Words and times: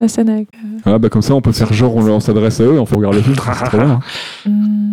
la 0.00 0.08
scène 0.08 0.28
avec. 0.30 0.48
euh, 0.54 0.78
Ah 0.94 0.98
bah 0.98 1.08
comme 1.08 1.22
ça 1.22 1.34
on 1.34 1.40
peut 1.40 1.50
faire 1.52 1.72
genre 1.72 1.94
on, 1.96 2.06
on 2.08 2.20
s'adresse 2.20 2.60
à 2.60 2.64
eux 2.64 2.74
et 2.74 2.78
on 2.78 2.86
fait 2.86 2.94
regarder 2.96 3.18
le 3.18 3.24
film. 3.24 3.36
C'est 3.36 3.64
trop 3.64 3.78
bien. 3.78 4.00
hein. 4.46 4.50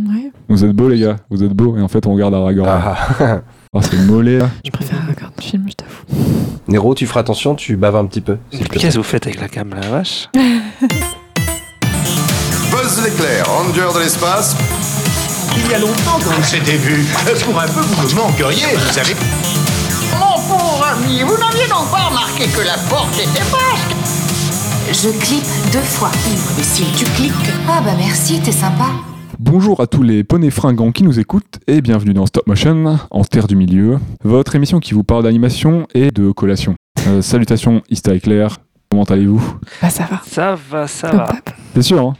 ouais, 0.09 0.31
Vous 0.49 0.65
êtes 0.65 0.71
beaux 0.71 0.89
les 0.89 0.99
gars, 0.99 1.17
vous 1.29 1.43
êtes 1.43 1.53
beaux 1.53 1.77
et 1.77 1.81
en 1.81 1.87
fait 1.87 2.05
on 2.07 2.13
regarde 2.13 2.33
Aragorn. 2.33 2.67
Ah, 2.69 2.97
Ah. 3.19 3.41
c'est 3.81 3.97
mollet 4.05 4.39
là. 4.39 4.49
je 4.63 4.71
préfère 4.71 4.99
regarder 5.01 5.35
le 5.37 5.43
film, 5.43 5.65
je 5.69 5.73
t'avoue. 5.73 6.05
Nero, 6.67 6.95
tu 6.95 7.05
feras 7.05 7.19
attention, 7.19 7.53
tu 7.55 7.75
baves 7.75 7.95
un 7.97 8.05
petit 8.05 8.21
peu. 8.21 8.37
s'il 8.51 8.61
te 8.61 8.69
plaît. 8.69 8.79
Qu'est-ce 8.79 8.95
que 8.95 8.99
vous 8.99 9.03
faites 9.03 9.27
avec 9.27 9.39
la 9.39 9.47
cam, 9.49 9.69
la 9.79 9.87
vache? 9.89 10.27
Buzz 12.71 13.03
l'éclair, 13.03 13.45
ranger 13.47 13.93
de 13.93 13.99
l'espace. 13.99 14.55
Il 15.57 15.71
y 15.71 15.73
a 15.73 15.79
longtemps 15.79 16.19
qu'on 16.23 16.43
s'était 16.43 16.77
vu. 16.77 17.05
Pour 17.45 17.59
un 17.59 17.67
peu, 17.67 17.79
vous 17.81 18.07
me 18.07 18.15
manqueriez, 18.21 18.65
vous 18.75 18.91
savez. 18.93 19.15
Mon 20.19 20.35
pauvre 20.47 20.85
ami, 20.93 21.21
vous 21.21 21.37
n'aviez 21.37 21.67
donc 21.69 21.89
pas 21.91 22.07
remarqué 22.09 22.47
que 22.47 22.61
la 22.61 22.77
porte 22.89 23.13
était 23.19 23.39
basque 23.51 23.94
Je 24.91 25.09
clique 25.09 25.45
deux 25.73 25.79
fois. 25.79 26.09
Mais 26.57 26.63
si 26.63 26.83
tu 26.97 27.05
cliques. 27.11 27.31
Ah 27.67 27.81
bah 27.83 27.91
merci, 27.97 28.39
t'es 28.41 28.51
sympa. 28.51 28.85
Bonjour 29.39 29.81
à 29.81 29.87
tous 29.87 30.03
les 30.03 30.23
poneys 30.23 30.49
fringants 30.51 30.91
qui 30.91 31.03
nous 31.03 31.19
écoutent 31.19 31.59
et 31.67 31.81
bienvenue 31.81 32.13
dans 32.13 32.25
Stop 32.25 32.47
Motion, 32.47 32.97
en 33.11 33.23
terre 33.23 33.47
du 33.47 33.55
milieu, 33.55 33.97
votre 34.23 34.55
émission 34.55 34.79
qui 34.79 34.93
vous 34.93 35.03
parle 35.03 35.23
d'animation 35.23 35.87
et 35.93 36.11
de 36.11 36.31
collation. 36.31 36.75
Euh, 37.07 37.21
salutations 37.21 37.81
Ista 37.89 38.13
et 38.15 38.19
Claire, 38.19 38.57
comment 38.89 39.03
allez-vous? 39.03 39.43
Bah, 39.81 39.89
ça 39.89 40.07
va. 40.09 40.21
Ça 40.25 40.57
va, 40.69 40.87
ça 40.87 41.09
va. 41.11 41.27
C'est 41.75 41.81
sûr 41.81 41.99
hein? 42.01 42.13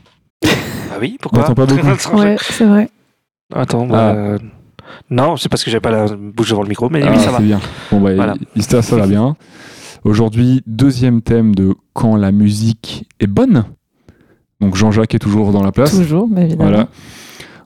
Ah 0.44 0.98
oui, 1.00 1.18
pourquoi 1.22 1.40
On 1.44 1.54
t'entend 1.54 1.66
pas 1.68 1.74
beaucoup. 1.74 2.18
Ouais, 2.18 2.36
c'est 2.40 2.66
vrai. 2.66 2.90
Attends, 3.54 3.84
Ah. 3.90 3.92
bah, 3.92 4.12
euh, 4.16 4.38
non, 5.10 5.38
c'est 5.38 5.50
parce 5.50 5.64
que 5.64 5.72
j'avais 5.72 5.82
pas 5.82 5.92
la 5.92 6.08
bouche 6.16 6.50
devant 6.50 6.64
le 6.64 6.70
micro, 6.70 6.90
mais 6.90 7.02
oui, 7.04 7.10
Ah, 7.14 7.20
ça 7.20 7.32
va. 7.32 7.38
c'est 7.38 7.44
bien. 7.44 7.60
Bon 7.92 8.02
bah 8.02 8.14
Voilà. 8.16 8.34
Ista 8.56 8.82
ça 8.82 8.96
va 8.98 9.08
bien. 9.08 9.36
Aujourd'hui, 10.06 10.62
deuxième 10.68 11.24
thème 11.24 11.56
de 11.56 11.74
quand 11.94 12.16
la 12.16 12.32
musique 12.32 13.10
est 13.20 13.26
bonne. 13.26 13.66
Donc 14.62 14.76
Jean-Jacques 14.76 15.16
est 15.16 15.20
toujours 15.20 15.52
dans 15.52 15.64
la 15.64 15.72
place. 15.72 15.98
Toujours, 15.98 16.28
mais 16.30 16.44
évidemment. 16.44 16.70
Voilà. 16.70 16.90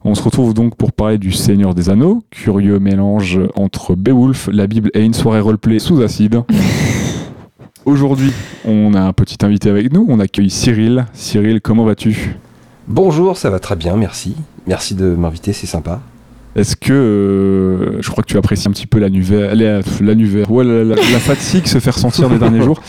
On 0.06 0.16
se 0.16 0.24
retrouve 0.24 0.54
donc 0.54 0.78
pour 0.78 0.94
parler 0.94 1.18
du 1.18 1.34
Seigneur 1.34 1.76
des 1.76 1.90
Anneaux, 1.90 2.24
curieux 2.32 2.80
mélange 2.80 3.42
entre 3.56 3.94
Beowulf, 3.94 4.48
la 4.54 4.68
Bible 4.68 4.90
et 4.94 5.04
une 5.04 5.14
soirée 5.14 5.42
roleplay 5.42 5.80
sous 5.80 6.02
acide. 6.02 6.42
Aujourd'hui, 7.86 8.32
on 8.64 8.94
a 8.94 9.02
un 9.02 9.12
petit 9.12 9.46
invité 9.46 9.70
avec 9.70 9.92
nous, 9.92 10.06
on 10.08 10.22
accueille 10.22 10.50
Cyril. 10.50 11.08
Cyril, 11.12 11.60
comment 11.60 11.84
vas-tu? 11.84 12.38
Bonjour, 12.88 13.36
ça 13.36 13.50
va 13.50 13.60
très 13.60 13.76
bien, 13.76 13.98
merci. 13.98 14.38
Merci 14.66 14.96
de 14.96 15.08
m'inviter, 15.08 15.52
c'est 15.52 15.68
sympa. 15.68 16.00
Est-ce 16.56 16.76
que 16.76 16.92
euh, 16.94 18.02
je 18.02 18.10
crois 18.10 18.24
que 18.24 18.28
tu 18.30 18.38
apprécies 18.38 18.68
un 18.68 18.72
petit 18.72 18.88
peu 18.88 19.00
l'univers, 19.00 19.54
la, 19.56 19.82
l'univers, 20.02 20.52
ouais, 20.52 20.64
la, 20.64 20.84
la- 20.84 20.96
la 20.96 21.20
fatigue 21.20 21.68
se 21.68 21.80
fait 21.80 21.92
ressentir 21.92 22.28
des 22.30 22.40
derniers 22.40 22.62
jours. 22.64 22.82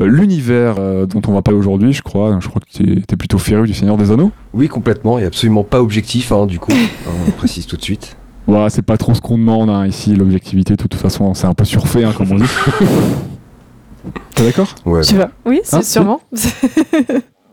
Euh, 0.00 0.06
l'univers 0.06 0.76
euh, 0.78 1.04
dont 1.06 1.20
on 1.28 1.32
va 1.34 1.42
parler 1.42 1.58
aujourd'hui, 1.60 1.92
je 1.92 2.02
crois, 2.02 2.38
je 2.40 2.48
crois 2.48 2.60
que 2.62 2.82
tu 2.82 3.02
es, 3.08 3.16
plutôt 3.16 3.38
féru 3.38 3.66
du 3.66 3.74
Seigneur 3.74 3.96
des 3.98 4.10
Anneaux. 4.10 4.32
Oui, 4.54 4.66
complètement, 4.68 5.18
et 5.18 5.24
absolument 5.24 5.62
pas 5.62 5.80
objectif, 5.82 6.32
hein, 6.32 6.46
du 6.46 6.58
coup. 6.58 6.72
on 7.28 7.30
précise 7.32 7.66
tout 7.66 7.76
de 7.76 7.82
suite. 7.82 8.16
Voilà, 8.46 8.70
c'est 8.70 8.82
pas 8.82 8.96
trop 8.96 9.14
ce 9.14 9.20
qu'on 9.20 9.38
demande 9.38 9.68
hein, 9.70 9.86
ici, 9.86 10.16
l'objectivité, 10.16 10.72
de 10.74 10.78
toute 10.82 10.94
façon, 10.94 11.32
c'est 11.34 11.46
un 11.46 11.54
peu 11.54 11.64
surfait, 11.64 12.04
hein, 12.04 12.12
comme 12.16 12.32
on 12.32 12.36
dit. 12.36 12.44
T'es 14.34 14.44
d'accord? 14.46 14.74
Ouais. 14.84 15.02
Tu 15.02 15.14
vas 15.16 15.30
Oui, 15.46 15.60
c'est 15.62 15.76
Hein, 15.76 15.82
sûrement. 15.82 16.20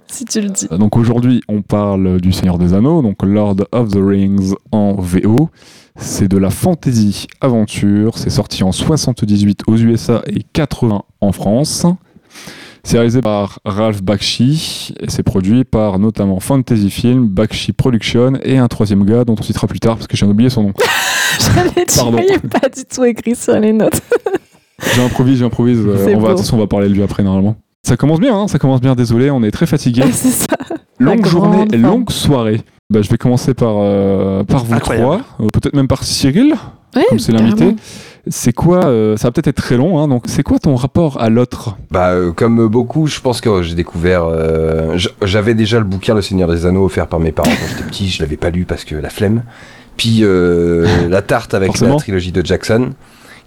si 0.11 0.25
tu 0.25 0.41
le 0.41 0.49
dis. 0.49 0.67
Donc 0.71 0.97
aujourd'hui, 0.97 1.41
on 1.47 1.61
parle 1.61 2.19
du 2.19 2.31
Seigneur 2.31 2.57
des 2.57 2.73
Anneaux, 2.73 3.01
donc 3.01 3.23
Lord 3.23 3.57
of 3.71 3.89
the 3.89 3.99
Rings 3.99 4.53
en 4.71 4.93
VO. 4.93 5.49
C'est 5.95 6.27
de 6.27 6.37
la 6.37 6.49
fantasy 6.49 7.27
aventure. 7.41 8.17
C'est 8.17 8.29
sorti 8.29 8.63
en 8.63 8.71
78 8.71 9.63
aux 9.67 9.75
USA 9.77 10.21
et 10.27 10.43
80 10.53 11.01
en 11.19 11.31
France. 11.31 11.85
C'est 12.83 12.95
réalisé 12.97 13.21
par 13.21 13.59
Ralph 13.65 14.01
Bakshi 14.01 14.93
et 15.01 15.09
c'est 15.09 15.23
produit 15.23 15.65
par 15.65 15.99
notamment 15.99 16.39
Fantasy 16.39 16.89
Film, 16.89 17.27
Bakshi 17.27 17.73
Production 17.73 18.33
et 18.41 18.57
un 18.57 18.67
troisième 18.69 19.03
gars 19.03 19.25
dont 19.25 19.35
on 19.37 19.43
citera 19.43 19.67
plus 19.67 19.81
tard 19.81 19.95
parce 19.95 20.07
que 20.07 20.15
j'ai 20.15 20.25
oublié 20.25 20.49
son 20.49 20.63
nom. 20.63 20.73
Il 21.99 22.31
n'est 22.31 22.37
pas 22.39 22.69
du 22.69 22.85
tout 22.85 23.03
écrit 23.03 23.35
sur 23.35 23.59
les 23.59 23.73
notes. 23.73 24.01
J'improvise, 24.95 25.39
j'improvise. 25.39 25.79
euh, 25.79 26.13
on 26.15 26.19
va, 26.19 26.37
façon, 26.37 26.55
on 26.55 26.59
va 26.59 26.67
parler 26.67 26.87
de 26.87 26.93
lui 26.93 27.03
après 27.03 27.23
normalement. 27.23 27.57
Ça 27.89 27.97
commence 27.97 28.19
bien, 28.19 28.37
hein, 28.37 28.47
ça 28.47 28.59
commence 28.59 28.81
bien. 28.81 28.93
Désolé, 28.93 29.31
on 29.31 29.41
est 29.41 29.49
très 29.49 29.65
fatigué. 29.65 30.03
c'est 30.11 30.29
ça. 30.29 30.45
Longue 30.99 31.25
La 31.25 31.27
journée, 31.31 31.65
grande 31.65 31.81
longue 31.81 32.11
soirée. 32.11 32.61
Bah, 32.91 33.01
je 33.01 33.09
vais 33.09 33.17
commencer 33.17 33.55
par, 33.55 33.77
euh, 33.79 34.43
par 34.43 34.63
vous 34.63 34.75
Incroyable. 34.75 35.23
trois, 35.23 35.45
euh, 35.45 35.49
peut-être 35.51 35.73
même 35.75 35.87
par 35.87 36.03
Cyril, 36.03 36.53
Oui, 36.95 37.01
comme 37.09 37.17
c'est 37.17 37.31
l'invité. 37.31 37.75
C'est 38.27 38.53
quoi, 38.53 38.85
euh, 38.85 39.17
ça 39.17 39.29
va 39.29 39.31
peut-être 39.31 39.47
être 39.47 39.55
très 39.55 39.75
long, 39.75 39.97
hein, 39.97 40.07
donc 40.07 40.25
c'est 40.27 40.43
quoi 40.43 40.59
ton 40.59 40.75
rapport 40.75 41.19
à 41.19 41.29
l'autre? 41.29 41.77
Bah, 41.89 42.09
euh, 42.09 42.31
comme 42.31 42.67
beaucoup, 42.67 43.07
je 43.07 43.19
pense 43.21 43.41
que 43.41 43.63
j'ai 43.63 43.73
découvert. 43.73 44.23
euh, 44.25 44.95
J'avais 45.23 45.55
déjà 45.55 45.79
le 45.79 45.85
bouquin 45.85 46.13
Le 46.13 46.21
Seigneur 46.21 46.47
des 46.47 46.67
Anneaux 46.67 46.85
offert 46.85 47.07
par 47.07 47.19
mes 47.19 47.31
parents 47.31 47.49
quand 47.49 47.67
j'étais 47.71 47.89
petit, 47.89 48.07
je 48.09 48.21
l'avais 48.21 48.37
pas 48.37 48.51
lu 48.51 48.65
parce 48.65 48.83
que 48.83 48.93
la 48.93 49.09
flemme. 49.09 49.41
Puis 49.97 50.19
euh, 50.21 50.85
la 51.09 51.23
tarte 51.23 51.55
avec 51.55 51.69
Forcément. 51.71 51.93
la 51.95 51.99
trilogie 52.01 52.31
de 52.31 52.45
Jackson, 52.45 52.91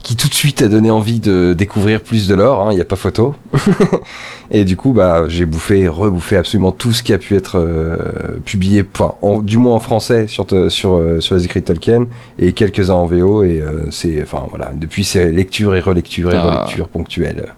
qui 0.02 0.16
tout 0.16 0.28
de 0.28 0.34
suite 0.34 0.62
a 0.62 0.68
donné 0.68 0.90
envie 0.90 1.20
de 1.20 1.54
découvrir 1.56 2.00
plus 2.00 2.26
de 2.28 2.34
l'or, 2.34 2.70
il 2.72 2.74
n'y 2.74 2.80
a 2.80 2.84
pas 2.84 2.96
photo. 2.96 3.34
et 4.50 4.64
du 4.64 4.76
coup, 4.76 4.92
bah, 4.92 5.24
j'ai 5.28 5.46
bouffé, 5.46 5.88
rebouffé 5.88 6.36
absolument 6.36 6.72
tout 6.72 6.92
ce 6.92 7.02
qui 7.02 7.12
a 7.12 7.18
pu 7.18 7.34
être 7.36 7.58
euh, 7.58 7.96
publié, 8.44 8.84
enfin, 8.94 9.14
en- 9.22 9.40
du 9.40 9.58
moins 9.58 9.74
en 9.74 9.80
français 9.80 10.26
sur, 10.26 10.46
te- 10.46 10.68
sur, 10.68 10.94
euh, 10.94 11.20
sur 11.20 11.36
les 11.36 11.44
écrits 11.44 11.60
de 11.60 11.66
Tolkien, 11.66 12.06
et 12.38 12.52
quelques-uns 12.52 12.94
en 12.94 13.06
VO, 13.06 13.42
et 13.44 13.60
euh, 13.60 13.90
c'est, 13.90 14.22
enfin 14.22 14.44
voilà, 14.50 14.72
depuis 14.74 15.04
c'est 15.04 15.30
lecture 15.30 15.74
et 15.76 15.80
relecture 15.80 16.32
et 16.32 16.36
Ah. 16.36 16.42
relecture 16.62 16.88
ponctuelle. 16.88 17.54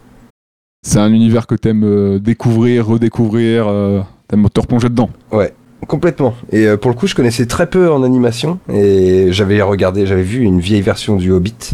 C'est 0.87 0.99
un 0.99 1.11
univers 1.13 1.47
que 1.47 1.55
t'aimes 1.55 1.85
euh, 1.85 2.19
découvrir, 2.19 2.87
redécouvrir, 2.87 3.67
euh, 3.69 4.01
t'aimes 4.29 4.49
te 4.53 4.61
replonger 4.61 4.89
dedans. 4.91 5.11
Complètement. 5.87 6.35
Et 6.51 6.67
euh, 6.67 6.77
pour 6.79 6.91
le 6.91 6.97
coup, 6.97 7.07
je 7.07 7.15
connaissais 7.15 7.45
très 7.45 7.67
peu 7.67 7.91
en 7.93 8.03
animation 8.03 8.59
et 8.73 9.29
j'avais 9.33 9.61
regardé, 9.61 10.07
j'avais 10.07 10.23
vu 10.23 10.41
une 10.41 10.59
vieille 10.59 10.81
version 10.81 11.17
du 11.17 11.31
Hobbit 11.31 11.73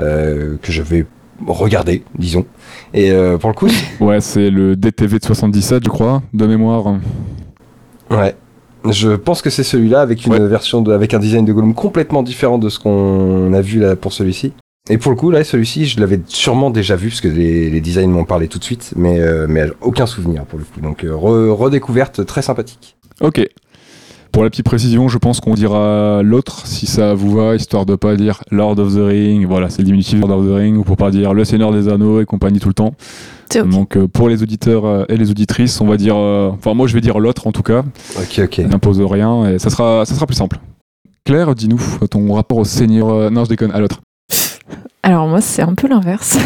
euh, 0.00 0.56
que 0.62 0.72
j'avais 0.72 1.06
regardé, 1.46 2.02
disons. 2.18 2.46
Et 2.92 3.10
euh, 3.10 3.38
pour 3.38 3.50
le 3.50 3.54
coup, 3.54 3.68
Ouais, 4.00 4.20
c'est 4.20 4.50
le 4.50 4.76
DTV 4.76 5.18
de 5.18 5.24
77, 5.24 5.84
je 5.84 5.88
crois, 5.88 6.22
de 6.32 6.46
mémoire. 6.46 6.94
ouais. 8.10 8.34
Je 8.90 9.12
pense 9.16 9.40
que 9.40 9.48
c'est 9.48 9.62
celui-là 9.62 10.02
avec 10.02 10.26
une 10.26 10.32
Ouais. 10.34 10.46
version 10.46 10.82
de, 10.82 10.92
avec 10.92 11.14
un 11.14 11.18
design 11.18 11.46
de 11.46 11.52
Gollum 11.54 11.72
complètement 11.72 12.22
différent 12.22 12.58
de 12.58 12.68
ce 12.68 12.78
qu'on 12.78 13.52
a 13.54 13.60
vu 13.62 13.80
là 13.80 13.96
pour 13.96 14.12
celui-ci. 14.12 14.52
Et 14.90 14.98
pour 14.98 15.10
le 15.10 15.16
coup, 15.16 15.30
là, 15.30 15.42
celui-ci, 15.42 15.86
je 15.86 15.98
l'avais 15.98 16.20
sûrement 16.26 16.68
déjà 16.68 16.94
vu 16.94 17.08
parce 17.08 17.22
que 17.22 17.28
les, 17.28 17.70
les 17.70 17.80
designs 17.80 18.10
m'ont 18.10 18.26
parlé 18.26 18.46
tout 18.48 18.58
de 18.58 18.64
suite, 18.64 18.92
mais, 18.96 19.18
euh, 19.20 19.46
mais 19.48 19.64
aucun 19.80 20.04
souvenir 20.04 20.44
pour 20.44 20.58
le 20.58 20.66
coup. 20.66 20.82
Donc, 20.82 21.02
re- 21.02 21.48
redécouverte 21.48 22.26
très 22.26 22.42
sympathique. 22.42 22.96
Ok. 23.22 23.40
Pour 24.34 24.42
la 24.42 24.50
petite 24.50 24.66
précision, 24.66 25.06
je 25.06 25.16
pense 25.16 25.38
qu'on 25.38 25.54
dira 25.54 26.20
l'autre 26.24 26.66
si 26.66 26.86
ça 26.86 27.14
vous 27.14 27.36
va, 27.36 27.54
histoire 27.54 27.86
de 27.86 27.94
pas 27.94 28.16
dire 28.16 28.42
Lord 28.50 28.80
of 28.80 28.92
the 28.92 28.98
Ring. 28.98 29.46
Voilà, 29.46 29.70
c'est 29.70 29.78
le 29.82 29.84
diminutif 29.84 30.20
Lord 30.20 30.32
of 30.32 30.46
the 30.48 30.54
Ring, 30.56 30.76
ou 30.76 30.82
pour 30.82 30.96
pas 30.96 31.12
dire 31.12 31.34
le 31.34 31.44
Seigneur 31.44 31.70
des 31.70 31.88
Anneaux 31.88 32.20
et 32.20 32.24
compagnie 32.24 32.58
tout 32.58 32.66
le 32.66 32.74
temps. 32.74 32.94
Donc 33.54 33.96
euh, 33.96 34.08
pour 34.08 34.28
les 34.28 34.42
auditeurs 34.42 34.86
euh, 34.86 35.04
et 35.08 35.16
les 35.16 35.30
auditrices, 35.30 35.80
on 35.80 35.86
va 35.86 35.96
dire, 35.96 36.16
euh, 36.16 36.50
enfin 36.52 36.74
moi 36.74 36.88
je 36.88 36.94
vais 36.94 37.00
dire 37.00 37.20
l'autre 37.20 37.46
en 37.46 37.52
tout 37.52 37.62
cas, 37.62 37.84
Ok, 38.18 38.40
ok. 38.42 38.58
n'impose 38.58 39.00
rien 39.00 39.48
et 39.50 39.60
ça 39.60 39.70
sera, 39.70 40.04
ça 40.04 40.16
sera 40.16 40.26
plus 40.26 40.34
simple. 40.34 40.58
Claire, 41.24 41.54
dis-nous 41.54 41.80
ton 42.10 42.32
rapport 42.32 42.58
au 42.58 42.64
Seigneur, 42.64 43.10
euh, 43.10 43.30
non 43.30 43.44
je 43.44 43.50
déconne, 43.50 43.70
à 43.70 43.78
l'autre. 43.78 44.00
Alors 45.06 45.26
moi, 45.28 45.42
c'est 45.42 45.60
un 45.60 45.74
peu 45.74 45.86
l'inverse. 45.86 46.38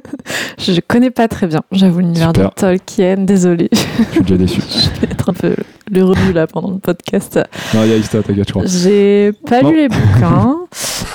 je 0.58 0.80
connais 0.86 1.10
pas 1.10 1.26
très 1.26 1.48
bien, 1.48 1.62
j'avoue, 1.72 1.98
l'univers 1.98 2.32
de. 2.32 2.44
Tolkien. 2.54 3.16
Désolée, 3.18 3.68
Je 3.72 4.04
suis 4.12 4.20
déjà 4.22 4.36
déçu. 4.36 4.60
je 4.70 5.00
vais 5.00 5.12
être 5.12 5.30
un 5.30 5.32
peu 5.32 5.56
le 5.90 6.04
revue 6.04 6.32
là 6.32 6.46
pendant 6.46 6.70
le 6.70 6.78
podcast. 6.78 7.40
non, 7.74 7.82
il 7.82 7.90
y 7.90 7.92
a 7.94 7.96
Ista, 7.96 8.22
t'inquiète, 8.22 8.46
je 8.46 8.52
crois. 8.52 8.62
J'ai 8.64 9.32
pas 9.48 9.60
Non. 9.62 9.70
lu 9.70 9.76
les 9.76 9.88
bouquins. 9.88 10.56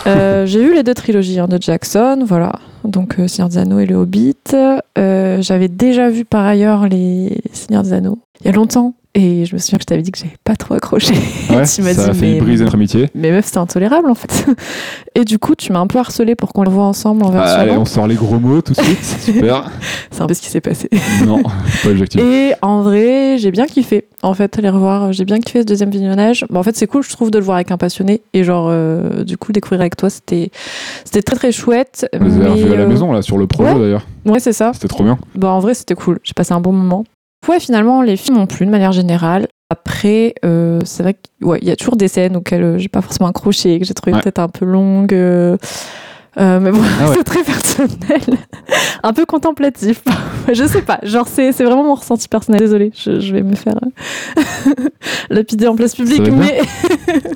Euh, 0.08 0.48
j'ai 0.48 0.64
vu 0.64 0.74
les 0.74 0.82
deux 0.82 0.96
trilogies 0.96 1.40
hein, 1.40 1.48
de 1.48 1.62
Jackson, 1.62 2.24
voilà. 2.26 2.54
Donc 2.84 3.20
euh, 3.20 3.28
Seigneur 3.28 3.50
des 3.50 3.60
Anneaux 3.60 3.78
et 3.80 3.86
le 3.86 3.96
Hobbit. 3.96 4.36
Euh, 4.98 5.42
J'avais 5.42 5.68
déjà 5.68 6.10
vu 6.10 6.26
par 6.26 6.44
ailleurs 6.46 6.88
les 6.88 7.40
Seigneurs 7.54 7.84
des 7.84 7.94
Anneaux 7.94 8.18
il 8.40 8.48
y 8.48 8.50
a 8.50 8.54
longtemps. 8.54 8.96
Et 9.14 9.44
je 9.46 9.54
me 9.54 9.60
souviens 9.60 9.78
que 9.78 9.84
je 9.84 9.88
t'avais 9.88 10.02
dit 10.04 10.12
que 10.12 10.18
j'avais 10.20 10.38
pas 10.46 10.56
trop 10.56 10.74
accroché. 10.74 11.14
Ouais, 11.50 11.64
tu 11.76 11.82
m'as 11.82 11.94
ça 11.94 12.08
a 12.10 12.14
fait 12.14 12.34
mais- 12.34 12.40
briser 12.40 12.64
notre 12.64 12.76
amitié. 12.76 13.10
Mais 13.14 13.32
meuf, 13.32 13.46
c'était 13.46 13.58
intolérable 13.58 14.10
en 14.10 14.16
fait. 14.16 14.46
Et 15.16 15.26
du 15.26 15.38
coup, 15.38 15.54
tu 15.56 15.74
m'as 15.74 15.80
un 15.80 15.88
peu 15.88 16.00
harcelé 16.00 16.36
pour 16.36 16.54
qu'on 16.54 16.64
le 16.64 16.70
voit 16.70 16.86
ensemble 16.86 17.24
en 17.24 17.30
Ah, 17.30 17.32
version 17.34 17.60
allez, 17.60 17.72
longue. 17.72 17.82
on 17.82 17.86
sort 17.86 18.08
les 18.08 18.16
gros 18.16 18.40
mots 18.40 18.62
tout 18.62 18.72
de 18.74 18.82
suite, 18.82 19.04
super. 19.20 19.70
C'est 20.12 20.22
un 20.22 20.28
peu 20.28 20.34
ce 20.34 20.42
qui 20.42 20.48
s'est 20.50 20.62
passé. 20.62 20.90
non, 21.26 21.44
pas 21.44 21.90
objectif. 21.90 22.22
Et 22.22 22.54
en 22.62 22.82
vrai, 22.84 23.38
j'ai 23.38 23.52
bien 23.52 23.66
kiffé. 23.66 24.06
En 24.24 24.34
fait, 24.34 24.56
les 24.58 24.70
revoir, 24.70 25.12
j'ai 25.12 25.26
bien 25.26 25.40
kiffé 25.42 25.60
ce 25.62 25.66
deuxième 25.66 25.90
visionnage. 25.90 26.46
Bon, 26.50 26.60
en 26.60 26.64
fait, 26.64 26.78
c'est 26.78 26.88
cool, 26.88 27.04
je 27.04 27.10
trouve, 27.10 27.32
de 27.32 27.38
le 27.40 27.44
voir 27.44 27.56
avec 27.56 27.72
un 27.72 27.78
passionné. 27.78 28.22
Et 28.34 28.46
genre, 28.46 28.68
euh, 28.70 29.26
du 29.26 29.36
coup, 29.38 29.52
découvrir 29.52 29.82
avec 29.82 29.98
toi, 29.98 30.10
c'était, 30.10 30.52
c'était 31.04 31.22
très 31.24 31.36
très 31.36 31.52
chouette. 31.52 32.08
On 32.14 32.24
les 32.24 32.36
a 32.36 32.38
mais, 32.38 32.48
revus 32.48 32.72
à 32.74 32.76
la 32.78 32.84
euh, 32.84 32.88
maison 32.88 33.12
là, 33.12 33.22
sur 33.22 33.38
le 33.38 33.48
projet 33.48 33.74
ouais. 33.74 33.80
d'ailleurs. 33.80 34.06
Ouais, 34.26 34.40
c'est 34.40 34.54
ça. 34.54 34.72
C'était 34.74 34.88
trop 34.88 35.04
bien. 35.04 35.18
Bah, 35.36 35.50
en 35.50 35.60
vrai, 35.60 35.74
c'était 35.74 35.96
cool. 35.96 36.20
J'ai 36.24 36.34
passé 36.34 36.54
un 36.54 36.62
bon 36.62 36.72
moment. 36.72 37.04
Ouais, 37.48 37.60
finalement, 37.60 38.02
les 38.02 38.18
films 38.18 38.38
non 38.38 38.46
plus, 38.46 38.66
de 38.66 38.72
manière 38.72 38.92
générale. 38.92 39.48
Après, 39.72 40.36
euh, 40.46 40.80
c'est 40.86 41.02
vrai 41.02 41.16
qu'il 41.16 41.48
ouais, 41.48 41.60
y 41.62 41.72
a 41.72 41.76
toujours 41.76 41.96
des 41.96 42.08
scènes 42.08 42.36
auxquelles 42.36 42.64
euh, 42.64 42.78
j'ai 42.78 42.90
pas 42.90 43.02
forcément 43.02 43.30
accroché, 43.30 43.80
que 43.80 43.86
j'ai 43.86 43.94
trouvé 43.94 44.14
Ouais. 44.14 44.22
peut-être 44.22 44.40
un 44.40 44.50
peu 44.50 44.66
longues. 44.66 45.14
euh, 45.14 45.58
mais 46.38 46.72
bon, 46.72 46.80
Ah 47.02 47.10
ouais. 47.10 47.16
c'est 47.18 47.24
très 47.24 47.44
personnel, 47.44 48.38
un 49.04 49.14
peu 49.14 49.26
contemplatif. 49.26 50.04
je 50.54 50.66
sais 50.66 50.82
pas, 50.82 51.00
genre 51.04 51.28
c'est 51.28 51.52
c'est 51.52 51.64
vraiment 51.64 51.84
mon 51.84 51.96
ressenti 51.96 52.28
personnel. 52.28 52.60
Désolée, 52.60 52.92
je, 52.96 53.20
je 53.20 53.34
vais 53.34 53.42
me 53.44 53.56
faire 53.56 53.76
lapider 55.30 55.68
en 55.68 55.76
place 55.76 55.96
publique, 55.96 56.22
être 56.22 56.36
mais 56.36 56.60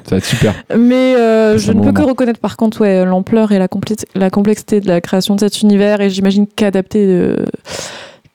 Ça 0.04 0.12
va 0.12 0.18
être 0.18 0.26
super. 0.26 0.54
mais 0.78 1.16
euh, 1.16 1.58
je 1.58 1.72
ne 1.72 1.82
peux 1.84 1.92
que 1.94 2.02
reconnaître 2.04 2.40
par 2.40 2.58
contre 2.58 2.82
ouais, 2.82 3.06
l'ampleur 3.06 3.52
et 3.54 3.60
la, 3.60 3.68
complexité 4.30 4.80
de 4.82 4.88
la 4.88 5.02
création 5.02 5.36
de 5.36 5.40
cet 5.40 5.62
univers 5.62 6.00
et 6.02 6.10
j'imagine 6.10 6.46
qu'adapter 6.48 7.34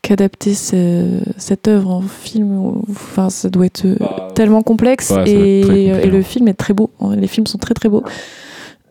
qu'adapter 0.03 0.55
ce- 0.55 1.21
cette 1.37 1.69
œuvre 1.69 1.91
en 1.91 2.01
film, 2.03 2.73
enfin 2.91 3.31
ça 3.31 3.51
doit 3.51 3.67
être 3.67 3.85
euh, 3.85 3.97
tellement 4.35 4.63
complexe 4.63 5.11
Ouais, 5.11 5.29
et, 5.31 6.07
le 6.07 6.19
hein. 6.19 6.23
film 6.23 6.49
est 6.49 6.55
très 6.55 6.73
beau. 6.75 6.91
Les 7.17 7.27
films 7.27 7.47
sont 7.47 7.59
très 7.59 7.75
très 7.75 7.89
beaux. 7.89 8.03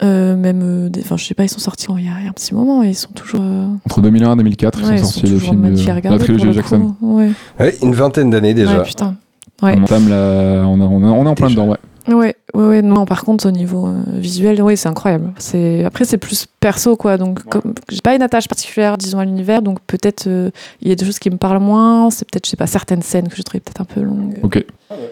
Euh, 0.02 0.38
même, 0.38 0.62
euh, 0.64 0.90
enfin 1.00 1.18
je 1.18 1.26
sais 1.26 1.34
pas, 1.34 1.44
ils 1.44 1.50
sont 1.50 1.60
sortis 1.60 1.88
il 1.98 2.06
y 2.06 2.08
a, 2.08 2.14
un 2.30 2.32
petit 2.32 2.54
moment 2.54 2.84
et 2.84 2.90
ils 2.90 2.96
sont 2.96 3.12
toujours. 3.12 3.42
euh, 3.44 3.66
Entre 3.86 4.00
2001 4.02 4.34
et 4.34 4.38
2004, 4.38 4.82
ouais, 4.88 4.96
ils 4.96 5.00
sont 5.00 5.06
sont 5.06 5.12
sortis 5.12 5.22
les 5.26 5.32
toujours 5.34 5.50
films 5.50 5.62
magnifiques 5.62 5.90
à 5.90 5.96
de 6.00 6.08
la 6.10 6.18
trilogie 6.20 6.44
de 6.44 6.48
le 6.48 6.54
Jackson. 6.54 6.96
Ouais. 7.02 7.30
Ouais, 7.60 7.76
une 7.82 7.94
vingtaine 7.94 8.30
d'années 8.30 8.54
déjà. 8.54 8.78
Ouais, 8.78 8.84
putain. 8.86 9.16
Ouais. 9.62 9.76
On 9.78 9.84
entame 9.84 10.08
la... 10.08 10.64
on, 10.66 10.80
a- 10.80 10.86
on, 10.86 11.04
a- 11.04 11.08
on 11.12 11.26
est 11.26 11.30
en 11.30 11.36
plein 11.36 11.48
Déjà. 11.48 11.60
dedans, 11.62 11.72
ouais. 11.72 11.78
Ouais, 12.14 12.36
ouais, 12.54 12.68
ouais, 12.68 12.82
non, 12.82 13.06
par 13.06 13.24
contre, 13.24 13.48
au 13.48 13.52
niveau 13.52 13.88
euh, 13.88 14.02
visuel, 14.14 14.62
ouais, 14.62 14.76
c'est 14.76 14.90
incroyable. 14.90 15.32
C'est 15.38 15.84
Après, 15.86 16.06
c'est 16.06 16.18
plus 16.18 16.48
perso, 16.60 16.96
quoi. 16.96 17.18
Donc, 17.18 17.44
comme 17.44 17.74
j'ai 17.90 18.02
pas 18.02 18.16
une 18.16 18.22
attache 18.22 18.48
particulière, 18.48 18.98
disons, 18.98 19.20
à 19.20 19.26
l'univers, 19.26 19.62
donc 19.62 19.80
peut-être 19.82 20.28
euh, 20.28 20.50
il 20.82 20.90
y 20.90 20.92
a 20.92 20.96
des 20.96 21.06
choses 21.06 21.20
qui 21.20 21.30
me 21.30 21.38
parlent 21.38 21.62
moins. 21.62 22.10
C'est 22.10 22.30
peut-être, 22.30 22.46
je 22.46 22.52
sais 22.52 22.58
pas, 22.58 22.68
certaines 22.68 23.02
scènes 23.02 23.28
que 23.28 23.36
je 23.36 23.42
trouvais 23.42 23.60
peut-être 23.60 23.82
un 23.82 23.86
peu 23.86 24.02
longues. 24.02 24.40
Ok. 24.44 24.64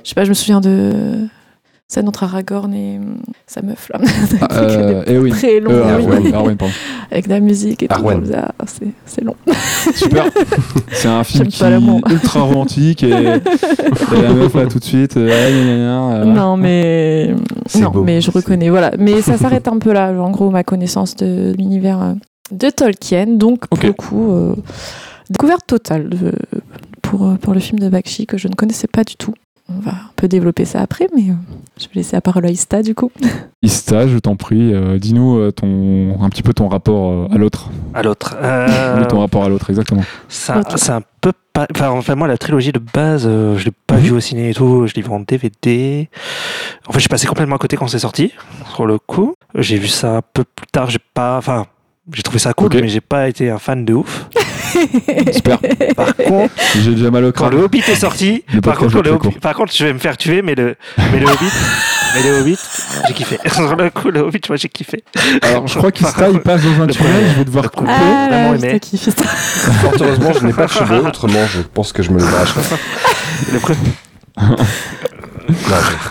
Je 0.04 0.10
sais 0.10 0.16
pas, 0.16 0.24
je 0.24 0.30
me 0.30 0.34
souviens 0.34 0.62
de 0.62 1.28
scène 1.90 2.08
entre 2.10 2.26
Aragorn 2.26 2.74
et 2.74 2.98
hum, 2.98 3.18
sa 3.48 3.62
meuf, 3.62 3.90
là. 3.94 4.00
Ah, 4.42 4.60
euh, 4.60 5.04
Eowyn. 5.08 5.32
Très 5.32 5.60
long, 5.62 5.72
Euh. 5.72 5.96
Arwen, 5.96 6.34
Arwen, 6.34 6.58
pardon. 6.58 6.74
avec 7.12 7.26
de 7.28 7.34
la 7.34 7.40
musique 7.40 7.84
et 7.84 7.88
tout. 7.88 7.94
Arwen. 7.96 8.16
je 8.16 8.20
me 8.20 8.26
disais, 8.26 8.38
ah, 8.38 8.66
c'est, 9.06 9.24
long. 9.24 9.36
Super. 9.96 10.26
C'est 10.92 11.08
un 11.08 11.24
film 11.24 11.48
qui 11.48 11.64
est 11.64 12.12
ultra 12.12 12.42
romantique 12.42 13.04
et, 13.04 13.10
et 13.12 14.22
la 14.22 14.34
meuf 14.34 14.54
là 14.54 14.66
tout 14.66 14.80
de 14.80 14.84
suite. 14.84 15.16
euh, 15.16 15.30
euh, 15.32 16.26
Non, 16.26 16.58
mais 16.58 17.34
C'est 17.68 17.80
non, 17.82 17.92
beau. 17.92 18.04
mais 18.04 18.20
je 18.20 18.32
reconnais. 18.32 18.70
Voilà, 18.70 18.92
mais 19.00 19.22
ça 19.22 19.38
s'arrête 19.38 19.68
un 19.70 19.78
peu 19.80 19.94
là. 19.94 20.12
En 20.12 20.32
gros, 20.32 20.50
ma 20.50 20.64
connaissance 20.64 21.16
de 21.16 21.54
l'univers 21.58 22.16
de 22.52 22.70
Tolkien. 22.70 23.28
Donc, 23.28 23.68
pour 23.68 23.78
Ok. 23.80 23.84
le 23.86 23.94
coup, 23.94 24.32
euh, 24.34 24.56
découverte 25.30 25.66
totale 25.68 26.10
de- 26.10 26.32
pour 27.02 27.38
pour 27.40 27.54
le 27.54 27.60
film 27.62 27.80
de 27.80 27.88
Bakshi 27.88 28.26
que 28.26 28.38
je 28.38 28.48
ne 28.50 28.54
connaissais 28.56 28.88
pas 28.88 29.04
du 29.06 29.16
tout. 29.16 29.34
On 29.70 29.80
va 29.82 29.92
un 29.92 30.12
peu 30.16 30.28
développer 30.30 30.64
ça 30.66 30.80
après, 30.82 31.08
mais 31.16 31.24
euh, 31.30 31.34
je 31.78 31.86
vais 31.86 31.96
laisser 31.96 32.16
la 32.16 32.22
parole 32.22 32.46
à 32.46 32.50
Ista 32.50 32.82
du 32.82 32.96
coup. 32.96 33.12
Ista, 33.62 34.08
je 34.08 34.18
t'en 34.18 34.36
prie, 34.38 34.74
euh, 34.74 34.98
dis-nous 34.98 35.38
euh, 35.38 35.52
ton 35.52 36.18
un 36.22 36.30
petit 36.30 36.42
peu 36.44 36.54
ton 36.54 36.70
rapport 36.70 37.30
à 37.32 37.38
l'autre. 37.38 37.70
À 37.94 38.02
l'autre. 38.02 38.38
Oui, 38.40 38.48
Euh, 38.48 39.06
ton 39.06 39.20
rapport 39.20 39.44
à 39.44 39.50
l'autre, 39.50 39.70
exactement. 39.70 40.04
C'est 40.30 40.54
un 40.92 41.02
peu 41.22 41.34
pas. 41.52 41.68
Enfin, 41.76 41.90
enfin, 41.90 42.16
moi, 42.16 42.28
la 42.28 42.38
trilogie 42.38 42.72
de 42.72 42.80
base, 42.80 43.26
euh, 43.28 43.58
je 43.58 43.66
l'ai 43.66 43.72
pas 43.88 43.96
Mhm. 43.96 44.02
vue 44.02 44.12
au 44.12 44.20
ciné 44.22 44.50
et 44.52 44.54
tout. 44.54 44.88
Je 44.88 44.94
l'ai 44.94 45.02
vue 45.02 45.10
en 45.12 45.20
DVD. 45.20 46.08
En 46.88 46.92
fait, 46.94 47.00
je 47.00 47.02
suis 47.02 47.10
passé 47.10 47.28
complètement 47.28 47.56
à 47.56 47.60
côté 47.60 47.76
quand 47.76 47.88
c'est 47.88 48.00
sorti, 48.00 48.32
sur 48.74 48.86
le 48.86 48.98
coup. 49.00 49.34
J'ai 49.56 49.78
vu 49.78 49.88
ça 49.88 50.18
un 50.18 50.22
peu 50.22 50.44
plus 50.46 50.68
tard. 50.72 50.90
J'ai 50.90 51.00
pas. 51.14 51.38
Enfin. 51.38 51.66
J'ai 52.14 52.24
trouvé 52.24 52.40
ça 52.40 52.54
cool, 52.54 52.70
mais 52.74 52.88
j'ai 52.88 53.02
pas 53.02 53.28
été 53.28 53.50
un 53.50 53.58
fan 53.58 53.84
de 53.84 53.94
ouf. 53.94 54.30
Super. 55.34 55.60
Par 55.96 56.16
contre, 56.16 56.54
J'ai 56.82 56.92
déjà 56.92 57.12
mal 57.12 57.26
au 57.26 57.32
quand 57.32 57.46
crâne. 57.48 57.58
le 57.60 57.64
Hobbit 57.66 57.84
est 57.88 57.96
sorti, 57.96 58.44
Le 58.54 58.62
par 58.62 58.78
contre, 58.78 59.02
le 59.02 59.12
Hobbit- 59.12 59.40
par 59.40 59.56
je 59.74 59.86
vais 59.86 59.94
me 59.94 60.00
faire 60.00 60.18
tuer, 60.18 60.42
mais 60.42 60.56
le, 60.56 60.76
mais 61.12 61.20
le 61.20 61.28
Hobbit, 61.28 61.52
mais 62.16 62.24
le 62.24 62.40
Hobbit, 62.42 62.58
j'ai 63.08 63.14
kiffé. 63.14 63.40
Sur 63.54 63.76
le 63.76 63.90
coup, 63.90 64.10
le 64.10 64.20
Hobbit, 64.22 64.42
moi, 64.50 64.58
j'ai 64.58 64.70
kiffé. 64.70 65.04
Alors, 65.42 65.68
je 65.68 65.78
crois 65.78 65.92
qu'Ista, 65.92 66.30
il 66.30 66.40
passe 66.40 66.62
dans 66.64 66.84
un 66.84 66.88
tunnel, 66.88 67.26
je 67.34 67.38
vais 67.40 67.46
devoir 67.46 67.72
couper. 67.72 67.92
Ah 67.92 68.28
là, 68.30 68.48
aimé. 68.56 68.70
j'ai 68.74 68.80
kiffé 68.80 69.12
ça. 69.12 69.24
Fort 69.24 69.94
heureusement, 70.00 70.34
je 70.34 70.46
n'ai 70.46 70.54
pas 70.54 70.66
de 70.68 70.72
cheveux, 70.72 71.06
autrement, 71.06 71.46
je 71.48 71.62
pense 71.62 71.92
que 71.94 72.04
je 72.04 72.12
me 72.12 72.20
le 72.20 72.26
lâcherais. 72.26 72.62
Le 73.54 73.60
premier- 73.60 73.78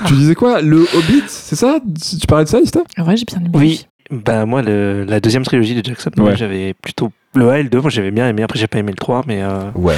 Tu 0.06 0.14
disais 0.14 0.34
quoi 0.34 0.60
Le 0.62 0.82
Hobbit, 0.94 1.24
c'est 1.28 1.56
ça? 1.56 1.78
Tu 2.20 2.26
parlais 2.26 2.44
de 2.44 2.50
ça, 2.50 2.58
Ista 2.60 2.80
En 2.98 3.04
vrai, 3.04 3.16
j'ai 3.16 3.24
bien 3.24 3.38
aimé. 3.38 3.50
Oui. 3.54 3.86
Ben 4.10 4.46
moi, 4.46 4.62
le- 4.62 5.04
la 5.04 5.18
deuxième 5.20 5.42
trilogie 5.44 5.74
de 5.74 5.84
Jackson, 5.84 6.10
moi, 6.16 6.30
Ouais. 6.30 6.36
j'avais 6.36 6.74
plutôt 6.74 7.10
le 7.36 7.48
1 7.50 7.54
et 7.56 7.62
le 7.64 7.68
2, 7.68 7.80
moi 7.80 7.90
j'avais 7.90 8.10
bien 8.10 8.28
aimé. 8.28 8.42
Après, 8.42 8.58
j'ai 8.58 8.66
pas 8.66 8.78
aimé 8.78 8.90
le 8.92 8.96
3, 8.96 9.22
mais 9.26 9.42
euh, 9.42 9.70
Ouais. 9.74 9.94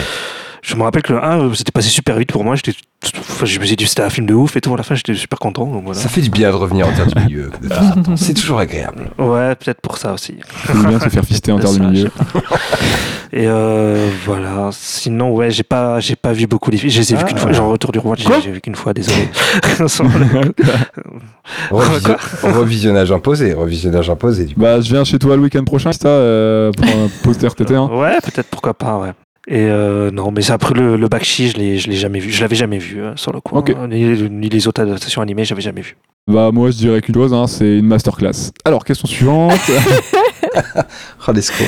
Je 0.63 0.75
me 0.77 0.83
rappelle 0.83 1.03
que 1.03 1.13
le 1.13 1.23
1, 1.23 1.41
euh, 1.41 1.55
c'était 1.55 1.73
passé 1.73 1.89
super 1.89 2.17
vite 2.19 2.33
pour 2.33 2.45
moi. 2.45 2.57
J'étais, 2.57 2.73
enfin, 3.19 3.47
je 3.47 3.59
me 3.61 3.65
suis 3.65 3.77
dit 3.77 3.87
c'était 3.87 4.03
un 4.03 4.11
film 4.11 4.27
de 4.27 4.35
ouf 4.35 4.57
et 4.57 4.61
tout. 4.61 4.73
À 4.75 4.77
la 4.77 4.83
fin, 4.83 4.95
j'étais 4.95 5.15
super 5.15 5.39
content. 5.39 5.67
Donc 5.67 5.85
voilà. 5.85 5.99
Ça 5.99 6.09
fait 6.09 6.21
du 6.21 6.31
bien 6.31 6.51
de 6.51 6.57
revenir 6.57 6.87
en 6.89 6.93
terre 6.93 7.07
du 7.07 7.23
milieu. 7.23 7.51
C'est 8.17 8.35
toujours 8.35 8.59
agréable. 8.59 9.11
Ouais, 9.19 9.55
peut-être 9.55 9.81
pour 9.81 9.99
ça 9.99 10.13
aussi. 10.13 10.37
Il 10.75 10.87
bien 10.87 11.01
se 11.01 11.09
faire 11.09 11.25
fister 11.25 11.53
en 11.53 11.59
terre 11.59 11.71
du 11.73 11.79
Ça, 11.79 11.85
milieu. 11.85 12.11
Et 13.33 13.45
euh, 13.47 14.09
voilà. 14.25 14.71
Sinon, 14.73 15.33
ouais, 15.35 15.51
j'ai 15.51 15.63
pas, 15.63 16.01
j'ai 16.01 16.17
pas 16.17 16.33
vu 16.33 16.47
beaucoup 16.47 16.71
les 16.71 16.79
films. 16.79 16.91
Je 16.91 16.99
les 17.01 17.13
ai 17.13 17.17
vus 17.17 17.23
Ah. 17.25 17.29
qu'une 17.29 17.39
fois. 17.39 17.53
Genre 17.53 17.71
Retour 17.71 17.93
du 17.93 17.99
Roi, 17.99 18.17
j'ai, 18.17 18.51
vu 18.51 18.61
qu'une 18.63 18.75
fois. 18.75 18.95
Désolé. 18.95 19.29
Sur 19.87 20.05
le- 20.05 20.55
Revisio- 21.71 22.17
revisionnage 22.43 23.13
imposé, 23.13 23.53
revisionnage 23.55 24.09
imposé. 24.11 24.45
Du 24.47 24.55
coup. 24.55 24.61
Bah, 24.61 24.81
je 24.81 24.89
viens 24.91 25.05
chez 25.05 25.19
toi 25.19 25.37
le 25.37 25.43
week-end 25.43 25.65
prochain, 25.65 25.91
Ista, 25.91 26.09
euh, 26.09 26.73
pour 26.73 26.87
un 26.87 27.09
poster 27.23 27.55
TT. 27.55 27.75
Hein. 27.75 27.89
Ouais, 27.93 28.19
peut-être 28.23 28.49
pourquoi 28.49 28.75
pas, 28.75 28.97
ouais. 28.99 29.13
Et 29.51 29.65
euh, 29.65 30.11
non, 30.11 30.31
mais 30.31 30.51
après 30.51 30.75
le, 30.75 30.97
le 30.97 31.09
Bakshi, 31.09 31.49
je 31.49 31.57
l'ai, 31.57 31.79
je 31.79 31.89
l'ai 31.89 31.97
jamais 31.97 32.19
vu. 32.19 32.31
Je 32.31 32.43
l'avais 32.43 32.55
jamais 32.55 32.77
vu 32.77 33.01
euh, 33.03 33.17
sur 33.17 33.33
le 33.33 33.41
coup. 33.41 33.57
Hein. 33.57 33.89
Ni, 33.89 34.05
ni 34.29 34.49
les 34.51 34.69
autres 34.69 34.83
adaptations 34.83 35.23
animées, 35.23 35.47
j'avais 35.47 35.63
jamais 35.63 35.81
vu. 35.81 35.97
Bah, 36.27 36.51
moi, 36.53 36.71
je 36.71 36.77
dirais 36.77 37.01
qu'une 37.01 37.15
chose, 37.15 37.33
hein, 37.33 37.47
c'est 37.47 37.79
une 37.79 37.87
masterclass. 37.87 38.53
Alors, 38.65 38.85
question 38.85 39.09
suivante. 39.09 39.53
Oh, 41.27 41.33
l'escroc. 41.33 41.65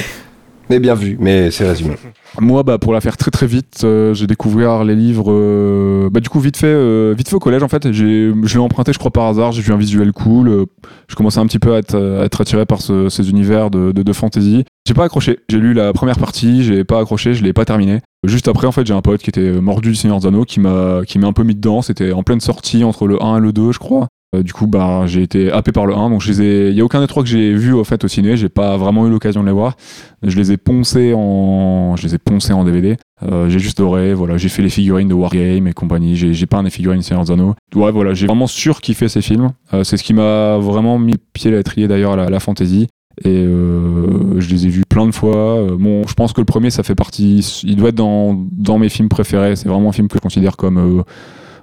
Mais 0.71 0.79
bien 0.79 0.95
vu, 0.95 1.17
mais 1.19 1.51
c'est 1.51 1.69
résumé. 1.69 1.95
Moi, 2.41 2.63
bah, 2.63 2.79
pour 2.79 2.93
la 2.93 3.01
faire 3.01 3.17
très 3.17 3.33
très 3.33 3.49
vite, 3.49 3.81
euh, 3.83 4.15
j'ai 4.15 4.29
découvert 4.29 4.85
les 4.85 4.95
livres. 4.95 5.33
euh, 5.33 6.09
bah, 6.11 6.21
du 6.21 6.29
coup, 6.29 6.39
vite 6.39 6.57
fait, 6.57 6.69
euh, 6.69 7.13
vite 7.19 7.29
fait 7.29 7.35
au 7.35 7.41
collège, 7.41 7.65
en 7.65 7.69
fait. 7.69 7.91
Je 7.91 8.05
l'ai 8.33 8.59
emprunté, 8.59 8.93
je 8.93 8.99
crois, 9.01 9.11
par 9.11 9.25
hasard. 9.27 9.51
J'ai 9.51 9.63
vu 9.63 9.73
un 9.73 9.77
visuel 9.77 10.13
cool. 10.13 10.67
je 11.09 11.17
commençais 11.17 11.41
un 11.41 11.47
petit 11.47 11.59
peu 11.59 11.75
à 11.75 11.79
être, 11.79 11.97
attiré 12.41 12.67
par 12.67 12.81
ce- 12.81 13.09
ces 13.09 13.29
univers 13.31 13.69
de, 13.71 13.91
de, 13.91 14.13
fantasy. 14.13 14.65
J'ai 14.87 14.95
pas 14.95 15.05
accroché. 15.05 15.41
J'ai 15.49 15.59
lu 15.59 15.75
la 15.75 15.93
première 15.93 16.19
partie, 16.19 16.63
j'ai 16.63 16.85
pas 16.85 17.01
accroché, 17.01 17.35
je 17.35 17.43
l'ai 17.43 17.53
pas 17.53 17.65
terminé. 17.65 17.99
Juste 18.25 18.47
après, 18.47 18.69
en 18.69 18.73
fait, 18.73 18.87
j'ai 18.87 18.95
un 18.95 19.03
pote 19.03 19.21
qui 19.23 19.31
était 19.31 19.61
mordu 19.61 19.89
du 19.91 19.95
Seigneur 19.97 20.25
Anneaux 20.25 20.45
qui 20.45 20.61
m'a, 20.61 21.01
qui 21.05 21.19
m'a 21.19 21.27
un 21.27 21.33
peu 21.33 21.43
mis 21.43 21.57
dedans. 21.57 21.83
C'était 21.83 22.13
en 22.13 22.23
pleine 22.23 22.41
sortie 22.41 22.85
entre 22.85 23.09
le 23.09 23.21
1 23.21 23.39
et 23.39 23.41
le 23.41 23.53
2, 23.53 23.73
je 23.73 23.79
crois. 23.81 24.07
Euh, 24.35 24.43
du 24.43 24.53
coup, 24.53 24.67
bah, 24.67 25.03
j'ai 25.07 25.23
été 25.23 25.51
happé 25.51 25.73
par 25.73 25.87
le 25.87 25.95
1. 25.95 26.11
Donc, 26.11 26.21
je 26.21 26.31
les 26.31 26.43
ai... 26.43 26.71
il 26.71 26.77
y 26.77 26.81
a 26.81 26.85
aucun 26.85 27.01
des 27.01 27.07
trois 27.07 27.23
que 27.23 27.29
j'ai 27.29 27.53
vu 27.53 27.73
au 27.73 27.85
fait 27.85 28.05
au 28.05 28.09
ciné. 28.09 28.37
J'ai 28.37 28.49
pas 28.49 28.77
vraiment 28.77 29.07
eu 29.07 29.11
l'occasion 29.11 29.43
de 29.43 29.47
les 29.47 29.53
voir. 29.53 29.77
Je 30.23 30.37
les 30.37 30.53
ai 30.53 30.57
poncés 30.57 31.13
en, 31.15 31.97
je 31.97 32.07
les 32.07 32.15
ai 32.15 32.19
poncés 32.19 32.53
en 32.53 32.65
DVD. 32.65 32.97
Euh, 33.23 33.49
j'ai 33.49 33.59
juste 33.59 33.81
adoré. 33.81 34.15
Voilà, 34.15 34.37
j'ai 34.37 34.49
fait 34.49 34.63
les 34.63 34.71
figurines 34.71 35.09
de 35.09 35.15
Wargame 35.15 35.67
et 35.67 35.73
compagnie. 35.73 36.15
J'ai, 36.17 36.47
peint 36.47 36.63
des 36.63 36.71
figurines 36.71 37.03
Seigneur 37.03 37.25
des 37.25 37.33
Anneaux. 37.33 37.55
Ouais, 37.75 37.91
voilà, 37.91 38.15
j'ai 38.15 38.27
vraiment 38.27 38.47
surkiffé 38.47 39.09
ces 39.09 39.23
films. 39.23 39.51
Euh, 39.75 39.85
c'est 39.85 39.97
ce 39.97 40.05
qui 40.05 40.15
m'a 40.15 40.59
vraiment 40.59 40.99
mis 40.99 41.17
pied 41.33 41.53
à 41.53 41.57
l'étrier 41.57 41.89
d'ailleurs 41.89 42.13
à 42.13 42.17
la, 42.17 42.31
la 42.31 42.41
fantasy. 42.41 42.89
Et 43.25 43.45
euh, 43.45 44.41
je 44.41 44.49
les 44.49 44.67
ai 44.67 44.69
vus 44.69 44.85
plein 44.89 45.07
de 45.07 45.13
fois. 45.13 45.59
Euh, 45.59 45.77
bon, 45.79 46.07
je 46.07 46.15
pense 46.15 46.33
que 46.33 46.41
le 46.41 46.47
premier, 46.47 46.71
ça 46.71 46.83
fait 46.83 46.95
partie. 46.95 47.39
Il 47.65 47.77
doit 47.77 47.91
être 47.91 47.95
dans, 47.95 48.35
dans 48.53 48.79
mes 48.79 48.89
films 48.89 49.09
préférés. 49.09 49.57
C'est 49.57 49.69
vraiment 49.69 49.91
un 49.91 49.93
film 49.93 50.09
que 50.09 50.17
je 50.17 50.23
considère 50.23 50.57
comme 50.57 50.79
euh, 50.79 51.03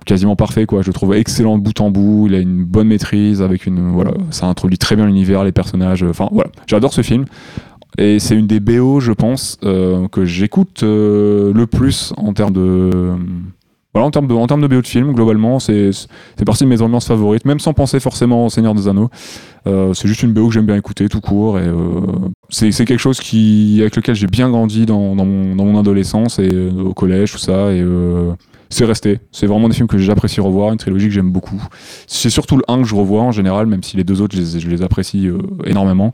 quasiment 0.07 0.35
parfait. 0.35 0.65
Quoi. 0.65 0.81
Je 0.81 0.87
le 0.87 0.93
trouve 0.93 1.13
excellent 1.13 1.59
de 1.59 1.63
bout 1.63 1.79
en 1.79 1.91
bout. 1.91 2.25
Il 2.27 2.33
a 2.33 2.39
une 2.39 2.63
bonne 2.63 2.87
maîtrise. 2.87 3.43
Avec 3.43 3.67
une, 3.67 3.91
voilà, 3.91 4.11
ça 4.31 4.47
introduit 4.47 4.79
très 4.79 4.95
bien 4.95 5.05
l'univers, 5.05 5.43
les 5.43 5.51
personnages. 5.51 6.01
Enfin, 6.01 6.29
voilà. 6.31 6.49
J'adore 6.65 6.93
ce 6.93 7.03
film. 7.03 7.25
Et 7.99 8.19
c'est 8.19 8.35
une 8.35 8.47
des 8.47 8.59
BO, 8.59 8.99
je 8.99 9.11
pense, 9.11 9.57
euh, 9.63 10.07
que 10.07 10.25
j'écoute 10.25 10.83
euh, 10.83 11.53
le 11.53 11.67
plus 11.67 12.13
en 12.17 12.33
termes 12.33 12.53
de. 12.53 13.15
Voilà, 13.93 14.05
en 14.05 14.11
termes 14.11 14.27
de, 14.27 14.33
en 14.33 14.45
termes 14.45 14.61
de 14.61 14.67
BO 14.67 14.81
de 14.81 14.87
film, 14.87 15.13
globalement, 15.13 15.57
c'est 15.59 15.91
partie 16.45 16.65
de 16.65 16.69
mes 16.69 16.83
ambiances 16.83 17.07
favorites, 17.07 17.45
même 17.45 17.59
sans 17.59 17.73
penser 17.73 17.99
forcément 17.99 18.45
au 18.45 18.49
Seigneur 18.49 18.75
des 18.75 18.87
Anneaux. 18.87 19.09
Euh, 19.65 19.93
c'est 19.95 20.07
juste 20.07 20.21
une 20.21 20.33
BO 20.33 20.49
que 20.49 20.53
j'aime 20.53 20.67
bien 20.67 20.75
écouter 20.75 21.09
tout 21.09 21.21
court. 21.21 21.57
Et 21.57 21.63
euh, 21.63 22.01
c'est 22.49 22.71
quelque 22.85 22.99
chose 22.99 23.19
qui, 23.19 23.77
avec 23.81 23.95
lequel 23.95 24.13
j'ai 24.13 24.27
bien 24.27 24.49
grandi 24.49 24.85
dans, 24.85 25.15
dans, 25.15 25.25
mon, 25.25 25.79
adolescence 25.79 26.37
et 26.37 26.49
au 26.77 26.93
collège, 26.93 27.31
tout 27.31 27.39
ça. 27.39 27.69
C'est 28.69 28.85
resté. 28.85 29.19
C'est 29.31 29.47
vraiment 29.47 29.69
des 29.69 29.75
films 29.75 29.87
que 29.87 29.97
j'apprécie 29.97 30.41
revoir, 30.41 30.71
une 30.71 30.77
trilogie 30.77 31.07
que 31.07 31.13
j'aime 31.13 31.31
beaucoup. 31.31 31.61
C'est 32.07 32.29
surtout 32.29 32.57
le 32.57 32.63
1 32.67 32.81
que 32.81 32.87
je 32.87 32.95
revois 32.95 33.21
en 33.21 33.31
général, 33.31 33.67
même 33.67 33.83
si 33.83 33.97
les 33.97 34.03
deux 34.03 34.21
autres, 34.21 34.35
je 34.35 34.69
les, 34.69 34.81
apprécie 34.81 35.27
euh, 35.27 35.39
énormément. 35.65 36.13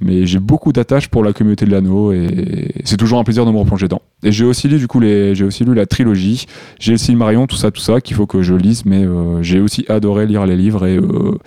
Mais 0.00 0.26
j'ai 0.26 0.38
beaucoup 0.38 0.72
d'attache 0.72 1.08
pour 1.08 1.22
la 1.22 1.32
communauté 1.32 1.66
de 1.66 1.70
l'anneau 1.70 2.12
et 2.12 2.72
c'est 2.84 2.96
toujours 2.96 3.18
un 3.18 3.24
plaisir 3.24 3.44
de 3.44 3.50
me 3.50 3.58
replonger 3.58 3.86
dedans. 3.86 4.00
Et 4.22 4.32
j'ai 4.32 4.44
aussi 4.44 4.68
lu 4.68 4.78
du 4.78 4.86
coup 4.86 5.00
les, 5.00 5.34
j'ai 5.34 5.44
aussi 5.44 5.64
lu 5.64 5.74
la 5.74 5.86
trilogie, 5.86 6.46
j'ai 6.78 6.92
le 6.92 6.98
Silmarillion, 6.98 7.46
tout 7.46 7.56
ça, 7.56 7.70
tout 7.70 7.80
ça 7.80 8.00
qu'il 8.00 8.16
faut 8.16 8.26
que 8.26 8.42
je 8.42 8.54
lise, 8.54 8.84
mais 8.84 9.04
euh, 9.04 9.42
j'ai 9.42 9.60
aussi 9.60 9.84
adoré 9.88 10.26
lire 10.26 10.44
les 10.46 10.56
livres 10.56 10.86
et 10.86 10.96
euh, 10.96 11.38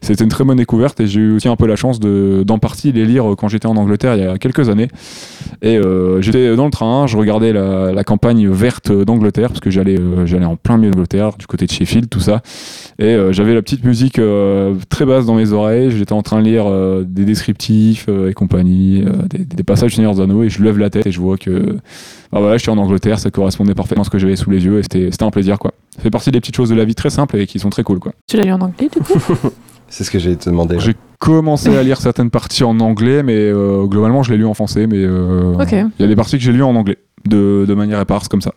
c'était 0.00 0.24
une 0.24 0.30
très 0.30 0.44
bonne 0.44 0.56
découverte 0.56 1.00
et 1.00 1.06
j'ai 1.06 1.20
eu 1.20 1.36
aussi 1.36 1.48
un 1.48 1.56
peu 1.56 1.66
la 1.66 1.76
chance 1.76 2.00
de 2.00 2.42
d'en 2.44 2.58
partie 2.58 2.92
les 2.92 3.04
lire 3.04 3.34
quand 3.38 3.48
j'étais 3.48 3.66
en 3.66 3.76
Angleterre 3.76 4.16
il 4.16 4.22
y 4.22 4.26
a 4.26 4.38
quelques 4.38 4.68
années. 4.68 4.88
Et 5.62 5.76
euh, 5.78 6.20
j'étais 6.20 6.54
dans 6.54 6.64
le 6.64 6.70
train, 6.70 7.06
je 7.06 7.16
regardais 7.16 7.52
la, 7.52 7.92
la 7.92 8.04
campagne 8.04 8.48
verte 8.48 8.92
d'Angleterre 8.92 9.48
parce 9.48 9.60
que 9.60 9.70
j'allais 9.70 9.98
j'allais 10.26 10.46
en 10.46 10.56
plein 10.56 10.78
milieu 10.78 10.90
d'Angleterre, 10.90 11.32
du 11.38 11.46
côté 11.46 11.66
de 11.66 11.72
Sheffield, 11.72 12.08
tout 12.08 12.20
ça. 12.20 12.42
Et 12.98 13.16
j'avais 13.30 13.54
la 13.54 13.62
petite 13.62 13.84
musique 13.84 14.20
très 14.88 15.06
basse 15.06 15.26
dans 15.26 15.34
mes 15.34 15.52
oreilles. 15.52 15.90
J'étais 15.90 16.12
en 16.12 16.22
train 16.22 16.40
de 16.40 16.44
lire 16.44 16.66
des 17.04 17.24
descriptifs 17.24 17.95
euh, 18.08 18.30
et 18.30 18.34
compagnie, 18.34 19.02
euh, 19.06 19.12
des, 19.28 19.38
des 19.44 19.62
passages 19.62 19.90
du 19.90 19.96
Seigneur 19.96 20.14
des 20.14 20.20
Anneaux, 20.20 20.42
et 20.42 20.48
je 20.48 20.62
lève 20.62 20.78
la 20.78 20.90
tête 20.90 21.06
et 21.06 21.12
je 21.12 21.20
vois 21.20 21.36
que 21.38 21.76
bah 22.32 22.40
voilà, 22.40 22.56
j'étais 22.58 22.70
en 22.70 22.78
Angleterre, 22.78 23.18
ça 23.18 23.30
correspondait 23.30 23.74
parfaitement 23.74 24.02
à 24.02 24.04
ce 24.04 24.10
que 24.10 24.18
j'avais 24.18 24.36
sous 24.36 24.50
les 24.50 24.64
yeux, 24.64 24.78
et 24.78 24.82
c'était 24.82 25.08
c'était 25.10 25.24
un 25.24 25.30
plaisir, 25.30 25.58
quoi. 25.58 25.72
Ça 25.96 26.02
fait 26.02 26.10
partie 26.10 26.30
des 26.30 26.40
petites 26.40 26.56
choses 26.56 26.68
de 26.70 26.74
la 26.74 26.84
vie 26.84 26.94
très 26.94 27.10
simples 27.10 27.36
et 27.38 27.46
qui 27.46 27.58
sont 27.58 27.70
très 27.70 27.82
cool, 27.82 27.98
quoi. 27.98 28.12
Tu 28.28 28.36
l'as 28.36 28.42
lu 28.44 28.52
en 28.52 28.60
anglais, 28.60 28.88
du 28.92 29.00
coup? 29.00 29.18
C'est 29.88 30.02
ce 30.02 30.10
que 30.10 30.18
j'ai 30.18 30.34
te 30.36 30.50
demandé. 30.50 30.78
J'ai 30.80 30.94
commencé 31.20 31.74
à 31.76 31.82
lire 31.84 32.00
certaines 32.00 32.30
parties 32.30 32.64
en 32.64 32.80
anglais, 32.80 33.22
mais 33.22 33.36
euh, 33.36 33.84
globalement, 33.86 34.22
je 34.24 34.32
l'ai 34.32 34.36
lu 34.38 34.44
en 34.46 34.52
français, 34.54 34.86
mais 34.88 34.96
euh, 34.98 35.54
Ok. 35.54 35.72
il 35.72 36.02
y 36.02 36.04
a 36.04 36.08
des 36.08 36.16
parties 36.16 36.36
que 36.38 36.42
j'ai 36.42 36.50
lues 36.52 36.64
en 36.64 36.74
anglais, 36.74 36.98
de, 37.24 37.64
de 37.68 37.74
manière 37.74 38.00
éparse, 38.00 38.26
comme 38.26 38.40
ça. 38.42 38.52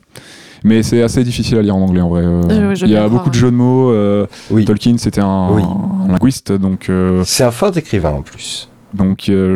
Mais 0.63 0.81
c'est 0.83 1.01
assez 1.03 1.23
difficile 1.23 1.57
à 1.57 1.61
lire 1.61 1.75
en 1.75 1.81
anglais, 1.83 2.01
en 2.01 2.09
vrai. 2.09 2.23
euh. 2.25 2.75
Je 2.75 2.85
Il 2.85 2.91
y 2.91 2.97
a 2.97 3.07
beaucoup 3.07 3.29
de 3.29 3.35
jeux 3.35 3.51
de 3.51 3.55
mots. 3.55 3.91
euh, 3.91 4.25
Oui. 4.51 4.65
Tolkien, 4.65 4.97
c'était 4.97 5.21
un, 5.21 5.49
Oui. 5.53 5.61
un 5.63 6.11
linguiste, 6.11 6.51
donc... 6.51 6.87
euh, 6.89 7.21
C'est 7.25 7.43
un 7.43 7.51
fort 7.51 7.77
écrivain 7.77 8.09
en 8.11 8.21
plus. 8.23 8.68
Donc 8.93 9.29
euh, 9.29 9.55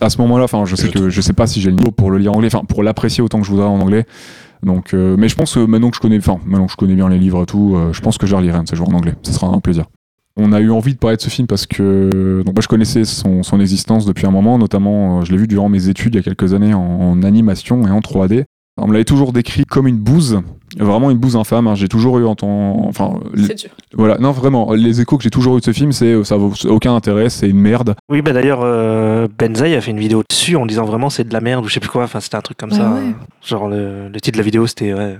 à 0.00 0.10
ce 0.10 0.18
moment-là, 0.18 0.44
enfin 0.44 0.64
je 0.64 0.76
sais 0.76 0.88
que 0.88 1.10
je 1.10 1.20
sais 1.20 1.32
pas 1.32 1.46
si 1.46 1.60
j'ai 1.60 1.70
le 1.70 1.76
niveau 1.76 1.90
pour 1.90 2.10
le 2.10 2.18
lire 2.18 2.32
en 2.32 2.36
anglais, 2.36 2.48
enfin 2.52 2.64
pour 2.64 2.82
l'apprécier 2.82 3.22
autant 3.22 3.40
que 3.40 3.46
je 3.46 3.50
voudrais 3.50 3.66
en 3.66 3.80
anglais. 3.80 4.06
Donc, 4.62 4.92
euh, 4.92 5.16
mais 5.18 5.28
je 5.28 5.36
pense 5.36 5.54
que 5.54 5.60
maintenant 5.60 5.90
que 5.90 5.96
je 5.96 6.00
connais, 6.00 6.18
enfin 6.18 6.38
maintenant 6.44 6.66
que 6.66 6.72
je 6.72 6.76
connais 6.76 6.94
bien 6.94 7.08
les 7.08 7.18
livres 7.18 7.42
et 7.42 7.46
tout, 7.46 7.74
euh, 7.76 7.92
je 7.92 8.00
pense 8.00 8.18
que 8.18 8.26
je 8.26 8.36
relirai 8.36 8.58
un 8.58 8.64
de 8.64 8.68
ces 8.68 8.76
jours 8.76 8.88
en 8.88 8.94
anglais. 8.94 9.14
Ce 9.22 9.32
sera 9.32 9.48
un 9.48 9.60
plaisir. 9.60 9.86
On 10.36 10.52
a 10.52 10.60
eu 10.60 10.70
envie 10.70 10.94
de 10.94 10.98
parler 10.98 11.16
de 11.16 11.22
ce 11.22 11.30
film 11.30 11.46
parce 11.46 11.66
que 11.66 12.42
donc 12.46 12.60
je 12.62 12.68
connaissais 12.68 13.04
son, 13.04 13.42
existence 13.60 14.06
depuis 14.06 14.26
un 14.26 14.30
moment, 14.30 14.58
notamment 14.58 15.24
je 15.24 15.32
l'ai 15.32 15.38
vu 15.38 15.46
durant 15.46 15.68
mes 15.68 15.88
études 15.88 16.14
il 16.14 16.18
y 16.18 16.20
a 16.20 16.22
quelques 16.22 16.54
années 16.54 16.72
en 16.72 17.22
animation 17.22 17.86
et 17.86 17.90
en 17.90 18.00
3D. 18.00 18.44
On 18.80 18.86
me 18.88 18.92
l'avait 18.92 19.04
toujours 19.04 19.32
décrit 19.32 19.64
comme 19.66 19.86
une 19.86 19.98
bouse, 19.98 20.40
vraiment 20.78 21.10
une 21.10 21.18
bouse 21.18 21.36
infâme. 21.36 21.66
hein. 21.66 21.74
J'ai 21.74 21.88
toujours 21.88 22.18
eu 22.18 22.24
en 22.24 22.34
temps, 22.34 22.86
enfin 22.88 23.20
C'est 23.36 23.54
dur. 23.58 23.70
voilà, 23.94 24.18
non 24.18 24.32
vraiment, 24.32 24.72
les 24.72 25.00
échos 25.00 25.16
que 25.18 25.22
j'ai 25.22 25.30
toujours 25.30 25.56
eu 25.56 25.60
de 25.60 25.64
ce 25.64 25.72
film, 25.72 25.92
c'est 25.92 26.12
euh, 26.14 26.24
ça 26.24 26.36
vaut 26.36 26.52
aucun 26.68 26.94
intérêt, 26.94 27.28
c'est 27.28 27.48
une 27.48 27.60
merde. 27.60 27.94
Oui, 28.10 28.22
bah 28.22 28.32
d'ailleurs, 28.32 28.60
euh, 28.62 29.28
Benzaï 29.38 29.74
a 29.74 29.80
fait 29.80 29.90
une 29.90 29.98
vidéo 30.00 30.22
dessus 30.28 30.56
en 30.56 30.66
disant 30.66 30.84
vraiment 30.84 31.10
c'est 31.10 31.24
de 31.24 31.32
la 31.32 31.40
merde 31.40 31.64
ou 31.64 31.68
je 31.68 31.74
sais 31.74 31.80
plus 31.80 31.90
quoi. 31.90 32.04
Enfin, 32.04 32.20
c'était 32.20 32.36
un 32.36 32.40
truc 32.40 32.56
comme 32.58 32.70
Ah 32.72 32.76
ça. 32.76 32.92
ouais. 32.94 33.14
Genre, 33.44 33.68
le, 33.68 34.08
le 34.08 34.20
titre 34.20 34.36
de 34.36 34.38
la 34.42 34.44
vidéo, 34.44 34.66
c'était 34.66 34.94
ouais, 34.94 35.18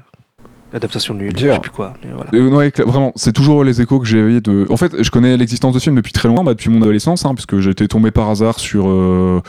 adaptation 0.72 1.14
nulle, 1.14 1.32
je 1.36 1.46
sais 1.52 1.58
plus 1.58 1.70
quoi. 1.70 1.94
Mais 2.04 2.10
voilà. 2.14 2.30
Euh, 2.32 2.56
ouais, 2.56 2.72
vraiment, 2.86 3.12
c'est 3.16 3.32
toujours 3.32 3.64
les 3.64 3.80
échos 3.80 3.98
que 3.98 4.06
j'ai 4.06 4.18
eu 4.18 4.40
de. 4.40 4.66
En 4.70 4.76
fait, 4.76 5.02
je 5.02 5.10
connais 5.10 5.36
l'existence 5.36 5.74
de 5.74 5.78
ce 5.80 5.84
film 5.84 5.96
depuis 5.96 6.12
très 6.12 6.28
longtemps, 6.28 6.44
bah, 6.44 6.54
depuis 6.54 6.70
mon 6.70 6.80
adolescence, 6.80 7.26
hein, 7.26 7.34
puisque 7.34 7.58
j'étais 7.58 7.88
tombé 7.88 8.10
par 8.10 8.30
hasard 8.30 8.58
sur 8.58 8.88
euh, 8.88 9.40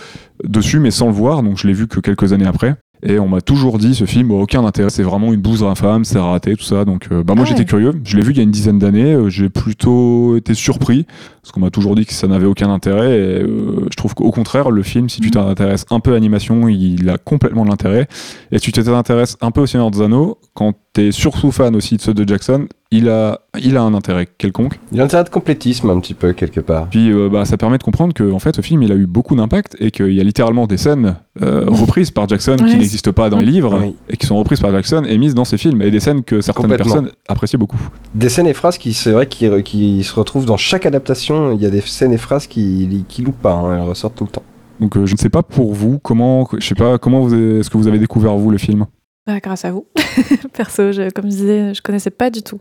dessus, 0.43 0.79
mais 0.79 0.91
sans 0.91 1.07
le 1.07 1.13
voir, 1.13 1.43
donc 1.43 1.57
je 1.57 1.67
l'ai 1.67 1.73
vu 1.73 1.87
que 1.87 1.99
quelques 1.99 2.33
années 2.33 2.47
après. 2.47 2.75
Et 3.03 3.17
on 3.17 3.27
m'a 3.27 3.41
toujours 3.41 3.79
dit 3.79 3.95
ce 3.95 4.05
film 4.05 4.29
aucun 4.31 4.63
intérêt, 4.63 4.89
c'est 4.91 5.01
vraiment 5.03 5.33
une 5.33 5.41
bouse 5.41 5.63
infâme, 5.63 6.05
c'est 6.05 6.19
raté, 6.19 6.55
tout 6.55 6.63
ça. 6.63 6.85
Donc, 6.85 7.07
euh, 7.11 7.23
bah 7.23 7.33
moi 7.33 7.45
Ah 7.47 7.49
j'étais 7.49 7.65
curieux. 7.65 7.93
Je 8.03 8.15
l'ai 8.15 8.21
vu 8.23 8.31
il 8.31 8.37
y 8.37 8.39
a 8.39 8.43
une 8.43 8.51
dizaine 8.51 8.77
d'années. 8.77 9.13
euh, 9.13 9.29
j'ai 9.29 9.49
plutôt 9.49 10.35
été 10.37 10.53
surpris 10.53 11.05
parce 11.41 11.51
qu'on 11.51 11.61
m'a 11.61 11.71
toujours 11.71 11.95
dit 11.95 12.05
que 12.05 12.13
ça 12.13 12.27
n'avait 12.27 12.45
aucun 12.45 12.69
intérêt. 12.69 13.09
Et 13.17 13.41
euh, 13.43 13.87
je 13.89 13.95
trouve 13.97 14.13
qu'au 14.13 14.29
contraire, 14.31 14.69
le 14.69 14.83
film, 14.83 15.09
si 15.09 15.19
tu 15.19 15.27
Mhm. 15.27 15.31
t'intéresses 15.33 15.85
un 15.89 15.99
peu 15.99 16.11
à 16.11 16.13
l'animation, 16.13 16.67
il 16.67 17.09
a 17.09 17.17
complètement 17.17 17.63
de 17.65 17.69
l'intérêt. 17.69 18.07
Et 18.51 18.59
si 18.59 18.71
tu 18.71 18.83
t'intéresses 18.83 19.35
un 19.41 19.49
peu 19.51 19.61
au 19.61 19.65
Seigneur 19.65 19.89
des 19.89 20.01
Anneaux, 20.01 20.37
quand 20.53 20.73
t'es 20.93 21.11
surtout 21.11 21.51
fan 21.51 21.75
aussi 21.75 21.95
de 21.97 22.01
ceux 22.01 22.13
de 22.13 22.27
Jackson, 22.27 22.67
il 22.91 23.07
a, 23.09 23.39
il 23.61 23.77
a 23.77 23.81
un 23.83 23.93
intérêt 23.93 24.27
quelconque. 24.37 24.79
Il 24.91 24.99
a 24.99 25.03
un 25.03 25.05
intérêt 25.05 25.23
de 25.23 25.29
complétisme 25.29 25.89
un 25.89 25.99
petit 25.99 26.13
peu 26.13 26.33
quelque 26.33 26.59
part. 26.59 26.87
Puis 26.89 27.11
euh, 27.11 27.29
bah, 27.29 27.45
ça 27.45 27.55
permet 27.55 27.77
de 27.77 27.83
comprendre 27.83 28.13
que 28.13 28.29
en 28.31 28.39
fait, 28.39 28.55
ce 28.55 28.61
film, 28.61 28.83
il 28.83 28.91
a 28.91 28.95
eu 28.95 29.07
beaucoup 29.07 29.35
d'impact 29.35 29.77
et 29.79 29.91
qu'il 29.91 30.11
y 30.13 30.19
a 30.19 30.23
littéralement 30.23 30.67
des 30.67 30.77
scènes 30.77 31.15
euh, 31.41 31.63
reprises 31.67 32.11
par 32.11 32.27
Jackson 32.27 32.57
qui 32.57 32.75
n'existent 32.75 33.13
pas 33.13 33.29
dans 33.29 33.37
les 33.37 33.45
livres 33.45 33.79
Oui. 33.81 33.95
et 34.09 34.17
qui 34.17 34.25
sont 34.27 34.35
reprises 34.37 34.59
par 34.59 34.71
Jackson 34.71 35.03
et 35.07 35.17
mises 35.17 35.33
dans 35.33 35.45
ses 35.45 35.57
films 35.57 35.81
et 35.81 35.89
des 35.89 35.99
scènes 36.01 36.23
que 36.23 36.41
certaines 36.41 36.67
personnes 36.75 37.11
appréciaient 37.27 37.57
beaucoup. 37.57 37.79
Des 38.13 38.29
scènes 38.29 38.47
et 38.47 38.53
phrases 38.53 38.77
qui, 38.77 38.93
c'est 38.93 39.11
vrai, 39.11 39.27
qui, 39.27 39.49
qui 39.63 40.03
se 40.03 40.13
retrouvent 40.13 40.45
dans 40.45 40.57
chaque 40.57 40.85
adaptation. 40.85 41.53
Il 41.53 41.61
y 41.61 41.65
a 41.65 41.69
des 41.69 41.81
scènes 41.81 42.13
et 42.13 42.17
phrases 42.17 42.47
qui, 42.47 43.05
qui 43.07 43.21
loupent 43.21 43.41
pas, 43.41 43.53
hein, 43.53 43.75
elles 43.77 43.87
ressortent 43.87 44.15
tout 44.15 44.25
le 44.25 44.31
temps. 44.31 44.43
Donc 44.81 44.97
euh, 44.97 45.05
je 45.05 45.13
ne 45.13 45.17
sais 45.17 45.29
pas 45.29 45.43
pour 45.43 45.73
vous 45.73 45.99
comment, 45.99 46.47
je 46.57 46.65
sais 46.65 46.75
pas 46.75 46.97
comment 46.97 47.21
vous 47.21 47.33
est-ce 47.33 47.69
que 47.69 47.77
vous 47.77 47.87
avez 47.87 47.99
découvert 47.99 48.35
vous 48.35 48.49
le 48.49 48.57
film? 48.57 48.85
Bah, 49.27 49.39
grâce 49.39 49.65
à 49.65 49.71
vous. 49.71 49.87
Perso, 50.53 50.91
je- 50.91 51.11
comme 51.11 51.25
je 51.25 51.29
disais, 51.29 51.73
je 51.75 51.81
connaissais 51.81 52.09
pas 52.09 52.29
du 52.31 52.41
tout. 52.41 52.59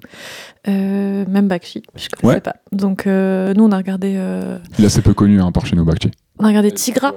Euh, 0.68 1.24
même 1.26 1.48
Bakshi, 1.48 1.82
je 1.96 2.08
connaissais 2.10 2.36
Ouais. 2.36 2.40
pas. 2.40 2.56
Donc, 2.70 3.06
euh, 3.06 3.54
nous, 3.54 3.64
on 3.64 3.72
a 3.72 3.76
regardé, 3.78 4.14
euh, 4.18 4.58
Il 4.78 4.84
est 4.84 4.86
assez 4.88 5.00
peu 5.00 5.14
connu 5.14 5.40
hein, 5.40 5.52
par 5.52 5.64
chez 5.66 5.74
nous, 5.74 5.84
Bakchi. 5.86 6.10
on 6.38 6.44
a 6.44 6.48
regardé 6.48 6.70
Tigra, 6.72 7.14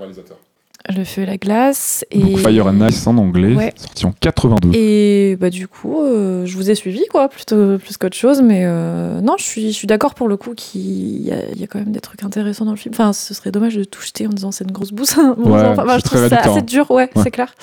Le 0.93 1.05
feu 1.05 1.21
et 1.21 1.25
la 1.25 1.37
glace. 1.37 2.03
Et, 2.11 2.19
Donc 2.19 2.39
Fire 2.39 2.67
and 2.67 2.85
Ice 2.89 3.07
en 3.07 3.17
anglais, 3.17 3.55
Ouais. 3.55 3.73
sorti 3.77 4.05
en 4.05 4.11
82. 4.19 4.71
et 4.77 5.37
bah, 5.39 5.49
du 5.49 5.69
coup, 5.69 6.01
euh, 6.03 6.45
je 6.45 6.57
vous 6.57 6.69
ai 6.69 6.75
suivi, 6.75 7.05
quoi, 7.09 7.29
plutôt 7.29 7.77
plus 7.77 7.95
qu'autre 7.95 8.17
chose. 8.17 8.41
Mais 8.41 8.63
euh, 8.65 9.21
non, 9.21 9.35
je 9.37 9.43
suis, 9.45 9.67
je 9.71 9.77
suis 9.77 9.87
d'accord 9.87 10.13
pour 10.13 10.27
le 10.27 10.35
coup 10.35 10.53
qu'il 10.55 11.21
y, 11.21 11.31
a- 11.31 11.49
il 11.53 11.61
y 11.61 11.63
a 11.63 11.67
quand 11.67 11.79
même 11.79 11.93
des 11.93 12.01
trucs 12.01 12.23
intéressants 12.23 12.65
dans 12.65 12.71
le 12.71 12.77
film. 12.77 12.93
Enfin, 12.93 13.13
ce 13.13 13.33
serait 13.33 13.51
dommage 13.51 13.75
de 13.75 13.85
tout 13.85 14.01
jeter 14.01 14.27
en 14.27 14.31
disant 14.31 14.51
c'est 14.51 14.65
une 14.65 14.71
grosse 14.73 14.91
bouse. 14.91 15.11
Ouais, 15.37 15.61
enfin, 15.61 15.85
bah, 15.85 15.97
je 15.99 16.03
trouve 16.03 16.27
ça 16.27 16.37
assez 16.39 16.49
hein. 16.59 16.61
dur, 16.61 16.91
ouais, 16.91 17.09
Ouais. 17.15 17.23
c'est 17.23 17.31
clair. 17.31 17.53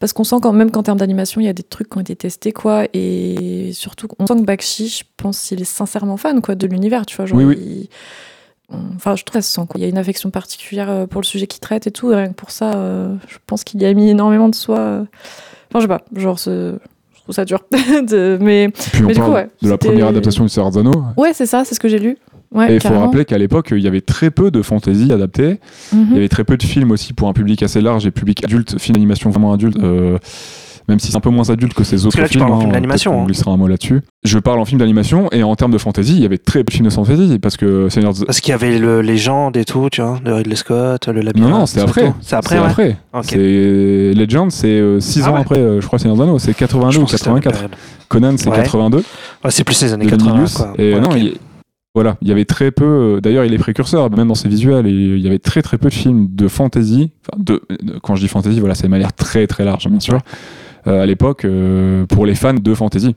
Parce 0.00 0.12
qu'on 0.12 0.24
sent 0.24 0.36
quand 0.42 0.52
même 0.52 0.70
qu'en 0.72 0.82
termes 0.82 0.98
d'animation, 0.98 1.40
il 1.40 1.44
y 1.44 1.48
a 1.48 1.52
des 1.54 1.62
trucs 1.62 1.88
qui 1.88 1.96
ont 1.98 2.00
été 2.02 2.16
testés, 2.16 2.52
quoi. 2.52 2.86
Et 2.94 3.70
surtout, 3.74 4.08
on 4.18 4.26
sent 4.26 4.34
que 4.36 4.42
Bakshi, 4.44 4.88
je 4.88 5.04
pense 5.16 5.40
qu'il 5.40 5.60
est 5.60 5.64
sincèrement 5.64 6.16
fan, 6.16 6.42
quoi, 6.42 6.54
de 6.56 6.66
l'univers, 6.66 7.06
tu 7.06 7.16
vois. 7.16 7.26
Genre, 7.26 7.38
Oui, 7.38 7.44
oui. 7.44 7.56
il- 7.58 7.88
Enfin, 8.96 9.14
je 9.14 9.22
trouve 9.24 9.40
ça 9.40 9.46
se 9.46 9.52
sent, 9.54 9.62
quoi. 9.68 9.74
Il 9.78 9.82
y 9.82 9.84
a 9.84 9.88
une 9.88 9.98
affection 9.98 10.30
particulière 10.30 10.90
euh, 10.90 11.06
pour 11.06 11.20
le 11.20 11.26
sujet 11.26 11.46
qu'il 11.46 11.60
traite 11.60 11.86
et 11.86 11.90
tout. 11.92 12.10
Et 12.12 12.16
rien 12.16 12.28
que 12.28 12.32
pour 12.34 12.50
ça, 12.50 12.74
euh, 12.74 13.14
je 13.28 13.36
pense 13.46 13.62
qu'il 13.64 13.80
y 13.80 13.84
a 13.86 13.94
mis 13.94 14.08
énormément 14.10 14.48
de 14.48 14.54
soi. 14.54 14.78
euh. 14.78 15.04
Enfin, 15.70 15.78
je 15.78 15.80
sais 15.82 15.88
pas, 15.88 16.02
genre, 16.16 16.38
ce- 16.38 16.76
je 17.14 17.22
trouve 17.22 17.34
ça 17.34 17.44
dur. 17.44 17.60
De- 17.70 18.38
Mais 18.40 18.68
Puis 18.70 19.02
on 19.04 19.06
Mais 19.06 19.12
du 19.14 19.20
parle 19.20 19.30
coup, 19.30 19.36
ouais, 19.36 19.48
de 19.62 19.68
la 19.70 19.78
première 19.78 20.06
adaptation 20.08 20.44
du 20.44 20.78
Anneaux. 20.78 21.04
ouais, 21.16 21.32
c'est 21.32 21.46
ça, 21.46 21.64
c'est 21.64 21.74
ce 21.74 21.80
que 21.80 21.88
j'ai 21.88 21.98
lu. 22.00 22.16
Ouais, 22.52 22.72
Et 22.72 22.74
il 22.76 22.80
faut 22.80 22.98
rappeler 22.98 23.24
qu'à 23.24 23.38
l'époque, 23.38 23.68
il 23.72 23.80
y 23.82 23.88
avait 23.88 24.00
très 24.00 24.30
peu 24.30 24.50
de 24.52 24.62
fantasy 24.62 25.12
adaptées. 25.12 25.58
Mhm. 25.92 26.06
Il 26.10 26.14
y 26.14 26.18
avait 26.18 26.28
très 26.28 26.44
peu 26.44 26.56
de 26.56 26.62
films 26.62 26.90
aussi 26.92 27.12
pour 27.12 27.28
un 27.28 27.32
public 27.32 27.62
assez 27.62 27.80
large 27.80 28.06
et 28.06 28.10
public 28.12 28.42
adulte, 28.44 28.78
film 28.78 28.94
d'animation 28.94 29.30
vraiment 29.30 29.52
adulte. 29.52 29.76
euh, 29.82 30.18
même 30.88 30.98
si 30.98 31.10
c'est 31.10 31.16
un 31.16 31.20
peu 31.20 31.30
moins 31.30 31.48
adulte 31.50 31.74
que 31.74 31.84
ces 31.84 32.06
autres 32.06 32.16
que 32.16 32.22
là, 32.22 32.28
tu 32.28 32.34
films. 32.34 32.44
parles 32.44 32.54
en 32.54 32.58
film 32.60 32.70
hein, 32.70 32.74
d'animation, 32.74 33.12
qu'on 33.12 33.22
hein. 33.22 33.26
glissera 33.26 33.50
un 33.52 33.56
mot 33.56 33.66
là-dessus. 33.66 34.00
Je 34.24 34.38
parle 34.38 34.58
en 34.60 34.64
film 34.64 34.78
d'animation 34.80 35.28
et 35.32 35.42
en 35.42 35.54
termes 35.56 35.72
de 35.72 35.78
fantasy, 35.78 36.14
il 36.14 36.22
y 36.22 36.24
avait 36.24 36.38
très 36.38 36.60
peu 36.60 36.70
de 36.70 36.72
films 36.72 36.86
de 36.88 36.92
fantasy 36.92 37.38
parce 37.40 37.56
que 37.56 37.88
Seigneur 37.88 38.12
Parce 38.26 38.40
qu'il 38.40 38.50
y 38.50 38.54
avait 38.54 38.78
le 38.78 39.00
Légende 39.02 39.56
et 39.56 39.64
tout, 39.64 39.88
tu 39.90 40.00
vois, 40.02 40.18
de 40.24 40.30
Ridley 40.32 40.56
Scott, 40.56 41.06
le 41.08 41.20
labyrinthe. 41.20 41.50
Non, 41.50 41.58
non, 41.60 41.64
tout. 41.66 41.80
après. 41.80 42.12
C'est 42.20 42.36
après, 42.36 42.56
C'est 42.56 42.60
ouais. 42.60 42.66
après. 42.68 42.96
Ok. 43.14 43.24
C'est 43.28 44.12
Legend, 44.14 44.50
c'est 44.50 45.00
6 45.00 45.22
Ah 45.24 45.30
ans 45.30 45.34
ouais. 45.34 45.40
après, 45.40 45.58
euh, 45.58 45.80
je 45.80 45.86
crois, 45.86 45.98
Seigneur 45.98 46.20
Anneaux. 46.20 46.38
C'est 46.38 46.52
Je 46.52 46.56
82 46.58 46.96
ou 46.96 47.00
pense 47.02 47.10
que 47.12 47.16
c'était 47.18 47.28
la 47.30 47.34
même 47.34 47.42
84. 47.42 47.70
période. 47.70 47.80
Conan, 48.08 48.34
c'est 48.36 48.48
Ouais. 48.50 48.56
82. 48.56 48.98
Ouais, 48.98 49.50
c'est 49.50 49.64
plus 49.64 49.80
les 49.82 49.92
années 49.92 50.06
de 50.06 50.10
80. 50.10 50.32
Milius. 50.34 50.54
Quoi. 50.54 50.72
Et 50.78 50.94
Ouais, 50.94 51.00
non, 51.00 51.10
il, 51.16 51.34
voilà, 51.94 52.16
il 52.20 52.28
y 52.28 52.30
avait 52.30 52.44
très 52.44 52.70
peu. 52.70 52.84
euh, 52.84 53.20
D'ailleurs, 53.20 53.44
il 53.44 53.54
est 53.54 53.58
précurseur, 53.58 54.10
même 54.10 54.28
dans 54.28 54.34
ses 54.34 54.48
visuels. 54.48 54.86
Il 54.86 55.18
y 55.18 55.26
avait 55.26 55.38
très 55.38 55.62
très 55.62 55.78
peu 55.78 55.88
de 55.88 55.94
films 55.94 56.28
de 56.30 56.46
fantasy. 56.46 57.10
Enfin, 57.32 57.42
de, 57.42 57.62
de- 57.82 57.98
quand 58.00 58.14
je 58.16 58.20
dis 58.22 58.28
fantasy, 58.28 58.60
voilà, 58.60 58.74
c'est 58.74 58.84
de 58.84 58.90
manière 58.90 59.12
très 59.14 59.46
très 59.46 59.64
large, 59.64 59.88
bien 59.88 59.98
sûr. 60.00 60.14
euh, 60.14 60.18
à 60.86 61.06
l'époque, 61.06 61.44
euh, 61.44 62.06
pour 62.06 62.26
les 62.26 62.34
fans 62.34 62.54
de 62.54 62.74
fantasy. 62.74 63.14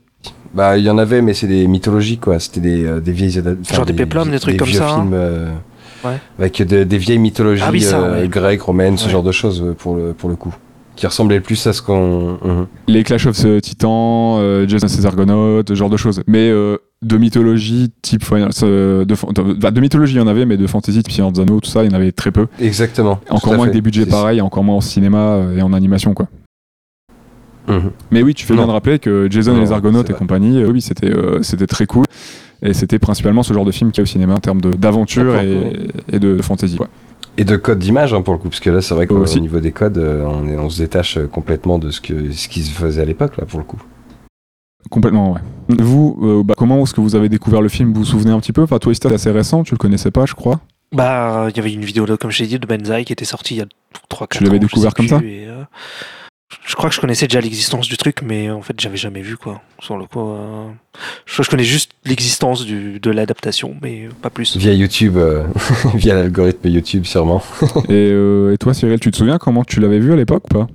Bah, 0.54 0.76
il 0.78 0.84
y 0.84 0.90
en 0.90 0.98
avait, 0.98 1.22
mais 1.22 1.32
c'est 1.34 1.46
des 1.46 1.66
mythologies, 1.68 2.18
quoi. 2.18 2.38
C'était 2.40 2.60
des, 2.60 2.84
euh, 2.84 3.00
des 3.00 3.12
vieilles 3.12 3.40
Genre 3.72 3.86
des 3.86 3.92
péplums, 3.92 4.30
des 4.30 4.40
trucs 4.40 4.56
comme 4.56 4.68
ça, 4.68 4.90
hein. 4.90 5.00
films, 5.02 5.12
euh, 5.14 5.50
Ouais. 6.02 6.18
Avec 6.38 6.62
de- 6.66 6.82
des 6.84 6.96
vieilles 6.96 7.18
mythologies 7.18 7.62
Ah 7.64 7.70
oui, 7.70 7.82
ça, 7.82 8.00
euh, 8.00 8.22
ouais. 8.22 8.28
grecques, 8.28 8.62
romaines, 8.62 8.96
ce 8.96 9.04
Ouais. 9.04 9.10
genre 9.12 9.22
de 9.22 9.32
choses, 9.32 9.62
euh, 9.62 9.74
pour 9.74 9.96
le, 9.96 10.14
pour 10.14 10.30
le 10.30 10.36
coup. 10.36 10.54
Qui 10.96 11.06
ressemblaient 11.06 11.40
plus 11.40 11.66
à 11.66 11.72
ce 11.74 11.82
qu'on. 11.82 12.38
Mhm. 12.42 12.66
Les 12.88 13.04
Clash 13.04 13.26
of 13.26 13.36
the 13.38 13.60
Titans, 13.60 14.38
euh, 14.40 14.66
Jason 14.66 14.86
et 14.86 14.90
ses 14.90 15.04
Argonautes, 15.06 15.68
ce 15.68 15.74
genre 15.74 15.90
de 15.90 15.96
choses. 15.98 16.22
Mais 16.26 16.48
euh, 16.50 16.78
de 17.02 17.16
mythologie 17.18 17.90
type 18.02 18.24
Final- 18.24 18.50
euh, 18.62 19.04
de, 19.04 19.14
de, 19.14 19.52
bah, 19.54 19.70
de 19.70 19.80
mythologie, 19.80 20.14
il 20.14 20.18
y 20.18 20.20
en 20.22 20.26
avait, 20.26 20.46
mais 20.46 20.56
de 20.56 20.66
fantasy 20.66 21.02
type 21.02 21.12
Seigneur 21.12 21.32
des 21.32 21.44
tout 21.44 21.60
ça, 21.64 21.84
il 21.84 21.90
y 21.90 21.94
en 21.94 21.96
avait 21.96 22.12
très 22.12 22.30
peu. 22.32 22.46
Exactement. 22.60 23.20
Encore 23.28 23.52
moins 23.54 23.64
avec 23.64 23.74
des 23.74 23.80
budgets 23.82 24.06
pareils, 24.06 24.40
encore 24.40 24.64
moins 24.64 24.76
en 24.76 24.80
cinéma 24.80 25.18
euh, 25.18 25.56
et 25.58 25.62
en 25.62 25.72
animation, 25.74 26.12
quoi. 26.14 26.28
Mhm. 27.70 27.90
Mais 28.10 28.22
oui, 28.22 28.34
tu 28.34 28.44
fais 28.46 28.54
Non. 28.54 28.60
bien 28.62 28.66
de 28.68 28.72
rappeler 28.72 28.98
que 28.98 29.28
Jason 29.30 29.56
et 29.56 29.60
les 29.60 29.72
Argonautes 29.72 30.06
c'est 30.08 30.12
et 30.12 30.16
compagnie, 30.16 30.62
euh, 30.62 30.70
oui, 30.70 30.80
c'était 30.80 31.10
euh, 31.10 31.42
c'était 31.42 31.66
très 31.66 31.86
cool. 31.86 32.04
Et 32.62 32.74
c'était 32.74 32.98
principalement 32.98 33.42
ce 33.42 33.54
genre 33.54 33.64
de 33.64 33.72
film 33.72 33.90
qu'il 33.90 33.98
y 33.98 34.02
a 34.02 34.04
au 34.04 34.06
cinéma 34.06 34.34
en 34.34 34.38
termes 34.40 34.60
de- 34.60 34.72
d'aventure 34.72 35.36
et, 35.36 35.88
et 36.12 36.18
de, 36.18 36.36
de 36.36 36.42
fantasy. 36.42 36.76
Et 37.38 37.44
de 37.44 37.56
code 37.56 37.78
d'image, 37.78 38.12
hein, 38.12 38.20
pour 38.22 38.34
le 38.34 38.38
coup, 38.40 38.48
parce 38.50 38.60
que 38.60 38.68
là, 38.68 38.82
c'est 38.82 38.92
vrai 38.94 39.06
qu'au 39.06 39.24
niveau 39.38 39.60
des 39.60 39.72
codes, 39.72 39.96
euh, 39.96 40.24
on, 40.26 40.46
est- 40.46 40.56
on 40.58 40.68
se 40.68 40.82
détache 40.82 41.18
complètement 41.32 41.78
de 41.78 41.90
ce, 41.90 42.00
que, 42.02 42.32
ce 42.32 42.48
qui 42.48 42.62
se 42.62 42.70
faisait 42.72 43.00
à 43.00 43.04
l'époque, 43.06 43.36
là, 43.38 43.46
pour 43.46 43.58
le 43.60 43.64
coup. 43.64 43.80
Complètement, 44.90 45.32
ouais. 45.34 45.40
Vous, 45.78 46.18
euh, 46.22 46.42
bah, 46.42 46.54
comment 46.56 46.82
est-ce 46.82 46.92
que 46.94 47.00
vous 47.00 47.14
avez 47.14 47.28
découvert 47.28 47.62
le 47.62 47.68
film? 47.68 47.92
Vous 47.92 48.00
vous 48.00 48.04
souvenez 48.06 48.32
un 48.32 48.40
petit 48.40 48.52
peu? 48.52 48.62
Enfin, 48.62 48.78
toi, 48.78 48.92
c'était 48.92 49.12
assez 49.12 49.30
récent, 49.30 49.62
tu 49.62 49.72
le 49.74 49.78
connaissais 49.78 50.10
pas, 50.10 50.26
je 50.26 50.34
crois? 50.34 50.60
Bah, 50.92 51.46
il 51.50 51.56
y 51.56 51.60
avait 51.60 51.72
une 51.72 51.84
vidéo, 51.84 52.04
comme 52.18 52.30
je 52.30 52.38
t'ai 52.38 52.46
dit, 52.46 52.58
de 52.58 52.66
Benzaï 52.66 53.04
qui 53.04 53.12
était 53.12 53.24
sortie 53.24 53.54
il 53.54 53.58
y 53.58 53.60
a 53.62 53.66
3-4 54.10 54.22
ans. 54.22 54.26
Tu 54.30 54.44
l'avais 54.44 54.58
découvert 54.58 54.92
comme 54.94 55.06
ça? 55.08 55.20
et, 55.22 55.46
euh, 55.46 55.62
Je 56.66 56.74
crois 56.74 56.88
que 56.90 56.94
je 56.96 57.00
connaissais 57.00 57.26
déjà 57.26 57.40
l'existence 57.40 57.88
du 57.88 57.96
truc, 57.96 58.22
mais 58.22 58.50
en 58.50 58.60
fait, 58.62 58.78
j'avais 58.80 58.96
jamais 58.96 59.22
vu, 59.22 59.36
quoi. 59.36 59.60
Sur 59.80 59.96
le 59.96 60.06
coup, 60.06 60.30
euh, 60.32 60.66
je 61.26 61.32
crois 61.32 61.42
que 61.42 61.46
je 61.46 61.50
connais 61.50 61.64
juste 61.64 61.92
l'existence 62.04 62.64
du- 62.64 62.98
de 63.00 63.10
l'adaptation, 63.10 63.76
mais 63.82 64.08
pas 64.20 64.30
plus. 64.30 64.56
Via 64.56 64.72
YouTube, 64.72 65.16
euh, 65.16 65.44
via 65.94 66.14
l'algorithme 66.14 66.68
YouTube, 66.68 67.04
sûrement. 67.04 67.42
et, 67.88 67.92
euh, 68.12 68.52
et 68.52 68.58
toi, 68.58 68.74
Cyril, 68.74 68.98
tu 68.98 69.10
te 69.10 69.16
souviens 69.16 69.38
comment 69.38 69.62
tu 69.64 69.78
l'avais 69.80 70.00
vu 70.00 70.12
à 70.12 70.16
l'époque 70.16 70.44
ou 70.50 70.54
pas? 70.54 70.66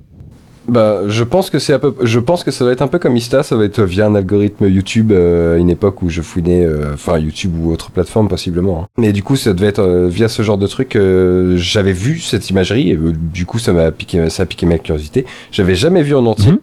Bah, 0.68 1.02
je 1.06 1.22
pense 1.22 1.48
que 1.50 1.58
c'est 1.60 1.72
un 1.74 1.78
peu, 1.78 1.94
je 2.02 2.18
pense 2.18 2.42
que 2.42 2.50
ça 2.50 2.64
va 2.64 2.72
être 2.72 2.82
un 2.82 2.88
peu 2.88 2.98
comme 2.98 3.16
Ista, 3.16 3.42
ça 3.44 3.54
va 3.56 3.64
être 3.64 3.82
via 3.82 4.06
un 4.06 4.14
algorithme 4.16 4.66
YouTube, 4.66 5.12
euh, 5.12 5.58
une 5.58 5.70
époque 5.70 6.02
où 6.02 6.08
je 6.08 6.22
fouinais, 6.22 6.64
euh, 6.64 6.94
enfin 6.94 7.18
YouTube 7.18 7.52
ou 7.60 7.70
autre 7.72 7.90
plateforme 7.92 8.28
possiblement. 8.28 8.82
hein. 8.82 8.86
Mais 8.98 9.12
du 9.12 9.22
coup, 9.22 9.36
ça 9.36 9.52
devait 9.52 9.68
être 9.68 9.78
euh, 9.82 10.08
via 10.08 10.28
ce 10.28 10.42
genre 10.42 10.58
de 10.58 10.66
truc. 10.66 10.96
euh, 10.96 11.56
J'avais 11.56 11.92
vu 11.92 12.18
cette 12.18 12.50
imagerie, 12.50 12.90
et 12.90 12.96
euh, 12.96 13.12
du 13.14 13.46
coup, 13.46 13.58
ça 13.60 13.72
m'a 13.72 13.92
piqué, 13.92 14.28
ça 14.28 14.42
a 14.42 14.46
piqué 14.46 14.66
ma 14.66 14.78
curiosité. 14.78 15.24
J'avais 15.52 15.76
jamais 15.76 16.02
vu 16.02 16.16
en 16.16 16.26
entier, 16.26 16.50
Mhm. 16.52 16.58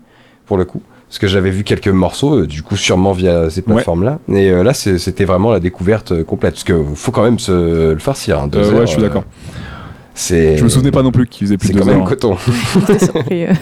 pour 0.47 0.57
le 0.57 0.65
coup, 0.65 0.81
parce 1.07 1.19
que 1.19 1.27
j'avais 1.27 1.49
vu 1.51 1.63
quelques 1.63 1.87
morceaux, 1.87 2.39
euh, 2.39 2.45
du 2.47 2.61
coup, 2.61 2.75
sûrement 2.75 3.13
via 3.13 3.49
ces 3.49 3.61
plateformes-là. 3.61 4.19
Et 4.27 4.49
euh, 4.51 4.63
là, 4.63 4.73
c'était 4.73 5.23
vraiment 5.25 5.51
la 5.53 5.61
découverte 5.61 6.23
complète, 6.23 6.55
parce 6.55 6.65
que 6.65 6.83
faut 6.95 7.11
quand 7.13 7.23
même 7.23 7.39
se 7.39 7.93
le 7.93 7.99
farcir. 7.99 8.37
Hein, 8.39 8.47
deux 8.47 8.59
Euh, 8.59 8.73
ouais, 8.79 8.81
je 8.85 8.91
suis 8.91 9.01
d'accord. 9.01 9.23
C'est. 10.15 10.57
Je 10.57 10.63
me 10.63 10.69
souvenais 10.69 10.91
pas 10.91 11.01
non 11.01 11.11
plus 11.11 11.25
qu'il 11.27 11.47
faisait 11.47 11.57
plus 11.57 11.67
C'est 11.69 11.73
de 11.73 11.79
quand 11.79 11.85
deux 11.85 11.91
même 11.91 12.01
heures. 12.01 12.07
coton. 12.07 12.37
J'étais 12.87 13.05
surpris. 13.05 13.45
euh. 13.45 13.53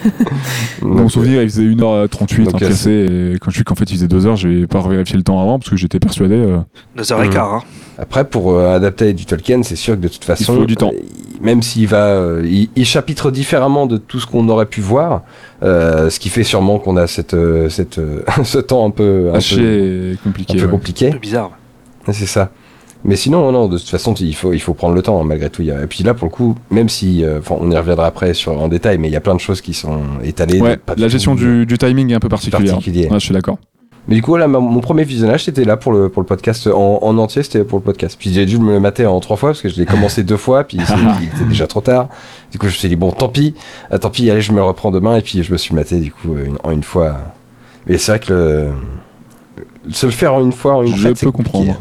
Dans 0.82 0.88
mon 0.88 1.10
souvenir, 1.10 1.42
il 1.42 1.50
faisait 1.50 1.64
1h38 1.64 2.44
Donc, 2.44 2.54
en 2.54 2.58
euh, 2.58 2.60
cassé. 2.68 2.92
Et 3.36 3.40
quand 3.40 3.52
je 3.52 3.56
suis 3.56 3.64
qu'en 3.64 3.76
fait, 3.76 3.86
il 3.90 3.96
faisait 3.96 4.08
2 4.10 4.26
heures, 4.26 4.36
j'ai 4.36 4.68
pas 4.68 4.82
vérifié 4.88 5.16
le 5.16 5.24
temps 5.24 5.42
avant 5.42 5.60
parce 5.60 5.70
que 5.70 5.78
j'étais 5.78 6.00
persuadé. 6.00 6.36
euh, 6.36 6.58
2h15. 6.98 7.38
Hein. 7.38 7.60
Après, 7.98 8.26
pour 8.26 8.52
euh, 8.52 8.76
adapter 8.76 9.14
du 9.14 9.26
Tolkien, 9.26 9.64
c'est 9.64 9.76
sûr 9.78 9.96
que 9.96 10.02
de 10.02 10.08
toute 10.10 10.26
façon, 10.26 10.56
faut 10.56 10.66
du 10.66 10.76
temps. 10.76 10.92
euh, 10.94 11.00
il- 11.38 11.42
même 11.42 11.62
s'il 11.64 11.88
va, 11.88 12.06
euh, 12.08 12.42
il, 12.46 12.70
il 12.76 12.86
chapitre 12.86 13.32
différemment 13.32 13.88
de 13.88 13.98
tout 13.98 14.20
ce 14.20 14.28
qu'on 14.28 14.48
aurait 14.50 14.66
pu 14.68 14.82
voir, 14.82 15.24
euh, 15.64 16.10
ce 16.10 16.20
qui 16.20 16.30
fait 16.30 16.44
sûrement 16.44 16.78
qu'on 16.80 16.98
a 16.98 17.08
cette, 17.08 17.34
euh, 17.34 17.70
cette, 17.70 17.98
euh, 17.98 18.24
ce 18.44 18.60
temps 18.60 18.86
un 18.86 18.92
peu, 18.92 19.30
un 19.34 19.40
peu, 19.40 20.16
compliqué. 20.24 20.54
un 20.54 20.56
peu 20.58 20.66
ouais. 20.66 20.70
compliqué. 20.72 21.08
Un 21.08 21.12
peu 21.14 21.18
bizarre. 21.20 21.52
C'est 22.12 22.26
ça. 22.26 22.52
Mais 23.04 23.16
sinon, 23.16 23.52
non, 23.52 23.68
de 23.68 23.78
toute 23.78 23.90
façon, 23.90 24.14
il 24.14 24.36
faut, 24.36 24.54
il 24.54 24.60
faut 24.60 24.74
prendre 24.76 24.94
le 24.94 25.02
temps 25.02 25.20
hein, 25.20 25.24
malgré 25.24 25.50
tout. 25.50 25.62
Il 25.64 25.70
y 25.70 25.72
a- 25.72 25.84
Et 25.84 25.88
puis 25.88 26.04
là, 26.04 26.14
pour 26.14 26.28
le 26.28 26.32
coup, 26.32 26.56
même 26.70 26.88
si, 26.90 27.24
euh, 27.26 27.40
enfin, 27.40 27.56
on 27.60 27.72
y 27.72 27.76
reviendra 27.78 28.06
après 28.06 28.34
sur 28.36 28.52
en 28.62 28.68
détail, 28.68 28.98
mais 29.00 29.08
il 29.08 29.12
y 29.12 29.16
a 29.16 29.22
plein 29.22 29.34
de 29.36 29.40
choses 29.40 29.60
qui 29.62 29.74
sont 29.74 30.02
étalées. 30.24 30.62
Ouais, 30.62 30.78
la 30.98 31.08
gestion 31.08 31.34
du, 31.36 31.66
du 31.66 31.78
timing 31.78 32.12
est 32.12 32.16
un 32.16 32.20
peu 32.20 32.30
particulière. 32.30 32.74
particulier. 32.76 33.08
Ouais, 33.10 33.20
je 33.20 33.26
suis 33.26 33.34
d'accord. 33.34 33.58
Mais 34.08 34.16
du 34.16 34.22
coup, 34.24 34.36
là, 34.36 34.48
mon 34.48 34.80
premier 34.82 35.04
visionnage, 35.04 35.46
c'était 35.46 35.64
là 35.64 35.78
pour 35.78 35.92
le, 35.92 36.10
pour 36.10 36.22
le 36.24 36.26
podcast. 36.26 36.66
En, 36.68 37.00
en 37.04 37.18
entier, 37.20 37.44
c'était 37.44 37.64
pour 37.64 37.78
le 37.78 37.84
podcast. 37.84 38.18
Puis 38.20 38.34
j'ai 38.34 38.46
dû 38.48 38.58
me 38.58 38.72
le 38.74 38.80
mater 38.80 39.06
en 39.06 39.20
trois 39.20 39.38
fois 39.38 39.50
parce 39.50 39.62
que 39.62 39.70
je 39.70 39.76
l'ai 39.78 39.86
commencé 39.86 40.24
deux 40.24 40.38
fois, 40.38 40.64
puis 40.64 40.78
il 40.78 41.28
était 41.28 41.46
déjà 41.48 41.68
trop 41.68 41.82
tard. 41.82 42.08
Du 42.52 42.58
coup, 42.58 42.66
je 42.68 42.72
me 42.74 42.78
suis 42.78 42.90
dit, 42.90 42.96
bon, 42.96 43.12
tant 43.12 43.30
pis, 43.30 43.54
Ah, 43.92 44.00
tant 44.00 44.10
pis, 44.10 44.30
allez, 44.32 44.42
je 44.42 44.52
me 44.52 44.58
le 44.58 44.64
reprends 44.64 44.90
demain, 44.92 45.18
et 45.18 45.22
puis 45.22 45.44
je 45.44 45.52
me 45.52 45.58
suis 45.58 45.74
maté, 45.76 46.00
du 46.00 46.12
coup, 46.12 46.36
en 46.64 46.72
une 46.72 46.84
fois. 46.84 47.18
Mais 47.88 47.98
c'est 48.00 48.12
vrai 48.12 48.20
que 48.20 48.34
le. 48.34 48.68
Se 49.92 50.06
le 50.06 50.12
faire 50.12 50.34
en 50.36 50.42
une 50.44 50.52
fois, 50.52 50.76
en 50.76 50.84
une 50.84 50.96
Je 50.96 51.02
traite, 51.04 51.20
peux 51.22 51.32
compliqué. 51.32 51.74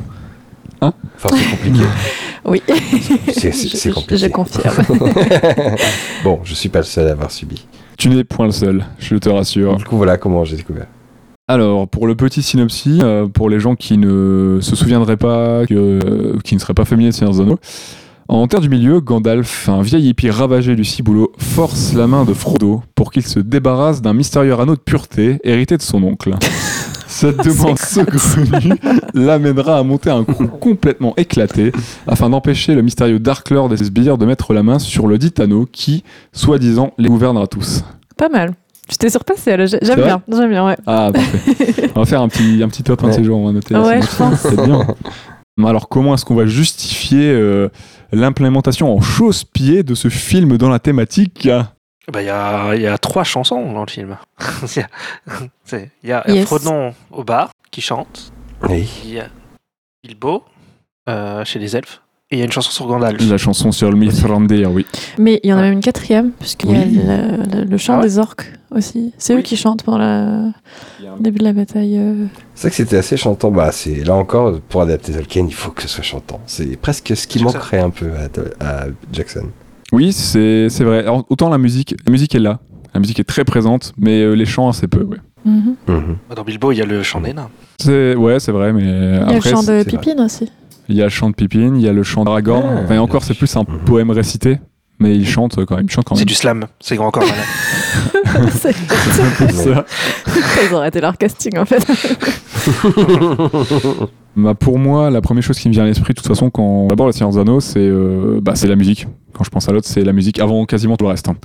Hein 0.82 0.92
Enfin, 1.16 1.28
c'est 1.36 1.50
compliqué. 1.56 1.84
Oui, 2.46 2.62
C'est- 3.34 3.52
c'est- 3.52 3.76
c'est 3.76 3.90
Je- 3.90 3.94
compliqué. 3.94 4.16
Je 4.16 4.26
confirme. 4.28 4.74
bon, 6.24 6.40
je 6.42 6.54
suis 6.54 6.70
pas 6.70 6.78
le 6.78 6.84
seul 6.86 7.06
à 7.08 7.12
avoir 7.12 7.30
subi. 7.30 7.66
Tu 7.98 8.08
n'es 8.08 8.24
point 8.24 8.46
le 8.46 8.52
seul, 8.52 8.86
je 8.98 9.14
te 9.16 9.28
rassure. 9.28 9.76
Du 9.76 9.84
coup, 9.84 9.98
voilà 9.98 10.16
comment 10.16 10.42
j'ai 10.44 10.56
découvert. 10.56 10.86
Alors, 11.48 11.86
pour 11.86 12.06
le 12.06 12.14
petit 12.14 12.42
synopsis, 12.42 13.00
euh, 13.02 13.26
pour 13.26 13.50
les 13.50 13.60
gens 13.60 13.74
qui 13.74 13.98
ne 13.98 14.58
se 14.62 14.74
souviendraient 14.74 15.18
pas, 15.18 15.66
que- 15.66 15.74
euh, 15.74 16.38
qui 16.42 16.54
ne 16.54 16.60
seraient 16.60 16.72
pas 16.74 16.86
familiers 16.86 17.10
de 17.10 17.14
Seigneur 17.14 17.38
Anneaux, 17.38 17.58
en 18.28 18.46
Terre 18.46 18.60
du 18.60 18.70
Milieu, 18.70 19.00
Gandalf, 19.00 19.68
un 19.68 19.82
vieil 19.82 20.08
hippie 20.08 20.30
ravagé 20.30 20.76
du 20.76 20.84
ciboulot, 20.84 21.32
force 21.36 21.92
la 21.92 22.06
main 22.06 22.24
de 22.24 22.32
Frodo 22.32 22.82
pour 22.94 23.10
qu'il 23.12 23.26
se 23.26 23.38
débarrasse 23.40 24.00
d'un 24.00 24.14
mystérieux 24.14 24.58
anneau 24.58 24.76
de 24.76 24.80
pureté 24.80 25.40
hérité 25.44 25.76
de 25.76 25.82
son 25.82 26.02
oncle. 26.04 26.34
Cette 27.10 27.38
demande 27.44 27.76
saugrenue 27.76 28.78
l'amènera 29.14 29.78
à 29.78 29.82
monter 29.82 30.10
un 30.10 30.22
coup 30.22 30.46
complètement 30.46 31.12
éclaté 31.16 31.72
afin 32.06 32.30
d'empêcher 32.30 32.74
le 32.74 32.82
mystérieux 32.82 33.18
Dark 33.18 33.50
Lord 33.50 33.72
et 33.72 33.76
ses 33.76 33.86
sbires 33.86 34.16
de 34.16 34.24
mettre 34.24 34.54
la 34.54 34.62
main 34.62 34.78
sur 34.78 35.08
le 35.08 35.18
dit 35.18 35.34
anneau 35.38 35.66
qui, 35.70 36.04
soi-disant, 36.32 36.92
les 36.98 37.08
gouvernera 37.08 37.48
tous. 37.48 37.82
Pas 38.16 38.28
mal. 38.28 38.54
Tu 38.88 38.96
t'es 38.96 39.10
surpassé, 39.10 39.56
J'aime 39.82 40.00
bien. 40.00 40.22
J'aime 40.30 40.50
bien, 40.50 40.64
ouais. 40.66 40.76
Ah, 40.86 41.10
parfait. 41.12 41.90
on 41.96 42.00
va 42.00 42.06
faire 42.06 42.22
un 42.22 42.28
petit, 42.28 42.62
un 42.62 42.68
petit 42.68 42.84
top 42.84 43.02
un 43.02 43.08
de 43.08 43.12
ces 43.12 43.24
jours, 43.24 43.38
on 43.38 43.46
va 43.46 43.52
noter. 43.52 43.74
Ouais, 43.74 44.00
c'est 44.02 44.10
je 44.10 44.16
pense. 44.16 44.40
C'est 44.40 44.64
bien. 44.64 44.86
Alors, 45.64 45.88
comment 45.88 46.14
est-ce 46.14 46.24
qu'on 46.24 46.36
va 46.36 46.46
justifier 46.46 47.32
euh, 47.32 47.68
l'implémentation 48.12 48.96
en 48.96 49.00
chausse-pied 49.00 49.82
de 49.82 49.94
ce 49.94 50.08
film 50.08 50.56
dans 50.56 50.70
la 50.70 50.78
thématique? 50.78 51.48
Bah, 52.10 52.22
il 52.22 52.26
y 52.26 52.30
a, 52.30 52.74
y 52.76 52.86
a 52.86 52.98
trois 52.98 53.24
chansons 53.24 53.72
dans 53.72 53.84
le 53.84 53.90
film. 53.90 54.16
Il 55.72 56.08
y 56.08 56.12
a- 56.12 56.28
y 56.30 56.34
Yes. 56.34 56.46
Frodon 56.46 56.94
au 57.10 57.24
bar 57.24 57.50
qui 57.70 57.80
chante. 57.80 58.32
Oui. 58.68 58.88
Il 59.04 59.10
y 59.14 59.20
a 59.20 59.26
Bilbo 60.04 60.44
euh, 61.08 61.44
chez 61.44 61.58
les 61.58 61.76
elfes. 61.76 62.00
Et 62.32 62.36
il 62.36 62.38
y 62.38 62.42
a 62.42 62.44
une 62.44 62.52
chanson 62.52 62.70
sur 62.70 62.86
Gandalf. 62.86 63.20
La 63.28 63.38
chanson 63.38 63.72
sur 63.72 63.90
le 63.90 63.96
Mithrandir, 63.96 64.70
oui. 64.70 64.86
Mais 65.18 65.40
il 65.42 65.50
y 65.50 65.52
en 65.52 65.56
a 65.56 65.60
Ouais. 65.60 65.64
même 65.66 65.72
une 65.74 65.80
quatrième, 65.80 66.30
puisqu'il 66.30 66.70
y 66.70 66.76
a 66.76 66.78
Oui. 66.84 67.00
le, 67.04 67.58
le- 67.60 67.64
le 67.64 67.76
chant 67.76 67.94
Ah 67.94 67.98
ouais 67.98 68.02
des 68.04 68.18
orques 68.20 68.52
aussi. 68.70 69.12
C'est 69.18 69.34
eux 69.34 69.42
qui 69.42 69.56
chantent 69.56 69.82
pendant 69.82 70.52
le 71.00 71.20
début 71.22 71.38
de 71.40 71.44
la 71.44 71.52
bataille. 71.52 71.98
euh. 71.98 72.26
C'est 72.54 72.68
vrai 72.68 72.70
que 72.70 72.76
c'était 72.76 72.98
assez 72.98 73.16
chantant. 73.16 73.50
Bah, 73.50 73.72
c'est 73.72 74.04
là 74.04 74.14
encore 74.14 74.60
pour 74.68 74.82
adapter 74.82 75.12
Tolkien, 75.12 75.44
il 75.48 75.54
faut 75.54 75.72
que 75.72 75.82
ce 75.82 75.88
soit 75.88 76.04
chantant. 76.04 76.40
C'est 76.46 76.76
presque 76.76 77.16
ce 77.16 77.26
qui 77.26 77.40
Jackson. 77.40 77.58
manquerait 77.58 77.80
un 77.80 77.90
peu 77.90 78.10
à, 78.60 78.64
à 78.64 78.84
Jackson. 79.12 79.48
Oui, 79.92 80.12
c'est 80.12 80.68
c'est 80.68 80.84
vrai. 80.84 81.00
Alors, 81.00 81.24
autant 81.30 81.48
la 81.48 81.58
musique, 81.58 81.94
la 82.04 82.12
musique 82.12 82.34
est 82.34 82.38
là. 82.40 82.60
La 82.94 83.00
musique 83.00 83.20
est 83.20 83.24
très 83.24 83.44
présente, 83.44 83.92
mais 83.98 84.20
euh, 84.22 84.32
les 84.34 84.46
chants, 84.46 84.68
assez 84.68 84.88
peu, 84.88 85.02
ouais. 85.04 85.18
Mhm. 85.44 85.74
Mhm. 85.88 86.16
Dans 86.34 86.42
Bilbo, 86.42 86.72
il 86.72 86.78
y 86.78 86.82
a 86.82 86.86
le 86.86 87.02
chant 87.02 87.20
des 87.20 87.32
nains. 87.32 87.48
C'est 87.78 88.14
ouais, 88.14 88.40
c'est 88.40 88.52
vrai, 88.52 88.72
mais 88.72 88.82
Il 88.82 88.88
y 88.88 89.32
a 89.32 89.34
le 89.34 89.40
chant 89.40 89.62
de. 89.62 89.82
Pipine 89.84 90.20
aussi. 90.20 90.50
il 90.88 90.96
y 90.96 91.00
a 91.00 91.04
le 91.04 91.10
chant 91.10 91.30
de 91.30 91.34
Pipine, 91.34 91.76
il 91.76 91.82
y 91.82 91.88
a 91.88 91.92
le 91.92 92.02
chant 92.02 92.24
d'Aragorn. 92.24 92.64
Ah, 92.68 92.80
enfin, 92.84 92.98
encore, 92.98 93.22
c'est 93.22 93.34
plus 93.34 93.54
un 93.56 93.64
poème 93.64 94.10
récité, 94.10 94.58
mais 95.00 95.16
il 95.16 95.26
chante 95.28 95.64
quand 95.64 95.76
même. 95.76 95.86
Il 95.86 95.90
chante 95.90 96.04
quand 96.04 96.14
C'est 96.14 96.20
même. 96.20 96.26
du 96.28 96.34
slam. 96.34 96.66
C'est 96.78 96.94
grand 96.96 97.10
corps 97.10 97.24
malade. 97.24 98.50
C'est- 98.52 98.72
ça. 99.52 99.84
Ils 100.68 100.74
ont 100.74 100.78
arrêté 100.78 101.00
leur 101.00 101.16
casting 101.18 101.58
en 101.58 101.64
fait. 101.64 101.84
Bah, 104.36 104.54
pour 104.54 104.78
moi, 104.78 105.10
la 105.10 105.20
première 105.20 105.42
chose 105.42 105.58
qui 105.58 105.68
me 105.68 105.72
vient 105.74 105.82
à 105.82 105.86
l'esprit, 105.86 106.14
de 106.14 106.18
toute 106.18 106.28
façon, 106.28 106.50
quand 106.50 106.86
d'abord 106.86 107.06
le 107.06 107.12
Seigneur 107.12 107.30
des 107.32 107.38
Anneaux, 107.38 107.58
c'est 107.58 107.80
euh, 107.80 108.38
bah, 108.40 108.52
c'est 108.54 108.68
la 108.68 108.76
musique. 108.76 109.08
Quand 109.34 109.42
je 109.42 109.50
pense 109.50 109.68
à 109.68 109.72
l'autre, 109.72 109.88
c'est 109.88 110.04
la 110.04 110.12
musique 110.12 110.38
avant 110.38 110.64
quasiment 110.66 110.96
tout 110.96 111.04
le 111.04 111.10
reste. 111.10 111.28
hein. 111.28 111.36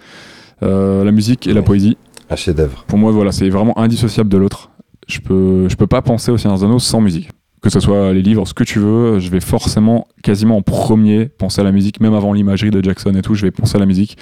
Euh, 0.62 1.04
la 1.04 1.12
musique 1.12 1.48
et 1.48 1.54
la 1.54 1.64
poésie. 1.64 1.98
Un 2.30 2.36
chef-d'œuvre. 2.36 2.84
Pour 2.88 3.00
moi, 3.00 3.12
voilà, 3.12 3.32
c'est 3.32 3.50
vraiment 3.50 3.78
indissociable 3.80 4.30
de 4.30 4.38
l'autre. 4.38 4.70
Je 5.08 5.20
peux, 5.20 5.68
je 5.68 5.76
peux 5.76 5.88
pas 5.88 6.04
penser 6.04 6.32
au 6.32 6.38
Seigneur 6.38 6.58
des 6.60 6.64
Anneaux 6.64 6.80
sans 6.80 7.02
musique. 7.02 7.30
Que 7.66 7.72
ce 7.72 7.80
soit 7.80 8.14
les 8.14 8.22
livres, 8.22 8.46
ce 8.48 8.54
que 8.54 8.64
tu 8.64 8.78
veux, 8.78 9.18
je 9.18 9.28
vais 9.32 9.40
forcément, 9.40 10.08
quasiment 10.22 10.58
en 10.58 10.62
premier, 10.62 11.26
penser 11.26 11.62
à 11.62 11.64
la 11.64 11.72
musique, 11.72 12.00
même 12.00 12.14
avant 12.14 12.32
l'imagerie 12.32 12.70
de 12.70 12.80
Jackson 12.84 13.16
et 13.16 13.24
tout, 13.24 13.34
je 13.34 13.42
vais 13.42 13.50
penser 13.50 13.76
à 13.76 13.80
la 13.80 13.88
musique. 13.88 14.18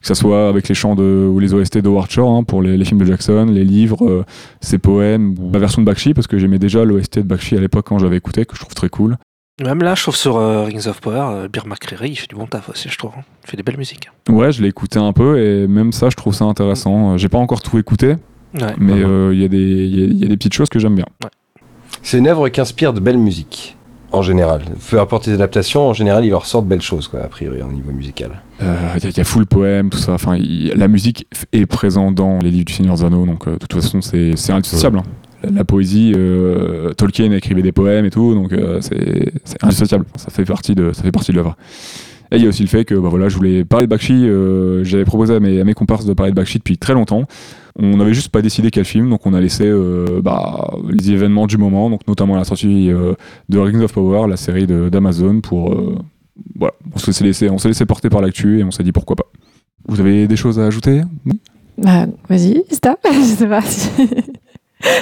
Que 0.00 0.06
ce 0.06 0.14
soit 0.14 0.48
avec 0.48 0.66
les 0.66 0.74
chants 0.74 0.94
de, 0.94 1.28
ou 1.30 1.38
les 1.38 1.52
OST 1.52 1.76
de 1.76 1.88
Howard 1.90 2.10
Shore 2.10 2.30
hein, 2.34 2.42
pour 2.42 2.62
les, 2.62 2.78
les 2.78 2.84
films 2.86 3.00
de 3.00 3.04
Jackson, 3.04 3.48
les 3.52 3.64
livres, 3.64 4.02
euh, 4.08 4.24
ses 4.62 4.78
poèmes, 4.78 5.34
ou 5.38 5.50
la 5.52 5.58
version 5.58 5.82
de 5.82 5.86
Bakshi, 5.86 6.14
parce 6.14 6.26
que 6.26 6.38
j'aimais 6.38 6.58
déjà 6.58 6.86
l'OST 6.86 7.18
de 7.18 7.24
Bakshi 7.24 7.54
à 7.54 7.60
l'époque 7.60 7.84
quand 7.86 7.98
j'avais 7.98 8.16
écouté, 8.16 8.46
que 8.46 8.54
je 8.56 8.60
trouve 8.62 8.72
très 8.72 8.88
cool. 8.88 9.18
Même 9.62 9.80
là, 9.82 9.94
je 9.94 10.00
trouve 10.00 10.16
sur 10.16 10.38
euh, 10.38 10.64
Rings 10.64 10.88
of 10.88 11.02
Power, 11.02 11.26
euh, 11.32 11.48
Bir 11.48 11.66
McCreary, 11.66 12.12
il 12.12 12.16
fait 12.16 12.28
du 12.28 12.34
bon 12.34 12.46
taf 12.46 12.70
aussi, 12.70 12.88
je 12.88 12.96
trouve. 12.96 13.10
hein. 13.18 13.22
Il 13.44 13.50
fait 13.50 13.56
des 13.58 13.62
belles 13.62 13.76
musiques. 13.76 14.08
Ouais, 14.30 14.52
je 14.52 14.62
l'ai 14.62 14.68
écouté 14.68 14.98
un 14.98 15.12
peu 15.12 15.38
et 15.38 15.66
même 15.66 15.92
ça, 15.92 16.08
je 16.08 16.16
trouve 16.16 16.32
ça 16.32 16.46
intéressant. 16.46 17.18
J'ai 17.18 17.28
pas 17.28 17.36
encore 17.36 17.60
tout 17.60 17.76
écouté, 17.78 18.16
Ouais. 18.58 18.72
mais 18.78 18.94
euh, 19.04 19.34
il 19.34 19.40
y, 19.42 19.44
a 19.44 19.48
des- 19.48 19.58
il 19.58 20.12
y 20.14 20.20
y 20.22 20.24
a 20.24 20.28
des 20.28 20.36
petites 20.38 20.54
choses 20.54 20.70
que 20.70 20.78
j'aime 20.78 20.94
bien. 20.94 21.04
C'est 22.06 22.18
une 22.18 22.28
œuvre 22.28 22.48
qui 22.50 22.60
inspire 22.60 22.92
de 22.92 23.00
belles 23.00 23.18
musiques, 23.18 23.76
en 24.12 24.22
général. 24.22 24.62
Peu 24.90 25.00
importe 25.00 25.26
les 25.26 25.32
adaptations, 25.34 25.88
en 25.88 25.92
général, 25.92 26.24
il 26.24 26.30
leur 26.30 26.46
sort 26.46 26.62
de 26.62 26.68
belles 26.68 26.80
choses, 26.80 27.08
quoi, 27.08 27.18
a 27.20 27.26
priori, 27.26 27.60
au 27.62 27.72
niveau 27.72 27.90
musical. 27.90 28.30
Euh, 28.62 28.76
Il 28.96 29.02
y, 29.02 29.06
a- 29.08 29.10
il 29.10 29.16
y 29.16 29.20
a 29.20 29.24
full 29.24 29.44
poème, 29.44 29.90
tout 29.90 29.98
ça. 29.98 30.12
Enfin, 30.12 30.38
la 30.38 30.86
musique 30.86 31.26
est 31.52 31.66
présente 31.66 32.14
dans 32.14 32.38
les 32.38 32.52
livres 32.52 32.66
du 32.66 32.72
Seigneur 32.72 33.04
Anneaux, 33.04 33.26
donc 33.26 33.48
euh, 33.48 33.54
de 33.54 33.56
toute 33.56 33.74
façon, 33.74 34.00
c'est 34.02 34.34
indissociable. 34.52 34.98
hein. 34.98 35.02
La, 35.42 35.50
la 35.50 35.64
poésie, 35.64 36.12
euh, 36.16 36.92
Tolkien 36.94 37.32
écrivait 37.32 37.62
des 37.62 37.72
poèmes 37.72 38.04
et 38.06 38.10
tout, 38.10 38.34
donc 38.34 38.52
euh, 38.52 38.80
c'est 38.80 39.32
c'est 39.44 39.62
indissociable. 39.64 40.04
Ça 40.16 40.30
fait 40.30 40.44
partie 40.44 40.76
de, 40.76 40.92
ça 40.92 41.02
fait 41.02 41.10
partie 41.12 41.32
de 41.32 41.36
l'œuvre. 41.36 41.56
Et 42.32 42.36
il 42.36 42.42
y 42.42 42.46
a 42.46 42.48
aussi 42.48 42.62
le 42.62 42.68
fait 42.68 42.84
que 42.84 42.94
bah 42.94 43.08
voilà, 43.08 43.28
je 43.28 43.36
voulais 43.36 43.64
parler 43.64 43.86
de 43.86 43.90
Bakshi. 43.90 44.12
euh, 44.12 44.82
J'avais 44.84 45.04
proposé 45.04 45.34
à 45.34 45.40
mes, 45.40 45.74
comparses 45.74 46.04
de 46.06 46.12
parler 46.12 46.32
de 46.32 46.36
Bakshi 46.36 46.58
depuis 46.58 46.78
très 46.78 46.94
longtemps. 46.94 47.24
On 47.78 47.98
n'avait 47.98 48.14
juste 48.14 48.30
pas 48.30 48.42
décidé 48.42 48.70
quel 48.70 48.84
film, 48.84 49.10
donc 49.10 49.26
on 49.26 49.34
a 49.34 49.40
laissé 49.40 49.64
euh, 49.66 50.20
bah, 50.22 50.74
les 50.88 51.10
événements 51.10 51.46
du 51.46 51.58
moment, 51.58 51.90
donc 51.90 52.06
notamment 52.08 52.34
la 52.34 52.44
sortie 52.44 52.90
euh, 52.90 53.12
de 53.48 53.58
Rings 53.58 53.82
of 53.82 53.92
Power, 53.92 54.28
la 54.28 54.36
série 54.36 54.66
d'Amazon, 54.66 55.40
pour 55.40 55.76
voilà, 56.58 56.74
on 56.94 56.98
s'est 56.98 57.24
laissé, 57.24 57.48
laissé 57.64 57.86
porter 57.86 58.08
par 58.08 58.20
l'actu 58.20 58.58
et 58.60 58.64
on 58.64 58.70
s'est 58.70 58.82
dit 58.82 58.92
pourquoi 58.92 59.16
pas. 59.16 59.26
Vous 59.88 60.00
avez 60.00 60.26
des 60.26 60.36
choses 60.36 60.58
à 60.58 60.66
ajouter? 60.66 61.02
Bah, 61.78 62.06
vas-y, 62.28 62.64
stop. 62.70 62.98
Je 63.04 63.20
sais 63.20 63.46
pas 63.46 63.62
si. 63.62 63.88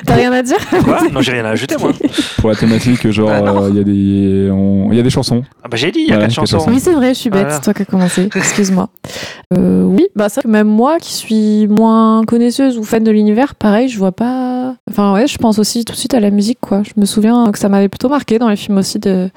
T'as 0.06 0.14
rien 0.14 0.32
à 0.32 0.42
dire? 0.42 0.56
Quoi? 0.84 0.98
Non, 1.12 1.20
j'ai 1.20 1.32
rien 1.32 1.44
à 1.44 1.50
ajouter, 1.50 1.76
moi. 1.80 1.90
pour 2.38 2.48
la 2.48 2.54
thématique 2.56 3.10
Genre, 3.10 3.28
Bah 3.28 3.40
non. 3.42 3.64
euh, 3.64 3.70
il 3.70 3.76
y 3.76 3.80
a 3.80 3.84
des, 3.84 4.50
on- 4.50 4.88
il 4.92 4.96
y 4.96 5.00
a 5.00 5.02
des 5.02 5.10
chansons. 5.10 5.42
Ah 5.62 5.68
bah 5.68 5.76
j'ai 5.76 5.90
dit, 5.90 6.00
il 6.00 6.08
y 6.08 6.12
a 6.12 6.14
Ouais, 6.16 6.22
quatre 6.22 6.34
quatre 6.36 6.48
chansons. 6.48 6.70
Oui, 6.70 6.78
c'est 6.80 6.92
vrai, 6.92 7.08
je 7.08 7.18
suis 7.18 7.30
bête, 7.30 7.42
Voilà. 7.42 7.54
c'est 7.56 7.60
toi 7.62 7.74
qui 7.74 7.82
as 7.82 7.84
commencé. 7.86 8.28
Excuse-moi. 8.34 8.88
Euh, 9.52 9.82
oui, 9.82 10.06
bah 10.14 10.28
c'est 10.28 10.40
vrai 10.40 10.42
que 10.44 10.48
même 10.48 10.68
moi 10.68 10.98
qui 10.98 11.12
suis 11.12 11.66
moins 11.66 12.24
connaisseuse 12.24 12.78
ou 12.78 12.84
fan 12.84 13.02
de 13.02 13.10
l'univers, 13.10 13.54
pareil, 13.56 13.88
je 13.88 13.98
vois 13.98 14.12
pas. 14.12 14.76
Enfin, 14.90 15.12
ouais, 15.14 15.26
je 15.26 15.38
pense 15.38 15.58
aussi 15.58 15.84
tout 15.84 15.92
de 15.92 15.98
suite 15.98 16.14
à 16.14 16.20
la 16.20 16.30
musique, 16.30 16.58
quoi. 16.60 16.82
Je 16.84 16.98
me 17.00 17.04
souviens 17.06 17.50
que 17.52 17.58
ça 17.58 17.68
m'avait 17.68 17.88
plutôt 17.88 18.08
marqué 18.08 18.38
dans 18.38 18.48
les 18.48 18.56
films 18.56 18.78
aussi 18.78 18.98
de, 18.98 19.28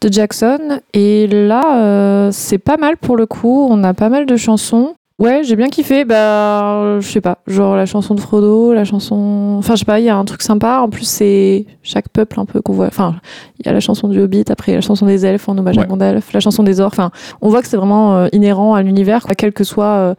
de 0.00 0.12
Jackson. 0.12 0.80
Et 0.92 1.26
là, 1.28 1.78
euh, 1.78 2.28
c'est 2.32 2.58
pas 2.58 2.76
mal 2.76 2.96
pour 2.96 3.16
le 3.16 3.26
coup. 3.26 3.66
On 3.70 3.82
a 3.84 3.94
pas 3.94 4.08
mal 4.08 4.26
de 4.26 4.36
chansons. 4.36 4.94
Ouais, 5.20 5.42
j'ai 5.44 5.54
bien 5.54 5.68
kiffé. 5.68 6.04
Bah, 6.04 6.74
euh, 6.82 7.00
je 7.00 7.06
sais 7.08 7.20
pas, 7.20 7.38
genre 7.46 7.76
la 7.76 7.86
chanson 7.86 8.16
de 8.16 8.20
Frodo, 8.20 8.74
la 8.74 8.84
chanson. 8.84 9.54
Enfin, 9.58 9.74
je 9.76 9.80
sais 9.80 9.84
pas, 9.84 10.00
il 10.00 10.04
y 10.06 10.08
a 10.08 10.16
un 10.16 10.24
truc 10.24 10.42
sympa. 10.42 10.80
En 10.80 10.88
plus, 10.88 11.04
c'est 11.04 11.66
chaque 11.84 12.08
peuple 12.08 12.40
un 12.40 12.44
peu 12.44 12.60
qu'on 12.60 12.72
voit. 12.72 12.88
Enfin, 12.88 13.14
il 13.60 13.66
y 13.66 13.68
a 13.68 13.72
la 13.72 13.78
chanson 13.78 14.08
du 14.08 14.20
Hobbit, 14.20 14.42
après 14.50 14.74
la 14.74 14.80
chanson 14.80 15.06
des 15.06 15.24
elfes 15.24 15.48
en 15.48 15.56
hommage 15.56 15.78
à 15.78 15.82
Ouais. 15.82 15.86
Gandalf, 15.86 16.32
la 16.32 16.40
chanson 16.40 16.64
des 16.64 16.80
orques. 16.80 16.94
Enfin, 16.94 17.12
on 17.42 17.48
voit 17.48 17.62
que 17.62 17.68
c'est 17.68 17.76
vraiment 17.76 18.16
euh, 18.16 18.26
inhérent 18.32 18.74
à 18.74 18.82
l'univers, 18.82 19.22
quoi. 19.22 19.36
quel 19.36 19.52
que 19.52 19.62
soit 19.62 19.84
euh, 19.84 20.14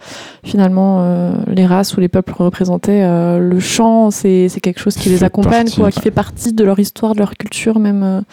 finalement 0.46 1.00
euh, 1.02 1.34
les 1.48 1.66
races 1.66 1.98
ou 1.98 2.00
les 2.00 2.08
peuples 2.08 2.32
représentés. 2.34 3.02
le 3.02 3.60
chant, 3.60 4.12
c'est 4.12 4.48
quelque 4.62 4.80
chose 4.80 4.96
qui 4.96 5.10
les 5.10 5.18
Fait 5.18 5.26
accompagne, 5.26 5.64
partie, 5.66 5.76
quoi, 5.76 5.86
ouais. 5.88 5.92
qui 5.92 6.00
fait 6.00 6.12
partie 6.12 6.54
de 6.54 6.64
leur 6.64 6.80
histoire, 6.80 7.16
de 7.16 7.20
leur 7.20 7.36
culture, 7.36 7.80
même. 7.80 8.24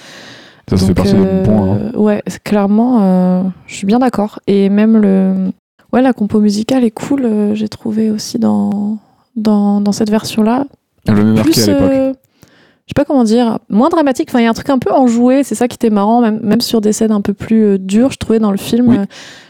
Ça, 0.70 0.76
ça 0.76 0.86
fait 0.86 0.94
donc, 0.94 0.96
partie 0.96 1.12
de 1.14 1.18
notre 1.18 1.42
point. 1.42 1.72
hein. 1.72 1.98
Ouais, 1.98 2.22
clairement, 2.44 3.52
je 3.66 3.74
suis 3.74 3.86
bien 3.86 3.98
d'accord. 3.98 4.38
Et 4.46 4.68
même 4.68 4.96
le, 4.96 5.50
ouais, 5.92 6.02
la 6.02 6.12
compo 6.12 6.40
musicale 6.40 6.84
est 6.84 6.90
cool. 6.90 7.24
euh, 7.24 7.54
J'ai 7.54 7.68
trouvé 7.68 8.10
aussi 8.10 8.38
dans 8.38 8.98
dans, 9.36 9.80
dans 9.80 9.92
cette 9.92 10.10
version-là. 10.10 10.66
Marqué 11.08 11.42
Plus, 11.42 11.68
à 11.68 11.72
l'époque. 11.72 12.18
Je 12.94 13.00
sais 13.00 13.04
pas 13.06 13.06
comment 13.06 13.24
dire, 13.24 13.58
moins 13.70 13.88
dramatique. 13.88 14.28
Enfin, 14.30 14.40
il 14.40 14.44
y 14.44 14.46
a 14.46 14.50
un 14.50 14.54
truc 14.54 14.68
un 14.68 14.78
peu 14.78 14.92
enjoué. 14.92 15.44
C'est 15.44 15.54
ça 15.54 15.66
qui 15.66 15.76
était 15.76 15.88
marrant, 15.88 16.20
même, 16.20 16.40
même 16.42 16.60
sur 16.60 16.82
des 16.82 16.92
scènes 16.92 17.10
un 17.12 17.22
peu 17.22 17.32
plus 17.32 17.62
euh, 17.64 17.78
dures. 17.78 18.10
Je 18.12 18.18
trouvais 18.18 18.38
dans 18.38 18.50
le 18.50 18.58
film, 18.58 18.88
Oui. 18.88 18.98
euh, 18.98 19.04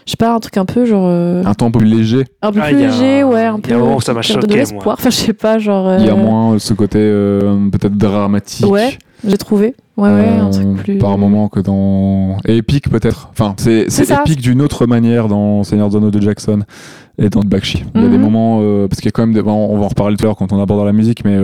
je 0.07 0.12
sais 0.12 0.16
pas, 0.16 0.33
un 0.33 0.38
truc 0.38 0.57
un 0.59 0.64
peu 0.64 0.85
genre 0.85 1.07
euh, 1.09 1.42
Un 1.44 1.55
temps 1.55 1.66
un 1.66 1.70
peu 1.72 1.81
plus 1.81 1.88
léger. 1.88 2.24
un 2.40 2.52
peu 2.52 2.61
Ah, 2.62 2.68
plus 2.68 2.76
léger, 2.76 3.24
ouais, 3.24 3.44
un 3.44 3.59
peu 3.59 3.72
a 3.72 3.76
un 3.76 3.78
moment 3.81 3.96
où 3.96 4.00
ça 4.00 4.14
m'a 4.14 4.20
redonne 4.20 4.37
de 4.37 4.42
choqué, 4.42 4.55
l'espoir. 4.57 4.96
Enfin, 4.96 5.11
je 5.11 5.16
sais 5.16 5.33
pas, 5.33 5.59
genre. 5.59 5.96
Il 5.98 6.07
y 6.07 6.09
a 6.09 6.12
euh, 6.12 6.16
moins 6.16 6.57
ce 6.61 6.72
côté 6.72 6.98
euh, 7.00 7.68
peut-être 7.70 7.96
dramatique. 7.98 8.70
Ouais, 8.70 8.96
j'ai 9.26 9.37
trouvé. 9.38 9.74
Ouais, 9.96 10.09
ouais, 10.09 10.28
un 10.40 10.50
truc 10.50 10.76
plus. 10.76 10.98
Par 10.98 11.18
moment 11.18 11.48
que 11.48 11.59
dans. 11.61 12.37
Et 12.46 12.59
épique 12.59 12.88
peut-être. 12.90 13.28
Enfin, 13.33 13.55
c'est 13.59 13.87
C'est 13.90 14.05
c'est 14.05 14.14
ça. 14.14 14.20
épique 14.20 14.40
d'une 14.40 14.62
autre 14.62 14.87
manière 14.87 15.26
dans 15.26 15.64
Seigneur 15.64 15.94
Anneaux 15.96 16.11
de 16.12 16.20
Jackson 16.20 16.61
et 17.18 17.28
dans 17.28 17.40
Bakshi. 17.40 17.85
Il 17.96 18.02
y 18.02 18.05
a 18.05 18.09
des 18.09 18.16
Mhm. 18.18 18.22
moments. 18.22 18.61
euh, 18.62 18.87
parce 18.88 19.00
qu'il 19.00 19.07
y 19.07 19.09
a 19.09 19.12
quand 19.12 19.22
même. 19.22 19.35
Des, 19.35 19.42
bon, 19.42 19.52
on 19.52 19.78
va 19.78 19.85
en 19.87 19.88
reparler 19.88 20.16
tout 20.16 20.24
à 20.24 20.26
l'heure 20.28 20.37
quand 20.37 20.52
on 20.52 20.62
abordera 20.62 20.87
la 20.87 20.92
musique, 20.92 21.24
mais. 21.24 21.37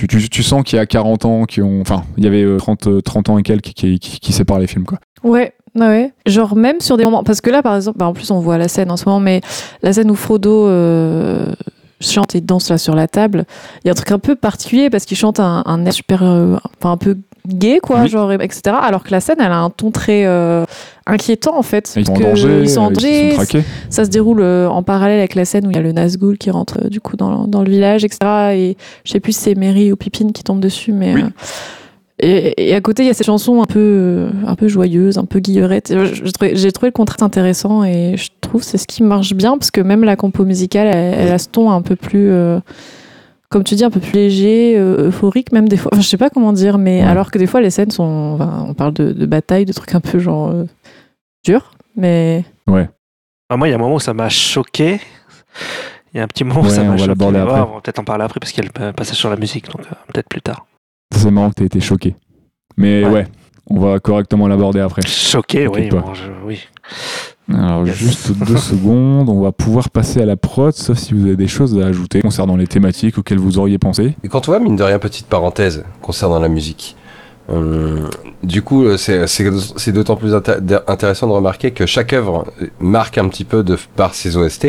Euh, 0.00 0.06
tu, 0.06 0.28
tu, 0.28 0.42
sens 0.42 0.62
qu'il 0.64 0.76
y 0.76 0.80
a 0.80 0.86
40 0.86 1.24
ans 1.24 1.44
qui 1.44 1.62
ont. 1.62 1.80
Enfin, 1.80 2.04
il 2.16 2.24
y 2.24 2.26
avait 2.26 2.42
euh, 2.42 2.56
30, 2.56 2.86
euh, 2.86 3.00
30 3.00 3.28
ans 3.30 3.38
et 3.38 3.42
quelques 3.42 3.72
qui, 3.72 4.32
séparent 4.32 4.58
les 4.58 4.66
films, 4.66 4.84
quoi. 4.84 4.98
Ouais, 5.22 5.52
ouais. 5.76 6.12
Genre 6.26 6.56
même 6.56 6.80
sur 6.80 6.96
des 6.96 7.04
moments, 7.04 7.24
parce 7.24 7.40
que 7.40 7.50
là 7.50 7.62
par 7.62 7.76
exemple, 7.76 7.98
bah, 7.98 8.06
en 8.06 8.12
plus 8.12 8.30
on 8.30 8.40
voit 8.40 8.58
la 8.58 8.68
scène 8.68 8.90
en 8.90 8.96
ce 8.96 9.04
moment, 9.06 9.20
mais 9.20 9.40
la 9.82 9.92
scène 9.92 10.10
où 10.10 10.14
Frodo 10.14 10.66
euh, 10.66 11.52
chante 12.00 12.34
et 12.34 12.40
danse 12.40 12.70
là 12.70 12.78
sur 12.78 12.94
la 12.94 13.08
table, 13.08 13.44
il 13.84 13.88
y 13.88 13.90
a 13.90 13.92
un 13.92 13.94
truc 13.94 14.10
un 14.10 14.18
peu 14.18 14.34
particulier 14.34 14.90
parce 14.90 15.04
qu'il 15.04 15.16
chante 15.16 15.40
un, 15.40 15.84
air 15.84 15.92
super, 15.92 16.22
euh, 16.22 16.56
enfin 16.78 16.92
un 16.92 16.96
peu 16.96 17.18
gay 17.48 17.80
quoi, 17.82 18.02
Oui. 18.02 18.08
genre 18.08 18.32
etc. 18.32 18.60
Alors 18.80 19.02
que 19.02 19.10
la 19.10 19.20
scène 19.20 19.36
elle 19.40 19.50
a 19.52 19.58
un 19.58 19.70
ton 19.70 19.90
très 19.90 20.24
euh, 20.26 20.64
inquiétant 21.06 21.56
en 21.58 21.62
fait, 21.62 21.92
Ils 21.96 22.06
sont 22.06 22.12
en 22.12 22.16
que 22.16 22.22
danger, 22.22 22.60
ils 22.62 22.70
sont 22.70 22.80
en 22.80 22.90
euh, 22.90 22.94
danger, 22.94 23.26
ils 23.26 23.30
sont 23.30 23.36
traqués. 23.36 23.62
ça 23.90 24.04
se 24.04 24.10
déroule 24.10 24.40
euh, 24.42 24.68
en 24.68 24.82
parallèle 24.82 25.18
avec 25.18 25.34
la 25.34 25.44
scène 25.44 25.66
où 25.66 25.70
il 25.70 25.76
y 25.76 25.78
a 25.78 25.82
le 25.82 25.92
Nazgûl 25.92 26.38
qui 26.38 26.50
rentre 26.50 26.78
euh, 26.84 26.88
du 26.88 27.00
coup 27.00 27.16
dans, 27.16 27.46
dans 27.48 27.62
le 27.62 27.70
village, 27.70 28.04
etc. 28.04 28.18
Et 28.54 28.76
je 29.04 29.12
sais 29.12 29.20
plus 29.20 29.32
si 29.32 29.40
c'est 29.40 29.54
Mary 29.56 29.90
ou 29.92 29.96
Pippin 29.96 30.30
qui 30.32 30.42
tombe 30.44 30.60
dessus, 30.60 30.92
mais. 30.92 31.14
Oui. 31.14 31.22
et, 32.20 32.68
et 32.70 32.74
à 32.76 32.80
côté, 32.80 33.02
il 33.02 33.06
y 33.06 33.10
a 33.10 33.14
ces 33.14 33.24
chansons 33.24 33.60
un 33.62 33.66
peu, 33.66 34.28
un 34.46 34.54
peu 34.54 34.68
joyeuses, 34.68 35.18
un 35.18 35.24
peu 35.24 35.40
trouvais- 36.30 36.54
J'ai 36.54 36.70
trouvé 36.70 36.88
le 36.88 36.92
contraste 36.92 37.22
intéressant 37.24 37.82
et 37.82 38.14
je 38.16 38.28
trouve 38.40 38.60
que 38.60 38.66
c'est 38.66 38.78
ce 38.78 38.86
qui 38.86 39.02
marche 39.02 39.34
bien 39.34 39.58
parce 39.58 39.72
que 39.72 39.80
même 39.80 40.04
la 40.04 40.14
compo 40.14 40.44
musicale, 40.44 40.86
elle, 40.94 41.14
elle 41.18 41.32
a 41.32 41.38
ce 41.38 41.48
ton 41.48 41.72
un 41.72 41.82
peu 41.82 41.96
plus, 41.96 42.30
comme 43.52 43.62
tu 43.64 43.74
dis, 43.76 43.84
un 43.84 43.90
peu 43.90 44.00
plus 44.00 44.12
léger, 44.14 44.76
euh, 44.76 45.08
euphorique 45.08 45.52
même 45.52 45.68
des 45.68 45.76
fois. 45.76 45.90
Enfin, 45.92 46.02
je 46.02 46.08
sais 46.08 46.16
pas 46.16 46.30
comment 46.30 46.52
dire, 46.52 46.78
mais 46.78 47.02
Ouais. 47.02 47.06
alors 47.08 47.30
que 47.30 47.38
des 47.38 47.46
fois 47.46 47.60
les 47.60 47.70
scènes 47.70 47.90
sont, 47.92 48.32
enfin, 48.40 48.64
on 48.68 48.74
parle 48.74 48.92
de, 48.94 49.12
de 49.12 49.26
bataille, 49.26 49.64
de 49.66 49.72
trucs 49.72 49.94
un 49.94 50.00
peu 50.00 50.18
genre 50.18 50.48
euh, 50.48 50.64
durs, 51.44 51.72
mais 51.96 52.44
Ah, 53.48 53.56
moi, 53.56 53.68
il 53.68 53.70
y 53.70 53.74
a 53.74 53.76
un 53.76 53.80
moment 53.80 53.96
où 53.96 54.00
ça 54.00 54.14
m'a 54.14 54.28
choqué. 54.30 54.98
Il 56.14 56.18
y 56.18 56.20
a 56.20 56.24
un 56.24 56.26
petit 56.26 56.42
moment 56.44 56.60
où 56.60 56.64
Ouais, 56.64 56.70
ça 56.70 56.80
on 56.82 56.84
m'a 56.86 56.90
va 56.92 56.96
choqué. 56.96 57.08
l'aborder 57.08 57.38
Ouais, 57.38 57.42
après. 57.44 57.60
on 57.60 57.74
va 57.74 57.80
peut-être 57.82 57.98
en 57.98 58.04
parler 58.04 58.24
après 58.24 58.40
parce 58.40 58.50
qu'il 58.52 58.64
y 58.64 58.66
a 58.66 58.86
le 58.86 58.92
passage 58.92 59.16
sur 59.16 59.28
la 59.30 59.36
musique, 59.36 59.66
donc 59.66 59.82
euh, 59.86 59.94
peut-être 60.12 60.28
plus 60.28 60.40
tard. 60.42 60.66
C'est 61.14 61.30
marrant 61.30 61.50
que 61.50 61.56
tu 61.56 61.64
été 61.64 61.80
choqué. 61.80 62.16
Mais 62.78 63.04
Ouais. 63.04 63.10
ouais, 63.10 63.26
on 63.68 63.78
va 63.80 63.98
correctement 64.00 64.48
l'aborder 64.48 64.80
après. 64.80 65.02
Choqué, 65.06 65.66
oui. 65.66 65.88
Bon, 65.90 66.14
je- 66.14 66.30
oui. 66.46 66.60
Alors 67.52 67.86
Yes. 67.86 67.96
juste 67.96 68.32
deux 68.46 68.56
secondes, 68.72 69.28
on 69.28 69.40
va 69.40 69.52
pouvoir 69.52 69.90
passer 69.90 70.20
à 70.22 70.26
la 70.26 70.36
prod, 70.36 70.72
sauf 70.74 70.96
si 70.98 71.12
vous 71.14 71.26
avez 71.26 71.36
des 71.36 71.48
choses 71.48 71.78
à 71.80 71.86
ajouter 71.86 72.20
concernant 72.22 72.56
les 72.56 72.66
thématiques 72.66 73.18
auxquelles 73.18 73.38
vous 73.38 73.58
auriez 73.58 73.78
pensé. 73.78 74.16
Et 74.22 74.28
quand 74.28 74.48
on 74.48 74.52
voit, 74.52 74.60
mine 74.60 74.76
de 74.76 74.82
rien, 74.82 74.98
petite 74.98 75.26
parenthèse 75.26 75.84
concernant 76.00 76.38
la 76.38 76.48
musique. 76.48 76.96
Hum, 77.48 78.08
du 78.44 78.62
coup, 78.62 78.84
euh, 78.84 78.96
c'est 78.96 79.92
d'autant 79.92 80.14
plus 80.16 80.32
inté- 80.34 80.80
intéressant 80.86 81.26
de 81.26 81.32
remarquer 81.32 81.72
que 81.72 81.86
chaque 81.86 82.12
œuvre 82.12 82.46
euh, 82.62 82.66
marque 82.78 83.18
un 83.18 83.28
petit 83.28 83.44
peu 83.44 83.62
de, 83.64 83.76
par 83.96 84.14
ses 84.14 84.36
OST. 84.36 84.64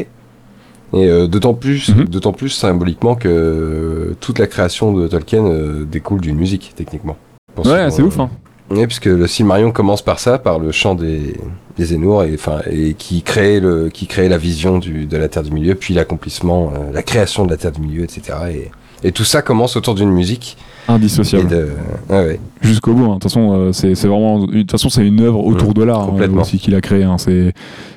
Et 0.95 1.07
euh, 1.09 1.27
d'autant 1.27 1.53
plus, 1.53 1.89
Mhm. 1.89 2.05
d'autant 2.05 2.33
plus 2.33 2.49
symboliquement 2.49 3.15
que 3.15 3.27
euh, 3.29 4.15
toute 4.19 4.38
la 4.39 4.47
création 4.47 4.93
de 4.93 5.07
Tolkien 5.07 5.43
euh, 5.45 5.86
découle 5.86 6.21
d'une 6.21 6.36
musique, 6.38 6.73
techniquement. 6.75 7.15
Pour 7.55 7.65
Ouais, 7.67 7.89
c'est 7.91 8.01
euh, 8.01 8.05
ouf, 8.05 8.19
hein. 8.19 8.29
Oui, 8.75 8.86
puisque 8.88 9.05
le 9.05 9.27
Silmarillion 9.27 9.71
commence 9.71 10.01
par 10.01 10.19
ça, 10.19 10.38
par 10.39 10.59
le 10.59 10.71
chant 10.71 10.95
des, 10.95 11.36
des 11.77 11.93
et, 11.93 12.33
enfin, 12.33 12.59
et 12.69 12.93
qui 12.93 13.21
crée 13.21 13.59
le, 13.59 13.89
qui 13.89 14.07
crée 14.07 14.29
la 14.29 14.38
vision 14.38 14.77
du, 14.79 15.05
de 15.05 15.17
la 15.17 15.27
Terre 15.29 15.43
du 15.43 15.51
Milieu, 15.51 15.75
puis 15.75 15.93
l'accomplissement, 15.93 16.71
euh, 16.75 16.91
la 16.93 17.03
création 17.03 17.45
de 17.45 17.51
la 17.51 17.57
Terre 17.57 17.71
du 17.71 17.81
Milieu, 17.81 18.03
etc. 18.03 18.21
Et, 18.51 18.71
et 19.07 19.12
tout 19.12 19.23
ça 19.25 19.41
commence 19.41 19.75
autour 19.75 19.95
d'une 19.95 20.12
musique. 20.12 20.57
Indissociable. 20.88 21.47
de, 21.47 21.67
ouais. 22.09 22.39
Jusqu'au 22.62 22.93
bout, 22.93 23.05
hein. 23.05 23.07
de 23.09 23.13
toute 23.13 23.23
façon, 23.23 23.53
euh, 23.53 23.71
c'est 23.71 23.93
vraiment. 24.05 24.45
De 24.45 24.62
toute 24.62 24.71
façon, 24.71 24.89
c'est 24.89 25.05
une 25.05 25.21
œuvre 25.21 25.45
autour 25.45 25.69
Mhm, 25.69 25.73
de 25.75 25.83
l'art 25.83 26.09
hein, 26.09 26.38
aussi 26.39 26.57
qu'il 26.59 26.75
a 26.75 26.81
créé. 26.81 27.03
hein. 27.03 27.17
C'est, 27.17 27.53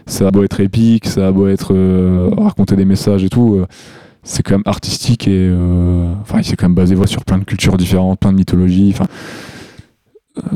ça 0.06 0.28
a 0.28 0.30
beau 0.30 0.44
être 0.44 0.60
épique, 0.60 1.06
ça 1.06 1.26
a 1.28 1.32
beau 1.32 1.48
être 1.48 1.74
euh, 1.74 2.30
raconter 2.38 2.76
des 2.76 2.84
messages 2.84 3.24
et 3.24 3.28
tout. 3.28 3.56
euh, 3.60 3.66
c'est 4.28 4.42
quand 4.42 4.54
même 4.54 4.62
artistique 4.66 5.28
et 5.28 5.48
euh, 5.52 6.10
enfin, 6.22 6.38
il 6.40 6.44
s'est 6.44 6.56
quand 6.56 6.66
même 6.66 6.74
basé 6.74 6.96
sur 7.06 7.24
plein 7.24 7.38
de 7.38 7.44
cultures 7.44 7.76
différentes, 7.76 8.18
plein 8.18 8.32
de 8.32 8.38
mythologies. 8.38 8.90
Enfin, 8.92 9.04
euh, 9.04 9.55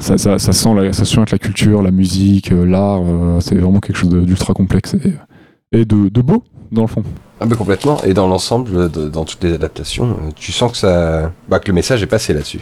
ça, 0.01 0.19
ça, 0.19 0.39
ça 0.39 0.53
sent, 0.53 0.75
la, 0.75 0.93
ça 0.93 1.05
sent 1.05 1.21
la 1.31 1.39
culture, 1.39 1.83
la 1.83 1.91
musique, 1.91 2.53
euh, 2.53 2.65
l'art. 2.65 3.01
euh, 3.03 3.41
c'est 3.41 3.55
vraiment 3.57 3.81
quelque 3.81 3.97
chose 3.97 4.11
d'ultra 4.11 4.55
complexe 4.55 4.95
et, 4.95 5.13
et 5.73 5.85
de, 5.85 6.09
de 6.09 6.21
beau 6.23 6.45
dans 6.73 6.83
le 6.83 6.87
fond. 6.89 7.03
Ah, 7.41 7.47
mais 7.47 7.57
complètement. 7.57 8.03
Et 8.05 8.13
dans 8.15 8.29
l'ensemble, 8.29 8.91
dans 8.91 9.25
toutes 9.25 9.43
les 9.45 9.55
adaptations, 9.55 10.11
euh, 10.11 10.31
tu 10.37 10.53
sens 10.53 10.73
que 10.73 10.79
ça, 10.79 11.33
bah, 11.49 11.59
que 11.59 11.69
le 11.69 11.75
message 11.75 12.03
est 12.03 12.07
passé 12.07 12.35
là-dessus. 12.35 12.61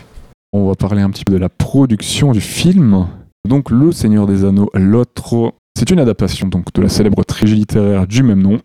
On 0.52 0.66
va 0.68 0.74
parler 0.74 1.02
un 1.02 1.11
petit 1.11 1.24
peu 1.24 1.33
de 1.33 1.38
la 1.38 1.48
production 1.48 2.33
du 2.33 2.40
film. 2.40 3.07
Donc, 3.46 3.70
Le 3.70 3.92
Seigneur 3.92 4.26
des 4.26 4.44
Anneaux, 4.44 4.70
l'autre. 4.74 5.52
C'est 5.78 5.90
une 5.90 6.00
adaptation 6.00 6.48
donc, 6.48 6.72
de 6.74 6.83
la 6.83 6.88
célèbre 6.88 7.22
trilogie 7.24 7.54
littéraire 7.57 8.07
du 8.07 8.22
même 8.22 8.42
nom, 8.42 8.59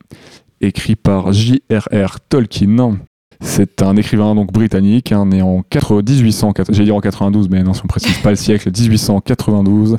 écrit 0.61 0.95
par 0.95 1.31
J.R.R. 1.31 2.19
Tolkien. 2.29 2.97
C'est 3.45 3.81
un 3.83 3.95
écrivain 3.97 4.35
donc 4.35 4.51
britannique, 4.53 5.11
hein, 5.11 5.25
né 5.25 5.41
en 5.41 5.63
4 5.69 6.01
1800, 6.01 6.53
j'ai 6.69 6.85
dit 6.85 6.91
en 6.91 7.01
92, 7.01 7.49
mais 7.49 7.61
non, 7.61 7.73
si 7.73 7.81
on 7.83 7.87
précise 7.87 8.17
pas 8.19 8.29
le 8.29 8.35
siècle, 8.37 8.71
1892. 8.71 9.97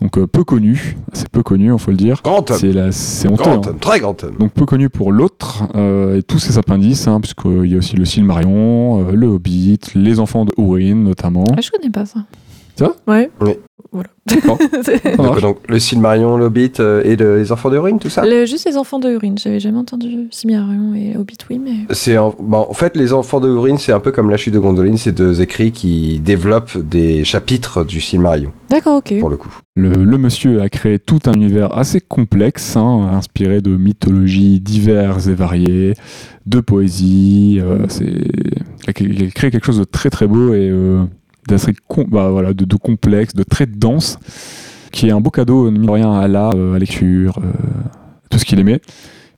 Donc 0.00 0.18
euh, 0.18 0.26
peu 0.26 0.42
connu, 0.44 0.96
c'est 1.12 1.28
peu 1.28 1.42
connu, 1.42 1.72
il 1.72 1.78
faut 1.78 1.92
le 1.92 1.96
dire. 1.96 2.20
Grand 2.22 2.50
homme. 2.50 2.58
C'est 2.58 2.72
la- 2.72 2.90
c'est 2.92 3.28
honteux. 3.28 3.42
Grand 3.44 3.64
hein. 3.66 3.70
homme, 3.70 3.78
très 3.78 4.00
grand 4.00 4.22
homme. 4.24 4.34
Donc 4.38 4.52
peu 4.52 4.66
connu 4.66 4.88
pour 4.90 5.12
l'autre, 5.12 5.62
euh, 5.76 6.18
et 6.18 6.22
tous 6.22 6.40
ses 6.40 6.58
appendices, 6.58 7.06
hein, 7.06 7.20
puisqu'il 7.20 7.66
y 7.70 7.74
a 7.74 7.78
aussi 7.78 7.94
le 7.96 8.04
Silmarillion, 8.04 9.08
euh, 9.08 9.12
le 9.12 9.28
Hobbit, 9.28 9.78
les 9.94 10.18
enfants 10.18 10.44
de 10.44 10.52
Húrin 10.58 10.96
notamment. 10.96 11.44
Ah, 11.56 11.60
je 11.60 11.70
connais 11.70 11.90
pas 11.90 12.04
ça. 12.06 12.24
Ouais. 13.06 13.30
Oui. 13.40 13.52
Voilà. 13.92 14.08
Donc, 15.40 15.58
le 15.68 15.78
Silmarillion, 15.80 16.36
l'Hobbit 16.36 16.72
euh, 16.78 17.02
et 17.04 17.16
le- 17.16 17.38
les 17.38 17.50
enfants 17.50 17.70
de 17.70 17.76
ruine, 17.78 17.98
tout 17.98 18.08
ça 18.10 18.24
Le- 18.24 18.46
juste 18.46 18.66
les 18.68 18.76
enfants 18.76 18.98
de 19.00 19.10
Urine, 19.10 19.36
j'avais 19.38 19.58
jamais 19.58 19.78
entendu 19.78 20.28
Silmarillion 20.30 20.94
et 20.94 21.16
Hobbit, 21.16 21.38
oui, 21.50 21.58
mais. 21.58 21.72
C'est 21.94 22.16
en, 22.16 22.34
bah, 22.38 22.64
en 22.68 22.72
fait 22.74 22.96
les 22.96 23.12
enfants 23.12 23.40
de 23.40 23.48
Húrin, 23.48 23.76
c'est 23.78 23.92
un 23.92 23.98
peu 23.98 24.12
comme 24.12 24.30
la 24.30 24.36
chute 24.36 24.54
de 24.54 24.58
Gondoline, 24.60 24.96
c'est 24.96 25.10
deux 25.12 25.40
écrits 25.40 25.72
qui 25.72 26.20
développent 26.20 26.78
des 26.78 27.24
chapitres 27.24 27.82
du 27.84 28.00
Silmarillion 28.00 28.52
D'accord, 28.68 28.98
ok. 28.98 29.18
pour 29.18 29.30
le 29.30 29.36
coup. 29.36 29.52
Le, 29.74 29.90
le 30.04 30.18
monsieur 30.18 30.60
a 30.62 30.68
créé 30.68 30.98
tout 31.00 31.20
un 31.26 31.32
univers 31.32 31.76
assez 31.76 32.00
complexe, 32.00 32.76
hein, 32.76 33.08
inspiré 33.12 33.60
de 33.60 33.76
mythologies 33.76 34.60
diverses 34.60 35.26
et 35.26 35.34
variées, 35.34 35.94
de 36.46 36.60
poésie. 36.60 37.58
euh, 37.60 37.86
c'est- 37.88 38.04
il, 38.04 38.88
a, 38.88 38.92
il 39.00 39.24
a 39.26 39.30
créé 39.30 39.50
quelque 39.50 39.66
chose 39.66 39.78
de 39.78 39.84
très 39.84 40.10
très 40.10 40.26
beau 40.28 40.54
et 40.54 40.68
euh, 40.70 41.02
d'assez 41.50 41.72
bah, 42.08 42.30
voilà, 42.30 42.52
de, 42.52 42.64
de 42.64 42.76
complexe, 42.76 43.34
de 43.34 43.42
très 43.42 43.66
dense, 43.66 44.18
qui 44.92 45.08
est 45.08 45.10
un 45.12 45.20
beau 45.20 45.30
cadeau, 45.30 45.70
mine 45.70 45.82
de 45.86 45.90
rien, 45.90 46.12
à 46.12 46.26
l'art, 46.28 46.52
euh, 46.56 46.70
à 46.70 46.72
la 46.74 46.78
lecture, 46.80 47.38
euh, 47.38 47.50
tout 48.30 48.38
ce 48.38 48.44
qu'il 48.44 48.58
aimait. 48.58 48.80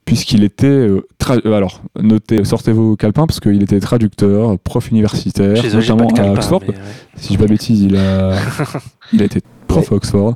Puisqu'il 0.05 0.43
était. 0.43 0.67
euh, 0.67 1.07
euh, 1.29 1.53
alors, 1.53 1.81
notez, 2.01 2.43
sortez 2.43 2.73
vos 2.73 2.97
calepins, 2.97 3.25
parce 3.25 3.39
qu'il 3.39 3.63
était 3.63 3.79
traducteur, 3.79 4.59
prof 4.59 4.89
universitaire, 4.91 5.63
notamment 5.73 6.09
à 6.17 6.31
Oxford. 6.33 6.61
ouais. 6.67 6.75
Si 7.15 7.25
je 7.25 7.29
dis 7.29 7.37
pas 7.37 7.45
de 7.45 7.49
bêtises, 7.49 7.81
il 7.81 7.95
a, 7.95 8.35
il 9.13 9.21
a 9.21 9.25
été 9.25 9.39
prof 9.67 9.89
à 9.91 9.95
Oxford. 9.95 10.35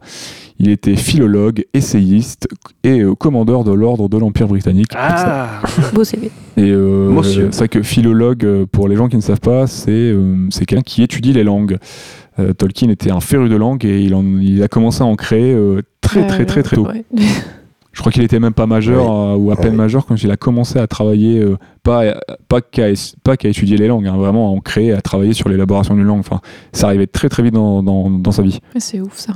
Il 0.60 0.70
était 0.70 0.96
philologue, 0.96 1.66
essayiste 1.74 2.48
et 2.84 3.02
euh, 3.02 3.14
commandeur 3.14 3.64
de 3.64 3.72
l'ordre 3.72 4.10
de 4.10 4.18
l'Empire 4.18 4.48
britannique. 4.48 4.90
Ah, 4.96 5.62
Beau 5.94 6.04
CV. 6.04 6.32
Et 6.58 6.72
euh, 6.72 7.10
Monsieur. 7.12 7.50
c'est 7.52 7.58
vrai 7.60 7.68
que 7.70 7.84
philologue, 7.84 8.44
euh, 8.44 8.66
pour 8.66 8.88
les 8.88 8.96
gens 8.96 9.08
qui 9.08 9.16
ne 9.18 9.22
savent 9.22 9.40
pas, 9.40 9.68
c'est 9.68 9.92
euh, 9.92 10.48
c'est 10.50 10.66
quelqu'un 10.66 10.82
qui 10.84 11.04
étudie 11.04 11.32
les 11.34 11.44
langues. 11.44 11.78
Euh, 12.40 12.54
Tolkien 12.54 12.90
était 12.90 13.12
un 13.12 13.20
féru 13.20 13.50
de 13.50 13.56
langue 13.56 13.86
et 13.86 14.02
il, 14.02 14.14
en- 14.16 14.24
il 14.40 14.62
a 14.64 14.68
commencé 14.68 15.02
à 15.02 15.06
en 15.06 15.16
créer 15.16 15.54
euh, 15.54 15.82
très 16.02 16.26
très 16.28 16.46
très 16.46 16.64
très 16.64 16.76
tôt. 16.76 16.88
Ouais. 16.88 17.04
Je 17.94 18.02
crois 18.02 18.12
qu'il 18.12 18.22
était 18.22 18.40
même 18.40 18.54
pas 18.54 18.68
majeur 18.68 19.06
Oui. 19.10 19.12
euh, 19.12 19.36
ou 19.38 19.52
à 19.52 19.56
peine 19.56 19.72
Oui. 19.72 19.78
majeur 19.78 20.06
quand 20.06 20.22
il 20.22 20.30
a 20.30 20.38
commencé 20.38 20.78
à 20.78 20.86
travailler, 20.86 21.40
euh, 21.40 21.58
pas, 21.82 22.04
pas 22.48 22.62
qu'à 22.62 22.90
étudier 23.50 23.76
les 23.78 23.88
langues, 23.88 24.06
hein, 24.06 24.16
vraiment 24.18 24.50
à 24.50 24.56
en 24.56 24.60
créer, 24.60 24.94
à 24.94 25.02
travailler 25.02 25.34
sur 25.34 25.50
l'élaboration 25.50 25.96
d'une 25.96 26.04
langue. 26.04 26.20
Enfin, 26.20 26.40
ça 26.74 26.86
arrivait 26.88 27.08
très 27.08 27.28
très 27.28 27.42
vite 27.42 27.56
dans, 27.56 27.82
dans, 27.82 28.10
dans 28.12 28.32
sa 28.32 28.44
vie. 28.44 28.60
C'est 28.78 29.02
ouf 29.02 29.18
ça. 29.18 29.34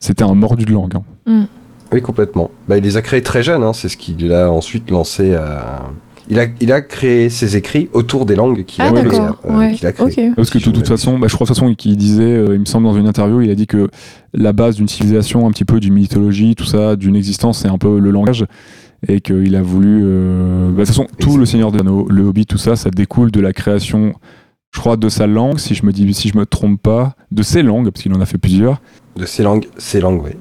C'était 0.00 0.24
un 0.24 0.34
mordu 0.34 0.64
de 0.64 0.72
langue. 0.72 0.94
hein. 1.26 1.46
Oui, 1.92 2.00
complètement. 2.02 2.50
Bah, 2.68 2.78
il 2.78 2.84
les 2.84 2.96
a 2.96 3.02
créés 3.02 3.22
très 3.22 3.42
jeunes, 3.42 3.62
hein, 3.62 3.72
c'est 3.72 3.88
ce 3.88 3.96
qu'il 3.96 4.32
a 4.32 4.50
ensuite 4.50 4.90
lancé 4.90 5.34
à. 5.34 5.90
Il 6.28 6.38
a, 6.38 6.46
il 6.60 6.70
a 6.70 6.80
créé 6.80 7.28
ses 7.28 7.56
écrits 7.56 7.88
autour 7.92 8.24
des 8.24 8.36
langues 8.36 8.64
qu'il 8.64 8.84
Ah 8.84 8.90
a, 8.90 8.94
euh, 8.94 9.58
ouais. 9.58 9.72
qu'il 9.72 9.84
a 9.88 9.92
créées. 9.92 10.28
Ok. 10.28 10.34
Parce 10.36 10.50
que 10.50 10.58
de 10.58 10.70
toute 10.70 10.86
façon, 10.86 11.18
bah, 11.18 11.26
je 11.28 11.34
crois 11.34 11.44
de 11.44 11.48
toute 11.48 11.58
façon 11.58 11.74
qu'il 11.74 11.96
disait, 11.96 12.22
euh, 12.22 12.54
il 12.54 12.60
me 12.60 12.66
semble 12.66 12.86
dans 12.86 12.94
une 12.94 13.08
interview, 13.08 13.40
il 13.40 13.50
a 13.50 13.56
dit 13.56 13.66
que 13.66 13.88
la 14.32 14.52
base 14.52 14.76
d'une 14.76 14.86
civilisation, 14.86 15.48
un 15.48 15.50
petit 15.50 15.64
peu 15.64 15.80
d'une 15.80 15.94
mythologie, 15.94 16.54
tout 16.54 16.64
ça, 16.66 16.94
d'une 16.94 17.16
existence, 17.16 17.58
c'est 17.58 17.68
un 17.68 17.78
peu 17.78 17.98
le 17.98 18.10
langage. 18.12 18.46
Et 19.08 19.20
qu'il 19.20 19.56
a 19.56 19.62
voulu. 19.62 20.02
euh, 20.04 20.66
bah, 20.68 20.72
de 20.72 20.76
toute 20.78 20.86
façon, 20.88 21.06
tout 21.18 21.36
le 21.36 21.46
Seigneur 21.46 21.72
des 21.72 21.80
Anneaux, 21.80 22.06
le 22.08 22.22
Hobbit, 22.22 22.46
tout 22.46 22.58
ça, 22.58 22.76
ça 22.76 22.90
découle 22.90 23.32
de 23.32 23.40
la 23.40 23.52
création, 23.52 24.12
je 24.72 24.78
crois, 24.78 24.96
de 24.96 25.08
sa 25.08 25.26
langue, 25.26 25.58
si 25.58 25.74
je 25.74 25.84
me 25.84 25.90
dis, 25.90 26.14
si 26.14 26.28
je 26.28 26.38
me 26.38 26.46
trompe 26.46 26.80
pas, 26.80 27.16
de 27.32 27.42
ses 27.42 27.62
langues, 27.64 27.90
parce 27.90 28.02
qu'il 28.04 28.12
en 28.14 28.20
a 28.20 28.26
fait 28.26 28.38
plusieurs. 28.38 28.80
De 29.16 29.26
ses 29.26 29.42
langues, 29.42 29.66
oui. 30.22 30.32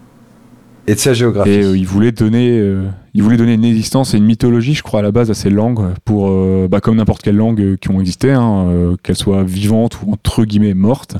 Et 0.88 0.96
de 0.96 1.00
sa 1.00 1.14
géographie. 1.14 1.52
Et 1.52 1.64
euh, 1.64 1.78
il 1.78 1.86
voulait 1.86 2.12
donner, 2.12 2.60
euh, 2.60 2.88
il 3.14 3.22
voulait 3.22 3.38
donner 3.38 3.54
une 3.54 3.64
existence 3.66 4.14
et 4.14 4.18
une 4.18 4.26
mythologie, 4.26 4.74
je 4.74 4.82
crois, 4.82 5.02
à 5.02 5.04
la 5.04 5.12
base 5.12 5.30
à 5.30 5.36
ces 5.36 5.50
langues, 5.50 5.94
pour, 6.04 6.30
euh, 6.30 6.68
bah, 6.70 6.80
comme 6.80 6.96
n'importe 6.96 7.22
quelle 7.22 7.36
langue 7.36 7.78
qui 7.78 7.92
ont 7.92 8.00
existé, 8.00 8.32
hein, 8.32 8.96
qu'elles 9.04 9.18
soient 9.18 9.44
vivantes 9.44 10.02
ou 10.02 10.14
entre 10.14 10.46
guillemets 10.46 10.74
mortes. 10.74 11.18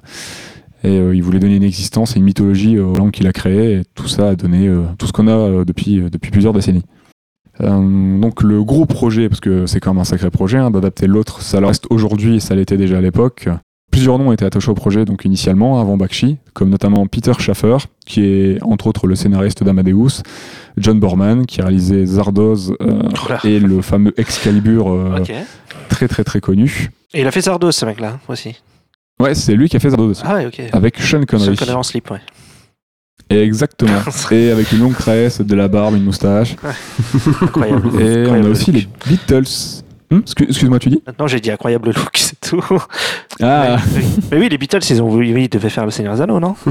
Et 0.84 0.96
il 0.96 1.22
voulait 1.22 1.40
donner 1.40 1.58
une 1.58 1.64
existence 1.64 2.16
et 2.16 2.20
une 2.20 2.26
mythologie 2.26 2.80
aux 2.80 2.96
langues 2.96 3.12
qu'il 3.12 3.28
a 3.28 3.34
créées. 3.34 3.74
Et 3.74 3.82
tout 3.96 4.08
ça 4.08 4.30
a 4.30 4.36
donné 4.36 4.74
tout 4.98 5.08
ce 5.08 5.12
qu'on 5.12 5.28
a 5.28 5.66
depuis, 5.66 6.02
depuis 6.10 6.32
plusieurs 6.32 6.54
décennies. 6.54 6.86
Donc 7.60 8.42
le 8.42 8.64
gros 8.64 8.86
projet, 8.86 9.28
parce 9.28 9.42
que 9.42 9.66
c'est 9.66 9.82
quand 9.82 9.94
même 9.94 10.00
un 10.00 10.06
sacré 10.06 10.32
projet, 10.32 10.58
hein, 10.58 10.72
d'adapter 10.72 11.06
l'autre, 11.06 11.42
ça 11.42 11.60
reste 11.60 11.86
aujourd'hui 11.90 12.38
et 12.38 12.40
ça 12.40 12.56
l'était 12.56 12.78
déjà 12.78 13.00
à 13.00 13.02
l'époque. 13.02 13.50
Plusieurs 13.91 14.19
noms 14.19 14.32
étaient 14.32 14.45
attachés 14.45 14.69
au 14.69 14.75
projet 14.75 15.04
donc 15.06 15.25
initialement, 15.25 15.80
avant 15.82 15.97
Bakshi, 15.97 16.38
comme 16.54 16.69
notamment 16.69 17.08
Peter 17.08 17.34
Schaffer, 17.38 17.78
qui 18.06 18.23
est 18.23 18.62
entre 18.63 18.88
autres 18.88 19.08
le 19.08 19.15
scénariste 19.15 19.63
d'Amadeus, 19.63 20.21
John 20.78 20.99
Borman, 20.99 21.45
qui 21.45 21.62
a 21.62 21.65
réalisé 21.65 22.06
Zardoz 22.06 22.73
euh, 22.82 23.02
Oh 23.12 23.47
et 23.47 23.60
le 23.60 23.82
fameux 23.82 24.13
Excalibur, 24.17 24.91
euh, 24.91 25.23
très 25.89 26.08
très 26.08 26.23
très 26.23 26.39
connu. 26.39 26.91
Et 27.13 27.21
il 27.21 27.28
a 27.28 27.32
fait 27.32 27.41
Zardos, 27.41 27.71
ce 27.71 27.86
mec-là, 27.86 28.19
aussi. 28.28 28.56
Ouais, 29.19 29.34
c'est 29.36 29.56
lui 29.56 29.67
qui 29.67 29.75
a 29.75 29.80
fait 29.80 29.89
Zardoz, 29.89 30.21
Ah 30.25 30.36
ouais, 30.36 30.45
ok. 30.45 30.62
avec 30.71 30.97
Sean 30.99 31.19
Sean 31.19 31.25
Connery. 31.25 31.56
Connery 31.56 31.75
en 31.75 31.84
slip, 31.84 32.12
ouais. 32.12 32.21
Exactement. 33.30 33.99
et 34.32 34.52
avec 34.52 34.71
une 34.71 34.80
longue 34.80 34.95
tresse, 34.95 35.41
de 35.41 35.56
la 35.56 35.67
barbe, 35.67 35.95
une 35.95 36.04
moustache. 36.04 36.56
Incroyable. 37.41 38.02
Et 38.02 38.28
on 38.28 38.45
a 38.45 38.49
aussi 38.49 38.71
les 38.71 38.88
Beatles. 39.08 39.84
Excu- 40.12 40.45
Excuse-moi, 40.48 40.80
tu 40.80 40.89
dis? 40.89 41.02
Maintenant, 41.06 41.28
j'ai 41.28 41.39
dit 41.39 41.52
incroyable 41.52 41.89
look, 41.91 42.12
c'est 42.17 42.39
tout. 42.39 42.63
Ah. 43.41 43.78
Mais 44.32 44.39
oui, 44.39 44.50
les 44.50 44.58
Beatles, 44.58 44.80
ils, 44.89 45.02
ont, 45.02 45.10
oui, 45.13 45.30
ils 45.43 45.50
devaient 45.50 45.69
faire 45.69 45.86
le 45.86 45.91
Seigneur 45.91 46.15
des 46.15 46.22
Anneaux, 46.22 46.39
non? 46.39 46.56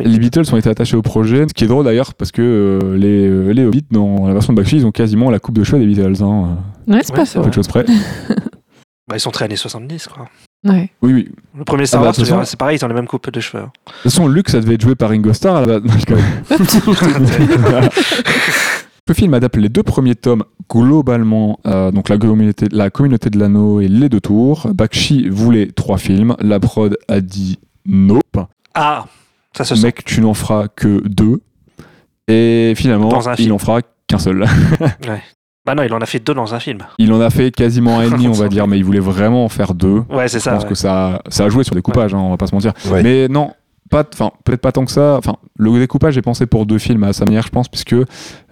Les 0.00 0.18
Beatles 0.18 0.42
ont 0.52 0.56
été 0.56 0.68
attachés 0.68 0.96
au 0.96 1.02
projet, 1.02 1.46
ce 1.48 1.54
qui 1.54 1.62
est 1.62 1.68
drôle 1.68 1.84
d'ailleurs 1.84 2.14
parce 2.14 2.32
que 2.32 2.42
euh, 2.42 2.96
les, 2.96 3.28
euh, 3.28 3.52
les 3.52 3.64
Hobbits 3.64 3.86
dans 3.92 4.26
la 4.26 4.32
version 4.32 4.52
de 4.52 4.56
Bakshi, 4.60 4.78
ils 4.78 4.86
ont 4.86 4.90
quasiment 4.90 5.30
la 5.30 5.38
coupe 5.38 5.56
de 5.56 5.62
cheveux 5.62 5.78
des 5.78 5.86
Beatles. 5.86 6.20
Hein. 6.20 6.56
Ouais, 6.88 6.98
c'est 7.04 7.12
Ouais, 7.12 7.16
pas 7.18 7.24
c'est 7.24 7.38
faux. 7.38 7.44
Peu 7.44 7.50
de 7.50 7.54
choses 7.54 7.68
près. 7.68 7.84
Bah, 9.06 9.14
ils 9.14 9.20
sont 9.20 9.30
très 9.30 9.44
années 9.44 9.54
70, 9.54 10.08
quoi. 10.08 10.26
Ouais. 10.64 10.90
Oui, 11.00 11.12
oui. 11.12 11.28
Le 11.56 11.62
premier 11.62 11.86
Star 11.86 12.00
Ah 12.00 12.02
bah, 12.02 12.06
Wars, 12.08 12.14
toute 12.16 12.26
façon- 12.26 12.42
c'est 12.44 12.58
pareil, 12.58 12.76
ils 12.76 12.84
ont 12.84 12.88
les 12.88 12.94
mêmes 12.94 13.06
coupes 13.06 13.30
de 13.30 13.38
cheveux. 13.38 13.62
De 13.62 13.68
toute 13.68 14.02
façon, 14.02 14.26
Luke, 14.26 14.48
ça 14.48 14.58
devait 14.58 14.74
être 14.74 14.80
joué 14.80 14.96
par 14.96 15.10
Ringo 15.10 15.32
Starr. 15.32 15.54
à 15.58 15.60
la 15.60 15.78
base. 15.78 15.82
Non. 16.10 16.16
Le 19.06 19.12
film 19.12 19.34
adapte 19.34 19.56
les 19.56 19.68
deux 19.68 19.82
premiers 19.82 20.14
tomes 20.14 20.44
globalement, 20.70 21.60
euh, 21.66 21.90
donc 21.90 22.08
la 22.08 22.16
communauté, 22.16 22.68
la 22.72 22.88
communauté 22.88 23.28
de 23.28 23.38
l'anneau 23.38 23.80
et 23.80 23.88
les 23.88 24.08
deux 24.08 24.20
tours. 24.20 24.68
Bakshi 24.74 25.28
voulait 25.28 25.66
trois 25.72 25.98
films, 25.98 26.34
la 26.40 26.58
prod 26.58 26.96
a 27.08 27.20
dit 27.20 27.58
nope, 27.84 28.38
ah, 28.74 29.04
ça 29.54 29.64
se 29.64 29.74
sent. 29.74 29.82
mec 29.82 30.04
tu 30.06 30.22
n'en 30.22 30.32
feras 30.32 30.68
que 30.68 31.06
deux, 31.06 31.42
et 32.28 32.72
finalement 32.76 33.10
Dans 33.10 33.28
un 33.28 33.34
il 33.34 33.42
film. 33.44 33.52
en 33.52 33.58
fera 33.58 33.80
qu'un 34.06 34.18
seul. 34.18 34.46
Bah 35.66 35.74
non, 35.74 35.82
il 35.82 35.94
en 35.94 36.00
a 36.02 36.04
fait 36.06 36.18
deux 36.18 36.34
dans 36.34 36.54
un 36.54 36.60
film. 36.60 36.80
Il 36.98 37.10
en 37.14 37.22
a 37.22 37.30
fait 37.30 37.50
quasiment 37.50 37.98
un 37.98 38.02
et 38.02 38.10
demi 38.10 38.28
on 38.28 38.32
va 38.32 38.48
dire, 38.48 38.66
mais 38.66 38.76
il 38.76 38.84
voulait 38.84 39.00
vraiment 39.00 39.46
en 39.46 39.48
faire 39.48 39.72
deux. 39.72 40.02
Ouais, 40.10 40.28
c'est 40.28 40.38
Je 40.38 40.44
ça. 40.44 40.50
pense 40.52 40.64
ouais. 40.64 40.68
que 40.68 40.74
ça, 40.74 41.22
ça 41.28 41.44
a 41.44 41.48
joué 41.48 41.64
sur 41.64 41.74
des 41.74 41.80
coupages, 41.80 42.12
hein, 42.12 42.18
on 42.18 42.28
va 42.28 42.36
pas 42.36 42.46
se 42.46 42.54
mentir. 42.54 42.72
Ouais. 42.90 43.02
Mais 43.02 43.28
non, 43.28 43.50
pas, 43.90 44.04
enfin 44.12 44.30
peut-être 44.44 44.60
pas 44.60 44.72
tant 44.72 44.84
que 44.84 44.90
ça. 44.90 45.16
Enfin, 45.18 45.36
le 45.58 45.78
découpage 45.78 46.16
est 46.18 46.22
pensé 46.22 46.46
pour 46.46 46.66
deux 46.66 46.78
films 46.78 47.04
à 47.04 47.12
sa 47.12 47.24
manière, 47.24 47.42
je 47.44 47.50
pense, 47.50 47.68
puisque 47.68 47.94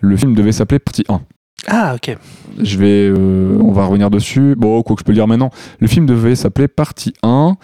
le 0.00 0.16
film 0.16 0.34
devait 0.34 0.52
s'appeler 0.52 0.78
Partie 0.78 1.04
1. 1.08 1.20
Ah, 1.68 1.94
ok. 1.94 2.16
Je 2.60 2.76
vais, 2.78 3.08
euh, 3.08 3.56
on 3.62 3.72
va 3.72 3.84
revenir 3.86 4.10
dessus. 4.10 4.54
Bon, 4.56 4.82
quoi 4.82 4.96
que 4.96 5.00
je 5.00 5.04
peux 5.04 5.12
le 5.12 5.16
dire 5.16 5.28
maintenant. 5.28 5.50
Le 5.78 5.86
film 5.86 6.06
devait 6.06 6.34
s'appeler 6.34 6.68
Partie 6.68 7.14
1 7.22 7.56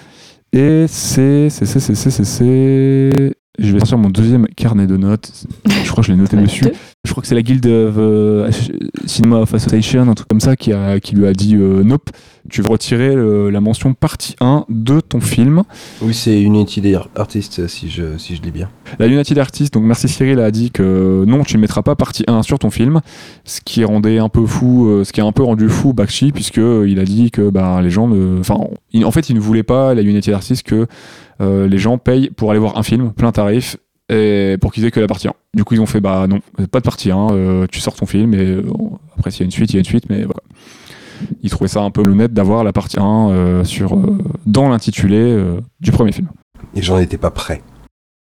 et 0.52 0.86
c'est, 0.88 1.50
c'est, 1.50 1.66
c'est, 1.66 1.80
c'est, 1.80 1.94
c'est, 1.94 2.10
c'est, 2.10 2.24
c'est- 2.24 3.34
Je 3.58 3.72
vais 3.72 3.78
sortir 3.80 3.98
mon 3.98 4.10
deuxième 4.10 4.46
carnet 4.56 4.86
de 4.86 4.96
notes. 4.96 5.32
Je 5.84 5.90
crois 5.90 6.02
que 6.02 6.06
je 6.08 6.12
l'ai 6.12 6.18
noté 6.18 6.36
dessus. 6.36 6.64
Je 7.04 7.10
crois 7.10 7.22
que 7.22 7.26
c'est 7.28 7.34
la 7.34 7.42
Guild 7.42 7.64
of 7.66 7.94
euh, 7.98 8.50
Cinema 9.06 9.38
of 9.38 9.52
Association, 9.54 10.02
un 10.08 10.14
truc 10.14 10.28
comme 10.28 10.40
ça, 10.40 10.54
qui, 10.56 10.72
a, 10.72 11.00
qui 11.00 11.14
lui 11.16 11.26
a 11.26 11.32
dit 11.32 11.56
euh, 11.56 11.82
Nope, 11.82 12.10
tu 12.50 12.62
veux 12.62 12.68
retirer 12.68 13.14
le- 13.14 13.50
la 13.50 13.60
mention 13.60 13.94
partie 13.94 14.36
1 14.40 14.64
de 14.68 15.00
ton 15.00 15.20
film. 15.20 15.62
Oui, 16.02 16.14
c'est 16.14 16.40
Unity 16.40 16.82
Artist, 17.16 17.66
si 17.66 17.88
je, 17.90 18.16
si 18.18 18.36
je 18.36 18.42
lis 18.42 18.50
bien. 18.52 18.68
La 18.98 19.06
United 19.06 19.38
Artists, 19.38 19.72
donc 19.74 19.84
merci 19.84 20.06
Cyril, 20.08 20.38
a 20.40 20.50
dit 20.50 20.70
que 20.70 21.24
non, 21.26 21.42
tu 21.42 21.56
ne 21.56 21.60
mettras 21.62 21.82
pas 21.82 21.96
partie 21.96 22.24
1 22.28 22.42
sur 22.42 22.58
ton 22.58 22.70
film, 22.70 23.00
ce 23.44 23.60
qui 23.64 23.84
rendait 23.84 24.18
un 24.18 24.28
peu 24.28 24.44
fou, 24.46 24.86
euh, 24.88 25.04
ce 25.04 25.12
qui 25.12 25.20
a 25.20 25.24
un 25.24 25.32
peu 25.32 25.42
rendu 25.42 25.68
fou 25.68 25.92
Bakshi, 25.92 26.30
puisque 26.32 26.58
euh, 26.58 26.86
il 26.88 26.98
a 27.00 27.04
dit 27.04 27.30
que 27.32 27.48
bah, 27.50 27.80
les 27.82 27.90
gens 27.90 28.06
ne. 28.06 28.38
Enfin, 28.38 28.56
en 29.02 29.10
fait, 29.10 29.30
il 29.30 29.34
ne 29.34 29.40
voulait 29.40 29.62
pas, 29.64 29.94
la 29.94 30.02
United 30.02 30.32
Artists, 30.34 30.62
que 30.62 30.74
euh, 30.74 30.86
les 31.40 31.78
gens 31.78 31.98
payent 31.98 32.30
pour 32.30 32.50
aller 32.50 32.60
voir 32.60 32.76
un 32.78 32.82
film, 32.82 33.12
plein 33.12 33.32
tarif, 33.32 33.76
et 34.10 34.56
pour 34.60 34.72
qu'ils 34.72 34.84
aient 34.84 34.90
que 34.90 35.00
la 35.00 35.06
partie 35.06 35.28
1. 35.28 35.32
Du 35.54 35.64
coup, 35.64 35.74
ils 35.74 35.80
ont 35.80 35.86
fait 35.86 36.00
bah 36.00 36.26
non, 36.26 36.40
pas 36.70 36.80
de 36.80 36.84
partie 36.84 37.10
1, 37.10 37.28
euh, 37.32 37.66
tu 37.70 37.80
sors 37.80 37.94
ton 37.94 38.06
film, 38.06 38.32
et 38.34 38.38
euh, 38.38 38.62
après, 39.18 39.30
s'il 39.30 39.40
y 39.40 39.42
a 39.42 39.46
une 39.46 39.50
suite, 39.50 39.70
il 39.70 39.74
y 39.74 39.76
a 39.76 39.80
une 39.80 39.84
suite, 39.84 40.04
mais 40.08 40.22
voilà. 40.24 40.40
Ils 41.42 41.50
trouvaient 41.50 41.68
ça 41.68 41.82
un 41.82 41.90
peu 41.90 42.02
honnête 42.02 42.32
d'avoir 42.32 42.62
la 42.64 42.72
partie 42.72 42.98
1 43.00 43.30
euh, 43.30 43.64
sur, 43.64 43.94
euh, 43.96 44.18
dans 44.46 44.68
l'intitulé 44.68 45.16
euh, 45.18 45.60
du 45.80 45.90
premier 45.90 46.12
film. 46.12 46.28
Et 46.74 46.82
j'en 46.82 46.98
étais 46.98 47.18
pas 47.18 47.30
prêt. 47.30 47.62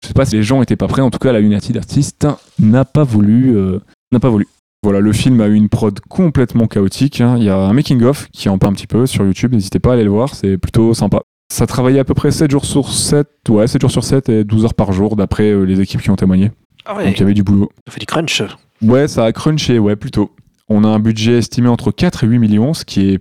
Je 0.03 0.07
sais 0.09 0.13
pas 0.13 0.25
si 0.25 0.35
les 0.35 0.43
gens 0.43 0.61
étaient 0.61 0.75
pas 0.75 0.87
prêts. 0.87 1.01
En 1.01 1.09
tout 1.09 1.19
cas, 1.19 1.31
la 1.31 1.39
United 1.39 1.77
Artists 1.77 2.27
n'a 2.59 2.85
pas 2.85 3.03
voulu. 3.03 3.55
euh, 3.55 3.79
n'a 4.11 4.19
pas 4.19 4.29
voulu. 4.29 4.47
Voilà, 4.83 4.99
le 4.99 5.13
film 5.13 5.39
a 5.41 5.47
eu 5.47 5.53
une 5.53 5.69
prod 5.69 5.97
complètement 6.09 6.65
chaotique. 6.67 7.21
hein. 7.21 7.35
Il 7.37 7.43
y 7.43 7.49
a 7.49 7.55
un 7.57 7.71
making 7.73 8.01
of 8.03 8.27
qui 8.31 8.49
en 8.49 8.57
parle 8.57 8.73
un 8.73 8.75
petit 8.75 8.87
peu 8.87 9.05
sur 9.05 9.23
YouTube. 9.23 9.53
N'hésitez 9.53 9.79
pas 9.79 9.91
à 9.91 9.93
aller 9.93 10.03
le 10.03 10.09
voir, 10.09 10.33
c'est 10.35 10.57
plutôt 10.57 10.93
sympa. 10.93 11.21
Ça 11.51 11.67
travaillait 11.67 11.99
à 11.99 12.05
peu 12.05 12.13
près 12.13 12.31
7 12.31 12.49
jours 12.49 12.63
sur 12.63 12.93
7, 12.93 13.27
ouais, 13.49 13.67
7 13.67 13.81
jours 13.81 13.91
sur 13.91 14.05
7 14.05 14.29
et 14.29 14.43
12 14.45 14.63
heures 14.63 14.73
par 14.73 14.93
jour 14.93 15.17
d'après 15.17 15.51
euh, 15.51 15.63
les 15.63 15.81
équipes 15.81 16.01
qui 16.01 16.09
ont 16.09 16.15
témoigné. 16.15 16.49
Ah 16.85 16.95
ouais, 16.95 17.03
Donc 17.03 17.17
il 17.17 17.19
y 17.19 17.23
avait 17.23 17.33
du 17.33 17.43
boulot. 17.43 17.69
il 17.87 17.91
fait 17.91 17.99
du 17.99 18.05
crunch. 18.05 18.41
Ouais, 18.81 19.09
ça 19.09 19.25
a 19.25 19.33
crunché, 19.33 19.77
ouais, 19.77 19.97
plutôt. 19.97 20.31
On 20.69 20.85
a 20.85 20.87
un 20.87 20.99
budget 20.99 21.39
estimé 21.39 21.67
entre 21.67 21.91
4 21.91 22.23
et 22.23 22.27
8 22.27 22.39
millions, 22.39 22.73
ce 22.73 22.85
qui 22.85 23.09
est 23.09 23.19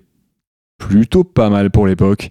plutôt 0.79 1.25
pas 1.25 1.51
mal 1.51 1.71
pour 1.73 1.89
l'époque, 1.89 2.31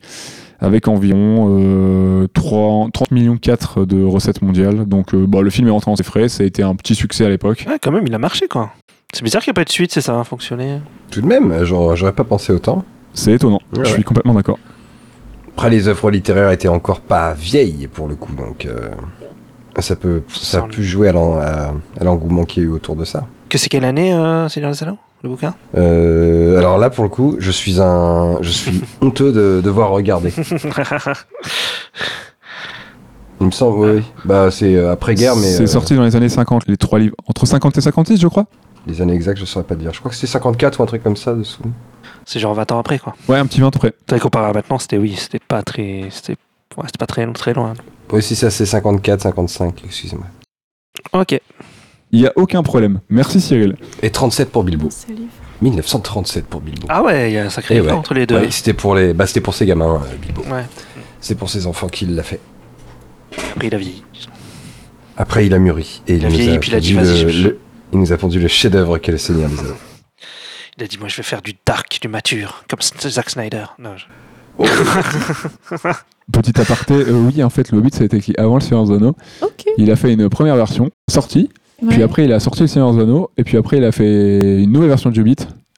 avec 0.62 0.88
environ 0.88 1.58
euh, 1.60 2.28
3, 2.34 2.88
30 2.94 3.12
millions 3.12 3.36
4 3.36 3.84
de 3.84 4.02
recettes 4.02 4.42
mondiales. 4.42 4.86
Donc 4.86 5.14
euh, 5.14 5.28
bah, 5.28 5.42
le 5.42 5.50
film 5.50 5.68
est 5.68 5.72
rentré 5.72 5.92
en 5.92 5.98
ses 5.98 6.04
frais, 6.04 6.30
ça 6.30 6.44
a 6.44 6.46
été 6.46 6.64
un 6.64 6.76
petit 6.76 6.96
succès 6.96 7.26
à 7.26 7.30
l'époque. 7.30 7.66
Ouais, 7.68 7.78
quand 7.78 7.92
même, 7.92 8.08
il 8.08 8.16
a 8.16 8.20
marché, 8.20 8.48
quoi. 8.48 8.72
C'est 9.14 9.24
bizarre 9.24 9.42
qu'il 9.44 9.52
n'y 9.52 9.56
ait 9.56 9.62
pas 9.62 9.66
de 9.66 9.70
suite, 9.70 9.92
c'est 9.92 10.00
ça 10.00 10.18
a 10.18 10.24
fonctionné. 10.24 10.80
Tout 11.12 11.20
de 11.20 11.28
même, 11.28 11.66
j'aurais 11.66 12.14
pas 12.14 12.24
pensé 12.24 12.54
autant. 12.54 12.86
C'est 13.14 13.34
étonnant, 13.34 13.60
Ouais, 13.74 13.80
je 13.80 13.80
ouais. 13.82 13.90
suis 13.96 14.04
complètement 14.06 14.34
d'accord. 14.34 14.60
Après, 15.56 15.70
les 15.70 15.88
œuvres 15.88 16.10
littéraires 16.12 16.52
étaient 16.52 16.68
encore 16.70 17.02
pas 17.02 17.34
vieilles 17.34 17.88
pour 17.92 18.08
le 18.08 18.16
coup, 18.16 18.32
donc 18.34 18.66
euh, 18.66 18.90
ça 19.80 19.96
peut, 19.96 20.24
ça 20.30 20.60
a 20.60 20.62
pu 20.64 20.84
jouer 20.84 21.10
à 21.10 21.12
l'en- 21.12 21.38
à 21.38 21.74
à 22.00 22.04
l'engouement 22.04 22.46
qu'il 22.46 22.64
y 22.64 22.66
a 22.66 22.70
eu 22.70 22.72
autour 22.72 22.96
de 22.96 23.04
ça. 23.06 23.26
Que 23.50 23.58
c'est 23.58 23.68
quelle 23.70 23.84
année, 23.86 24.14
euh, 24.14 24.48
Seigneur 24.48 24.72
des 24.72 24.84
Anneaux, 24.84 24.98
le 25.24 25.30
bouquin? 25.30 25.54
Euh, 25.76 26.58
alors 26.58 26.78
là, 26.78 26.90
pour 26.90 27.04
le 27.04 27.10
coup, 27.10 27.36
je 27.40 27.52
suis 27.52 27.82
un, 27.82 28.38
je 28.42 28.50
suis 28.52 28.82
honteux 29.02 29.32
de 29.34 29.60
devoir 29.62 29.90
regarder. 29.90 30.32
Il 33.42 33.46
me 33.48 33.52
semble, 33.52 33.80
oui. 33.90 34.04
Bah, 34.26 34.52
c'est 34.52 34.76
euh, 34.76 34.92
après-guerre, 34.92 35.36
mais 35.36 35.44
c'est 35.44 35.64
euh, 35.64 35.68
sorti 35.68 35.96
dans 35.96 36.04
les 36.04 36.16
années 36.16 36.28
50, 36.30 36.68
les 36.68 36.76
trois 36.78 37.00
livres. 37.00 37.16
Entre 37.28 37.46
50 37.46 37.78
et 37.78 37.82
56, 37.82 38.20
je 38.20 38.28
crois? 38.28 38.46
Les 38.86 39.02
années 39.02 39.14
exactes, 39.14 39.40
je 39.40 39.46
saurais 39.46 39.66
pas 39.66 39.76
dire. 39.76 39.94
Je 39.94 40.00
crois 40.00 40.12
que 40.12 40.18
c'est 40.18 40.28
54 40.28 40.80
ou 40.80 40.84
un 40.84 40.86
truc 40.86 41.04
comme 41.04 41.16
ça 41.16 41.34
dessous. 41.34 41.64
C'est 42.32 42.40
genre 42.40 42.54
20 42.54 42.72
ans 42.74 42.78
après, 42.80 43.00
quoi. 43.00 43.16
Ouais, 43.28 43.40
un 43.40 43.48
petit 43.48 43.60
20 43.60 43.72
près. 43.72 43.92
T'as 44.06 44.20
comparé 44.20 44.50
à 44.52 44.54
maintenant, 44.54 44.78
c'était 44.78 45.00
oui, 45.00 45.16
c'était 45.18 45.40
pas 45.40 45.64
très. 45.64 46.10
C'était 46.12 46.34
ouais, 46.78 46.84
c'était 46.86 47.00
pas 47.00 47.08
très, 47.08 47.26
très 47.34 47.54
loin. 47.56 47.74
Oui, 48.12 48.22
si 48.22 48.36
ça 48.36 48.52
c'est 48.52 48.68
54, 48.68 49.22
55, 49.24 49.82
excusez-moi. 49.84 50.28
Ok. 51.14 51.40
Il 52.12 52.20
y 52.20 52.28
a 52.28 52.34
aucun 52.36 52.62
problème. 52.62 53.00
Merci 53.10 53.42
Cyril. 53.42 53.76
Et 54.04 54.12
37 54.12 54.52
pour 54.52 54.64
Bilbo. 54.64 54.90
C'est 54.92 55.10
livre. 55.12 55.32
1937 55.64 56.46
pour 56.46 56.62
Bilbo. 56.62 56.86
Ah 56.88 57.02
ouais, 57.02 57.32
il 57.32 57.34
y 57.34 57.38
a 57.40 57.46
un 57.46 57.50
sacré 57.50 57.76
Eh 57.76 57.78
effort 57.80 57.94
ouais. 57.94 57.98
entre 57.98 58.14
les 58.14 58.28
deux. 58.28 58.36
Ouais, 58.36 58.52
c'était 58.52 58.74
pour 58.74 58.94
les, 58.94 59.14
bah, 59.14 59.26
c'était 59.26 59.42
pour 59.42 59.56
ses 59.56 59.66
gamins, 59.66 59.96
euh, 59.96 60.16
Bilbo. 60.22 60.42
Ouais. 60.54 60.66
C'est 61.20 61.34
pour 61.36 61.50
ses 61.50 61.66
enfants 61.66 61.88
qu'il 61.88 62.14
l'a 62.16 62.22
fait. 62.24 62.40
Après, 63.56 63.68
il 63.68 63.74
a 63.76 63.78
vieilli. 63.80 64.04
Après, 65.18 65.46
il 65.48 65.54
a 65.56 65.58
mûri 65.60 66.02
et 66.08 66.14
il, 66.14 66.20
Il 66.20 66.26
a 66.26 66.30
nous 66.30 66.36
vieilli, 66.36 66.60
puis 66.60 66.70
il 66.70 66.76
a 66.76 66.80
dit, 66.80 66.94
produit 66.94 67.12
vas-y, 67.12 67.24
le, 67.24 67.30
je- 67.32 67.48
le- 67.48 67.60
Il 67.92 68.00
nous 68.00 68.14
a 68.14 68.18
pondu 68.18 68.40
le 68.40 68.48
chef-d'œuvre 68.48 69.00
qu'est 69.00 69.12
le 69.12 69.18
Seigneur 69.18 69.50
des 69.50 69.60
Anneaux. 69.60 69.74
Il 70.80 70.84
a 70.84 70.88
dit, 70.88 70.98
moi, 70.98 71.08
je 71.10 71.18
vais 71.18 71.24
faire 71.24 71.42
du 71.42 71.54
dark, 71.66 72.00
du 72.02 72.08
mature, 72.08 72.64
comme 72.70 72.80
Zack 72.82 73.30
Snyder. 73.30 73.66
Non, 73.80 73.92
je- 73.98 74.06
Petit 76.32 76.60
aparté, 76.62 76.94
euh, 76.94 77.12
oui, 77.28 77.44
en 77.44 77.50
fait, 77.50 77.72
le 77.72 77.80
Hobbit, 77.80 77.90
ça 77.92 78.04
a 78.04 78.06
été 78.06 78.18
écrit 78.18 78.34
avant 78.38 78.56
le 78.56 78.62
Seigneur 78.62 78.86
des 78.86 78.94
Anneaux. 78.94 79.16
Il 79.78 79.90
a 79.92 79.96
fait 79.96 80.14
une 80.14 80.30
première 80.30 80.56
version, 80.56 80.90
sortie, 81.10 81.50
puis 81.90 82.04
après, 82.04 82.26
il 82.26 82.34
a 82.34 82.40
sorti 82.40 82.62
le 82.62 82.68
Seigneur 82.68 82.94
des 82.94 83.02
Anneaux, 83.02 83.30
et 83.38 83.44
puis 83.44 83.58
après, 83.58 83.78
il 83.78 83.84
a 83.84 83.92
fait 83.92 84.62
une 84.62 84.72
nouvelle 84.72 84.90
version 84.90 85.10
du 85.10 85.22
Hobbit, 85.22 85.36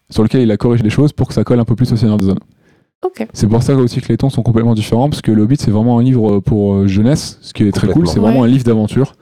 sur 0.10 0.24
lequel 0.24 0.42
il 0.42 0.52
a 0.52 0.58
corrigé 0.58 0.84
des 0.84 0.90
choses 0.90 1.14
pour 1.14 1.28
que 1.30 1.34
ça 1.34 1.44
colle 1.44 1.60
un 1.60 1.66
peu 1.66 1.76
plus 1.76 1.92
au 1.94 1.96
Seigneur 1.96 2.18
des 2.18 2.30
Anneaux. 2.30 2.40
C'est 3.34 3.48
pour 3.48 3.64
ça 3.64 3.74
aussi 3.76 4.02
que 4.02 4.10
les 4.10 4.18
tons 4.18 4.30
sont 4.30 4.44
complètement 4.44 4.76
différents, 4.76 5.10
parce 5.10 5.22
que 5.22 5.32
le 5.32 5.42
Hobbit, 5.44 5.58
c'est 5.58 5.72
vraiment 5.72 5.98
un 6.00 6.04
livre 6.04 6.40
pour 6.40 6.74
euh, 6.76 6.88
jeunesse, 6.88 7.40
ce 7.42 7.54
qui 7.54 7.64
est 7.68 7.72
très 7.72 7.88
cool, 7.88 8.08
c'est 8.08 8.20
vraiment 8.20 8.42
Ouais. 8.42 8.48
un 8.48 8.52
livre 8.52 8.64
d'aventure, 8.66 9.14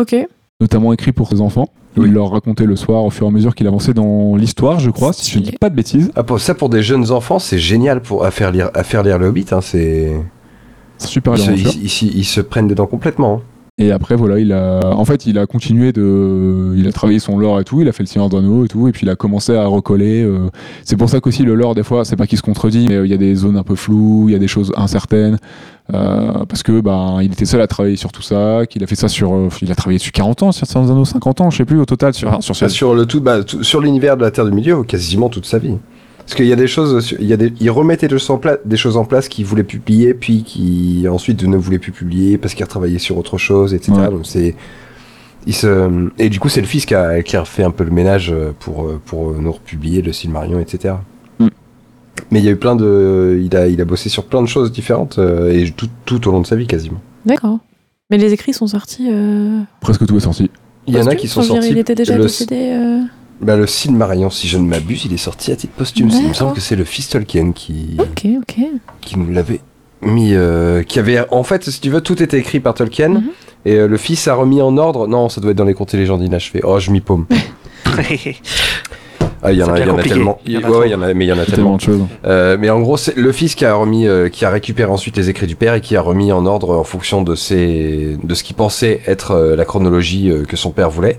Ok. 0.00 0.16
notamment 0.60 0.92
écrit 0.92 1.12
pour 1.12 1.28
ses 1.28 1.40
enfants. 1.40 1.68
Oui. 1.96 2.06
Il 2.06 2.12
leur 2.12 2.30
racontait 2.30 2.66
le 2.66 2.76
soir 2.76 3.04
au 3.04 3.10
fur 3.10 3.26
et 3.26 3.28
à 3.28 3.32
mesure 3.32 3.54
qu'il 3.54 3.66
avançait 3.66 3.92
dans 3.94 4.36
l'histoire, 4.36 4.78
je 4.78 4.90
crois, 4.90 5.12
si 5.12 5.30
je 5.32 5.38
ne 5.40 5.44
dis 5.44 5.52
pas 5.52 5.70
de 5.70 5.74
bêtises. 5.74 6.10
Ah, 6.14 6.22
pour, 6.22 6.38
ça, 6.40 6.54
pour 6.54 6.68
des 6.68 6.82
jeunes 6.82 7.10
enfants, 7.10 7.38
c'est 7.40 7.58
génial 7.58 8.00
pour, 8.00 8.24
à, 8.24 8.30
faire 8.30 8.52
lire, 8.52 8.70
à 8.74 8.84
faire 8.84 9.02
lire 9.02 9.18
le 9.18 9.26
Hobbit. 9.26 9.46
Hein, 9.52 9.60
c'est... 9.60 10.12
Super 10.98 11.34
Ils, 11.34 11.40
se, 11.40 11.50
ils- 11.52 11.84
ils- 11.84 12.18
ils 12.18 12.24
se 12.24 12.40
prennent 12.40 12.68
dedans 12.68 12.86
complètement. 12.86 13.36
hein. 13.36 13.42
Et 13.78 13.92
après, 13.92 14.14
voilà, 14.14 14.38
il 14.38 14.52
a, 14.52 14.80
en 14.94 15.06
fait, 15.06 15.24
il 15.24 15.38
a 15.38 15.46
continué 15.46 15.90
de, 15.92 16.74
il 16.76 16.86
a 16.86 16.92
travaillé 16.92 17.18
son 17.18 17.38
lore 17.38 17.58
et 17.60 17.64
tout, 17.64 17.80
il 17.80 17.88
a 17.88 17.92
fait 17.92 18.02
le 18.02 18.08
Seigneur 18.08 18.28
d'Anneau 18.28 18.66
et 18.66 18.68
tout, 18.68 18.86
et 18.88 18.92
puis 18.92 19.06
il 19.06 19.08
a 19.10 19.16
commencé 19.16 19.56
à 19.56 19.64
recoller. 19.66 20.22
euh, 20.22 20.48
C'est 20.84 20.96
pour 20.98 21.08
ça 21.08 21.20
qu'aussi 21.20 21.44
le 21.44 21.54
lore, 21.54 21.74
des 21.74 21.82
fois, 21.82 22.04
c'est 22.04 22.16
pas 22.16 22.26
qu'il 22.26 22.36
se 22.36 22.42
contredit, 22.42 22.86
mais 22.90 22.96
euh, 22.96 23.06
il 23.06 23.10
y 23.10 23.14
a 23.14 23.16
des 23.16 23.34
zones 23.34 23.56
un 23.56 23.62
peu 23.62 23.76
floues, 23.76 24.26
il 24.28 24.32
y 24.32 24.34
a 24.34 24.38
des 24.38 24.48
choses 24.48 24.70
incertaines, 24.76 25.38
euh, 25.94 26.44
parce 26.48 26.62
que 26.62 26.80
ben, 26.80 27.18
il 27.22 27.32
était 27.32 27.44
seul 27.44 27.60
à 27.60 27.66
travailler 27.66 27.96
sur 27.96 28.12
tout 28.12 28.22
ça, 28.22 28.62
qu'il 28.68 28.82
a 28.82 28.86
fait 28.86 28.94
ça 28.96 29.08
sur, 29.08 29.34
euh, 29.34 29.48
il 29.62 29.70
a 29.70 29.74
travaillé 29.74 29.98
dessus 29.98 30.12
40 30.12 30.42
ans, 30.44 30.52
sur 30.52 30.66
Seigneur 30.66 30.88
d'Anneau, 30.88 31.04
50 31.04 31.40
ans, 31.40 31.50
je 31.50 31.58
sais 31.58 31.64
plus 31.64 31.78
au 31.80 31.84
total 31.86 32.14
sur, 32.14 32.42
sur, 32.42 32.54
Ah, 32.60 32.68
sur 32.68 32.94
le 32.94 33.06
tout, 33.06 33.20
bah, 33.20 33.42
tout- 33.44 33.62
sur 33.62 33.80
l'univers 33.80 34.16
de 34.16 34.22
la 34.22 34.30
Terre 34.30 34.44
du 34.44 34.52
Milieu, 34.52 34.82
quasiment 34.84 35.28
toute 35.28 35.46
sa 35.46 35.58
vie. 35.58 35.74
Parce 36.18 36.34
qu'il 36.34 36.46
y 36.46 36.52
a 36.52 36.56
des 36.56 36.68
choses, 36.68 37.16
il 37.18 37.26
y 37.26 37.32
a 37.32 37.36
des, 37.36 37.52
il 37.60 37.70
remettait 37.70 38.06
des 38.06 38.16
choses 38.18 38.30
en 38.30 38.38
place, 38.38 38.58
des 38.64 38.76
choses 38.76 38.96
en 38.96 39.04
place 39.04 39.28
qu'il 39.28 39.44
voulait 39.44 39.64
publier, 39.64 40.14
puis 40.14 40.44
qui 40.44 41.06
ensuite 41.10 41.42
ne 41.42 41.56
voulait 41.56 41.80
plus 41.80 41.90
publier 41.92 42.38
parce 42.38 42.54
qu'il 42.54 42.64
retravaillait 42.64 42.98
sur 43.00 43.18
autre 43.18 43.36
chose, 43.36 43.74
etc. 43.74 43.92
Ouais. 43.98 44.08
Donc 44.10 44.20
c'est, 44.24 44.54
il 45.46 45.54
se, 45.54 46.08
et 46.18 46.28
du 46.28 46.38
coup 46.38 46.48
c'est 46.48 46.60
le 46.60 46.68
fils 46.68 46.86
qui 46.86 46.94
a, 46.94 47.22
qui 47.24 47.36
a 47.36 47.44
fait 47.44 47.64
un 47.64 47.72
peu 47.72 47.82
le 47.82 47.90
ménage 47.90 48.32
pour, 48.60 48.84
euh, 48.84 49.00
pour 49.04 49.32
nous 49.32 49.50
republier 49.50 50.02
le 50.02 50.12
Silmarion, 50.12 50.60
etc. 50.60 50.94
Mais 52.30 52.38
il 52.40 52.44
y 52.44 52.48
a 52.48 52.52
eu 52.52 52.56
plein 52.56 52.76
de, 52.76 53.40
il 53.44 53.56
a, 53.56 53.66
il 53.66 53.80
a 53.80 53.84
bossé 53.84 54.08
sur 54.08 54.24
plein 54.24 54.40
de 54.42 54.46
choses 54.46 54.70
différentes 54.72 55.18
euh, 55.18 55.52
et 55.52 55.70
tout, 55.70 55.88
tout 56.04 56.28
au 56.28 56.32
long 56.32 56.40
de 56.40 56.46
sa 56.46 56.56
vie 56.56 56.66
quasiment. 56.66 57.00
D'accord. 57.26 57.58
Mais 58.10 58.18
les 58.18 58.32
écrits 58.32 58.52
sont 58.52 58.66
sortis. 58.66 59.08
euh, 59.10 59.60
presque 59.80 60.06
tout 60.06 60.16
est 60.16 60.20
sorti. 60.20 60.50
Il 60.86 60.94
y 60.94 60.98
en 61.00 61.06
a 61.06 61.14
qui 61.14 61.28
sont 61.28 61.42
sortis. 61.42 61.68
Il 61.70 61.78
était 61.78 61.94
déjà 61.94 62.16
le, 62.16 62.24
décédé. 62.24 62.70
euh, 62.72 63.00
bah, 63.40 63.56
le 63.56 63.66
Silmarion, 63.66 64.30
si 64.30 64.48
je 64.48 64.58
ne 64.58 64.66
m'abuse, 64.66 65.04
il 65.06 65.12
est 65.12 65.16
sorti 65.18 65.52
à 65.52 65.56
titre 65.56 65.72
posthume. 65.74 66.08
Il 66.12 66.28
me 66.28 66.32
semble 66.34 66.54
que 66.54 66.60
c'est 66.60 66.76
le 66.76 66.84
fils 66.84 67.08
Tolkien 67.08 67.52
qui. 67.52 67.96
Ok, 67.98 68.26
ok. 68.40 68.56
qui 69.00 69.18
nous 69.18 69.30
l'avait 69.32 69.60
mis, 70.02 70.34
euh, 70.34 70.82
qui 70.82 70.98
avait, 70.98 71.24
en 71.30 71.42
fait, 71.44 71.68
si 71.70 71.80
tu 71.80 71.90
veux, 71.90 72.00
tout 72.00 72.22
était 72.22 72.38
écrit 72.38 72.58
par 72.60 72.74
Tolkien, 72.74 73.08
Mhm. 73.10 73.22
et 73.66 73.74
euh, 73.76 73.86
le 73.86 73.96
fils 73.98 74.26
a 74.28 74.34
remis 74.34 74.60
en 74.62 74.76
ordre. 74.78 75.06
Non, 75.06 75.28
ça 75.28 75.40
doit 75.40 75.50
être 75.52 75.56
dans 75.58 75.64
les 75.64 75.74
contes 75.74 75.94
et 75.94 75.96
légendes 75.98 76.22
inachevés. 76.22 76.60
Oh, 76.64 76.78
je 76.80 76.90
m'y 76.90 77.00
paume. 77.00 77.26
Ah, 79.42 79.52
il 79.52 79.58
y 79.58 79.62
en 79.62 79.68
a, 79.68 79.72
bien 79.72 79.84
il 79.84 79.86
y 79.86 79.90
en 79.90 79.92
a 79.92 79.96
compliqué. 79.96 80.14
tellement. 80.14 80.38
Il 80.44 80.52
y 80.52 80.56
en 80.58 80.60
a 80.60 80.64
Ouais, 80.64 80.70
trop. 80.72 80.84
il 80.84 80.90
y 80.90 80.94
en 80.94 81.02
a, 81.02 81.14
mais 81.14 81.24
il 81.24 81.28
y 81.28 81.32
en 81.32 81.38
a 81.38 81.44
Tellement 81.46 81.76
tellement. 81.76 81.76
de 81.76 81.80
choses. 81.80 82.00
Euh, 82.26 82.56
mais 82.60 82.68
en 82.68 82.80
gros, 82.80 82.96
c'est 82.98 83.16
le 83.16 83.32
fils 83.32 83.54
qui 83.54 83.64
a 83.64 83.74
remis, 83.74 84.06
euh, 84.06 84.28
qui 84.28 84.44
a 84.44 84.50
récupéré 84.50 84.90
ensuite 84.90 85.16
les 85.16 85.30
écrits 85.30 85.46
du 85.46 85.56
père 85.56 85.74
et 85.74 85.80
qui 85.80 85.96
a 85.96 86.02
remis 86.02 86.30
en 86.30 86.44
ordre 86.44 86.76
en 86.76 86.84
fonction 86.84 87.22
de 87.22 87.34
ses, 87.34 88.18
de 88.22 88.34
ce 88.34 88.44
qu'il 88.44 88.54
pensait 88.56 89.00
être 89.06 89.30
euh, 89.32 89.56
la 89.56 89.64
chronologie 89.64 90.30
euh, 90.30 90.44
que 90.44 90.56
son 90.56 90.70
père 90.72 90.90
voulait. 90.90 91.18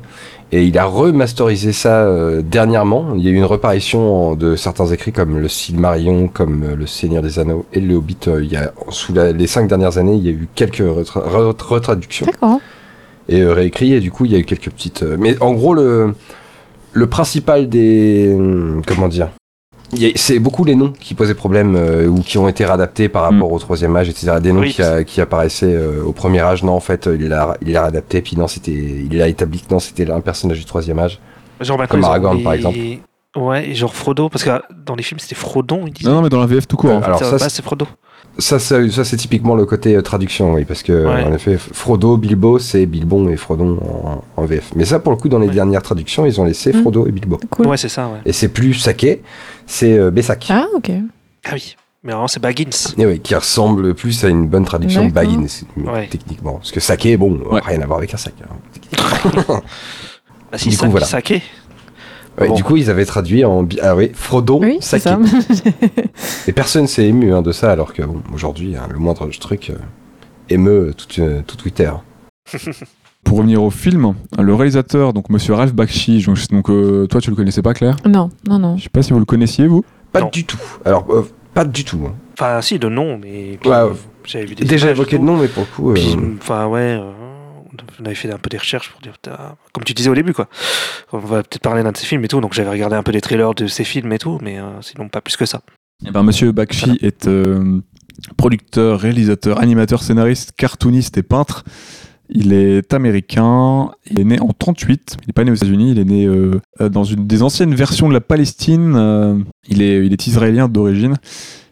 Et 0.53 0.65
il 0.65 0.77
a 0.77 0.83
remasterisé 0.85 1.71
ça 1.71 2.01
euh, 2.03 2.41
dernièrement. 2.43 3.13
Il 3.15 3.23
y 3.23 3.27
a 3.29 3.31
eu 3.31 3.35
une 3.35 3.45
reparition 3.45 4.35
de 4.35 4.55
certains 4.55 4.87
écrits 4.87 5.13
comme 5.13 5.39
le 5.39 5.47
Silmarillion, 5.47 6.27
comme 6.27 6.75
le 6.77 6.85
Seigneur 6.85 7.23
des 7.23 7.39
Anneaux 7.39 7.65
et 7.73 7.79
le 7.79 7.95
Hobbit. 7.95 8.17
Euh, 8.27 8.43
il 8.43 8.51
y 8.51 8.57
a 8.57 8.71
sous 8.89 9.13
la- 9.13 9.31
les 9.31 9.47
cinq 9.47 9.67
dernières 9.67 9.97
années, 9.97 10.13
il 10.15 10.23
y 10.23 10.27
a 10.27 10.31
eu 10.33 10.47
quelques 10.53 10.81
retra- 10.81 11.23
re- 11.27 11.55
retraductions 11.63 12.25
D'accord. 12.27 12.59
et 13.29 13.41
euh, 13.41 13.53
réécrit 13.53 13.93
et 13.93 13.99
du 14.01 14.11
coup 14.11 14.25
il 14.25 14.33
y 14.33 14.35
a 14.35 14.39
eu 14.39 14.43
quelques 14.43 14.69
petites 14.69 15.03
euh, 15.03 15.15
mais 15.17 15.41
en 15.41 15.53
gros 15.53 15.73
le 15.73 16.13
le 16.93 17.07
principal 17.07 17.69
des 17.69 18.33
hum, 18.33 18.81
comment 18.85 19.07
dire 19.07 19.29
c'est 20.15 20.39
beaucoup 20.39 20.63
les 20.63 20.75
noms 20.75 20.93
qui 20.97 21.13
posaient 21.15 21.33
problème 21.35 21.75
euh, 21.75 22.07
ou 22.07 22.21
qui 22.21 22.37
ont 22.37 22.47
été 22.47 22.63
réadaptés 22.65 23.09
par 23.09 23.23
rapport 23.23 23.49
Mm. 23.49 23.53
au 23.53 23.59
troisième 23.59 23.95
âge 23.97 24.07
etc 24.09 24.37
des 24.41 24.53
noms 24.53 24.61
Oui. 24.61 24.71
qui, 24.73 24.81
a- 24.81 25.03
qui 25.03 25.19
apparaissaient 25.19 25.73
euh, 25.75 26.01
au 26.05 26.13
premier 26.13 26.39
âge 26.39 26.63
non 26.63 26.71
en 26.73 26.79
fait 26.79 27.07
euh, 27.07 27.17
il 27.19 27.27
l'a 27.27 27.57
il 27.61 27.73
l'a 27.73 27.81
réadapté 27.81 28.21
puis 28.21 28.37
non 28.37 28.47
c'était 28.47 28.71
il 28.71 29.21
a 29.21 29.27
établi 29.27 29.59
que 29.59 29.73
non 29.73 29.79
c'était 29.79 30.09
un 30.09 30.21
personnage 30.21 30.59
du 30.59 30.65
troisième 30.65 30.99
âge 30.99 31.19
Genre 31.59 31.77
maintenant, 31.77 31.95
Comme 31.97 32.03
Aragorn, 32.05 32.41
par 32.41 32.53
exemple. 32.53 32.79
Ouais, 33.35 33.69
et 33.69 33.75
genre 33.75 33.93
Frodo, 33.93 34.29
parce 34.29 34.43
que 34.43 34.49
euh, 34.49 34.59
dans 34.83 34.95
les 34.95 35.03
films 35.03 35.19
c'était 35.19 35.35
Frodon, 35.35 35.83
ils 35.85 35.93
disaient. 35.93 36.09
Non, 36.09 36.15
non, 36.15 36.21
mais 36.23 36.29
dans 36.29 36.39
la 36.39 36.47
VF 36.47 36.67
tout 36.67 36.75
court. 36.75 36.89
Euh, 36.89 36.95
hein. 36.95 37.01
alors 37.03 37.19
Ça, 37.19 37.37
bah, 37.37 37.49
c'est 37.49 37.61
Frodo. 37.63 37.85
Ça 38.37 38.59
ça, 38.59 38.89
ça, 38.89 39.03
c'est 39.03 39.17
typiquement 39.17 39.55
le 39.55 39.65
côté 39.65 39.95
euh, 39.95 40.01
traduction 40.01 40.53
oui 40.53 40.65
parce 40.65 40.83
que 40.83 40.93
Ouais. 41.05 41.23
en 41.23 41.33
effet 41.33 41.57
Frodo 41.57 42.17
Bilbo 42.17 42.59
c'est 42.59 42.85
Bilbon 42.85 43.29
et 43.29 43.35
Frodon 43.37 43.77
en, 43.81 44.23
en 44.41 44.45
VF 44.45 44.71
mais 44.75 44.85
ça 44.85 44.99
pour 44.99 45.11
le 45.11 45.17
coup 45.17 45.29
dans 45.29 45.37
les 45.39 45.47
Ouais. 45.49 45.53
dernières 45.53 45.81
traductions 45.83 46.25
ils 46.25 46.39
ont 46.39 46.45
laissé 46.45 46.71
Mm. 46.73 46.81
Frodo 46.81 47.07
et 47.07 47.11
Bilbo 47.11 47.39
Cool. 47.49 47.67
Ouais, 47.67 47.77
c'est 47.77 47.89
ça, 47.89 48.07
ouais. 48.07 48.19
et 48.25 48.33
c'est 48.33 48.47
plus 48.49 48.73
Saké 48.75 49.21
c'est 49.67 49.97
euh, 49.97 50.11
Bessac 50.11 50.47
Ah, 50.49 50.65
ok. 50.75 50.91
Ah 51.45 51.49
oui. 51.53 51.75
Mais 52.03 52.13
vraiment, 52.13 52.27
c'est 52.27 52.39
Baggins. 52.41 52.65
Et 52.97 53.05
oui, 53.05 53.19
qui 53.19 53.35
ressemble 53.35 53.93
plus 53.93 54.23
à 54.23 54.29
une 54.29 54.47
bonne 54.47 54.65
traduction 54.65 55.05
de. 55.05 55.11
Baggins, 55.11 55.45
Ouais. 55.77 56.07
techniquement. 56.09 56.53
Parce 56.53 56.71
que 56.71 56.79
saké, 56.79 57.15
bon, 57.15 57.39
Ouais. 57.51 57.61
rien 57.63 57.79
à 57.79 57.85
voir 57.85 57.99
avec 57.99 58.11
un 58.11 58.17
sac. 58.17 58.33
hein. 58.41 59.61
Bah, 60.51 60.57
si, 60.57 60.69
Du 60.69 60.77
coup, 60.77 60.89
voilà. 60.89 61.05
Saké. 61.05 61.41
Ouais, 62.39 62.47
Bon. 62.47 62.55
Du 62.55 62.63
coup, 62.63 62.77
ils 62.77 62.89
avaient 62.89 63.05
traduit 63.05 63.43
en. 63.45 63.63
bi- 63.63 63.79
Ah 63.81 63.95
oui, 63.95 64.11
Frodo, 64.13 64.59
Oui, 64.61 64.77
ça. 64.79 64.97
Et 66.47 66.51
personne 66.53 66.87
s'est 66.87 67.05
ému 67.05 67.33
hein, 67.33 67.41
de 67.41 67.51
ça, 67.51 67.71
alors 67.71 67.93
que, 67.93 68.01
bon, 68.03 68.21
aujourd'hui, 68.33 68.75
hein, 68.75 68.87
le 68.91 68.99
moindre 68.99 69.27
truc 69.39 69.69
euh, 69.69 69.75
émeut 70.49 70.93
tout, 70.95 71.21
euh, 71.21 71.41
tout 71.45 71.57
Twitter. 71.57 71.91
Pour 73.23 73.37
revenir 73.37 73.61
au 73.61 73.69
film, 73.69 74.13
le 74.39 74.53
réalisateur, 74.55 75.13
donc 75.13 75.29
Monsieur 75.29 75.53
Ralph 75.53 75.73
Bakshi, 75.73 76.23
donc, 76.23 76.37
donc, 76.49 76.69
euh, 76.69 77.05
toi 77.05 77.21
tu 77.21 77.29
le 77.29 77.35
connaissais 77.35 77.61
pas 77.61 77.73
Claire? 77.75 77.95
Non, 78.05 78.29
non, 78.47 78.57
non. 78.57 78.77
Je 78.77 78.83
sais 78.83 78.89
pas 78.89 79.03
si 79.03 79.13
vous 79.13 79.19
le 79.19 79.25
connaissiez 79.25 79.67
vous? 79.67 79.83
Pas 80.11 80.21
Non. 80.21 80.29
du 80.33 80.43
tout. 80.43 80.57
Alors, 80.85 81.05
euh, 81.11 81.27
pas 81.53 81.63
du 81.63 81.83
tout. 81.85 81.99
hein. 82.07 82.13
Enfin, 82.33 82.61
si, 82.61 82.79
de 82.79 82.89
nom, 82.89 83.19
mais. 83.21 83.57
puis, 83.61 83.69
Ouais, 83.69 83.75
euh, 83.75 83.89
ouais. 83.89 83.95
J'avais 84.25 84.45
vu 84.45 84.55
des 84.55 84.65
Déjà 84.65 84.89
évoqué 84.89 85.17
de 85.19 85.23
nom, 85.23 85.37
mais 85.37 85.47
pour 85.47 85.63
le 85.63 85.75
coup. 85.75 85.91
euh, 85.91 86.35
enfin, 86.41 86.65
ouais. 86.67 86.99
On 87.99 88.05
avait 88.05 88.15
fait 88.15 88.31
un 88.31 88.37
peu 88.37 88.49
des 88.49 88.57
recherches 88.57 88.89
pour 88.89 89.01
dire, 89.01 89.13
comme 89.73 89.83
tu 89.83 89.93
disais 89.93 90.09
au 90.09 90.15
début, 90.15 90.33
quoi. 90.33 90.47
On 91.11 91.19
va 91.19 91.43
peut-être 91.43 91.61
parler 91.61 91.83
d'un 91.83 91.91
de 91.91 91.97
ses 91.97 92.05
films 92.05 92.23
et 92.25 92.27
tout, 92.27 92.41
donc 92.41 92.53
j'avais 92.53 92.69
regardé 92.69 92.95
un 92.95 93.03
peu 93.03 93.11
des 93.11 93.21
trailers 93.21 93.53
de 93.53 93.67
ses 93.67 93.83
films 93.83 94.11
et 94.13 94.19
tout, 94.19 94.39
mais 94.41 94.59
euh, 94.59 94.81
sinon 94.81 95.09
pas 95.09 95.21
plus 95.21 95.37
que 95.37 95.45
ça. 95.45 95.61
Eh 96.05 96.11
ben, 96.11 96.23
Monsieur 96.23 96.51
Bakshi 96.51 96.97
est 97.01 97.27
euh, 97.27 97.79
producteur, 98.37 98.99
réalisateur, 98.99 99.59
animateur, 99.59 100.03
scénariste, 100.03 100.53
cartooniste 100.57 101.17
et 101.17 101.23
peintre. 101.23 101.63
Il 102.33 102.53
est 102.53 102.93
américain, 102.93 103.91
il 104.09 104.17
est 104.19 104.23
né 104.23 104.39
en 104.39 104.49
38, 104.57 105.17
il 105.21 105.27
n'est 105.27 105.33
pas 105.33 105.43
né 105.43 105.51
aux 105.51 105.55
États-Unis, 105.55 105.91
il 105.91 105.99
est 105.99 106.05
né 106.05 106.25
euh, 106.25 106.59
dans 106.79 107.03
une 107.03 107.27
des 107.27 107.43
anciennes 107.43 107.75
versions 107.75 108.07
de 108.07 108.13
la 108.13 108.21
Palestine. 108.21 108.93
euh, 108.95 109.37
il, 109.67 109.81
est, 109.81 110.05
il 110.05 110.13
est 110.13 110.27
israélien 110.27 110.69
d'origine, 110.69 111.15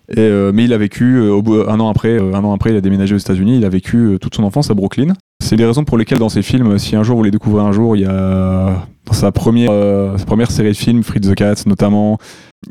et, 0.10 0.20
euh, 0.20 0.52
mais 0.54 0.66
il 0.66 0.74
a 0.74 0.78
vécu 0.78 1.18
au 1.18 1.42
bout, 1.42 1.62
un 1.66 1.80
an 1.80 1.90
après, 1.90 2.20
un 2.20 2.44
an 2.44 2.54
après, 2.54 2.72
il 2.72 2.76
a 2.76 2.82
déménagé 2.82 3.16
aux 3.16 3.20
États-Unis. 3.20 3.58
Il 3.58 3.64
a 3.66 3.70
vécu 3.70 4.18
toute 4.20 4.36
son 4.36 4.44
enfance 4.44 4.70
à 4.70 4.74
Brooklyn. 4.74 5.14
C'est 5.42 5.56
les 5.56 5.66
raisons 5.66 5.84
pour 5.84 5.98
lesquelles 5.98 6.20
dans 6.20 6.30
ses 6.30 6.42
films, 6.42 6.78
si 6.78 6.96
un 6.96 7.04
jour 7.04 7.18
vous 7.18 7.24
les 7.24 7.32
découvrez 7.32 7.64
un 7.64 7.72
jour, 7.72 7.96
il 7.96 8.04
y 8.04 8.06
a 8.06 8.88
dans 9.06 9.14
sa 9.14 9.32
première, 9.32 9.72
euh, 9.72 10.18
sa 10.18 10.26
première 10.26 10.52
série 10.52 10.70
de 10.70 10.78
films, 10.78 11.02
Fritz 11.04 11.28
the 11.28 11.34
Cat 11.34 11.56
notamment, 11.66 12.20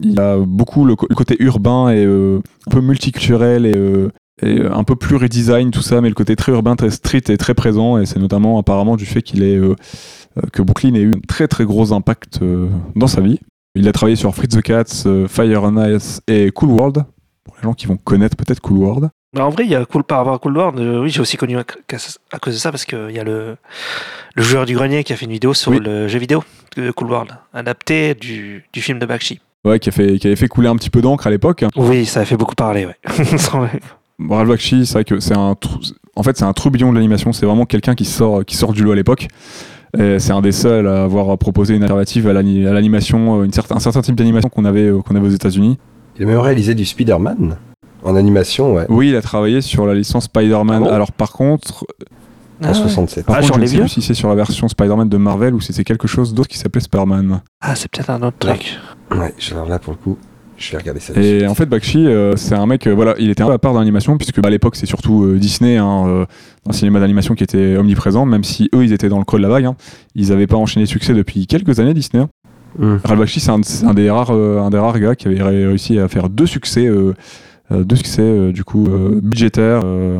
il 0.01 0.13
y 0.13 0.21
a 0.21 0.37
beaucoup 0.39 0.85
le, 0.85 0.95
côté 0.95 1.37
urbain 1.41 1.91
et 1.91 2.05
euh, 2.05 2.41
un 2.69 2.71
peu 2.71 2.81
multiculturel 2.81 3.67
et, 3.67 3.75
euh, 3.75 4.11
et 4.43 4.61
un 4.61 4.85
peu 4.85 4.95
plus 4.95 5.17
redesign 5.17 5.71
tout 5.73 5.83
ça, 5.83 6.01
mais 6.01 6.09
le 6.09 6.15
côté 6.15 6.37
très 6.37 6.53
urbain, 6.53 6.77
très 6.77 6.91
street 6.91 7.23
est 7.29 7.39
très 7.39 7.55
présent 7.55 7.99
et 7.99 8.07
c'est 8.07 8.21
notamment 8.21 8.59
apparemment 8.59 8.97
du 8.97 9.07
fait 9.07 9.23
qu'il 9.23 9.43
est 9.43 9.57
euh, 9.57 9.75
euh, 10.39 10.43
que 10.53 10.63
Brooklyn 10.63 10.95
ait 10.95 11.03
eu 11.03 11.13
un 11.15 11.21
très 11.27 11.49
très 11.49 11.65
gros 11.65 11.93
impact 11.93 12.41
euh, 12.43 12.69
dans 12.95 13.07
sa 13.07 13.21
vie. 13.21 13.41
Il 13.75 13.89
a 13.89 13.93
travaillé 13.93 14.17
sur 14.17 14.35
Fritz 14.35 14.57
the 14.57 14.63
Cat, 14.63 14.85
euh, 15.07 15.29
Fire 15.29 15.65
and 15.65 15.83
Ice 15.95 16.21
et 16.27 16.51
Cool 16.51 16.71
World. 16.71 17.05
Pour 17.45 17.57
les 17.57 17.63
gens 17.63 17.75
qui 17.75 17.87
vont 17.87 17.97
connaître 17.97 18.37
peut-être 18.37 18.61
Cool 18.61 18.79
World. 18.79 19.11
Bah, 19.35 19.45
en 19.45 19.51
vrai, 19.51 19.65
il 19.65 19.71
y 19.71 19.75
a 19.75 19.85
cool 19.85 20.05
par 20.05 20.19
rapport 20.19 20.33
à 20.35 20.39
Cool 20.39 20.57
World. 20.57 20.79
euh, 20.81 21.03
oui, 21.03 21.11
j'ai 21.11 21.21
aussi 21.21 21.37
connu 21.37 21.59
à, 21.59 21.65
à 22.33 22.39
cause 22.39 22.55
de 22.55 22.59
ça 22.59 22.71
parce 22.71 22.85
qu'il 22.87 23.11
y 23.11 23.19
a 23.19 23.25
le, 23.25 23.57
le 24.35 24.43
joueur 24.43 24.65
du 24.65 24.75
grenier 24.75 25.05
qui 25.05 25.13
a 25.13 25.17
fait 25.17 25.27
une 25.27 25.33
vidéo 25.33 25.53
sur 25.55 25.71
Oui. 25.73 25.81
le 25.85 26.09
jeu 26.09 26.19
vidéo 26.19 26.43
de 26.77 26.91
Cool 26.91 27.11
World, 27.11 27.31
adapté 27.53 28.15
du, 28.15 28.65
du 28.73 28.81
film 28.81 28.99
de 28.99 29.05
Bakshi. 29.07 29.41
Ouais, 29.65 29.79
qui, 29.79 29.91
a 29.91 29.93
fait, 29.93 30.19
qui 30.19 30.27
avait 30.29 30.37
fait 30.37 30.49
couler 30.49 30.69
un 30.69 30.77
petit 30.77 30.89
peu 30.89 31.03
d'encre 31.03 31.27
à 31.27 31.31
l'époque. 31.31 31.65
Oui, 31.77 32.07
ça 32.07 32.21
a 32.21 32.25
fait 32.25 32.37
beaucoup 32.37 32.55
parler, 32.55 32.87
ouais. 32.87 32.97
Ralph 34.31 34.49
Bakshi, 34.49 34.87
c'est 34.87 34.95
vrai 34.95 35.05
que 35.05 35.21
c'est 35.21 35.37
un 35.37 35.55
trou- 35.55 35.79
en 36.17 36.23
fait 36.23 36.37
c'est 36.37 36.45
un 36.45 36.53
troubillon 36.53 36.91
de 36.91 36.97
l'animation. 36.97 37.33
C'est 37.33 37.47
vraiment 37.47 37.67
quelqu'un 37.67 37.95
qui 37.95 38.05
sort 38.05 38.45
qui 38.45 38.57
sort 38.57 38.73
du 38.73 38.83
lot 38.83 38.93
à 38.93 38.97
l'époque. 38.97 39.29
Et 39.99 40.19
C'est 40.19 40.33
un 40.33 40.41
des 40.41 40.53
seuls 40.53 40.89
à 40.89 41.05
avoir 41.05 41.37
proposé 41.39 41.75
une 41.77 41.83
alternative 41.83 42.29
à 42.29 42.33
l'ani- 42.33 42.67
à 42.67 42.73
l'animation, 42.73 43.41
euh, 43.41 43.45
une 43.45 43.53
certain- 43.53 43.77
un 43.77 43.81
certain 43.81 44.01
type 44.03 44.17
d'animation 44.17 44.49
qu'on 44.49 44.65
avait 44.65 44.89
euh, 44.89 45.01
qu'on 45.03 45.15
avait 45.17 45.27
aux 45.29 45.31
États-Unis. 45.31 45.79
Il 46.19 46.25
a 46.25 46.27
même 46.27 46.39
réalisé 46.39 46.75
du 46.75 46.85
Spider-Man 46.85 47.57
en 48.05 48.17
animation, 48.17 48.75
ouais. 48.75 48.87
Oui, 48.89 49.09
il 49.11 49.17
a 49.17 49.23
travaillé 49.23 49.61
sur 49.61 49.87
la 49.87 49.95
licence 49.95 50.25
Spider-Man. 50.25 50.83
Ah 50.85 50.89
bon 50.89 50.93
Alors 50.95 51.13
par 51.13 51.33
contre, 51.33 51.85
Ah 52.63 52.67
en 52.67 52.69
ouais. 52.69 52.75
67. 52.75 53.27
Par 53.27 53.37
Ah, 53.37 53.39
contre, 53.41 53.47
sur 53.47 53.55
je 53.55 53.59
ne 53.61 53.65
les 53.65 53.71
sais 53.71 53.79
plus 53.81 53.89
si 53.89 54.03
c'est 54.03 54.15
sur 54.15 54.29
la 54.29 54.35
version 54.35 54.69
Spider-Man 54.69 55.09
de 55.09 55.17
Marvel 55.17 55.55
ou 55.55 55.61
si 55.61 55.73
c'est 55.73 55.85
quelque 55.85 56.09
chose 56.09 56.35
d'autre 56.35 56.49
qui 56.49 56.59
s'appelait 56.59 56.81
Spider-Man. 56.81 57.41
Ah, 57.61 57.75
c'est 57.75 57.91
peut-être 57.91 58.11
un 58.11 58.23
autre 58.23 58.39
truc. 58.39 58.79
Ouais, 59.13 59.33
alors 59.53 59.69
là, 59.69 59.79
pour 59.79 59.93
le 59.95 59.99
coup, 59.99 60.19
je 60.57 60.73
vais 60.73 60.79
regarder 60.79 61.01
ça. 61.01 61.13
Et 61.21 61.47
en 61.47 61.55
fait, 61.55 61.67
Bakshi, 61.67 62.07
euh, 62.07 62.35
c'est 62.37 62.55
un 62.55 62.67
mec, 62.67 62.87
euh, 62.87 62.95
voilà, 62.95 63.15
il 63.19 63.31
était 63.31 63.43
un 63.43 63.47
peu 63.47 63.53
à 63.53 63.59
part 63.59 63.73
dans 63.73 63.79
l'animation, 63.79 64.17
puisque 64.19 64.41
bah, 64.41 64.49
à 64.49 64.51
l'époque, 64.51 64.75
c'est 64.77 64.87
surtout 64.87 65.25
euh, 65.25 65.39
Disney, 65.39 65.77
hein, 65.77 66.05
euh, 66.09 66.25
un 66.69 66.73
cinéma 66.73 66.99
d'animation 67.01 67.35
qui 67.35 67.45
était 67.45 67.77
omniprésent, 67.77 68.27
même 68.27 68.43
si 68.45 68.69
eux, 68.75 68.85
ils 68.85 68.93
étaient 68.93 69.09
dans 69.09 69.19
le 69.19 69.25
creux 69.25 69.39
de 69.39 69.45
la 69.45 69.49
vague. 69.51 69.65
hein. 69.67 69.77
Ils 70.17 70.29
n'avaient 70.31 70.47
pas 70.49 70.57
enchaîné 70.57 70.85
de 70.85 70.91
succès 70.91 71.15
depuis 71.15 71.47
quelques 71.47 71.79
années, 71.81 71.95
Disney. 71.95 72.23
hein. 72.23 72.29
Ralph 73.05 73.19
Bakshi, 73.19 73.41
c'est 73.41 73.51
un, 73.85 73.95
des 73.95 74.11
rares, 74.11 74.31
euh, 74.33 74.61
un 74.61 74.71
des 74.71 74.79
rares 74.79 74.99
gars 75.01 75.15
qui 75.17 75.27
avait 75.27 75.43
ré- 75.43 75.67
réussi 75.67 75.99
à 75.99 76.07
faire 76.09 76.29
deux 76.29 76.47
succès, 76.47 76.87
deux 77.71 77.97
succès 77.97 78.23
euh, 78.23 78.53
du 78.53 78.65
coup 78.65 78.87
euh, 78.89 79.21
budgétaires 79.23 79.83
euh, 79.85 80.19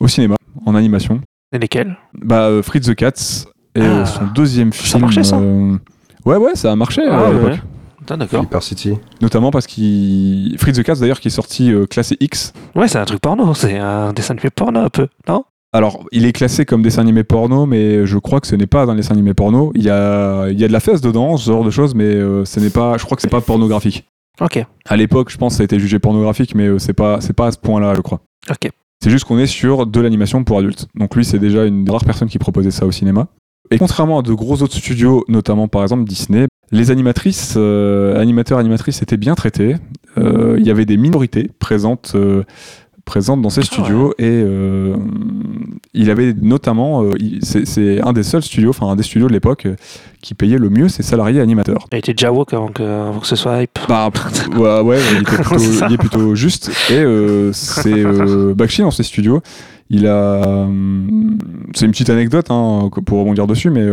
au 0.00 0.08
cinéma, 0.08 0.36
en 0.64 0.74
animation. 0.74 1.20
Et 1.52 1.58
lesquels? 1.58 1.96
Bah, 2.20 2.44
euh, 2.46 2.62
Fritz 2.62 2.86
the 2.86 2.94
Cats 2.94 3.46
et 3.74 3.80
euh, 3.80 4.02
Ah. 4.02 4.06
son 4.06 4.24
deuxième 4.34 4.72
Ça 4.72 4.82
film. 4.84 5.00
marchait, 5.02 5.24
ça? 5.24 5.36
euh, 5.38 5.76
Ouais, 6.24 6.36
ouais, 6.36 6.54
ça 6.54 6.72
a 6.72 6.76
marché 6.76 7.02
euh, 7.02 7.10
Ah, 7.10 7.26
à 7.28 7.32
l'époque. 7.32 7.48
ouais. 7.52 7.60
Putain, 7.98 8.16
d'accord. 8.18 8.40
Flipper 8.40 8.60
City. 8.62 8.92
Notamment 9.20 9.50
parce 9.50 9.66
qu'il. 9.66 10.56
Fritz 10.58 10.76
the 10.78 10.82
Cats 10.82 10.96
d'ailleurs 10.96 11.20
qui 11.20 11.28
est 11.28 11.30
sorti 11.30 11.72
euh, 11.72 11.86
classé 11.86 12.16
X. 12.20 12.52
Ouais, 12.74 12.88
c'est 12.88 12.98
un 12.98 13.04
truc 13.04 13.20
porno, 13.20 13.52
c'est 13.54 13.78
un 13.78 14.12
dessin 14.12 14.34
animé 14.34 14.50
porno 14.50 14.80
un 14.80 14.88
peu, 14.88 15.08
non? 15.28 15.44
Alors, 15.72 16.04
il 16.12 16.24
est 16.24 16.32
classé 16.32 16.64
comme 16.64 16.82
dessin 16.82 17.02
animé 17.02 17.22
porno, 17.24 17.66
mais 17.66 18.06
je 18.06 18.16
crois 18.18 18.40
que 18.40 18.46
ce 18.46 18.54
n'est 18.54 18.66
pas 18.68 18.84
un 18.84 18.94
dessin 18.94 19.12
animé 19.14 19.34
porno. 19.34 19.72
Il 19.74 19.82
y 19.82 19.90
a, 19.90 20.48
il 20.48 20.58
y 20.58 20.64
a 20.64 20.68
de 20.68 20.72
la 20.72 20.80
fesse 20.80 21.00
dedans, 21.00 21.36
ce 21.36 21.50
genre 21.50 21.64
de 21.64 21.70
choses, 21.70 21.94
mais 21.94 22.04
euh, 22.04 22.44
ce 22.44 22.60
n'est 22.60 22.70
pas. 22.70 22.96
Je 22.96 23.04
crois 23.04 23.16
que 23.16 23.22
c'est 23.22 23.28
pas 23.28 23.40
pornographique. 23.40 24.06
Ok, 24.40 24.64
À 24.86 24.96
l'époque, 24.96 25.30
je 25.30 25.38
pense 25.38 25.54
que 25.54 25.56
ça 25.58 25.62
a 25.62 25.64
été 25.64 25.78
jugé 25.78 25.98
pornographique, 25.98 26.54
mais 26.54 26.66
euh, 26.66 26.78
c'est 26.78 26.92
pas, 26.92 27.20
c'est 27.20 27.32
pas 27.32 27.46
à 27.46 27.52
ce 27.52 27.58
point-là, 27.58 27.94
je 27.96 28.00
crois. 28.02 28.20
ok. 28.50 28.70
C'est 29.02 29.10
juste 29.10 29.24
qu'on 29.24 29.38
est 29.38 29.46
sur 29.46 29.86
de 29.86 30.00
l'animation 30.00 30.42
pour 30.42 30.58
adultes. 30.58 30.88
Donc 30.94 31.14
lui, 31.16 31.24
c'est 31.24 31.38
déjà 31.38 31.66
une 31.66 31.84
des 31.84 31.92
rares 31.92 32.04
personnes 32.04 32.28
qui 32.28 32.38
proposait 32.38 32.70
ça 32.70 32.86
au 32.86 32.92
cinéma. 32.92 33.28
Et 33.70 33.78
contrairement 33.78 34.20
à 34.20 34.22
de 34.22 34.32
gros 34.32 34.62
autres 34.62 34.74
studios, 34.76 35.24
notamment 35.28 35.68
par 35.68 35.82
exemple 35.82 36.04
Disney, 36.04 36.46
les 36.72 36.90
animatrices, 36.90 37.54
euh, 37.56 38.18
animateurs, 38.18 38.58
animatrices 38.58 39.02
étaient 39.02 39.16
bien 39.18 39.34
traités. 39.34 39.76
Euh, 40.18 40.56
Il 40.58 40.66
y 40.66 40.70
avait 40.70 40.86
des 40.86 40.96
minorités 40.96 41.50
présentes, 41.58 42.12
euh, 42.14 42.42
présentes 43.06 43.40
dans 43.40 43.48
Ah 43.48 43.62
studios 43.62 44.12
et 44.18 44.24
euh, 44.26 44.96
il 45.94 46.10
avait 46.10 46.34
notamment, 46.34 47.04
euh, 47.04 47.12
c'est 47.40 48.02
un 48.02 48.12
des 48.12 48.22
seuls 48.22 48.42
studios, 48.42 48.70
enfin 48.70 48.88
un 48.88 48.96
des 48.96 49.02
studios 49.04 49.28
de 49.28 49.32
l'époque 49.32 49.64
euh, 49.64 49.76
qui 50.20 50.34
payait 50.34 50.58
le 50.58 50.68
mieux 50.68 50.88
ses 50.88 51.02
salariés 51.02 51.40
animateurs. 51.40 51.86
Il 51.92 51.98
était 51.98 52.12
déjà 52.12 52.30
woke 52.32 52.52
avant 52.52 52.68
que, 52.68 52.82
avant 52.82 53.20
que 53.20 53.26
ce 53.26 53.36
soit 53.36 53.62
hype. 53.62 53.78
Bah, 53.88 54.10
ouais, 54.56 54.80
ouais, 54.80 54.98
il, 55.12 55.22
était 55.22 55.36
plutôt, 55.36 55.56
il 55.88 55.94
est 55.94 55.98
plutôt 55.98 56.34
juste. 56.34 56.70
Et 56.90 56.98
euh, 56.98 57.52
c'est 57.54 58.04
Bakshi 58.54 58.82
dans 58.82 58.90
ses 58.90 59.04
studios. 59.04 59.40
Il 59.88 60.06
a. 60.08 60.66
C'est 61.74 61.86
une 61.86 61.92
petite 61.92 62.10
anecdote 62.10 62.50
hein, 62.50 62.90
pour 63.06 63.20
rebondir 63.20 63.46
dessus, 63.46 63.70
mais 63.70 63.86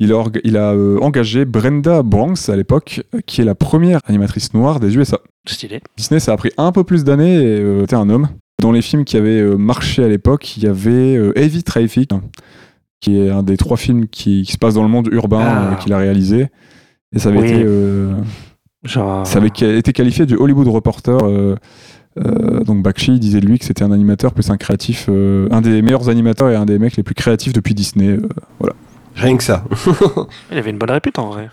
il 0.00 0.12
a, 0.12 0.14
orga- 0.14 0.40
il 0.44 0.56
a 0.56 0.72
euh, 0.72 0.98
engagé 1.00 1.44
Brenda 1.44 2.02
Branks 2.02 2.48
à 2.48 2.56
l'époque, 2.56 3.02
qui 3.26 3.40
est 3.40 3.44
la 3.44 3.54
première 3.54 4.00
animatrice 4.06 4.54
noire 4.54 4.80
des 4.80 4.96
USA. 4.96 5.18
Stylé. 5.48 5.80
Disney, 5.96 6.20
ça 6.20 6.32
a 6.32 6.36
pris 6.36 6.50
un 6.58 6.72
peu 6.72 6.84
plus 6.84 7.04
d'années 7.04 7.36
et 7.36 7.60
euh, 7.60 7.80
c'était 7.82 7.96
un 7.96 8.08
homme. 8.10 8.28
Dans 8.60 8.72
les 8.72 8.82
films 8.82 9.04
qui 9.04 9.16
avaient 9.16 9.40
euh, 9.40 9.56
marché 9.56 10.02
à 10.04 10.08
l'époque, 10.08 10.56
il 10.56 10.64
y 10.64 10.66
avait 10.66 11.16
euh, 11.16 11.32
Heavy 11.38 11.62
Traffic, 11.62 12.10
qui 13.00 13.18
est 13.18 13.30
un 13.30 13.42
des 13.42 13.56
trois 13.56 13.76
films 13.76 14.08
qui, 14.08 14.42
qui 14.42 14.52
se 14.52 14.58
passe 14.58 14.74
dans 14.74 14.82
le 14.82 14.88
monde 14.88 15.08
urbain 15.12 15.40
Ah. 15.42 15.72
euh, 15.72 15.74
qu'il 15.76 15.92
a 15.92 15.98
réalisé. 15.98 16.48
Et 17.14 17.18
ça 17.18 17.28
avait 17.30 17.38
Oui. 17.38 17.46
été. 17.48 17.62
euh, 17.64 18.14
Genre. 18.84 19.26
ça 19.26 19.38
avait 19.38 19.50
ca- 19.54 19.72
été 19.76 19.92
qualifié 19.92 20.26
du 20.26 20.34
Hollywood 20.36 20.68
Reporter. 20.68 21.18
euh, 21.24 21.54
euh, 22.18 22.64
donc 22.64 22.82
Bakshi 22.82 23.18
disait 23.20 23.40
de 23.40 23.46
lui 23.46 23.58
que 23.60 23.64
c'était 23.64 23.84
un 23.84 23.92
animateur 23.92 24.34
plus 24.34 24.50
un 24.50 24.56
créatif, 24.56 25.06
euh, 25.08 25.46
un 25.52 25.60
des 25.60 25.82
meilleurs 25.82 26.08
animateurs 26.08 26.50
et 26.50 26.56
un 26.56 26.64
des 26.66 26.78
mecs 26.80 26.96
les 26.96 27.02
plus 27.04 27.14
créatifs 27.14 27.52
depuis 27.52 27.74
Disney. 27.74 28.08
euh. 28.08 28.68
Rien 29.14 29.36
que 29.36 29.42
ça. 29.44 29.64
Il 30.52 30.58
avait 30.58 30.70
une 30.70 30.78
bonne 30.78 30.90
répute 30.90 31.18
en 31.18 31.28
vrai. 31.30 31.48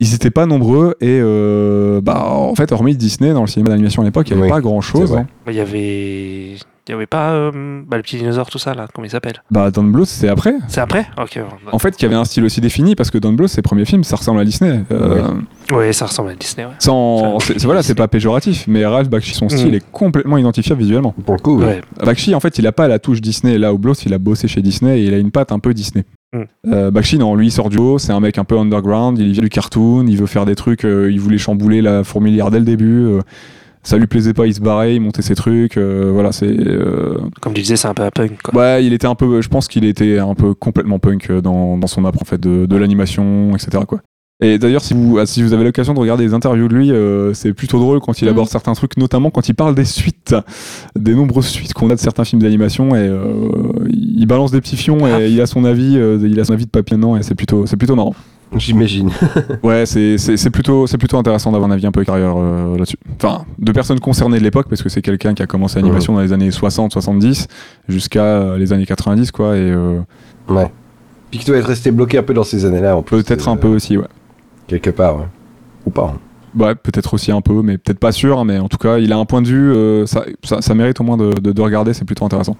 Ils 0.00 0.12
n'étaient 0.12 0.30
pas 0.30 0.46
nombreux 0.46 0.96
et 1.02 1.18
euh, 1.22 2.00
bah, 2.00 2.24
en 2.30 2.54
fait, 2.54 2.72
hormis 2.72 2.96
Disney 2.96 3.32
dans 3.34 3.42
le 3.42 3.46
cinéma 3.46 3.70
d'animation 3.70 4.00
à 4.02 4.06
l'époque, 4.06 4.28
il 4.30 4.34
n'y 4.36 4.40
avait 4.42 4.50
Oui, 4.50 4.56
pas 4.56 4.62
grand 4.62 4.80
chose. 4.80 5.10
vrai. 5.10 5.26
Il 5.46 5.54
y 5.54 5.60
avait. 5.60 6.54
Il 6.88 6.92
y 6.92 6.94
avait 6.94 7.06
pas 7.06 7.30
euh, 7.32 7.82
bah, 7.86 7.98
le 7.98 8.02
petit 8.02 8.16
dinosaure, 8.16 8.48
tout 8.50 8.58
ça 8.58 8.74
là, 8.74 8.88
comment 8.92 9.04
il 9.04 9.10
s'appelle? 9.10 9.42
Bah, 9.50 9.70
Don 9.70 9.84
Bluth, 9.84 10.06
c'est 10.08 10.28
après. 10.28 10.54
C'est 10.66 10.80
après? 10.80 11.06
Ok. 11.22 11.38
En 11.70 11.78
fait, 11.78 11.94
qui 11.94 12.04
avait 12.06 12.16
un 12.16 12.24
style 12.24 12.42
aussi 12.44 12.60
défini 12.60 12.96
parce 12.96 13.10
que 13.12 13.18
Don 13.18 13.32
Bluth, 13.34 13.48
ses 13.50 13.62
premiers 13.62 13.84
films, 13.84 14.02
ça 14.02 14.16
ressemble 14.16 14.40
à 14.40 14.44
Disney. 14.44 14.82
Euh, 14.90 15.22
Ouais, 15.70 15.92
ça 15.92 16.06
ressemble 16.06 16.30
à 16.30 16.34
Disney, 16.34 16.64
ouais. 16.66 16.72
Sans, 16.80 17.38
c'est- 17.38 17.60
c'est- 17.60 17.66
voilà, 17.66 17.82
c'est 17.84 17.94
pas 17.94 18.08
péjoratif, 18.08 18.64
mais 18.66 18.84
Ralph 18.84 19.08
Bakshi, 19.08 19.34
son 19.34 19.48
style 19.48 19.70
Mm. 19.70 19.74
est 19.74 19.90
complètement 19.92 20.36
identifiable 20.38 20.80
visuellement. 20.80 21.14
Pour 21.24 21.34
le 21.36 21.40
coup, 21.40 21.58
ouais. 21.60 21.64
Ouais. 21.66 21.80
Bakshi, 22.04 22.34
en 22.34 22.40
fait, 22.40 22.58
il 22.58 22.66
a 22.66 22.72
pas 22.72 22.88
la 22.88 22.98
touche 22.98 23.20
Disney. 23.20 23.56
Là 23.58 23.72
où 23.72 23.78
Bloss, 23.78 24.04
il 24.04 24.12
a 24.14 24.18
bossé 24.18 24.48
chez 24.48 24.62
Disney 24.62 24.98
et 25.00 25.04
il 25.04 25.14
a 25.14 25.18
une 25.18 25.30
patte 25.30 25.52
un 25.52 25.60
peu 25.60 25.72
Disney. 25.74 26.04
Mm. 26.32 26.42
Euh, 26.72 26.90
Bakshi, 26.90 27.18
non, 27.18 27.34
lui, 27.34 27.48
il 27.48 27.50
sort 27.50 27.68
du 27.70 27.78
haut. 27.78 27.98
C'est 27.98 28.12
un 28.12 28.20
mec 28.20 28.38
un 28.38 28.44
peu 28.44 28.58
underground. 28.58 29.18
Il 29.18 29.32
vient 29.32 29.42
du 29.42 29.48
cartoon. 29.48 30.06
Il 30.06 30.16
veut 30.16 30.26
faire 30.26 30.46
des 30.46 30.54
trucs. 30.54 30.84
euh, 30.84 31.10
il 31.10 31.20
voulait 31.20 31.38
chambouler 31.38 31.82
la 31.82 32.04
fourmilière 32.04 32.50
dès 32.50 32.58
le 32.58 32.64
début. 32.64 33.04
euh, 33.06 33.20
ça 33.82 33.96
lui 33.96 34.06
plaisait 34.06 34.34
pas, 34.34 34.46
il 34.46 34.54
se 34.54 34.60
barrait, 34.60 34.94
il 34.96 35.00
montait 35.00 35.22
ses 35.22 35.34
trucs. 35.34 35.78
euh, 35.78 36.10
voilà, 36.12 36.32
c'est. 36.32 36.46
euh, 36.46 37.16
Comme 37.40 37.54
tu 37.54 37.62
disais, 37.62 37.76
c'est 37.76 37.88
un 37.88 37.94
peu 37.94 38.02
un 38.02 38.10
punk 38.10 38.42
quoi. 38.42 38.54
Ouais, 38.54 38.84
il 38.84 38.92
était 38.92 39.06
un 39.06 39.14
peu. 39.14 39.40
Je 39.40 39.48
pense 39.48 39.68
qu'il 39.68 39.86
était 39.86 40.18
un 40.18 40.34
peu 40.34 40.52
complètement 40.52 40.98
punk 40.98 41.32
dans, 41.32 41.78
dans 41.78 41.86
son 41.86 42.04
approche 42.04 42.22
en 42.22 42.26
fait, 42.26 42.40
de, 42.40 42.66
de 42.66 42.76
l'animation, 42.76 43.52
etc. 43.56 43.84
Quoi. 43.88 44.00
Et 44.42 44.58
d'ailleurs, 44.58 44.80
si 44.82 44.94
vous, 44.94 45.18
si 45.26 45.42
vous 45.42 45.52
avez 45.52 45.64
l'occasion 45.64 45.92
de 45.94 45.98
regarder 46.00 46.26
des 46.26 46.32
interviews 46.34 46.66
de 46.68 46.74
lui, 46.74 46.90
euh, 46.92 47.34
c'est 47.34 47.52
plutôt 47.52 47.78
drôle 47.78 48.00
quand 48.00 48.20
il 48.22 48.26
Mm. 48.26 48.30
aborde 48.30 48.48
certains 48.48 48.72
trucs, 48.72 48.96
notamment 48.96 49.30
quand 49.30 49.48
il 49.48 49.54
parle 49.54 49.74
des 49.74 49.84
suites, 49.84 50.34
des 50.96 51.14
nombreuses 51.14 51.46
suites 51.46 51.74
qu'on 51.74 51.90
a 51.90 51.94
de 51.94 52.00
certains 52.00 52.24
films 52.24 52.40
d'animation. 52.42 52.94
Et 52.94 53.00
euh, 53.00 53.24
il 53.90 54.24
balance 54.26 54.50
des 54.50 54.60
petits 54.60 54.76
fions 54.76 55.06
et 55.06 55.12
Ah. 55.12 55.26
il 55.26 55.40
a 55.40 55.46
son 55.46 55.64
avis, 55.64 55.96
euh, 55.98 56.18
il 56.22 56.38
a 56.40 56.44
son 56.44 56.54
avis 56.54 56.64
de 56.64 56.70
papier 56.70 56.96
non, 56.96 57.16
et 57.16 57.22
c'est 57.22 57.34
plutôt, 57.34 57.66
c'est 57.66 57.76
plutôt 57.76 57.96
marrant. 57.96 58.14
J'imagine. 58.56 59.10
Ouais, 59.62 59.84
c'est 59.86 60.50
plutôt, 60.50 60.86
c'est 60.88 60.98
plutôt 60.98 61.18
intéressant 61.18 61.52
d'avoir 61.52 61.70
un 61.70 61.74
avis 61.74 61.86
un 61.86 61.92
peu 61.92 62.02
euh, 62.08 62.76
là-dessus. 62.76 62.96
Enfin, 63.22 63.44
de 63.58 63.70
personnes 63.72 64.00
concernées 64.00 64.38
de 64.38 64.42
l'époque, 64.42 64.66
parce 64.68 64.82
que 64.82 64.88
c'est 64.88 65.02
quelqu'un 65.02 65.34
qui 65.34 65.42
a 65.42 65.46
commencé 65.46 65.76
l'animation 65.78 66.14
dans 66.14 66.20
les 66.20 66.32
années 66.32 66.50
60-70 66.50 67.46
jusqu'à 67.88 68.24
euh, 68.24 68.58
les 68.58 68.72
années 68.72 68.86
90, 68.86 69.30
quoi. 69.30 69.56
Et 69.56 69.60
euh, 69.70 70.00
Ouais. 70.48 70.72
Puis 71.30 71.38
que 71.38 71.44
tu 71.44 71.50
dois 71.50 71.60
être 71.60 71.66
resté 71.68 71.92
bloqué 71.92 72.18
un 72.18 72.24
peu 72.24 72.34
dans 72.34 72.42
ces 72.42 72.64
années-là, 72.64 72.96
en 72.96 73.02
plus. 73.02 73.22
peut-être 73.22 73.46
euh, 73.48 73.52
un 73.52 73.56
peu 73.56 73.68
aussi, 73.68 73.96
ouais. 73.96 74.04
Quelque 74.70 74.90
part, 74.90 75.16
ouais. 75.18 75.26
Ou 75.86 75.90
pas. 75.90 76.14
hein. 76.14 76.18
Ouais, 76.58 76.74
peut-être 76.74 77.12
aussi 77.14 77.30
un 77.32 77.40
peu, 77.40 77.60
mais 77.62 77.76
peut-être 77.78 77.98
pas 77.98 78.12
sûr. 78.12 78.44
Mais 78.44 78.58
en 78.58 78.68
tout 78.68 78.76
cas, 78.78 78.98
il 78.98 79.12
a 79.12 79.16
un 79.18 79.24
point 79.24 79.42
de 79.42 79.48
vue, 79.48 79.72
euh, 79.72 80.06
ça, 80.06 80.24
ça, 80.44 80.62
ça 80.62 80.74
mérite 80.74 81.00
au 81.00 81.04
moins 81.04 81.16
de, 81.16 81.32
de- 81.32 81.52
de 81.52 81.62
regarder, 81.62 81.92
c'est 81.92 82.04
plutôt 82.04 82.24
intéressant. 82.24 82.56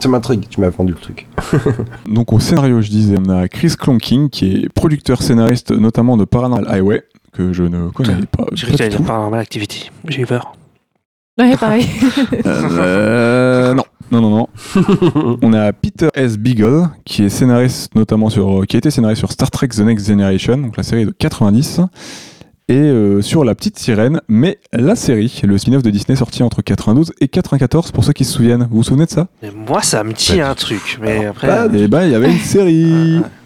Ça 0.00 0.08
m'intrigue, 0.08 0.46
tu 0.48 0.60
m'as 0.60 0.68
vendu 0.70 0.92
le 0.92 0.98
truc. 0.98 1.26
Donc 2.08 2.32
au 2.32 2.40
scénario, 2.40 2.80
je 2.80 2.88
disais, 2.90 3.16
on 3.18 3.28
a 3.30 3.48
Chris 3.48 3.74
Clonking, 3.78 4.30
qui 4.30 4.52
est 4.64 4.68
producteur 4.72 5.20
scénariste 5.22 5.70
notamment 5.72 6.16
de 6.16 6.24
Paranormal 6.24 6.66
Highway, 6.68 7.02
que 7.32 7.52
je 7.52 7.64
ne 7.64 7.88
connais 7.90 8.14
pas. 8.30 8.46
J'ai 8.52 8.66
pas 8.66 8.68
cru 8.68 8.72
que 8.72 8.76
t'allais 8.78 8.90
du 8.90 8.96
dire. 8.96 9.06
Paranormal 9.06 9.40
Activity. 9.40 9.90
J'ai 10.08 10.22
eu 10.22 10.26
peur. 10.26 10.52
Ouais, 11.38 11.56
pareil. 11.56 11.86
Euh, 12.46 13.74
non, 13.74 13.84
non, 14.12 14.20
non, 14.20 14.30
non. 14.30 15.38
On 15.42 15.52
a 15.54 15.72
Peter 15.72 16.08
S. 16.14 16.36
Beagle, 16.38 16.88
qui 17.04 17.24
est 17.24 17.28
scénariste 17.28 17.94
notamment 17.94 18.28
sur, 18.30 18.64
qui 18.68 18.76
a 18.76 18.78
été 18.78 18.90
scénariste 18.90 19.20
sur 19.20 19.32
Star 19.32 19.50
Trek 19.50 19.68
The 19.68 19.80
Next 19.80 20.06
Generation, 20.06 20.58
donc 20.58 20.76
la 20.76 20.82
série 20.82 21.06
de 21.06 21.10
90, 21.10 21.80
et 22.68 22.74
euh, 22.74 23.20
sur 23.22 23.44
La 23.44 23.54
Petite 23.54 23.78
Sirène, 23.78 24.20
mais 24.28 24.58
la 24.72 24.94
série, 24.94 25.40
le 25.44 25.58
spin-off 25.58 25.82
de 25.82 25.90
Disney 25.90 26.14
sorti 26.16 26.42
entre 26.42 26.62
92 26.62 27.12
et 27.20 27.26
94, 27.28 27.90
pour 27.90 28.04
ceux 28.04 28.12
qui 28.12 28.24
se 28.24 28.32
souviennent. 28.34 28.68
Vous 28.70 28.76
vous 28.78 28.82
souvenez 28.84 29.06
de 29.06 29.10
ça? 29.10 29.26
Mais 29.42 29.50
moi, 29.50 29.82
ça 29.82 30.04
me 30.04 30.12
dit 30.12 30.36
Pas 30.38 30.48
un 30.50 30.54
truc. 30.54 30.98
Mais 31.02 31.18
Alors, 31.18 31.30
après. 31.30 31.48
euh, 31.50 31.72
Et 31.84 31.88
ben, 31.88 32.04
il 32.04 32.12
y 32.12 32.14
avait 32.14 32.30
une 32.30 32.38
série. 32.38 33.20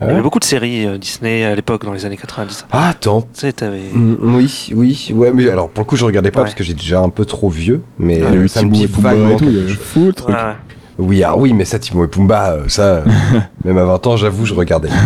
euh, 0.00 0.06
Il 0.06 0.08
y 0.08 0.12
avait 0.12 0.22
beaucoup 0.22 0.38
de 0.38 0.44
séries 0.44 0.86
euh, 0.86 0.98
Disney 0.98 1.44
à 1.44 1.54
l'époque, 1.54 1.84
dans 1.84 1.92
les 1.92 2.04
années 2.06 2.16
90. 2.16 2.66
Ah, 2.70 2.88
attends. 2.90 3.22
Tu 3.22 3.28
sais, 3.40 3.52
t'avais. 3.52 3.80
Mm, 3.92 4.16
Oui, 4.36 4.70
oui, 4.74 5.10
ouais, 5.14 5.32
mais 5.32 5.48
alors 5.48 5.68
pour 5.70 5.82
le 5.84 5.88
coup, 5.88 5.96
je 5.96 6.04
regardais 6.04 6.30
pas 6.30 6.40
Ouais. 6.40 6.44
parce 6.46 6.54
que 6.54 6.64
j'ai 6.64 6.74
déjà 6.74 7.00
un 7.00 7.08
peu 7.10 7.24
trop 7.24 7.48
vieux, 7.50 7.82
mais 7.98 8.16
Il 8.16 8.20
y 8.20 8.22
euh, 8.24 8.28
avait 8.28 8.48
ça 8.48 8.60
me 8.62 8.66
Timon 8.66 8.76
dit 8.78 8.84
et 8.84 8.88
Pumba 8.88 9.10
vaguement 9.14 9.30
et 9.30 9.36
tout, 9.36 9.44
il 9.48 9.70
y 9.70 9.74
fou 9.74 10.06
le 10.06 10.12
truc. 10.12 10.34
Ouais. 10.34 10.54
Oui, 10.98 11.22
ah 11.22 11.36
oui, 11.36 11.52
mais 11.52 11.64
ça, 11.64 11.78
Timon 11.78 12.04
et 12.04 12.08
Pumba, 12.08 12.52
euh, 12.52 12.64
ça, 12.68 12.82
euh, 12.82 13.04
même 13.64 13.78
à 13.78 13.84
20 13.84 14.06
ans, 14.08 14.16
j'avoue, 14.16 14.46
je 14.46 14.54
regardais. 14.54 14.88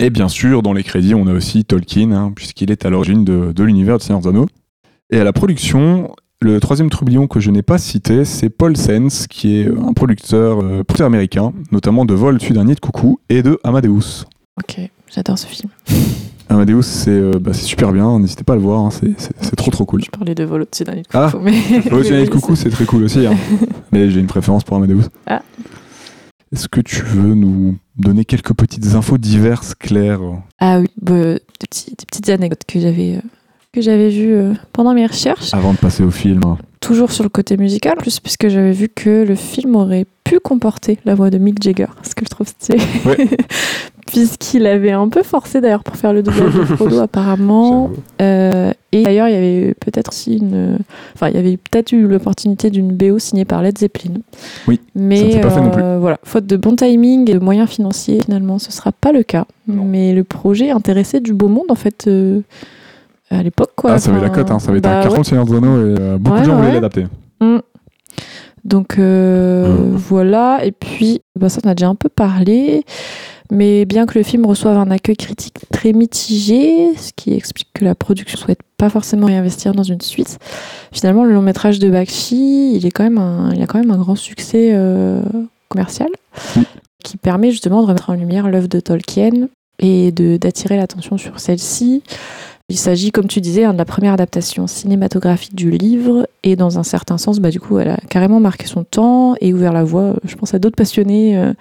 Et 0.00 0.10
bien 0.10 0.28
sûr, 0.28 0.62
dans 0.62 0.72
les 0.72 0.84
crédits, 0.84 1.14
on 1.14 1.26
a 1.26 1.32
aussi 1.32 1.64
Tolkien, 1.64 2.12
hein, 2.12 2.32
puisqu'il 2.34 2.70
est 2.70 2.86
à 2.86 2.90
l'origine 2.90 3.24
de, 3.24 3.52
de 3.52 3.64
l'univers 3.64 3.98
de 3.98 4.02
Seigneur 4.02 4.20
des 4.22 4.28
Anneaux. 4.28 4.46
Et 5.10 5.18
à 5.18 5.24
la 5.24 5.32
production, 5.32 6.14
le 6.40 6.60
troisième 6.60 6.88
troublion 6.90 7.26
que 7.26 7.40
je 7.40 7.50
n'ai 7.50 7.62
pas 7.62 7.78
cité, 7.78 8.24
c'est 8.24 8.48
Paul 8.48 8.76
Sens, 8.76 9.26
qui 9.26 9.56
est 9.60 9.66
un 9.68 9.92
producteur, 9.92 10.60
euh, 10.62 10.84
producteur 10.84 11.06
américain, 11.06 11.52
notamment 11.72 12.04
de 12.04 12.14
Vol 12.14 12.36
au-dessus 12.36 12.52
d'un 12.52 12.64
nid 12.64 12.74
de 12.74 12.80
coucou 12.80 13.18
et 13.28 13.42
de 13.42 13.58
Amadeus. 13.64 14.24
ok, 14.58 14.80
j'adore 15.12 15.38
ce 15.38 15.46
film. 15.46 15.70
Amadeus, 16.50 16.82
c'est 16.82 17.10
euh, 17.10 17.32
bah, 17.40 17.52
c'est 17.52 17.64
super 17.64 17.92
bien, 17.92 18.18
n'hésitez 18.20 18.42
pas 18.44 18.54
à 18.54 18.56
le 18.56 18.62
voir, 18.62 18.80
hein, 18.80 18.90
c'est- 18.90 19.12
c'est 19.18 19.32
c'est 19.42 19.54
trop 19.56 19.70
trop 19.70 19.84
cool. 19.84 20.02
Je 20.02 20.10
parlais 20.10 20.34
de 20.34 20.44
vol 20.44 20.62
au-dessus 20.62 20.84
d'un 20.84 20.94
lit 20.94 21.02
de 21.02 21.08
Ah, 21.12 21.28
coucou, 21.30 21.44
mais... 21.44 21.60
Vol 21.90 21.94
au-dessus 21.98 22.12
d'un 22.12 22.18
nid 22.20 22.24
de 22.26 22.30
coucou, 22.30 22.56
c'est 22.56 22.70
très 22.70 22.86
cool 22.86 23.02
aussi, 23.04 23.26
hein. 23.26 23.34
mais 23.92 24.10
j'ai 24.10 24.20
une 24.20 24.26
préférence 24.28 24.64
pour 24.64 24.76
Amadeus. 24.76 25.02
Ah. 25.26 25.42
Est-ce 26.50 26.68
que 26.68 26.80
tu 26.80 27.02
veux 27.02 27.34
nous 27.34 27.76
donner 27.98 28.24
quelques 28.24 28.54
petites 28.54 28.94
infos 28.94 29.18
diverses, 29.18 29.74
Claire? 29.74 30.20
Ah 30.58 30.78
oui, 30.80 30.86
bah, 31.02 31.34
des, 31.34 31.40
petits- 31.68 31.90
des 31.90 32.06
petites 32.06 32.28
anecdotes 32.30 32.62
que 32.66 32.80
j'avais 32.80 33.16
euh, 33.16 33.20
que 33.72 33.80
j'avais 33.80 34.08
vu 34.08 34.32
euh, 34.34 34.52
pendant 34.72 34.94
mes 34.94 35.06
recherches. 35.06 35.52
Avant 35.54 35.72
de 35.72 35.78
passer 35.78 36.02
au 36.02 36.10
film. 36.10 36.40
Toujours 36.80 37.10
sur 37.10 37.24
le 37.24 37.28
côté 37.28 37.56
musical, 37.56 37.94
en 37.98 38.00
plus 38.00 38.20
puisque 38.20 38.48
j'avais 38.48 38.72
vu 38.72 38.88
que 38.88 39.24
le 39.26 39.34
film 39.34 39.76
aurait 39.76 40.06
pu 40.24 40.38
comporter 40.40 40.98
la 41.04 41.14
voix 41.14 41.28
de 41.30 41.38
Mick 41.38 41.62
Jagger, 41.62 41.86
ce 42.02 42.14
que 42.14 42.24
je 42.24 42.30
trouve 42.30 42.46
stylé. 42.46 42.78
Ouais. 43.04 43.28
Puisqu'il 44.06 44.66
avait 44.66 44.92
un 44.92 45.08
peu 45.10 45.22
forcé 45.22 45.60
d'ailleurs 45.60 45.84
pour 45.84 45.96
faire 45.96 46.14
le 46.14 46.22
doublage 46.22 46.54
de 46.54 46.64
Frodo 46.76 46.98
apparemment. 47.00 47.90
Euh, 48.22 48.72
et 48.90 49.02
d'ailleurs, 49.02 49.28
il 49.28 49.34
y 49.34 49.36
avait 49.36 49.74
peut-être 49.78 50.08
aussi 50.12 50.38
une. 50.38 50.78
Enfin, 51.14 51.28
il 51.28 51.34
y 51.34 51.38
avait 51.38 51.58
peut-être 51.58 51.92
eu 51.92 52.06
l'opportunité 52.06 52.70
d'une 52.70 52.88
BO 52.90 53.18
signée 53.18 53.44
par 53.44 53.60
Led 53.60 53.76
Zeppelin. 53.76 54.14
Oui, 54.66 54.80
Mais 54.94 55.18
ça 55.18 55.24
ne 55.26 55.32
s'est 55.32 55.40
pas 55.42 55.50
fait 55.50 55.60
non 55.60 55.70
plus. 55.70 55.82
euh, 55.82 55.98
voilà, 56.00 56.18
faute 56.24 56.46
de 56.46 56.56
bon 56.56 56.74
timing 56.74 57.30
et 57.30 57.34
de 57.34 57.38
moyens 57.38 57.68
financiers, 57.68 58.20
finalement, 58.24 58.58
ce 58.58 58.72
sera 58.72 58.92
pas 58.92 59.12
le 59.12 59.24
cas. 59.24 59.44
Mais 59.66 60.14
le 60.14 60.24
projet 60.24 60.70
intéressait 60.70 61.20
du 61.20 61.34
beau 61.34 61.48
monde, 61.48 61.66
en 61.68 61.74
fait, 61.74 62.06
euh, 62.06 62.40
à 63.30 63.42
l'époque. 63.42 63.72
Quoi. 63.76 63.92
Ah, 63.92 63.98
ça 63.98 64.10
avait 64.10 64.20
la 64.20 64.30
cote, 64.30 64.50
hein. 64.50 64.58
ça 64.58 64.70
avait 64.70 64.78
été 64.78 64.88
bah 64.88 64.98
un 65.00 65.02
carton 65.02 65.20
de 65.20 65.26
Seigneur 65.26 65.46
et 65.46 65.52
euh, 65.52 66.18
beaucoup 66.18 66.34
Ouais, 66.36 66.42
de 66.42 66.46
gens 66.46 66.56
voulaient 66.56 66.68
ouais. 66.68 66.74
l'adapter. 66.74 67.06
Mm. 67.40 67.58
Donc 68.64 68.98
euh, 68.98 69.68
Mm. 69.76 69.96
voilà, 69.96 70.60
et 70.64 70.72
puis 70.72 71.20
bah, 71.38 71.48
ça 71.48 71.60
on 71.64 71.68
a 71.68 71.74
déjà 71.74 71.88
un 71.88 71.94
peu 71.94 72.08
parlé, 72.08 72.84
mais 73.50 73.84
bien 73.84 74.04
que 74.06 74.18
le 74.18 74.24
film 74.24 74.44
reçoive 74.46 74.76
un 74.76 74.90
accueil 74.90 75.16
critique 75.16 75.60
très 75.72 75.92
mitigé, 75.92 76.94
ce 76.96 77.12
qui 77.14 77.32
explique 77.32 77.68
que 77.74 77.84
la 77.84 77.94
production 77.94 78.36
souhaite 78.38 78.60
pas 78.76 78.90
forcément 78.90 79.26
réinvestir 79.26 79.72
dans 79.72 79.82
une 79.84 80.00
suite, 80.00 80.38
finalement 80.92 81.24
le 81.24 81.32
long 81.32 81.42
métrage 81.42 81.78
de 81.78 81.88
Bakshi, 81.90 82.74
il, 82.76 82.84
est 82.86 82.90
quand 82.90 83.04
même 83.04 83.18
un, 83.18 83.52
il 83.54 83.62
a 83.62 83.66
quand 83.66 83.78
même 83.78 83.90
un 83.90 83.98
grand 83.98 84.16
succès 84.16 84.70
euh, 84.72 85.22
commercial, 85.68 86.08
Mm. 86.56 86.60
qui 87.04 87.16
permet 87.16 87.50
justement 87.50 87.80
de 87.82 87.86
remettre 87.86 88.10
en 88.10 88.14
lumière 88.14 88.48
l'œuvre 88.48 88.68
de 88.68 88.80
Tolkien 88.80 89.48
et 89.78 90.12
d'attirer 90.12 90.76
l'attention 90.76 91.16
sur 91.16 91.38
celle-ci. 91.40 92.02
Il 92.70 92.76
s'agit, 92.76 93.12
comme 93.12 93.28
tu 93.28 93.40
disais, 93.40 93.64
hein, 93.64 93.72
de 93.72 93.78
la 93.78 93.86
première 93.86 94.12
adaptation 94.12 94.66
cinématographique 94.66 95.54
du 95.54 95.70
livre, 95.70 96.28
et 96.42 96.54
dans 96.54 96.78
un 96.78 96.82
certain 96.82 97.16
sens, 97.16 97.38
bah, 97.38 97.48
du 97.48 97.60
coup, 97.60 97.78
elle 97.78 97.88
a 97.88 97.96
carrément 98.10 98.40
marqué 98.40 98.66
son 98.66 98.84
temps 98.84 99.36
et 99.40 99.54
ouvert 99.54 99.72
la 99.72 99.84
voie, 99.84 100.02
euh, 100.02 100.16
je 100.24 100.36
pense, 100.36 100.52
à 100.52 100.58
d'autres 100.58 100.76
passionnés 100.76 101.38
euh, 101.38 101.54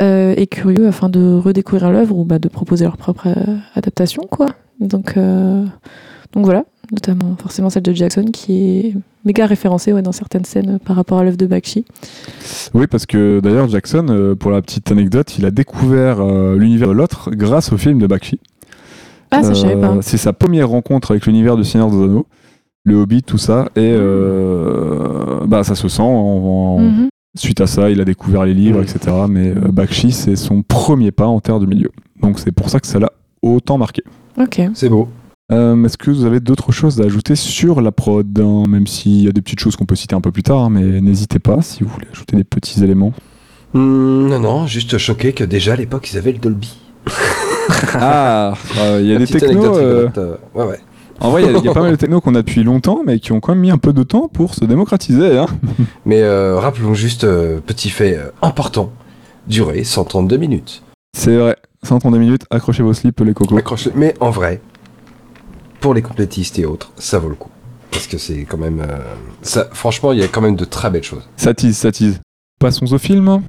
euh, 0.00 0.34
et 0.36 0.48
curieux 0.48 0.88
afin 0.88 1.08
de 1.08 1.38
redécouvrir 1.38 1.92
l'œuvre 1.92 2.18
ou 2.18 2.24
bah, 2.24 2.40
de 2.40 2.48
proposer 2.48 2.84
leur 2.84 2.96
propre 2.96 3.28
adaptation, 3.76 4.24
quoi. 4.28 4.46
Donc, 4.80 5.16
donc 5.16 6.44
voilà, 6.44 6.64
notamment 6.90 7.36
forcément 7.40 7.70
celle 7.70 7.84
de 7.84 7.92
Jackson 7.92 8.24
qui 8.32 8.78
est 8.78 8.94
méga 9.24 9.46
référencée 9.46 9.92
ouais, 9.92 10.02
dans 10.02 10.10
certaines 10.10 10.44
scènes 10.44 10.80
par 10.84 10.96
rapport 10.96 11.20
à 11.20 11.22
l'œuvre 11.22 11.36
de 11.36 11.46
Bakshi. 11.46 11.84
Oui, 12.74 12.88
parce 12.88 13.06
que 13.06 13.38
d'ailleurs, 13.38 13.68
Jackson, 13.68 14.34
pour 14.40 14.50
la 14.50 14.60
petite 14.62 14.90
anecdote, 14.90 15.38
il 15.38 15.46
a 15.46 15.52
découvert 15.52 16.24
l'univers 16.56 16.88
de 16.88 16.94
l'autre 16.94 17.30
grâce 17.30 17.72
au 17.72 17.76
film 17.76 18.00
de 18.00 18.08
Bakshi. 18.08 18.40
Ah, 19.30 19.42
ça, 19.42 19.52
je 19.54 19.60
savais 19.60 19.76
pas. 19.80 19.90
Euh, 19.92 19.98
C'est 20.02 20.16
sa 20.16 20.32
première 20.32 20.68
rencontre 20.68 21.10
avec 21.12 21.26
l'univers 21.26 21.56
du 21.56 21.64
Seigneur 21.64 21.90
des 21.90 21.96
Anneaux, 21.96 22.26
le 22.84 22.96
Hobbit, 22.96 23.22
tout 23.22 23.38
ça, 23.38 23.68
et 23.76 23.80
euh, 23.94 25.40
bah, 25.46 25.64
ça 25.64 25.74
se 25.74 25.88
sent. 25.88 26.02
en- 26.02 26.06
en- 26.06 26.78
Mhm. 26.80 27.08
Suite 27.36 27.60
à 27.60 27.66
ça, 27.66 27.90
il 27.90 28.00
a 28.00 28.04
découvert 28.04 28.44
les 28.44 28.54
livres, 28.54 28.80
etc. 28.80 28.98
Mais 29.28 29.48
euh, 29.48 29.72
Bakshi, 29.72 30.12
c'est 30.12 30.36
son 30.36 30.62
premier 30.62 31.10
pas 31.10 31.26
en 31.26 31.40
terre 31.40 31.58
du 31.58 31.66
milieu. 31.66 31.90
Donc 32.22 32.38
c'est 32.38 32.52
pour 32.52 32.70
ça 32.70 32.78
que 32.78 32.86
ça 32.86 33.00
l'a 33.00 33.10
autant 33.42 33.76
marqué. 33.76 34.02
Ok. 34.40 34.60
C'est 34.74 34.88
beau. 34.88 35.08
Euh, 35.50 35.82
Est-ce 35.84 35.98
que 35.98 36.12
vous 36.12 36.24
avez 36.26 36.38
d'autres 36.38 36.70
choses 36.70 37.00
à 37.00 37.04
ajouter 37.06 37.34
sur 37.34 37.80
la 37.80 37.90
prod 37.90 38.26
hein, 38.38 38.62
Même 38.68 38.86
s'il 38.86 39.20
y 39.24 39.28
a 39.28 39.32
des 39.32 39.42
petites 39.42 39.58
choses 39.58 39.74
qu'on 39.74 39.84
peut 39.84 39.96
citer 39.96 40.14
un 40.14 40.20
peu 40.20 40.30
plus 40.30 40.44
tard, 40.44 40.58
hein, 40.60 40.70
mais 40.70 41.00
n'hésitez 41.00 41.40
pas 41.40 41.60
si 41.60 41.82
vous 41.82 41.90
voulez 41.90 42.06
ajouter 42.12 42.36
des 42.36 42.44
petits 42.44 42.84
éléments. 42.84 43.12
Hmm, 43.72 44.28
non, 44.28 44.38
non, 44.38 44.66
juste 44.68 44.96
choqué 44.98 45.32
que 45.32 45.42
déjà 45.42 45.72
à 45.72 45.76
l'époque 45.76 46.08
ils 46.12 46.16
avaient 46.18 46.32
le 46.32 46.38
Dolby. 46.38 46.76
Ah, 47.94 48.54
il 49.00 49.06
y 49.06 49.14
a 49.14 49.18
des 49.18 49.26
technos. 49.26 49.76
euh, 49.76 50.08
euh, 50.16 50.36
ouais, 50.54 50.64
ouais. 50.64 50.80
En 51.20 51.30
vrai, 51.30 51.42
il 51.42 51.46
y 51.52 51.54
a- 51.54 51.58
il 51.58 51.64
y, 51.64 51.68
a 51.68 51.72
pas 51.72 51.80
mal 51.82 51.92
de 51.92 51.96
technos 51.96 52.20
qu'on 52.20 52.34
a 52.34 52.42
depuis 52.42 52.64
longtemps, 52.64 53.02
mais 53.06 53.18
qui 53.20 53.32
ont 53.32 53.40
quand 53.40 53.52
même 53.52 53.60
mis 53.62 53.70
un 53.70 53.78
peu 53.78 53.92
de 53.92 54.02
temps 54.02 54.28
pour 54.28 54.54
se 54.54 54.64
démocratiser. 54.64 55.38
Hein. 55.38 55.46
Mais 56.04 56.22
euh, 56.22 56.58
rappelons 56.58 56.94
juste, 56.94 57.24
euh, 57.24 57.60
petit 57.64 57.88
fait 57.90 58.16
euh, 58.16 58.30
important, 58.42 58.92
durée 59.46 59.84
132 59.84 60.36
minutes. 60.36 60.82
C'est 61.16 61.36
vrai. 61.36 61.56
132 61.84 62.18
minutes, 62.18 62.42
accrochez 62.50 62.82
vos 62.82 62.94
slips, 62.94 63.20
les 63.20 63.34
cocos. 63.34 63.56
Accroche-le. 63.56 63.92
Mais 63.94 64.14
en 64.20 64.30
vrai, 64.30 64.60
pour 65.80 65.94
les 65.94 66.02
complétistes 66.02 66.58
et 66.58 66.64
autres, 66.64 66.90
ça 66.96 67.18
vaut 67.18 67.28
le 67.28 67.34
coup. 67.36 67.50
Parce 67.90 68.06
que 68.08 68.18
c'est 68.18 68.40
quand 68.48 68.56
même... 68.58 68.80
euh, 68.80 68.98
ça, 69.42 69.68
franchement, 69.72 70.10
il 70.12 70.18
y 70.18 70.24
a 70.24 70.28
quand 70.28 70.40
même 70.40 70.56
de 70.56 70.64
très 70.64 70.90
belles 70.90 71.04
choses. 71.04 71.28
Ça 71.36 71.54
tease, 71.54 71.76
ça 71.76 71.92
tease. 71.92 72.20
Passons 72.58 72.92
au 72.92 72.98
film. 72.98 73.42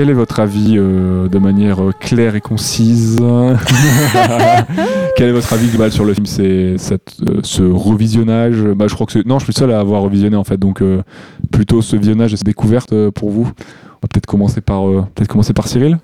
Quel 0.00 0.08
est 0.08 0.14
votre 0.14 0.40
avis 0.40 0.76
euh, 0.78 1.28
de 1.28 1.38
manière 1.38 1.82
euh, 1.82 1.92
claire 1.92 2.34
et 2.34 2.40
concise 2.40 3.18
Quel 5.14 5.28
est 5.28 5.32
votre 5.32 5.52
avis 5.52 5.68
global 5.68 5.92
sur 5.92 6.06
le 6.06 6.14
film 6.14 6.24
C'est 6.24 6.42
euh, 6.42 6.76
ce 7.42 7.62
revisionnage? 7.62 8.62
Bah, 8.62 8.86
Je 8.88 8.94
crois 8.94 9.06
que. 9.06 9.18
Non, 9.28 9.38
je 9.38 9.44
suis 9.44 9.52
seul 9.52 9.70
à 9.70 9.78
avoir 9.78 10.00
revisionné 10.00 10.36
en 10.36 10.44
fait, 10.44 10.56
donc 10.56 10.82
plutôt 11.52 11.82
ce 11.82 11.96
visionnage 11.96 12.32
et 12.32 12.38
cette 12.38 12.46
découverte 12.46 13.10
pour 13.10 13.28
vous. 13.28 13.42
On 13.42 14.00
va 14.00 14.08
peut-être 14.10 14.24
commencer 14.24 14.62
par 14.62 14.84
peut-être 15.14 15.28
commencer 15.28 15.52
par 15.52 15.68
Cyril. 15.68 15.98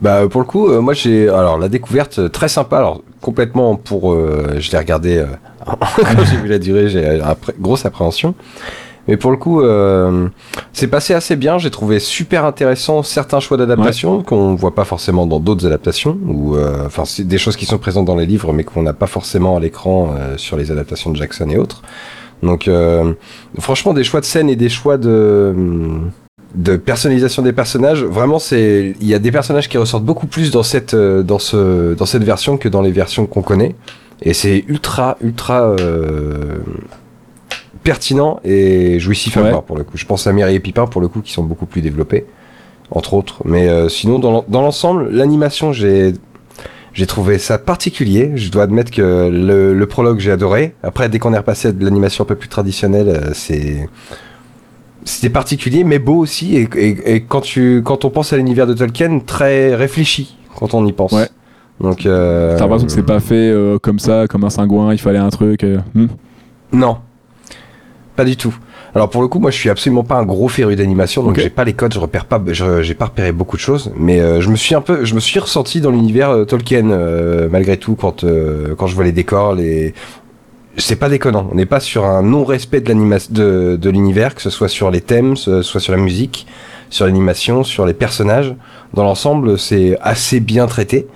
Bah 0.00 0.22
pour 0.28 0.40
le 0.40 0.46
coup, 0.48 0.68
moi 0.80 0.92
j'ai 0.92 1.28
alors 1.28 1.58
la 1.58 1.68
découverte 1.68 2.32
très 2.32 2.48
sympa. 2.48 2.78
Alors 2.78 3.04
complètement 3.20 3.76
pour, 3.76 4.16
je 4.16 4.68
l'ai 4.72 4.78
regardé 4.78 5.24
quand 5.64 6.24
j'ai 6.28 6.38
vu 6.38 6.48
la 6.48 6.58
durée, 6.58 6.88
j'ai 6.88 7.20
après- 7.20 7.54
grosse 7.60 7.86
appréhension. 7.86 8.34
Mais 9.08 9.16
pour 9.16 9.30
le 9.30 9.36
coup, 9.36 9.60
euh, 9.62 10.28
c'est 10.72 10.86
passé 10.86 11.12
assez 11.12 11.34
bien. 11.34 11.58
J'ai 11.58 11.70
trouvé 11.70 11.98
super 11.98 12.44
intéressant 12.44 13.02
certains 13.02 13.40
choix 13.40 13.56
d'adaptation 13.56 14.22
qu'on 14.22 14.54
voit 14.54 14.74
pas 14.74 14.84
forcément 14.84 15.26
dans 15.26 15.40
d'autres 15.40 15.66
adaptations. 15.66 16.18
Ou 16.26 16.56
euh, 16.56 16.86
enfin 16.86 17.04
c'est 17.04 17.24
des 17.24 17.38
choses 17.38 17.56
qui 17.56 17.66
sont 17.66 17.78
présentes 17.78 18.06
dans 18.06 18.16
les 18.16 18.26
livres, 18.26 18.52
mais 18.52 18.64
qu'on 18.64 18.82
n'a 18.82 18.92
pas 18.92 19.08
forcément 19.08 19.56
à 19.56 19.60
l'écran 19.60 20.14
euh, 20.16 20.36
sur 20.36 20.56
les 20.56 20.70
adaptations 20.70 21.10
de 21.10 21.16
Jackson 21.16 21.48
et 21.50 21.58
autres. 21.58 21.82
Donc 22.42 22.68
euh, 22.68 23.14
franchement, 23.58 23.94
des 23.94 24.04
choix 24.04 24.20
de 24.20 24.24
scène 24.24 24.48
et 24.48 24.56
des 24.56 24.68
choix 24.68 24.98
de 24.98 25.54
de 26.54 26.76
personnalisation 26.76 27.42
des 27.42 27.52
personnages, 27.52 28.04
vraiment 28.04 28.38
c'est 28.38 28.94
il 29.00 29.06
y 29.06 29.14
a 29.14 29.18
des 29.18 29.32
personnages 29.32 29.68
qui 29.68 29.78
ressortent 29.78 30.04
beaucoup 30.04 30.26
plus 30.26 30.50
dans 30.50 30.62
cette 30.62 30.92
euh, 30.92 31.22
dans 31.22 31.38
ce 31.38 31.94
dans 31.94 32.04
cette 32.04 32.24
version 32.24 32.58
que 32.58 32.68
dans 32.68 32.82
les 32.82 32.90
versions 32.90 33.26
qu'on 33.26 33.42
connaît 33.42 33.74
et 34.20 34.34
c'est 34.34 34.64
ultra 34.68 35.16
ultra 35.22 35.62
euh, 35.62 36.58
pertinent 37.82 38.40
et 38.44 38.98
jouissif 39.00 39.36
à 39.36 39.42
Ouais. 39.42 39.50
voir 39.50 39.62
pour 39.62 39.76
le 39.76 39.84
coup. 39.84 39.96
Je 39.96 40.06
pense 40.06 40.26
à 40.26 40.32
Mary 40.32 40.54
et 40.54 40.60
Pipin 40.60 40.86
pour 40.86 41.00
le 41.00 41.08
coup 41.08 41.20
qui 41.20 41.32
sont 41.32 41.42
beaucoup 41.44 41.66
plus 41.66 41.80
développés 41.82 42.26
entre 42.90 43.14
autres, 43.14 43.42
mais 43.44 43.68
euh, 43.68 43.88
sinon 43.88 44.18
dans 44.18 44.30
l'en- 44.30 44.44
dans 44.48 44.60
l'ensemble, 44.60 45.08
l'animation 45.10 45.72
j'ai 45.72 46.12
j'ai 46.92 47.06
trouvé 47.06 47.38
ça 47.38 47.56
particulier. 47.58 48.32
Je 48.34 48.50
dois 48.50 48.64
admettre 48.64 48.90
que 48.90 49.30
le, 49.32 49.72
le 49.72 49.86
prologue 49.86 50.18
j'ai 50.20 50.30
adoré. 50.30 50.74
Après, 50.82 51.08
dès 51.08 51.18
qu'on 51.18 51.32
est 51.32 51.38
repassé 51.38 51.68
à 51.68 51.72
de 51.72 51.82
l'animation 51.84 52.24
un 52.24 52.26
peu 52.26 52.34
plus 52.34 52.50
traditionnelle, 52.50 53.08
euh, 53.08 53.30
c'est 53.32 53.88
c'était 55.04 55.30
particulier, 55.30 55.84
mais 55.84 55.98
beau 55.98 56.16
aussi. 56.18 56.54
Et, 56.56 56.68
et- 56.76 57.14
et 57.14 57.20
quand 57.22 57.40
tu 57.40 57.82
quand 57.84 58.04
on 58.04 58.10
pense 58.10 58.32
à 58.32 58.36
l'univers 58.36 58.66
de 58.66 58.74
Tolkien, 58.74 59.20
très 59.20 59.74
réfléchi 59.74 60.36
quand 60.56 60.74
on 60.74 60.84
y 60.86 60.92
pense. 60.92 61.12
Ouais. 61.12 61.28
Donc. 61.80 62.04
Euh, 62.06 62.56
T'as 62.56 62.64
l'impression 62.64 62.86
que 62.86 62.92
c'est 62.92 63.02
pas 63.02 63.20
fait 63.20 63.34
euh, 63.50 63.78
comme 63.78 63.98
ça, 63.98 64.26
comme 64.28 64.44
un 64.44 64.50
cingouin, 64.50 64.92
il 64.92 64.98
fallait 65.00 65.18
un 65.18 65.30
truc. 65.30 65.64
euh, 65.64 65.78
hmm. 65.94 66.06
Non, 66.74 66.98
pas 68.16 68.24
du 68.24 68.36
tout. 68.36 68.54
Alors 68.94 69.08
pour 69.08 69.22
le 69.22 69.28
coup, 69.28 69.38
moi 69.38 69.50
je 69.50 69.56
suis 69.56 69.70
absolument 69.70 70.04
pas 70.04 70.16
un 70.16 70.24
gros 70.24 70.48
féru 70.48 70.76
d'animation, 70.76 71.22
donc 71.22 71.38
j'ai 71.38 71.48
pas 71.48 71.64
les 71.64 71.72
codes, 71.72 71.94
je 71.94 71.98
repère 71.98 72.26
pas, 72.26 72.42
j'ai 72.50 72.94
pas 72.94 73.06
repéré 73.06 73.32
beaucoup 73.32 73.56
de 73.56 73.62
choses, 73.62 73.90
mais 73.96 74.20
euh, 74.20 74.40
je 74.42 74.50
me 74.50 74.56
suis 74.56 74.74
un 74.74 74.82
peu, 74.82 75.04
je 75.04 75.14
me 75.14 75.20
suis 75.20 75.40
ressenti 75.40 75.80
dans 75.80 75.90
l'univers 75.90 76.30
euh, 76.30 76.44
Tolkien 76.44 76.90
euh, 76.90 77.48
malgré 77.50 77.78
tout 77.78 77.94
quand 77.94 78.24
quand 78.76 78.86
je 78.86 78.94
vois 78.94 79.04
les 79.04 79.12
décors, 79.12 79.54
les 79.54 79.94
c'est 80.76 80.96
pas 80.96 81.08
déconnant. 81.08 81.48
On 81.52 81.54
n'est 81.54 81.66
pas 81.66 81.80
sur 81.80 82.04
un 82.04 82.22
non-respect 82.22 82.80
de 82.80 82.88
l'animation 82.88 83.32
de, 83.32 83.78
de 83.80 83.90
l'univers, 83.90 84.34
que 84.34 84.42
ce 84.42 84.50
soit 84.50 84.68
sur 84.68 84.90
les 84.90 85.00
thèmes, 85.02 85.36
ce 85.36 85.62
soit 85.62 85.80
sur 85.80 85.92
la 85.92 85.98
musique, 85.98 86.46
sur 86.88 87.04
l'animation, 87.06 87.62
sur 87.62 87.84
les 87.86 87.92
personnages. 87.94 88.54
Dans 88.94 89.04
l'ensemble, 89.04 89.58
c'est 89.58 89.98
assez 90.00 90.40
bien 90.40 90.66
traité. 90.66 91.08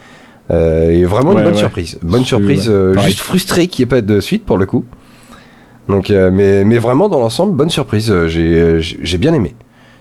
Et 0.51 1.05
vraiment 1.05 1.30
Ouais, 1.30 1.38
une 1.38 1.44
bonne 1.44 1.55
ouais. 1.55 1.59
surprise. 1.59 1.99
Bonne 2.03 2.24
surprise, 2.26 2.70
juste 3.07 3.20
frustré 3.20 3.66
qu'il 3.66 3.82
n'y 3.84 3.88
ait 3.88 3.97
pas 3.97 4.03
de 4.03 4.20
suite 4.20 4.44
pour 4.44 4.59
le 4.59 4.66
coup. 4.66 4.84
Donc, 5.89 6.11
euh, 6.11 6.30
mais, 6.32 6.64
mais 6.64 6.78
vraiment, 6.78 7.09
dans 7.09 7.20
l'ensemble, 7.20 7.55
bonne 7.55 7.70
surprise. 7.70 8.11
euh, 8.11 8.26
J'ai 8.28 8.80
j'ai- 8.80 9.18
bien 9.18 9.32
aimé. 9.34 9.55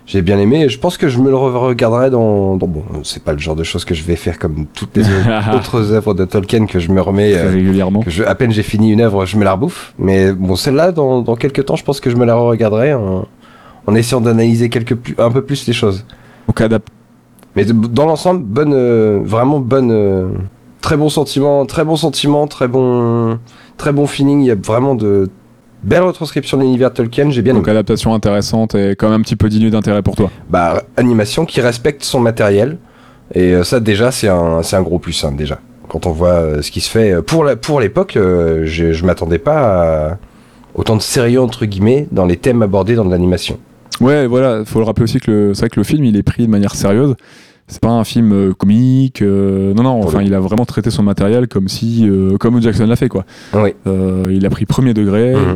J'ai 0.07 0.21
bien 0.21 0.37
aimé 0.37 0.61
et 0.65 0.69
je 0.69 0.77
pense 0.79 0.97
que 0.97 1.09
je 1.09 1.17
me 1.19 1.29
le 1.31 1.35
regarderai 1.35 2.11
dans, 2.11 2.57
dans 2.57 2.67
bon, 2.67 2.83
c'est 3.03 3.23
pas 3.23 3.33
le 3.33 3.39
genre 3.39 3.55
de 3.55 3.63
choses 3.63 3.85
que 3.85 3.95
je 3.95 4.03
vais 4.03 4.15
faire 4.15 4.37
comme 4.37 4.67
toutes 4.67 4.95
les 4.97 5.03
autres 5.55 5.91
œuvres 5.93 6.13
de 6.13 6.25
Tolkien 6.25 6.67
que 6.67 6.77
je 6.79 6.91
me 6.91 7.01
remets 7.01 7.31
Très 7.31 7.41
euh, 7.47 7.49
régulièrement. 7.49 8.01
que 8.01 8.11
je, 8.11 8.23
à 8.23 8.35
peine 8.35 8.51
j'ai 8.51 8.61
fini 8.61 8.91
une 8.91 9.01
œuvre, 9.01 9.25
je 9.25 9.35
me 9.37 9.43
la 9.43 9.53
rebouffe. 9.53 9.95
Mais 9.97 10.31
bon, 10.31 10.55
celle-là, 10.55 10.91
dans, 10.91 11.21
dans 11.23 11.35
quelques 11.35 11.65
temps, 11.65 11.75
je 11.75 11.83
pense 11.83 11.99
que 11.99 12.11
je 12.11 12.17
me 12.17 12.25
la 12.25 12.35
regarderai 12.35 12.93
en, 12.93 13.25
en 13.87 13.95
essayant 13.95 14.21
d'analyser 14.21 14.69
un 15.17 15.31
peu 15.31 15.41
plus 15.41 15.65
les 15.65 15.73
choses. 15.73 16.05
Donc 16.47 16.61
adap- 16.61 16.85
Mais 17.55 17.65
dans 17.65 18.05
l'ensemble, 18.05 18.43
bonne, 18.43 18.73
euh, 18.75 19.21
vraiment 19.23 19.59
bonne, 19.59 19.89
euh, 19.91 20.27
très 20.81 20.97
bon 20.97 21.09
sentiment, 21.09 21.65
très 21.65 21.83
bon 21.83 21.95
sentiment, 21.95 22.45
très 22.45 22.67
bon, 22.67 23.39
très 23.77 23.91
bon 23.91 24.05
feeling. 24.05 24.41
Il 24.41 24.45
y 24.47 24.51
a 24.51 24.55
vraiment 24.55 24.93
de 24.93 25.29
belles 25.85 26.01
retranscriptions 26.01 26.57
de 26.57 26.63
l'univers 26.63 26.91
Tolkien. 26.93 27.29
J'ai 27.29 27.41
bien 27.41 27.53
donc 27.53 27.63
aimé. 27.67 27.71
adaptation 27.77 28.13
intéressante 28.13 28.75
et 28.75 28.91
quand 28.95 29.09
même 29.09 29.21
un 29.21 29.23
petit 29.23 29.35
peu 29.35 29.47
digne 29.49 29.69
d'intérêt 29.69 30.01
pour 30.01 30.15
toi. 30.15 30.29
Bah, 30.49 30.83
animation 30.97 31.45
qui 31.45 31.61
respecte 31.61 32.03
son 32.03 32.19
matériel. 32.19 32.77
Et 33.33 33.53
euh, 33.53 33.63
ça, 33.63 33.79
déjà, 33.79 34.11
c'est 34.11 34.27
un, 34.27 34.61
un 34.71 34.81
gros 34.81 34.99
plus, 34.99 35.23
hein, 35.23 35.31
déjà. 35.31 35.59
Quand 35.87 36.05
on 36.05 36.11
voit 36.11 36.29
euh, 36.29 36.61
ce 36.61 36.71
qui 36.71 36.81
se 36.81 36.89
fait. 36.89 37.11
euh, 37.13 37.21
Pour 37.21 37.45
pour 37.61 37.79
l'époque, 37.79 38.17
euh, 38.17 38.63
je, 38.65 38.91
je 38.93 39.05
m'attendais 39.05 39.37
pas 39.39 40.09
à 40.11 40.17
autant 40.73 40.95
de 40.95 41.01
sérieux, 41.01 41.41
entre 41.41 41.65
guillemets, 41.65 42.07
dans 42.11 42.25
les 42.25 42.37
thèmes 42.37 42.61
abordés 42.61 42.95
dans 42.95 43.05
de 43.05 43.11
l'animation. 43.11 43.57
Ouais, 44.01 44.27
voilà, 44.27 44.65
faut 44.65 44.79
le 44.79 44.85
rappeler 44.85 45.05
aussi 45.05 45.19
que 45.19 45.53
c'est 45.53 45.61
vrai 45.61 45.69
que 45.69 45.79
le 45.79 45.85
film 45.85 46.03
il 46.03 46.17
est 46.17 46.23
pris 46.23 46.45
de 46.45 46.51
manière 46.51 46.75
sérieuse. 46.75 47.15
C'est 47.67 47.79
pas 47.79 47.89
un 47.89 48.03
film 48.03 48.31
euh, 48.33 48.53
comique, 48.53 49.21
euh, 49.21 49.73
non 49.73 49.83
non. 49.83 49.99
Pour 50.01 50.09
Enfin, 50.09 50.21
il 50.21 50.33
a 50.33 50.39
vraiment 50.39 50.65
traité 50.65 50.91
son 50.91 51.01
matériel 51.01 51.47
comme 51.47 51.67
si, 51.69 52.07
euh, 52.07 52.37
comme 52.37 52.61
Jackson 52.61 52.85
l'a 52.85 52.95
fait 52.97 53.07
quoi. 53.07 53.23
Oui. 53.53 53.73
Il 54.29 54.45
a 54.45 54.49
pris 54.49 54.65
premier 54.65 54.93
degré, 54.93 55.33
Mhm. 55.33 55.55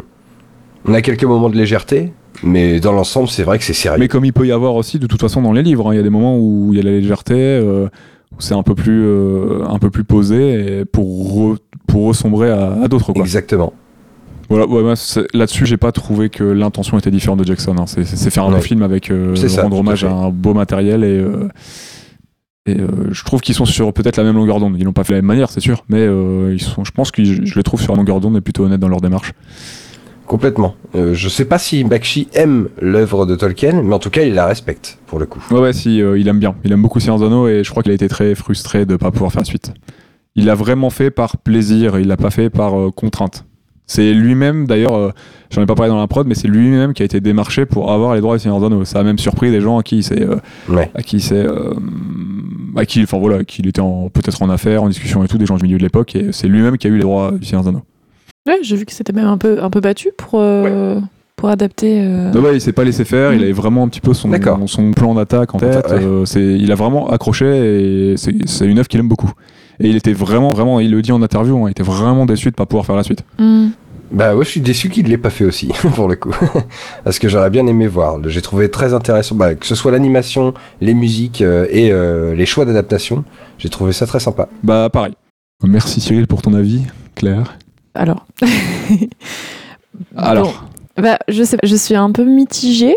On 0.90 0.94
a 0.94 1.02
quelques 1.02 1.24
moments 1.24 1.50
de 1.50 1.56
légèreté, 1.56 2.12
mais 2.44 2.80
dans 2.80 2.94
l'ensemble, 2.94 3.30
c'est 3.30 3.44
vrai 3.44 3.58
que 3.60 3.64
c'est 3.64 3.74
sérieux. 3.74 4.00
mais 4.00 4.08
comme 4.08 4.26
il 4.26 4.34
peut 4.34 4.48
y 4.48 4.52
avoir 4.52 4.74
aussi 4.76 4.98
de 5.00 5.08
toute 5.08 5.22
façon 5.22 5.42
dans 5.42 5.52
les 5.54 5.62
livres. 5.62 5.88
hein. 5.90 5.94
Il 5.94 5.98
y 5.98 6.00
a 6.00 6.04
des 6.04 6.10
moments 6.10 6.38
où 6.40 6.70
il 6.74 6.78
y 6.78 6.80
a 6.80 6.84
la 6.84 6.92
légèreté, 6.92 7.36
euh, 7.38 7.88
où 8.32 8.36
c'est 8.42 8.56
un 8.56 8.64
peu 8.64 8.76
plus, 8.76 9.04
euh, 9.06 9.64
un 9.68 9.78
peu 9.80 9.90
plus 9.90 10.04
posé 10.04 10.80
et 10.82 10.86
pour 10.86 11.54
re- 11.54 11.58
pour 11.88 12.06
ressombrer 12.08 12.50
à, 12.50 12.74
à 12.84 12.88
d'autres. 12.88 13.12
Exactement. 13.16 13.74
Voilà, 14.50 14.66
ouais, 14.66 14.82
là-dessus, 15.36 15.68
j'ai 15.68 15.78
pas 15.78 15.92
trouvé 15.92 16.30
que 16.30 16.44
l'intention 16.44 16.98
était 16.98 17.12
différente 17.12 17.40
de 17.40 17.46
Jackson. 17.46 17.76
hein. 17.78 17.86
C'est, 17.86 18.04
faire 18.32 18.46
un 18.46 18.54
Ouais. 18.54 18.62
film 18.62 18.82
avec 18.82 19.12
euh, 19.12 19.36
ça, 19.36 19.62
rendre 19.62 19.78
hommage 19.80 20.04
à, 20.04 20.12
un 20.12 20.30
beau 20.32 20.56
matériel 20.56 21.04
et, 21.04 21.24
et 22.66 22.80
euh, 22.80 22.88
je 23.12 23.24
trouve 23.24 23.42
qu'ils 23.42 23.54
sont 23.54 23.66
sur 23.66 23.94
peut-être 23.94 24.18
la 24.18 24.24
même 24.24 24.36
longueur 24.36 24.60
d'onde. 24.60 24.76
Ils 24.80 24.86
l'ont 24.86 24.92
pas 24.94 25.04
fait 25.04 25.14
de 25.14 25.18
la 25.18 25.22
même 25.22 25.28
manière, 25.28 25.52
c'est 25.52 25.60
sûr, 25.60 25.84
mais 25.88 26.00
euh, 26.00 26.52
ils 26.54 26.62
sont, 26.62 26.84
je 26.84 26.92
pense 26.92 27.12
que 27.12 27.24
je, 27.24 27.46
je 27.46 27.56
les 27.56 27.64
trouve 27.64 27.80
sur 27.82 27.94
la 27.94 27.98
longueur 27.98 28.20
d'onde 28.22 28.38
et 28.38 28.42
plutôt 28.42 28.66
honnêtes 28.66 28.80
dans 28.80 28.88
leur 28.88 29.02
démarche. 29.02 29.34
Complètement. 30.30 30.76
Euh, 30.94 31.16
je 31.16 31.28
sais 31.28 31.44
pas 31.46 31.58
si 31.58 31.84
Bakshi 31.84 32.28
aime 32.36 32.70
l'œuvre 32.80 33.26
de 33.26 33.36
Tolkien, 33.36 33.82
mais 33.82 33.96
en 33.96 33.98
tout 33.98 34.12
cas, 34.12 34.22
il 34.22 34.36
la 34.36 34.46
respecte, 34.46 35.00
pour 35.08 35.18
le 35.18 35.26
coup. 35.26 35.44
Ouais, 35.50 35.60
ouais, 35.60 35.74
si, 35.74 36.04
euh, 36.04 36.20
il 36.20 36.28
aime 36.28 36.38
bien. 36.38 36.54
Il 36.64 36.72
aime 36.72 36.84
beaucoup 36.84 37.00
Seigneur 37.00 37.18
des 37.18 37.26
Anneaux 37.26 37.48
et 37.48 37.64
je 37.64 37.70
crois 37.72 37.82
qu'il 37.82 37.92
a 37.92 37.96
été 37.96 38.08
très 38.08 38.36
frustré 38.36 38.86
de 38.86 38.96
pas 38.96 39.10
pouvoir 39.10 39.32
faire 39.32 39.44
suite. 39.44 39.74
Il 40.36 40.46
l'a 40.46 40.54
vraiment 40.54 40.92
fait 40.92 41.10
par 41.10 41.38
plaisir, 41.38 41.98
il 42.00 42.08
l'a 42.08 42.16
pas 42.16 42.30
fait 42.30 42.52
par 42.52 42.80
euh, 42.80 42.92
contrainte. 42.92 43.44
C'est 43.88 44.14
lui-même, 44.14 44.68
d'ailleurs, 44.68 44.94
euh, 44.94 45.10
j'en 45.50 45.64
ai 45.64 45.66
pas 45.66 45.74
parlé 45.74 45.90
dans 45.90 46.00
la 46.00 46.06
prod, 46.06 46.28
mais 46.28 46.36
c'est 46.36 46.48
lui-même 46.48 46.94
qui 46.94 47.02
a 47.02 47.06
été 47.06 47.22
démarché 47.22 47.66
pour 47.66 47.92
avoir 47.92 48.14
les 48.14 48.22
droits 48.22 48.36
des 48.36 48.44
Seigneur 48.44 48.60
des 48.60 48.68
Anneaux. 48.68 48.86
Ça 48.86 49.00
a 49.00 49.04
même 49.04 49.18
surpris 49.18 49.50
des 49.50 49.62
gens 49.62 49.80
à 49.80 49.82
qui 49.84 50.04
c'est, 50.04 50.28
Ouais. 50.70 50.92
à 50.94 51.02
qui 51.02 51.22
c'est, 51.22 51.44
à 52.76 52.86
qui, 52.86 53.02
enfin 53.02 53.18
voilà, 53.18 53.44
qu'il 53.44 53.66
était 53.66 53.82
peut-être 54.14 54.44
en 54.44 54.50
affaires, 54.52 54.84
en 54.84 54.90
discussion 54.90 55.24
et 55.24 55.28
tout, 55.28 55.40
des 55.40 55.48
gens 55.48 55.58
du 55.58 55.64
milieu 55.64 55.80
de 55.80 55.84
l'époque, 55.84 56.16
et 56.16 56.28
c'est 56.34 56.48
lui-même 56.48 56.78
qui 56.78 56.86
a 56.86 56.92
eu 56.92 56.98
les 56.98 57.02
droits 57.02 57.32
du 57.32 57.48
Seigneur 57.48 57.64
des 57.64 57.70
Anneaux. 57.70 57.82
Ouais, 58.50 58.58
j'ai 58.64 58.76
vu 58.76 58.86
que 58.86 58.92
c'était 58.92 59.14
même 59.14 59.28
un 59.28 59.38
peu, 59.38 59.62
un 59.64 59.70
peu 59.70 59.80
battu 59.80 60.10
pour, 60.18 60.40
euh, 60.42 61.00
pour 61.36 61.50
adapter. 61.50 62.02
euh, 62.02 62.32
Non, 62.34 62.52
il 62.52 62.60
s'est 62.60 62.74
pas 62.74 62.84
laissé 62.84 63.06
faire, 63.06 63.34
il 63.34 63.44
avait 63.44 63.52
vraiment 63.52 63.84
un 63.84 63.88
petit 63.88 64.02
peu 64.02 64.14
son, 64.16 64.32
son 64.66 64.92
plan 64.92 65.14
d'attaque 65.14 65.54
en 65.54 65.60
tête. 65.60 65.86
Ouais. 65.88 66.04
euh, 66.04 66.26
c'est, 66.26 66.42
il 66.42 66.72
a 66.72 66.76
vraiment 66.76 67.10
accroché 67.10 67.46
et 67.46 68.18
c'est, 68.18 68.34
c'est 68.48 68.66
une 68.66 68.80
œuvre 68.80 68.88
qu'il 68.88 69.00
aime 69.00 69.08
beaucoup. 69.08 69.32
Et 69.80 69.88
il 69.88 69.96
était 69.96 70.14
vraiment, 70.14 70.50
vraiment, 70.50 70.80
il 70.80 70.90
le 70.92 71.02
dit 71.02 71.12
en 71.12 71.22
interview, 71.22 71.56
hein, 71.58 71.68
il 71.68 71.72
était 71.72 71.84
vraiment 71.84 72.26
déçu 72.26 72.50
de 72.50 72.56
pas 72.56 72.66
pouvoir 72.66 72.86
faire 72.86 72.96
la 72.96 73.04
suite. 73.04 73.24
hmm. 73.38 73.68
Bah 74.12 74.36
ouais, 74.36 74.44
je 74.44 74.50
suis 74.50 74.60
déçu 74.62 74.90
qu'il 74.90 75.06
l'ait 75.08 75.20
pas 75.20 75.30
fait 75.30 75.46
aussi, 75.46 75.68
pour 75.96 76.08
le 76.08 76.16
coup. 76.16 76.36
Parce 77.04 77.20
que 77.20 77.30
j'aurais 77.30 77.52
bien 77.52 77.68
aimé 77.68 77.86
voir. 77.88 78.18
J'ai 78.28 78.42
trouvé 78.42 78.72
très 78.72 78.96
intéressant, 78.96 79.36
bah, 79.36 79.54
que 79.54 79.68
ce 79.68 79.76
soit 79.76 79.92
l'animation, 79.92 80.56
les 80.82 80.96
musiques 80.96 81.44
euh, 81.44 81.68
et 81.70 81.92
euh, 81.92 82.34
les 82.34 82.48
choix 82.48 82.66
d'adaptation. 82.66 83.24
J'ai 83.60 83.70
trouvé 83.70 83.94
ça 83.94 84.08
très 84.08 84.20
sympa. 84.20 84.50
Bah 84.64 84.90
pareil. 84.92 85.14
Merci 85.64 86.02
Cyril 86.02 86.26
pour 86.26 86.42
ton 86.42 86.56
avis, 86.56 86.82
Claire. 87.14 87.56
Alors. 88.00 88.26
Alors, 90.16 90.69
Bah, 91.02 91.18
je 91.28 91.44
sais 91.44 91.58
je 91.64 91.76
suis 91.76 91.96
un 91.96 92.12
peu 92.12 92.24
mitigée. 92.24 92.96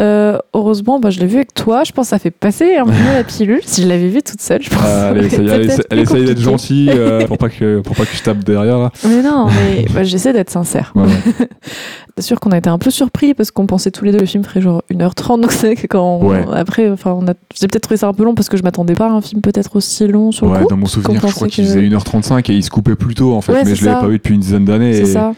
Euh, 0.00 0.38
heureusement, 0.54 1.00
bah, 1.00 1.10
je 1.10 1.20
l'ai 1.20 1.26
vu 1.26 1.36
avec 1.36 1.54
toi. 1.54 1.84
Je 1.84 1.92
pense 1.92 2.06
que 2.06 2.10
ça 2.10 2.18
fait 2.18 2.30
passer 2.30 2.76
un 2.76 2.84
peu 2.84 2.92
la 3.14 3.24
pilule. 3.24 3.60
Si 3.64 3.82
je 3.82 3.88
l'avais 3.88 4.08
vu 4.08 4.22
toute 4.22 4.40
seule, 4.40 4.62
je 4.62 4.70
pense. 4.70 4.80
été 4.80 5.36
elle, 5.36 5.66
essaie- 5.66 5.82
elle 5.90 5.98
plus 5.98 6.02
essaye 6.02 6.24
d'être 6.24 6.40
gentille 6.40 6.90
euh, 6.92 7.26
pour, 7.26 7.38
pas 7.38 7.48
que, 7.48 7.80
pour 7.80 7.96
pas 7.96 8.04
que 8.04 8.14
je 8.16 8.22
tape 8.22 8.38
derrière. 8.44 8.78
Là. 8.78 8.90
Mais 9.06 9.22
non, 9.22 9.46
mais 9.76 9.84
bah, 9.92 10.02
j'essaie 10.04 10.32
d'être 10.32 10.50
sincère. 10.50 10.92
Ouais, 10.94 11.02
ouais. 11.04 11.48
C'est 12.16 12.26
sûr 12.26 12.40
qu'on 12.40 12.50
a 12.50 12.58
été 12.58 12.68
un 12.68 12.78
peu 12.78 12.90
surpris 12.90 13.32
parce 13.34 13.50
qu'on 13.50 13.66
pensait 13.66 13.90
tous 13.90 14.04
les 14.04 14.12
deux 14.12 14.18
le 14.18 14.26
film 14.26 14.44
ferait 14.44 14.60
genre 14.60 14.82
1h30. 14.92 15.40
Donc 15.40 15.52
c'est 15.52 15.74
quand. 15.88 16.18
on- 16.22 16.30
Ouais. 16.30 16.44
Après, 16.52 16.88
enfin, 16.90 17.12
on 17.18 17.26
a... 17.26 17.32
j'ai 17.58 17.66
peut-être 17.66 17.82
trouvé 17.84 17.96
ça 17.96 18.06
un 18.08 18.12
peu 18.12 18.24
long 18.24 18.34
parce 18.34 18.48
que 18.48 18.56
je 18.56 18.62
m'attendais 18.62 18.94
pas 18.94 19.06
à 19.06 19.10
un 19.10 19.20
film 19.22 19.40
peut-être 19.40 19.74
aussi 19.76 20.06
long 20.06 20.30
sur 20.32 20.46
le 20.52 20.58
coup. 20.60 20.68
dans 20.68 20.76
mon 20.76 20.86
souvenir, 20.86 21.20
je 21.26 21.34
crois 21.34 21.48
qu'il 21.48 21.64
faisait 21.64 21.80
1h35 21.80 22.50
et 22.52 22.54
il 22.54 22.62
se 22.62 22.70
coupait 22.70 22.94
plus 22.94 23.14
tôt 23.14 23.32
en 23.34 23.40
fait, 23.40 23.64
mais 23.64 23.74
je 23.74 23.84
l'avais 23.86 24.00
pas 24.00 24.06
vu 24.08 24.18
depuis 24.18 24.34
une 24.34 24.40
dizaine 24.40 24.64
d'années. 24.64 24.92
C'est 24.94 25.02
Et, 25.02 25.06
ça. 25.06 25.32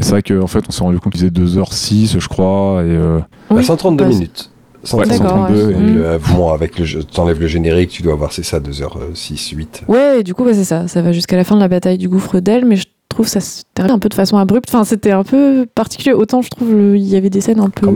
Et 0.00 0.02
c'est 0.02 0.10
vrai 0.10 0.22
qu'en 0.22 0.46
fait, 0.46 0.64
on 0.68 0.72
s'est 0.72 0.82
rendu 0.82 0.98
compte 0.98 1.12
qu'il 1.12 1.20
faisait 1.20 1.30
2h06, 1.30 2.18
je 2.18 2.28
crois. 2.28 2.82
Et, 2.82 2.88
euh, 2.88 3.18
Bah, 3.50 3.56
Oui. 3.56 3.64
132 3.64 4.04
Bah, 4.04 4.10
minutes. 4.10 4.50
Ouais, 4.82 5.04
132. 5.04 5.18
D'accord, 5.18 5.30
132, 5.48 5.66
ouais. 5.66 5.72
et- 5.72 5.76
Mm. 5.76 5.94
Le- 5.94 6.18
bon, 6.34 6.52
avec 6.52 6.78
le 6.78 7.04
t'enlèves 7.04 7.38
le 7.40 7.46
générique, 7.46 7.90
tu 7.90 8.02
dois 8.02 8.14
avoir, 8.14 8.32
c'est 8.32 8.42
ça, 8.42 8.60
2h06, 8.60 9.50
8. 9.50 9.82
Ouais, 9.88 10.20
et 10.20 10.22
du 10.22 10.32
coup, 10.34 10.44
bah, 10.44 10.52
c'est 10.54 10.64
ça. 10.64 10.88
Ça 10.88 11.02
va 11.02 11.12
jusqu'à 11.12 11.36
la 11.36 11.44
fin 11.44 11.54
de 11.54 11.60
la 11.60 11.68
bataille 11.68 11.98
du 11.98 12.08
gouffre 12.08 12.40
d'El, 12.40 12.64
mais 12.64 12.76
je 12.76 12.86
trouve 13.08 13.28
ça 13.28 13.40
se 13.40 13.62
termine 13.74 13.92
un 13.94 13.98
peu 13.98 14.08
de 14.08 14.14
façon 14.14 14.36
abrupte. 14.38 14.68
Enfin, 14.70 14.84
c'était 14.84 15.10
un 15.10 15.24
peu 15.24 15.66
particulier. 15.74 16.14
Autant, 16.14 16.40
je 16.42 16.48
trouve, 16.48 16.72
le- 16.72 16.96
il 16.96 17.06
y 17.06 17.16
avait 17.16 17.28
des 17.30 17.40
scènes 17.42 17.60
un 17.60 17.68
peu 17.68 17.86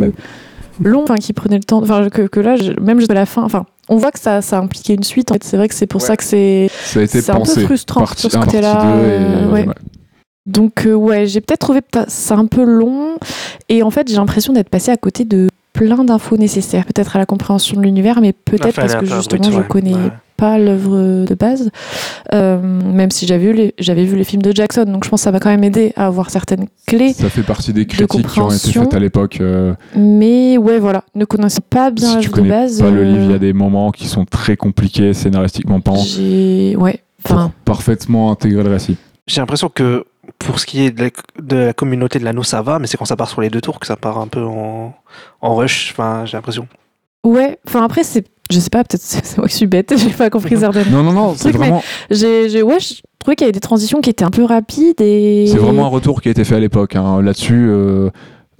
longues, 0.83 1.05
enfin, 1.05 1.17
qui 1.17 1.33
prenaient 1.33 1.57
le 1.59 1.65
temps. 1.65 1.81
Enfin, 1.83 2.09
que, 2.11 2.23
que 2.23 2.41
là, 2.41 2.57
je- 2.57 2.73
même 2.81 2.99
jusqu'à 2.99 3.15
la 3.15 3.25
fin, 3.27 3.43
enfin, 3.45 3.65
on 3.89 3.97
voit 3.97 4.11
que 4.11 4.19
ça, 4.19 4.43
ça 4.43 4.59
impliquait 4.59 4.95
une 4.95 5.05
suite. 5.05 5.31
En 5.31 5.35
fait, 5.35 5.45
c'est 5.45 5.57
vrai 5.57 5.69
que 5.69 5.75
c'est 5.75 5.87
pour 5.87 6.01
Ouais. 6.03 6.07
ça 6.09 6.17
que 6.17 6.25
c'est. 6.25 6.69
ça 6.85 7.01
a 7.01 7.03
été 7.05 7.21
C'est 7.23 7.31
un 7.33 7.41
peu 7.41 7.61
frustrant 7.63 8.01
partie 8.01 8.23
sur 8.23 8.31
ce 8.33 8.37
1, 8.37 8.41
partie 8.41 8.57
côté-là, 8.57 8.75
2 8.83 8.89
et, 8.89 8.93
euh, 8.93 9.53
ouais. 9.53 9.67
ouais. 9.69 9.75
Donc, 10.47 10.87
euh, 10.87 10.93
ouais, 10.95 11.27
j'ai 11.27 11.41
peut-être 11.41 11.61
trouvé 11.61 11.81
ça 12.09 12.35
un 12.37 12.47
peu 12.47 12.65
long. 12.65 13.17
Et 13.69 13.83
en 13.83 13.91
fait, 13.91 14.09
j'ai 14.09 14.17
l'impression 14.17 14.53
d'être 14.53 14.69
passé 14.69 14.91
à 14.91 14.97
côté 14.97 15.25
de 15.25 15.49
plein 15.73 16.05
d'infos 16.05 16.37
nécessaires, 16.37 16.85
peut-être 16.85 17.17
à 17.17 17.19
la 17.19 17.27
compréhension 17.27 17.77
de 17.79 17.83
l'univers, 17.85 18.21
mais 18.21 18.33
peut-être 18.33 18.67
Enfin, 18.79 18.83
parce 18.83 18.95
que 18.95 19.07
justement, 19.07 19.51
je 19.51 19.61
connais 19.63 19.95
Ouais. 19.95 20.11
pas 20.37 20.57
l'œuvre 20.59 21.25
de 21.25 21.35
base, 21.35 21.71
Euh, 22.33 22.59
même 22.61 23.11
si 23.11 23.27
j'avais 23.27 23.47
vu, 23.47 23.53
les, 23.55 23.75
j'avais 23.79 24.05
vu 24.05 24.17
les 24.17 24.25
films 24.25 24.43
de 24.43 24.53
Jackson, 24.55 24.85
donc 24.87 25.05
je 25.05 25.09
pense 25.11 25.21
que 25.21 25.25
ça 25.25 25.33
m'a 25.33 25.41
quand 25.41 25.49
même 25.51 25.65
aidé 25.65 25.93
à 25.97 26.07
avoir 26.07 26.31
certaines 26.31 26.67
clés. 26.87 27.13
Ça 27.13 27.29
fait 27.31 27.43
partie 27.43 27.73
des 27.73 27.87
critiques 27.87 28.27
qui 28.29 28.41
ont 28.41 28.51
été 28.51 28.73
faites 28.73 28.95
à 28.95 28.99
l'époque. 29.01 29.39
euh, 29.41 29.75
Mais 29.97 30.59
ouais, 30.59 30.79
voilà, 30.79 31.05
ne 31.15 31.25
connaissant 31.25 31.61
pas 31.69 31.91
bien 31.91 32.07
si 32.09 32.13
tu 32.15 32.17
l'œuvre 32.17 32.29
de 32.29 32.35
connais 32.35 32.49
base, 32.51 32.81
pas 32.81 32.91
le 32.91 33.03
livre, 33.05 33.25
il 33.25 33.31
y 33.31 33.35
a 33.35 33.39
des 33.39 33.53
moments 33.53 33.91
qui 33.91 34.07
sont 34.07 34.25
très 34.25 34.57
compliqués 34.57 35.13
scénaristiquement 35.15 35.81
parlant 35.81 36.03
j'ai 36.03 36.77
ouais, 36.77 37.01
enfin, 37.25 37.51
parfaitement 37.65 38.31
intégrer 38.31 38.63
le 38.63 38.71
récit. 38.71 38.97
J'ai 39.27 39.41
l'impression 39.41 39.71
que 39.73 40.05
pour 40.39 40.59
ce 40.61 40.67
qui 40.67 40.85
est 40.85 40.91
de 40.91 41.05
la, 41.05 41.11
de 41.43 41.57
la 41.57 41.73
communauté 41.73 42.19
de 42.19 42.25
l'anneau, 42.25 42.43
ça 42.43 42.63
va, 42.63 42.79
mais 42.79 42.87
c'est 42.87 42.97
quand 42.97 43.05
ça 43.05 43.17
part 43.17 43.29
sur 43.29 43.41
les 43.41 43.51
deux 43.51 43.61
tours 43.61 43.81
que 43.81 43.87
ça 43.87 43.97
part 43.97 44.19
un 44.19 44.27
peu 44.29 44.43
en, 44.45 44.95
en 45.41 45.55
rush. 45.55 45.91
Enfin, 45.93 46.25
j'ai 46.27 46.37
l'impression. 46.37 46.67
ouais, 47.25 47.59
enfin 47.67 47.85
après 47.85 48.05
c'est, 48.05 48.25
je 48.51 48.59
sais 48.59 48.71
pas, 48.71 48.85
peut-être 48.85 49.01
c'est 49.03 49.39
moi 49.39 49.49
qui 49.49 49.55
suis 49.57 49.67
bête, 49.67 49.95
j'ai 49.99 50.11
pas 50.11 50.31
compris 50.31 50.57
certaines. 50.59 50.91
Non, 50.91 51.03
non, 51.03 51.13
non, 51.13 51.35
c'est 51.37 51.51
vraiment, 51.51 51.83
J'ai, 52.11 52.49
j'ai, 52.49 52.63
ouais, 52.63 52.81
je 52.81 52.95
trouvais 53.19 53.37
qu'il 53.37 53.45
y 53.45 53.49
avait 53.49 53.53
des 53.53 53.61
transitions 53.61 54.01
qui 54.01 54.11
étaient 54.11 54.25
un 54.25 54.31
peu 54.31 54.45
rapides 54.45 55.01
et. 55.01 55.47
c'est 55.49 55.57
vraiment 55.59 55.87
un 55.87 55.89
retour 55.91 56.21
qui 56.21 56.29
a 56.29 56.31
été 56.31 56.45
fait 56.45 56.57
à 56.57 56.61
l'époque. 56.61 56.97
hein. 56.97 57.23
Là-dessus, 57.23 57.67
euh, 57.71 58.11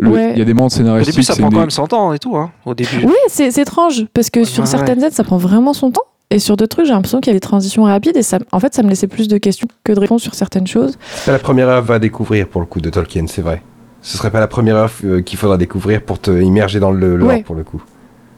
il 0.01 0.09
Ouais. 0.09 0.37
y 0.37 0.43
a 0.43 0.45
des 0.45 0.55
moments 0.55 0.67
Au 0.67 0.71
scénaristiques. 0.71 1.15
début, 1.15 1.23
ça 1.25 1.37
prend 1.37 1.51
quand 1.51 1.61
même 1.61 1.71
100 1.71 1.93
ans 1.93 2.13
et 2.13 2.19
tout, 2.19 2.37
hein, 2.37 2.51
au 2.65 2.75
début. 2.75 3.05
Ouais, 3.05 3.13
c'est, 3.29 3.57
étrange 3.59 4.07
parce 4.13 4.29
que 4.31 4.43
sur 4.45 4.65
Ouais, 4.65 4.69
certaines 4.69 4.99
scènes, 5.01 5.13
ça 5.13 5.23
prend 5.23 5.37
vraiment 5.37 5.73
son 5.73 5.91
temps. 5.93 6.03
Et 6.35 6.39
sur 6.41 6.57
d'autres 6.57 6.77
trucs, 6.77 6.87
j'ai 6.87 6.93
l'impression 6.93 7.21
qu'il 7.21 7.31
y 7.33 7.35
a 7.35 7.39
des 7.39 7.41
transitions 7.41 7.85
rapides 7.85 8.17
et 8.17 8.23
ça, 8.25 8.39
en 8.51 8.59
fait, 8.59 8.75
ça 8.75 8.83
me 8.83 8.89
laissait 8.89 9.07
plus 9.07 9.29
de 9.29 9.39
questions 9.39 9.69
que 9.85 9.93
de 9.93 10.01
réponses 10.01 10.23
sur 10.23 10.35
certaines 10.35 10.67
choses. 10.67 10.99
C'est 11.15 11.27
pas 11.27 11.33
la 11.33 11.39
première 11.39 11.69
œuvre 11.69 11.95
à 11.95 11.99
découvrir 12.01 12.49
pour 12.49 12.61
le 12.61 12.67
coup 12.67 12.81
de 12.81 12.91
Tolkien, 12.91 13.27
c'est 13.29 13.41
vrai. 13.43 13.63
Ce 14.03 14.19
serait 14.19 14.31
pas 14.33 14.41
la 14.41 14.49
première 14.49 14.77
œuvre 14.77 14.93
euh, 15.05 15.23
qu'il 15.23 15.39
faudra 15.39 15.57
découvrir 15.57 16.03
pour 16.03 16.19
te 16.19 16.31
immerger 16.33 16.81
dans 16.81 16.91
le 16.91 17.17
lore 17.17 17.29
Ouais. 17.29 17.43
pour 17.45 17.55
le 17.55 17.63
coup. 17.63 17.83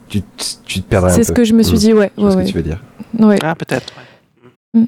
Tu, 0.09 0.21
te- 0.21 0.45
tu 0.67 0.83
te 0.83 0.87
perdrais 0.89 1.11
un 1.11 1.15
c'est 1.15 1.21
peu. 1.23 1.25
ce 1.25 1.33
que 1.33 1.45
je 1.45 1.55
me 1.55 1.63
suis 1.63 1.77
Mm. 1.77 1.81
dit, 1.81 1.93
ouais. 1.95 2.13
Je 2.17 2.21
vois 2.21 2.29
ouais, 2.29 2.33
ce 2.35 2.37
ouais. 2.39 2.45
que 2.45 2.49
tu 2.51 2.57
veux 2.59 2.63
dire. 2.63 2.81
Ouais. 3.19 3.39
Ah, 3.43 3.55
peut-être. 3.55 3.87
ouais. 4.75 4.83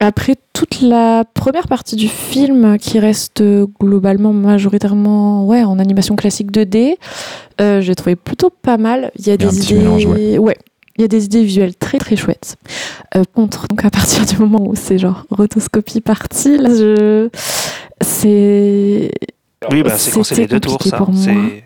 Après 0.00 0.34
toute 0.52 0.80
la 0.80 1.24
première 1.34 1.68
partie 1.68 1.94
du 1.96 2.08
film 2.08 2.76
qui 2.78 2.98
reste 2.98 3.40
euh, 3.40 3.66
globalement 3.80 4.32
majoritairement 4.32 5.46
ouais, 5.46 5.62
en 5.64 5.78
animation 5.78 6.16
classique 6.16 6.50
2D, 6.50 6.96
euh, 7.60 7.80
j'ai 7.80 7.94
trouvé 7.94 8.16
plutôt 8.16 8.50
pas 8.50 8.78
mal. 8.78 9.10
Il 9.16 9.26
y 9.26 9.30
a 9.30 9.34
Il 9.34 9.42
y 9.42 9.44
a 9.44 9.48
un 9.48 9.52
des 9.52 9.58
petit 9.58 9.72
idées, 9.74 9.82
mélange, 9.82 10.06
ouais. 10.06 10.38
ouais. 10.38 10.56
Il 10.96 11.02
y 11.02 11.04
a 11.04 11.08
des 11.08 11.24
idées 11.24 11.42
visuelles 11.42 11.74
très 11.74 11.98
très 11.98 12.16
chouettes. 12.16 12.56
Euh, 13.16 13.22
contre, 13.34 13.66
donc 13.68 13.84
à 13.84 13.90
partir 13.90 14.24
du 14.26 14.36
moment 14.36 14.60
où 14.68 14.74
c'est 14.74 14.98
genre 14.98 15.24
rotoscopie 15.30 16.00
partie, 16.00 16.58
là, 16.58 16.68
je... 16.70 17.28
c'est 18.02 19.10
Oui, 19.70 19.82
bah, 19.82 19.96
c'est 19.96 20.10
quand 20.12 20.22
c'est 20.24 20.36
les 20.36 20.46
deux 20.46 20.60
tours, 20.60 20.72
compliqué 20.72 20.90
ça. 20.90 20.96
pour 20.98 21.10
moi. 21.12 21.22
C'est 21.22 21.64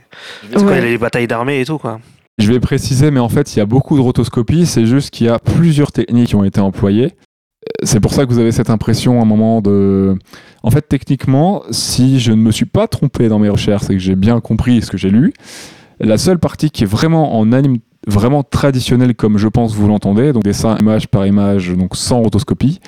c'est 0.50 0.54
quand 0.54 0.60
il 0.60 0.64
y 0.64 0.64
a 0.64 0.66
Ouais. 0.74 0.80
les 0.82 0.98
batailles 0.98 1.26
d'armée 1.26 1.60
et 1.60 1.64
tout, 1.64 1.78
quoi. 1.78 2.00
Je 2.38 2.52
vais 2.52 2.60
préciser, 2.60 3.10
mais 3.10 3.20
en 3.20 3.28
fait, 3.30 3.54
il 3.54 3.58
y 3.58 3.62
a 3.62 3.66
beaucoup 3.66 3.96
de 3.96 4.02
rotoscopies. 4.02 4.66
C'est 4.66 4.84
juste 4.86 5.10
qu'il 5.10 5.26
y 5.26 5.30
a 5.30 5.38
plusieurs 5.38 5.90
techniques 5.92 6.28
qui 6.28 6.34
ont 6.36 6.44
été 6.44 6.60
employées. 6.60 7.06
Euh, 7.14 7.70
C'est 7.84 7.98
pour 8.00 8.12
ça 8.12 8.26
que 8.26 8.32
vous 8.32 8.38
avez 8.38 8.52
cette 8.52 8.70
impression 8.70 9.18
à 9.18 9.22
un 9.22 9.26
moment 9.26 9.62
de. 9.62 10.16
En 10.62 10.70
fait, 10.70 10.82
techniquement, 10.82 11.62
si 11.70 12.20
je 12.20 12.32
ne 12.32 12.36
me 12.36 12.50
suis 12.50 12.66
pas 12.66 12.88
trompé 12.88 13.28
dans 13.28 13.38
mes 13.38 13.48
recherches 13.48 13.84
et 13.84 13.94
que 13.94 13.98
j'ai 13.98 14.16
bien 14.16 14.40
compris 14.40 14.82
ce 14.82 14.90
que 14.90 14.98
j'ai 14.98 15.10
lu, 15.10 15.32
la 15.98 16.18
seule 16.18 16.38
partie 16.38 16.70
qui 16.70 16.84
est 16.84 16.86
vraiment 16.86 17.38
en 17.38 17.52
anime 17.52 17.78
vraiment 18.06 18.42
traditionnelle, 18.42 19.14
comme 19.14 19.38
je 19.38 19.48
pense 19.48 19.74
vous 19.74 19.88
l'entendez, 19.88 20.32
donc 20.32 20.42
dessin 20.44 20.76
image 20.80 21.08
par 21.08 21.26
image, 21.26 21.70
donc 21.76 21.96
sans 21.96 22.20
rotoscopie, 22.20 22.80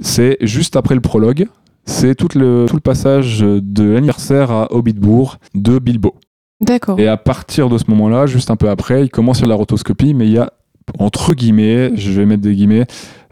c'est 0.00 0.36
juste 0.40 0.76
après 0.76 0.94
le 0.94 1.00
prologue. 1.00 1.46
C'est 1.88 2.16
tout 2.16 2.28
le, 2.36 2.66
tout 2.68 2.74
le 2.74 2.80
passage 2.80 3.40
de 3.40 3.84
l'anniversaire 3.84 4.50
à 4.50 4.72
Hobbitbourg 4.74 5.36
de 5.54 5.78
Bilbo. 5.78 6.14
D'accord. 6.60 6.98
Et 6.98 7.06
à 7.06 7.16
partir 7.16 7.68
de 7.68 7.78
ce 7.78 7.84
moment-là, 7.88 8.26
juste 8.26 8.50
un 8.50 8.56
peu 8.56 8.68
après, 8.68 9.04
il 9.04 9.08
commence 9.10 9.38
sur 9.38 9.46
la 9.46 9.54
rotoscopie, 9.54 10.12
mais 10.14 10.26
il 10.26 10.32
y 10.32 10.38
a, 10.38 10.52
entre 10.98 11.34
guillemets, 11.34 11.92
je 11.94 12.10
vais 12.10 12.26
mettre 12.26 12.42
des 12.42 12.54
guillemets, 12.56 12.86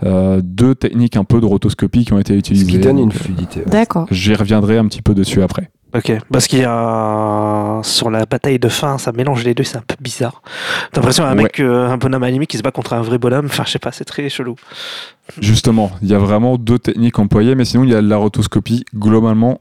euh, 0.05 0.41
deux 0.45 0.75
techniques 0.77 1.17
un 1.17 1.25
peu 1.25 1.41
de 1.41 1.47
rotoscopie 1.47 2.05
qui 2.05 2.13
ont 2.13 2.19
été 2.21 2.35
Ce 2.35 2.39
utilisées. 2.39 2.71
qui 2.71 2.79
donne 2.79 2.99
une 2.99 3.09
euh, 3.09 3.13
fluidité. 3.13 3.61
ouais. 3.61 3.67
D'accord. 3.71 4.07
J'y 4.13 4.35
reviendrai 4.35 4.79
un 4.79 4.87
petit 4.87 5.03
peu 5.03 5.15
dessus 5.15 5.43
après. 5.43 5.71
Ok, 5.97 6.13
parce 6.33 6.49
qu'il 6.49 6.59
y 6.59 6.65
a 6.67 7.81
sur 7.85 8.11
la 8.11 8.27
bataille 8.27 8.59
de 8.59 8.69
fin, 8.69 8.99
ça 8.99 9.13
mélange 9.13 9.45
les 9.45 9.55
deux, 9.55 9.63
c'est 9.63 9.77
un 9.77 9.83
peu 9.87 9.95
bizarre. 10.01 10.43
T'as 10.91 11.01
l'impression 11.01 11.23
d'un 11.25 11.35
mec, 11.37 11.61
euh, 11.61 11.89
un 11.89 11.97
bonhomme 11.99 12.25
animé 12.25 12.47
qui 12.47 12.57
se 12.59 12.63
bat 12.63 12.73
contre 12.73 12.95
un 12.95 13.01
vrai 13.03 13.19
bonhomme. 13.19 13.47
Enfin, 13.47 13.63
je 13.65 13.71
sais 13.71 13.79
pas, 13.79 13.93
c'est 13.93 14.05
très 14.05 14.29
chelou. 14.29 14.57
Justement, 15.41 15.93
il 16.03 16.09
y 16.09 16.15
a 16.15 16.19
vraiment 16.19 16.57
deux 16.59 16.81
techniques 16.81 17.19
employées, 17.21 17.55
mais 17.55 17.65
sinon, 17.65 17.85
il 17.85 17.91
y 17.91 17.95
a 17.95 18.03
la 18.03 18.17
rotoscopie 18.17 18.85
globalement 18.95 19.61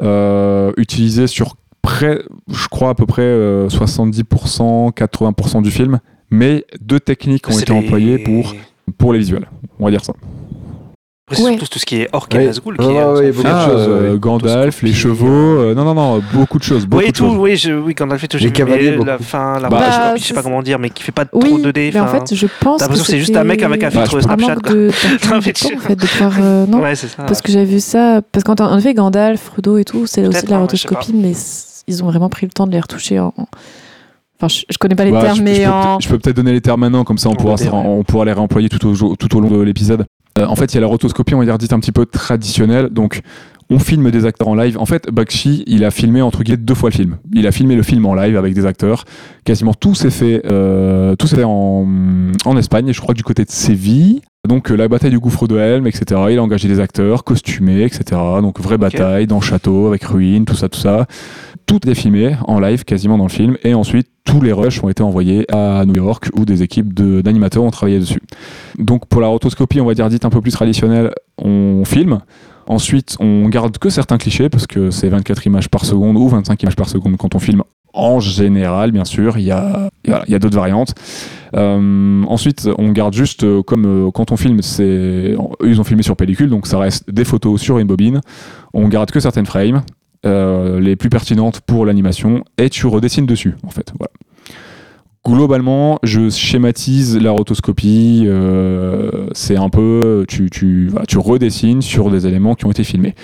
euh, 0.00 0.72
utilisée 0.76 1.26
sur 1.26 1.56
près, 1.82 2.22
je 2.50 2.68
crois 2.68 2.90
à 2.90 2.94
peu 2.94 3.04
près 3.06 3.22
euh, 3.22 3.68
70%, 3.68 4.92
80% 4.94 5.62
du 5.62 5.70
film, 5.72 5.98
mais 6.30 6.64
deux 6.80 7.00
techniques 7.00 7.48
ont 7.48 7.58
été 7.58 7.72
les- 7.72 7.78
employées 7.78 8.18
pour, 8.18 8.54
pour 8.96 9.12
les 9.12 9.18
visuels. 9.18 9.48
On 9.80 9.84
va 9.86 9.90
dire 9.90 10.04
ça. 10.04 10.12
Après, 11.26 11.36
c'est 11.36 11.42
Ouais. 11.48 11.50
surtout 11.56 11.68
tout 11.72 11.78
ce 11.78 11.86
qui 11.86 11.96
est 12.02 12.08
orc 12.12 12.28
et. 12.34 12.44
Nazgûl 12.44 12.76
qui 12.76 12.84
est. 12.84 12.86
non, 12.86 13.16
euh, 13.16 13.32
de 13.32 13.38
euh, 13.40 14.12
ouais. 14.12 14.18
Gandalf, 14.18 14.82
les 14.82 14.92
chevaux, 14.92 15.26
euh, 15.26 15.74
non, 15.74 15.84
non, 15.84 15.94
non, 15.94 16.22
beaucoup 16.34 16.58
de 16.58 16.64
choses. 16.64 16.84
Beaucoup 16.84 17.02
Oui, 17.02 17.12
de 17.12 17.16
tout, 17.16 17.24
choses. 17.24 17.38
oui, 17.38 17.56
je, 17.56 17.72
oui, 17.72 17.94
Gandalf 17.94 18.22
et 18.24 18.28
tout, 18.28 18.36
j'ai 18.36 18.42
Les 18.44 18.48
vu, 18.48 18.52
cavaliers, 18.52 18.96
mais 18.98 19.04
la 19.06 19.16
fin, 19.16 19.58
la 19.58 19.70
Bah, 19.70 19.78
rotoscopie, 19.78 20.20
je 20.22 20.26
sais 20.28 20.34
pas 20.34 20.42
comment 20.42 20.60
dire, 20.60 20.78
mais 20.78 20.90
qui 20.90 21.02
fait 21.02 21.12
pas 21.12 21.24
trop 21.24 21.40
Oui, 21.42 21.62
2D. 21.62 21.92
mais 21.94 22.00
en 22.00 22.08
fait, 22.08 22.34
je 22.34 22.46
pense 22.60 22.78
T'as 22.80 22.84
que 22.88 22.90
l'impression 22.90 23.04
que 23.04 23.10
c'est 23.10 23.18
juste 23.18 23.36
un 23.38 23.44
mec 23.44 23.62
avec 23.62 23.82
un 23.84 23.88
Bah, 23.88 24.02
filtre 24.02 24.16
je 24.18 24.24
Snapchat. 24.24 24.54
de, 24.56 24.90
en 25.34 25.40
fait, 25.40 25.94
de 25.96 26.06
pouvoir... 26.06 26.32
euh, 26.42 26.66
non, 26.66 26.80
Ouais, 26.82 26.94
c'est 26.94 27.08
ça. 27.08 27.22
parce 27.22 27.40
que 27.40 27.50
j'avais 27.50 27.64
vu 27.64 27.80
ça... 27.80 28.20
Parce 28.30 28.44
qu'en 28.44 28.54
en 28.62 28.76
effet, 28.76 28.92
Gandalf, 28.92 29.40
Frodo 29.40 29.78
et 29.78 29.84
tout, 29.84 30.06
c'est 30.06 30.26
aussi 30.26 30.44
de 30.44 30.50
la 30.50 30.56
hein, 30.56 30.58
je 30.58 30.62
rotoscopie, 30.64 31.14
mais 31.14 31.32
ils 31.88 32.04
ont 32.04 32.06
vraiment 32.06 32.28
pris 32.28 32.44
le 32.44 32.52
temps 32.52 32.66
de 32.66 32.72
les 32.72 32.80
retoucher 32.80 33.18
en... 33.18 33.32
Enfin, 34.44 34.48
je, 34.54 34.64
je 34.72 34.78
connais 34.78 34.94
pas 34.94 35.04
les 35.04 35.10
Bah, 35.12 35.22
termes, 35.22 35.38
je, 35.38 35.42
mais 35.42 35.54
je 35.56 35.62
peux, 35.62 35.68
en... 35.68 35.80
peut-être- 35.82 36.02
je 36.02 36.08
peux 36.08 36.18
peut-être 36.18 36.36
donner 36.36 36.52
les 36.52 36.60
termes 36.60 36.80
maintenant, 36.80 37.04
comme 37.04 37.18
ça 37.18 37.28
on 37.28 37.34
pourra, 37.34 37.54
2D, 37.54 37.64
se- 37.64 37.70
ouais. 37.70 37.72
on 37.72 38.02
pourra 38.04 38.24
les 38.24 38.32
réemployer 38.32 38.68
tout 38.68 38.84
au, 38.86 38.94
jo- 38.94 39.16
tout 39.16 39.34
au 39.36 39.40
long 39.40 39.48
de 39.50 39.60
l'épisode. 39.62 40.04
Euh, 40.38 40.46
en 40.46 40.56
fait, 40.56 40.72
il 40.72 40.74
y 40.74 40.78
a 40.78 40.80
la 40.80 40.86
rotoscopie, 40.88 41.34
on 41.34 41.38
va 41.38 41.44
dire, 41.44 41.58
dite 41.58 41.72
un 41.72 41.78
petit 41.80 41.92
peu 41.92 42.06
traditionnelle. 42.06 42.88
Donc, 42.90 43.20
on 43.70 43.78
filme 43.78 44.10
des 44.10 44.26
acteurs 44.26 44.48
en 44.48 44.54
live. 44.54 44.76
En 44.78 44.84
fait, 44.84 45.08
Bakshi, 45.10 45.62
il 45.66 45.84
a 45.84 45.90
filmé 45.90 46.20
entre 46.20 46.42
guillemets 46.42 46.58
deux 46.62 46.74
fois 46.74 46.90
le 46.90 46.94
film. 46.94 47.16
Il 47.32 47.46
a 47.46 47.52
filmé 47.52 47.76
le 47.76 47.82
film 47.82 48.04
en 48.04 48.14
live 48.14 48.36
avec 48.36 48.52
des 48.52 48.66
acteurs. 48.66 49.04
Quasiment 49.44 49.72
tout 49.72 49.94
s'est 49.94 50.10
fait, 50.10 50.42
euh, 50.44 51.14
tout 51.16 51.26
s'est 51.28 51.36
fait 51.36 51.44
en, 51.44 51.86
en 52.44 52.56
Espagne, 52.58 52.92
je 52.92 53.00
crois 53.00 53.14
du 53.14 53.22
côté 53.22 53.44
de 53.44 53.50
Séville. 53.50 54.20
Donc 54.46 54.70
euh, 54.70 54.74
la 54.76 54.88
bataille 54.88 55.10
du 55.12 55.18
gouffre 55.18 55.46
de 55.48 55.56
Helm, 55.56 55.86
etc. 55.86 56.20
Il 56.30 56.38
a 56.38 56.42
engagé 56.42 56.68
des 56.68 56.78
acteurs 56.78 57.24
costumés, 57.24 57.82
etc. 57.84 58.02
Donc 58.42 58.60
vraie 58.60 58.76
bataille 58.76 59.26
dans 59.26 59.36
le 59.36 59.42
château 59.42 59.86
avec 59.86 60.04
ruines, 60.04 60.44
tout 60.44 60.54
ça, 60.56 60.68
tout 60.68 60.78
ça. 60.80 61.06
Tout 61.66 61.88
est 61.88 61.94
filmé 61.94 62.36
en 62.46 62.60
live 62.60 62.84
quasiment 62.84 63.16
dans 63.18 63.24
le 63.24 63.30
film. 63.30 63.56
Et 63.64 63.74
ensuite, 63.74 64.08
tous 64.24 64.40
les 64.40 64.52
rushs 64.52 64.82
ont 64.82 64.88
été 64.88 65.02
envoyés 65.02 65.46
à 65.52 65.84
New 65.86 65.94
York 65.96 66.28
où 66.36 66.44
des 66.44 66.62
équipes 66.62 66.92
d'animateurs 66.94 67.62
ont 67.64 67.70
travaillé 67.70 67.98
dessus. 67.98 68.20
Donc 68.78 69.06
pour 69.06 69.20
la 69.20 69.28
rotoscopie, 69.28 69.80
on 69.80 69.86
va 69.86 69.94
dire 69.94 70.08
dite 70.08 70.24
un 70.24 70.30
peu 70.30 70.40
plus 70.40 70.52
traditionnelle, 70.52 71.10
on 71.38 71.84
filme. 71.84 72.20
Ensuite, 72.66 73.16
on 73.20 73.48
garde 73.48 73.76
que 73.78 73.90
certains 73.90 74.16
clichés 74.18 74.48
parce 74.48 74.66
que 74.66 74.90
c'est 74.90 75.08
24 75.08 75.46
images 75.46 75.68
par 75.68 75.84
seconde 75.84 76.16
ou 76.16 76.28
25 76.28 76.62
images 76.62 76.76
par 76.76 76.88
seconde 76.88 77.16
quand 77.18 77.34
on 77.34 77.38
filme. 77.38 77.62
En 77.92 78.18
général, 78.20 78.90
bien 78.90 79.04
sûr, 79.04 79.38
il 79.38 79.44
y 79.44 79.50
a, 79.50 79.88
a- 80.10 80.38
d'autres 80.38 80.56
variantes. 80.56 80.94
Euh, 81.54 82.24
ensuite, 82.26 82.68
on 82.78 82.90
garde 82.90 83.14
juste 83.14 83.44
euh, 83.44 83.62
comme 83.62 83.84
euh, 83.86 84.10
quand 84.10 84.32
on 84.32 84.36
filme, 84.36 84.58
ils 84.80 85.36
ont 85.80 85.84
filmé 85.84 86.02
sur 86.02 86.16
pellicule, 86.16 86.48
donc 86.50 86.66
ça 86.66 86.78
reste 86.78 87.08
des 87.10 87.24
photos 87.24 87.60
sur 87.60 87.78
une 87.78 87.86
bobine. 87.86 88.20
On 88.72 88.88
garde 88.88 89.10
que 89.12 89.20
certaines 89.20 89.46
frames, 89.46 89.82
euh, 90.24 90.80
les 90.80 90.96
plus 90.96 91.10
pertinentes 91.10 91.60
pour 91.60 91.86
l'animation, 91.86 92.44
et 92.58 92.70
tu 92.70 92.86
redessines 92.86 93.26
dessus, 93.26 93.54
en 93.62 93.70
fait. 93.70 93.92
Globalement, 95.26 95.98
je 96.02 96.28
schématise 96.28 97.16
la 97.18 97.30
rotoscopie. 97.30 98.24
euh, 98.26 99.28
c'est 99.32 99.56
un 99.56 99.70
peu, 99.70 100.24
tu 100.28 100.90
redessines 101.16 101.80
sur 101.80 102.10
des 102.10 102.26
éléments 102.26 102.54
qui 102.54 102.66
ont 102.66 102.70
été 102.70 102.84
filmés. 102.84 103.14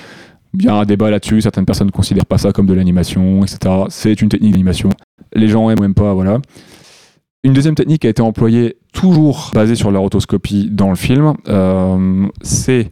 Il 0.54 0.64
y 0.64 0.68
a 0.68 0.74
un 0.74 0.84
débat 0.84 1.10
là-dessus. 1.10 1.42
Certaines 1.42 1.64
personnes 1.64 1.88
ne 1.88 1.92
considèrent 1.92 2.26
pas 2.26 2.38
ça 2.38 2.52
comme 2.52 2.66
de 2.66 2.74
l'animation, 2.74 3.42
etc. 3.44 3.84
C'est 3.88 4.20
une 4.20 4.28
technique 4.28 4.52
d'animation. 4.52 4.88
Les 5.34 5.48
gens 5.48 5.70
aiment 5.70 5.80
ou 5.80 5.84
aiment 5.84 5.94
pas, 5.94 6.14
voilà. 6.14 6.40
Une 7.44 7.52
deuxième 7.52 7.74
technique 7.74 8.04
a 8.04 8.08
été 8.08 8.20
employée, 8.20 8.76
toujours 8.92 9.50
basée 9.54 9.74
sur 9.74 9.90
la 9.90 9.98
rotoscopie 9.98 10.68
dans 10.70 10.90
le 10.90 10.96
film. 10.96 11.34
euh, 11.48 12.26
c'est, 12.42 12.90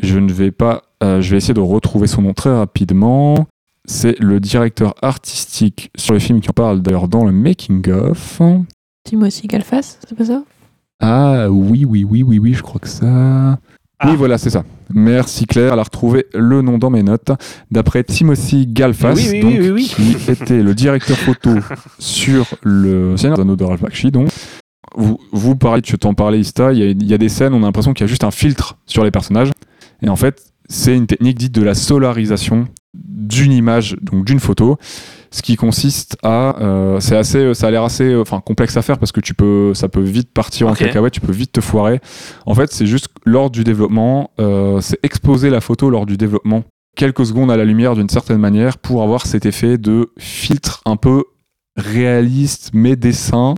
je 0.00 0.18
ne 0.18 0.32
vais 0.32 0.50
pas, 0.50 0.82
euh, 1.02 1.20
je 1.20 1.30
vais 1.30 1.36
essayer 1.36 1.54
de 1.54 1.60
retrouver 1.60 2.06
son 2.06 2.22
nom 2.22 2.32
très 2.32 2.54
rapidement. 2.54 3.46
C'est 3.84 4.18
le 4.20 4.38
directeur 4.38 4.94
artistique 5.02 5.90
sur 5.96 6.14
le 6.14 6.20
film 6.20 6.40
qui 6.40 6.48
en 6.48 6.52
parle 6.52 6.82
d'ailleurs 6.82 7.08
dans 7.08 7.24
le 7.24 7.32
making 7.32 7.90
of. 7.90 8.40
Timothy 9.04 9.48
Galfas, 9.48 9.98
c'est 10.06 10.16
pas 10.16 10.24
ça? 10.24 10.42
Ah 11.00 11.48
oui, 11.50 11.84
oui, 11.84 12.04
oui, 12.08 12.22
oui, 12.22 12.38
oui, 12.38 12.54
je 12.54 12.62
crois 12.62 12.80
que 12.80 12.88
ça. 12.88 13.58
Ah. 13.98 14.08
Oui, 14.10 14.16
voilà, 14.16 14.38
c'est 14.38 14.50
ça. 14.50 14.64
Merci 14.94 15.46
Claire, 15.46 15.72
elle 15.72 15.78
a 15.78 15.82
retrouvé 15.82 16.26
le 16.34 16.62
nom 16.62 16.78
dans 16.78 16.90
mes 16.90 17.02
notes. 17.02 17.32
D'après 17.70 18.04
Timothy 18.04 18.66
Galfas, 18.66 19.14
Oui, 19.14 19.28
oui, 19.30 19.40
donc, 19.40 19.52
oui, 19.52 19.60
oui, 19.60 19.70
oui. 19.70 19.84
qui 19.88 20.16
était 20.30 20.62
le 20.62 20.74
directeur 20.74 21.16
photo 21.16 21.50
sur 21.98 22.46
le 22.62 23.16
Seigneur 23.16 23.36
des 23.36 23.42
Anneaux 23.42 23.56
de 23.56 23.64
Ralph 23.64 23.80
Bakshi, 23.82 24.10
donc. 24.10 24.28
Vous, 24.94 25.18
vous 25.32 25.56
parlez, 25.56 25.80
tu 25.80 25.96
t'en 25.96 26.12
parlais, 26.12 26.38
Ista, 26.38 26.72
il 26.72 27.02
y, 27.02 27.06
y 27.06 27.14
a 27.14 27.18
des 27.18 27.30
scènes, 27.30 27.54
on 27.54 27.62
a 27.62 27.66
l'impression 27.66 27.94
qu'il 27.94 28.04
y 28.04 28.08
a 28.08 28.08
juste 28.08 28.24
un 28.24 28.30
filtre 28.30 28.76
sur 28.86 29.04
les 29.04 29.10
personnages. 29.10 29.50
Et 30.02 30.08
en 30.08 30.16
fait, 30.16 30.42
c'est 30.68 30.96
une 30.96 31.06
technique 31.06 31.38
dite 31.38 31.52
de 31.54 31.62
la 31.62 31.74
solarisation 31.74 32.66
d'une 32.94 33.52
image, 33.52 33.96
donc 34.02 34.24
d'une 34.24 34.40
photo, 34.40 34.76
ce 35.30 35.40
qui 35.42 35.56
consiste 35.56 36.16
à, 36.22 36.60
euh, 36.62 37.00
c'est 37.00 37.16
assez, 37.16 37.54
ça 37.54 37.68
a 37.68 37.70
l'air 37.70 37.84
assez, 37.84 38.04
euh, 38.04 38.20
enfin 38.20 38.40
complexe 38.40 38.76
à 38.76 38.82
faire 38.82 38.98
parce 38.98 39.12
que 39.12 39.20
tu 39.20 39.32
peux, 39.32 39.72
ça 39.74 39.88
peut 39.88 40.02
vite 40.02 40.30
partir 40.34 40.66
en 40.68 40.72
cacahuète, 40.86 41.12
tu 41.14 41.20
peux 41.22 41.32
vite 41.32 41.52
te 41.52 41.60
foirer. 41.62 42.00
En 42.44 42.54
fait, 42.54 42.70
c'est 42.70 42.84
juste 42.86 43.08
lors 43.24 43.50
du 43.50 43.64
développement, 43.64 44.30
euh, 44.40 44.80
c'est 44.82 44.98
exposer 45.02 45.48
la 45.48 45.60
photo 45.62 45.88
lors 45.88 46.04
du 46.04 46.16
développement 46.18 46.64
quelques 46.96 47.24
secondes 47.24 47.50
à 47.50 47.56
la 47.56 47.64
lumière 47.64 47.94
d'une 47.94 48.10
certaine 48.10 48.36
manière 48.36 48.76
pour 48.76 49.02
avoir 49.02 49.24
cet 49.24 49.46
effet 49.46 49.78
de 49.78 50.10
filtre 50.18 50.82
un 50.84 50.96
peu 50.96 51.24
réaliste 51.76 52.70
mais 52.74 52.96
dessin. 52.96 53.54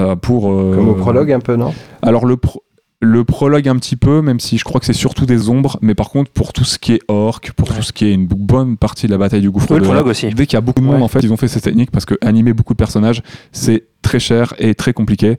euh, 0.00 0.16
pour, 0.16 0.50
euh, 0.52 0.74
Comme 0.74 0.88
au 0.88 0.94
prologue 0.94 1.32
un 1.32 1.40
peu, 1.40 1.56
non? 1.56 1.74
Alors 2.02 2.24
le, 2.26 2.36
pro- 2.36 2.62
le 3.00 3.24
prologue 3.24 3.68
un 3.68 3.76
petit 3.76 3.96
peu, 3.96 4.22
même 4.22 4.40
si 4.40 4.56
je 4.56 4.64
crois 4.64 4.80
que 4.80 4.86
c'est 4.86 4.94
surtout 4.94 5.26
des 5.26 5.50
ombres, 5.50 5.78
mais 5.82 5.94
par 5.94 6.08
contre 6.08 6.30
pour 6.30 6.52
tout 6.54 6.64
ce 6.64 6.78
qui 6.78 6.92
est 6.94 7.00
orc, 7.08 7.40
pour 7.54 7.68
tout 7.68 7.82
ce 7.82 7.92
qui 7.92 8.06
est 8.06 8.12
une 8.14 8.26
bonne 8.26 8.78
partie 8.78 9.06
de 9.06 9.12
la 9.12 9.18
bataille 9.18 9.42
du 9.42 9.50
gouffre 9.50 9.70
Oui, 9.70 9.78
le 9.78 9.84
prologue 9.84 10.06
aussi. 10.06 10.28
dès 10.28 10.46
qu'il 10.46 10.56
y 10.56 10.56
a 10.56 10.62
beaucoup 10.62 10.80
de 10.80 10.86
monde 10.86 10.96
Ouais. 10.96 11.02
en 11.02 11.08
fait, 11.08 11.20
ils 11.22 11.30
ont 11.32 11.36
fait 11.36 11.48
cette 11.48 11.64
technique 11.64 11.90
parce 11.90 12.06
que 12.06 12.14
animer 12.22 12.54
beaucoup 12.54 12.72
de 12.72 12.78
personnages, 12.78 13.22
c'est 13.52 13.84
très 14.00 14.18
cher 14.18 14.54
et 14.58 14.74
très 14.74 14.92
compliqué. 14.94 15.36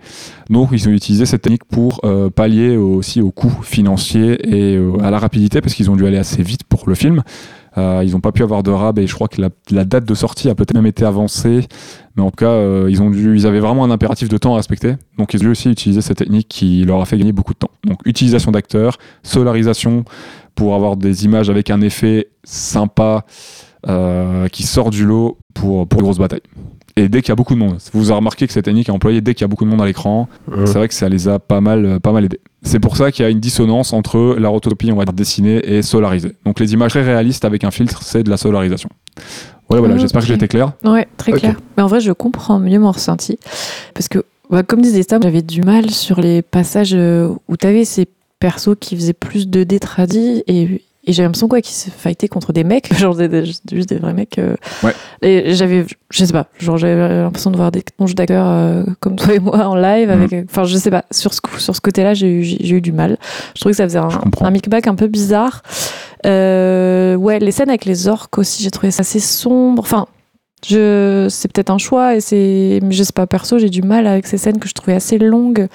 Donc 0.52 0.70
ils 0.72 0.88
ont 0.88 0.92
utilisé 0.92 1.26
cette 1.26 1.42
technique 1.42 1.66
pour 1.66 2.00
euh, 2.04 2.30
pallier 2.30 2.78
aussi 2.78 3.22
aux 3.22 3.32
coûts 3.32 3.62
financiers 3.64 4.38
et 4.48 4.76
euh, 4.76 4.98
à 5.02 5.10
la 5.10 5.18
rapidité 5.18 5.60
parce 5.62 5.74
qu'ils 5.74 5.90
ont 5.90 5.96
dû 5.96 6.06
aller 6.06 6.18
assez 6.18 6.44
vite 6.44 6.64
pour 6.64 6.88
le 6.88 6.94
film. 6.96 7.24
Euh, 7.78 8.02
ils 8.04 8.12
n'ont 8.12 8.20
pas 8.20 8.32
pu 8.32 8.44
avoir 8.44 8.64
de 8.64 8.72
rab 8.72 8.98
et 8.98 9.06
je 9.06 9.14
crois 9.14 9.28
que 9.28 9.42
la, 9.42 9.86
date 9.86 10.06
de 10.06 10.16
sortie 10.16 10.50
a 10.50 10.56
peut-être 10.56 10.74
même 10.74 10.86
été 10.86 11.06
avancée. 11.06 11.68
Mais 12.16 12.24
en 12.24 12.32
tout 12.32 12.38
cas, 12.38 12.50
euh, 12.50 12.88
ils, 12.90 13.02
ont 13.02 13.12
dû, 13.12 13.36
ils 13.36 13.46
avaient 13.46 13.60
vraiment 13.60 13.84
un 13.84 13.92
impératif 13.92 14.30
de 14.30 14.38
temps 14.38 14.54
à 14.54 14.58
respecter. 14.58 14.96
Donc 15.18 15.34
ils 15.34 15.42
ont 15.42 15.46
dû 15.46 15.50
aussi 15.50 15.70
utiliser 15.70 16.02
cette 16.02 16.18
technique 16.18 16.48
qui 16.48 16.84
leur 16.86 17.02
a 17.02 17.06
fait 17.06 17.18
gagner 17.18 17.34
beaucoup 17.34 17.54
de 17.54 17.60
temps. 17.60 17.72
Donc 17.86 18.00
utilisation 18.06 18.52
d'acteurs, 18.52 18.98
solarisation 19.22 20.06
pour 20.56 20.74
avoir 20.74 20.98
des 20.98 21.26
images 21.26 21.50
avec 21.50 21.70
un 21.70 21.82
effet 21.82 22.30
sympa 22.44 23.26
euh, 23.88 24.48
qui 24.48 24.64
sort 24.64 24.90
du 24.90 25.06
lot 25.06 25.38
pour, 25.54 25.88
pour 25.88 26.02
grosses 26.02 26.18
batailles. 26.18 26.42
Et 26.98 27.10
dès 27.10 27.22
qu'il 27.22 27.30
y 27.30 27.32
a 27.32 27.36
beaucoup 27.36 27.54
de 27.54 27.60
monde, 27.60 27.78
vous 27.94 28.10
avez 28.10 28.18
remarqué 28.18 28.48
que 28.48 28.54
cette 28.54 28.66
technique 28.66 28.90
est 28.90 28.92
employée 28.92 29.22
dès 29.22 29.36
qu'il 29.36 29.42
y 29.42 29.46
a 29.46 29.48
beaucoup 29.48 29.66
de 29.66 29.70
monde 29.70 29.82
à 29.82 29.86
l'écran. 29.86 30.28
C'est 30.66 30.74
vrai 30.74 30.88
que 30.88 30.94
ça 30.96 31.08
les 31.08 31.28
a 31.28 31.38
pas 31.38 31.62
mal, 31.62 31.86
euh, 31.86 32.00
pas 32.00 32.12
mal 32.12 32.26
aidés. 32.26 32.40
C'est 32.64 32.80
pour 32.80 32.98
ça 32.98 33.12
qu'il 33.12 33.24
y 33.24 33.26
a 33.28 33.30
une 33.30 33.40
dissonance 33.40 33.94
entre 33.94 34.36
la 34.40 34.50
rotoscopie, 34.50 34.92
on 34.92 34.96
va 34.96 35.06
dire 35.06 35.14
dessinée, 35.14 35.62
et 35.64 35.84
solarisée. 35.84 36.34
Donc 36.44 36.60
les 36.60 36.74
images 36.74 36.92
très 36.92 37.04
réalistes 37.04 37.46
avec 37.46 37.64
un 37.64 37.72
filtre, 37.72 38.02
c'est 38.02 38.24
de 38.24 38.30
la 38.30 38.38
solarisation. 38.38 38.90
Voilà, 39.70 39.82
voilà, 39.82 39.94
Ok. 39.96 40.02
j'espère 40.02 40.22
que 40.22 40.28
j'ai 40.28 40.34
été 40.34 40.48
clair. 40.48 40.72
Ouais, 40.84 41.08
très 41.18 41.34
clair. 41.34 41.56
Mais 41.78 41.84
en 41.84 41.88
vrai, 41.88 42.00
je 42.00 42.12
comprends 42.12 42.58
mieux 42.58 42.80
mon 42.80 42.92
ressenti. 42.92 43.38
Parce 43.94 44.08
que, 44.08 44.26
bah, 44.50 44.64
comme 44.64 44.82
disait 44.82 45.04
Stam, 45.04 45.22
j'avais 45.22 45.42
du 45.44 45.62
mal 45.62 45.92
sur 45.92 46.20
les 46.20 46.42
passages 46.42 46.94
euh, 46.96 47.30
où 47.48 47.58
tu 47.58 47.68
avais 47.68 47.86
ces 47.86 48.08
persos 48.40 48.76
qui 48.80 48.96
faisaient 48.96 49.14
plus 49.14 49.48
de 49.48 49.64
2D 49.64 49.80
tradi 49.80 50.44
et, 50.48 50.82
et 51.08 51.14
j'avais 51.14 51.26
l'impression 51.28 51.48
quoi 51.48 51.62
qu'ils 51.62 51.76
se 51.76 51.90
fightaient 51.90 52.28
contre 52.28 52.54
des 52.54 52.64
mecs, 52.64 52.94
genre 52.98 53.16
des, 53.16 53.28
des- 53.28 53.46
juste 53.46 53.66
des 53.90 53.96
vrais 53.98 54.14
mecs. 54.14 54.38
euh. 54.38 54.56
Ouais. 54.84 54.94
Et 55.24 55.56
j'avais, 55.56 55.86
je 56.12 56.26
sais 56.26 56.34
pas, 56.34 56.48
genre 56.60 56.78
j'avais 56.78 56.96
l'impression 57.24 57.50
de 57.50 57.58
voir 57.58 57.72
des 57.72 57.82
tronches 57.82 58.14
d'acteurs 58.14 58.46
euh, 58.48 58.84
comme 59.00 59.16
toi 59.16 59.34
et 59.34 59.40
moi 59.40 59.66
en 59.66 59.76
live, 59.76 60.10
avec, 60.12 60.34
enfin 60.50 60.66
je 60.66 60.78
sais 60.78 60.92
pas, 60.92 61.06
sur 61.12 61.34
ce, 61.34 61.42
coup- 61.42 61.58
sur 61.60 61.76
ce 61.76 61.82
côté-là, 61.82 62.14
j'ai 62.14 62.28
eu, 62.30 62.44
j'ai 62.44 62.76
eu 62.76 62.82
du 62.82 62.92
mal. 62.92 63.18
Je 63.56 63.62
trouvais 63.62 63.72
que 63.74 63.78
ça 63.78 63.86
faisait 63.86 63.98
un, 64.00 64.10
un 64.42 64.52
micmac 64.52 64.86
un 64.88 64.96
peu 64.96 65.08
bizarre. 65.08 65.64
Euh, 66.26 67.16
ouais, 67.16 67.40
les 67.40 67.52
scènes 67.52 67.70
avec 67.70 67.86
les 67.86 68.08
orques 68.08 68.38
aussi, 68.38 68.64
j'ai 68.64 68.72
trouvé 68.72 68.92
ça 68.92 69.02
assez 69.02 69.20
sombre. 69.20 69.82
Enfin, 69.84 70.08
je, 70.66 71.28
c'est 71.30 71.52
peut-être 71.52 71.70
un 71.70 71.78
choix 71.78 72.16
et 72.16 72.22
c'est, 72.22 72.80
je 72.90 73.04
sais 73.04 73.14
pas, 73.14 73.28
perso, 73.28 73.60
j'ai 73.60 73.70
du 73.70 73.82
mal 73.82 74.08
avec 74.08 74.26
ces 74.28 74.38
scènes 74.38 74.60
que 74.60 74.68
je 74.68 74.74
trouvais 74.74 74.94
assez 74.96 75.18
longues. 75.18 75.68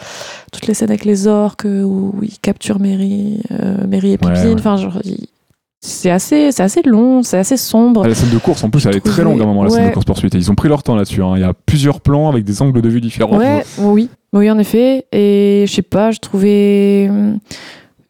Toutes 0.52 0.66
les 0.66 0.74
scènes 0.74 0.90
avec 0.90 1.04
les 1.04 1.26
orques 1.26 1.66
euh, 1.66 1.82
où 1.82 2.14
ils 2.22 2.38
capturent 2.40 2.80
Mary, 2.80 3.40
euh, 3.52 3.86
Mary 3.86 4.08
et 4.08 4.10
Ouais, 4.12 4.16
Pippin. 4.18 4.44
ouais. 4.44 4.54
Enfin, 4.54 4.76
il- 5.04 5.26
c'est 5.84 6.10
assez, 6.10 6.52
c'est 6.52 6.62
assez 6.62 6.82
long, 6.82 7.24
c'est 7.24 7.38
assez 7.38 7.56
sombre. 7.56 8.02
Ah, 8.04 8.08
la 8.08 8.14
scène 8.14 8.30
de 8.30 8.38
course, 8.38 8.62
en 8.62 8.70
plus, 8.70 8.86
elle 8.86 8.94
est 8.96 9.00
très 9.00 9.24
longue 9.24 9.40
à 9.40 9.42
un 9.42 9.46
moment, 9.46 9.64
la 9.64 9.70
scène 9.70 9.82
ouais. 9.82 9.88
de 9.88 9.94
course-poursuite. 9.94 10.32
Et 10.36 10.38
ils 10.38 10.48
ont 10.48 10.54
pris 10.54 10.68
leur 10.68 10.84
temps 10.84 10.94
là-dessus. 10.94 11.22
hein. 11.22 11.32
Il 11.34 11.40
y 11.40 11.44
a 11.44 11.52
plusieurs 11.54 12.00
plans 12.00 12.28
avec 12.28 12.44
des 12.44 12.62
angles 12.62 12.80
de 12.80 12.88
vue 12.88 13.00
différents. 13.00 13.36
Ouais, 13.36 13.64
oui, 13.78 14.08
oui, 14.32 14.48
en 14.48 14.58
effet. 14.60 15.06
Et 15.10 15.64
je 15.66 15.72
sais 15.72 15.82
pas, 15.82 16.12
je 16.12 16.20
trouvais 16.20 17.08
hum, 17.10 17.38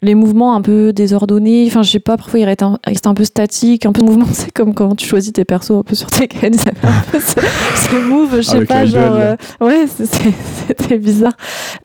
les 0.03 0.15
mouvements 0.15 0.55
un 0.55 0.61
peu 0.63 0.93
désordonnés. 0.93 1.65
Enfin, 1.69 1.83
je 1.83 1.91
sais 1.91 1.99
pas, 2.01 2.17
parfois 2.17 2.41
ils 2.41 2.49
étaient 2.49 2.65
un, 2.65 2.79
ils 2.89 2.93
étaient 2.93 3.07
un 3.07 3.15
peu 3.15 3.25
statiques, 3.25 3.87
un 3.87 3.93
peu 3.93 4.01
de 4.03 4.07
mouvement. 4.07 4.27
C'est 4.33 4.51
comme 4.53 4.75
quand 4.75 4.95
tu 4.97 5.07
choisis 5.07 5.33
tes 5.33 5.45
persos 5.45 5.71
un 5.71 5.83
peu 5.83 5.95
sur 5.95 6.11
Tekken. 6.11 6.53
Ils 6.55 6.61
avaient 6.69 6.79
un 6.95 7.03
peu 7.11 7.21
ce, 7.21 7.35
ce 7.41 8.09
move, 8.09 8.37
je 8.37 8.43
sais 8.43 8.57
Avec 8.57 8.69
pas, 8.69 8.85
genre. 8.85 9.15
euh, 9.17 9.37
ouais, 9.61 9.87
c'était 9.89 10.99
bizarre. 10.99 11.33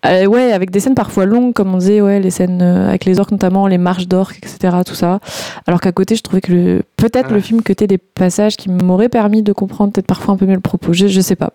Euh, 0.06 0.26
ouais, 0.26 0.52
avec 0.52 0.72
des 0.72 0.80
scènes 0.80 0.96
parfois 0.96 1.26
longues, 1.26 1.54
comme 1.54 1.74
on 1.74 1.78
disait, 1.78 2.02
ouais, 2.02 2.20
les 2.20 2.32
scènes 2.32 2.62
euh, 2.62 2.90
avec 2.90 3.06
les 3.06 3.20
orques 3.20 3.32
notamment, 3.32 3.68
les 3.68 3.78
marches 3.78 4.08
d'orques, 4.08 4.38
etc., 4.38 4.78
tout 4.86 4.96
ça. 4.96 5.20
Alors 5.68 5.80
qu'à 5.80 5.92
côté, 5.92 6.16
je 6.16 6.22
trouvais 6.24 6.42
que 6.42 6.52
le- 6.52 6.82
peut-être 6.98 7.32
le 7.32 7.40
film 7.40 7.62
que 7.62 7.74
des 7.74 7.98
passages 8.00 8.58
qui 8.58 8.70
m'auraient 8.70 9.08
permis 9.10 9.44
de 9.44 9.54
comprendre 9.54 9.94
peut-être 9.94 10.08
parfois 10.08 10.34
un 10.34 10.38
peu 10.38 10.46
mieux 10.48 10.56
le 10.56 10.60
propos. 10.60 10.94
Je, 10.94 11.08
je 11.08 11.22
sais 11.22 11.36
pas. 11.36 11.52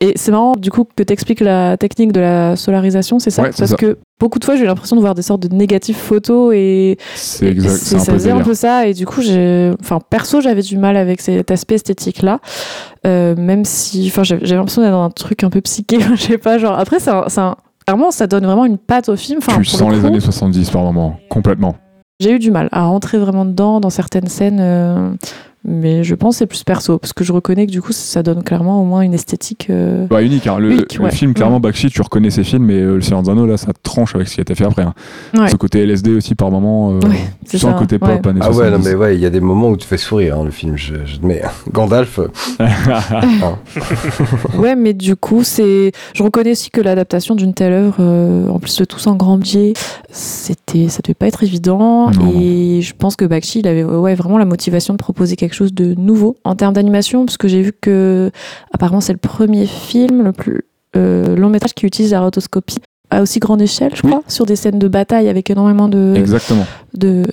Et 0.00 0.14
c'est 0.16 0.30
marrant, 0.30 0.54
du 0.56 0.70
coup, 0.70 0.84
que 0.96 1.02
t'expliques 1.02 1.40
la 1.40 1.76
technique 1.76 2.12
de 2.12 2.20
la 2.20 2.56
solarisation, 2.56 3.18
c'est 3.18 3.30
ça? 3.30 3.42
Ouais, 3.42 3.50
Parce 3.56 3.70
ça. 3.70 3.76
que 3.76 3.98
beaucoup 4.20 4.38
de 4.38 4.44
fois, 4.44 4.56
j'ai 4.56 4.64
eu 4.64 4.66
l'impression 4.66 4.96
de 4.96 5.00
voir 5.00 5.14
des 5.14 5.22
sortes 5.22 5.42
de 5.46 5.54
négatifs 5.54 5.96
photos 5.98 6.52
et, 6.54 6.98
C'est 7.14 7.46
et 7.46 7.50
exact. 7.50 7.70
c'est- 7.70 7.84
C'est 7.84 7.96
un 7.96 7.98
ça 8.00 8.12
faisait 8.12 8.30
un 8.30 8.40
peu 8.40 8.54
ça. 8.54 8.86
Et 8.86 8.94
du 8.94 9.06
coup, 9.06 9.22
j'ai, 9.22 9.72
enfin, 9.80 9.98
perso, 10.10 10.40
j'avais 10.40 10.62
du 10.62 10.76
mal 10.78 10.96
avec 10.96 11.20
cet 11.20 11.50
aspect 11.50 11.76
esthétique-là. 11.76 12.40
Euh, 13.06 13.34
même 13.36 13.64
si, 13.64 14.06
enfin, 14.08 14.24
j'avais 14.24 14.44
j'avais 14.44 14.58
l'impression 14.58 14.82
d'être 14.82 14.90
dans 14.92 15.02
un 15.04 15.10
truc 15.10 15.44
un 15.44 15.50
peu 15.50 15.60
psyché. 15.60 15.98
je 16.16 16.22
sais 16.22 16.38
pas, 16.38 16.58
genre, 16.58 16.78
après, 16.78 16.98
c'est 17.00 17.10
un- 17.10 17.24
c'est 17.28 17.40
un- 17.40 17.56
Clairement, 17.86 18.10
ça 18.10 18.26
donne 18.26 18.44
vraiment 18.44 18.66
une 18.66 18.76
patte 18.76 19.08
au 19.08 19.16
film. 19.16 19.38
Enfin, 19.38 19.56
Tu 19.58 19.64
sens 19.64 19.88
le 19.90 19.96
les 19.96 20.04
années 20.04 20.20
70 20.20 20.68
par 20.68 20.82
moment, 20.82 21.18
complètement. 21.30 21.76
J'ai 22.20 22.32
eu 22.32 22.38
du 22.38 22.50
mal 22.50 22.68
à 22.70 22.82
rentrer 22.82 23.16
vraiment 23.16 23.46
dedans 23.46 23.80
dans 23.80 23.88
certaines 23.88 24.26
scènes, 24.26 24.58
euh, 24.60 25.10
mais 25.64 26.04
je 26.04 26.14
pense 26.14 26.34
que 26.36 26.38
c'est 26.40 26.46
plus 26.46 26.64
perso 26.64 26.98
parce 26.98 27.12
que 27.12 27.24
je 27.24 27.32
reconnais 27.32 27.66
que 27.66 27.72
du 27.72 27.82
coup 27.82 27.92
ça 27.92 28.22
donne 28.22 28.42
clairement 28.42 28.80
au 28.80 28.84
moins 28.84 29.00
une 29.02 29.14
esthétique. 29.14 29.68
euh, 29.70 30.06
Bah, 30.08 30.22
unique, 30.22 30.46
hein. 30.46 30.58
le, 30.58 30.72
Unique, 30.72 30.94
le 30.96 31.04
ouais. 31.04 31.10
film, 31.10 31.34
clairement, 31.34 31.60
Bakshi, 31.60 31.88
tu 31.90 32.00
reconnais 32.02 32.30
ses 32.30 32.44
films, 32.44 32.64
mais 32.64 32.74
euh, 32.80 32.94
Le 32.96 33.00
Seigneur 33.02 33.22
des 33.22 33.30
Anneaux, 33.30 33.46
là, 33.46 33.56
ça 33.56 33.72
tranche 33.82 34.14
avec 34.14 34.28
ce 34.28 34.34
qui 34.34 34.40
a 34.40 34.42
été 34.42 34.54
fait 34.54 34.64
après. 34.64 34.82
hein. 34.82 34.94
Ouais. 35.34 35.48
Ce 35.48 35.56
côté 35.56 35.82
LSD 35.84 36.14
aussi, 36.14 36.34
par 36.34 36.50
moment, 36.50 36.92
euh, 36.92 37.00
Ouais, 37.08 37.16
tu 37.16 37.22
c'est 37.46 37.58
sens 37.58 37.70
ça, 37.70 37.74
le 37.74 37.78
côté 37.80 37.98
pop, 37.98 38.08
ouais. 38.08 38.28
années 38.28 38.40
Ah 38.42 38.50
ouais, 38.50 38.70
non 38.70 38.76
70. 38.82 38.88
mais 38.88 38.94
ouais, 38.94 39.14
il 39.16 39.20
y 39.20 39.26
a 39.26 39.30
des 39.30 39.40
moments 39.40 39.68
où 39.70 39.76
tu 39.76 39.86
fais 39.86 39.96
sourire, 39.98 40.38
hein, 40.38 40.44
le 40.44 40.50
film, 40.50 40.76
je, 40.76 40.94
je 41.04 41.26
mets. 41.26 41.42
Gandalf, 41.72 42.18
euh, 42.20 42.28
Ouais, 44.58 44.76
mais 44.76 44.94
du 44.94 45.16
coup, 45.16 45.42
c'est. 45.44 45.92
Je 46.14 46.22
reconnais 46.22 46.52
aussi 46.52 46.70
que 46.70 46.80
l'adaptation 46.80 47.34
d'une 47.34 47.54
telle 47.54 47.72
œuvre, 47.72 47.96
euh, 48.00 48.48
en 48.48 48.58
plus 48.58 48.76
de 48.78 48.84
tout 48.84 48.98
ça 48.98 49.10
en 49.10 49.16
grand 49.16 49.38
budget, 49.38 49.72
c'était, 50.10 50.88
ça 50.88 51.00
devait 51.04 51.14
pas 51.14 51.26
être 51.26 51.42
évident. 51.42 52.10
Non. 52.10 52.32
Et 52.40 52.80
je 52.82 52.94
pense 52.96 53.16
que 53.16 53.24
Bakshi, 53.24 53.60
il 53.60 53.68
avait 53.68 53.84
ouais, 53.84 54.14
vraiment 54.14 54.38
la 54.38 54.44
motivation 54.44 54.94
de 54.94 54.98
proposer 54.98 55.36
quelque 55.36 55.47
chose 55.54 55.72
de 55.74 55.94
nouveau 55.94 56.36
en 56.44 56.54
termes 56.56 56.74
d'animation, 56.74 57.24
parce 57.26 57.36
que 57.36 57.48
j'ai 57.48 57.62
vu 57.62 57.72
que 57.78 58.30
apparemment 58.72 59.00
c'est 59.00 59.12
le 59.12 59.18
premier 59.18 59.66
film, 59.66 60.22
le 60.22 60.32
plus 60.32 60.62
euh, 60.96 61.36
long 61.36 61.48
métrage 61.50 61.74
qui 61.74 61.86
utilise 61.86 62.12
la 62.12 62.20
rotoscopie 62.20 62.78
à 63.10 63.22
aussi 63.22 63.38
grande 63.38 63.62
échelle, 63.62 63.92
je 63.94 64.02
Oui. 64.04 64.10
crois, 64.10 64.22
sur 64.28 64.44
des 64.46 64.56
scènes 64.56 64.78
de 64.78 64.88
bataille 64.88 65.28
avec 65.28 65.48
énormément 65.50 65.88
de, 65.88 66.14
Exactement. 66.16 66.66
de 66.94 67.24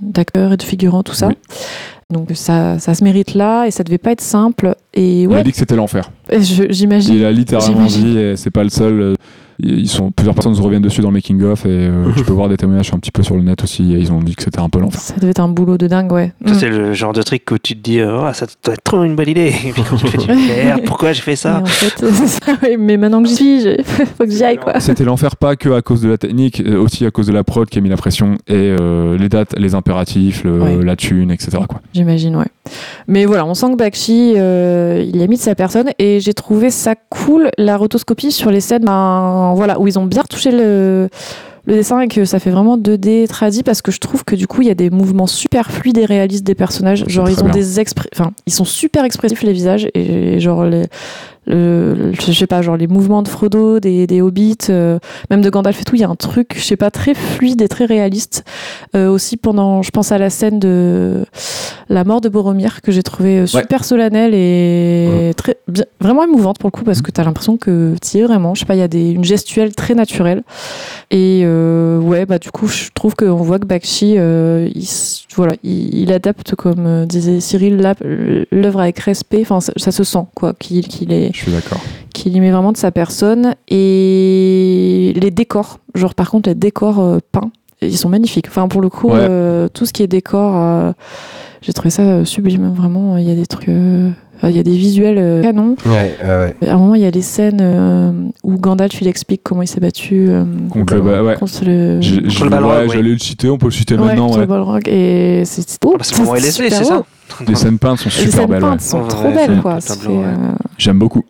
d'acteurs 0.00 0.52
et 0.52 0.56
de 0.56 0.62
figurants, 0.62 1.02
tout 1.02 1.14
ça. 1.14 1.28
Oui. 1.28 1.34
Donc 2.10 2.28
ça, 2.34 2.78
ça 2.78 2.92
se 2.94 3.02
mérite 3.02 3.32
là 3.34 3.64
et 3.66 3.70
ça 3.70 3.82
devait 3.84 3.96
pas 3.96 4.12
être 4.12 4.20
simple. 4.20 4.74
Et 4.92 5.22
Il 5.22 5.32
a 5.34 5.42
dit 5.42 5.50
que 5.52 5.56
c'était 5.56 5.76
l'enfer. 5.76 6.10
j'imagine. 6.30 7.14
Il 7.14 7.24
a 7.24 7.32
littéralement 7.32 7.86
dit, 7.86 8.18
c'est 8.36 8.50
pas 8.50 8.62
le 8.64 8.68
seul. 8.68 9.14
Ils 9.62 9.88
sont, 9.88 10.10
plusieurs 10.10 10.34
personnes 10.34 10.54
se 10.54 10.60
reviennent 10.62 10.82
dessus 10.82 11.00
dans 11.02 11.08
le 11.08 11.14
making-of 11.14 11.64
et 11.66 11.68
euh, 11.70 12.10
tu 12.16 12.24
peux 12.24 12.32
voir 12.32 12.48
des 12.48 12.56
témoignages 12.56 12.92
un 12.92 12.98
petit 12.98 13.10
peu 13.10 13.22
sur 13.22 13.36
le 13.36 13.42
net 13.42 13.62
aussi. 13.62 13.94
Et 13.94 13.98
ils 13.98 14.12
ont 14.12 14.18
dit 14.20 14.34
que 14.34 14.42
c'était 14.42 14.60
un 14.60 14.68
peu 14.68 14.80
l'enfer. 14.80 15.00
Ça 15.00 15.14
devait 15.16 15.30
être 15.30 15.40
un 15.40 15.48
boulot 15.48 15.78
de 15.78 15.86
dingue, 15.86 16.10
ouais. 16.12 16.32
Mm. 16.44 16.54
c'est 16.54 16.68
le 16.68 16.92
genre 16.94 17.12
de 17.12 17.22
truc 17.22 17.42
où 17.52 17.58
tu 17.58 17.74
te 17.76 17.80
dis, 17.82 18.00
euh, 18.00 18.22
Ah, 18.24 18.32
ça 18.34 18.46
doit 18.64 18.74
être 18.74 18.82
trop 18.84 19.02
une 19.04 19.14
bonne 19.16 19.28
idée. 19.28 19.52
Et 19.64 19.72
puis 19.72 19.82
quand 19.88 19.96
tu 19.96 20.06
fais, 20.08 20.18
dis, 20.18 20.26
merde, 20.64 20.82
pourquoi 20.86 21.12
j'ai 21.12 21.22
fait 21.22 21.32
Mais 21.32 21.36
ça 21.36 21.60
en 21.62 21.66
fait, 21.66 21.94
c'est 22.12 22.26
ça, 22.26 22.52
oui, 22.62 22.76
mais 22.78 22.96
maintenant 22.96 23.22
que 23.22 23.28
j'y 23.28 23.36
suis, 23.36 23.60
j'ai- 23.60 23.82
faut 23.82 24.24
que 24.24 24.30
j'y 24.30 24.42
aille, 24.44 24.58
quoi. 24.58 24.80
C'était 24.80 25.04
l'enfer 25.04 25.36
pas 25.36 25.56
que 25.56 25.68
à 25.70 25.82
cause 25.82 26.00
de 26.02 26.08
la 26.08 26.18
technique, 26.18 26.60
euh, 26.60 26.78
aussi 26.80 27.06
à 27.06 27.10
cause 27.10 27.26
de 27.26 27.32
la 27.32 27.44
prod 27.44 27.68
qui 27.68 27.78
a 27.78 27.80
mis 27.80 27.88
la 27.88 27.96
pression 27.96 28.34
et 28.48 28.54
euh, 28.54 29.16
les 29.16 29.28
dates, 29.28 29.54
les 29.58 29.74
impératifs, 29.74 30.44
le- 30.44 30.60
Ouais. 30.62 30.78
la 30.84 30.96
thune, 30.96 31.30
etc. 31.30 31.58
Quoi. 31.68 31.80
J'imagine, 31.94 32.36
ouais. 32.36 32.46
Mais 33.08 33.24
voilà, 33.24 33.44
on 33.46 33.54
sent 33.54 33.72
que 33.72 33.76
Bakshi, 33.76 34.34
euh, 34.36 35.02
il 35.06 35.16
y 35.16 35.22
a 35.22 35.26
mis 35.26 35.36
de 35.36 35.40
sa 35.40 35.54
personne 35.54 35.90
et 35.98 36.20
j'ai 36.20 36.34
trouvé 36.34 36.70
ça 36.70 36.94
cool, 37.10 37.50
la 37.58 37.76
rotoscopie 37.76 38.30
sur 38.32 38.50
les 38.50 38.60
scènes 38.60 38.84
ben, 38.84 39.51
voilà, 39.54 39.78
où 39.80 39.86
ils 39.86 39.98
ont 39.98 40.06
bien 40.06 40.22
retouché 40.22 40.50
le, 40.50 41.08
le 41.66 41.74
dessin 41.74 42.00
et 42.00 42.08
que 42.08 42.24
ça 42.24 42.38
fait 42.38 42.50
vraiment 42.50 42.76
2D 42.76 43.28
tradit 43.28 43.62
parce 43.62 43.82
que 43.82 43.92
je 43.92 43.98
trouve 43.98 44.24
que 44.24 44.34
du 44.34 44.46
coup, 44.46 44.62
il 44.62 44.68
y 44.68 44.70
a 44.70 44.74
des 44.74 44.90
mouvements 44.90 45.26
super 45.26 45.70
fluides 45.70 45.98
et 45.98 46.04
réalistes 46.06 46.44
des 46.44 46.54
personnages. 46.54 47.04
Genre, 47.06 47.28
ils 47.30 47.40
ont 47.40 47.44
bien. 47.46 47.54
des 47.54 47.80
expr- 47.80 48.06
enfin, 48.14 48.32
ils 48.46 48.52
sont 48.52 48.64
super 48.64 49.04
expressifs, 49.04 49.42
les 49.42 49.52
visages 49.52 49.88
et 49.94 50.40
genre 50.40 50.64
les. 50.64 50.86
Le, 51.46 52.12
je 52.12 52.32
sais 52.32 52.46
pas, 52.46 52.62
genre 52.62 52.76
les 52.76 52.86
mouvements 52.86 53.22
de 53.22 53.28
Frodo, 53.28 53.80
des, 53.80 54.06
des 54.06 54.20
hobbits, 54.20 54.56
euh, 54.70 54.98
même 55.30 55.42
de 55.42 55.50
Gandalf 55.50 55.80
et 55.80 55.84
tout, 55.84 55.96
il 55.96 56.00
y 56.00 56.04
a 56.04 56.08
un 56.08 56.14
truc, 56.14 56.52
je 56.56 56.62
sais 56.62 56.76
pas, 56.76 56.90
très 56.90 57.14
fluide 57.14 57.62
et 57.62 57.68
très 57.68 57.84
réaliste. 57.84 58.44
Euh, 58.94 59.08
aussi 59.08 59.36
pendant, 59.36 59.82
je 59.82 59.90
pense 59.90 60.12
à 60.12 60.18
la 60.18 60.30
scène 60.30 60.58
de 60.58 61.24
la 61.88 62.04
mort 62.04 62.20
de 62.20 62.28
Boromir 62.28 62.80
que 62.80 62.90
j'ai 62.90 63.02
trouvé 63.02 63.40
euh, 63.40 63.46
super 63.46 63.84
solennelle 63.84 64.34
et 64.34 65.32
très 65.36 65.56
bien, 65.68 65.84
vraiment 66.00 66.24
émouvante 66.24 66.58
pour 66.58 66.68
le 66.68 66.72
coup 66.72 66.84
parce 66.84 67.02
que 67.02 67.10
t'as 67.10 67.24
l'impression 67.24 67.56
que 67.56 67.94
tu 68.00 68.16
y 68.16 68.20
es 68.20 68.24
vraiment. 68.24 68.54
Je 68.54 68.60
sais 68.60 68.66
pas, 68.66 68.74
il 68.74 68.80
y 68.80 68.82
a 68.82 68.88
des, 68.88 69.10
une 69.10 69.24
gestuelle 69.24 69.74
très 69.74 69.94
naturelle 69.94 70.42
et 71.10 71.42
euh, 71.44 71.98
ouais 71.98 72.26
bah 72.26 72.38
du 72.38 72.50
coup 72.50 72.66
je 72.66 72.88
trouve 72.94 73.14
qu'on 73.14 73.34
voit 73.34 73.58
que 73.58 73.66
Bakshi 73.66 74.14
euh, 74.16 74.68
il, 74.74 74.86
voilà 75.34 75.54
il, 75.62 75.94
il 75.94 76.12
adapte 76.12 76.54
comme 76.54 76.86
euh, 76.86 77.06
disait 77.06 77.40
Cyril 77.40 77.76
la- 77.78 77.94
l'œuvre 78.50 78.80
avec 78.80 78.98
respect. 79.00 79.40
Enfin 79.42 79.60
ça, 79.60 79.72
ça 79.76 79.90
se 79.92 80.04
sent 80.04 80.24
quoi 80.34 80.52
qu'il 80.54 81.12
est 81.12 81.30
Je 81.32 81.38
suis 81.38 81.52
d'accord. 81.52 81.80
qu'il 82.14 82.34
y 82.36 82.40
met 82.40 82.50
vraiment 82.50 82.72
de 82.72 82.76
sa 82.76 82.90
personne 82.90 83.54
et 83.68 85.12
les 85.16 85.30
décors 85.30 85.78
genre 85.94 86.14
par 86.14 86.30
contre 86.30 86.48
les 86.48 86.54
décors 86.54 87.00
euh, 87.00 87.18
peints 87.32 87.50
ils 87.80 87.96
sont 87.96 88.08
magnifiques 88.08 88.46
enfin 88.48 88.68
pour 88.68 88.80
le 88.80 88.88
coup 88.88 89.08
Ouais. 89.08 89.16
euh, 89.18 89.68
tout 89.68 89.86
ce 89.86 89.92
qui 89.92 90.02
est 90.02 90.06
décor 90.06 90.52
euh, 90.56 90.92
j'ai 91.62 91.72
trouvé 91.72 91.90
ça 91.90 92.02
euh, 92.02 92.24
sublime 92.24 92.72
vraiment 92.72 93.16
il 93.16 93.26
y 93.28 93.30
a 93.30 93.34
des 93.34 93.46
trucs 93.46 93.68
euh, 93.68 94.10
il 94.50 94.56
y 94.56 94.58
a 94.58 94.62
des 94.62 94.76
visuels 94.76 95.18
euh, 95.18 95.42
canons 95.42 95.76
ouais, 95.86 96.16
ouais, 96.22 96.54
ouais. 96.60 96.68
à 96.68 96.74
un 96.74 96.78
moment 96.78 96.94
il 96.94 97.02
y 97.02 97.06
a 97.06 97.10
les 97.10 97.22
scènes 97.22 97.58
euh, 97.60 98.12
où 98.42 98.56
Gandalf 98.58 99.00
il 99.00 99.06
explique 99.08 99.42
comment 99.42 99.62
il 99.62 99.66
s'est 99.68 99.80
battu 99.80 100.26
euh, 100.28 100.44
Contre 100.70 100.94
le, 100.96 101.22
ouais. 101.22 101.34
contre 101.36 101.64
le 101.64 102.00
Je- 102.00 102.28
je- 102.28 102.44
le 102.44 102.50
Balrog. 102.50 102.90
J'allais 102.92 103.02
le 103.12 103.18
citer, 103.18 103.48
on 103.50 103.58
peut 103.58 103.66
le 103.66 103.72
citer 103.72 103.94
Ouais, 103.94 104.06
maintenant. 104.06 104.26
contre 104.26 104.36
ouais. 104.38 104.42
le 104.42 104.46
Balrog 104.48 104.82
et 104.88 105.42
c'est 105.44 105.78
beau 105.82 105.94
Parce 105.96 106.10
que 106.10 106.16
pour 106.16 106.24
moi, 106.26 106.38
c'est 106.40 106.70
ça. 106.70 107.02
Les 107.48 107.54
scènes 107.54 107.78
peintes 107.78 107.98
sont 107.98 108.08
les 108.08 108.10
super 108.14 108.32
scènes 108.32 108.46
belles. 108.50 108.62
ouais. 108.64 108.70
peintes 108.70 108.80
sont 108.80 109.06
trop 109.06 109.30
belles 109.30 109.60
quoi 109.62 109.78
euh, 110.08 110.34
J'aime 110.78 110.98
beaucoup. 110.98 111.24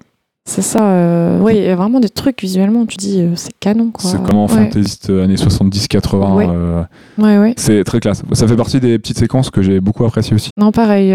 C'est 0.45 0.61
ça, 0.63 0.85
euh, 0.85 1.39
oui, 1.41 1.53
il 1.57 1.63
y 1.63 1.69
a 1.69 1.77
vraiment 1.77 2.01
des 2.01 2.09
trucs 2.09 2.43
visuellement, 2.43 2.85
tu 2.85 2.97
dis, 2.97 3.21
euh, 3.21 3.35
c'est 3.37 3.53
canon, 3.61 3.93
quoi. 3.93 4.11
C'est 4.11 4.17
vraiment 4.17 4.47
ouais. 4.47 4.65
fantaisiste 4.65 5.09
euh, 5.09 5.23
années 5.23 5.37
70-80. 5.37 6.33
Ouais. 6.35 6.47
euh, 6.51 6.83
Ouais, 7.17 7.39
ouais. 7.39 7.55
c'est 7.57 7.85
très 7.85 8.01
classe. 8.01 8.25
Ça 8.33 8.49
fait 8.49 8.57
partie 8.57 8.81
des 8.81 8.99
petites 8.99 9.19
séquences 9.19 9.51
que 9.51 9.63
j'ai 9.63 9.79
beaucoup 9.79 10.05
appréciées 10.05 10.35
aussi. 10.35 10.51
Non, 10.59 10.73
pareil. 10.73 11.15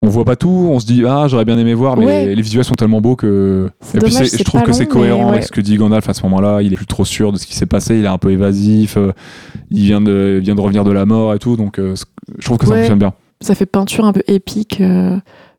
On 0.00 0.08
voit 0.08 0.24
pas 0.24 0.36
tout, 0.36 0.68
on 0.70 0.80
se 0.80 0.86
dit 0.86 1.04
ah 1.06 1.26
j'aurais 1.28 1.44
bien 1.44 1.58
aimé 1.58 1.74
voir, 1.74 1.96
mais 1.98 2.34
les 2.34 2.42
visuels 2.42 2.64
sont 2.64 2.74
tellement 2.74 3.02
beaux 3.02 3.16
que. 3.16 3.68
Et 3.94 3.98
puis 3.98 4.10
dommage, 4.12 4.30
je 4.30 4.42
trouve 4.44 4.62
que 4.62 4.72
c'est 4.72 4.86
cohérent 4.86 5.28
avec 5.28 5.44
ce 5.44 5.52
que 5.52 5.60
dit 5.60 5.76
Gandalf 5.76 6.08
à 6.08 6.14
ce 6.14 6.22
moment-là. 6.22 6.62
Il 6.62 6.72
est 6.72 6.76
plus 6.76 6.86
trop 6.86 7.04
sûr 7.04 7.32
de 7.32 7.36
ce 7.38 7.46
qui 7.46 7.54
s'est 7.54 7.66
passé, 7.66 7.98
il 7.98 8.04
est 8.04 8.08
un 8.08 8.18
peu 8.18 8.30
évasif, 8.30 8.96
il 9.70 9.82
vient 9.84 10.00
de, 10.00 10.36
il 10.38 10.44
vient 10.44 10.54
de 10.54 10.60
revenir 10.60 10.84
de 10.84 10.92
la 10.92 11.04
mort 11.04 11.34
et 11.34 11.38
tout, 11.38 11.56
donc 11.56 11.78
je 11.78 12.44
trouve 12.44 12.56
que 12.56 12.66
ça 12.66 12.76
fonctionne 12.76 12.98
bien. 12.98 13.12
ça 13.42 13.54
fait 13.54 13.66
peinture 13.66 14.06
un 14.06 14.12
peu 14.14 14.22
épique. 14.26 14.80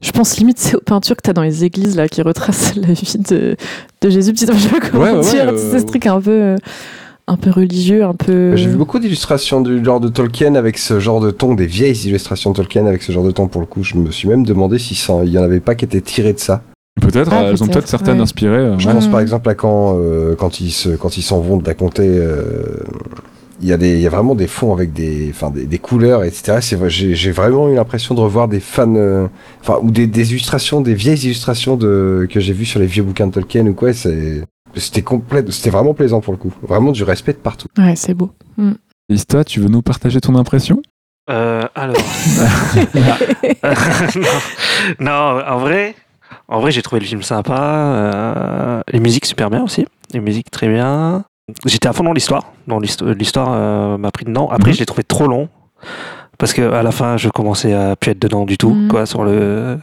Euh, 0.02 0.06
Je 0.08 0.12
pense 0.12 0.38
limite 0.38 0.60
c'est 0.60 0.76
aux 0.76 0.82
peintures 0.82 1.16
que 1.16 1.22
t'as 1.22 1.34
dans 1.34 1.42
les 1.44 1.64
églises 1.64 1.96
là 1.96 2.08
qui 2.08 2.22
retracent 2.22 2.76
la 2.78 2.94
vie 2.94 3.14
de, 3.30 3.56
de 4.02 4.10
Jésus. 4.10 4.34
Petit, 4.34 4.46
je 4.48 4.54
sais 4.54 4.70
pas 4.70 4.80
comment 4.90 5.04
Ouais, 5.04 5.12
ouais, 5.12 5.22
dire. 5.22 5.46
ouais, 5.46 5.54
tu 5.54 5.76
euh, 5.76 5.80
ce 5.80 5.86
truc 5.86 6.06
un 6.06 6.20
peu, 6.22 6.32
euh, 6.32 6.56
un 7.28 7.36
peu 7.38 7.50
religieux, 7.52 8.04
un 8.04 8.14
peu. 8.16 8.56
J'ai 8.56 8.68
vu 8.68 8.76
beaucoup 8.78 8.98
d'illustrations 9.00 9.62
du 9.62 9.84
genre 9.84 10.00
de 10.00 10.10
Tolkien 10.10 10.56
avec 10.56 10.78
ce 10.78 11.00
genre 11.00 11.20
de 11.20 11.32
ton, 11.32 11.54
des 11.54 11.66
vieilles 11.68 12.08
illustrations 12.08 12.52
de 12.52 12.56
Tolkien 12.56 12.86
avec 12.88 13.04
ce 13.04 13.12
genre 13.12 13.24
de 13.24 13.32
ton 13.32 13.48
pour 13.48 13.62
le 13.62 13.68
coup. 13.68 13.84
Je 13.84 13.96
me 13.98 14.10
suis 14.12 14.28
même 14.28 14.46
demandé 14.46 14.80
si 14.80 14.96
ça, 14.96 15.14
il 15.24 15.30
y 15.32 15.38
en 15.38 15.44
avait 15.44 15.60
pas 15.60 15.76
qui 15.76 15.86
étaient 15.86 16.02
tirées 16.02 16.34
de 16.34 16.40
ça. 16.40 16.62
Peut-être, 17.02 17.32
Ah, 17.32 17.44
elles 17.46 17.64
ont 17.64 17.68
peut-être, 17.68 17.88
certaines 17.88 18.18
ouais. 18.18 18.24
inspirées. 18.24 18.56
euh, 18.58 18.78
Je 18.80 18.88
ouais. 18.88 18.94
pense 18.94 19.08
par 19.08 19.22
exemple 19.22 19.48
à 19.48 19.56
quand, 19.56 19.98
euh, 20.00 20.36
quand 20.36 20.60
ils 20.60 20.72
se, 20.72 20.90
quand 20.90 21.16
ils 21.18 21.22
s'en 21.22 21.40
vont 21.40 21.56
de 21.58 21.66
raconter 21.66 22.04
euh, 22.06 22.44
il 23.62 23.68
y 23.68 23.74
a 23.74 23.78
des, 23.78 23.94
il 23.96 24.02
y 24.02 24.08
a 24.08 24.10
vraiment 24.10 24.36
des 24.36 24.48
fonds 24.48 24.74
avec 24.74 24.94
des, 24.94 25.30
enfin 25.32 25.50
des, 25.50 25.66
des 25.66 25.80
couleurs, 25.80 26.24
etc. 26.24 26.60
J'ai, 26.88 27.16
j'ai 27.16 27.32
vraiment 27.32 27.70
eu 27.70 27.76
l'impression 27.76 28.16
de 28.16 28.20
revoir 28.22 28.48
des 28.48 28.60
fans, 28.60 28.96
euh, 28.96 29.28
enfin 29.62 29.80
ou 29.82 29.92
des, 29.92 30.08
des 30.08 30.32
illustrations, 30.32 30.82
des 30.82 30.94
vieilles 30.94 31.26
illustrations 31.26 31.76
de 31.76 32.28
que 32.30 32.40
j'ai 32.40 32.54
vues 32.54 32.66
sur 32.66 32.80
les 32.80 32.86
vieux 32.88 33.04
bouquins 33.04 33.28
de 33.28 33.34
Tolkien 33.34 33.66
ou 33.68 33.74
quoi. 33.74 33.94
C'est, 33.94 34.44
c'était 34.76 35.02
complet, 35.02 35.44
c'était 35.50 35.72
vraiment 35.72 35.94
plaisant 35.94 36.22
pour 36.22 36.34
le 36.34 36.38
coup. 36.38 36.54
Vraiment 36.62 36.92
du 36.92 37.04
respect 37.04 37.34
de 37.34 37.38
partout. 37.40 37.68
Ouais, 37.78 37.96
c'est 37.96 38.14
beau. 38.14 38.32
Mm. 38.58 38.74
Ista, 39.10 39.44
tu 39.44 39.60
veux 39.60 39.70
nous 39.70 39.82
partager 39.82 40.22
ton 40.22 40.36
impression? 40.36 40.82
Euh, 41.30 41.64
alors. 41.76 41.96
non, 43.64 44.30
non, 45.00 45.42
en 45.48 45.58
vrai, 45.58 45.96
en 46.48 46.60
vrai, 46.60 46.72
j'ai 46.72 46.82
trouvé 46.82 47.00
le 47.02 47.06
film 47.06 47.22
sympa. 47.22 47.60
euh, 47.60 48.82
les 48.92 49.00
musiques 49.00 49.26
super 49.26 49.50
bien 49.50 49.64
aussi. 49.64 49.86
Les 50.14 50.20
musiques 50.20 50.50
très 50.52 50.68
bien. 50.68 51.24
J'étais 51.66 51.88
à 51.88 51.94
fond 51.94 52.04
dans 52.04 52.14
l'histoire. 52.14 52.44
Dans 52.68 52.80
l'histoire, 52.80 53.14
l'histoire 53.14 53.50
euh, 53.52 53.98
m'a 53.98 54.12
pris 54.12 54.26
dedans. 54.26 54.50
Après, 54.52 54.70
Mhm. 54.72 54.76
je 54.76 54.80
l'ai 54.80 54.86
trouvé 54.86 55.04
trop 55.04 55.28
long. 55.28 55.50
Parce 56.38 56.54
que 56.54 56.62
à 56.72 56.84
la 56.84 56.92
fin, 56.92 57.18
je 57.18 57.28
commençais 57.30 57.74
à 57.74 57.96
plus 57.98 58.12
être 58.12 58.20
dedans 58.22 58.46
du 58.46 58.58
tout, 58.58 58.70
Mhm. 58.74 58.88
quoi, 58.88 59.06
sur 59.06 59.24
le. 59.24 59.78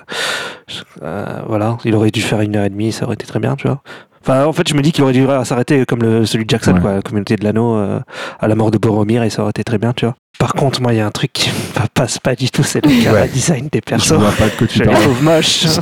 je- 0.68 0.80
euh, 1.02 1.24
voilà, 1.46 1.76
il 1.84 1.94
aurait 1.94 2.10
dû 2.10 2.22
faire 2.22 2.40
une 2.40 2.56
heure 2.56 2.64
et 2.64 2.70
demie, 2.70 2.92
ça 2.92 3.04
aurait 3.04 3.14
été 3.14 3.26
très 3.26 3.38
bien, 3.38 3.54
tu 3.56 3.66
vois. 3.66 3.80
Enfin, 4.22 4.44
en 4.46 4.52
fait, 4.52 4.66
je 4.68 4.74
me 4.74 4.80
dis 4.82 4.90
qu'il 4.90 5.04
aurait 5.04 5.12
dû 5.12 5.24
s'arrêter 5.44 5.84
comme 5.86 6.02
le, 6.02 6.24
celui 6.26 6.44
de 6.46 6.50
Jackson, 6.50 6.74
Ouais. 6.74 6.80
quoi, 6.80 6.94
la 6.94 7.02
communauté 7.02 7.36
de 7.36 7.44
l'anneau, 7.44 7.76
euh, 7.76 8.00
à 8.40 8.48
la 8.48 8.54
mort 8.56 8.70
de 8.72 8.78
Boromir, 8.78 9.22
et 9.22 9.30
ça 9.30 9.42
aurait 9.42 9.50
été 9.50 9.62
très 9.64 9.78
bien, 9.78 9.92
tu 9.92 10.06
vois. 10.06 10.16
Par 10.38 10.52
contre, 10.54 10.80
moi, 10.82 10.92
il 10.92 10.96
y 10.96 11.00
a 11.00 11.06
un 11.06 11.10
truc 11.12 11.32
qui 11.32 11.48
me 11.50 11.86
passe 11.94 12.18
pas 12.18 12.34
du 12.34 12.50
tout, 12.50 12.62
c'est 12.64 12.84
le 12.84 12.90
Ouais. 13.12 13.28
design 13.28 13.68
des 13.70 13.78
Je 13.84 13.90
persos. 13.90 14.12
vois 14.14 14.32
pas 14.32 14.46
de 14.46 14.56
quoi 14.56 14.66
tu 14.66 14.78
Je 14.78 14.84
les 14.84 14.92
trouve 14.94 15.22
moches. 15.22 15.66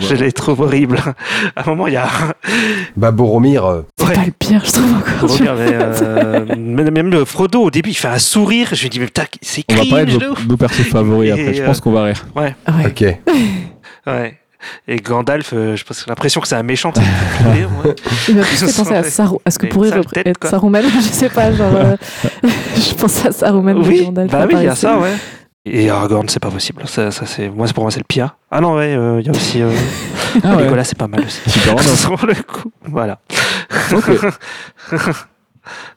je 0.00 0.14
les 0.14 0.32
trouve 0.32 0.60
horribles. 0.62 0.98
À 1.54 1.62
un 1.62 1.70
moment, 1.70 1.86
il 1.86 1.94
y 1.94 1.96
a. 1.96 2.08
Bah 2.96 3.10
Boromir, 3.10 3.64
euh, 3.66 3.82
C'est 3.98 4.06
Ouais. 4.06 4.14
pas 4.14 4.24
le 4.24 4.30
pire, 4.32 4.62
je 4.64 4.72
trouve 4.72 4.94
encore. 4.94 5.38
Regarde, 5.38 5.58
euh, 5.60 6.44
même 6.56 6.90
même 6.90 7.10
le 7.10 7.24
Frodo, 7.24 7.62
au 7.62 7.70
début, 7.70 7.90
il 7.90 7.94
fait 7.94 8.08
un 8.08 8.18
sourire. 8.18 8.68
Je 8.72 8.82
lui 8.82 8.88
dis, 8.90 9.00
mais 9.00 9.06
putain, 9.06 9.24
c'est 9.42 9.64
On 9.70 9.74
va 9.74 9.80
cringe 9.84 10.14
de 10.14 10.18
de 10.18 10.24
nos, 10.26 10.34
nos 10.48 10.56
persos 10.56 10.86
favoris 10.86 11.32
après. 11.32 11.54
Je 11.54 11.62
euh, 11.62 11.66
pense 11.66 11.80
qu'on 11.80 11.92
va 11.92 12.04
rire. 12.04 12.24
Ouais. 12.34 12.54
ok. 12.86 13.04
Ouais. 14.06 14.38
Et 14.86 14.96
Gandalf, 14.96 15.50
euh, 15.52 15.74
je 15.76 15.82
pense 15.84 15.98
que 15.98 16.04
j'ai 16.04 16.10
l'impression 16.10 16.40
que 16.40 16.46
c'est 16.46 16.54
un 16.54 16.62
méchant. 16.62 16.92
rire, 17.52 17.68
ouais. 17.84 17.94
Il 18.28 18.36
m'a 18.36 18.42
plus 18.44 18.62
Ils 18.62 18.68
fait 18.68 18.76
penser 18.76 18.94
à, 18.94 19.02
Saru- 19.02 19.38
à 19.44 19.50
ce 19.50 19.58
que 19.58 19.66
pourrait 19.66 19.90
être 20.24 20.38
quoi. 20.38 20.50
Saruman. 20.50 20.82
Je 20.82 21.00
sais 21.00 21.28
pas, 21.28 21.52
genre. 21.52 21.74
euh, 21.74 21.96
je 22.76 22.94
pense 22.94 23.26
à 23.26 23.32
Saruman 23.32 23.74
de 23.74 23.80
Oui, 23.88 24.04
Gandalf. 24.04 24.30
bah 24.30 24.46
oui, 24.48 24.54
il 24.58 24.62
y 24.64 24.68
a 24.68 24.76
ça, 24.76 24.96
ouais. 24.98 25.10
Et 25.68 25.90
Aragorn, 25.90 26.28
c'est 26.28 26.38
pas 26.40 26.50
possible. 26.50 26.82
Ça, 26.86 27.10
ça, 27.10 27.26
c'est... 27.26 27.48
Moi, 27.50 27.66
c'est- 27.66 27.72
pour 27.72 27.82
moi, 27.82 27.90
c'est 27.90 27.98
le 27.98 28.04
pire. 28.06 28.36
Ah 28.52 28.60
non, 28.60 28.76
ouais, 28.76 28.94
euh, 28.94 29.20
il 29.20 29.26
y 29.26 29.28
a 29.28 29.32
aussi. 29.32 29.60
Euh... 29.62 29.70
Ah 30.44 30.54
ouais. 30.54 30.64
Nicolas, 30.64 30.84
c'est 30.84 30.98
pas 30.98 31.08
mal 31.08 31.20
aussi. 31.24 31.40
Super 31.50 31.74
le 32.26 32.42
coup. 32.42 32.70
Voilà. 32.84 33.18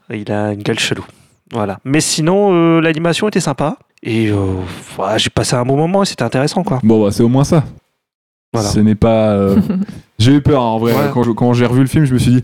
Il 0.10 0.32
a 0.32 0.54
une 0.54 0.64
gueule 0.64 0.80
chelou. 0.80 1.06
Voilà. 1.52 1.80
Mais 1.84 2.00
sinon, 2.02 2.54
euh, 2.54 2.80
l'animation 2.82 3.28
était 3.28 3.40
sympa. 3.42 3.78
Et 4.02 4.30
euh, 4.30 4.36
voilà, 4.96 5.18
j'ai 5.18 5.30
passé 5.30 5.56
un 5.56 5.66
bon 5.66 5.76
moment 5.76 6.04
et 6.04 6.06
c'était 6.06 6.24
intéressant, 6.24 6.64
quoi. 6.64 6.80
Bon, 6.84 7.04
bah, 7.04 7.12
c'est 7.12 7.22
au 7.24 7.28
moins 7.28 7.44
ça. 7.44 7.64
Voilà. 8.54 8.70
Ce 8.70 8.80
n'est 8.80 8.96
pas. 8.96 9.32
euh, 9.34 9.58
J'ai 10.18 10.32
eu 10.34 10.42
peur 10.42 10.62
hein, 10.62 10.68
en 10.68 10.80
vrai. 10.80 10.94
Ouais. 10.94 11.10
Quand, 11.14 11.24
je- 11.24 11.32
quand 11.32 11.54
j'ai 11.54 11.66
revu 11.66 11.82
le 11.82 11.88
film, 11.88 12.06
je 12.06 12.14
me 12.14 12.20
suis 12.20 12.32
dit. 12.32 12.44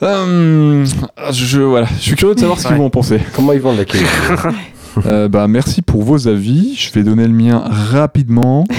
Hum, 0.00 0.84
je, 1.32 1.60
voilà. 1.60 1.86
je 1.96 2.02
suis 2.02 2.14
curieux 2.16 2.34
de 2.34 2.40
savoir 2.40 2.58
ce 2.58 2.64
qu'ils 2.64 2.72
Ouais. 2.72 2.78
vont 2.78 2.86
en 2.86 2.90
penser. 2.90 3.20
Comment 3.34 3.52
ils 3.52 3.60
vendent 3.60 3.78
la 3.78 3.84
qualité? 3.84 4.08
Euh, 5.06 5.28
bah, 5.28 5.48
merci 5.48 5.82
pour 5.82 6.02
vos 6.02 6.28
avis. 6.28 6.74
Je 6.76 6.92
vais 6.92 7.02
donner 7.02 7.26
le 7.26 7.32
mien 7.34 7.62
rapidement. 7.66 8.64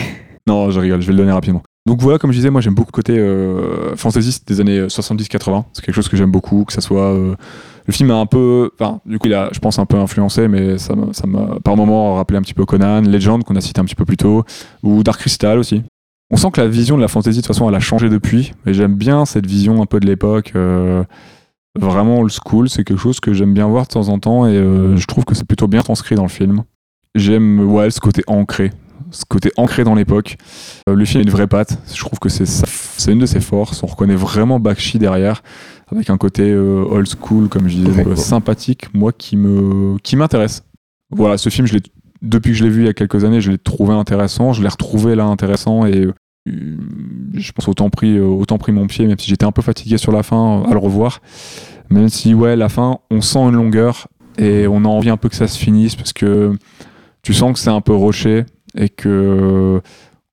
Non, 0.45 0.71
je 0.71 0.79
rigole, 0.81 0.99
je 1.01 1.07
vais 1.07 1.13
le 1.13 1.19
donner 1.19 1.31
rapidement. 1.31 1.63
Donc 1.87 2.01
voilà, 2.01 2.17
comme 2.19 2.31
je 2.33 2.35
disais, 2.35 2.49
moi 2.49 2.59
j'aime 2.59 2.73
beaucoup 2.73 2.91
le 2.91 2.95
côté 2.97 3.17
euh, 3.17 3.95
fantaisiste 3.95 4.45
des 4.45 4.59
années 4.59 4.87
70-80. 4.87 5.63
C'est 5.71 5.85
quelque 5.85 5.95
chose 5.95 6.09
que 6.09 6.17
j'aime 6.17 6.31
beaucoup, 6.31 6.65
que 6.65 6.73
ça 6.73 6.81
soit. 6.81 7.13
euh, 7.13 7.35
le 7.85 7.93
film 7.93 8.11
a 8.11 8.15
un 8.15 8.25
peu. 8.25 8.69
Enfin, 8.77 8.99
du 9.05 9.19
coup, 9.19 9.27
il 9.27 9.33
a, 9.33 9.47
je 9.53 9.59
pense, 9.59 9.79
un 9.79 9.85
peu 9.85 9.95
influencé, 9.97 10.49
mais 10.49 10.77
ça 10.77 10.95
m'a, 10.95 11.59
par 11.63 11.77
moments 11.77 12.15
rappelé 12.15 12.37
un 12.37 12.41
petit 12.41 12.53
peu 12.53 12.65
Conan, 12.65 13.01
Legend, 13.03 13.41
qu'on 13.45 13.55
a 13.55 13.61
cité 13.61 13.79
un 13.79 13.85
petit 13.85 13.95
peu 13.95 14.03
plus 14.03 14.17
tôt, 14.17 14.43
ou 14.83 15.01
Dark 15.01 15.19
Crystal 15.21 15.57
aussi. 15.57 15.83
On 16.29 16.35
sent 16.35 16.51
que 16.51 16.59
la 16.59 16.67
vision 16.67 16.97
de 16.97 17.01
la 17.01 17.07
fantasy, 17.07 17.37
de 17.37 17.41
toute 17.41 17.47
façon, 17.47 17.69
elle 17.69 17.75
a 17.75 17.79
changé 17.79 18.09
depuis. 18.09 18.51
Et 18.65 18.73
j'aime 18.73 18.95
bien 18.95 19.23
cette 19.25 19.45
vision 19.45 19.81
un 19.81 19.85
peu 19.85 20.01
de 20.01 20.05
l'époque. 20.07 20.51
euh, 20.57 21.03
vraiment 21.79 22.19
old 22.19 22.31
school, 22.31 22.69
c'est 22.69 22.83
quelque 22.83 22.99
chose 22.99 23.19
que 23.19 23.33
j'aime 23.33 23.53
bien 23.53 23.67
voir 23.67 23.83
de 23.83 23.89
temps 23.89 24.09
en 24.09 24.19
temps 24.19 24.45
et 24.45 24.55
euh, 24.55 24.95
je 24.97 25.05
trouve 25.07 25.25
que 25.25 25.35
c'est 25.35 25.45
plutôt 25.47 25.67
bien 25.67 25.81
transcrit 25.81 26.15
dans 26.15 26.23
le 26.23 26.29
film. 26.29 26.63
J'aime 27.15 27.59
ouais, 27.71 27.89
ce 27.91 27.99
côté 27.99 28.23
ancré, 28.27 28.71
ce 29.11 29.23
côté 29.25 29.51
ancré 29.57 29.83
dans 29.83 29.95
l'époque. 29.95 30.37
Euh, 30.89 30.95
le 30.95 31.05
film 31.05 31.21
a 31.21 31.23
une 31.23 31.29
vraie 31.31 31.47
patte, 31.47 31.77
je 31.93 31.99
trouve 31.99 32.19
que 32.19 32.29
c'est 32.29 32.45
ça- 32.45 32.67
c'est 32.97 33.11
une 33.11 33.19
de 33.19 33.25
ses 33.25 33.39
forces. 33.39 33.81
On 33.83 33.87
reconnaît 33.87 34.15
vraiment 34.15 34.59
Bakshi 34.59 34.97
derrière, 34.99 35.41
avec 35.91 36.09
un 36.09 36.17
côté 36.17 36.43
euh, 36.51 36.85
old 36.89 37.07
school, 37.07 37.49
comme 37.49 37.67
je 37.67 37.77
disais, 37.77 38.15
sympathique, 38.15 38.93
moi 38.93 39.11
qui 39.11 39.37
me 39.37 39.97
qui 40.03 40.15
m'intéresse. 40.15 40.63
Voilà, 41.11 41.37
ce 41.37 41.49
film, 41.49 41.67
je 41.67 41.73
l'ai 41.73 41.81
depuis 42.21 42.51
que 42.51 42.57
je 42.57 42.63
l'ai 42.63 42.69
vu 42.69 42.83
il 42.83 42.85
y 42.85 42.89
a 42.89 42.93
quelques 42.93 43.25
années, 43.25 43.41
je 43.41 43.51
l'ai 43.51 43.57
trouvé 43.57 43.93
intéressant, 43.93 44.53
je 44.53 44.61
l'ai 44.63 44.69
retrouvé 44.69 45.13
là 45.13 45.25
intéressant 45.25 45.85
et 45.85 46.07
je 46.45 47.51
pense 47.53 47.67
autant 47.67 47.89
pris 47.89 48.17
euh, 48.17 48.25
autant 48.25 48.57
pris 48.57 48.71
mon 48.71 48.87
pied, 48.87 49.05
même 49.07 49.17
si 49.17 49.29
j'étais 49.29 49.45
un 49.45 49.51
peu 49.51 49.61
fatigué 49.61 49.97
sur 49.97 50.11
la 50.11 50.23
fin 50.23 50.61
euh, 50.61 50.69
à 50.69 50.73
le 50.73 50.79
revoir. 50.79 51.21
Même 51.89 52.09
si 52.09 52.33
ouais, 52.33 52.55
la 52.55 52.69
fin, 52.69 52.99
on 53.11 53.21
sent 53.21 53.39
une 53.39 53.55
longueur 53.55 54.07
et 54.37 54.67
on 54.67 54.83
a 54.83 54.87
envie 54.87 55.09
un 55.09 55.17
peu 55.17 55.29
que 55.29 55.35
ça 55.35 55.47
se 55.47 55.57
finisse 55.59 55.95
parce 55.95 56.13
que 56.13 56.57
tu 57.21 57.33
sens 57.33 57.53
que 57.53 57.59
c'est 57.59 57.69
un 57.69 57.81
peu 57.81 57.93
roché 57.93 58.45
et 58.75 58.89
que 58.89 59.81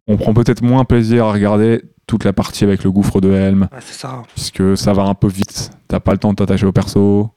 on 0.06 0.16
prend 0.16 0.32
peut-être 0.34 0.62
moins 0.62 0.84
plaisir 0.84 1.26
à 1.26 1.32
regarder 1.32 1.82
toute 2.06 2.24
la 2.24 2.32
partie 2.32 2.64
avec 2.64 2.82
le 2.82 2.90
gouffre 2.90 3.20
de 3.20 3.30
Helm 3.30 3.68
Ouais, 3.72 3.78
c'est 3.80 3.94
ça. 4.00 4.22
puisque 4.34 4.76
ça 4.76 4.92
va 4.92 5.02
un 5.02 5.14
peu 5.14 5.28
vite. 5.28 5.70
T'as 5.86 6.00
pas 6.00 6.12
le 6.12 6.18
temps 6.18 6.30
de 6.30 6.36
t'attacher 6.36 6.66
au 6.66 6.72
perso. 6.72 7.30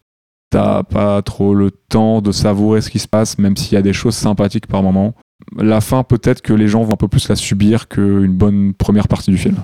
T'as 0.50 0.84
pas 0.84 1.22
trop 1.22 1.54
le 1.54 1.70
temps 1.72 2.22
de 2.22 2.32
savourer 2.32 2.82
ce 2.82 2.90
qui 2.90 3.00
se 3.00 3.08
passe, 3.08 3.38
même 3.38 3.58
s'il 3.58 3.74
y 3.74 3.78
a 3.78 3.82
des 3.82 3.94
choses 3.94 4.16
sympathiques 4.16 4.68
par 4.68 4.82
moment. 4.84 5.14
La 5.58 5.82
fin, 5.82 6.04
peut-être 6.04 6.41
que 6.41 6.54
les 6.54 6.68
gens 6.68 6.84
vont 6.84 6.94
un 6.94 6.98
peu 6.98 7.08
plus 7.08 7.30
la 7.30 7.36
subir 7.36 7.88
qu'une 7.88 8.32
bonne 8.34 8.74
première 8.74 9.08
partie 9.08 9.32
du 9.32 9.38
film. 9.38 9.58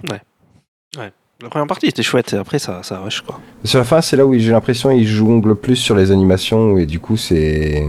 La 1.41 1.47
première 1.47 1.67
partie 1.67 1.85
était 1.87 2.03
chouette 2.03 2.33
et 2.33 2.35
après, 2.35 2.59
ça, 2.59 2.81
ça 2.83 2.99
rush, 2.99 3.21
quoi. 3.21 3.39
Sur 3.63 3.79
la 3.79 3.85
fin, 3.85 4.01
c'est 4.01 4.17
là 4.17 4.25
où 4.25 4.37
j'ai 4.37 4.51
l'impression 4.51 4.89
qu'ils 4.89 5.07
jonglent 5.07 5.55
plus 5.55 5.77
sur 5.77 5.95
les 5.95 6.11
animations 6.11 6.77
et 6.77 6.85
du 6.85 6.99
coup, 6.99 7.15
c'est 7.15 7.87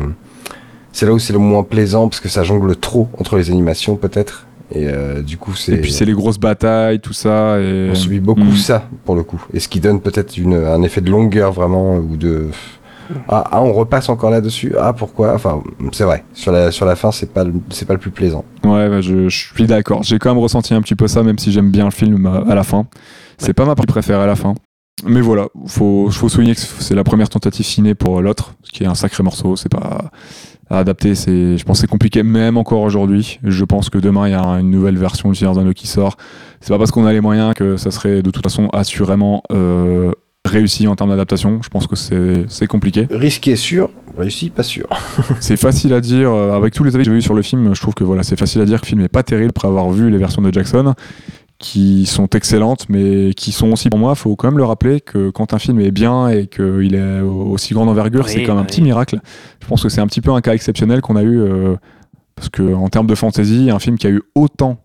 c'est 0.93 1.07
là 1.07 1.12
où 1.12 1.18
c'est 1.18 1.32
le 1.32 1.41
moins 1.41 1.64
plaisant 1.64 2.09
parce 2.09 2.20
que 2.20 2.28
ça 2.28 2.43
jongle 2.43 2.76
trop 2.76 3.09
entre 3.18 3.36
les 3.36 3.51
animations 3.51 3.97
peut-être 3.97 4.47
et 4.72 4.86
euh, 4.88 5.22
du 5.22 5.36
coup 5.36 5.55
c'est 5.55 5.72
Et 5.72 5.76
puis 5.78 5.93
c'est 5.93 6.05
les 6.05 6.12
grosses 6.12 6.38
batailles, 6.38 7.01
tout 7.01 7.12
ça. 7.12 7.61
Et... 7.61 7.91
on 7.91 7.95
subit 7.95 8.20
beaucoup 8.20 8.41
Mm. 8.41 8.57
ça 8.57 8.88
pour 9.05 9.14
le 9.14 9.22
coup 9.22 9.45
et 9.53 9.61
ce 9.61 9.68
qui 9.68 9.80
donne 9.80 10.01
peut-être 10.01 10.36
une 10.36 10.55
un 10.55 10.82
effet 10.82 11.01
de 11.01 11.11
longueur 11.11 11.53
vraiment 11.53 11.97
ou 11.97 12.16
de 12.16 12.49
ah, 13.28 13.44
ah, 13.50 13.62
on 13.62 13.72
repasse 13.72 14.08
encore 14.08 14.30
là-dessus 14.30 14.74
ah 14.80 14.92
pourquoi? 14.92 15.34
Enfin 15.34 15.62
c'est 15.92 16.04
vrai 16.04 16.24
sur 16.34 16.52
la 16.52 16.70
sur 16.70 16.86
la 16.86 16.96
fin 16.96 17.11
c'est 17.12 17.32
pas 17.32 17.44
le- 17.44 17.52
c'est 17.70 17.86
pas 17.86 17.94
le 17.94 17.98
plus 18.00 18.11
plaisant 18.11 18.44
Ouais, 18.64 18.88
bah, 18.88 19.00
je, 19.00 19.28
je 19.28 19.46
suis 19.54 19.66
d'accord. 19.66 20.02
J'ai 20.02 20.18
quand 20.18 20.30
même 20.34 20.42
ressenti 20.42 20.74
un 20.74 20.82
petit 20.82 20.94
peu 20.94 21.08
ça, 21.08 21.22
même 21.22 21.38
si 21.38 21.50
j'aime 21.50 21.70
bien 21.70 21.86
le 21.86 21.90
film 21.90 22.26
euh, 22.26 22.44
à 22.50 22.54
la 22.54 22.62
fin. 22.62 22.86
C'est 23.38 23.54
pas 23.54 23.64
ma 23.64 23.74
partie 23.74 23.90
préférée 23.92 24.22
à 24.22 24.26
la 24.26 24.36
fin. 24.36 24.54
Mais 25.06 25.22
voilà, 25.22 25.46
faut, 25.66 26.11
faut 26.11 26.28
souligner 26.28 26.54
que 26.54 26.61
c'est 26.61 26.94
la 26.94 27.04
première 27.04 27.30
tentative 27.30 27.64
ciné 27.64 27.94
pour 27.94 28.20
l'autre, 28.20 28.52
ce 28.62 28.70
qui 28.70 28.84
est 28.84 28.86
un 28.86 28.94
sacré 28.94 29.22
morceau. 29.22 29.56
C'est 29.56 29.70
pas 29.70 30.11
à 30.68 30.78
adapter, 30.80 31.14
c'est, 31.14 31.56
je 31.56 31.64
pense 31.64 31.78
que 31.78 31.80
c'est 31.80 31.86
compliqué 31.90 32.22
même 32.22 32.58
encore 32.58 32.82
aujourd'hui. 32.82 33.40
Je 33.42 33.64
pense 33.64 33.88
que 33.88 33.96
demain 33.96 34.28
il 34.28 34.32
y 34.32 34.34
a 34.34 34.44
une 34.61 34.70
nouvelle 34.70 34.98
version 34.98 35.30
du 35.30 35.34
Seigneur 35.34 35.54
des 35.54 35.61
Anneaux 35.62 35.72
qui 35.72 35.86
sort. 35.86 36.18
C'est 36.61 36.68
pas 36.72 36.78
parce 36.78 36.90
qu'on 36.90 37.06
a 37.06 37.12
les 37.14 37.22
moyens 37.22 37.54
que 37.54 37.78
ça 37.78 37.90
serait 37.90 38.20
de 38.22 38.30
toute 38.30 38.42
façon 38.44 38.68
assurément 38.74 39.42
euh, 39.52 40.12
réussi 40.51 40.86
en 40.86 40.96
termes 40.96 41.11
d'adaptation. 41.11 41.61
Je 41.62 41.68
pense 41.68 41.86
que 41.86 41.96
c'est, 41.96 42.66
compliqué. 42.66 43.07
risqué 43.11 43.57
sûr 43.57 43.90
réussi 44.16 44.51
pas 44.51 44.62
sûr 44.62 44.86
C'est 45.40 45.57
facile 45.57 45.94
à 45.94 46.01
dire, 46.01 46.30
euh, 46.30 46.53
avec 46.53 46.74
tous 46.74 46.84
les 46.84 46.94
avis 46.94 47.05
que 47.05 47.11
j'ai 47.11 47.16
eu 47.16 47.22
sur 47.22 47.34
le 47.34 47.42
film, 47.42 47.74
je 47.74 47.80
trouve 47.80 47.94
que 47.94 48.05
voilà, 48.05 48.22
c'est 48.22 48.38
facile 48.38 48.61
à 48.61 48.64
dire 48.64 48.80
que 48.80 48.86
le 48.86 48.88
film 48.88 49.01
n'est 49.01 49.09
pas 49.09 49.22
terrible 49.22 49.53
après 49.57 49.68
avoir 49.68 49.90
vu 49.90 50.11
les 50.11 50.18
versions 50.18 50.42
de 50.42 50.53
Jackson, 50.53 50.94
qui 51.59 52.07
sont 52.07 52.26
excellentes, 52.28 52.86
mais 52.88 53.32
qui 53.34 53.53
sont 53.53 53.72
aussi 53.72 53.90
pour 53.90 53.98
moi, 53.98 54.14
faut 54.14 54.34
quand 54.34 54.48
même 54.48 54.59
le 54.59 54.64
rappeler 54.64 55.01
que 55.01 55.30
quand 55.30 55.55
un 55.55 55.59
film 55.59 55.80
est 55.80 55.90
bien 55.90 56.28
et 56.28 56.46
qu'il 56.46 56.94
est 56.94 57.20
aussi 57.20 57.74
grande 57.74 57.88
envergure, 57.88 58.24
Oui, 58.24 58.32
c'est 58.32 58.46
même 58.46 58.59
un 58.59 58.64
petit 58.64 58.82
miracle. 58.82 59.20
Je 59.62 59.66
pense 59.66 59.82
que 59.82 59.88
c'est 59.88 60.01
un 60.01 60.07
petit 60.07 60.22
peu 60.22 60.32
un 60.32 60.40
cas 60.40 60.55
exceptionnel 60.55 61.01
qu'on 61.03 61.16
a 61.16 61.22
eu, 61.22 61.38
euh, 61.38 61.76
parce 62.34 62.48
que 62.48 62.74
en 62.74 62.88
termes 62.88 63.07
de 63.07 63.14
fantasy, 63.14 63.70
un 63.70 63.78
film 63.78 63.98
qui 63.98 64.07
a 64.07 64.11
eu 64.11 64.22
autant 64.34 64.78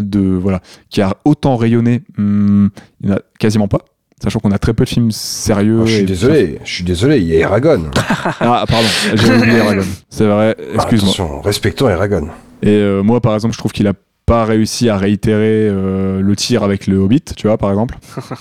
de 0.00 0.20
voilà, 0.20 0.60
qui 0.90 1.00
a 1.00 1.16
autant 1.24 1.56
rayonné, 1.56 2.02
hum, 2.18 2.70
il 3.00 3.08
n'y 3.08 3.12
en 3.12 3.16
a 3.16 3.20
quasiment 3.38 3.68
pas. 3.68 3.84
Sachant 4.22 4.40
qu'on 4.40 4.50
a 4.50 4.58
très 4.58 4.74
peu 4.74 4.84
de 4.84 4.88
films 4.88 5.10
sérieux. 5.12 5.80
Ah, 5.82 5.86
je 5.86 5.94
suis 5.96 6.04
désolé 6.04 6.58
je 6.64 6.72
suis 6.74 6.84
désolé 6.84 7.18
il 7.18 7.26
y 7.28 7.36
a 7.36 7.40
Eragon 7.40 7.84
Ah, 8.40 8.64
pardon, 8.68 8.88
j'ai 9.14 9.32
oublié 9.36 9.58
Eragon. 9.58 9.82
C'est 10.10 10.26
vrai, 10.26 10.56
Bah, 10.58 10.64
excuse-moi. 10.74 11.08
attention 11.12 11.40
respectons 11.40 11.88
Eragon 11.88 12.28
Et 12.62 12.68
euh, 12.70 13.02
moi, 13.02 13.20
par 13.20 13.34
exemple, 13.34 13.54
je 13.54 13.58
trouve 13.58 13.72
qu'il 13.72 13.86
a 13.86 13.92
pas 14.26 14.44
réussi 14.44 14.88
à 14.90 14.96
réitérer 14.98 15.68
euh, 15.70 16.20
le 16.20 16.36
tir 16.36 16.62
avec 16.64 16.86
le 16.86 16.98
Hobbit, 16.98 17.22
tu 17.36 17.46
vois, 17.46 17.56
par 17.58 17.70
exemple. 17.70 17.96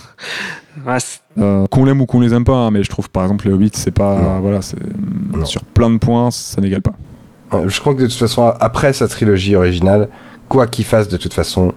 Ouais, 0.85 0.97
Euh, 1.39 1.65
qu'on 1.71 1.85
l'aime 1.85 2.01
ou 2.01 2.05
qu'on 2.05 2.19
les 2.19 2.33
aime 2.35 2.43
pas, 2.43 2.53
hein, 2.53 2.69
mais 2.71 2.83
je 2.83 2.89
trouve, 2.89 3.09
par 3.09 3.23
exemple, 3.23 3.47
le 3.47 3.53
Hobbit, 3.55 3.71
c'est 3.73 3.89
pas, 3.91 4.39
voilà, 4.41 4.61
c'est 4.61 4.77
sur 5.45 5.63
plein 5.63 5.89
de 5.89 5.97
points, 5.97 6.29
ça 6.29 6.61
n'égale 6.61 6.83
pas. 6.83 6.93
Euh, 7.53 7.67
Je 7.67 7.79
crois 7.79 7.95
que 7.95 8.01
de 8.01 8.05
toute 8.07 8.17
façon, 8.17 8.43
après 8.59 8.93
sa 8.93 9.07
trilogie 9.07 9.55
originale, 9.55 10.07
quoi 10.49 10.67
qu'il 10.67 10.85
fasse, 10.85 11.07
de 11.07 11.17
toute 11.17 11.33
façon, 11.33 11.71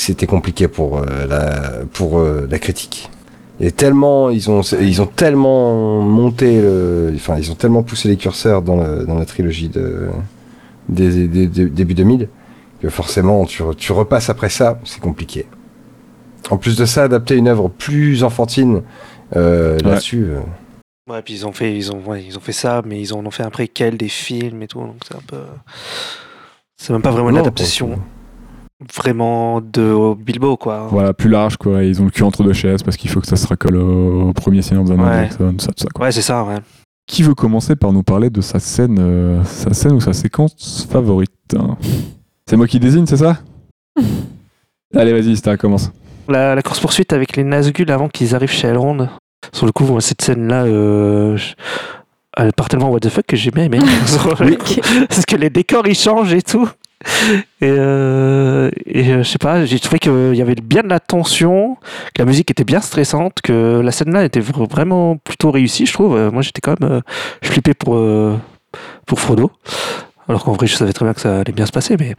c'était 0.00 0.26
compliqué 0.26 0.68
pour, 0.68 0.98
euh, 0.98 1.26
la, 1.28 1.84
pour 1.92 2.18
euh, 2.18 2.46
la 2.50 2.58
critique. 2.58 3.10
Et 3.60 3.72
tellement, 3.72 4.30
ils 4.30 4.50
ont, 4.50 4.62
ils 4.62 5.02
ont 5.02 5.06
tellement 5.06 6.00
monté, 6.00 6.60
le, 6.62 7.12
enfin, 7.14 7.36
ils 7.38 7.52
ont 7.52 7.54
tellement 7.54 7.82
poussé 7.82 8.08
les 8.08 8.16
curseurs 8.16 8.62
dans, 8.62 8.76
le- 8.76 9.04
dans 9.04 9.18
la 9.18 9.26
trilogie 9.26 9.68
de, 9.68 10.08
des, 10.88 11.28
des- 11.28 11.46
des- 11.46 11.66
début 11.66 11.92
2000 11.94 12.28
que 12.80 12.88
forcément, 12.88 13.44
tu, 13.44 13.62
tu 13.76 13.92
repasses 13.92 14.30
après 14.30 14.48
ça, 14.48 14.80
c'est 14.84 15.00
compliqué. 15.00 15.46
En 16.48 16.56
plus 16.56 16.78
de 16.78 16.86
ça, 16.86 17.02
adapter 17.02 17.36
une 17.36 17.48
œuvre 17.48 17.68
plus 17.68 18.24
enfantine 18.24 18.80
euh, 19.36 19.76
Ouais. 19.76 19.82
là-dessus. 19.90 20.24
euh, 20.30 20.40
Ouais, 21.12 21.20
puis 21.22 21.34
ils 21.34 21.46
ont 21.46 21.52
fait, 21.52 21.76
ils 21.76 21.92
ont, 21.92 22.00
ouais, 22.06 22.24
ils 22.24 22.38
ont 22.38 22.40
fait 22.40 22.52
ça, 22.52 22.80
mais 22.86 22.98
ils 23.00 23.12
en 23.12 23.26
ont 23.26 23.30
fait 23.30 23.42
un 23.42 23.50
préquel 23.50 23.98
des 23.98 24.08
films 24.08 24.62
et 24.62 24.68
tout, 24.68 24.78
donc 24.80 24.96
c'est 25.06 25.16
un 25.16 25.22
peu. 25.26 25.40
C'est 26.78 26.92
même 26.94 27.02
pas 27.02 27.10
vraiment 27.10 27.28
une 27.28 27.34
non, 27.34 27.40
adaptation 27.42 27.98
vraiment 28.94 29.60
de 29.60 30.14
Bilbo, 30.14 30.56
quoi. 30.56 30.88
Voilà, 30.90 31.12
plus 31.12 31.28
large, 31.28 31.56
quoi. 31.56 31.84
Ils 31.84 32.00
ont 32.00 32.04
le 32.04 32.10
cul 32.10 32.22
entre 32.22 32.42
deux 32.42 32.52
chaises 32.52 32.82
parce 32.82 32.96
qu'il 32.96 33.10
faut 33.10 33.20
que 33.20 33.26
ça 33.26 33.36
se 33.36 33.46
raccole 33.46 33.76
au, 33.76 34.32
premier 34.32 34.62
Seigneur 34.62 34.84
des 34.84 34.92
Anneaux, 34.92 35.04
Ouais. 35.04 35.28
Ça, 35.30 35.68
tout 35.68 35.74
ça, 35.76 35.88
quoi. 35.94 36.06
Ouais, 36.06 36.12
c'est 36.12 36.22
ça, 36.22 36.44
ouais. 36.44 36.56
Qui 37.06 37.22
veut 37.22 37.34
commencer 37.34 37.76
par 37.76 37.92
nous 37.92 38.02
parler 38.02 38.30
de 38.30 38.40
sa 38.40 38.58
scène, 38.60 38.98
euh, 39.00 39.44
sa 39.44 39.74
scène 39.74 39.92
ou 39.92 40.00
sa 40.00 40.12
séquence 40.12 40.86
favorite 40.90 41.32
hein? 41.56 41.76
C'est 42.46 42.56
moi 42.56 42.66
qui 42.66 42.78
désigne, 42.80 43.06
c'est 43.06 43.16
ça? 43.16 43.38
Allez, 44.94 45.12
vas-y, 45.12 45.36
Star, 45.36 45.58
commence. 45.58 45.90
La, 46.28 46.54
la 46.54 46.62
course-poursuite 46.62 47.12
avec 47.12 47.36
les 47.36 47.44
Nazgûl 47.44 47.90
avant 47.90 48.08
qu'ils 48.08 48.34
arrivent 48.34 48.50
chez 48.50 48.68
Elrond. 48.68 49.08
Sur 49.52 49.66
le 49.66 49.72
coup, 49.72 49.84
moi, 49.84 50.00
cette 50.00 50.22
scène-là, 50.22 50.64
euh, 50.64 51.36
je- 51.36 51.54
elle 52.36 52.52
part 52.52 52.68
tellement 52.68 52.90
what 52.90 53.00
the 53.00 53.08
fuck 53.08 53.26
que 53.26 53.36
j'ai 53.36 53.50
bien 53.50 53.64
aimé. 53.64 53.78
Parce 55.08 55.26
que 55.26 55.36
les 55.36 55.50
décors, 55.50 55.86
ils 55.86 55.94
changent 55.96 56.32
et 56.32 56.42
tout. 56.42 56.68
Et, 57.62 57.68
euh, 57.68 58.70
euh, 58.94 59.22
je 59.22 59.22
sais 59.22 59.38
pas, 59.38 59.64
j'ai 59.64 59.78
trouvé 59.78 59.98
qu'il 59.98 60.34
y 60.34 60.42
avait 60.42 60.54
bien 60.54 60.82
de 60.82 60.88
la 60.88 61.00
tension, 61.00 61.76
que 62.14 62.20
la 62.20 62.24
musique 62.24 62.50
était 62.50 62.64
bien 62.64 62.80
stressante, 62.80 63.40
que 63.42 63.80
la 63.80 63.90
scène-là 63.92 64.24
était 64.24 64.40
vr- 64.40 64.68
vraiment 64.68 65.16
plutôt 65.16 65.50
réussie, 65.50 65.86
je 65.86 65.92
trouve. 65.92 66.16
Euh, 66.16 66.30
Moi, 66.30 66.42
j'étais 66.42 66.60
quand 66.60 66.78
même... 66.80 67.02
flippais 67.42 67.74
pour, 67.74 67.98
pour 69.06 69.20
Frodo. 69.20 69.50
Alors 70.28 70.44
qu'en 70.44 70.52
vrai, 70.52 70.68
je 70.68 70.76
savais 70.76 70.92
très 70.92 71.04
bien 71.04 71.12
que 71.12 71.20
ça 71.20 71.40
allait 71.40 71.52
bien 71.52 71.66
se 71.66 71.72
passer, 71.72 71.96
mais, 71.98 72.14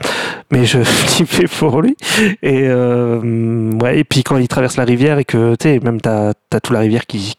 mais 0.51 0.65
je 0.65 0.79
flippais 0.83 1.47
pour 1.47 1.81
lui. 1.81 1.95
Et, 2.43 2.67
ouais, 2.69 3.99
et 3.99 4.03
puis 4.03 4.23
quand 4.23 4.37
il 4.37 4.47
traverse 4.49 4.75
la 4.75 4.83
rivière 4.83 5.17
et 5.17 5.23
que, 5.23 5.55
tu 5.55 5.69
sais, 5.69 5.79
même 5.79 6.01
t'as 6.01 6.29
as 6.53 6.59
toute 6.59 6.73
la 6.73 6.79
rivière 6.81 7.05
qui. 7.05 7.35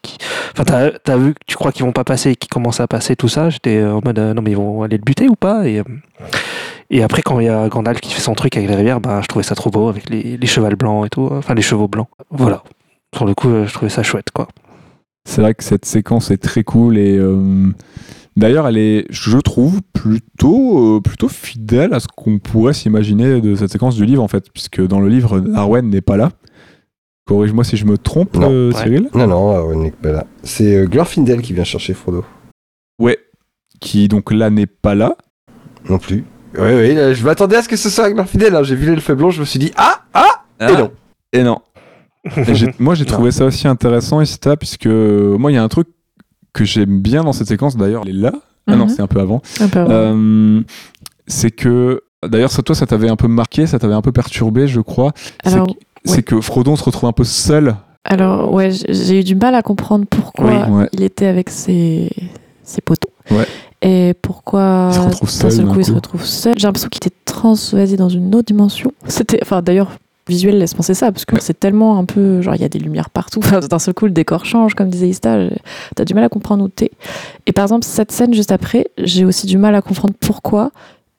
Enfin, 0.53 0.63
t'as 1.03 1.13
as 1.13 1.17
vu 1.17 1.33
que 1.35 1.39
tu 1.45 1.55
crois 1.55 1.71
qu'ils 1.71 1.85
vont 1.85 1.91
pas 1.91 2.03
passer 2.03 2.31
et 2.31 2.35
qu'ils 2.35 2.49
commencent 2.49 2.79
à 2.79 2.87
passer, 2.87 3.15
tout 3.15 3.27
ça. 3.27 3.51
J'étais 3.51 3.83
en 3.83 4.01
mode, 4.03 4.17
non, 4.17 4.41
mais 4.41 4.51
ils 4.51 4.57
vont 4.57 4.81
aller 4.81 4.97
le 4.97 5.03
buter 5.03 5.27
ou 5.27 5.35
pas? 5.35 5.63
Et 6.95 7.03
après, 7.03 7.21
quand 7.21 7.39
il 7.39 7.45
y 7.45 7.49
a 7.49 7.67
Gandalf 7.69 7.99
qui 8.01 8.11
fait 8.13 8.21
son 8.21 8.33
truc 8.35 8.55
avec 8.57 8.69
la 8.69 8.75
rivière, 8.75 9.01
bah, 9.01 9.19
je 9.21 9.27
trouvais 9.27 9.43
ça 9.43 9.55
trop 9.55 9.69
beau 9.69 9.87
avec 9.89 10.09
les, 10.09 10.37
les 10.37 10.47
chevals 10.47 10.75
blancs 10.75 11.05
et 11.05 11.09
tout. 11.09 11.27
Enfin, 11.31 11.53
les 11.53 11.61
chevaux 11.61 11.87
blancs. 11.87 12.07
Voilà. 12.29 12.63
Sur 13.15 13.25
le 13.25 13.33
coup, 13.33 13.49
euh, 13.49 13.65
je 13.67 13.73
trouvais 13.73 13.89
ça 13.89 14.03
chouette, 14.03 14.31
quoi. 14.33 14.47
C'est 15.25 15.41
vrai 15.41 15.53
que 15.53 15.63
cette 15.63 15.85
séquence 15.85 16.31
est 16.31 16.37
très 16.37 16.63
cool 16.65 16.97
et 16.97 17.17
euh, 17.17 17.69
d'ailleurs 18.35 18.67
elle 18.67 18.77
est, 18.77 19.05
je 19.09 19.37
trouve, 19.37 19.79
plutôt, 19.93 20.97
euh, 20.97 21.01
plutôt 21.01 21.29
fidèle 21.29 21.93
à 21.93 22.01
ce 22.01 22.07
qu'on 22.13 22.39
pourrait 22.39 22.73
s'imaginer 22.73 23.39
de 23.39 23.55
cette 23.55 23.71
séquence 23.71 23.95
du 23.95 24.05
livre 24.05 24.21
en 24.21 24.27
fait, 24.27 24.51
puisque 24.51 24.85
dans 24.85 24.99
le 24.99 25.07
livre 25.07 25.41
Arwen 25.55 25.89
n'est 25.89 26.01
pas 26.01 26.17
là. 26.17 26.31
Corrige-moi 27.25 27.63
si 27.63 27.77
je 27.77 27.85
me 27.85 27.97
trompe, 27.97 28.35
Non. 28.35 28.49
euh, 28.51 28.71
Ouais. 28.73 28.83
Cyril. 28.83 29.09
Non, 29.13 29.27
non, 29.27 29.51
euh, 29.55 29.61
on 29.73 29.81
n'est 29.81 29.91
pas 29.91 30.11
là. 30.11 30.27
C'est 30.43 30.75
euh, 30.75 30.85
Glorfindel 30.87 31.41
qui 31.41 31.53
vient 31.53 31.63
chercher 31.63 31.93
Frodo. 31.93 32.25
Ouais. 32.99 33.17
Qui 33.79 34.09
donc 34.09 34.29
là 34.33 34.49
n'est 34.49 34.65
pas 34.65 34.93
là. 34.93 35.15
Non 35.89 35.99
plus. 35.99 36.25
Oui, 36.57 36.69
oui, 36.73 36.93
là, 36.95 37.13
je 37.13 37.23
m'attendais 37.25 37.55
à 37.57 37.61
ce 37.63 37.69
que 37.69 37.75
ce 37.75 37.89
soit 37.89 38.11
Glorfindel. 38.11 38.55
hein. 38.55 38.63
J'ai 38.63 38.75
vu 38.75 38.85
l'elfe 38.89 39.11
blanc, 39.11 39.29
je 39.31 39.39
me 39.39 39.45
suis 39.45 39.59
dit 39.59 39.71
ah, 39.77 40.01
ah, 40.13 40.43
et 40.69 40.73
non. 40.77 40.91
Et 41.33 41.43
non. 41.43 41.59
Et 42.47 42.55
j'ai- 42.55 42.73
moi 42.79 42.95
j'ai 42.95 43.03
Non. 43.05 43.11
trouvé 43.11 43.31
ça 43.31 43.45
aussi 43.45 43.67
intéressant, 43.67 44.21
Ista, 44.21 44.55
puisque 44.55 44.85
euh, 44.85 45.37
moi 45.37 45.51
il 45.51 45.55
y 45.55 45.57
a 45.57 45.63
un 45.63 45.67
truc 45.67 45.87
que 46.53 46.63
j'aime 46.63 47.01
bien 47.01 47.23
dans 47.23 47.33
cette 47.33 47.47
séquence, 47.47 47.75
d'ailleurs, 47.75 48.03
elle 48.05 48.11
est 48.15 48.21
là. 48.21 48.31
Ah 48.67 48.75
non, 48.77 48.85
Mhm. 48.85 48.89
c'est 48.89 49.01
un 49.01 49.07
peu 49.07 49.19
avant. 49.19 49.41
Euh, 49.75 50.61
c'est 51.27 51.51
que 51.51 52.01
d'ailleurs 52.25 52.51
toi 52.63 52.75
ça 52.75 52.85
t'avait 52.85 53.09
un 53.09 53.17
peu 53.17 53.27
marqué 53.27 53.67
ça 53.67 53.77
t'avait 53.79 53.93
un 53.93 54.01
peu 54.01 54.13
perturbé 54.13 54.65
je 54.67 54.79
crois 54.79 55.11
c'est 55.43 55.53
Alors, 55.53 55.67
que, 55.67 55.73
c'est 56.05 56.23
que 56.23 56.39
Frodon 56.39 56.77
se 56.77 56.83
retrouve 56.85 57.09
un 57.09 57.13
peu 57.13 57.25
seul 57.25 57.75
Alors, 58.05 58.53
ouais, 58.53 58.71
j'ai 58.71 59.19
eu 59.19 59.23
du 59.25 59.35
mal 59.35 59.53
à 59.55 59.61
comprendre 59.61 60.05
pourquoi 60.09 60.45
Oui, 60.67 60.71
ouais. 60.75 60.89
il 60.93 61.03
était 61.03 61.25
avec 61.25 61.49
ses, 61.49 62.09
ses 62.63 62.79
poteaux. 62.81 63.09
Ouais. 63.31 63.45
Et 63.85 64.13
pourquoi 64.21 64.91
d'un 64.93 65.11
seul 65.49 65.65
coup 65.65 65.79
il 65.79 65.85
se 65.85 65.91
retrouve 65.91 66.23
seul. 66.23 66.53
J'ai 66.57 66.67
l'impression 66.67 66.87
qu'il 66.89 66.99
était 67.05 67.15
transvasé 67.25 67.97
dans 67.97 68.07
une 68.09 68.33
autre 68.33 68.45
dimension. 68.47 68.93
C'était, 69.07 69.39
enfin 69.41 69.61
d'ailleurs, 69.61 69.91
visuel 70.27 70.57
laisse 70.57 70.73
penser 70.73 70.93
ça 70.93 71.11
parce 71.11 71.25
que 71.25 71.35
Ouais. 71.35 71.41
c'est 71.41 71.59
tellement 71.59 71.99
un 71.99 72.05
peu, 72.05 72.41
genre 72.41 72.55
il 72.55 72.61
y 72.61 72.63
a 72.63 72.69
des 72.69 72.79
lumières 72.79 73.09
partout. 73.09 73.39
Enfin, 73.43 73.59
d'un 73.59 73.79
seul 73.79 73.93
coup 73.93 74.05
le 74.05 74.11
décor 74.11 74.45
change, 74.45 74.73
comme 74.73 74.89
disait 74.89 75.09
Ista. 75.09 75.37
T'as 75.95 76.05
du 76.05 76.13
mal 76.13 76.23
à 76.23 76.29
comprendre 76.29 76.63
où 76.63 76.69
t'es. 76.69 76.91
Et 77.45 77.51
par 77.51 77.65
exemple 77.65 77.83
cette 77.85 78.13
scène 78.13 78.33
juste 78.33 78.53
après, 78.53 78.87
j'ai 78.97 79.25
aussi 79.25 79.47
du 79.47 79.57
mal 79.57 79.75
à 79.75 79.81
comprendre 79.81 80.13
pourquoi 80.19 80.71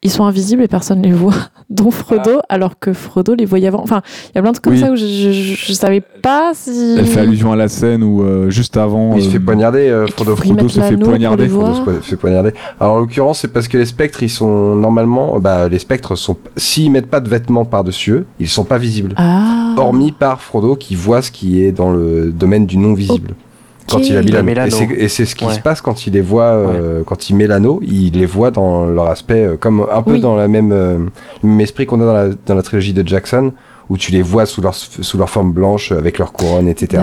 ils 0.05 0.11
sont 0.11 0.25
invisibles 0.25 0.63
et 0.63 0.69
personne 0.69 1.03
les 1.03 1.13
voit, 1.13 1.33
dont 1.71 1.91
Frodo, 1.91 2.41
alors 2.49 2.79
que 2.79 2.93
Frodo 2.93 3.35
les 3.35 3.47
voyait 3.47 3.69
avant. 3.69 3.83
Enfin, 3.83 4.03
il 4.27 4.37
y 4.37 4.39
a 4.39 4.43
plein 4.43 4.53
de 4.53 4.57
trucs 4.59 4.65
comme 4.65 4.77
ça 4.77 4.93
où 4.93 4.97
je, 4.97 5.07
je, 5.07 5.33
je- 5.33 5.55
je 5.57 5.73
savais 5.73 6.01
pas 6.01 6.53
si. 6.55 6.97
elle 6.99 7.07
fait 7.07 7.21
allusion 7.21 7.53
à 7.53 7.57
la 7.57 7.69
scène 7.69 8.03
où 8.05 8.23
euh, 8.23 8.51
juste 8.51 8.77
avant 8.77 9.17
Il 9.17 9.23
se 9.23 9.29
euh, 9.29 9.33
fait 9.33 9.41
poignarder, 9.41 9.89
euh, 9.89 10.05
Et 10.07 10.13
qu'il 10.13 10.15
Frodo. 10.27 10.37
Frodo 10.37 10.69
se 10.69 10.81
fait 10.81 10.97
poignarder. 10.97 11.49
Frodo 11.49 11.75
se 11.75 12.01
fait 12.03 12.17
poignarder. 12.17 12.53
Alors 12.79 12.95
en 12.95 12.99
l'occurrence, 13.01 13.41
c'est 13.41 13.49
parce 13.53 13.67
que 13.67 13.79
les 13.79 13.87
spectres, 13.87 14.23
ils 14.23 14.29
sont 14.31 14.75
normalement, 14.77 15.39
bah, 15.41 15.69
les 15.69 15.79
spectres 15.79 16.17
sont, 16.17 16.37
s'ils 16.57 16.91
mettent 16.91 17.11
pas 17.11 17.21
de 17.21 17.29
vêtements 17.29 17.65
par-dessus 17.65 18.11
eux, 18.13 18.27
ils 18.39 18.49
sont 18.49 18.65
pas 18.65 18.79
visibles. 18.79 19.15
Ah. 19.17 19.75
Hormis 19.77 20.13
par 20.13 20.41
Frodo 20.43 20.77
qui 20.77 20.95
voit 20.95 21.23
ce 21.23 21.31
qui 21.31 21.63
est 21.65 21.73
dans 21.73 21.91
le 21.91 22.31
domaine 22.31 22.67
du 22.67 22.77
non 22.77 22.95
visible. 22.95 23.35
Quand 23.89 23.99
il 23.99 24.17
a 24.17 24.23
l'anneau. 24.23 24.77
Et 24.97 25.09
c'est- 25.09 25.25
ce 25.27 25.35
qui 25.35 25.45
Ouais. 25.45 25.53
se 25.55 25.61
passe 25.61 25.81
quand 25.81 26.07
il 26.07 26.13
les 26.15 26.21
voit, 26.21 26.45
euh, 26.53 27.03
quand 27.05 27.29
il 27.31 27.37
met 27.37 27.47
l'anneau, 27.47 27.81
il 27.87 28.13
les 28.13 28.27
voit 28.27 28.51
dans 28.51 28.87
leur 28.87 29.07
aspect, 29.09 29.45
euh, 29.45 29.57
comme 29.57 29.87
un 29.93 30.03
peu 30.03 30.13
Oui. 30.13 30.21
dans 30.21 30.37
la 30.37 30.49
même, 30.49 30.73
euh, 30.73 30.99
le 31.43 31.49
même 31.49 31.61
esprit 31.61 31.87
qu'on 31.87 32.01
a 32.01 32.05
dans 32.07 32.13
la, 32.15 32.29
dans 32.47 32.55
la 32.55 32.63
trilogie 32.63 32.93
de 32.95 33.07
Jackson, 33.07 33.53
où 33.91 33.99
tu 33.99 34.13
les 34.13 34.23
vois 34.23 34.47
sous 34.47 34.63
leur, 34.63 34.75
sous 34.75 35.19
leur 35.19 35.29
forme 35.29 35.53
blanche, 35.53 35.93
avec 35.93 36.19
leur 36.19 36.33
couronne, 36.33 36.69
etc. 36.69 37.03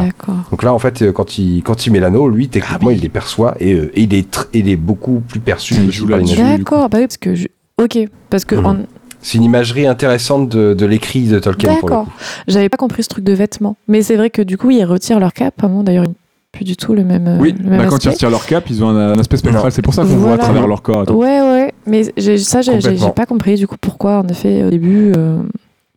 Donc 0.49 0.63
là, 0.63 0.73
en 0.73 0.79
fait, 0.79 1.11
quand 1.11 1.37
il, 1.37 1.61
quand 1.61 1.85
il 1.85 1.91
met 1.93 1.99
l'anneau, 1.99 2.27
lui, 2.27 2.49
techniquement, 2.49 2.89
il 2.89 2.99
les 3.01 3.09
perçoit 3.09 3.53
et, 3.59 3.73
euh, 3.73 3.91
et 3.93 4.01
il, 4.01 4.13
est 4.15 4.33
tr- 4.33 4.47
il 4.53 4.67
est 4.67 4.75
beaucoup 4.75 5.21
plus 5.27 5.39
perçu. 5.39 5.75
D'accord, 5.75 6.89
bah 6.89 6.97
oui, 6.99 7.05
parce 7.07 7.17
que 7.17 7.35
je... 7.35 7.47
Ok, 7.81 7.97
parce 8.31 8.45
que 8.45 8.55
en- 8.55 8.77
C'est 9.21 9.37
une 9.37 9.43
imagerie 9.43 9.85
intéressante 9.85 10.49
de, 10.49 10.73
de 10.73 10.85
l'écrit 10.87 11.27
de 11.27 11.37
Tolkien 11.37 11.75
D'accord. 11.75 12.07
J'avais 12.47 12.69
pas 12.69 12.77
compris 12.77 13.03
ce 13.03 13.09
truc 13.09 13.23
de 13.23 13.33
vêtements. 13.33 13.77
Mais 13.87 14.01
c'est 14.01 14.15
vrai 14.15 14.31
que 14.31 14.41
du 14.41 14.57
coup, 14.57 14.71
ils 14.71 14.83
retirent 14.83 15.19
leur 15.19 15.33
cap. 15.33 15.53
Ah 15.61 15.67
bon, 15.67 15.83
d'ailleurs, 15.83 16.05
n'ont 16.05 16.15
plus 16.51 16.65
du 16.65 16.75
tout 16.75 16.93
le 16.93 17.03
même, 17.05 17.27
euh, 17.27 17.37
oui 17.39 17.55
le 17.57 17.69
même 17.69 17.79
bah, 17.79 17.87
quand 17.87 18.03
ils 18.03 18.09
retirent 18.09 18.29
leur 18.29 18.45
cap 18.45 18.69
ils 18.69 18.83
ont 18.83 18.89
un, 18.89 19.13
un 19.13 19.19
aspect 19.19 19.37
spectral 19.37 19.71
c'est 19.71 19.81
pour 19.81 19.93
ça 19.93 20.01
qu'on 20.03 20.09
voit 20.09 20.33
à 20.33 20.35
Voilà. 20.35 20.43
travers 20.43 20.67
leur 20.67 20.81
corps. 20.81 21.09
Ouais, 21.09 21.39
ouais. 21.41 21.73
Mais 21.87 22.03
j'ai- 22.17 22.37
ça, 22.37 22.61
j'ai 22.61 22.73
j'ai- 22.73 22.77
Complètement. 22.79 23.07
j'ai 23.07 23.13
pas 23.13 23.25
compris 23.25 23.55
du 23.55 23.67
coup 23.67 23.77
pourquoi, 23.79 24.19
en 24.19 24.27
effet, 24.27 24.63
au 24.65 24.69
début, 24.69 25.13
euh, 25.15 25.41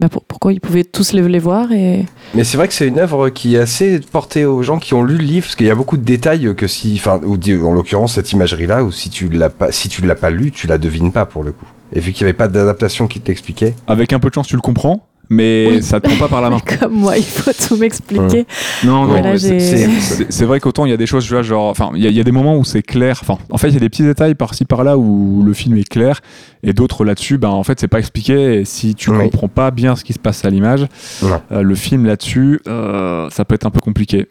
bah, 0.01 0.09
pour- 0.09 0.23
pourquoi 0.25 0.53
ils 0.53 0.61
pouvaient 0.61 0.85
tous 0.85 1.13
les, 1.13 1.23
les 1.29 1.39
voir. 1.39 1.73
Et... 1.73 2.05
Mais 2.35 2.45
c'est 2.45 2.57
vrai 2.57 2.69
que 2.69 2.75
c'est 2.75 2.87
une 2.87 2.99
œuvre 2.99 3.29
qui 3.31 3.57
est 3.57 3.59
assez 3.59 3.99
portée 4.13 4.45
aux 4.45 4.63
gens 4.63 4.79
qui 4.79 4.95
ont 4.95 5.03
lu 5.03 5.17
le 5.17 5.25
livre, 5.25 5.47
parce 5.47 5.57
qu'il 5.57 5.67
y 5.67 5.71
a 5.71 5.75
beaucoup 5.75 5.97
de 5.97 6.05
détails 6.05 6.55
que 6.57 6.67
si, 6.69 6.95
enfin, 6.99 7.21
en 7.25 7.73
l'occurrence 7.75 8.15
cette 8.15 8.31
imagerie-là, 8.33 8.85
ou 8.85 8.93
si 8.93 9.11
tu 9.11 9.29
l'as 9.29 9.51
pas, 9.51 9.73
si 9.73 9.89
tu 9.89 10.03
l'as 10.07 10.15
pas 10.15 10.31
lu, 10.31 10.53
tu 10.53 10.67
la 10.69 10.79
devines 10.79 11.11
pas 11.13 11.27
pour 11.27 11.43
le 11.43 11.53
coup. 11.53 11.67
Et 11.93 12.01
vu 12.01 12.13
qu'il 12.13 12.25
n'y 12.25 12.29
avait 12.31 12.37
pas 12.37 12.49
d'adaptation 12.49 13.07
qui 13.09 13.21
t'expliquait, 13.21 13.75
avec 13.87 14.13
un 14.13 14.19
peu 14.21 14.29
de 14.29 14.35
chance 14.35 14.47
tu 14.47 14.57
le 14.57 14.63
comprends 14.63 15.07
mais 15.31 15.67
Oui. 15.71 15.83
ça 15.83 16.01
te 16.01 16.09
prend 16.09 16.19
pas 16.19 16.29
par 16.29 16.41
la 16.43 16.51
main 16.51 16.61
Comme 16.61 16.93
moi, 16.95 17.17
il 17.17 17.25
faut 17.25 17.51
tout 17.53 17.77
m'expliquer. 17.77 18.47
non 18.85 19.03
non 19.03 19.07
Voilà, 19.07 19.33
mais 19.33 19.39
c'est- 19.39 20.45
vrai 20.45 20.61
qu'autant 20.61 20.85
il 20.85 20.91
y 20.91 20.93
a 20.93 20.97
des 20.97 21.07
choses 21.07 21.25
tu 21.25 21.33
vois, 21.33 21.43
genre 21.43 21.69
enfin 21.71 21.91
il 21.95 22.03
y, 22.03 22.07
a- 22.07 22.11
il 22.11 22.17
y 22.17 22.21
a 22.21 22.25
des 22.25 22.33
moments 22.33 22.57
où 22.59 22.65
c'est 22.65 22.83
clair 22.83 23.19
enfin 23.23 23.39
en 23.51 23.57
fait 23.59 23.69
il 23.69 23.75
y 23.75 23.77
a 23.79 23.81
des 23.81 23.89
petits 23.89 24.03
détails 24.03 24.35
par-ci 24.35 24.65
par-là 24.67 24.99
où 24.99 25.43
le 25.45 25.53
film 25.55 25.77
est 25.79 25.89
clair 25.89 26.21
et 26.63 26.73
d'autres 26.73 27.05
là-dessus 27.05 27.39
ben 27.39 27.49
en 27.49 27.63
fait 27.65 27.81
c'est 27.81 27.89
pas 27.89 27.99
expliqué 27.99 28.61
et 28.61 28.65
si 28.65 28.95
tu 28.95 29.11
Oui. 29.11 29.19
comprends 29.19 29.49
pas 29.49 29.71
bien 29.71 29.97
ce 29.97 30.05
qui 30.05 30.13
se 30.13 30.19
passe 30.19 30.45
à 30.45 30.51
l'image 30.51 30.87
Non. 31.23 31.41
euh, 31.53 31.63
le 31.63 31.75
film 31.75 32.05
là-dessus 32.07 32.61
euh, 32.69 33.29
ça 33.31 33.45
peut 33.45 33.55
être 33.55 33.67
un 33.67 33.71
peu 33.71 33.81
compliqué 33.81 34.27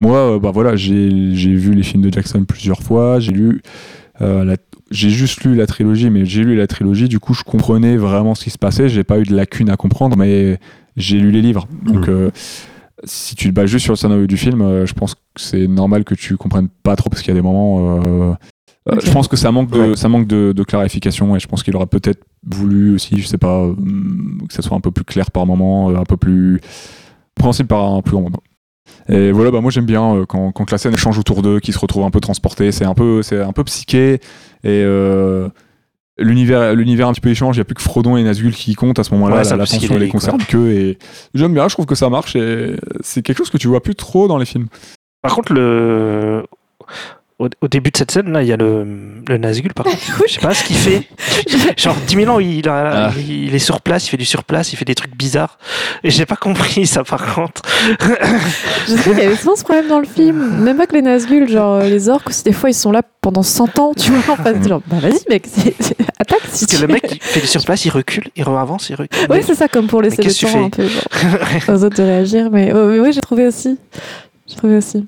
moi 0.00 0.16
euh, 0.18 0.38
bah 0.38 0.50
voilà 0.52 0.74
j'ai 0.76 1.34
j'ai 1.34 1.54
vu 1.54 1.74
les 1.74 1.82
films 1.82 2.02
de 2.02 2.12
Jackson 2.12 2.44
plusieurs 2.44 2.82
fois 2.82 3.20
j'ai 3.20 3.32
lu 3.32 3.60
euh, 4.20 4.44
la- 4.44 4.56
j'ai 4.92 5.10
juste 5.10 5.42
lu 5.44 5.54
la 5.56 5.66
trilogie 5.66 6.10
mais 6.10 6.24
j'ai 6.24 6.44
lu 6.44 6.54
la 6.56 6.66
trilogie 6.68 7.08
du 7.08 7.18
coup 7.18 7.34
je 7.34 7.42
comprenais 7.42 7.96
vraiment 7.96 8.34
ce 8.36 8.44
qui 8.44 8.50
se 8.50 8.58
passait 8.58 8.88
j'ai 8.88 9.02
pas 9.04 9.18
eu 9.18 9.24
de 9.24 9.34
lacunes 9.34 9.70
à 9.70 9.76
comprendre 9.76 10.16
mais 10.16 10.58
j'ai 10.96 11.18
lu 11.18 11.30
les 11.32 11.42
livres 11.42 11.66
donc 11.84 12.06
Mhm. 12.08 12.14
euh, 12.14 12.30
si 13.04 13.34
tu 13.34 13.48
te 13.48 13.52
bases 13.54 13.68
juste 13.68 13.82
sur 13.84 13.92
le 13.94 13.96
scénario 13.96 14.28
du 14.28 14.36
film, 14.36 14.60
euh, 14.62 14.86
je 14.86 14.92
pense 14.94 15.16
que 15.16 15.20
c'est 15.34 15.66
normal 15.66 16.04
que 16.04 16.14
tu 16.14 16.36
comprennes 16.36 16.68
pas 16.84 16.94
trop 16.94 17.10
parce 17.10 17.20
qu'il 17.22 17.34
y 17.34 17.36
a 17.36 17.40
des 17.40 17.42
moments. 17.42 18.00
euh. 18.06 18.34
Je 19.04 19.10
pense 19.10 19.26
que 19.26 19.36
ça 19.36 19.50
manque 19.50 19.70
de, 19.72 19.78
Ouais. 19.80 19.96
ça 19.96 20.08
manque 20.08 20.28
de, 20.28 20.52
de 20.54 20.62
clarification 20.62 21.34
et 21.34 21.40
je 21.40 21.48
pense 21.48 21.64
qu'il 21.64 21.74
aurait 21.74 21.86
peut-être 21.86 22.22
voulu 22.46 22.94
aussi, 22.94 23.20
je 23.20 23.26
sais 23.26 23.38
pas, 23.38 23.60
euh, 23.64 23.74
que 24.48 24.54
ça 24.54 24.62
soit 24.62 24.76
un 24.76 24.80
peu 24.80 24.90
plus 24.92 25.04
clair 25.04 25.32
par 25.32 25.46
moment, 25.46 25.90
un 25.90 26.04
peu 26.04 26.16
plus 26.16 26.60
compréhensible 27.36 27.68
par 27.68 27.92
un 27.92 28.02
plus 28.02 28.12
grand 28.12 28.22
nombre. 28.22 28.40
Et 29.08 29.32
voilà, 29.32 29.50
bah 29.50 29.60
moi 29.60 29.70
j'aime 29.70 29.84
bien 29.86 30.14
euh, 30.14 30.26
quand, 30.26 30.52
quand 30.52 30.70
la 30.70 30.78
scène 30.78 30.96
change 30.96 31.18
autour 31.18 31.42
d'eux, 31.42 31.60
qu'ils 31.60 31.74
se 31.74 31.78
retrouvent 31.78 32.04
un 32.04 32.10
peu 32.10 32.20
transportés. 32.20 32.72
C'est 32.72 32.84
un 32.84 32.94
peu, 32.94 33.22
c'est 33.22 33.40
un 33.40 33.52
peu 33.52 33.64
psyché. 33.64 34.14
Et 34.64 34.82
euh, 34.84 35.48
L'univers, 36.18 36.74
l'univers 36.74 37.08
un 37.08 37.12
petit 37.12 37.22
peu 37.22 37.30
échange, 37.30 37.56
il 37.56 37.60
n'y 37.60 37.62
a 37.62 37.64
plus 37.64 37.74
que 37.74 37.80
Frodon 37.80 38.18
et 38.18 38.22
Nazgûl 38.22 38.54
qui 38.54 38.74
comptent 38.74 38.98
à 38.98 39.02
ce 39.04 39.12
moment-là, 39.14 39.36
Ouais, 39.36 39.44
ça, 39.44 39.56
la- 39.56 39.64
l'attention 39.64 39.94
est 39.96 39.98
les 39.98 40.08
concerne 40.08 40.42
que 40.44 40.68
et 40.70 40.98
j'aime 41.34 41.54
bien, 41.54 41.66
je 41.68 41.74
trouve 41.74 41.86
que 41.86 41.94
ça 41.94 42.10
marche. 42.10 42.36
Et 42.36 42.76
c'est 43.00 43.22
quelque 43.22 43.38
chose 43.38 43.48
que 43.50 43.56
tu 43.56 43.66
vois 43.66 43.82
plus 43.82 43.94
trop 43.94 44.28
dans 44.28 44.36
les 44.36 44.44
films. 44.44 44.66
Par 45.22 45.34
contre, 45.34 45.54
le... 45.54 46.44
au, 47.44 47.48
au 47.60 47.68
début 47.68 47.90
de 47.90 47.96
cette 47.96 48.10
scène, 48.10 48.32
là, 48.32 48.42
il 48.42 48.48
y 48.48 48.52
a 48.52 48.56
le, 48.56 48.86
le 49.28 49.38
Nazgûl, 49.38 49.72
par 49.74 49.84
contre. 49.86 49.98
Je 50.28 50.32
sais 50.34 50.40
pas 50.40 50.54
ce 50.54 50.64
qu'il 50.64 50.76
fait. 50.76 51.02
Genre, 51.76 51.94
10 52.06 52.14
000 52.16 52.30
ans, 52.34 52.38
il, 52.40 52.68
a- 52.68 53.06
Ah. 53.08 53.10
il, 53.16 53.44
il 53.48 53.54
est 53.54 53.58
sur 53.58 53.80
place, 53.80 54.06
il 54.06 54.10
fait 54.10 54.16
du 54.16 54.24
surplace, 54.24 54.72
il 54.72 54.76
fait 54.76 54.84
des 54.84 54.94
trucs 54.94 55.16
bizarres. 55.16 55.58
Et 56.04 56.10
j'ai 56.10 56.26
pas 56.26 56.36
compris 56.36 56.86
ça, 56.86 57.04
par 57.04 57.34
contre. 57.34 57.62
Je 58.88 58.94
sais 58.96 59.10
qu'il 59.10 59.18
y 59.22 59.26
avait 59.26 59.36
souvent 59.36 59.56
ce 59.56 59.64
problème 59.64 59.88
dans 59.88 59.98
le 60.00 60.06
film. 60.06 60.58
Même 60.62 60.76
pas 60.76 60.86
que 60.86 60.94
les 60.94 61.02
Nazgûl, 61.02 61.48
genre 61.48 61.76
euh, 61.76 61.88
les 61.88 62.08
orques 62.08 62.32
des 62.44 62.52
fois 62.52 62.70
ils 62.70 62.74
sont 62.74 62.92
là 62.92 63.02
pendant 63.20 63.42
100 63.42 63.78
ans, 63.78 63.92
tu 63.96 64.10
vois. 64.10 64.34
En 64.34 64.36
fait, 64.42 64.68
genre, 64.68 64.82
bah 64.86 64.96
vas-y 65.00 65.18
mec, 65.28 65.44
c'est- 65.52 65.74
c'est- 65.80 65.96
attaque 66.18 66.40
si 66.50 66.64
Parce 66.64 66.66
tu 66.66 66.76
que 66.76 66.82
le 66.82 66.92
mec, 66.92 67.02
il 67.12 67.18
fait 67.20 67.40
du 67.40 67.46
surplace, 67.46 67.84
il 67.84 67.90
recule, 67.90 68.24
il 68.36 68.42
avance, 68.42 68.88
il 68.90 68.94
recule. 68.96 69.18
Oui, 69.30 69.38
c'est 69.46 69.54
ça, 69.54 69.68
comme 69.68 69.86
pour 69.86 70.02
laisser 70.02 70.16
le 70.18 70.22
qu'est-ce 70.24 70.40
que 70.42 70.46
tu 70.46 70.52
temps 70.52 70.64
un 70.64 70.70
peu 70.70 70.86
genre, 70.88 71.02
aux 71.68 71.84
autres 71.84 71.96
de 71.96 72.02
réagir. 72.02 72.50
Mais, 72.50 72.72
ouais, 72.72 72.86
mais 72.86 72.98
oui, 73.00 73.12
j'ai 73.12 73.20
trouvé 73.20 73.46
aussi. 73.46 73.78
J'ai 74.48 74.56
trouvé 74.56 74.76
aussi. 74.76 75.06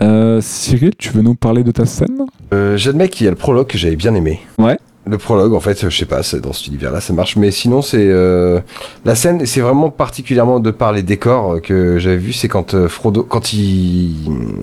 Euh, 0.00 0.40
Cyril, 0.40 0.92
tu 0.96 1.10
veux 1.10 1.22
nous 1.22 1.34
parler 1.34 1.62
de 1.64 1.70
ta 1.70 1.84
scène? 1.84 2.22
Euh, 2.54 2.76
J'admets 2.76 3.08
qu'il 3.08 3.24
y 3.24 3.28
a 3.28 3.30
le 3.30 3.36
prologue 3.36 3.66
que 3.66 3.76
j'avais 3.78 3.96
bien 3.96 4.14
aimé. 4.14 4.40
Ouais. 4.58 4.78
Le 5.04 5.18
prologue, 5.18 5.52
en 5.52 5.58
fait, 5.58 5.88
je 5.90 5.96
sais 5.98 6.06
pas, 6.06 6.22
c'est 6.22 6.40
dans 6.40 6.52
cet 6.52 6.68
univers-là, 6.68 7.00
ça 7.00 7.12
marche. 7.12 7.34
Mais 7.34 7.50
sinon, 7.50 7.82
c'est 7.82 8.06
euh, 8.08 8.60
la 9.04 9.16
scène, 9.16 9.44
c'est 9.46 9.60
vraiment 9.60 9.90
particulièrement 9.90 10.60
de 10.60 10.70
par 10.70 10.92
les 10.92 11.02
décors 11.02 11.54
euh, 11.54 11.60
que 11.60 11.98
j'avais 11.98 12.18
vu, 12.18 12.32
c'est 12.32 12.46
quand 12.46 12.74
euh, 12.74 12.86
Frodo, 12.88 13.24
quand 13.24 13.52
il, 13.52 14.14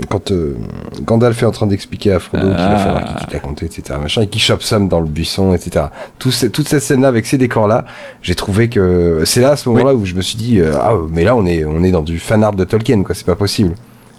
quand 0.10 0.32
euh, 0.32 0.56
Gandalf 1.04 1.44
est 1.44 1.46
en 1.46 1.52
train 1.52 1.68
d'expliquer 1.68 2.14
à 2.14 2.20
Frodo 2.20 2.44
qu'il 2.48 2.56
va 2.56 2.78
falloir 2.78 3.16
qu'il 3.18 3.34
la 3.34 3.40
comté, 3.40 3.66
etc. 3.66 4.00
Machin, 4.02 4.22
et 4.22 4.28
qu'il 4.28 4.40
chope 4.42 4.64
Sam 4.64 4.88
dans 4.88 5.02
le 5.02 5.08
buisson, 5.08 5.54
etc. 5.54 5.88
Tout 6.20 6.32
ce- 6.32 6.46
toute 6.48 6.70
cette 6.70 6.84
scène-là 6.84 7.10
avec 7.10 7.26
ces 7.26 7.38
décors-là, 7.38 7.84
j'ai 8.22 8.34
trouvé 8.36 8.70
que 8.70 9.24
c'est 9.26 9.42
là 9.42 9.52
à 9.52 9.56
ce 9.58 9.68
moment-là 9.68 9.94
où 9.94 10.06
je 10.06 10.16
me 10.16 10.22
suis 10.22 10.38
dit, 10.38 10.62
ah, 10.62 10.94
mais 11.12 11.26
là 11.26 11.36
on 11.36 11.46
est, 11.46 11.66
on 11.66 11.84
est 11.84 11.92
dans 11.92 12.02
du 12.02 12.18
fan 12.18 12.46
art 12.46 12.54
de 12.56 12.64
Tolkien, 12.64 13.04
quoi. 13.04 13.14
C'est 13.14 13.26
pas 13.26 13.36
possible. 13.36 13.76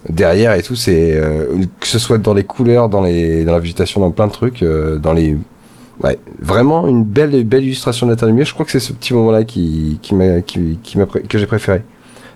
Derrière 0.09 0.53
et 0.53 0.63
tout, 0.63 0.75
c'est 0.75 1.15
euh, 1.15 1.45
que 1.79 1.87
ce 1.87 1.99
soit 1.99 2.17
dans 2.17 2.33
les 2.33 2.43
couleurs, 2.43 2.89
dans 2.89 3.01
les, 3.01 3.45
dans 3.45 3.51
la 3.51 3.59
végétation, 3.59 4.01
dans 4.01 4.11
plein 4.11 4.27
de 4.27 4.31
trucs, 4.31 4.63
euh, 4.63 4.97
dans 4.97 5.13
les 5.13 5.37
Ouais, 6.03 6.17
vraiment 6.39 6.87
une 6.87 7.03
belle, 7.03 7.43
belle 7.43 7.63
illustration 7.63 8.07
de 8.07 8.11
la 8.11 8.17
Terre 8.17 8.27
Lumière. 8.27 8.45
Je 8.45 8.53
crois 8.53 8.65
que 8.65 8.71
c'est 8.71 8.79
ce 8.79 8.91
petit 8.91 9.13
moment-là 9.13 9.43
qui, 9.43 9.99
qui 10.01 10.15
m'a, 10.15 10.41
qui, 10.41 10.79
qui 10.81 10.97
m'a, 10.97 11.05
que 11.05 11.37
j'ai 11.37 11.45
préféré. 11.45 11.83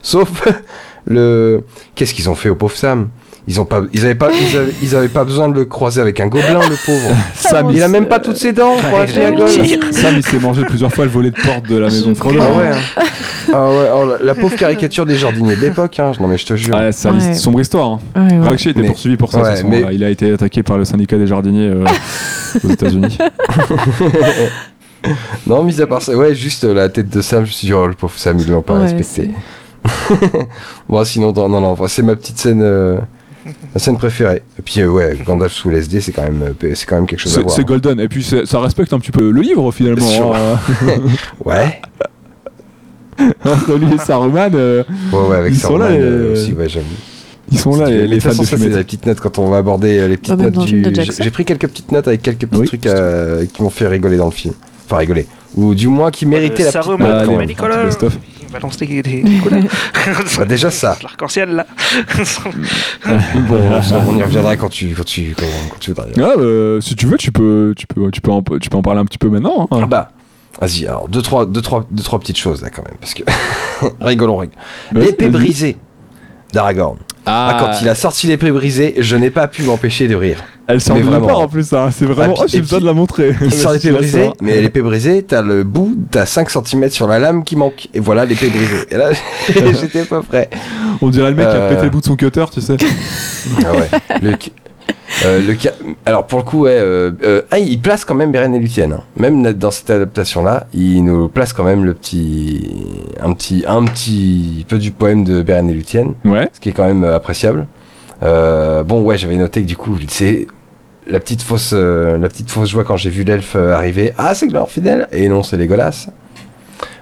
Sauf 0.03 0.47
le, 1.07 1.63
qu'est-ce 1.95 2.13
qu'ils 2.13 2.29
ont 2.29 2.35
fait 2.35 2.49
au 2.49 2.55
pauvre 2.55 2.75
Sam? 2.75 3.09
Ils 3.47 3.61
ont 3.61 3.65
pas, 3.65 3.81
ils 3.93 4.03
avaient 4.05 4.15
pas, 4.15 4.31
ils 4.31 4.57
avaient, 4.57 4.71
ils 4.81 4.95
avaient 4.95 5.07
pas 5.07 5.23
besoin 5.23 5.47
de 5.49 5.53
le 5.53 5.65
croiser 5.65 6.01
avec 6.01 6.19
un 6.19 6.25
gobelin, 6.27 6.61
le 6.67 6.75
pauvre. 6.83 7.15
Sam, 7.35 7.69
Il 7.71 7.83
a 7.83 7.87
même 7.87 8.07
pas 8.07 8.19
toutes 8.19 8.37
ses 8.37 8.53
dents, 8.53 8.75
pour 8.77 8.99
acheter 8.99 9.19
la 9.21 9.31
gueule. 9.31 9.47
Sam, 9.91 10.15
il 10.17 10.25
s'est 10.25 10.39
mangé 10.39 10.63
plusieurs 10.63 10.91
fois 10.91 11.05
le 11.05 11.11
volet 11.11 11.29
de 11.29 11.39
porte 11.39 11.67
de 11.69 11.77
la 11.77 11.85
maison 11.89 12.09
de 12.09 12.15
Frodo. 12.15 12.39
Ah 12.41 12.57
ouais. 12.57 12.67
hein. 12.69 13.03
Ah 13.53 13.69
ouais. 13.69 13.87
oh, 13.93 14.05
la, 14.19 14.25
la 14.25 14.33
pauvre 14.35 14.55
caricature 14.55 15.05
des 15.05 15.15
jardiniers 15.15 15.55
de 15.55 15.61
l'époque. 15.61 15.99
Hein. 15.99 16.13
Non 16.19 16.27
mais 16.27 16.39
je 16.39 16.45
te 16.47 16.55
jure. 16.55 16.73
Ouais, 16.75 16.91
c'est 16.91 17.07
Ouais. 17.09 17.15
une 17.27 17.35
sombre 17.35 17.61
histoire. 17.61 17.99
Hein. 18.15 18.27
Ouais, 18.41 18.49
ouais. 18.49 18.55
Était 18.55 18.81
Mais- 18.81 18.87
poursuivi 18.87 19.15
pour 19.15 19.31
ça 19.31 19.41
ouais, 19.43 19.61
Il 19.93 20.03
a 20.03 20.09
été 20.09 20.31
attaqué 20.33 20.63
par 20.63 20.79
le 20.79 20.85
syndicat 20.85 21.17
des 21.19 21.27
jardiniers 21.27 21.67
euh, 21.69 21.85
aux 22.63 22.69
États-Unis. 22.69 23.17
Non, 25.45 25.63
mis 25.63 25.79
à 25.81 25.85
part 25.85 26.01
ça, 26.01 26.15
ouais, 26.15 26.33
juste 26.33 26.63
euh, 26.63 26.73
la 26.73 26.89
tête 26.89 27.09
de 27.09 27.21
Sam. 27.21 27.43
Je 27.45 27.49
me 27.49 27.53
suis 27.53 27.67
dit, 27.67 27.73
oh 27.73 27.85
le 27.85 27.93
pauvre 27.93 28.13
Sam, 28.17 28.39
ils 28.39 28.49
l'ont 28.49 28.63
pas 28.63 28.73
Ouais, 28.73 28.91
respecté. 28.91 29.29
bon, 30.89 31.03
sinon, 31.03 31.31
non, 31.31 31.47
non, 31.47 31.61
non, 31.61 31.75
c'est 31.87 32.01
ma 32.01 32.15
petite 32.15 32.39
scène. 32.39 32.61
euh, 32.63 32.97
Ma 33.73 33.79
scène 33.79 33.97
préférée. 33.97 34.41
Et 34.57 34.61
puis 34.63 34.81
euh, 34.81 34.87
ouais, 34.89 35.17
Gandalf 35.25 35.53
sous 35.53 35.69
l'SD, 35.69 35.99
c'est 36.01 36.11
quand 36.11 36.23
même, 36.23 36.41
euh, 36.63 36.73
c'est 36.75 36.85
quand 36.85 36.95
même 36.95 37.05
quelque 37.05 37.19
chose 37.19 37.33
à 37.33 37.35
C'est 37.35 37.41
voir. 37.43 37.55
c'est 37.55 37.63
golden. 37.65 37.99
Et 37.99 38.07
puis 38.07 38.23
ça 38.23 38.59
respecte 38.59 38.91
un 38.93 38.99
petit 38.99 39.11
peu 39.11 39.29
le 39.31 39.41
livre 39.41 39.71
finalement. 39.71 40.33
Hein. 40.35 40.59
Ouais. 41.45 41.79
Entre 43.45 43.77
lui 43.77 43.93
et 43.93 43.97
Saruman, 43.97 44.51
euh, 44.55 44.83
Ouais, 45.13 45.19
ouais, 45.19 45.35
avec 45.37 45.53
Ils 45.53 45.57
sont 45.59 45.67
Saruman 45.69 45.87
là, 45.89 45.95
euh, 45.95 46.33
les- 46.33 46.39
aussi, 46.41 46.53
ouais, 46.53 46.67
j'avoue. 46.67 46.85
ils 47.51 47.57
sont 47.59 47.75
là 47.77 47.89
les, 47.89 48.07
les 48.07 48.19
fans 48.19 48.29
de 48.31 48.35
ça, 48.35 48.43
c'est 48.43 48.57
fumette. 48.57 48.75
la 48.75 48.83
petite 48.83 49.05
note 49.05 49.19
quand 49.21 49.39
on 49.39 49.47
va 49.49 49.57
aborder 49.57 50.05
les 50.07 50.17
petites 50.17 50.37
notes 50.37 50.65
du. 50.65 50.83
J'ai 51.19 51.31
pris 51.31 51.45
quelques 51.45 51.67
petites 51.67 51.91
notes 51.91 52.07
avec 52.09 52.21
quelques 52.21 52.45
petits 52.47 52.59
Oui. 52.61 52.67
trucs 52.67 52.85
euh, 52.87 53.45
qui 53.45 53.61
m'ont 53.63 53.69
fait 53.69 53.87
rigoler 53.87 54.17
dans 54.17 54.25
le 54.25 54.31
film. 54.31 54.53
Enfin, 54.85 54.97
rigoler. 54.97 55.27
Ou 55.55 55.73
du 55.73 55.87
moins 55.87 56.11
qui 56.11 56.25
méritaient 56.25 56.63
la 56.63 56.71
petite 56.71 56.83
Saruman, 56.83 57.07
note. 57.25 57.29
Allez, 57.39 57.55
balance 58.55 58.77
des, 58.77 59.01
des. 59.01 59.23
Bah, 60.37 60.45
déjà 60.45 60.71
ça. 60.71 60.97
L'arc-en-ciel, 61.03 61.49
là. 61.51 61.65
Bon, 63.47 63.59
on 64.07 64.17
y 64.17 64.23
reviendra 64.23 64.55
quand 64.55 64.69
tu, 64.69 64.93
quand 64.95 65.03
tu, 65.05 65.35
quand, 65.37 65.45
quand 65.69 65.79
tu 65.79 65.91
voudras. 65.91 66.05
Ah, 66.17 66.33
euh, 66.39 66.79
si 66.81 66.95
tu 66.95 67.05
veux, 67.05 67.17
tu 67.17 67.31
peux, 67.31 67.73
tu 67.75 67.85
peux, 67.87 68.09
tu 68.11 68.21
peux, 68.21 68.31
en, 68.31 68.41
tu 68.41 68.69
peux 68.69 68.77
en 68.77 68.81
parler 68.81 69.01
un 69.01 69.05
petit 69.05 69.17
peu 69.17 69.29
maintenant. 69.29 69.67
hein. 69.71 69.79
Ah 69.83 69.85
bah, 69.85 70.11
vas-y, 70.61 70.85
alors 70.87 71.09
deux 71.09 71.21
trois, 71.21 71.45
deux, 71.45 71.61
trois, 71.61 71.85
deux, 71.91 72.03
trois 72.03 72.19
petites 72.19 72.37
choses 72.37 72.61
là 72.61 72.69
quand 72.69 72.83
même, 72.83 72.95
parce 72.99 73.13
que 73.13 73.23
rigolons, 74.01 74.37
rigolons. 74.37 74.57
L'épée 74.93 75.29
brisée 75.29 75.77
d'Aragorn. 76.53 76.97
Ah, 77.25 77.57
quand 77.59 77.81
il 77.81 77.89
a 77.89 77.95
sorti 77.95 78.27
l'épée 78.27 78.51
brisée, 78.51 78.95
je 78.99 79.15
n'ai 79.15 79.29
pas 79.31 79.47
pu 79.47 79.63
m'empêcher 79.63 80.07
de 80.07 80.15
rire. 80.15 80.43
Elle 80.67 80.81
sort 80.81 80.95
Mais 80.95 81.03
de 81.03 81.09
part 81.25 81.39
en 81.39 81.47
plus. 81.47 81.73
hein. 81.73 81.89
C'est 81.91 82.05
vraiment. 82.05 82.33
Ah, 82.37 82.41
oh, 82.43 82.47
j'ai 82.47 82.59
besoin 82.59 82.79
de 82.79 82.85
la 82.85 82.93
montrer. 82.93 83.35
Il 83.41 83.53
sort 83.53 83.73
l'épée 83.73 83.91
brisée, 83.97 84.29
mais 84.41 84.61
l'épée 84.61 84.81
brisée, 84.81 85.23
t'as 85.23 85.41
le 85.43 85.63
bout, 85.63 85.95
t'as 86.11 86.25
5 86.25 86.49
cm 86.49 86.89
sur 86.89 87.07
la 87.07 87.19
lame 87.19 87.43
qui 87.43 87.55
manque. 87.55 87.87
Et 87.93 87.99
voilà 87.99 88.25
l'épée 88.25 88.49
brisée. 88.49 88.85
Et 88.91 88.95
là, 88.97 89.09
j'étais 89.79 90.05
pas 90.05 90.21
prêt. 90.21 90.49
On 91.01 91.09
dirait 91.09 91.29
le 91.29 91.35
mec 91.35 91.47
qui 91.47 91.53
a 91.55 91.57
Euh. 91.57 91.69
pété 91.69 91.83
le 91.83 91.89
bout 91.89 92.01
de 92.01 92.05
son 92.05 92.15
cutter, 92.15 92.45
tu 92.51 92.61
sais. 92.61 92.77
Ah 93.65 93.73
ouais. 93.73 93.89
Le, 94.21 94.31
euh, 95.25 95.41
le 95.45 95.55
ca- 95.57 95.73
Alors 96.05 96.25
pour 96.27 96.39
le 96.39 96.43
coup, 96.45 96.61
ouais, 96.63 96.77
euh, 96.77 97.11
euh, 97.23 97.41
ah, 97.51 97.59
il 97.59 97.79
place 97.81 98.05
quand 98.05 98.15
même 98.15 98.31
Beren 98.31 98.53
et 98.53 98.59
Luthien. 98.59 98.91
hein. 98.91 99.01
Même 99.17 99.53
dans 99.53 99.71
cette 99.71 99.89
adaptation-là, 99.89 100.67
il 100.73 101.03
nous 101.03 101.27
place 101.29 101.53
quand 101.53 101.63
même 101.63 101.83
le 101.85 101.93
petit, 101.93 102.69
un 103.21 103.33
petit, 103.33 103.63
un 103.67 103.83
petit 103.85 104.65
peu 104.67 104.77
du 104.77 104.91
poème 104.91 105.23
de 105.23 105.41
Beren 105.41 105.69
et 105.69 105.73
Luthien, 105.73 106.13
Ouais. 106.25 106.49
ce 106.53 106.59
qui 106.59 106.69
est 106.69 106.73
quand 106.73 106.85
même 106.85 107.03
euh, 107.03 107.15
appréciable. 107.15 107.67
Bon, 108.21 109.01
ouais, 109.01 109.17
j'avais 109.17 109.35
noté 109.37 109.61
que 109.61 109.67
du 109.67 109.77
coup, 109.77 109.95
c'est 110.07 110.47
la 111.07 111.19
petite 111.19 111.43
fausse, 111.43 111.73
la 111.73 112.27
petite 112.29 112.49
fausse 112.49 112.69
joie 112.69 112.83
quand 112.83 112.97
j'ai 112.97 113.09
vu 113.11 113.23
l'elfe 113.23 113.55
arriver. 113.55 114.13
Ah, 114.17 114.33
c'est 114.33 114.47
Glorfidel 114.47 115.07
Et 115.11 115.29
non, 115.29 115.43
c'est 115.43 115.57
Legolas. 115.57 116.07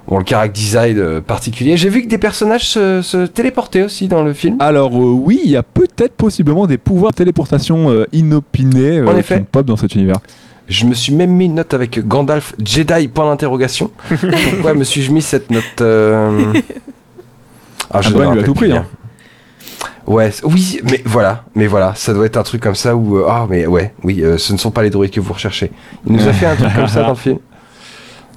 Bon, 0.08 0.20
le 0.20 0.26
character 0.28 0.60
design 0.60 0.98
euh, 1.00 1.22
particulier. 1.22 1.78
J'ai 1.78 1.90
vu 1.90 2.04
que 2.04 2.08
des 2.10 2.18
personnages 2.18 2.68
se, 2.68 3.02
se 3.02 3.26
téléportaient 3.26 3.84
aussi 3.84 4.08
dans 4.08 4.22
le 4.24 4.34
film. 4.34 4.58
Alors 4.60 4.92
euh, 4.96 5.12
oui, 5.12 5.40
il 5.46 5.52
y 5.52 5.56
a 5.56 5.64
peut-être 5.64 6.14
possiblement 6.14 6.68
des 6.68 6.78
pouvoirs 6.78 7.12
de 7.12 7.18
téléportation 7.18 7.90
euh, 7.90 8.06
inopinés 8.12 9.00
euh, 9.00 9.08
En 9.08 9.14
qui 9.14 9.20
effet. 9.20 9.46
pop 9.50 9.66
dans 9.66 9.78
cet 9.78 9.96
univers. 9.96 10.18
Je 10.68 10.86
me 10.86 10.94
suis 10.94 11.14
même 11.14 11.32
mis 11.32 11.46
une 11.46 11.56
note 11.56 11.74
avec 11.74 12.06
Gandalf 12.08 12.54
Jedi 12.64 13.08
point 13.08 13.30
d'interrogation. 13.30 13.92
Pourquoi 14.52 14.74
me 14.74 14.84
suis-je 14.84 15.12
mis 15.12 15.22
cette 15.22 15.52
note 15.52 15.64
euh... 15.82 16.54
Ah, 17.92 18.00
Ah, 18.04 18.10
ne 18.10 18.14
bah, 18.14 18.20
me 18.20 18.26
il 18.28 18.34
lui 18.34 18.40
a 18.40 18.44
tout 18.44 18.54
pris, 18.54 18.72
hein. 18.72 18.86
Ouais, 20.06 20.32
oui, 20.44 20.82
mais 20.90 21.02
voilà, 21.06 21.46
mais 21.56 21.68
voilà, 21.68 21.94
ça 21.96 22.14
doit 22.14 22.26
être 22.26 22.36
un 22.36 22.44
truc 22.44 22.62
comme 22.62 22.76
ça 22.76 22.94
où 22.96 23.18
euh, 23.18 23.26
ah 23.30 23.46
mais 23.50 23.66
ouais, 23.66 23.94
oui, 24.04 24.22
euh, 24.22 24.38
ce 24.38 24.52
ne 24.52 24.58
sont 24.58 24.72
pas 24.72 24.84
les 24.84 24.90
droïdes 24.90 25.12
que 25.12 25.22
vous 25.22 25.32
recherchez. 25.32 25.72
Il 26.06 26.14
nous 26.14 26.28
a 26.28 26.34
fait 26.34 26.46
un 26.46 26.56
truc 26.56 26.74
comme 26.76 26.88
ça 26.88 27.04
dans 27.04 27.10
le 27.10 27.16
film. 27.16 27.38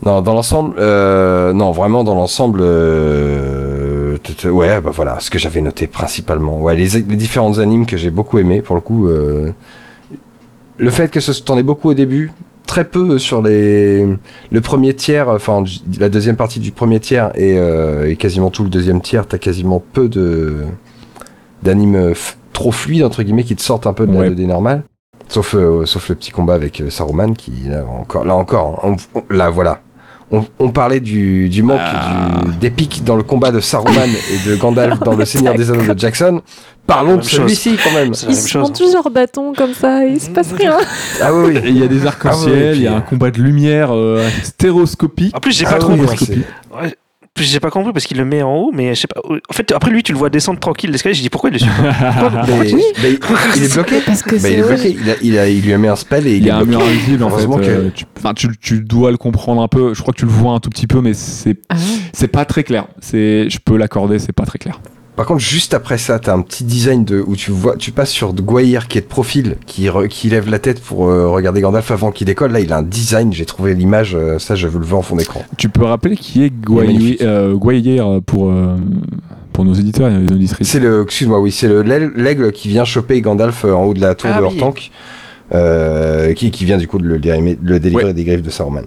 Non, 0.05 0.21
dans 0.21 0.35
l'ensemble, 0.35 0.75
euh, 0.79 1.53
non, 1.53 1.73
vraiment 1.73 2.05
dans 2.05 2.15
l'ensemble, 2.15 2.61
euh, 2.63 4.19
ouais, 4.45 4.81
bah 4.81 4.91
voilà, 4.93 5.19
ce 5.21 5.31
que 5.31 5.39
j'avais 5.39 5.61
noté 5.63 5.87
principalement. 5.87 6.61
Ouais, 6.61 6.77
les, 6.77 6.89
les 6.89 7.17
différentes 7.17 7.59
animes 7.59 7.87
que 7.87 7.97
j'ai 7.97 8.11
beaucoup 8.11 8.39
aimé 8.39 8.61
pour 8.63 8.77
le 8.77 8.83
coup. 8.83 9.09
euh, 9.09 9.51
le 10.79 10.91
fait 10.91 11.11
que 11.11 11.21
ce 11.21 11.33
t'en 11.43 11.57
ait 11.57 11.63
beaucoup 11.63 11.89
au 11.89 11.95
début, 11.95 12.31
très 12.67 12.85
peu 12.85 13.19
sur 13.19 13.41
les 13.41 14.07
le 14.51 14.61
premier 14.61 14.93
tiers, 14.95 15.29
enfin 15.31 15.65
la 15.99 16.11
deuxième 16.11 16.37
partie 16.37 16.61
du 16.61 16.71
premier 16.73 17.01
tiers 17.01 17.31
et, 17.35 17.59
euh, 17.59 18.11
et 18.11 18.17
quasiment 18.17 18.51
tout 18.51 18.63
le 18.65 18.69
deuxième 18.69 19.01
tiers, 19.01 19.27
t'as 19.27 19.39
quasiment 19.39 19.83
peu 19.93 20.09
de 20.11 20.57
d'animes 21.63 22.13
trop 22.53 22.73
fluides 22.73 23.05
entre 23.05 23.23
guillemets 23.23 23.45
qui 23.45 23.57
te 23.57 23.63
sortent 23.63 23.87
un 23.87 23.95
peu 23.95 24.07
de 24.07 24.13
la 24.13 24.19
Ouais. 24.21 24.31
2D 24.31 24.47
normale. 24.47 24.83
Sauf 25.29 25.55
euh, 25.55 25.87
sauf 25.87 26.09
le 26.11 26.15
petit 26.15 26.31
combat 26.31 26.55
avec 26.55 26.81
euh, 26.83 26.91
Saruman 26.91 27.33
qui 27.35 27.53
là 27.69 27.85
encore 27.87 28.25
là 28.27 28.35
encore 28.37 28.79
on- 28.85 28.97
on- 29.19 29.23
là 29.35 29.49
voilà. 29.49 29.81
On, 30.33 30.45
on 30.59 30.71
parlait 30.71 30.99
du, 30.99 31.49
du 31.49 31.63
manque 31.63 31.79
Ah. 31.81 32.41
du- 32.45 32.57
d'épique 32.57 33.05
dans 33.05 33.15
le 33.15 33.23
combat 33.23 33.53
de 33.53 33.61
Saruman 33.61 34.09
et 34.33 34.49
de 34.49 34.57
Gandalf 34.57 34.99
dans 35.01 35.15
Le 35.15 35.25
Seigneur 35.25 35.55
des 35.55 35.71
Anneaux 35.71 35.95
de 35.95 35.99
Jackson. 35.99 36.43
Parlons 36.87 37.17
de 37.17 37.23
celui-ci 37.23 37.77
quand 37.83 37.93
même. 37.93 38.13
Ils 38.29 38.35
se 38.35 38.59
prennent 38.59 38.73
tous 38.73 38.93
leur 38.93 39.09
bâton 39.11 39.53
comme 39.57 39.73
ça 39.75 40.05
et 40.05 40.11
il 40.11 40.21
se 40.21 40.31
passe 40.31 40.53
rien. 40.53 40.77
Ah 41.23 41.33
oui, 41.35 41.59
il 41.65 41.79
y 41.79 41.83
a 41.85 41.89
des 41.89 42.07
arcs-en-ciel, 42.07 42.69
Ah 42.71 42.75
il 42.75 42.83
y 42.83 42.87
a 42.89 42.95
un 42.97 43.01
combat 43.03 43.31
de 43.31 43.41
lumière 43.41 43.91
euh, 43.95 44.29
stéroscopique. 44.43 45.37
En 45.37 45.41
plus, 45.41 45.53
j'ai 45.57 45.67
Ah 45.67 45.73
pas 45.75 45.79
trop 45.79 45.93
oui, 45.93 46.01
compris. 46.01 46.43
Ouais, 46.81 46.95
j'ai 47.45 47.61
pas 47.61 47.71
compris 47.71 47.93
parce 47.93 48.05
qu'il 48.07 48.17
le 48.19 48.25
met 48.25 48.43
en 48.43 48.55
haut, 48.55 48.71
mais 48.73 48.95
je 48.95 49.01
sais 49.03 49.07
pas. 49.07 49.21
En 49.25 49.53
fait, 49.53 49.71
après 49.73 49.91
lui, 49.91 50.03
tu 50.03 50.13
le 50.13 50.19
vois 50.19 50.31
descendre 50.31 50.59
tranquille 50.61 50.91
l'escalier. 50.91 51.15
J'ai 51.15 51.23
dit 51.23 51.31
pourquoi 51.31 51.51
il 51.51 51.57
est 51.57 51.61
il 53.57 53.63
est 53.65 53.73
bloqué. 53.75 53.97
Parce 54.05 54.23
que 54.23 54.35
Bah, 54.37 54.41
c'est 54.41 54.53
il 54.53 54.59
est 54.59 54.63
horrible. 54.63 54.77
bloqué. 54.83 54.97
Il, 55.03 55.11
a, 55.11 55.15
il, 55.23 55.39
a- 55.39 55.49
il 55.49 55.63
lui 55.63 55.73
a 55.73 55.79
mis 55.79 55.89
un 55.89 55.97
spell 55.97 56.27
et 56.27 56.33
il, 56.33 56.37
Il 56.39 56.45
y 56.45 56.49
est 56.49 56.51
a 56.51 56.59
un 56.59 56.65
mur 56.65 56.81
invisible 56.83 57.23
en 57.25 57.31
fait. 57.31 57.47
Que- 57.47 57.53
euh, 57.69 57.91
tu, 57.95 58.05
enfin, 58.19 58.35
tu, 58.35 58.49
tu 58.61 58.81
dois 58.81 59.11
le 59.11 59.17
comprendre 59.17 59.63
un 59.63 59.69
peu. 59.69 59.95
Je 59.95 60.01
crois 60.03 60.13
que 60.13 60.19
tu 60.19 60.25
le 60.27 60.31
vois 60.31 60.53
un 60.53 60.61
tout 60.61 60.71
petit 60.71 60.87
peu, 60.87 61.01
mais 61.01 61.15
c'est 61.15 61.57
Ah 61.69 61.77
c'est 62.13 62.29
pas 62.29 62.45
très 62.45 62.65
clair. 62.65 62.87
C'est, 63.01 63.49
je 63.51 63.59
peux 63.65 63.77
l'accorder, 63.77 64.19
c'est 64.19 64.33
pas 64.33 64.47
très 64.47 64.59
clair. 64.59 64.81
Par 65.17 65.25
contre, 65.27 65.41
juste 65.41 65.73
après 65.73 65.97
ça, 65.97 66.19
t'as 66.19 66.35
un 66.35 66.43
petit 66.43 66.63
design 66.65 67.05
de 67.05 67.21
où 67.27 67.37
tu 67.37 67.51
vois, 67.51 67.77
tu 67.77 67.91
passes 67.91 68.11
sur 68.11 68.35
Gwaihir 68.35 68.87
qui 68.87 68.99
est 68.99 69.01
de 69.01 69.07
profil, 69.07 69.57
qui, 69.65 69.87
re- 69.87 70.09
qui 70.09 70.29
lève 70.29 70.51
la 70.51 70.59
tête 70.59 70.81
pour 70.83 71.09
euh, 71.09 71.29
regarder 71.29 71.63
Gandalf 71.63 71.91
avant 71.91 72.11
qu'il 72.13 72.27
décolle. 72.27 72.53
Là, 72.53 72.61
il 72.61 72.71
a 72.73 72.79
un 72.79 72.83
design. 72.83 73.33
J'ai 73.33 73.47
trouvé 73.47 73.75
l'image. 73.75 74.15
euh, 74.15 74.39
ça, 74.39 74.55
je 74.55 74.69
veux 74.69 74.79
le 74.79 74.85
voir 74.85 74.99
en 74.99 75.03
fond 75.03 75.17
d'écran. 75.17 75.43
Tu 75.57 75.69
peux 75.71 75.85
rappeler 75.85 76.17
qui 76.17 76.45
est 76.45 76.53
magnifique. 76.69 77.23
Gwayer 77.55 78.03
pour, 78.27 78.51
euh, 78.51 78.77
pour 79.55 79.65
nos 79.65 79.73
éditeurs 79.73 80.09
et 80.11 80.13
nos 80.19 80.35
auditrices 80.35 80.69
C'est 80.69 80.81
le, 80.81 81.03
excuse-moi, 81.05 81.41
oui, 81.41 81.51
c'est 81.51 81.69
l'aigle 81.83 82.53
qui 82.53 82.69
vient 82.69 82.85
choper 82.85 83.21
Gandalf 83.23 83.65
euh, 83.65 83.73
en 83.73 83.85
haut 83.85 83.95
de 83.95 84.01
la 84.03 84.15
tour 84.15 84.29
Ah 84.35 84.39
de 84.41 84.45
oui. 84.45 84.53
Hortank, 84.61 84.91
euh, 85.55 86.35
qui, 86.35 86.51
qui 86.51 86.65
vient 86.67 86.77
du 86.77 86.89
coup 86.89 86.99
de 86.99 87.07
le, 87.07 87.19
délivrer 87.19 88.05
Ouais. 88.05 88.13
des 88.13 88.25
griffes 88.25 88.43
de 88.43 88.51
Saruman. 88.51 88.85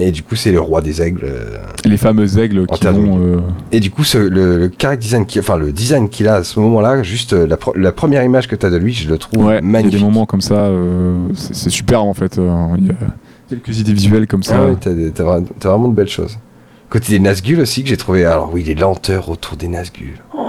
Et 0.00 0.12
du 0.12 0.22
coup, 0.22 0.36
c'est 0.36 0.52
le 0.52 0.60
roi 0.60 0.80
des 0.80 1.02
aigles. 1.02 1.22
euh, 1.24 1.58
Les 1.84 1.96
fameux 1.96 2.38
aigles 2.38 2.66
qui 2.68 2.84
vont. 2.86 3.18
euh, 3.20 3.40
Et 3.72 3.80
du 3.80 3.90
coup, 3.90 4.04
ce, 4.04 4.16
le, 4.18 4.56
le 4.58 4.70
character 4.80 4.96
design, 5.04 5.26
qui, 5.26 5.40
enfin 5.40 5.56
le 5.56 5.72
design 5.72 6.08
qu'il 6.08 6.28
a 6.28 6.36
à 6.36 6.44
ce 6.44 6.60
moment-là, 6.60 7.02
juste 7.02 7.32
euh, 7.32 7.46
la, 7.48 7.56
pro- 7.56 7.74
la 7.76 7.90
première 7.90 8.22
image 8.22 8.46
que 8.46 8.54
tu 8.54 8.64
as 8.64 8.70
de 8.70 8.76
lui, 8.76 8.92
je 8.94 9.08
le 9.08 9.18
trouve 9.18 9.44
Ouais, 9.44 9.54
il 9.54 9.56
y 9.56 9.58
a 9.58 9.62
magnifique. 9.62 9.98
des 9.98 10.04
moments 10.04 10.24
comme 10.24 10.40
ça, 10.40 10.54
euh, 10.54 11.16
c'est 11.34 11.68
super 11.70 12.04
en 12.04 12.14
fait. 12.14 12.38
euh, 12.38 12.54
Il 12.78 12.86
y 12.86 12.90
a 12.90 12.94
quelques 13.48 13.80
idées 13.80 13.92
visuelles 13.92 14.28
comme 14.28 14.44
ça. 14.44 14.56
Ah 14.70 14.74
t'as 14.80 15.68
vraiment 15.68 15.88
de 15.88 15.94
belles 15.94 16.06
choses. 16.08 16.38
Côté 16.90 17.12
des 17.12 17.18
Nazgûl 17.18 17.58
aussi 17.60 17.82
que 17.82 17.88
j'ai 17.88 17.96
trouvé. 17.96 18.24
Alors 18.24 18.50
oui, 18.54 18.62
les 18.62 18.74
lenteurs 18.76 19.28
autour 19.28 19.56
des 19.56 19.66
Nazgûl. 19.68 20.14
Oh. 20.32 20.46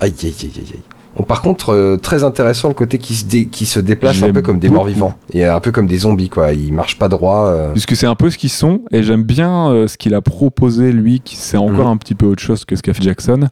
aïe 0.00 0.12
aïe 0.24 0.34
aïe 0.42 0.52
aïe 0.56 0.72
aïe. 0.74 0.82
Bon, 1.16 1.24
par 1.24 1.42
contre, 1.42 1.70
euh, 1.74 1.96
très 1.96 2.22
intéressant 2.24 2.68
le 2.68 2.74
côté 2.74 2.98
qui 2.98 3.14
se, 3.14 3.24
dé- 3.24 3.46
qui 3.46 3.66
se 3.66 3.80
déplace 3.80 4.22
un 4.22 4.32
peu 4.32 4.42
comme 4.42 4.58
des 4.60 4.68
beaucoup. 4.68 4.78
morts-vivants. 4.78 5.14
Et 5.32 5.44
un 5.44 5.58
peu 5.60 5.72
comme 5.72 5.86
des 5.86 5.98
zombies, 5.98 6.28
quoi. 6.28 6.52
Ils 6.52 6.72
marchent 6.72 6.98
pas 6.98 7.08
droit. 7.08 7.46
euh. 7.48 7.72
Puisque 7.72 7.96
c'est 7.96 8.06
un 8.06 8.14
peu 8.14 8.30
ce 8.30 8.38
qu'ils 8.38 8.50
sont, 8.50 8.82
et 8.92 9.02
j'aime 9.02 9.24
bien 9.24 9.70
euh, 9.70 9.88
ce 9.88 9.96
qu'il 9.98 10.14
a 10.14 10.20
proposé 10.20 10.92
lui, 10.92 11.20
qui 11.20 11.36
c'est 11.36 11.56
encore 11.56 11.86
Mhm. 11.86 11.92
un 11.92 11.96
petit 11.96 12.14
peu 12.14 12.26
autre 12.26 12.42
chose 12.42 12.64
que 12.64 12.76
ce 12.76 12.82
qu'a 12.82 12.94
fait 12.94 13.02
Jackson. 13.02 13.48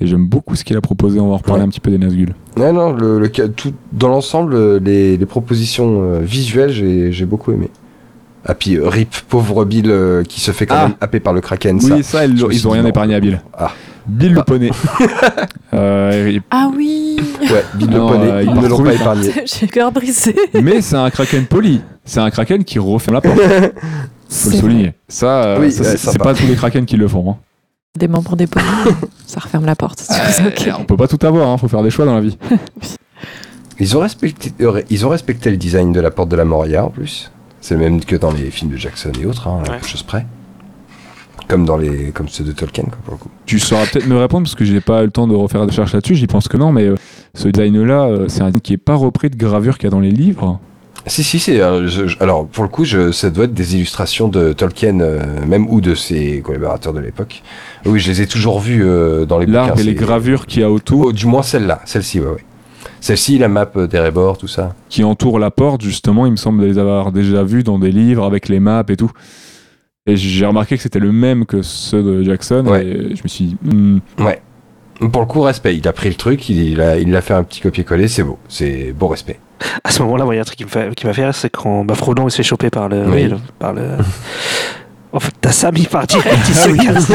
Et 0.00 0.06
j'aime 0.06 0.26
beaucoup 0.26 0.56
ce 0.56 0.64
qu'il 0.64 0.76
a 0.76 0.80
proposé, 0.80 1.20
on 1.20 1.28
va 1.28 1.34
en 1.34 1.36
reparler 1.36 1.60
Ouais. 1.60 1.66
un 1.66 1.70
petit 1.70 1.80
peu 1.80 1.90
des 1.90 1.98
Nazgûl. 1.98 2.34
Non, 2.56 2.72
non, 2.72 2.92
le, 2.92 3.28
tout, 3.54 3.72
dans 3.92 4.08
l'ensemble, 4.08 4.78
les, 4.78 5.16
les 5.18 5.26
propositions 5.26 6.20
visuelles, 6.20 6.70
j'ai, 6.72 7.12
j'ai 7.12 7.26
beaucoup 7.26 7.52
aimé. 7.52 7.70
Ah, 8.46 8.54
puis 8.54 8.78
Rip, 8.80 9.14
pauvre 9.28 9.66
Bill 9.66 9.90
euh, 9.90 10.22
qui 10.24 10.40
se 10.40 10.50
fait 10.52 10.64
quand 10.64 10.74
Ah. 10.78 10.82
même 10.88 10.96
happer 11.02 11.20
par 11.20 11.34
le 11.34 11.42
Kraken. 11.42 11.78
Oui, 11.82 12.02
ça, 12.02 12.24
ils, 12.24 12.42
ils 12.50 12.66
ont 12.66 12.70
rien 12.70 12.86
épargné 12.86 13.14
à 13.14 13.20
Bill. 13.20 13.42
Ah. 13.56 13.72
Bill 14.06 14.34
Bah. 14.34 14.40
le 14.40 14.44
poney. 14.44 14.70
Euh, 15.72 16.38
Ah 16.50 16.68
oui 16.76 17.16
Ouais, 17.42 17.64
Bill 17.74 17.90
le 17.90 17.98
poney, 17.98 18.26
euh, 18.30 18.42
ils 18.42 18.48
il 18.50 18.54
ne 18.60 18.66
l'ont 18.68 18.82
pas 18.82 18.90
vite, 18.90 19.00
hein. 19.00 19.02
épargné. 19.02 19.32
J'ai 19.46 19.66
le 19.66 19.70
cœur 19.70 19.92
brisé. 19.92 20.34
mais 20.60 20.80
c'est 20.82 20.96
un 20.96 21.08
kraken 21.10 21.46
poli. 21.46 21.80
C'est 22.04 22.18
un 22.20 22.30
kraken 22.30 22.64
qui 22.64 22.78
referme 22.80 23.14
la 23.14 23.20
porte. 23.20 23.38
Faut 24.28 24.50
le 24.50 24.56
souligner. 24.56 24.94
Ça, 25.08 25.44
euh, 25.44 25.60
Oui, 25.60 25.70
ça, 25.72 25.96
c'est 25.96 26.18
pas 26.18 26.34
tous 26.34 26.46
les 26.46 26.54
krakens 26.56 26.86
qui 26.86 26.96
le 26.96 27.06
font. 27.08 27.30
hein. 27.32 27.36
Des 27.98 28.06
membres 28.08 28.36
des 28.36 28.46
poneys, 28.46 28.66
ça 29.26 29.40
referme 29.40 29.64
la 29.66 29.74
porte. 29.76 29.98
C'est 30.00 30.42
Euh, 30.42 30.48
ok. 30.48 30.74
On 30.80 30.84
peut 30.84 30.96
pas 30.96 31.08
tout 31.08 31.24
avoir, 31.26 31.48
hein, 31.48 31.56
faut 31.58 31.66
faire 31.68 31.82
des 31.82 31.90
choix 31.90 32.04
dans 32.04 32.14
la 32.14 32.20
vie. 32.20 32.38
Ils 33.80 33.96
ont, 33.96 34.00
respecté, 34.00 34.52
euh, 34.60 34.82
ils 34.90 35.06
ont 35.06 35.08
respecté 35.08 35.50
le 35.50 35.56
design 35.56 35.90
de 35.92 36.00
la 36.00 36.10
porte 36.10 36.28
de 36.28 36.36
la 36.36 36.44
Moria 36.44 36.84
en 36.84 36.90
plus. 36.90 37.30
C'est 37.60 37.74
le 37.74 37.80
même 37.80 38.04
que 38.04 38.14
dans 38.16 38.30
les 38.30 38.50
films 38.50 38.70
de 38.70 38.76
Jackson 38.76 39.10
et 39.20 39.26
autres, 39.26 39.48
hein, 39.48 39.62
à 39.66 39.70
Ouais. 39.70 39.76
peu 39.78 39.82
de 39.84 39.88
choses 39.88 40.02
près. 40.02 40.26
Comme 41.48 41.64
dans 41.64 41.76
les, 41.76 42.10
comme 42.12 42.28
ceux 42.28 42.44
de 42.44 42.52
Tolkien, 42.52 42.84
quoi, 42.84 42.98
pour 43.04 43.14
le 43.14 43.18
coup. 43.18 43.28
Tu 43.46 43.58
sauras 43.58 43.86
peut-être 43.86 44.06
me 44.06 44.16
répondre 44.16 44.44
parce 44.44 44.54
que 44.54 44.64
j'ai 44.64 44.80
pas 44.80 45.02
eu 45.02 45.06
le 45.06 45.10
temps 45.10 45.26
de 45.26 45.34
refaire 45.34 45.60
des 45.62 45.70
recherches 45.70 45.92
là-dessus. 45.92 46.14
J'y 46.14 46.26
pense 46.26 46.46
que 46.48 46.56
non, 46.56 46.72
mais 46.72 46.84
euh, 46.84 46.94
ce 47.34 47.48
design-là, 47.48 48.04
euh, 48.04 48.24
c'est 48.28 48.42
un 48.42 48.46
design 48.46 48.60
qui 48.60 48.72
est 48.74 48.76
pas 48.78 48.94
repris 48.94 49.30
de 49.30 49.36
gravure 49.36 49.76
qu'il 49.78 49.84
y 49.84 49.88
a 49.88 49.90
dans 49.90 50.00
les 50.00 50.10
livres. 50.12 50.60
Si, 51.06 51.24
si, 51.24 51.38
c'est. 51.38 51.60
euh, 51.60 51.88
alors, 52.20 52.46
pour 52.46 52.62
le 52.62 52.68
coup, 52.68 52.84
je, 52.84 53.10
ça 53.10 53.30
doit 53.30 53.46
être 53.46 53.54
des 53.54 53.74
illustrations 53.74 54.28
de 54.28 54.52
Tolkien, 54.52 55.00
euh, 55.00 55.22
même 55.46 55.66
ou 55.70 55.80
de 55.80 55.94
ses 55.94 56.40
collaborateurs 56.42 56.92
de 56.92 57.00
l'époque. 57.00 57.42
Oui, 57.86 57.98
je 58.00 58.10
les 58.10 58.20
ai 58.22 58.26
toujours 58.26 58.60
vus 58.60 58.84
euh, 58.84 59.24
dans 59.24 59.38
les 59.38 59.46
bouquins, 59.46 59.74
et 59.76 59.82
les 59.82 59.94
gravures 59.94 60.46
qu'il 60.46 60.60
y 60.60 60.64
a 60.64 60.70
autour, 60.70 61.06
Oh, 61.06 61.12
du 61.12 61.24
moins 61.26 61.42
celle-là, 61.42 61.80
celle-ci, 61.86 62.20
ouais, 62.20 62.26
ouais. 62.26 62.44
Celle-ci, 63.00 63.38
la 63.38 63.48
map 63.48 63.64
d'Erebor, 63.90 64.36
tout 64.36 64.46
ça. 64.46 64.74
qui 64.90 65.02
entourent 65.02 65.38
la 65.38 65.50
porte, 65.50 65.80
justement, 65.80 66.26
il 66.26 66.32
me 66.32 66.36
semble 66.36 66.64
les 66.66 66.76
avoir 66.76 67.12
déjà 67.12 67.42
vus 67.44 67.62
dans 67.62 67.78
des 67.78 67.92
livres 67.92 68.24
avec 68.26 68.50
les 68.50 68.60
maps 68.60 68.84
et 68.90 68.96
tout. 68.96 69.10
Et 70.06 70.16
j'ai 70.16 70.46
remarqué 70.46 70.76
que 70.76 70.82
c'était 70.82 70.98
le 70.98 71.12
même 71.12 71.44
que 71.46 71.62
ceux 71.62 72.02
de 72.02 72.22
Jackson. 72.22 72.64
Ouais. 72.66 72.84
Et 72.86 73.16
je 73.16 73.22
me 73.22 73.28
suis 73.28 73.44
dit, 73.46 73.56
hmm, 73.62 73.98
Ouais. 74.18 74.40
Pour 75.12 75.22
le 75.22 75.26
coup, 75.26 75.40
respect. 75.40 75.76
Il 75.76 75.86
a 75.88 75.92
pris 75.92 76.08
le 76.10 76.14
truc, 76.14 76.48
il, 76.50 76.60
il 76.62 76.80
a, 76.80 76.98
il 76.98 77.14
a 77.16 77.20
fait 77.22 77.32
un 77.34 77.42
petit 77.42 77.60
copier-coller, 77.60 78.06
c'est 78.08 78.22
beau. 78.22 78.38
C'est 78.48 78.92
beau 78.92 79.08
respect. 79.08 79.38
À 79.84 79.90
ce 79.90 80.02
moment-là, 80.02 80.24
moi, 80.24 80.34
il 80.34 80.36
y 80.36 80.40
a 80.40 80.42
un 80.42 80.44
truc 80.44 80.58
qui 80.58 80.64
fait, 80.64 80.88
m'a 81.04 81.12
fait 81.12 81.24
rire, 81.24 81.34
c'est 81.34 81.50
quand 81.50 81.84
bah, 81.84 81.94
Frodon 81.94 82.28
il 82.28 82.30
se 82.30 82.36
fait 82.38 82.42
choper 82.42 82.70
par 82.70 82.88
le. 82.88 83.04
Oui. 83.06 83.12
oui, 83.14 83.28
le- 83.28 83.38
par 83.58 83.72
le... 83.72 83.82
En 85.12 85.18
fait, 85.18 85.32
t'as 85.40 85.50
Sam, 85.50 85.74
il 85.76 85.88
part 85.88 86.06
direct, 86.06 86.36
il 86.48 86.54
Ah 86.56 86.62
se 86.62 86.70
casse. 86.70 87.06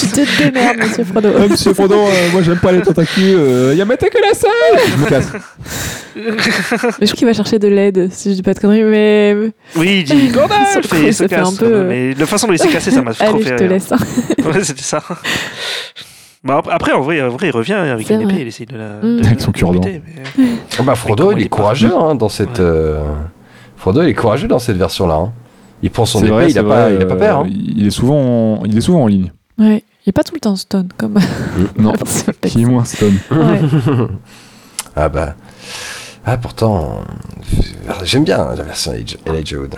Tu 0.00 0.06
te 0.08 0.42
démerdes, 0.42 0.78
monsieur 0.78 1.04
Frodo. 1.04 1.28
Ah, 1.38 1.46
monsieur 1.48 1.72
Frodon, 1.74 2.06
euh, 2.08 2.30
moi 2.32 2.42
j'aime 2.42 2.58
pas 2.58 2.72
les 2.72 2.82
tentacules, 2.82 3.22
il 3.72 3.78
y 3.78 3.80
a 3.82 3.86
que 3.86 4.18
la 4.26 4.34
salle 4.34 4.50
Je 4.90 4.96
me 4.96 5.06
casse. 5.08 5.32
Mais 6.16 6.22
je 6.26 7.06
crois 7.06 7.16
qu'il 7.16 7.26
va 7.26 7.32
chercher 7.32 7.58
de 7.58 7.68
l'aide, 7.68 8.08
si 8.12 8.30
je 8.30 8.34
dis 8.34 8.42
pas 8.42 8.54
de 8.54 8.58
conneries, 8.60 8.82
mais. 8.82 9.36
Oui, 9.76 9.98
il 10.00 10.04
dit 10.04 10.28
Gandalf 10.32 10.76
et 10.94 11.06
il 11.06 11.14
se 11.14 11.22
ça 11.24 11.28
fait 11.28 11.36
casse. 11.36 11.48
un 11.48 11.56
peu, 11.56 11.66
euh, 11.66 11.88
Mais 11.88 12.14
la 12.14 12.26
façon 12.26 12.46
dont 12.48 12.52
il 12.54 12.58
s'est 12.58 12.68
cassé, 12.68 12.90
ça 12.90 13.00
m'a 13.02 13.14
trop 13.14 13.24
Allez, 13.36 13.42
fait 13.44 13.50
je 13.50 13.54
te 13.54 13.62
rire. 13.62 13.70
laisse. 13.72 13.92
hein. 13.92 13.96
Ouais, 14.44 14.64
c'était 14.64 14.82
ça. 14.82 15.00
Bah, 16.42 16.58
ap- 16.58 16.68
après, 16.70 16.92
en 16.92 17.00
vrai, 17.00 17.22
en 17.22 17.28
vrai, 17.30 17.48
il 17.48 17.50
revient 17.52 17.72
avec 17.74 18.08
une 18.10 18.20
épée, 18.22 18.40
il 18.40 18.48
essaye 18.48 18.66
de 18.66 18.76
la. 18.76 18.88
Mm. 19.02 19.20
de 19.20 19.26
Avec 19.26 19.40
son 19.40 19.50
la 19.52 19.58
cure-dent. 19.58 19.80
mais- 19.84 20.02
Ah 20.78 20.82
bah, 20.82 20.94
Frodo, 20.96 21.32
il 21.32 21.38
il 21.40 21.46
est 21.46 21.48
courageux 21.48 21.92
hein, 21.96 22.14
dans 22.16 22.28
cette. 22.28 22.58
Ouais. 22.58 22.64
euh, 22.64 23.00
Frodo, 23.76 24.02
il 24.02 24.08
est 24.08 24.14
courageux 24.14 24.48
dans 24.48 24.58
cette 24.58 24.76
version-là. 24.76 25.14
hein. 25.14 25.32
Il 25.84 25.90
prend 25.90 26.06
son 26.06 26.20
épée, 26.20 26.30
vrai, 26.30 26.50
il, 26.50 26.58
a 26.58 26.62
c'est 26.62 26.66
pas, 26.68 26.84
a 26.86 26.88
pas 26.88 27.14
euh, 27.14 27.18
peur. 27.18 27.38
hein. 27.40 27.46
Il 27.50 27.86
est 27.86 27.90
souvent, 27.90 28.16
en- 28.60 28.64
il 28.64 28.76
est 28.76 28.80
souvent 28.80 29.02
en 29.02 29.06
ligne. 29.06 29.30
Ouais, 29.58 29.84
il 30.04 30.08
est 30.08 30.12
pas 30.12 30.24
tout 30.24 30.34
le 30.34 30.40
temps 30.40 30.56
stone, 30.56 30.88
comme. 30.96 31.18
Non, 31.78 31.92
la 31.98 31.98
version 31.98 32.32
qui 32.42 32.62
est 32.62 32.64
moins 32.64 32.84
stone. 32.84 33.18
Ouais. 33.30 33.60
Ah 34.96 35.08
bah. 35.08 35.34
Ah 36.24 36.36
pourtant. 36.38 37.00
euh, 37.88 37.92
J'aime 38.04 38.24
bien 38.24 38.38
la 38.56 38.62
version 38.62 38.92
Elijah- 38.92 39.18
Elijah 39.26 39.58
Wood. 39.58 39.74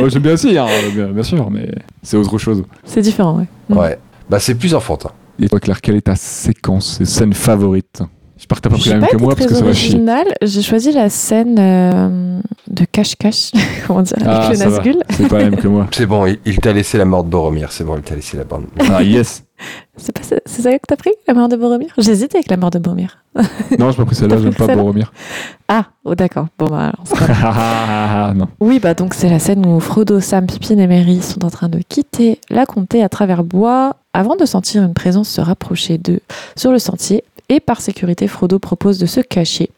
oh, 0.00 0.08
J'aime 0.08 0.22
bien 0.22 0.32
aussi, 0.34 0.58
hein, 0.58 0.66
bien, 1.14 1.22
sûr, 1.22 1.48
mais 1.50 1.70
c'est 2.02 2.16
autre 2.16 2.36
chose. 2.36 2.62
C'est 2.84 3.00
différent, 3.02 3.38
ouais. 3.38 3.46
Mm. 3.68 3.76
Ouais. 3.78 3.98
Bah 4.28 4.38
c'est 4.38 4.54
plus 4.54 4.74
enfantin. 4.74 5.10
Et 5.40 5.48
toi, 5.48 5.60
Claire, 5.60 5.80
quelle 5.80 5.96
est 5.96 6.02
ta 6.02 6.16
séquence, 6.16 6.98
tes 6.98 7.04
scènes 7.06 7.32
favorites? 7.32 8.02
J'espère 8.40 8.56
que 8.56 8.62
t'as 8.62 8.70
pas 8.70 8.78
pris 8.78 8.88
la 8.88 8.96
même 8.96 9.08
que 9.10 9.16
moi 9.18 9.34
parce 9.36 9.46
que 9.48 9.54
ça 9.54 9.62
va 9.64 9.72
chier. 9.74 10.02
J'ai 10.40 10.62
choisi 10.62 10.92
la 10.92 11.10
scène 11.10 11.56
euh, 11.58 12.40
de 12.68 12.84
cache-cache, 12.90 13.50
comment 13.86 14.00
dire, 14.00 14.16
Ah, 14.24 14.46
avec 14.46 14.58
le. 14.58 14.64
Nazgûl. 14.64 14.96
C'est 15.10 15.28
pas 15.28 15.38
la 15.38 15.44
même 15.50 15.56
que 15.56 15.68
moi. 15.68 15.86
C'est 15.92 16.06
bon, 16.06 16.24
il, 16.24 16.38
il 16.46 16.56
t'a 16.58 16.72
laissé 16.72 16.96
la 16.96 17.04
mort 17.04 17.22
de 17.22 17.28
Boromir. 17.28 17.70
C'est 17.70 17.84
bon, 17.84 17.96
il 17.98 18.02
t'a 18.02 18.14
laissé 18.14 18.38
la 18.38 18.44
bande. 18.44 18.64
Ah, 18.90 19.02
yes 19.02 19.44
C'est 19.98 20.12
pas 20.12 20.22
ça- 20.22 20.36
c'est 20.46 20.62
ça 20.62 20.72
que 20.72 20.78
t'as 20.88 20.96
pris, 20.96 21.10
la 21.28 21.34
mort 21.34 21.48
de 21.50 21.56
Boromir? 21.56 21.92
J'hésitais 21.98 22.38
avec 22.38 22.48
la 22.50 22.56
mort 22.56 22.70
de 22.70 22.78
Boromir. 22.78 23.18
Non, 23.78 23.90
j'ai 23.90 23.96
pas 23.98 24.04
pris 24.06 24.16
celle-là, 24.16 24.38
j'aime 24.42 24.54
pas 24.54 24.74
Boromir. 24.74 25.12
Ah, 25.68 25.84
oh, 26.04 26.14
d'accord. 26.14 26.46
Bon, 26.58 26.64
bah, 26.66 26.92
alors, 26.94 27.04
pas 27.10 27.26
grave. 27.26 27.54
Ah, 27.58 28.32
non. 28.34 28.48
Oui, 28.60 28.78
bah 28.80 28.94
donc 28.94 29.12
c'est 29.12 29.28
la 29.28 29.38
scène 29.38 29.66
où 29.66 29.78
Frodo, 29.80 30.18
Sam, 30.20 30.46
Pippin 30.46 30.78
et 30.78 30.86
Merry 30.86 31.20
sont 31.20 31.44
en 31.44 31.50
train 31.50 31.68
de 31.68 31.80
quitter 31.86 32.40
la 32.48 32.64
comté 32.64 33.02
à 33.02 33.10
travers 33.10 33.44
bois 33.44 33.96
avant 34.12 34.34
de 34.34 34.44
sentir 34.46 34.82
une 34.82 34.94
présence 34.94 35.28
se 35.28 35.40
rapprocher 35.40 35.98
d'eux 35.98 36.18
sur 36.56 36.72
le 36.72 36.78
sentier. 36.80 37.22
Et 37.50 37.58
par 37.58 37.80
sécurité, 37.80 38.28
Frodo 38.28 38.60
propose 38.60 38.98
de 38.98 39.06
se 39.06 39.20
cacher. 39.20 39.70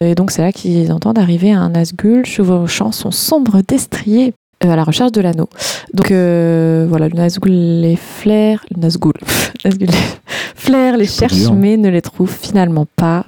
Et 0.00 0.14
donc 0.14 0.30
c'est 0.30 0.40
là 0.40 0.52
qu'ils 0.52 0.90
entendent 0.90 1.18
arriver 1.18 1.52
un 1.52 1.68
Nazgûl 1.68 2.24
chevauchant 2.24 2.92
son 2.92 3.10
sombre 3.10 3.60
destrier 3.68 4.32
euh, 4.64 4.70
à 4.70 4.76
la 4.76 4.84
recherche 4.84 5.12
de 5.12 5.20
l'anneau. 5.20 5.50
Donc 5.92 6.10
euh, 6.10 6.86
voilà, 6.88 7.08
le 7.08 7.14
Nazgûl 7.14 7.80
les 7.82 7.96
flaire, 7.96 8.64
le 8.74 8.80
Nazgûl, 8.80 9.12
Nazgûl 9.66 9.88
les 9.90 10.32
flaire 10.54 10.96
les 10.96 11.06
cherche 11.06 11.34
dur. 11.34 11.52
mais 11.52 11.76
ne 11.76 11.90
les 11.90 12.00
trouve 12.00 12.30
finalement 12.30 12.86
pas 12.96 13.26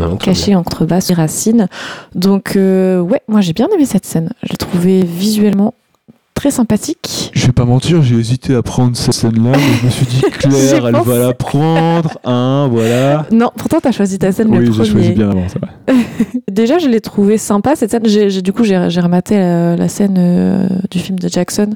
Non, 0.00 0.16
très 0.16 0.32
caché 0.32 0.56
en 0.56 0.64
contrebasse 0.64 1.06
des 1.06 1.14
racines. 1.14 1.68
Donc 2.16 2.56
euh, 2.56 2.98
ouais, 3.00 3.22
moi 3.28 3.40
j'ai 3.40 3.52
bien 3.52 3.68
aimé 3.72 3.84
cette 3.84 4.04
scène. 4.04 4.30
Je 4.42 4.48
l'ai 4.50 4.56
trouvée 4.56 5.04
visuellement 5.04 5.74
très 6.42 6.50
sympathique. 6.50 7.30
Je 7.34 7.46
vais 7.46 7.52
pas 7.52 7.64
mentir, 7.64 8.02
j'ai 8.02 8.16
hésité 8.16 8.56
à 8.56 8.62
prendre 8.64 8.96
cette 8.96 9.14
scène-là, 9.14 9.52
mais 9.56 9.74
je 9.80 9.86
me 9.86 9.90
suis 9.90 10.06
dit, 10.06 10.20
Claire, 10.32 10.88
elle 10.88 10.96
va 10.96 11.18
la 11.18 11.32
prendre, 11.34 12.18
hein, 12.24 12.68
voilà. 12.68 13.26
Non, 13.30 13.52
pourtant 13.56 13.78
t'as 13.80 13.92
choisi 13.92 14.18
ta 14.18 14.32
scène 14.32 14.50
le 14.52 14.58
Oui, 14.58 14.66
j'ai 14.66 14.72
premier. 14.72 14.90
choisi 14.90 15.10
bien 15.12 15.30
avant, 15.30 15.48
ça 15.48 15.60
va. 15.60 15.94
Déjà, 16.52 16.78
je 16.78 16.86
l'ai 16.88 17.00
trouvée 17.00 17.38
sympa 17.38 17.74
cette 17.76 17.90
scène. 17.90 18.02
J'ai, 18.04 18.30
j'ai- 18.30 18.42
du 18.42 18.52
coup, 18.52 18.62
j'ai, 18.64 18.86
j'ai 18.88 19.00
rematé 19.00 19.36
la, 19.38 19.74
la 19.76 19.88
scène 19.88 20.16
euh, 20.18 20.68
du 20.90 20.98
film 20.98 21.18
de 21.18 21.28
Jackson. 21.28 21.70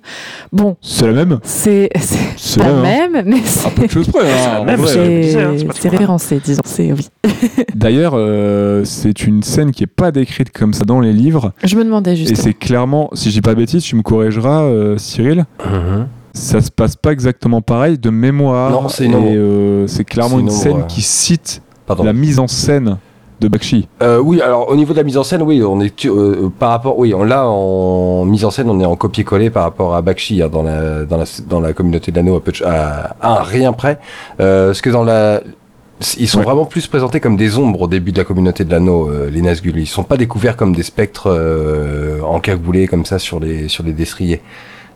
Bon, 0.52 0.76
C'est 0.82 1.06
la 1.06 1.12
même 1.12 1.38
c'est, 1.42 1.88
c'est 1.98 2.18
C'est 2.36 2.60
pas 2.60 2.68
la 2.68 2.74
même, 2.82 3.16
hein. 3.16 3.22
même, 3.22 3.34
mais 3.34 3.40
c'est, 3.44 3.66
Un 3.66 3.70
peu 3.70 3.86
de 3.86 3.90
choses 3.90 4.08
près, 4.08 4.20
C'est 4.26 4.46
hein, 4.48 4.52
la 4.54 4.60
en 4.60 4.64
même, 4.64 4.80
vrai. 4.80 4.92
c'est- 4.92 5.32
c'est, 5.32 5.66
c'est 5.80 5.88
référencé, 5.88 6.40
disons. 6.44 6.62
C'est 6.64 6.92
oui. 6.92 7.08
D'ailleurs, 7.74 8.12
euh, 8.14 8.84
c'est 8.84 9.24
une 9.26 9.42
scène 9.42 9.70
qui 9.72 9.82
est 9.84 9.88
pas 9.88 10.12
décrite 10.12 10.50
comme 10.52 10.72
ça 10.74 10.84
dans 10.84 11.00
les 11.00 11.12
livres. 11.12 11.52
Je 11.64 11.76
me 11.76 11.84
demandais 11.84 12.12
Et 12.12 12.16
juste. 12.16 12.36
c'est 12.36 12.54
clairement, 12.54 13.10
si 13.14 13.30
j'ai 13.30 13.40
pas 13.40 13.54
de 13.54 13.58
bêtises, 13.60 13.82
tu 13.82 13.96
me 13.96 14.02
corrigeras, 14.02 14.62
euh, 14.64 14.98
Cyril. 14.98 15.44
Mhm. 15.64 16.06
Ça 16.34 16.60
se 16.60 16.70
passe 16.70 16.96
pas 16.96 17.12
exactement 17.12 17.62
pareil 17.62 17.96
de 17.98 18.10
mémoire. 18.10 18.70
Non, 18.70 18.88
c'est 18.88 19.06
Et 19.06 19.10
euh, 19.14 19.86
c'est 19.86 20.04
clairement 20.04 20.36
C'est 20.36 20.42
une, 20.42 20.50
scène 20.50 20.72
ouais. 20.76 20.84
qui 20.86 21.00
cite 21.00 21.62
Pardon. 21.86 22.04
la 22.04 22.12
mise 22.12 22.38
en 22.38 22.46
scène 22.46 22.98
de 23.40 23.48
Bakshi. 23.48 23.88
Euh, 24.02 24.18
oui, 24.18 24.40
alors 24.40 24.68
au 24.70 24.76
niveau 24.76 24.92
de 24.92 24.98
la 24.98 25.04
mise 25.04 25.18
en 25.18 25.24
scène, 25.24 25.42
oui, 25.42 25.62
on 25.62 25.80
est 25.80 26.06
euh, 26.06 26.50
par 26.58 26.70
rapport, 26.70 26.98
oui, 26.98 27.12
on 27.14 27.22
là 27.24 27.46
en 27.46 28.24
mise 28.24 28.44
en 28.44 28.50
scène, 28.50 28.70
on 28.70 28.80
est 28.80 28.86
en 28.86 28.96
copier-coller 28.96 29.50
par 29.50 29.64
rapport 29.64 29.94
à 29.94 30.02
Bakshi 30.02 30.42
hein, 30.42 30.48
dans 30.48 30.62
la 30.62 31.04
dans 31.04 31.18
la 31.18 31.24
dans 31.48 31.60
la 31.60 31.72
communauté 31.72 32.12
de 32.12 32.16
l'anneau 32.16 32.42
à, 32.64 33.16
à, 33.20 33.42
rien 33.42 33.72
près. 33.72 33.98
Euh, 34.40 34.68
parce 34.68 34.80
que 34.80 34.90
dans 34.90 35.04
la 35.04 35.42
ils 36.18 36.28
sont 36.28 36.38
Ouais. 36.38 36.44
vraiment 36.44 36.66
plus 36.66 36.86
présentés 36.86 37.20
comme 37.20 37.36
des 37.36 37.56
ombres 37.58 37.82
au 37.82 37.88
début 37.88 38.12
de 38.12 38.18
la 38.18 38.24
communauté 38.24 38.64
de 38.64 38.70
l'anneau, 38.70 39.08
euh, 39.08 39.30
les 39.30 39.40
Nazgûl. 39.40 39.78
Ils 39.78 39.86
sont 39.86 40.02
pas 40.04 40.18
découverts 40.18 40.56
comme 40.56 40.74
des 40.74 40.82
spectres 40.82 41.28
euh, 41.30 42.20
encagoulés 42.22 42.86
comme 42.86 43.04
ça 43.06 43.18
sur 43.18 43.40
les 43.40 43.68
sur 43.68 43.82
les 43.82 43.92
destriers. 43.92 44.42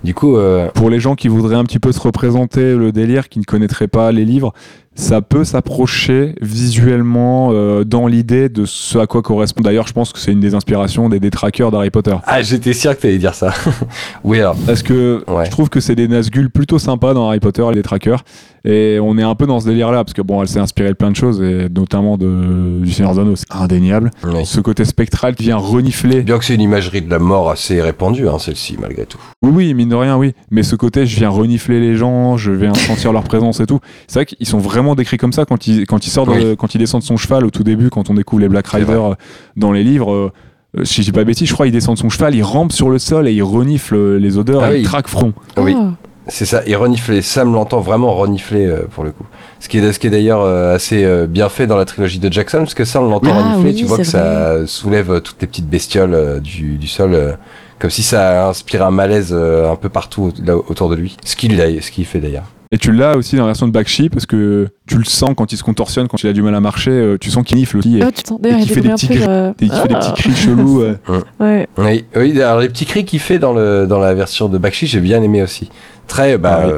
Du 0.02 0.14
coup, 0.14 0.36
euh, 0.38 0.68
Pour 0.74 0.88
les 0.88 0.98
gens 0.98 1.14
qui 1.14 1.28
voudraient 1.28 1.56
un 1.56 1.64
petit 1.64 1.78
peu 1.78 1.92
se 1.92 2.00
représenter 2.00 2.74
le 2.74 2.90
délire, 2.90 3.28
qui 3.28 3.38
ne 3.38 3.44
connaîtraient 3.44 3.88
pas 3.88 4.12
les 4.12 4.24
livres, 4.24 4.54
ça 5.00 5.22
peut 5.22 5.44
s'approcher 5.44 6.34
visuellement 6.42 7.50
euh, 7.52 7.84
dans 7.84 8.06
l'idée 8.06 8.48
de 8.48 8.64
ce 8.66 8.98
à 8.98 9.06
quoi 9.06 9.22
correspond. 9.22 9.62
D'ailleurs, 9.62 9.86
je 9.86 9.92
pense 9.92 10.12
que 10.12 10.18
c'est 10.18 10.32
une 10.32 10.40
des 10.40 10.54
inspirations 10.54 11.08
des 11.08 11.20
détraqueurs 11.20 11.70
d'Harry 11.70 11.90
Potter. 11.90 12.14
ah, 12.26 12.42
j'étais 12.42 12.72
sûr 12.72 12.94
que 12.96 13.02
t'allais 13.02 13.18
dire 13.18 13.34
ça. 13.34 13.52
oui, 14.24 14.38
alors. 14.40 14.56
Parce 14.66 14.82
que 14.82 15.24
Ouais. 15.28 15.46
je 15.46 15.50
trouve 15.50 15.68
que 15.68 15.80
c'est 15.80 15.94
des 15.94 16.06
Nazgûl 16.08 16.50
plutôt 16.50 16.78
sympas 16.78 17.14
dans 17.14 17.28
Harry 17.28 17.40
Potter, 17.40 17.64
les 17.74 17.82
trackers. 17.82 18.22
Et 18.66 18.98
on 19.02 19.16
est 19.16 19.22
un 19.22 19.34
peu 19.34 19.46
dans 19.46 19.58
ce 19.58 19.66
délire-là, 19.66 20.04
parce 20.04 20.12
que 20.12 20.20
bon, 20.20 20.42
elle 20.42 20.48
s'est 20.48 20.58
inspirée 20.60 20.90
de 20.90 20.94
plein 20.94 21.10
de 21.10 21.16
choses, 21.16 21.40
et 21.40 21.68
notamment 21.74 22.18
de, 22.18 22.80
du 22.82 22.92
Seigneur 22.92 23.14
des 23.14 23.20
Anneaux, 23.20 23.36
c'est 23.36 23.50
indéniable. 23.50 24.10
oui. 24.24 24.44
Ce 24.44 24.60
côté 24.60 24.84
spectral 24.84 25.34
qui 25.34 25.44
vient 25.44 25.56
renifler. 25.56 26.20
Bien 26.20 26.38
que 26.38 26.44
c'est 26.44 26.54
une 26.56 26.60
imagerie 26.60 27.00
de 27.00 27.08
la 27.08 27.18
mort 27.18 27.50
assez 27.50 27.80
répandue, 27.80 28.28
hein, 28.28 28.38
celle-ci, 28.38 28.76
malgré 28.78 29.06
tout. 29.06 29.18
Oui, 29.42 29.50
oui, 29.54 29.74
mine 29.74 29.88
de 29.88 29.94
rien, 29.94 30.18
oui. 30.18 30.34
Mais 30.50 30.62
ce 30.62 30.76
côté, 30.76 31.06
je 31.06 31.16
viens 31.16 31.30
renifler 31.30 31.80
les 31.80 31.96
gens, 31.96 32.36
je 32.36 32.52
viens 32.52 32.74
sentir 32.74 33.14
leur 33.14 33.22
présence 33.24 33.60
et 33.60 33.66
tout. 33.66 33.80
C'est 34.08 34.18
vrai 34.18 34.26
qu'ils 34.26 34.46
sont 34.46 34.58
vraiment 34.58 34.89
décrits 34.94 35.16
comme 35.18 35.32
ça 35.32 35.44
quand 35.44 35.66
il, 35.66 35.86
quand 35.86 36.06
il 36.06 36.10
sort, 36.10 36.26
de- 36.26 36.32
Oui. 36.32 36.56
quand 36.58 36.74
il 36.74 36.78
descend 36.78 37.00
de 37.00 37.06
son 37.06 37.16
cheval 37.16 37.44
au 37.44 37.50
tout 37.50 37.62
début, 37.64 37.90
quand 37.90 38.10
on 38.10 38.14
découvre 38.14 38.42
les 38.42 38.48
Black 38.48 38.66
Riders 38.68 39.12
euh, 39.12 39.14
dans 39.56 39.72
les 39.72 39.84
livres. 39.84 40.12
euh, 40.12 40.32
euh, 40.78 40.84
si 40.84 41.02
je 41.02 41.06
dis 41.06 41.12
pas 41.12 41.24
bêtise, 41.24 41.48
je 41.48 41.52
crois 41.54 41.66
qu'il 41.66 41.72
descend 41.72 41.96
de 41.96 42.00
son 42.00 42.08
cheval, 42.10 42.34
il 42.34 42.42
rampe 42.44 42.70
sur 42.72 42.90
le 42.90 42.98
sol 43.00 43.26
et 43.26 43.32
il 43.32 43.42
renifle 43.42 44.16
les 44.16 44.38
odeurs 44.38 44.62
Ah 44.62 44.70
et 44.70 44.74
oui. 44.74 44.80
il 44.80 44.84
traque 44.84 45.08
front. 45.08 45.32
Oui. 45.56 45.74
Ah. 45.76 45.90
C'est 46.28 46.44
ça, 46.44 46.62
et 46.64 46.76
renifler, 46.76 47.22
Sam 47.22 47.52
l'entend 47.52 47.80
vraiment 47.80 48.14
renifler 48.14 48.66
euh, 48.66 48.82
pour 48.94 49.02
le 49.02 49.10
coup. 49.10 49.24
Ce 49.58 49.68
qui 49.68 49.78
est, 49.78 49.92
ce 49.92 49.98
qui 49.98 50.06
est 50.06 50.10
d'ailleurs 50.10 50.42
euh, 50.42 50.76
assez 50.76 51.02
euh, 51.02 51.26
bien 51.26 51.48
fait 51.48 51.66
dans 51.66 51.76
la 51.76 51.86
trilogie 51.86 52.20
de 52.20 52.32
Jackson, 52.32 52.58
parce 52.58 52.74
que 52.74 52.84
Sam 52.84 53.08
l'entend 53.10 53.30
Ah 53.34 53.42
renifler, 53.54 53.70
oui, 53.70 53.74
tu 53.76 53.84
vois 53.84 53.96
que 53.96 54.04
ça 54.04 54.64
soulève 54.66 55.10
euh, 55.10 55.20
toutes 55.20 55.40
les 55.40 55.48
petites 55.48 55.68
bestioles 55.68 56.14
euh, 56.14 56.38
du, 56.38 56.76
du 56.76 56.86
sol, 56.86 57.14
euh, 57.14 57.32
comme 57.80 57.90
si 57.90 58.04
ça 58.04 58.48
inspirait 58.48 58.84
un 58.84 58.92
malaise 58.92 59.30
euh, 59.32 59.72
un 59.72 59.76
peu 59.76 59.88
partout 59.88 60.32
là, 60.44 60.56
autour 60.56 60.88
de 60.88 60.94
lui. 60.94 61.16
Ce 61.24 61.34
qu'il 61.34 61.56
qu'il 61.90 62.04
fait 62.04 62.20
d'ailleurs. 62.20 62.44
Et 62.72 62.78
tu 62.78 62.92
l'as 62.92 63.16
aussi 63.16 63.34
dans 63.34 63.42
la 63.42 63.46
version 63.48 63.66
de 63.66 63.72
Bakshi 63.72 64.08
parce 64.10 64.26
que 64.26 64.68
tu 64.86 64.96
le 64.96 65.02
sens 65.04 65.30
quand 65.36 65.52
il 65.52 65.56
se 65.56 65.64
contorsionne, 65.64 66.06
quand 66.06 66.22
il 66.22 66.28
a 66.28 66.32
du 66.32 66.40
mal 66.40 66.54
à 66.54 66.60
marcher, 66.60 66.92
euh, 66.92 67.18
tu 67.18 67.28
sens 67.28 67.42
qu'il 67.44 67.56
nifle 67.56 67.78
aussi. 67.78 67.98
Et, 67.98 68.02
Ah, 68.02 68.12
tu 68.12 68.22
et 68.46 68.52
il 68.60 68.68
fait 68.68 68.80
des 68.80 68.90
petits 68.90 69.08
gris- 69.08 69.24
euh, 69.26 69.50
et 69.60 69.64
il 69.64 69.72
fait 69.72 69.88
des 69.88 69.94
ah. 69.96 69.98
petits 69.98 70.12
cris 70.22 70.32
chelous. 70.36 70.82
euh. 70.82 70.94
Ouais. 71.40 71.66
Oui, 71.78 72.04
oui, 72.14 72.40
alors 72.40 72.60
les 72.60 72.68
petits 72.68 72.86
cris 72.86 73.04
qu'il 73.04 73.18
fait 73.18 73.40
dans, 73.40 73.52
le, 73.52 73.86
dans 73.88 73.98
la 73.98 74.14
version 74.14 74.48
de 74.48 74.56
Bakshi, 74.56 74.86
j'ai 74.86 75.00
bien 75.00 75.20
aimé 75.20 75.42
aussi. 75.42 75.68
Très, 76.06 76.38
bah, 76.38 76.60
Ah 76.62 76.66
oui. 76.68 76.72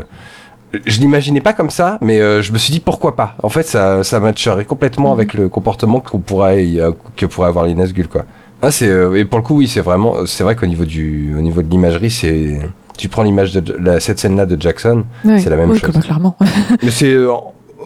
euh, 0.75 0.79
je 0.87 0.99
l'imaginais 1.01 1.43
pas 1.43 1.53
comme 1.53 1.69
ça, 1.69 1.99
mais 2.01 2.23
euh, 2.23 2.41
je 2.41 2.53
me 2.53 2.59
suis 2.59 2.73
dit 2.73 2.81
pourquoi 2.81 3.15
pas? 3.15 3.37
En 3.43 3.51
fait, 3.51 3.65
ça, 3.67 4.03
ça 4.03 4.19
matcherait 4.19 4.65
complètement 4.65 5.09
Mhm. 5.13 5.21
avec 5.21 5.35
le 5.35 5.51
comportement 5.51 6.01
qu'on 6.01 6.21
pourrait, 6.21 6.67
euh, 6.79 6.93
que 7.19 7.27
pourraient 7.27 7.49
avoir 7.49 7.67
les 7.67 7.75
Nazgûl, 7.75 8.09
quoi. 8.09 8.25
Ah, 8.63 8.71
c'est, 8.71 8.89
euh, 8.89 9.15
et 9.19 9.27
pour 9.27 9.39
le 9.41 9.45
coup, 9.45 9.57
oui, 9.59 9.69
c'est 9.69 9.81
vraiment, 9.83 10.25
c'est 10.25 10.43
vrai 10.45 10.57
qu'au 10.57 10.65
niveau 10.67 10.87
du, 10.87 11.35
au 11.37 11.43
niveau 11.43 11.61
de 11.61 11.69
l'imagerie, 11.71 12.11
c'est, 12.11 12.61
tu 12.97 13.09
prends 13.09 13.23
l'image 13.23 13.53
de 13.53 13.75
la, 13.79 14.01
cette 14.01 14.19
scène-là 14.19 14.47
de 14.47 14.61
Jackson. 14.61 15.05
C'est 15.25 15.49
la 15.51 15.57
même 15.57 15.71
Oui, 15.71 15.79
chose. 15.79 15.97
clairement. 15.99 16.37
mais 16.83 16.91
c'est, 16.91 17.13
euh, 17.13 17.33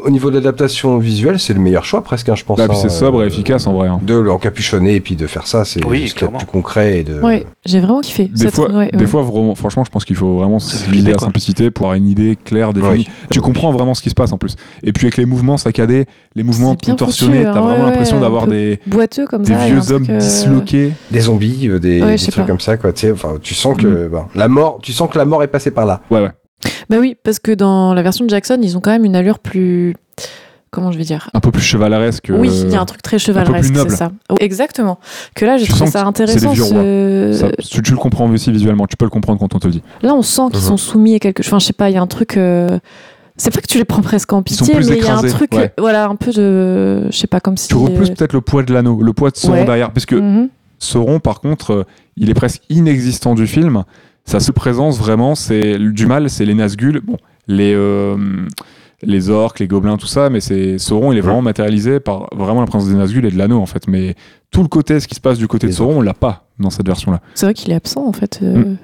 au 0.07 0.11
niveau 0.11 0.31
de 0.31 0.37
l'adaptation 0.37 0.99
visuelle, 0.99 1.39
c'est 1.39 1.53
le 1.55 1.61
meilleur 1.61 1.85
choix 1.85 2.03
presque, 2.03 2.29
hein, 2.29 2.35
je 2.35 2.45
pense. 2.45 2.59
Ah, 2.61 2.69
puis 2.69 2.77
hein, 2.77 2.81
c'est 2.83 2.89
sobre 2.89 3.23
et 3.23 3.25
euh, 3.25 3.29
efficace 3.29 3.67
en 3.67 3.73
vrai. 3.75 3.89
hein. 3.89 4.01
De 4.03 4.15
l'encapuchonner 4.15 4.95
et 4.95 5.01
puis 5.01 5.17
de 5.17 5.27
faire 5.27 5.47
ça, 5.47 5.65
c'est 5.65 5.85
Oui, 5.85 6.09
ce 6.09 6.15
qu'il 6.15 6.23
y 6.23 6.25
a 6.25 6.27
de 6.27 6.31
clairement. 6.33 6.39
plus 6.39 6.47
concret 6.47 6.99
et 7.01 7.05
de. 7.05 7.21
Ouais, 7.21 7.45
j'ai 7.65 7.81
vraiment 7.81 8.01
kiffé. 8.01 8.25
Des 8.29 8.45
cette- 8.45 8.55
fois, 8.55 8.71
ouais, 8.71 8.91
des 8.93 8.99
ouais. 8.99 9.07
fois 9.07 9.23
vraiment, 9.23 9.55
franchement, 9.55 9.85
je 9.85 9.91
pense 9.91 10.05
qu'il 10.05 10.17
faut 10.17 10.37
vraiment 10.37 10.59
se 10.59 10.89
l'idée, 10.91 11.13
la 11.13 11.19
simplicité 11.19 11.71
pour 11.71 11.87
avoir 11.87 11.97
une 11.97 12.09
idée 12.09 12.37
claire, 12.43 12.73
définie. 12.73 12.93
Oui. 12.99 13.09
Tu 13.31 13.41
comprends 13.41 13.73
vraiment 13.73 13.95
ce 13.95 14.03
qui 14.03 14.11
se 14.11 14.15
passe 14.15 14.33
en 14.33 14.39
plus. 14.39 14.57
Et 14.83 14.93
puis 14.93 15.07
avec 15.07 15.17
les 15.17 15.27
mouvements 15.27 15.57
saccadés, 15.57 16.07
les 16.35 16.43
mouvements 16.43 16.77
contorsionnés, 16.77 17.43
t'as 17.43 17.51
hein, 17.51 17.61
vraiment 17.61 17.85
ouais, 17.85 17.91
l'impression 17.91 18.17
ouais, 18.17 18.23
d'avoir 18.23 18.47
des, 18.47 18.81
boiteux 18.87 19.27
comme 19.27 19.43
des 19.43 19.53
ça. 19.55 19.67
vieux 19.67 19.91
hommes 19.93 20.07
euh, 20.09 20.19
disloqués. 20.19 20.93
des 21.11 21.21
zombies, 21.21 21.69
euh, 21.69 21.79
des, 21.79 22.01
trucs 22.17 22.35
pas. 22.37 22.43
comme 22.45 22.61
ça, 22.61 22.77
quoi. 22.77 22.93
Tu 22.93 23.01
sais, 23.07 23.13
enfin, 23.13 23.35
tu 23.43 23.55
sens 23.55 23.77
que 23.77 24.09
bah, 24.09 24.29
la 24.35 24.49
mort, 24.49 24.79
tu 24.83 24.93
sens 24.93 25.11
que 25.11 25.19
la 25.19 25.25
mort 25.25 25.43
est 25.43 25.49
passée 25.49 25.71
par 25.71 25.87
là. 25.87 26.01
Ouais, 26.11 26.21
ouais. 26.21 26.31
Bah 26.91 26.97
oui, 27.01 27.17
parce 27.23 27.39
que 27.39 27.53
dans 27.53 27.95
la 27.95 28.03
version 28.03 28.25
de 28.25 28.31
Jackson, 28.31 28.59
ils 28.63 28.77
ont 28.77 28.81
quand 28.81 28.91
même 28.91 29.05
une 29.05 29.17
allure 29.17 29.39
plus. 29.39 29.95
Comment 30.71 30.93
je 30.93 30.99
vais 30.99 31.05
dire? 31.05 31.31
Un 31.33 31.41
peu 31.41 31.51
plus 31.51 31.63
chevaleresque. 31.63 32.31
Oui, 32.31 32.49
euh, 32.49 32.65
il 32.67 32.73
y 32.73 32.77
a 32.77 32.81
un 32.81 32.85
truc 32.85 33.01
très 33.01 33.19
chevaleresque, 33.19 33.75
c'est 33.75 33.91
ça. 33.91 34.11
Oui, 34.31 34.37
exactement. 34.41 34.99
Que 35.35 35.45
là, 35.47 35.57
j'ai 35.59 35.67
trouvé 35.67 35.87
sens 35.87 35.91
ça 35.93 36.05
intéressant. 36.05 36.39
c'est 36.39 36.47
des 36.49 36.53
vieux 36.55 36.65
ce- 36.65 37.39
ça- 37.41 37.51
tu, 37.71 37.81
tu 37.83 37.93
le 37.93 37.97
comprends 37.97 38.29
aussi 38.31 38.51
visuellement, 38.53 38.87
tu 38.87 38.97
peux 38.97 39.07
le 39.07 39.11
comprendre 39.11 39.39
quand 39.39 39.55
on 39.55 39.59
te 39.59 39.67
le 39.67 39.73
dit. 39.75 39.83
Là, 40.03 40.15
on 40.15 40.23
sent 40.23 40.43
qu'ils 40.51 40.61
Mhm. 40.61 40.67
sont 40.67 40.77
soumis 40.77 41.15
à 41.15 41.19
quelque 41.19 41.43
chose. 41.43 41.49
Enfin, 41.53 41.61
je 41.61 41.67
sais 41.67 41.73
pas, 41.73 41.89
il 41.89 41.95
y 41.95 41.97
a 41.99 42.03
un 42.03 42.07
truc. 42.07 42.37
euh, 42.37 42.79
C'est 43.39 43.53
pas 43.53 43.61
que 43.61 43.67
tu 43.67 43.77
les 43.79 43.85
prends 43.85 44.01
presque 44.03 44.33
en 44.33 44.43
pitié, 44.43 44.75
mais 44.75 44.87
il 44.87 45.05
y 45.05 45.07
a 45.07 45.17
un 45.19 45.23
truc, 45.23 45.53
ouais. 45.55 45.65
euh, 45.65 45.69
voilà, 45.79 46.07
un 46.09 46.17
peu 46.17 46.33
de, 46.33 47.07
je 47.11 47.17
sais 47.17 47.27
pas, 47.27 47.39
comme 47.41 47.59
si. 47.59 47.69
Tu 47.69 47.75
repousses 47.75 48.09
euh, 48.11 48.15
peut-être 48.15 48.33
le 48.33 48.41
poids 48.41 48.63
de 48.63 48.73
l'anneau, 48.73 49.03
le 49.03 49.13
poids 49.13 49.31
de 49.31 49.37
Sauron 49.37 49.59
Ouais. 49.59 49.65
derrière, 49.67 49.93
parce 49.93 50.07
que 50.07 50.17
mhm. 50.17 50.49
Sauron, 50.79 51.21
par 51.21 51.41
contre, 51.43 51.71
euh, 51.73 51.85
il 52.17 52.31
est 52.31 52.35
presque 52.35 52.63
inexistant 52.71 53.35
du 53.35 53.47
film. 53.47 53.85
Sa 54.27 54.41
seule 54.41 54.55
présence, 54.55 54.99
vraiment, 54.99 55.35
c'est 55.35 55.79
du 55.79 56.07
mal, 56.07 56.29
c'est 56.29 56.45
les 56.45 56.55
Nazgûl, 56.55 57.01
bon, 57.03 57.17
les, 57.47 57.73
euh, 57.75 58.17
les 59.03 59.31
orques, 59.31 59.61
les 59.61 59.69
gobelins, 59.69 59.97
tout 59.97 60.07
ça, 60.09 60.31
mais 60.31 60.41
c'est 60.41 60.79
Sauron, 60.79 61.13
il 61.13 61.19
est 61.19 61.21
vraiment 61.21 61.43
matérialisé 61.43 62.01
par 62.01 62.29
vraiment 62.35 62.61
la 62.61 62.67
présence 62.67 62.89
des 62.89 62.97
Nazgûl 62.97 63.25
et 63.25 63.31
de 63.31 63.39
l'anneau, 63.39 63.61
en 63.61 63.67
fait. 63.67 63.87
Mais 63.87 64.15
tout 64.51 64.63
le 64.63 64.69
côté, 64.69 64.99
ce 65.01 65.07
qui 65.07 65.15
se 65.15 65.21
passe 65.21 65.39
du 65.39 65.47
côté 65.47 65.67
Les 65.69 65.73
de 65.73 65.77
Sauron, 65.77 65.99
on 65.99 66.03
l'a 66.03 66.15
pas 66.15 66.45
dans 66.59 66.71
cette 66.71 66.87
version-là. 66.87 67.21
C'est 67.35 67.47
vrai 67.47 67.55
qu'il 67.55 67.71
est 67.73 67.77
absent 67.77 68.05
en 68.07 68.13
fait. 68.13 68.41
euh. 68.43 68.57
Mm. 68.59 68.77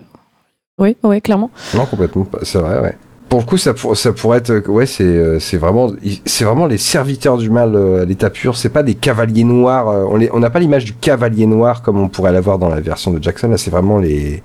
Oui, 0.78 0.96
ouais, 1.02 1.20
clairement. 1.20 1.50
Non, 1.74 1.86
complètement. 1.86 2.24
pas- 2.24 2.38
C'est 2.42 2.58
vrai, 2.58 2.80
ouais. 2.80 2.96
Pour 3.28 3.40
le 3.40 3.46
coup, 3.46 3.56
ça, 3.56 3.72
pour- 3.74 3.96
ça 3.96 4.12
pourrait 4.12 4.38
être, 4.38 4.50
euh, 4.50 4.62
ouais, 4.68 4.84
c'est, 4.86 5.04
euh, 5.04 5.38
c'est 5.38 5.56
vraiment, 5.56 5.90
c'est 6.26 6.44
vraiment 6.44 6.66
les 6.66 6.76
serviteurs 6.78 7.36
du 7.38 7.50
mal 7.50 7.74
à 7.76 8.04
l'état 8.04 8.30
pur. 8.30 8.56
C'est 8.56 8.68
pas 8.68 8.82
des 8.82 8.94
cavaliers 8.94 9.44
noirs. 9.44 9.86
On 10.10 10.16
les- 10.16 10.30
on 10.32 10.38
n'a 10.40 10.50
pas 10.50 10.58
l'image 10.60 10.84
du 10.84 10.92
cavalier 10.92 11.46
noir 11.46 11.82
comme 11.82 11.98
on 11.98 12.08
pourrait 12.08 12.32
l'avoir 12.32 12.58
dans 12.58 12.68
la 12.68 12.80
version 12.80 13.10
de 13.12 13.22
Jackson. 13.22 13.48
Là, 13.48 13.56
c'est 13.56 13.70
vraiment 13.70 13.98
les, 13.98 14.42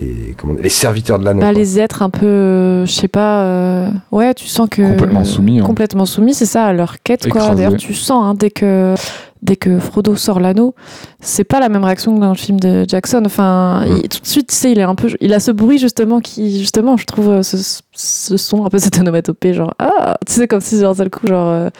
les, 0.00 0.34
comment, 0.38 0.54
les 0.60 0.68
serviteurs 0.68 1.18
de 1.18 1.24
l'anneau. 1.24 1.40
Bah, 1.40 1.52
les 1.52 1.78
êtres 1.78 2.02
un 2.02 2.10
peu, 2.10 2.26
euh, 2.26 2.86
je 2.86 2.92
sais 2.92 3.08
pas. 3.08 3.42
euh, 3.44 3.88
Ouais, 4.10 4.32
tu 4.34 4.46
sens 4.46 4.68
que 4.70 4.82
Complètement 4.82 5.24
soumis, 5.24 5.60
hein. 5.60 5.64
Complètement 5.64 6.06
soumis, 6.06 6.34
c'est 6.34 6.46
ça, 6.46 6.64
à 6.66 6.72
leur 6.72 7.02
quête. 7.02 7.28
Quoi. 7.28 7.54
D'ailleurs, 7.54 7.76
tu 7.76 7.94
sens 7.94 8.24
hein, 8.24 8.34
dès 8.34 8.50
que 8.50 8.94
dès 9.42 9.56
que 9.56 9.80
Frodo 9.80 10.14
sort 10.14 10.38
l'anneau, 10.38 10.74
c'est 11.20 11.42
pas 11.42 11.58
la 11.58 11.68
même 11.68 11.82
réaction 11.84 12.14
que 12.14 12.20
dans 12.20 12.28
le 12.30 12.36
film 12.36 12.60
de 12.60 12.84
Jackson. 12.88 13.22
Enfin, 13.26 13.84
il- 13.86 14.08
tout 14.08 14.20
de 14.20 14.26
suite, 14.26 14.48
tu 14.48 14.54
sais, 14.54 14.70
il 14.72 14.78
est 14.78 14.82
un 14.84 14.94
peu, 14.94 15.08
il 15.20 15.34
a 15.34 15.40
ce 15.40 15.50
bruit 15.50 15.78
justement 15.78 16.20
qui, 16.20 16.60
justement, 16.60 16.96
je 16.96 17.04
trouve 17.06 17.28
euh, 17.28 17.42
ce, 17.42 17.56
ce 17.92 18.36
son 18.36 18.64
un 18.64 18.68
peu 18.70 18.78
cette 18.78 18.98
onomatopée, 18.98 19.52
genre 19.52 19.74
ah, 19.80 20.16
tu 20.26 20.32
sais, 20.32 20.46
comme 20.46 20.60
si 20.60 20.78
genre 20.80 20.94
seul 20.96 21.10
coup, 21.10 21.26
genre. 21.26 21.48
euh, 21.48 21.70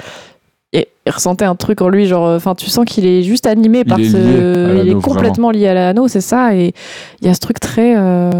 il 0.72 0.84
il 1.06 1.10
ressentait 1.12 1.44
un 1.44 1.56
truc 1.56 1.80
en 1.82 1.88
lui, 1.88 2.06
genre, 2.06 2.28
enfin, 2.36 2.54
tu 2.54 2.70
sens 2.70 2.84
qu'il 2.84 3.04
est 3.06 3.22
juste 3.24 3.46
animé 3.46 3.80
Il 3.80 3.84
par 3.88 3.98
est 3.98 4.04
ce. 4.04 4.82
il 4.84 4.88
est 4.90 5.02
complètement 5.02 5.50
lié 5.50 5.66
à 5.68 5.74
l'anneau, 5.74 6.06
c'est 6.08 6.20
ça, 6.20 6.54
et 6.54 6.72
il 7.20 7.26
y 7.26 7.30
a 7.30 7.34
ce 7.34 7.40
truc 7.40 7.58
très. 7.58 7.94
euh, 7.96 8.30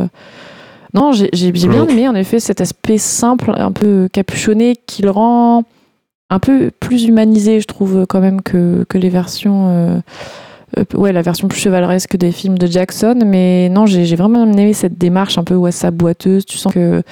Non, 0.95 1.11
j'ai 1.13 1.53
bien 1.53 1.89
aimé 1.89 2.07
en 2.09 2.15
effet 2.15 2.39
cet 2.39 2.61
aspect 2.61 2.99
simple, 2.99 3.53
un 3.57 3.73
peu 3.73 4.09
capuchonné, 4.13 4.77
qui 4.87 5.03
le 5.03 5.11
rend 5.11 5.65
un 6.31 6.39
peu 6.39 6.71
plus 6.81 7.05
humanisé, 7.05 7.61
je 7.61 7.67
trouve, 7.67 8.07
quand 8.09 8.21
même, 8.21 8.41
que, 8.43 8.85
que 8.89 8.97
les 8.97 9.09
versions. 9.11 9.69
euh, 9.69 10.01
euh, 10.79 10.85
ouais, 10.95 11.13
la 11.13 11.21
version 11.23 11.49
plus 11.49 11.61
chevaleresque 11.61 12.17
des 12.17 12.31
films 12.33 12.57
de 12.59 12.67
Jackson. 12.67 13.19
Mais 13.27 13.69
non, 13.71 13.87
j'ai 13.87 14.05
j'ai 14.07 14.17
vraiment 14.17 14.45
aimé 14.47 14.73
cette 14.73 14.97
démarche 14.97 15.37
un 15.37 15.45
peu 15.45 15.55
ouais, 15.57 15.73
ça 15.73 15.91
boiteuse. 15.91 16.47
Tu 16.47 16.57
sens 16.59 16.73
que 16.73 17.03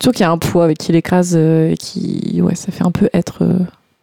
tu 0.00 0.04
sens 0.06 0.12
qu'il 0.14 0.22
y 0.22 0.26
a 0.26 0.30
un 0.30 0.38
poids 0.38 0.64
avec 0.64 0.78
qui 0.78 0.90
l'écrase 0.92 1.34
euh, 1.36 1.70
et 1.72 1.76
qui. 1.76 2.40
Ouais, 2.42 2.54
ça 2.56 2.72
fait 2.72 2.84
un 2.84 2.90
peu 2.90 3.08
être. 3.12 3.44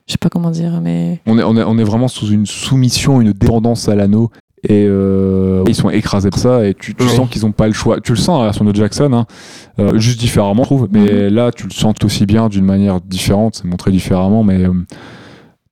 Je 0.07 0.11
sais 0.13 0.17
pas 0.19 0.29
comment 0.29 0.51
dire, 0.51 0.79
mais. 0.81 1.21
On 1.25 1.37
est, 1.39 1.43
on, 1.43 1.55
est, 1.57 1.63
on 1.63 1.77
est 1.77 1.83
vraiment 1.83 2.07
sous 2.07 2.27
une 2.27 2.45
soumission, 2.45 3.21
une 3.21 3.31
dépendance 3.33 3.87
à 3.89 3.95
l'anneau. 3.95 4.29
Et 4.69 4.85
euh, 4.87 5.61
ils 5.67 5.75
sont 5.75 5.89
écrasés 5.89 6.29
par 6.29 6.39
ça, 6.39 6.65
et 6.65 6.73
tu, 6.73 6.95
tu 6.95 7.03
Oui. 7.03 7.09
sens 7.09 7.29
qu'ils 7.29 7.41
n'ont 7.41 7.51
pas 7.51 7.67
le 7.67 7.73
choix. 7.73 7.99
Tu 7.99 8.13
le 8.13 8.17
sens 8.17 8.27
dans 8.27 8.39
la 8.39 8.45
version 8.45 8.63
de 8.63 8.73
Jackson, 8.73 9.11
hein, 9.11 9.25
euh, 9.79 9.97
juste 9.99 10.21
différemment, 10.21 10.63
je 10.63 10.67
trouve. 10.67 10.87
Mais 10.89 11.29
là, 11.29 11.51
tu 11.51 11.65
le 11.65 11.71
sens 11.73 11.93
tout 11.99 12.05
aussi 12.05 12.25
bien 12.25 12.47
d'une 12.47 12.63
manière 12.63 13.01
différente, 13.01 13.55
c'est 13.55 13.65
montré 13.65 13.91
différemment, 13.91 14.41
mais 14.45 14.61
euh, 14.65 14.71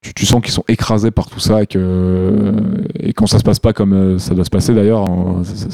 tu, 0.03 0.15
tu 0.15 0.25
sens 0.25 0.41
qu'ils 0.41 0.51
sont 0.51 0.63
écrasés 0.67 1.11
par 1.11 1.27
tout 1.29 1.39
ça, 1.39 1.61
et, 1.61 1.67
que, 1.67 2.53
et 2.99 3.13
quand 3.13 3.27
ça 3.27 3.37
se 3.37 3.43
passe 3.43 3.59
pas 3.59 3.71
comme 3.71 3.93
euh, 3.93 4.17
ça 4.17 4.33
doit 4.33 4.43
se 4.45 4.49
passer 4.49 4.73
d'ailleurs, 4.73 5.05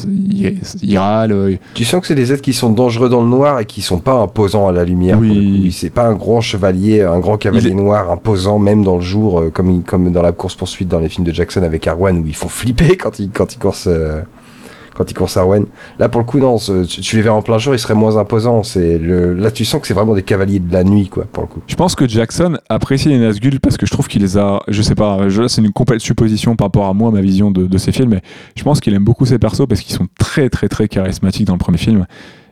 ils, 0.05 0.59
ils 0.83 0.97
râlent. 0.97 1.31
euh, 1.31 1.55
Tu 1.75 1.85
sens 1.85 2.01
que 2.01 2.07
c'est 2.07 2.15
des 2.15 2.33
êtres 2.33 2.41
qui 2.41 2.51
sont 2.51 2.71
dangereux 2.71 3.07
dans 3.07 3.21
le 3.21 3.29
noir 3.29 3.61
et 3.61 3.65
qui 3.65 3.81
sont 3.81 3.99
pas 3.99 4.15
imposants 4.15 4.67
à 4.67 4.73
la 4.73 4.83
lumière. 4.83 5.17
Oui. 5.17 5.71
C'est 5.71 5.89
pas 5.91 6.05
un 6.07 6.13
grand 6.13 6.41
chevalier, 6.41 7.01
un 7.03 7.19
grand 7.19 7.37
cavalier 7.37 7.69
est- 7.69 7.73
noir 7.73 8.11
imposant 8.11 8.59
même 8.59 8.83
dans 8.83 8.95
le 8.97 9.01
jour, 9.01 9.39
euh, 9.39 9.49
comme, 9.49 9.81
comme 9.83 10.11
dans 10.11 10.21
la 10.21 10.33
course 10.33 10.55
poursuite 10.55 10.89
dans 10.89 10.99
les 10.99 11.07
films 11.07 11.25
de 11.25 11.31
Jackson 11.33 11.63
avec 11.63 11.87
Arwan 11.87 12.17
où 12.17 12.27
ils 12.27 12.35
font 12.35 12.49
flipper 12.49 12.97
quand 12.97 13.19
ils 13.19 13.29
quand 13.29 13.53
ils 13.53 13.59
courent. 13.59 13.75
euh, 13.87 14.21
quand 14.98 15.10
ils 15.11 15.14
courent 15.14 15.30
à 15.36 15.40
Arwen. 15.41 15.65
Là, 15.99 16.10
pour 16.10 16.19
le 16.22 16.26
coup, 16.26 16.40
non, 16.40 16.57
tu, 16.57 17.15
les 17.15 17.22
verras 17.22 17.36
en 17.38 17.41
plein 17.41 17.57
jour, 17.60 17.76
ils 17.76 17.80
seraient 17.80 17.94
moins 17.94 18.18
imposants. 18.18 18.64
C'est 18.64 18.98
le, 18.98 19.34
là, 19.34 19.52
tu 19.52 19.64
sens 19.65 19.80
que 19.82 19.88
c'est 19.88 19.94
vraiment 19.94 20.15
des 20.15 20.24
cavaliers 20.24 20.60
de 20.60 20.74
la 20.74 20.84
nuit, 20.84 21.07
quoi, 21.07 21.26
pour 21.32 21.44
le 21.44 21.48
coup. 21.48 21.61
Je 21.68 21.76
pense 21.76 21.95
que 21.95 22.07
Jackson 22.07 22.57
apprécie 22.69 23.10
les 23.10 23.19
Nazgûl 23.19 23.60
parce 23.60 23.78
que 23.78 23.86
je 23.86 23.91
trouve 23.91 24.07
qu'il 24.07 24.22
les 24.22 24.38
a. 24.38 24.60
Je 24.68 24.82
sais 24.82 24.95
pas, 24.95 25.30
je- 25.30 25.48
c'est 25.48 25.61
une 25.61 25.72
complète 25.72 26.02
supposition 26.02 26.56
par 26.56 26.65
rapport 26.68 26.86
à 26.88 26.94
moi, 26.94 27.11
ma 27.11 27.22
vision 27.22 27.52
de, 27.52 27.68
de 27.68 27.78
ces 27.78 27.91
films, 27.91 28.10
mais 28.10 28.22
je 28.56 28.64
pense 28.64 28.80
qu'il 28.80 28.94
aime 28.94 29.03
beaucoup 29.03 29.26
ces 29.26 29.38
persos 29.40 29.68
parce 29.68 29.82
qu'ils 29.82 29.95
sont 29.95 30.07
très, 30.19 30.49
très, 30.49 30.68
très 30.68 30.88
charismatiques 30.88 31.45
dans 31.45 31.53
le 31.53 31.60
premier 31.60 31.78
film. 31.78 32.06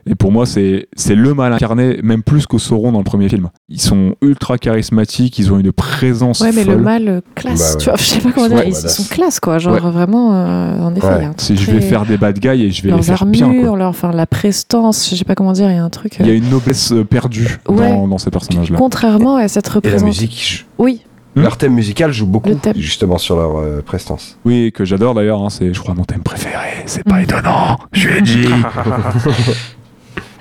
Et 0.08 0.14
pour 0.14 0.30
moi, 0.30 0.46
c'est 0.46 0.88
c'est 0.94 1.14
le 1.16 1.34
mal 1.34 1.52
incarné, 1.52 1.98
même 2.02 2.22
plus 2.22 2.46
qu'au 2.46 2.58
Sauron 2.58 2.92
dans 2.92 2.98
le 2.98 3.04
premier 3.04 3.28
film. 3.28 3.48
Ils 3.68 3.80
sont 3.80 4.14
ultra 4.22 4.56
charismatiques, 4.56 5.38
ils 5.38 5.52
ont 5.52 5.58
une 5.58 5.72
présence 5.72 6.40
Ouais, 6.40 6.52
mais 6.54 6.64
le 6.64 6.76
mal 6.76 7.08
euh, 7.08 7.20
classe, 7.34 7.58
Bah 7.60 7.70
ouais. 7.72 7.76
tu 7.78 7.84
vois, 7.90 7.96
je 7.98 8.02
sais 8.04 8.20
pas 8.20 8.30
comment 8.32 8.46
Ils 8.46 8.50
dire, 8.50 8.58
sont 8.60 8.64
ils, 8.68 8.72
badass. 8.74 8.96
sont 8.96 9.14
classe 9.14 9.40
quoi, 9.40 9.58
genre 9.58 9.74
Ouais. 9.74 9.80
vraiment, 9.80 10.32
euh, 10.34 10.78
en 10.80 10.94
effet, 10.94 11.06
Ouais. 11.06 11.24
un 11.24 11.32
truc 11.32 11.40
C'est 11.40 11.56
je 11.56 11.70
vais 11.72 11.80
très- 11.80 11.88
faire 11.88 12.06
des 12.06 12.16
bad 12.18 12.38
guys 12.38 12.62
et 12.64 12.70
je 12.70 12.82
vais 12.82 12.92
les 12.92 13.02
faire 13.02 13.20
armures, 13.22 13.48
bien. 13.48 13.64
quoi. 13.64 13.76
leur, 13.78 13.88
enfin, 13.88 14.12
la 14.12 14.26
prestance, 14.26 15.10
je 15.10 15.16
sais 15.16 15.24
pas 15.24 15.34
comment 15.34 15.52
dire, 15.52 15.68
il 15.70 15.74
y 15.74 15.78
a 15.78 15.84
un 15.84 15.90
truc. 15.90 16.16
Il 16.20 16.26
y 16.26 16.30
a 16.30 16.32
euh, 16.32 16.36
une 16.38 16.50
noblesse 16.50 16.92
euh, 16.92 17.04
perdue 17.04 17.58
Ouais. 17.68 17.88
dans, 17.88 18.06
dans 18.06 18.18
ces 18.18 18.30
personnages-là. 18.30 18.78
Contrairement 18.78 19.36
à 19.36 19.48
cette 19.48 19.66
Et 19.66 19.70
la 19.70 19.74
représentation. 19.74 20.06
musique, 20.06 20.66
Oui, 20.78 21.00
Hmm. 21.34 21.42
leur 21.42 21.58
thème 21.58 21.74
musical 21.74 22.12
joue 22.12 22.24
beaucoup, 22.26 22.48
justement, 22.76 23.18
sur 23.18 23.36
leur 23.36 23.56
euh, 23.58 23.82
prestance. 23.84 24.38
Oui, 24.46 24.72
que 24.72 24.86
j'adore 24.86 25.12
d'ailleurs, 25.14 25.42
hein, 25.42 25.50
c'est 25.50 25.74
je 25.74 25.80
crois 25.80 25.92
mon 25.94 26.04
thème 26.04 26.22
préféré. 26.22 26.68
C'est 26.86 27.04
pas 27.04 27.16
Mm. 27.18 27.24
étonnant, 27.24 27.76
je 27.92 28.08
lui 28.08 28.16
ai 28.18 28.20
dit. 28.22 28.46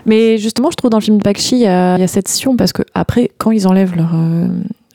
mais 0.06 0.38
justement, 0.38 0.70
je 0.72 0.76
trouve 0.78 0.92
dans 0.92 0.98
le 1.00 1.04
film 1.04 1.18
de 1.18 1.24
Bakshi, 1.24 1.56
il 1.56 1.60
y, 1.60 1.64
y 1.64 1.68
a 1.68 2.08
cette 2.08 2.28
scission 2.28 2.56
parce 2.56 2.74
que 2.74 2.84
après, 2.94 3.32
quand 3.38 3.52
ils 3.52 3.68
enlèvent 3.68 3.96
leur, 3.96 4.12
euh, 4.14 4.48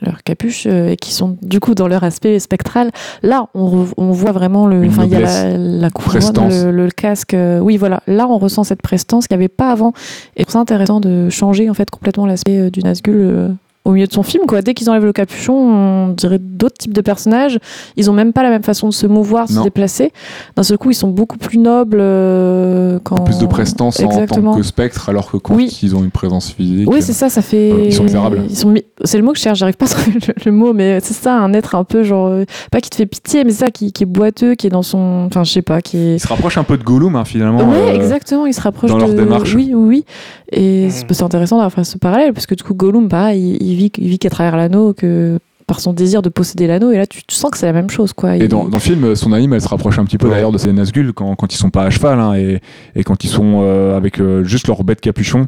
leur 0.03 0.23
capuche 0.23 0.67
euh, 0.67 0.91
et 0.91 0.97
qui 0.97 1.13
sont 1.13 1.37
du 1.43 1.61
coup 1.61 1.75
dans 1.75 1.89
leur 1.89 2.05
aspect 2.05 2.39
spectral, 2.39 2.91
là, 3.23 3.47
on, 3.55 3.87
on 3.97 4.13
voit 4.13 4.33
vraiment 4.33 4.67
le. 4.67 4.87
Enfin, 4.87 5.05
il 5.05 5.11
y 5.11 5.17
a 5.17 5.21
la, 5.21 5.57
la 5.59 5.91
couronne, 5.91 6.23
le, 6.49 6.71
le 6.71 6.91
casque. 6.91 7.35
euh, 7.35 7.59
oui, 7.61 7.77
voilà. 7.77 8.03
Là, 8.07 8.27
on 8.29 8.39
ressent 8.39 8.65
cette 8.65 8.83
prestance 8.83 9.27
qu'il 9.27 9.37
n'y 9.37 9.43
avait 9.45 9.49
pas 9.49 9.71
avant. 9.73 9.93
Et 10.37 10.45
c'est 10.49 10.57
intéressant 10.57 11.01
de 11.01 11.29
changer 11.29 11.69
en 11.69 11.75
fait 11.75 11.91
complètement 11.91 12.27
l'aspect 12.27 12.59
euh, 12.59 12.71
du 12.71 12.81
Nazgûl. 12.81 13.55
Au 13.91 13.95
milieu 13.95 14.07
de 14.07 14.13
son 14.13 14.23
film, 14.23 14.47
quoi. 14.47 14.63
Dès 14.63 14.75
qu'ils 14.75 14.89
enlèvent 14.91 15.05
le 15.05 15.13
capuchon, 15.13 15.53
on 15.55 16.09
dirait 16.09 16.39
d'autres 16.41 16.79
types 16.79 16.93
de 16.95 17.01
personnages. 17.01 17.59
Ils 17.97 18.11
ont 18.11 18.13
même 18.15 18.33
pas 18.33 18.43
la 18.43 18.51
même 18.51 18.63
façon 18.63 18.89
de 18.89 18.93
se 18.95 19.07
mouvoir, 19.07 19.47
de 19.47 19.53
se 19.53 19.63
déplacer. 19.63 20.13
D'un 20.57 20.63
seul 20.63 20.79
coup, 20.79 20.91
ils 20.91 20.95
sont 20.95 21.09
beaucoup 21.09 21.37
plus 21.39 21.59
nobles 21.59 21.99
euh, 22.01 22.99
quand. 23.05 23.17
Plus 23.25 23.39
de 23.39 23.47
prestance 23.47 24.01
en 24.01 24.05
Exactement. 24.07 24.53
tant 24.53 24.59
que 24.59 24.63
spectre, 24.65 25.09
alors 25.09 25.31
que 25.31 25.37
quand 25.37 25.55
Oui. 25.55 25.79
ils 25.83 25.95
ont 25.95 26.03
une 26.05 26.11
présence 26.11 26.51
physique. 26.51 26.91
Oui, 26.91 27.03
c'est 27.03 27.13
ça, 27.13 27.29
ça 27.29 27.43
fait. 27.43 27.73
Euh, 27.73 27.85
ils 27.87 27.93
sont 27.95 28.05
misérables. 28.05 28.43
Ils 28.49 28.57
sont 28.57 28.69
mi- 28.71 28.85
C'est 29.05 29.19
le 29.19 29.25
mot 29.25 29.33
que 29.33 29.39
je 29.39 29.43
cherche, 29.43 29.59
j'arrive 29.59 29.77
pas 29.77 29.87
à 29.87 29.89
trouver 29.89 30.19
le, 30.27 30.35
le 30.45 30.53
mot, 30.53 30.73
mais 30.73 31.01
c'est 31.01 31.15
ça, 31.15 31.35
un 31.37 31.53
être 31.53 31.75
un 31.75 31.85
peu 31.85 32.03
genre. 32.03 32.29
euh, 32.29 32.45
Pas 32.71 32.81
qui 32.81 32.91
te 32.91 32.97
fait 32.97 33.07
pitié, 33.07 33.45
mais 33.45 33.51
c'est 33.53 33.65
ça, 33.65 33.71
qui, 33.71 33.93
qui 33.93 34.05
est 34.05 34.07
boiteux, 34.07 34.55
qui 34.55 34.67
est 34.67 34.71
dans 34.71 34.83
son. 34.83 35.25
Enfin, 35.27 35.45
je 35.45 35.53
sais 35.53 35.63
pas, 35.63 35.81
qui 35.81 35.97
est. 35.97 36.15
Ils 36.17 36.21
se 36.21 36.29
rapprochent 36.29 36.59
un 36.59 36.65
peu 36.65 36.77
de 36.79 36.83
Gollum, 36.85 37.17
hein, 37.17 37.25
finalement. 37.25 37.61
Ouais, 37.69 37.91
euh, 37.91 37.95
exactement, 37.95 38.47
ils 38.47 38.55
se 38.55 38.61
rapprochent 38.61 38.91
dans 38.91 38.99
leur 38.99 39.09
de... 39.09 39.15
démarche. 39.15 39.55
Oui, 39.55 39.73
oui, 39.75 39.87
oui. 39.89 40.05
Et 40.53 40.89
c'est 40.91 41.05
c'est 41.13 41.23
intéressant 41.25 41.57
d'avoir 41.57 41.73
fait 41.73 41.85
ce 41.85 41.99
parallèle, 41.99 42.33
parce 42.33 42.47
que 42.47 42.55
du 42.55 42.63
coup, 42.63 42.75
Gollum, 42.75 43.09
pareil, 43.09 43.57
il, 43.61 43.67
il 43.73 43.75
vit, 43.85 43.93
il 43.99 44.09
vit 44.09 44.19
qu'à 44.19 44.31
travers 44.31 44.57
l'anneau, 44.57 44.93
que 44.95 45.39
par 45.67 45.79
son 45.81 45.93
désir 45.93 46.21
de 46.23 46.29
posséder 46.29 46.67
l'anneau, 46.67 46.91
et 46.91 46.97
là, 46.97 47.07
tu, 47.07 47.23
tu 47.25 47.35
sens 47.37 47.51
que 47.51 47.57
c'est 47.59 47.67
la 47.67 47.73
même 47.73 47.91
chose, 47.91 48.13
quoi. 48.13 48.37
Et 48.37 48.49
dans, 48.49 48.65
dans 48.65 48.77
le 48.79 48.83
film, 48.83 49.15
son 49.15 49.33
anime, 49.33 49.53
elle 49.53 49.61
se 49.61 49.69
rapproche 49.69 49.99
un 50.01 50.05
petit 50.05 50.19
peu 50.19 50.27
Ouais. 50.27 50.35
d'ailleurs 50.35 50.51
de 50.53 50.59
ces 50.59 50.73
Nazgûl 50.73 51.13
quand, 51.13 51.37
quand 51.37 51.53
ils 51.55 51.57
sont 51.57 51.71
pas 51.71 51.85
à 51.85 51.91
cheval 51.91 52.19
hein, 52.19 52.35
et, 52.35 52.61
et 52.97 53.05
quand 53.05 53.23
ils 53.23 53.29
sont 53.31 53.61
euh, 53.63 53.97
avec 53.97 54.21
euh, 54.21 54.43
juste 54.43 54.67
leur 54.67 54.83
bête 54.83 55.01
capuchon 55.01 55.47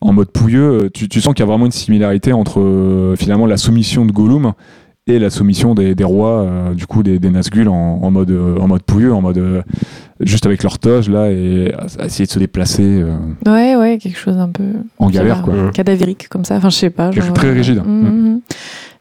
en 0.00 0.12
mode 0.12 0.28
pouilleux. 0.30 0.84
euh, 0.84 0.90
Tu, 0.94 1.08
tu 1.08 1.20
sens 1.20 1.34
qu'il 1.34 1.40
y 1.44 1.48
a 1.48 1.50
vraiment 1.50 1.66
une 1.66 1.72
similarité 1.72 2.32
entre 2.32 2.60
euh, 2.60 3.16
finalement 3.16 3.46
la 3.46 3.56
soumission 3.56 4.04
de 4.06 4.12
Gollum 4.12 4.52
et 5.08 5.18
la 5.20 5.30
soumission 5.30 5.74
des, 5.76 5.94
des 5.94 6.02
rois, 6.04 6.40
euh, 6.42 6.74
du 6.74 6.86
coup 6.86 7.04
des, 7.04 7.20
des 7.20 7.30
Nazgûl 7.30 7.68
en, 7.68 7.74
en 8.02 8.10
mode 8.10 8.30
euh, 8.32 8.58
en 8.58 8.66
mode 8.66 8.82
pouilleux, 8.82 9.14
en 9.14 9.20
mode 9.20 9.38
euh, 9.38 9.62
juste 10.18 10.46
avec 10.46 10.64
leur 10.64 10.80
toge 10.80 11.08
là 11.08 11.30
et 11.30 11.72
à- 11.74 12.02
à 12.02 12.06
essayer 12.06 12.26
de 12.26 12.30
se 12.30 12.40
déplacer 12.40 12.82
euh, 13.02 13.14
Ouais, 13.46 13.76
ouais, 13.76 13.98
quelque 13.98 14.18
chose 14.18 14.36
un 14.36 14.48
peu. 14.48 14.64
en 14.98 15.08
galère 15.08 15.42
quoi. 15.42 15.54
Mm. 15.54 15.70
cadavérique 15.70 16.28
comme 16.28 16.44
ça 16.44 16.56
enfin 16.56 16.70
je 16.70 16.76
sais 16.76 16.90
pas 16.90 17.12
genre, 17.12 17.32
très 17.34 17.52
rigide. 17.52 17.82
mm, 17.86 18.38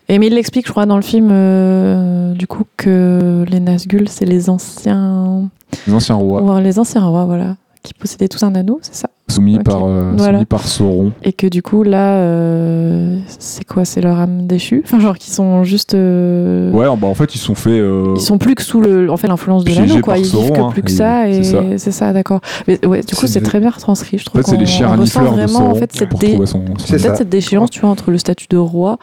et 0.10 0.20
mais 0.20 0.28
il 0.28 0.36
l'explique 0.36 0.68
je 0.68 0.72
crois 0.72 0.86
dans 0.86 0.98
le 0.98 1.02
film 1.02 1.30
euh, 1.32 2.34
du 2.34 2.46
coup 2.46 2.66
que 2.78 3.44
les 3.50 3.60
Nazgûl 3.60 4.08
c'est 4.08 4.26
les 4.26 4.48
anciens 4.52 5.50
Les 5.88 5.94
anciens 5.94 6.16
rois 6.16 6.62
les 6.62 6.78
anciens 6.78 7.04
rois 7.04 7.26
voilà 7.26 7.56
qui 7.86 7.94
possédaient 7.94 8.28
tous 8.28 8.44
un 8.44 8.54
anneau 8.56 8.80
c'est 8.82 8.96
ça 8.96 9.10
soumis 9.28 9.58
par 9.60 9.84
euh, 9.86 10.12
Voilà. 10.18 10.34
soumis 10.40 10.46
par 10.46 10.68
Sauron. 10.68 11.12
et 11.24 11.34
que 11.34 11.48
du 11.48 11.62
coup 11.64 11.84
là 11.84 12.18
euh, 12.18 13.18
c'est 13.40 13.64
quoi 13.66 13.86
c'est 13.86 14.02
leur 14.02 14.20
âme 14.20 14.46
déchue 14.48 14.82
enfin 14.86 15.00
genre 15.00 15.18
qui 15.18 15.32
sont 15.32 15.64
juste 15.64 15.94
euh, 15.96 16.72
Ouais, 16.72 16.86
bah 16.98 17.08
en 17.08 17.14
fait 17.14 17.34
ils 17.36 17.40
sont 17.40 17.56
fait. 17.56 17.80
euh, 17.80 18.14
ils 18.16 18.22
sont 18.22 18.38
plus 18.38 18.56
que 18.56 18.62
sous 18.64 18.82
le 18.82 19.10
en 19.12 19.18
fait 19.18 19.28
l'influence 19.28 19.64
de 19.64 19.74
l'anneau 19.74 20.00
quoi 20.02 20.18
ils 20.18 20.24
vivent 20.24 20.32
Sauron, 20.32 20.52
que 20.54 20.60
hein, 20.60 20.70
plus 20.72 20.82
que 20.84 20.92
ça 20.92 21.28
et 21.30 21.44
c'est 21.78 21.92
ça. 21.92 22.14
d'accord 22.14 22.42
mais 22.68 22.86
ouais 22.86 23.02
du 23.02 23.16
coup 23.16 23.28
C'est 23.28 23.42
très 23.42 23.60
bien 23.60 23.70
retranscrit 23.70 24.18
je 24.18 24.24
En 24.24 24.30
trouve 24.32 24.42
fait, 24.44 24.52
c'est 24.52 24.58
les 24.58 24.66
chiens 24.66 24.92
de 24.98 25.04
vraiment 25.04 25.46
Sauron 25.48 25.70
en 25.72 25.76
fait 25.76 25.92
cette 25.94 26.16
dé- 26.20 26.38
son. 26.46 26.62
peut-être 26.62 27.18
cette 27.18 27.30
déchéance, 27.30 27.70
tu 27.72 27.80
vois, 27.82 27.90
entre 27.90 28.12
le 28.12 28.18
statut 28.18 28.48
de 28.50 28.58
roi 28.58 28.98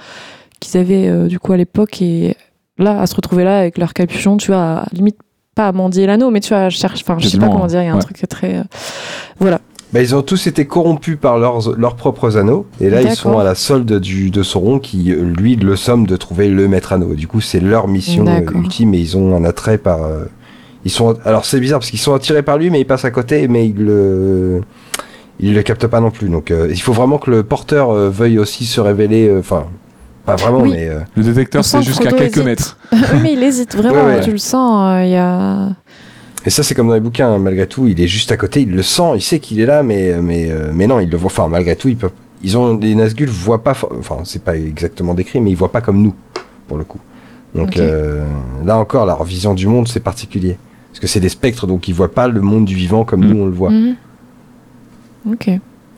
qu'ils 0.60 0.78
avaient 0.80 1.09
euh, 1.09 1.26
du 1.26 1.38
coup 1.40 1.52
à 1.52 1.56
l'époque 1.56 2.00
et 2.02 2.36
là, 2.78 3.00
à 3.00 3.06
se 3.06 3.14
retrouver 3.16 3.42
là 3.44 3.59
avec 3.59 3.78
leur 3.78 3.92
capuchon, 3.94 4.36
tu 4.36 4.48
vois, 4.52 4.62
à- 4.62 4.86
limite 4.92 5.16
pas 5.55 5.69
à 5.69 5.73
mendier 5.73 6.07
l'anneau, 6.07 6.31
mais 6.31 6.41
tu 6.41 6.51
vois, 6.55 6.70
cherche, 6.70 7.03
enfin, 7.03 7.16
je 7.19 7.29
sais 7.29 7.39
pas 7.39 7.49
comment 7.49 7.66
dire, 7.66 7.83
il 7.83 7.87
y 7.87 7.89
a 7.89 7.93
un 7.93 7.97
ouais. 7.97 8.03
truc 8.03 8.16
très, 8.29 8.57
euh, 8.57 8.62
voilà. 9.39 9.61
Bah, 9.93 10.01
ils 10.01 10.15
ont 10.15 10.23
tous 10.23 10.47
été 10.47 10.66
corrompus 10.66 11.19
par 11.20 11.39
leurs, 11.39 11.79
leurs 11.79 11.97
propres 11.97 12.39
anneaux. 12.39 12.65
Et 12.81 12.89
là, 12.89 13.03
ils 13.03 13.15
sont 13.15 13.39
à 13.39 13.45
la 13.45 13.55
solde 13.55 14.01
du, 14.01 14.31
de 14.31 14.43
Sauron 14.43 14.79
qui, 14.79 15.15
lui, 15.15 15.57
le 15.57 15.77
somme 15.77 16.07
de 16.07 16.16
trouver 16.16 16.49
le 16.49 16.66
maître 16.66 16.95
anneau. 16.95 17.15
Du 17.15 17.29
coup, 17.29 17.43
c'est 17.43 17.61
leur 17.61 17.89
mission 17.89 18.27
euh, 18.27 18.41
ultime 18.55 18.95
et 18.95 18.99
ils 18.99 19.19
ont 19.19 19.37
un 19.37 19.45
attrait 19.45 19.77
par. 19.77 20.03
euh, 20.05 20.24
ils 20.87 20.91
sont, 20.91 21.16
alors, 21.27 21.45
c'est 21.45 21.61
bizarre 21.61 21.81
parce 21.81 21.91
qu'ils 21.91 21.99
sont 21.99 22.15
attirés 22.15 22.43
par 22.43 22.57
lui, 22.57 22.70
mais 22.70 22.81
ils 22.81 22.87
passent 22.87 23.05
à 23.05 23.11
côté, 23.11 23.47
mais 23.49 23.69
ils 23.69 23.77
le. 23.77 24.62
Ils 25.41 25.55
le 25.55 25.62
captent 25.62 25.89
pas 25.89 26.01
non 26.01 26.11
plus. 26.11 26.29
Donc, 26.31 26.51
euh, 26.51 26.69
il 26.70 26.81
faut 26.81 26.93
vraiment 26.95 27.19
que 27.19 27.31
le 27.31 27.43
porteur 27.43 27.91
euh, 27.91 28.09
veuille 28.09 28.39
aussi 28.39 28.65
se 28.65 28.81
révéler. 28.81 29.29
euh, 29.29 29.41
Enfin, 29.41 29.66
pas 30.24 30.36
vraiment, 30.36 30.61
Oui. 30.62 30.70
mais. 30.73 30.89
euh, 30.89 31.01
Le 31.16 31.23
détecteur, 31.24 31.65
c'est 31.65 31.82
jusqu'à 31.82 32.11
quelques 32.12 32.36
hésite. 32.36 32.44
mètres. 32.44 32.77
Oui, 32.93 32.99
mais 33.23 33.32
il 33.35 33.43
hésite 33.43 33.74
vraiment, 33.77 34.05
Ouais, 34.07 34.16
ouais. 34.16 34.20
tu 34.20 34.31
le 34.32 34.39
sens, 34.39 34.93
euh, 34.93 35.05
il 35.05 35.11
y 35.11 35.16
a. 35.16 35.70
Et 36.44 36.51
ça, 36.51 36.62
c'est 36.62 36.74
comme 36.74 36.89
dans 36.89 36.94
les 36.94 37.01
bouquins, 37.01 37.28
hein, 37.32 37.39
malgré 37.39 37.66
tout, 37.66 37.86
il 37.86 38.01
est 38.01 38.09
juste 38.09 38.32
à 38.32 38.36
côté, 38.36 38.62
il 38.62 38.70
le 38.73 38.82
sent, 38.82 39.12
il 39.15 39.23
sait 39.23 39.39
qu'il 39.39 39.61
est 39.61 39.66
là, 39.66 39.82
mais, 39.82 40.16
mais, 40.20 40.49
euh, 40.51 40.70
mais 40.74 40.86
non, 40.89 40.99
il 41.01 41.09
le 41.09 41.16
voit. 41.16 41.27
Enfin, 41.27 41.47
malgré 41.49 41.77
tout, 41.77 41.89
ils 41.89 41.97
peuvent. 41.97 42.11
Ils 42.44 42.59
ont 42.59 42.77
les 42.77 42.94
Nazgûl 42.97 43.28
voient 43.28 43.62
pas. 43.62 43.74
for- 43.74 43.93
Enfin, 43.99 44.16
c'est 44.24 44.43
pas 44.43 44.57
exactement 44.57 45.15
décrit, 45.15 45.40
mais 45.40 45.51
ils 45.51 45.57
voient 45.57 45.70
pas 45.70 45.81
comme 45.81 46.03
nous, 46.03 46.15
pour 46.66 46.77
le 46.77 46.82
coup. 46.85 46.99
Donc 47.55 47.77
euh, 47.77 48.24
là 48.65 48.78
encore, 48.78 49.07
leur 49.07 49.23
vision 49.24 49.55
du 49.55 49.66
monde, 49.69 49.86
c'est 49.86 50.01
particulier. 50.01 50.57
Parce 50.90 50.99
que 51.01 51.07
c'est 51.07 51.20
des 51.20 51.28
spectres, 51.28 51.66
donc 51.66 51.86
ils 51.86 51.94
voient 51.94 52.12
pas 52.12 52.27
le 52.27 52.40
monde 52.40 52.65
du 52.65 52.74
vivant 52.74 53.05
comme 53.05 53.20
Mm. 53.24 53.32
nous 53.32 53.43
on 53.43 53.47
le 53.47 53.53
voit. 53.53 53.70
Mhm. 53.70 53.94
Ok. 55.31 55.51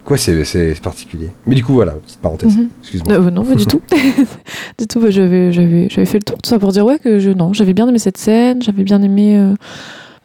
Quoi, 0.04 0.18
c'est 0.18 0.44
c'est 0.44 0.80
particulier? 0.82 1.30
Mais 1.46 1.54
du 1.54 1.64
coup, 1.64 1.72
voilà, 1.72 1.92
petite 1.92 2.20
parenthèse. 2.20 2.56
Mhm. 2.56 2.68
Excuse-moi. 2.80 3.14
Euh, 3.14 3.30
non, 3.30 3.44
pas 3.44 3.54
du 3.54 3.66
tout. 3.66 3.80
du 4.78 4.86
tout, 4.86 5.00
bah, 5.00 5.10
j'avais, 5.10 5.50
fait 5.88 6.18
le 6.18 6.22
tour, 6.22 6.36
tout 6.42 6.48
ça 6.48 6.58
pour 6.58 6.72
dire 6.72 6.84
ouais 6.84 6.98
que 6.98 7.18
je, 7.18 7.30
non, 7.30 7.52
j'avais 7.52 7.72
bien 7.72 7.88
aimé 7.88 7.98
cette 7.98 8.18
scène, 8.18 8.62
j'avais 8.62 8.84
bien 8.84 9.00
aimé 9.02 9.38
euh, 9.38 9.54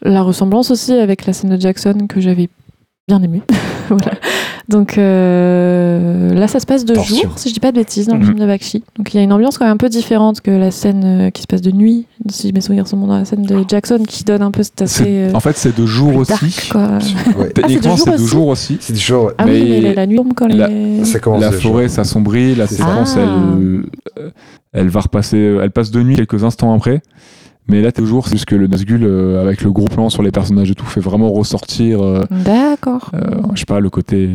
la 0.02 0.22
ressemblance 0.22 0.70
aussi 0.70 0.92
avec 0.92 1.24
la 1.24 1.32
scène 1.32 1.56
de 1.56 1.60
Jackson 1.60 2.06
que 2.08 2.20
j'avais 2.20 2.48
bien 3.08 3.22
aimée. 3.22 3.42
voilà. 4.02 4.18
Donc 4.68 4.98
euh, 4.98 6.32
là, 6.34 6.46
ça 6.48 6.60
se 6.60 6.66
passe 6.66 6.84
de 6.84 6.94
jour, 6.94 7.32
si 7.36 7.48
je 7.48 7.54
dis 7.54 7.60
pas 7.60 7.72
de 7.72 7.76
bêtises, 7.76 8.06
dans 8.06 8.14
le 8.14 8.20
Mhm. 8.20 8.26
film 8.26 8.38
de 8.38 8.46
Bakshi. 8.46 8.82
Donc 8.96 9.12
il 9.12 9.16
y 9.16 9.20
a 9.20 9.22
une 9.22 9.32
ambiance 9.32 9.58
quand 9.58 9.64
même 9.64 9.74
un 9.74 9.78
peu 9.78 9.88
différente 9.88 10.40
que 10.40 10.50
la 10.50 10.70
scène 10.70 11.02
euh, 11.04 11.30
qui 11.30 11.42
se 11.42 11.46
passe 11.46 11.60
de 11.62 11.70
nuit, 11.70 12.06
si 12.30 12.52
mes 12.52 12.60
souvenirs 12.60 12.86
sont 12.86 12.96
bons 12.96 13.06
dans 13.08 13.18
la 13.18 13.24
scène 13.24 13.42
de 13.42 13.64
Jackson, 13.68 14.02
qui 14.06 14.24
donne 14.24 14.42
un 14.42 14.50
peu 14.50 14.62
cet 14.62 14.82
aspect 14.82 15.28
euh, 15.28 15.32
En 15.34 15.40
fait, 15.40 15.56
c'est 15.56 15.76
de 15.78 15.86
jour 15.86 16.14
aussi. 16.16 16.30
dark, 16.30 16.68
quoi. 16.70 16.98
Ouais. 17.42 17.50
Techniquement, 17.50 17.96
jour 17.96 18.06
c'est 18.06 18.18
de 18.22 18.26
jour 18.26 18.48
aussi. 18.48 18.78
C'est 18.80 18.92
du 18.92 18.98
jour. 19.00 19.24
ouais. 19.26 19.32
Ah 19.38 19.44
oui, 19.46 19.66
Mais 19.70 19.80
mais 19.82 19.94
la 19.94 20.06
nuit 20.06 20.16
tombe 20.16 20.32
quand 20.36 20.46
la- 20.46 20.68
les... 20.68 21.04
Ça 21.04 21.18
commence 21.18 21.40
La 21.40 21.52
forêt 21.52 21.88
s'assombrit, 21.88 22.54
la 22.54 22.66
séquence, 22.66 23.16
elle, 23.16 23.82
elle 24.72 24.88
va 24.88 25.00
repasser, 25.00 25.38
elle 25.62 25.70
passe 25.70 25.90
de 25.90 26.02
nuit 26.02 26.14
quelques 26.16 26.44
instants 26.44 26.72
après. 26.74 27.02
Mais 27.70 27.80
là, 27.82 27.92
toujours, 27.92 28.26
c'est 28.26 28.32
juste 28.34 28.46
que 28.46 28.56
le 28.56 28.66
Nazgûl, 28.66 29.04
euh, 29.04 29.40
avec 29.40 29.62
le 29.62 29.70
gros 29.70 29.86
plan 29.86 30.10
sur 30.10 30.22
les 30.22 30.30
personnages 30.32 30.70
et 30.70 30.74
tout, 30.74 30.84
fait 30.86 31.00
vraiment 31.00 31.30
ressortir, 31.30 32.02
euh, 32.02 32.24
D'accord. 32.30 33.10
euh, 33.14 33.20
je 33.54 33.60
sais 33.60 33.64
pas, 33.66 33.80
le 33.80 33.90
côté. 33.90 34.26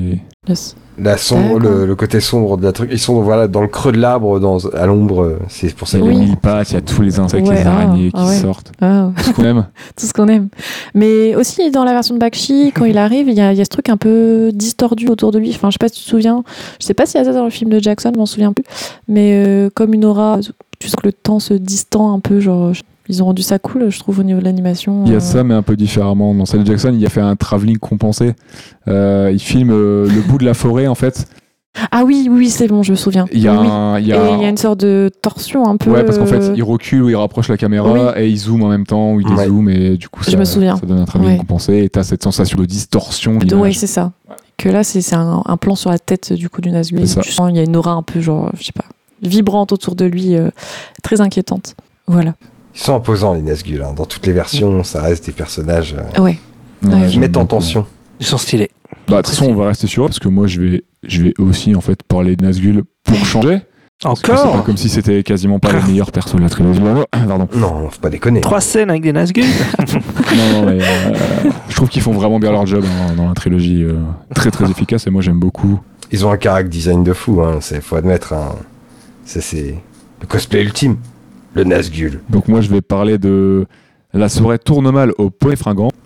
Le- 0.48 0.53
La 0.98 1.18
sombre, 1.18 1.60
D'accord. 1.60 1.78
le, 1.80 1.86
le 1.88 1.95
côté 1.95 2.22
sombre 2.22 2.56
de 2.57 2.64
la 2.64 2.72
truc. 2.72 2.90
Ils 2.94 2.99
sont 2.99 3.22
voilà 3.22 3.49
dans 3.49 3.62
le 3.62 3.68
creux 3.68 3.91
de 3.91 3.98
l'arbre, 3.98 4.40
dans 4.40 4.60
à 4.68 4.86
l'ombre. 4.86 5.24
euh, 5.24 5.40
C'est 5.49 5.76
pour 5.76 5.88
ça 5.90 5.98
Il 5.98 6.06
y 6.06 6.07
a 6.07 6.10
Oui. 6.10 6.16
les 6.18 6.26
mille 6.28 6.38
pattes, 6.38 6.72
il 6.72 6.76
y 6.76 6.78
a 6.78 6.82
tous 6.82 7.02
les 7.02 7.20
insectes, 7.20 7.45
Ouais, 7.48 7.56
les 7.56 7.64
ah, 7.66 7.74
araignées 7.74 8.12
qui 8.12 8.18
ah 8.18 8.26
ouais. 8.28 8.36
sortent. 8.38 8.72
Ah, 8.80 9.10
Tout 9.18 9.24
ce 9.24 9.32
qu'on 9.34 9.44
aime. 9.44 9.66
tout 9.98 10.06
ce 10.06 10.14
qu'on 10.14 10.28
aime. 10.30 10.48
Mais 10.94 11.36
aussi 11.36 11.70
dans 11.72 11.84
la 11.84 11.91
version 11.91 12.16
de 12.16 12.20
Bakshi, 12.22 12.72
quand 12.74 12.86
il 12.86 12.98
arrive, 12.98 13.28
il 13.28 13.34
y, 13.36 13.41
a, 13.41 13.52
il 13.52 13.57
y 13.57 13.62
a 13.62 13.66
ce 13.66 13.70
truc 13.70 13.90
un 13.90 13.98
peu 13.98 14.52
distordu 14.53 15.10
autour 15.10 15.32
de 15.32 15.40
lui. 15.40 15.49
Enfin, 15.49 15.70
je 15.70 15.74
sais 15.74 15.78
pas 15.80 15.90
si 15.90 15.95
tu 15.99 16.06
te 16.06 16.10
souviens. 16.12 16.44
Je 16.80 16.86
sais 16.86 16.94
pas 16.94 17.06
s'il 17.06 17.20
y 17.20 17.22
a 17.22 17.26
ça 17.26 17.34
dans 17.34 17.44
le 17.44 17.49
film 17.49 17.70
de 17.72 17.80
Jackson, 17.80 18.12
je 18.14 18.20
m'en 18.20 18.26
souviens 18.26 18.53
plus. 18.53 18.64
Mais 19.10 19.44
euh, 19.45 19.70
comme 19.74 19.94
une 19.94 20.06
aura, 20.06 20.40
tu 20.80 20.88
sens 20.88 20.95
que 20.95 21.07
le 21.07 21.14
temps 21.14 21.40
se 21.40 21.53
distend 21.56 22.14
un 22.14 22.20
peu. 22.22 22.40
Genre, 22.40 22.74
je- 22.74 22.84
ils 23.07 23.22
ont 23.22 23.26
rendu 23.27 23.41
ça 23.44 23.60
cool, 23.60 23.90
je 23.90 23.99
trouve, 23.99 24.19
au 24.19 24.23
niveau 24.23 24.40
de 24.40 24.45
l'animation. 24.45 25.03
Il 25.06 25.11
y 25.11 25.14
a 25.14 25.18
Euh, 25.18 25.19
ça, 25.19 25.44
mais 25.44 25.53
un 25.53 25.61
peu 25.61 25.76
différemment. 25.76 26.34
Dans 26.34 26.45
Samuel 26.45 26.68
Jackson, 26.68 26.94
il 26.98 27.06
a 27.06 27.10
fait 27.10 27.22
un 27.22 27.36
travelling 27.36 27.77
compensé. 27.77 28.34
Euh, 28.88 29.30
il 29.34 29.40
filme 29.40 29.72
euh, 29.72 30.07
le 30.10 30.22
bout 30.22 30.38
de 30.38 30.45
la 30.45 30.53
forêt, 30.53 30.88
en 30.88 30.95
fait. 30.95 31.27
Ah 31.91 32.03
oui, 32.06 32.30
oui, 32.32 32.49
c'est 32.49 32.68
bon, 32.69 32.84
je 32.84 32.91
me 32.91 32.95
souviens. 32.95 33.26
Il 33.34 33.41
y 33.41 33.49
a, 33.49 33.60
Oui. 33.60 33.68
un- 33.69 33.99
il 33.99 34.07
y 34.07 34.11
Et 34.11 34.14
a 34.14 34.36
il 34.38 34.41
y 34.41 34.45
a 34.45 34.49
une 34.49 34.56
sorte 34.56 34.80
de 34.80 35.11
torsion 35.22 35.68
un 35.68 35.76
peu. 35.76 35.91
Ouais, 35.91 36.06
parce 36.06 36.18
qu'en 36.18 36.26
fait, 36.26 36.53
il 36.56 36.64
recule 36.64 37.03
ou 37.03 37.10
il 37.10 37.15
rapproche 37.18 37.49
la 37.49 37.57
caméra 37.57 37.91
Oui. 37.91 37.99
et 38.15 38.30
il 38.30 38.38
zoome 38.38 38.64
en 38.64 38.69
même 38.69 38.86
temps 38.86 39.14
ou 39.14 39.19
il 39.19 39.27
Ouais. 39.27 39.36
dézoome 39.44 39.68
et 39.69 39.98
du 39.98 40.07
coup, 40.07 40.23
Je 40.23 40.32
ça, 40.32 40.38
me 40.38 40.45
souviens. 40.45 40.77
ça 40.77 40.86
donne 40.86 40.99
un 41.06 41.19
Ouais. 41.22 41.36
compensé 41.36 41.84
et 41.84 41.90
t'as 41.90 42.03
cette 42.03 42.23
sensation 42.23 42.57
de 42.60 42.65
distorsion. 42.65 43.40
l'image. 43.40 43.77
c'est 43.77 43.88
ça. 43.88 44.14
Que 44.57 44.69
là, 44.69 44.86
c'est 44.86 45.14
un, 45.14 45.44
un 45.45 45.57
plan 45.57 45.76
sur 45.76 45.90
la 45.90 45.99
tête 45.99 46.32
du 46.32 46.48
coup 46.49 46.61
du 46.61 46.72
Nazgûl. 46.72 47.02
Tu 47.02 47.07
sens, 47.32 47.49
il 47.49 47.57
y 47.57 47.60
a 47.60 47.64
une 47.64 47.76
aura 47.76 47.91
un 47.91 48.03
peu, 48.03 48.22
genre, 48.22 48.52
je 48.57 48.64
sais 48.64 48.72
pas, 48.72 48.86
vibrante 49.22 49.73
autour 49.73 49.95
de 49.95 50.06
lui, 50.06 50.36
euh, 50.38 50.49
très 51.03 51.19
inquiétante. 51.19 51.76
Voilà. 52.07 52.36
Ils 52.76 52.80
sont 52.81 52.95
imposants, 52.95 53.34
les 53.34 53.41
Nazgûl. 53.41 53.81
hein. 53.81 53.93
Dans 53.95 54.06
toutes 54.06 54.26
les 54.27 54.34
versions, 54.34 54.84
ça 54.84 55.02
reste 55.02 55.26
des 55.26 55.31
personnages 55.31 55.95
euh, 56.18 56.22
Ouais. 56.22 56.38
Qui 57.10 57.18
mettent 57.19 57.38
en 57.38 57.41
beaucoup. 57.41 57.56
tension. 57.56 57.85
Ils 58.19 58.26
sont 58.26 58.38
stylés. 58.38 58.69
Bah, 59.07 59.18
de 59.18 59.22
toute 59.22 59.27
façon, 59.35 59.45
on 59.49 59.56
va 59.56 59.68
rester 59.68 59.88
sur 59.88 60.03
eux 60.03 60.07
parce 60.07 60.19
que 60.19 60.27
moi, 60.27 60.45
je 60.47 60.61
vais, 60.61 60.84
je 61.03 61.23
vais 61.23 61.34
aussi 61.39 61.73
en 61.76 61.81
fait 61.81 62.03
parler 62.03 62.35
de 62.35 62.45
Nazgûl 62.45 62.84
pour 63.03 63.18
changer. 63.26 63.60
Que 64.03 64.10
C'est 64.18 64.27
pas 64.27 64.45
Encore 64.45 64.64
comme 64.65 64.76
si 64.77 64.89
c'était 64.89 65.23
quasiment 65.23 65.57
pas 65.57 65.72
les 65.72 65.81
meilleurs 65.88 66.11
persos 66.11 66.35
de 66.35 66.41
la 66.41 66.49
trilogie. 66.49 66.81
Pardon. 67.11 67.47
Non, 67.56 67.89
faut 67.89 68.02
pas 68.02 68.10
déconner. 68.10 68.41
Trois 68.41 68.60
scènes 68.60 68.89
avec 68.89 69.02
des 69.03 69.14
Nazgûl 69.14 69.45
Non, 70.35 70.52
non, 70.52 70.65
mais 70.65 70.80
euh, 70.84 71.49
je 71.69 71.76
trouve 71.76 71.88
qu'ils 71.88 72.02
font 72.02 72.11
vraiment 72.11 72.38
bien 72.39 72.52
leur 72.52 72.65
job 72.65 72.84
hein, 72.85 73.14
dans 73.15 73.27
la 73.30 73.34
trilogie. 73.34 73.84
euh, 73.84 73.93
très 74.35 74.52
très 74.52 74.69
efficace 74.69 75.07
et 75.07 75.10
moi 75.11 75.22
j'aime 75.22 75.39
beaucoup. 75.39 75.80
Ils 76.11 76.26
ont 76.26 76.31
un 76.31 76.38
character 76.38 76.69
design 76.69 77.03
de 77.06 77.14
fou, 77.14 77.41
hein. 77.41 77.60
c'est 77.61 77.81
faut 77.81 77.95
admettre. 77.95 78.34
hein. 78.34 78.56
Ça, 79.26 79.39
c'est 79.41 79.76
le 80.22 80.27
cosplay 80.27 80.61
ultime. 80.61 80.97
Le 81.56 81.64
Nazgûl. 81.64 82.19
Donc 82.30 82.48
moi 82.48 82.61
je 82.61 82.69
vais 82.69 82.82
parler 82.82 83.18
de 83.18 83.65
la 84.15 84.30
soirée 84.30 84.60
tourne 84.60 84.90
mal 84.91 85.11
au 85.18 85.30
poney 85.30 85.56
fringant. 85.56 85.90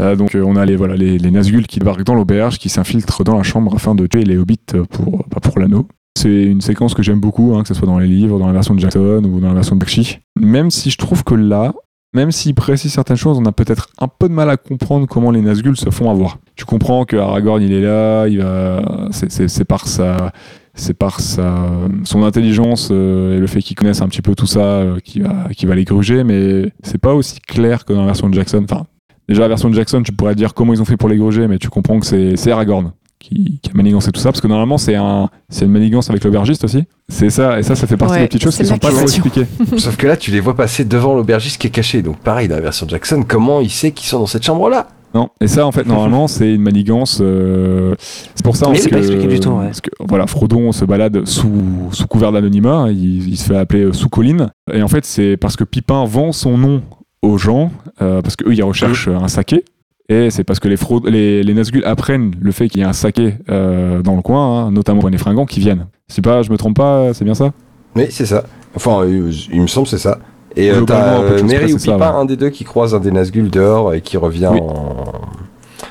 Euh, 0.00 0.14
donc 0.14 0.36
euh, 0.36 0.44
on 0.46 0.54
a 0.54 0.64
les, 0.64 0.76
voilà, 0.76 0.94
les, 0.94 1.18
les 1.18 1.30
Nazgûl 1.32 1.66
qui 1.66 1.80
débarquent 1.80 2.04
dans 2.04 2.14
l'auberge, 2.14 2.58
qui 2.58 2.68
s'infiltrent 2.68 3.24
dans 3.24 3.36
la 3.36 3.42
chambre 3.42 3.74
afin 3.74 3.96
de 3.96 4.06
tuer 4.06 4.22
les 4.22 4.38
hobbits 4.38 4.60
pour, 4.90 5.24
bah, 5.28 5.38
pour 5.42 5.58
l'anneau. 5.58 5.88
C'est 6.16 6.44
une 6.44 6.60
séquence 6.60 6.94
que 6.94 7.02
j'aime 7.02 7.18
beaucoup, 7.18 7.56
hein, 7.56 7.62
que 7.62 7.68
ce 7.68 7.74
soit 7.74 7.88
dans 7.88 7.98
les 7.98 8.06
livres, 8.06 8.38
dans 8.38 8.46
la 8.46 8.52
version 8.52 8.76
de 8.76 8.78
Jackson 8.78 9.22
ou 9.24 9.40
dans 9.40 9.48
la 9.48 9.54
version 9.54 9.74
de 9.74 9.80
Bakshi. 9.80 10.20
Même 10.38 10.70
si 10.70 10.90
je 10.90 10.98
trouve 10.98 11.24
que 11.24 11.34
là, 11.34 11.72
même 12.14 12.30
s'il 12.30 12.54
précise 12.54 12.92
certaines 12.92 13.16
choses, 13.16 13.38
on 13.38 13.44
a 13.44 13.50
peut-être 13.50 13.88
un 13.98 14.06
peu 14.06 14.28
de 14.28 14.34
mal 14.34 14.48
à 14.48 14.56
comprendre 14.56 15.08
comment 15.08 15.32
les 15.32 15.42
Nazgûl 15.42 15.76
se 15.76 15.90
font 15.90 16.10
avoir. 16.12 16.38
Tu 16.54 16.64
comprends 16.64 17.04
que 17.04 17.16
Aragorn 17.16 17.60
il 17.60 17.72
est 17.72 17.82
là, 17.82 18.28
il 18.28 18.38
va, 18.38 19.08
c'est 19.10 19.64
par 19.64 19.88
sa, 19.88 20.32
c'est 20.78 20.94
par 20.94 21.20
sa, 21.20 21.68
son 22.04 22.22
intelligence 22.22 22.88
euh, 22.90 23.36
et 23.36 23.40
le 23.40 23.46
fait 23.46 23.60
qu'il 23.60 23.76
connaisse 23.76 24.00
un 24.00 24.08
petit 24.08 24.22
peu 24.22 24.34
tout 24.34 24.46
ça 24.46 24.60
euh, 24.60 24.98
qui 25.04 25.20
va, 25.20 25.48
qui 25.56 25.66
va 25.66 25.74
les 25.74 25.84
gruger, 25.84 26.24
mais 26.24 26.72
c'est 26.82 26.98
pas 26.98 27.14
aussi 27.14 27.40
clair 27.40 27.84
que 27.84 27.92
dans 27.92 28.00
la 28.00 28.06
version 28.06 28.28
de 28.28 28.34
Jackson. 28.34 28.64
Enfin, 28.64 28.86
déjà 29.28 29.42
la 29.42 29.48
version 29.48 29.68
de 29.70 29.74
Jackson, 29.74 30.02
tu 30.02 30.12
pourrais 30.12 30.34
dire 30.34 30.54
comment 30.54 30.72
ils 30.72 30.80
ont 30.80 30.84
fait 30.86 30.96
pour 30.96 31.08
les 31.08 31.16
gruger, 31.16 31.46
mais 31.48 31.58
tu 31.58 31.68
comprends 31.68 31.98
que 32.00 32.06
c'est, 32.06 32.36
c'est 32.36 32.50
Aragorn 32.52 32.92
qui, 33.18 33.58
qui 33.60 33.70
a 33.70 33.74
manigancé 33.74 34.12
tout 34.12 34.20
ça, 34.20 34.30
parce 34.30 34.40
que 34.40 34.46
normalement 34.46 34.78
c'est 34.78 34.94
un, 34.94 35.28
c'est 35.48 35.64
une 35.64 35.72
manigance 35.72 36.08
avec 36.08 36.22
l'aubergiste 36.22 36.62
aussi. 36.64 36.84
C'est 37.08 37.30
ça, 37.30 37.58
et 37.58 37.64
ça, 37.64 37.74
ça 37.74 37.86
fait 37.88 37.96
partie 37.96 38.14
Ouais, 38.14 38.20
des 38.20 38.28
petites 38.28 38.44
choses 38.44 38.56
qui 38.56 38.64
sont 38.64 38.78
pas 38.78 38.90
trop 38.90 38.98
l'accusation. 38.98 39.24
expliquées. 39.24 39.48
Sauf 39.78 39.96
que 39.96 40.06
là, 40.06 40.16
tu 40.16 40.30
les 40.30 40.38
vois 40.40 40.54
passer 40.54 40.84
devant 40.84 41.14
l'aubergiste 41.14 41.60
qui 41.60 41.66
est 41.66 41.70
caché. 41.70 42.02
Donc 42.02 42.18
pareil, 42.18 42.46
dans 42.46 42.54
la 42.54 42.60
version 42.60 42.86
Jackson, 42.88 43.24
comment 43.26 43.60
il 43.60 43.70
sait 43.70 43.90
qu'ils 43.90 44.06
sont 44.06 44.20
dans 44.20 44.26
cette 44.26 44.44
chambre-là? 44.44 44.86
Non, 45.14 45.30
et 45.40 45.46
ça 45.46 45.66
en 45.66 45.72
fait 45.72 45.86
normalement 45.86 46.28
c'est 46.28 46.54
une 46.54 46.62
manigance. 46.62 47.18
euh, 47.22 47.94
c'est 48.34 48.44
pour 48.44 48.56
ça 48.56 48.66
Oui, 48.66 48.72
parce 48.72 48.82
c'est 48.84 48.90
que, 48.90 48.94
pas 48.94 49.00
expliqué 49.00 49.26
du 49.26 49.40
tout, 49.40 49.50
ouais. 49.50 49.66
parce 49.66 49.80
que, 49.80 49.90
voilà, 50.00 50.26
Frodon 50.26 50.70
se 50.72 50.84
balade 50.84 51.24
sous, 51.26 51.88
sous 51.92 52.06
couvert 52.06 52.30
d'anonymat, 52.32 52.86
il, 52.90 53.28
il 53.28 53.36
se 53.36 53.44
fait 53.44 53.56
appeler 53.56 53.84
euh, 53.84 53.92
sous 53.92 54.08
colline, 54.08 54.50
et 54.72 54.82
en 54.82 54.88
fait 54.88 55.04
c'est 55.04 55.36
parce 55.36 55.56
que 55.56 55.64
Pipin 55.64 56.04
vend 56.04 56.32
son 56.32 56.58
nom 56.58 56.82
aux 57.22 57.38
gens 57.38 57.70
euh, 58.02 58.20
parce 58.22 58.36
qu'eux 58.36 58.52
ils 58.54 58.62
recherchent 58.62 59.08
un 59.08 59.28
saké. 59.28 59.64
Et 60.10 60.30
c'est 60.30 60.42
parce 60.42 60.58
que 60.58 60.68
les, 60.68 60.78
fraudes, 60.78 61.06
les, 61.06 61.42
les 61.42 61.52
Nazgûl 61.52 61.84
apprennent 61.84 62.32
le 62.40 62.50
fait 62.50 62.68
qu'il 62.70 62.80
y 62.80 62.82
a 62.84 62.88
un 62.88 62.94
saké 62.94 63.34
euh, 63.50 64.00
dans 64.00 64.16
le 64.16 64.22
coin, 64.22 64.64
hein, 64.68 64.70
notamment 64.70 65.00
pour 65.00 65.10
les 65.10 65.18
fringants 65.18 65.44
qui 65.44 65.60
viennent. 65.60 65.84
C'est 66.06 66.22
pas, 66.22 66.40
je 66.40 66.50
me 66.50 66.56
trompe 66.56 66.76
pas, 66.76 67.12
c'est 67.12 67.26
bien 67.26 67.34
ça? 67.34 67.52
Oui, 67.94 68.06
c'est 68.08 68.24
ça. 68.24 68.44
Enfin, 68.74 69.02
euh, 69.02 69.30
il 69.52 69.60
me 69.60 69.66
semble 69.66 69.86
c'est 69.86 69.98
ça. 69.98 70.18
Et 70.58 70.70
euh, 70.70 70.82
t'as 70.82 71.20
euh, 71.22 71.42
Mary 71.44 71.72
ou 71.72 72.02
un 72.02 72.24
des 72.24 72.36
deux 72.36 72.50
qui 72.50 72.64
croise 72.64 72.94
un 72.94 72.98
des 73.00 73.10
Nazgûl 73.12 73.48
dehors 73.48 73.94
et 73.94 74.00
qui 74.00 74.16
revient 74.16 74.50
Oui. 74.52 74.60
en... 74.60 75.04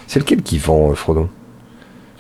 C'est 0.08 0.20
lequel 0.20 0.42
qui 0.42 0.58
vend 0.58 0.92
euh, 0.92 0.94
Frodon 0.94 1.30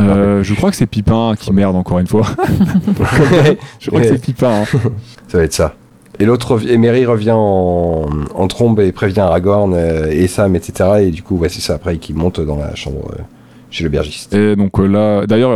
Euh, 0.02 0.44
Je 0.44 0.53
crois 0.53 0.69
que 0.72 0.76
c'est 0.78 0.86
Pipin 0.88 1.34
qui 1.38 1.52
merde 1.52 1.76
encore 1.76 1.99
une 1.99 2.07
fois. 2.07 2.26
je 3.80 3.90
crois 3.90 4.02
que 4.02 4.07
c'est 4.07 4.22
Pipin. 4.22 4.61
hein. 4.61 4.80
Ça 5.28 5.38
va 5.38 5.44
être 5.44 5.53
ça. 5.53 5.76
Et 6.19 6.26
l'autre, 6.26 6.60
Mary 6.78 7.06
revient 7.06 7.32
en, 7.36 8.06
en 8.34 8.48
trombe 8.48 8.80
et 8.80 8.91
prévient 8.91 9.19
Aragorn 9.19 9.74
euh, 9.76 10.07
et 10.10 10.28
Sam, 10.28 10.56
etc. 10.56 10.90
Et 11.02 11.11
du 11.11 11.22
coup, 11.24 11.38
ouais, 11.38 11.49
c'est 11.49 11.61
ça 11.61 11.76
après 11.76 11.98
qui 11.98 12.14
monte 12.14 12.40
dans 12.40 12.57
la 12.57 12.74
chambre 12.76 13.11
euh, 13.11 13.22
chez 13.69 13.84
l'aubergiste. 13.84 14.34
Et 14.34 14.56
donc 14.56 14.80
là, 14.80 15.26
d'ailleurs, 15.28 15.52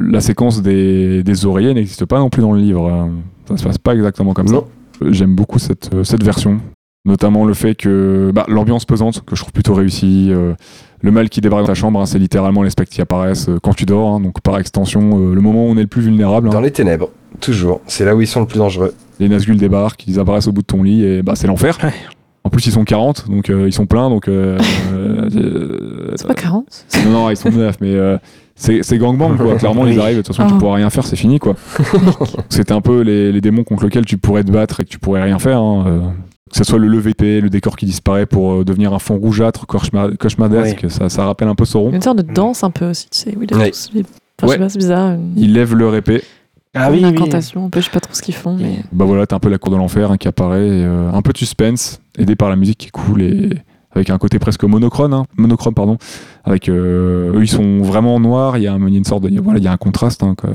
la 0.00 0.20
séquence 0.20 0.62
des, 0.62 1.22
des 1.22 1.44
oreillers 1.44 1.74
n'existe 1.74 2.04
pas 2.06 2.18
non 2.18 2.30
plus 2.30 2.40
dans 2.40 2.52
le 2.52 2.60
livre. 2.60 2.86
euh, 2.88 3.06
Ça 3.50 3.56
se 3.58 3.64
passe 3.64 3.78
pas 3.78 3.94
exactement 3.94 4.32
comme 4.32 4.48
Non. 4.48 4.60
ça. 4.60 4.66
J'aime 5.10 5.34
beaucoup 5.34 5.58
cette, 5.58 5.90
euh, 5.94 6.04
cette 6.04 6.22
version. 6.22 6.60
Notamment 7.04 7.44
le 7.44 7.54
fait 7.54 7.74
que 7.76 8.32
bah, 8.34 8.44
l'ambiance 8.48 8.84
pesante, 8.84 9.24
que 9.24 9.36
je 9.36 9.40
trouve 9.42 9.52
plutôt 9.52 9.74
réussie. 9.74 10.28
euh, 10.30 10.54
le 11.02 11.10
mal 11.12 11.28
qui 11.28 11.40
débarque 11.40 11.62
dans 11.62 11.68
ta 11.68 11.74
chambre, 11.74 12.00
hein, 12.00 12.06
c'est 12.06 12.18
littéralement 12.18 12.62
les 12.62 12.70
spectres 12.70 12.92
qui 12.92 13.00
apparaissent 13.00 13.48
euh, 13.48 13.58
quand 13.62 13.74
tu 13.74 13.84
dors. 13.86 14.14
hein, 14.14 14.20
donc 14.20 14.40
par 14.40 14.58
extension, 14.58 15.20
euh, 15.20 15.34
le 15.34 15.40
moment 15.40 15.66
où 15.66 15.68
on 15.68 15.76
est 15.76 15.82
le 15.82 15.86
plus 15.86 16.02
vulnérable. 16.02 16.48
hein. 16.48 16.52
Dans 16.52 16.60
les 16.60 16.72
ténèbres, 16.72 17.10
toujours. 17.40 17.80
C'est 17.86 18.04
là 18.04 18.16
où 18.16 18.20
ils 18.22 18.26
sont 18.26 18.40
le 18.40 18.46
plus 18.46 18.58
dangereux. 18.58 18.92
Les 19.20 19.28
Nazgûl 19.28 19.56
débarquent, 19.56 20.04
ils 20.08 20.18
apparaissent 20.18 20.48
au 20.48 20.52
bout 20.52 20.62
de 20.62 20.66
ton 20.66 20.82
lit 20.82 21.04
et 21.04 21.22
bah, 21.22 21.34
c'est 21.36 21.46
l'enfer. 21.46 21.78
Ouais. 21.82 21.92
En 22.42 22.50
plus, 22.50 22.66
ils 22.66 22.72
sont 22.72 22.84
40, 22.84 23.28
donc 23.30 23.50
euh, 23.50 23.66
ils 23.68 23.72
sont 23.72 23.86
pleins. 23.86 24.08
Donc, 24.10 24.26
euh, 24.28 24.58
euh, 24.92 26.12
C'est 26.16 26.26
pas 26.26 26.34
40 26.34 26.86
Non, 27.04 27.10
non, 27.10 27.30
ils 27.30 27.36
sont 27.36 27.50
neuf, 27.50 27.76
mais 27.80 27.94
euh, 27.94 28.18
c'est 28.56 28.82
c'est 28.82 28.98
gangbang, 28.98 29.36
quoi. 29.36 29.54
Clairement, 29.58 29.86
ils 29.86 29.94
Oui. 29.94 30.00
arrivent, 30.02 30.16
de 30.16 30.22
toute 30.22 30.34
façon, 30.34 30.48
Ah. 30.48 30.52
tu 30.52 30.58
pourras 30.58 30.76
rien 30.76 30.90
faire, 30.90 31.06
c'est 31.06 31.14
fini, 31.16 31.38
quoi. 31.38 31.54
C'était 32.48 32.72
un 32.72 32.80
peu 32.80 33.02
les, 33.02 33.30
les 33.32 33.40
démons 33.40 33.62
contre 33.64 33.84
lesquels 33.84 34.04
tu 34.06 34.18
pourrais 34.18 34.42
te 34.44 34.50
battre 34.50 34.80
et 34.80 34.84
que 34.84 34.88
tu 34.88 34.98
pourrais 34.98 35.22
rien 35.22 35.38
faire. 35.38 35.60
hein, 35.60 35.84
euh. 35.86 36.00
Que 36.50 36.58
ce 36.58 36.64
soit 36.64 36.78
le 36.78 36.86
levé 36.86 37.10
épée, 37.10 37.40
le 37.40 37.50
décor 37.50 37.76
qui 37.76 37.86
disparaît 37.86 38.24
pour 38.24 38.52
euh, 38.60 38.64
devenir 38.64 38.94
un 38.94 39.00
fond 39.00 39.16
rougeâtre, 39.18 39.66
cauchemar- 39.66 40.16
cauchemardesque, 40.16 40.86
ça, 40.88 41.08
ça 41.08 41.24
rappelle 41.26 41.48
un 41.48 41.56
peu 41.56 41.64
Sauron. 41.64 41.90
Une 41.92 42.00
sorte 42.00 42.18
de 42.18 42.32
danse 42.32 42.62
un 42.62 42.70
peu 42.70 42.88
aussi, 42.90 43.08
tu 43.10 43.18
sais. 43.18 43.34
Oui, 43.36 43.46
Ouais. 43.52 43.70
tous 43.72 43.90
les- 43.94 44.02
Enfin, 44.02 44.06
je 44.42 44.46
sais 44.46 44.52
Ouais. 44.52 44.58
pas, 44.58 44.68
c'est 44.68 44.78
bizarre. 44.78 45.14
Une, 45.14 45.32
Ils 45.36 45.52
lèvent 45.52 45.74
leur 45.74 45.94
épée. 45.96 46.22
Ah 46.72 46.88
une 46.88 46.94
oui, 46.94 47.00
oui. 47.02 47.06
incantation, 47.08 47.66
un 47.66 47.70
peu, 47.70 47.80
je 47.80 47.86
sais 47.86 47.90
pas 47.90 48.00
trop 48.00 48.14
ce 48.14 48.22
qu'ils 48.22 48.34
font, 48.34 48.54
mais. 48.54 48.76
Bah 48.92 49.06
voilà, 49.06 49.26
t'as 49.26 49.36
un 49.36 49.38
peu 49.40 49.48
la 49.48 49.58
cour 49.58 49.72
de 49.72 49.76
l'enfer 49.76 50.10
hein, 50.12 50.16
qui 50.18 50.28
apparaît. 50.28 50.66
et, 50.68 50.84
euh, 50.84 51.10
un 51.12 51.20
peu 51.22 51.32
de 51.32 51.38
suspense, 51.38 52.00
aidé 52.16 52.36
par 52.36 52.48
la 52.48 52.54
musique 52.56 52.78
qui 52.78 52.86
est 52.88 52.90
cool 52.90 53.22
et 53.22 53.48
avec 53.96 54.10
un 54.10 54.18
côté 54.18 54.38
presque 54.38 54.64
monochrome, 54.64 55.12
hein, 55.12 55.24
monochrome 55.36 55.74
pardon. 55.74 55.96
Avec 56.44 56.68
euh, 56.68 57.32
eux, 57.34 57.42
ils 57.42 57.48
sont 57.48 57.80
vraiment 57.82 58.20
noirs. 58.20 58.56
Il 58.58 58.62
y 58.62 58.68
a, 58.68 58.74
une 58.76 59.04
sorte 59.04 59.24
de, 59.24 59.40
voilà, 59.40 59.58
il 59.58 59.64
y 59.64 59.68
a 59.68 59.72
un 59.72 59.76
contraste. 59.76 60.22
hein, 60.22 60.34
quoi. 60.36 60.50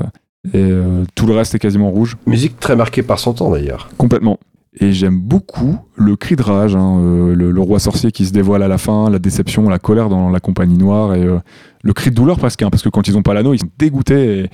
Et 0.54 0.56
euh, 0.56 1.04
tout 1.14 1.26
le 1.26 1.34
reste 1.34 1.54
est 1.54 1.58
quasiment 1.58 1.90
rouge. 1.90 2.16
Musique 2.26 2.58
très 2.58 2.74
marquée 2.76 3.02
par 3.02 3.18
son 3.18 3.32
temps 3.32 3.50
d'ailleurs. 3.50 3.88
Complètement. 3.98 4.38
Et 4.80 4.92
j'aime 4.92 5.20
beaucoup 5.20 5.76
le 5.96 6.16
cri 6.16 6.34
de 6.34 6.42
rage, 6.42 6.74
hein, 6.74 6.98
euh, 6.98 7.34
le, 7.34 7.50
le 7.50 7.60
roi 7.60 7.78
sorcier 7.78 8.10
qui 8.10 8.24
se 8.24 8.32
dévoile 8.32 8.62
à 8.62 8.68
la 8.68 8.78
fin, 8.78 9.10
la 9.10 9.18
déception, 9.18 9.68
la 9.68 9.78
colère 9.78 10.08
dans 10.08 10.30
la 10.30 10.40
compagnie 10.40 10.78
noire, 10.78 11.14
et 11.14 11.22
euh, 11.22 11.38
le 11.82 11.92
cri 11.92 12.08
de 12.10 12.14
douleur 12.14 12.38
presque, 12.38 12.62
hein, 12.62 12.70
parce 12.70 12.82
que 12.82 12.88
quand 12.88 13.06
ils 13.06 13.16
ont 13.18 13.22
pas 13.22 13.34
l'anneau, 13.34 13.52
ils 13.52 13.58
sont 13.60 13.68
dégoûtés, 13.78 14.48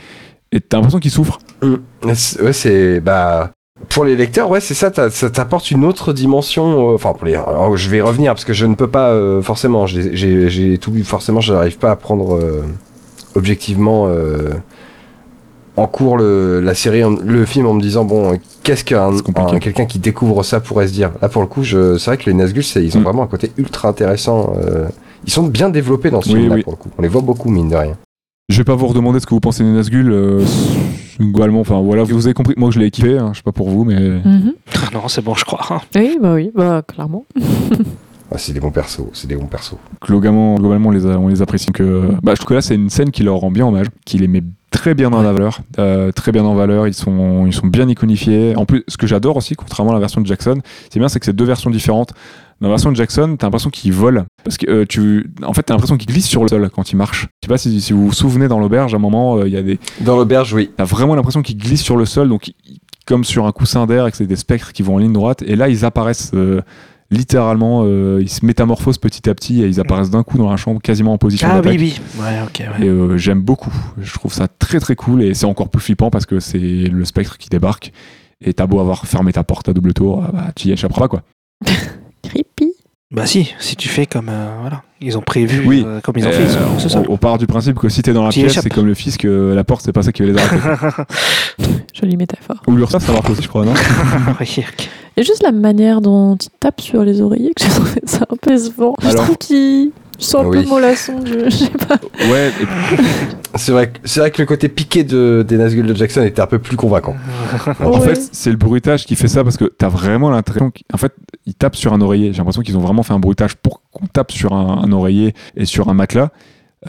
et 0.51 0.61
t'as 0.61 0.79
l'impression 0.79 0.99
qu'ils 0.99 1.13
souffrent. 1.13 1.39
C'est- 2.15 2.43
Ouais, 2.43 2.53
c'est. 2.53 3.01
Bah. 3.01 3.53
Pour 3.91 4.05
les 4.05 4.17
lecteurs, 4.17 4.51
ouais, 4.51 4.61
c'est 4.61 4.75
ça, 4.75 4.91
t'as- 4.91 5.11
ça 5.11 5.31
t'apporte 5.31 5.71
une 5.71 5.85
autre 5.85 6.13
dimension. 6.13 6.91
euh, 6.91 6.95
Enfin, 6.95 7.13
pour 7.13 7.27
les. 7.27 7.35
alors, 7.35 7.77
je 7.77 7.89
vais 7.89 8.01
revenir 8.01 8.33
parce 8.35 8.45
que 8.45 8.53
je 8.53 8.67
ne 8.67 8.75
peux 8.75 8.89
pas 8.89 9.11
euh, 9.11 9.41
forcément. 9.41 9.87
j'ai- 9.87 10.15
J'ai 10.17 10.49
j'ai 10.51 10.79
tout 10.79 10.91
lu, 10.91 11.05
forcément, 11.05 11.41
je 11.41 11.53
n'arrive 11.55 11.79
pas 11.79 11.91
à 11.93 11.97
prendre 11.97 12.35
euh, 12.37 12.63
objectivement 13.37 14.07
euh, 14.09 14.51
en 15.77 15.87
cours 15.87 16.17
le, 16.19 16.61
la 16.61 16.75
série, 16.75 17.03
le 17.25 17.45
film 17.45 17.67
en 17.67 17.75
me 17.75 17.81
disant 17.81 18.05
bon, 18.05 18.37
qu'est-ce 18.65 18.85
qu'un 18.85 19.13
quelqu'un 19.61 19.87
qui 19.87 20.01
découvre 20.01 20.43
ça 20.43 20.59
pourrait 20.59 20.89
se 20.89 20.93
dire? 20.93 21.13
Là, 21.23 21.29
pour 21.29 21.41
le 21.43 21.47
coup, 21.49 21.63
je- 21.63 21.97
c'est 21.99 22.11
vrai 22.11 22.17
que 22.19 22.29
les 22.29 22.35
Nazgûl, 22.35 22.65
ils 22.83 22.97
ont 22.97 23.01
Mm. 23.01 23.05
vraiment 23.05 23.23
un 23.23 23.27
côté 23.29 23.53
ultra 23.59 23.89
intéressant. 23.89 24.55
euh, 24.61 24.89
ils 25.25 25.33
sont 25.33 25.45
bien 25.45 25.69
développés 25.71 26.11
dans 26.11 26.21
ce 26.23 26.31
Oui, 26.31 26.37
film-là, 26.41 26.55
oui. 26.57 26.63
pour 26.63 26.73
le 26.73 26.79
coup. 26.79 26.91
On 26.99 27.03
les 27.03 27.09
voit 27.09 27.21
beaucoup, 27.23 27.49
mine 27.49 27.69
de 27.69 27.77
rien. 27.77 27.97
Je 28.49 28.57
vais 28.57 28.65
pas 28.65 28.75
vous 28.75 28.87
redemander 28.87 29.21
ce 29.21 29.27
que 29.27 29.35
vous 29.35 29.41
pensez 29.41 29.63
des 29.63 29.71
Nazgûl. 29.71 30.11
euh, 30.11 30.43
globalement, 31.21 31.61
enfin 31.61 31.81
voilà, 31.83 32.03
vous 32.05 32.25
avez 32.27 32.33
compris 32.33 32.55
que 32.55 32.61
moi 32.61 32.71
je 32.71 32.79
l'ai 32.79 32.91
kiffé, 32.91 33.19
hein, 33.19 33.31
je 33.33 33.39
sais 33.39 33.43
pas 33.43 33.53
pour 33.53 33.69
vous, 33.69 33.85
mais 33.85 33.99
Mhm. 34.01 34.55
Ah 34.75 34.89
non, 34.95 35.07
c'est 35.09 35.23
bon, 35.23 35.35
je 35.35 35.45
crois. 35.45 35.61
hein. 35.71 35.81
Oui, 35.95 36.17
bah 36.21 36.33
oui, 36.35 36.51
bah 36.55 36.83
clairement. 36.87 37.25
Ah, 38.31 38.37
c'est 38.37 38.53
des 38.53 38.61
bons 38.61 38.71
persos, 38.71 39.05
c'est 39.15 39.27
des 39.27 39.37
bons 39.37 39.47
persos. 39.47 39.77
globalement, 40.03 40.57
globalement 40.57 40.91
on, 40.91 40.93
les 40.93 41.07
a- 41.07 41.19
on 41.19 41.29
les 41.29 41.41
apprécie. 41.41 41.73
Que, 41.73 42.11
bah, 42.23 42.33
je 42.35 42.37
trouve 42.37 42.49
que 42.49 42.55
là 42.55 42.61
c'est 42.61 42.75
une 42.75 42.91
scène 42.91 43.11
qui 43.11 43.23
leur 43.23 43.37
rend 43.37 43.51
bien 43.51 43.67
hommage, 43.67 43.87
qui 44.05 44.19
les 44.19 44.29
met 44.29 44.43
très 44.71 44.93
bien 44.95 45.11
en 45.15 45.23
valeur, 45.23 45.61
euh, 45.79 46.13
très 46.13 46.31
bien 46.31 46.45
en 46.45 46.55
valeur. 46.55 46.87
Ils 46.87 46.93
sont, 46.93 47.47
ils 47.47 47.55
sont 47.55 47.69
bien 47.69 47.89
iconifiés. 47.89 48.55
En 48.55 48.67
plus, 48.67 48.85
ce 48.87 48.99
que 48.99 49.07
j'adore 49.07 49.39
aussi, 49.39 49.55
contrairement 49.55 49.93
à 49.93 49.95
la 49.95 50.01
version 50.01 50.21
de 50.21 50.27
Jackson, 50.27 50.59
c'est 50.93 50.99
bien, 50.99 51.09
c'est 51.09 51.21
que 51.21 51.25
c'est 51.25 51.33
deux 51.35 51.47
versions 51.47 51.71
différentes. 51.71 52.13
Dans 52.61 52.67
la 52.69 52.73
version 52.73 52.91
de 52.91 52.97
Jackson, 52.97 53.37
t'as 53.39 53.47
l'impression 53.47 53.71
qu'il 53.71 53.93
vole. 53.93 54.25
Parce 54.45 54.57
que 54.57 54.69
euh, 54.69 54.85
tu, 54.89 55.31
en 55.45 55.53
fait, 55.53 55.63
t'as 55.63 55.75
l'impression 55.75 55.97
qu'il 55.97 56.09
glisse 56.09 56.27
sur 56.27 56.43
le 56.43 56.49
sol 56.49 56.71
quand 56.75 56.91
il 56.91 56.97
marche. 56.97 57.29
Je 57.43 57.47
sais 57.47 57.49
pas 57.49 57.59
si, 57.59 57.81
si 57.81 57.93
vous 57.93 58.07
vous 58.07 58.13
souvenez 58.13 58.49
dans 58.49 58.59
l'auberge, 58.59 58.95
à 58.95 58.97
un 58.97 59.01
moment, 59.01 59.37
euh, 59.39 59.47
il 59.47 59.53
y 59.55 59.57
a 59.57 59.63
des, 59.63 59.79
Dans 60.01 60.17
l'auberge, 60.17 60.53
oui. 60.55 60.71
T'as 60.77 60.85
vraiment 60.85 61.15
l'impression 61.15 61.43
qu'ils 61.43 61.57
glissent 61.59 61.83
sur 61.85 61.97
le 61.97 62.05
sol, 62.05 62.29
donc 62.29 62.51
comme 63.07 63.25
sur 63.25 63.47
un 63.47 63.53
coussin 63.53 63.87
d'air, 63.87 64.07
et 64.07 64.11
que 64.11 64.17
c'est 64.17 64.27
des 64.27 64.37
spectres 64.37 64.73
qui 64.73 64.83
vont 64.83 64.97
en 64.97 64.99
ligne 64.99 65.13
droite. 65.13 65.43
Et 65.47 65.57
là, 65.57 65.69
ils 65.69 65.85
apparaissent. 65.85 66.33
euh, 66.35 66.61
littéralement, 67.11 67.85
euh, 67.87 68.19
ils 68.21 68.29
se 68.29 68.45
métamorphosent 68.45 68.99
petit 68.99 69.31
à 69.31 69.35
petit 69.35 69.63
et 69.63 69.67
ils 69.67 69.81
apparaissent 69.81 70.11
d'un 70.11 70.23
coup 70.23 70.37
dans 70.37 70.51
la 70.51 70.57
chambre, 70.59 70.79
quasiment 70.83 71.15
en 71.15 71.19
position 71.19 71.49
Ah 71.51 71.55
d'attaque. 71.63 71.79
oui, 71.81 71.95
oui. 71.97 72.23
Ouais, 72.23 72.41
ok. 72.45 72.63
ouais. 72.79 72.85
Et 72.87 72.89
euh, 72.91 73.17
j'aime 73.17 73.41
beaucoup. 73.41 73.73
Je 73.99 74.13
trouve 74.13 74.31
ça 74.33 74.47
très 74.47 74.79
très 74.79 74.95
cool 74.95 75.23
et 75.23 75.33
c'est 75.33 75.47
encore 75.47 75.71
plus 75.71 75.81
flippant 75.81 76.11
parce 76.11 76.27
que 76.27 76.39
c'est 76.39 76.59
le 76.59 77.05
spectre 77.07 77.39
qui 77.39 77.49
débarque. 77.49 77.93
Et 78.45 78.53
t'as 78.53 78.67
beau 78.67 78.79
avoir 78.79 79.07
fermé 79.07 79.33
ta 79.33 79.43
porte 79.43 79.71
à 79.71 79.73
double 79.73 79.95
tour, 79.95 80.23
ah 80.27 80.31
bah, 80.33 80.45
tu 80.55 80.69
y 80.69 80.73
échapperas 80.73 81.01
pas 81.01 81.09
quoi. 81.09 81.23
Bah 83.11 83.25
si, 83.25 83.55
si 83.59 83.75
tu 83.75 83.89
fais 83.89 84.05
comme 84.05 84.29
euh, 84.29 84.49
voilà, 84.61 84.83
ils 85.01 85.17
ont 85.17 85.23
prévu, 85.23 85.63
Oui. 85.67 85.83
euh, 85.87 85.99
comme 86.03 86.17
ils 86.19 86.27
ont 86.27 86.29
Euh, 86.29 86.33
fait, 86.33 86.43
ils 86.45 86.51
sont- 86.51 86.79
c'est 86.79 86.89
ça. 86.91 87.03
on, 87.09 87.15
on 87.15 87.17
part 87.17 87.39
du 87.39 87.47
principe 87.47 87.79
que 87.79 87.89
si 87.89 88.03
t'es 88.03 88.13
dans 88.13 88.23
la 88.23 88.31
Tu 88.31 88.41
pièce, 88.41 88.59
c'est 88.63 88.69
comme 88.69 88.85
le 88.85 88.93
fisc, 88.93 89.25
euh, 89.25 89.55
la 89.55 89.65
porte 89.65 89.81
c'est 89.83 89.95
pas 89.95 90.03
ça 90.03 90.13
qui 90.13 90.23
va 90.23 90.29
les 90.33 90.39
arrêter. 90.39 91.03
Jolie 91.95 92.19
métaphore. 92.19 92.57
Ou 92.67 92.77
l'URSSAF 92.77 93.07
ça 93.07 93.13
marche 93.13 93.31
aussi 93.31 93.43
je 93.43 93.49
crois, 93.49 93.65
non. 93.65 93.73
Il 94.41 94.59
y 95.17 95.21
a 95.21 95.23
juste 95.23 95.43
la 95.43 95.53
manière 95.53 96.03
dont 96.03 96.37
il 96.37 96.49
tape 96.61 96.83
sur 96.83 97.03
les 97.03 97.23
oreillers 97.23 97.53
que 97.57 97.65
j'ai 97.65 97.71
trouvé 97.75 98.01
ça 98.05 98.27
un 98.31 98.37
peu 98.37 98.51
décevant. 98.51 98.95
Je 99.01 99.09
Alors- 99.09 99.25
trouve 99.25 99.39
qu'il 99.39 99.91
sent 100.19 100.37
un 100.39 100.45
Oui. 100.45 100.63
peu 100.63 100.69
mollasson. 100.69 101.15
Je 101.25 101.49
sais 101.51 101.71
pas. 101.71 101.97
Ouais, 102.31 102.51
C'est 103.55 103.73
vrai, 103.73 103.91
vrai 104.17 104.31
que 104.31 104.43
le 104.43 104.47
côté 104.47 104.69
piqué 104.69 105.05
de, 105.05 105.45
des 105.47 105.57
Nazgûl 105.57 105.87
de 105.87 105.95
Jackson 105.95 106.23
était 106.23 106.43
un 106.43 106.47
peu 106.47 106.59
plus 106.59 106.77
convaincant. 106.77 107.17
En 107.81 107.93
Ouais. 108.01 108.15
fait, 108.15 108.29
c'est 108.33 108.51
le 108.51 108.57
bruitage 108.57 109.07
qui 109.07 109.17
fait 109.17 109.29
ça 109.29 109.43
parce 109.45 109.57
que 109.57 109.65
t'as 109.65 109.89
vraiment 109.89 110.31
l'impression 110.31 110.71
qu'en 110.71 110.99
fait, 110.99 111.13
ils 111.47 111.55
tapent 111.55 111.77
sur 111.77 111.93
un 111.93 112.01
oreiller. 112.01 112.33
J'ai 112.33 112.39
l'impression 112.39 112.63
qu'ils 112.63 112.77
ont 112.77 112.81
vraiment 112.81 113.03
fait 113.03 113.15
un 113.15 113.19
bruitage 113.19 113.55
pour 113.57 113.81
qu'on 113.91 114.07
tape 114.07 114.33
sur 114.33 114.53
un, 114.53 114.83
un 114.85 114.93
oreiller 114.93 115.35
et 115.57 115.65
sur 115.65 115.89
un 115.89 115.95
matelas. 115.95 116.31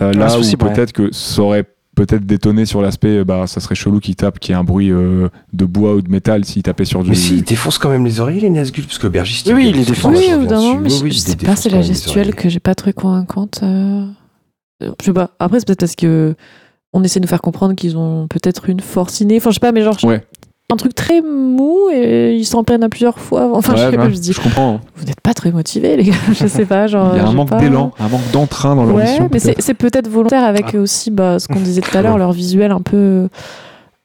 Euh, 0.01 0.13
là 0.13 0.37
où 0.37 0.41
ouais. 0.41 0.55
peut-être 0.55 0.91
que 0.91 1.11
ça 1.11 1.41
aurait 1.41 1.65
peut-être 2.05 2.25
détonné 2.25 2.65
sur 2.65 2.81
l'aspect, 2.81 3.17
euh, 3.19 3.23
bah 3.25 3.45
ça 3.47 3.59
serait 3.59 3.75
chelou 3.75 3.99
qu'ils 3.99 4.15
tapent, 4.15 4.39
qu'il 4.39 4.53
y 4.53 4.55
ait 4.55 4.59
un 4.59 4.63
bruit 4.63 4.89
euh, 4.91 5.27
de 5.53 5.65
bois 5.65 5.95
ou 5.95 6.01
de 6.01 6.09
métal 6.09 6.45
s'ils 6.45 6.63
tapaient 6.63 6.85
sur 6.85 7.03
du. 7.03 7.09
Mais 7.09 7.15
si, 7.15 7.35
ils 7.37 7.43
défoncent 7.43 7.77
quand 7.77 7.89
même 7.89 8.05
les 8.05 8.19
oreilles, 8.21 8.39
les 8.39 8.49
Nazgûl, 8.49 8.85
parce 8.85 8.97
que 8.97 9.07
l'aubergiste. 9.07 9.47
Oui, 9.47 9.53
oui, 9.55 9.69
il 9.69 9.75
les 9.75 9.85
défonce. 9.85 10.13
défonce. 10.13 10.17
Oui, 10.27 10.33
reviens 10.33 10.47
d'un 10.47 10.61
moment, 10.61 10.81
dessus. 10.81 10.83
mais 10.83 10.89
Oui, 10.91 10.97
je, 10.99 11.03
oui, 11.03 11.11
je 11.11 11.15
il 11.17 11.19
sais 11.21 11.35
pas, 11.35 11.41
défonce 11.41 11.59
c'est 11.59 11.69
la 11.69 11.81
gestuelle 11.81 12.35
que 12.35 12.47
j'ai 12.49 12.59
pas 12.59 12.75
trouvé 12.75 12.93
convaincante. 12.93 13.59
euh. 13.63 14.05
Je 14.81 14.87
sais 15.05 15.13
pas. 15.13 15.31
Après, 15.39 15.59
c'est 15.59 15.65
peut-être 15.67 15.81
parce 15.81 15.95
que 15.97 16.35
on 16.93 17.03
essaie 17.03 17.19
de 17.19 17.25
nous 17.25 17.29
faire 17.29 17.41
comprendre 17.41 17.75
qu'ils 17.75 17.97
ont 17.97 18.27
peut-être 18.27 18.69
une 18.69 18.79
force 18.79 19.19
innée. 19.19 19.37
Enfin, 19.37 19.49
je 19.51 19.55
sais 19.55 19.59
pas, 19.59 19.71
mais 19.71 19.81
genre, 19.83 19.97
Ouais. 20.03 20.23
Un 20.71 20.75
truc 20.75 20.93
très 20.93 21.21
mou 21.21 21.89
et 21.91 22.35
ils 22.35 22.45
s'en 22.45 22.63
prennent 22.63 22.83
à 22.83 22.89
plusieurs 22.89 23.17
fois. 23.19 23.49
Enfin, 23.53 23.73
je 23.75 23.83
Ouais, 23.85 23.91
sais 23.91 23.97
pas, 23.97 24.05
ouais, 24.05 24.13
je 24.13 24.19
dis, 24.19 24.33
je 24.33 24.39
comprends. 24.41 24.79
vous 24.95 25.05
n'êtes 25.05 25.19
pas 25.21 25.33
très 25.33 25.51
motivés, 25.51 25.97
les 25.97 26.03
gars. 26.03 26.13
Je 26.33 26.45
sais 26.47 26.65
pas, 26.65 26.85
genre. 26.87 27.11
Il 27.15 27.17
y 27.17 27.19
a 27.21 27.27
un 27.27 27.33
manque 27.33 27.49
pas- 27.49 27.57
d'élan, 27.59 27.91
un 27.99 28.07
manque 28.07 28.29
d'entrain 28.31 28.75
dans 28.75 28.85
leur 28.85 28.95
Ouais, 28.95 29.03
mission. 29.03 29.29
mais 29.31 29.39
c'est 29.39 29.53
peut-être. 29.53 29.63
c'est 29.63 29.73
peut-être 29.73 30.07
volontaire 30.07 30.43
avec 30.43 30.75
aussi 30.75 31.09
bah, 31.11 31.39
ce 31.39 31.47
qu'on 31.47 31.59
disait 31.59 31.81
tout 31.81 31.97
à 31.97 32.01
l'heure, 32.03 32.17
leur 32.17 32.31
visuel 32.33 32.71
un 32.71 32.81
peu. 32.81 33.29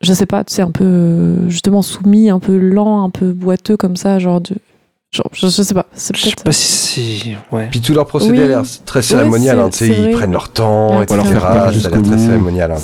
Je 0.00 0.12
sais 0.12 0.26
pas, 0.26 0.42
tu 0.44 0.54
sais, 0.54 0.62
un 0.62 0.70
peu 0.70 1.48
justement 1.48 1.80
soumis, 1.82 2.28
un 2.30 2.38
peu 2.38 2.58
lent, 2.58 3.04
un 3.04 3.10
peu 3.10 3.32
boiteux 3.32 3.76
comme 3.76 3.96
ça, 3.96 4.18
genre 4.18 4.40
de. 4.40 4.54
Genre, 5.12 5.28
je, 5.32 5.46
je 5.46 5.62
sais 5.62 5.74
pas, 5.74 5.86
c'est 5.94 6.16
Je 6.16 6.22
sais 6.24 6.34
pas 6.44 6.50
si 6.50 7.36
ouais. 7.52 7.68
Puis 7.70 7.80
tout 7.80 7.92
leur 7.94 8.04
procédé 8.06 8.38
Oui. 8.38 8.44
a 8.44 8.48
l'air 8.48 8.62
très 8.84 9.00
cérémonial. 9.00 9.56
c'est- 9.56 9.62
hein, 9.62 9.68
tu 9.70 9.78
sais, 9.78 9.86
c'est 9.86 9.92
ils 9.92 10.02
vrai. 10.06 10.12
prennent 10.12 10.32
leur 10.32 10.48
temps, 10.48 10.96
Ouais, 10.98 11.04
etc. 11.04 11.20
faire 11.22 11.40
peur 11.40 11.72
Ça 11.72 11.88
a 11.88 11.90
l'air 11.90 12.02
très 12.02 12.18
cérémonial. 12.18 12.72
hein, 12.72 12.76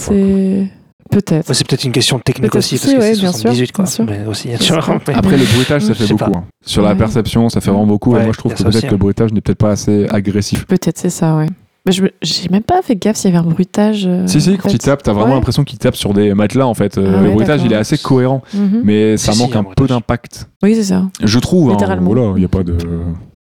Peut-être. 1.11 1.53
C'est 1.55 1.67
peut-être 1.67 1.85
une 1.85 1.93
question 1.93 2.19
technique 2.19 2.55
aussi 2.55 2.77
parce 2.79 2.93
que 2.93 2.99
ouais, 2.99 3.15
c'est 3.15 3.21
bien 3.21 3.33
sûr, 3.33 3.41
78 3.41 3.73
quoi. 3.73 3.85
bien 3.85 3.91
sûr. 3.93 4.05
Mais 4.05 4.27
aussi, 4.27 4.49
bien 4.49 4.57
Je 4.59 4.63
sûr. 4.65 4.85
sais 4.85 4.93
pas. 4.93 5.01
mais- 5.09 5.15
Après, 5.15 5.37
le 5.37 5.45
bruitage, 5.45 5.83
ça 5.83 5.95
fait 5.95 6.07
beaucoup. 6.13 6.25
hein. 6.37 6.45
Sur 6.65 6.83
la 6.83 6.91
Ouais. 6.91 6.97
perception, 6.97 7.49
ça 7.49 7.61
fait 7.61 7.71
vraiment 7.71 7.87
beaucoup. 7.87 8.17
et 8.17 8.23
moi, 8.23 8.33
je 8.33 8.39
trouve 8.39 8.55
que 8.55 8.63
peut-être 8.63 8.91
le 8.91 8.97
bruitage 8.97 9.33
n'est 9.33 9.41
peut-être 9.41 9.59
pas 9.59 9.71
assez 9.71 10.07
agressif. 10.09 10.67
Peut-être, 10.67 10.99
c'est 10.99 11.11
ça, 11.11 11.37
ouais. 11.37 11.47
Mais 11.87 11.93
j'ai 12.23 12.49
même 12.51 12.63
pas 12.63 12.83
fait 12.83 12.95
gaffe 12.95 13.17
s'il 13.17 13.33
y 13.33 13.37
avait 13.37 13.45
un 13.45 13.49
bruitage. 13.51 14.05
euh, 14.07 14.27
Si, 14.27 14.39
si, 14.41 14.57
quand 14.59 14.69
fait. 14.69 14.75
il 14.75 14.79
tape, 14.79 15.03
t'as 15.03 15.13
vraiment 15.15 15.29
Ouais. 15.31 15.35
l'impression 15.37 15.65
qu'il 15.65 15.79
tape 15.79 15.97
sur 15.97 16.13
des 16.13 16.35
matelas 16.35 16.67
en 16.67 16.75
fait. 16.75 16.99
Euh, 16.99 17.15
Ah 17.19 17.23
le 17.23 17.31
bruitage, 17.31 17.63
il 17.65 17.73
est 17.73 17.77
assez 17.77 17.97
cohérent, 17.97 18.43
Mhm. 18.53 18.83
mais 18.85 19.17
ça 19.17 19.33
Si, 19.33 19.39
manque 19.39 19.57
un 19.57 19.61
un 19.61 19.65
peu 19.75 19.87
d'impact. 19.87 20.47
Oui, 20.63 20.75
c'est 20.75 20.85
ça. 20.85 21.09
Je 21.23 21.39
trouve, 21.39 21.71
hein, 21.73 21.77
voilà, 22.03 22.33
il 22.37 22.43
y 22.43 22.45
a 22.45 22.49
pas 22.49 22.63
de. 22.63 22.77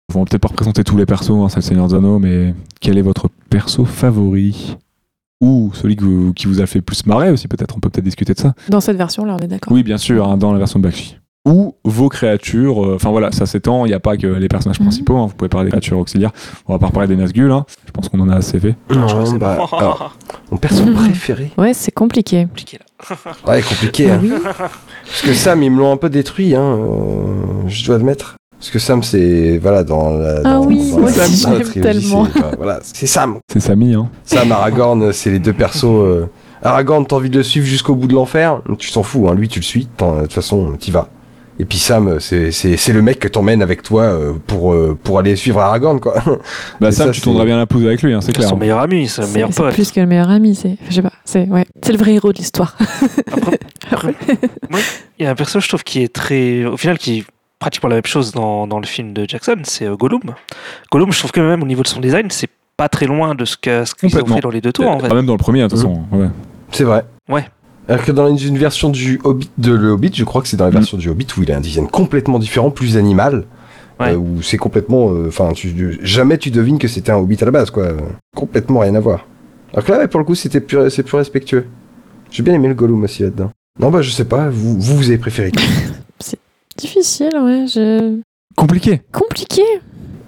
Ils 0.09 0.13
vont 0.13 0.23
peut-être 0.25 0.41
pas 0.41 0.47
représenter 0.47 0.83
tous 0.85 0.95
les 0.95 1.05
persos, 1.05 1.31
hein, 1.31 1.47
c'est 1.49 1.57
le 1.57 1.61
Seigneur 1.63 1.93
Anneaux, 1.93 2.17
mais 2.19 2.53
quel 2.79 2.97
est 2.97 3.01
votre 3.01 3.29
perso 3.49 3.83
favori? 3.83 4.77
Ou 5.43 5.71
celui 5.73 5.97
que 5.97 6.05
vous- 6.05 6.31
qui 6.33 6.47
vous 6.47 6.61
a 6.61 6.65
fait 6.65 6.79
plus 6.79 7.05
marrer 7.05 7.29
aussi, 7.29 7.49
peut-être, 7.49 7.75
on 7.75 7.79
peut 7.81 7.89
peut-être 7.89 8.05
discuter 8.05 8.33
de 8.33 8.39
ça. 8.39 8.53
Dans 8.69 8.79
cette 8.79 8.95
version-là, 8.95 9.35
on 9.37 9.43
est 9.43 9.47
d'accord. 9.47 9.73
Oui, 9.73 9.83
bien 9.83 9.97
sûr, 9.97 10.25
hein, 10.27 10.37
dans 10.37 10.53
la 10.53 10.57
version 10.57 10.79
de 10.79 10.83
Bakshi. 10.85 11.17
Ou 11.45 11.75
vos 11.83 12.07
créatures, 12.07 12.85
euh, 12.85 12.95
enfin 12.95 13.09
voilà, 13.11 13.33
ça 13.33 13.45
s'étend, 13.45 13.83
il 13.85 13.89
n'y 13.89 13.93
a 13.93 13.99
pas 13.99 14.15
que 14.15 14.27
les 14.27 14.47
personnages 14.47 14.79
Mhm. 14.79 14.85
principaux, 14.85 15.17
hein, 15.17 15.25
vous 15.27 15.33
pouvez 15.35 15.49
parler 15.49 15.65
des 15.65 15.71
créatures 15.71 15.99
auxiliaires, 15.99 16.31
on 16.67 16.71
va 16.71 16.79
pas 16.79 16.85
reparler 16.87 17.09
des 17.09 17.17
Nazgûl, 17.17 17.51
hein, 17.51 17.65
je 17.85 17.91
pense 17.91 18.07
qu'on 18.07 18.21
en 18.21 18.29
a 18.29 18.35
assez 18.37 18.57
fait. 18.61 18.77
Non, 18.89 19.05
je 19.09 19.13
crois 19.13 19.13
que 19.15 19.17
Non, 19.17 19.25
c'est 19.25 19.37
bah, 19.39 19.57
alors, 19.77 20.17
mon 20.51 20.57
perso 20.57 20.85
Mhm. 20.85 20.93
préféré. 20.93 21.51
Ouais, 21.57 21.73
c'est 21.73 21.91
compliqué. 21.91 22.45
compliqué 22.45 22.79
là. 22.79 23.17
Ouais, 23.45 23.61
compliqué. 23.61 24.09
hein. 24.11 24.19
Oui. 24.23 24.31
Parce 24.41 25.21
que 25.21 25.33
Sam, 25.33 25.61
ils 25.63 25.69
me 25.71 25.79
l'ont 25.79 25.91
un 25.91 25.97
peu 25.97 26.09
détruit, 26.09 26.55
hein, 26.55 26.61
euh, 26.63 27.67
je 27.67 27.85
dois 27.87 27.95
admettre. 27.97 28.37
Parce 28.63 28.71
que 28.71 28.79
Sam, 28.79 29.03
c'est. 29.03 29.57
Voilà, 29.61 29.83
dans 29.83 30.11
la. 30.17 30.37
Ah 30.39 30.53
dans- 30.53 30.65
oui, 30.65 30.89
dans 30.91 30.99
moi 30.99 31.11
tellement. 31.11 32.25
c'est- 32.25 32.39
enfin, 32.39 32.51
voilà, 32.55 32.79
c'est 32.81 33.07
Sam. 33.07 33.39
C'est 33.51 33.59
Samy, 33.59 33.93
hein. 33.93 34.09
Sam, 34.23 34.49
Aragorn, 34.53 35.11
c'est 35.11 35.31
les 35.31 35.39
deux 35.39 35.51
persos. 35.51 35.83
euh, 35.83 36.27
Aragorn, 36.61 37.05
t'as 37.05 37.17
envie 37.17 37.29
de 37.29 37.35
le 37.37 37.43
suivre 37.43 37.65
jusqu'au 37.65 37.93
bout 37.93 38.07
de 38.07 38.13
l'enfer, 38.13 38.61
tu 38.79 38.89
t'en 38.93 39.03
fous, 39.03 39.27
hein. 39.27 39.35
lui, 39.35 39.49
tu 39.49 39.59
le 39.59 39.65
suis, 39.65 39.81
de 39.99 40.21
toute 40.21 40.31
façon, 40.31 40.77
t'y 40.79 40.91
vas. 40.91 41.09
Et 41.59 41.65
puis 41.65 41.77
Sam, 41.77 42.19
c'est- 42.21 42.51
c'est 42.51 42.77
c'est 42.77 42.93
le 42.93 43.01
mec 43.01 43.19
que 43.19 43.27
t'emmènes 43.27 43.61
avec 43.61 43.83
toi 43.83 44.03
euh, 44.03 44.31
pour, 44.47 44.73
euh, 44.73 44.97
pour 45.03 45.19
aller 45.19 45.35
suivre 45.35 45.59
Aragorn, 45.59 45.99
quoi. 45.99 46.15
Bah 46.79 46.87
Et 46.87 46.91
Sam, 46.93 47.07
ça, 47.07 47.11
tu 47.11 47.19
c'est- 47.19 47.23
tourneras 47.25 47.43
bien 47.45 47.57
la 47.57 47.65
pouce 47.65 47.83
avec 47.85 48.01
lui, 48.01 48.13
hein, 48.13 48.21
c'est 48.21 48.27
C'est 48.27 48.31
clair. 48.31 48.47
son 48.49 48.55
meilleur 48.55 48.79
ami, 48.79 49.09
c'est 49.09 49.21
le 49.21 49.27
C'est 49.27 49.33
meilleur 49.33 49.49
c'est 49.51 49.61
pote. 49.61 49.73
plus 49.73 49.91
que 49.91 49.99
le 49.99 50.05
meilleur 50.07 50.29
ami, 50.29 50.55
c'est. 50.55 50.77
Je 50.89 50.95
sais 50.95 51.01
pas, 51.01 51.11
c'est 51.25 51.47
ouais. 51.49 51.65
C'est 51.85 51.91
le 51.91 51.97
vrai 51.97 52.13
héros 52.13 52.31
de 52.31 52.37
l'histoire. 52.37 52.77
Après, 53.29 53.59
après, 53.91 54.15
moi, 54.71 54.79
il 55.19 55.25
y 55.25 55.27
a 55.27 55.31
un 55.31 55.35
perso, 55.35 55.59
je 55.59 55.67
trouve, 55.67 55.83
qui 55.83 56.01
est 56.01 56.11
très. 56.13 56.63
Au 56.65 56.77
final, 56.77 56.97
qui 56.97 57.19
est 57.19 57.23
pratiquement 57.63 57.87
la 57.89 57.95
même 57.95 58.05
chose 58.05 58.31
dans, 58.33 58.67
dans 58.67 58.79
le 58.79 58.85
film 58.85 59.13
de 59.13 59.25
Jackson, 59.27 59.55
c'est 59.63 59.85
euh, 59.85 59.95
Gollum. 59.95 60.19
Gollum, 60.91 61.13
je 61.13 61.19
trouve 61.19 61.31
que 61.31 61.39
même 61.39 61.63
au 61.63 61.65
niveau 61.65 61.81
de 61.81 61.87
son 61.87 62.01
design, 62.01 62.27
c'est 62.29 62.49
pas 62.75 62.89
très 62.89 63.05
loin 63.05 63.35
de 63.35 63.45
ce 63.45 63.55
que- 63.55 63.85
ce 63.85 63.95
qu'ils 63.95 64.17
ont 64.19 64.25
fait 64.25 64.41
dans 64.41 64.49
les 64.49 64.59
deux 64.59 64.73
tours, 64.73 64.89
en 64.89 64.99
fait. 64.99 65.07
Ah, 65.09 65.13
même 65.13 65.25
dans 65.25 65.33
le 65.33 65.37
premier, 65.37 65.61
de 65.63 65.67
toute 65.69 65.77
façon. 65.77 66.03
ouais. 66.11 66.27
C'est 66.71 66.83
vrai. 66.83 67.05
Ouais. 67.29 67.45
Alors 67.87 68.03
que 68.03 68.11
dans 68.11 68.35
une, 68.35 68.57
version 68.57 68.89
du 68.89 69.19
Hobbit, 69.23 69.49
de 69.57 69.73
le 69.73 69.89
Hobbit, 69.91 70.11
je 70.13 70.23
crois 70.25 70.41
que 70.41 70.47
c'est 70.49 70.57
dans 70.57 70.65
la 70.65 70.71
Mm. 70.71 70.75
version 70.75 70.97
du 70.97 71.07
Hobbit 71.09 71.27
où 71.37 71.43
il 71.43 71.51
a 71.53 71.57
un 71.57 71.61
design 71.61 71.87
complètement 71.87 72.37
différent, 72.39 72.69
plus 72.69 72.97
animal. 72.97 73.45
Ouais. 73.99 74.13
euh, 74.13 74.17
où 74.17 74.41
c'est 74.41 74.57
complètement. 74.57 75.05
Enfin, 75.27 75.51
tu 75.53 75.99
jamais 76.01 76.37
tu 76.39 76.49
devines 76.49 76.79
que 76.79 76.87
c'était 76.87 77.11
un 77.11 77.17
Hobbit 77.17 77.37
à 77.41 77.45
la 77.45 77.51
base, 77.51 77.69
quoi. 77.69 77.89
Complètement 78.35 78.79
rien 78.79 78.95
à 78.95 78.99
voir. 78.99 79.25
Alors 79.71 79.85
que 79.85 79.91
là, 79.91 79.99
ouais, 79.99 80.07
pour 80.07 80.19
le 80.19 80.25
coup, 80.25 80.33
c'était 80.35 80.59
plus, 80.61 80.89
c'est 80.89 81.03
plus 81.03 81.15
respectueux. 81.15 81.67
J'ai 82.31 82.41
bien 82.43 82.53
aimé 82.55 82.67
le 82.67 82.73
Gollum 82.73 83.03
aussi 83.03 83.21
là-dedans. 83.23 83.51
Non, 83.79 83.91
bah, 83.91 84.01
je 84.01 84.09
sais 84.09 84.25
pas, 84.25 84.49
vous, 84.49 84.79
vous, 84.79 84.97
vous 84.97 85.07
avez 85.09 85.17
préféré 85.19 85.51
qui? 85.51 85.63
Difficile, 86.77 87.31
ouais. 87.41 87.65
Je... 87.67 88.19
Compliqué. 88.55 89.01
Compliqué. 89.11 89.63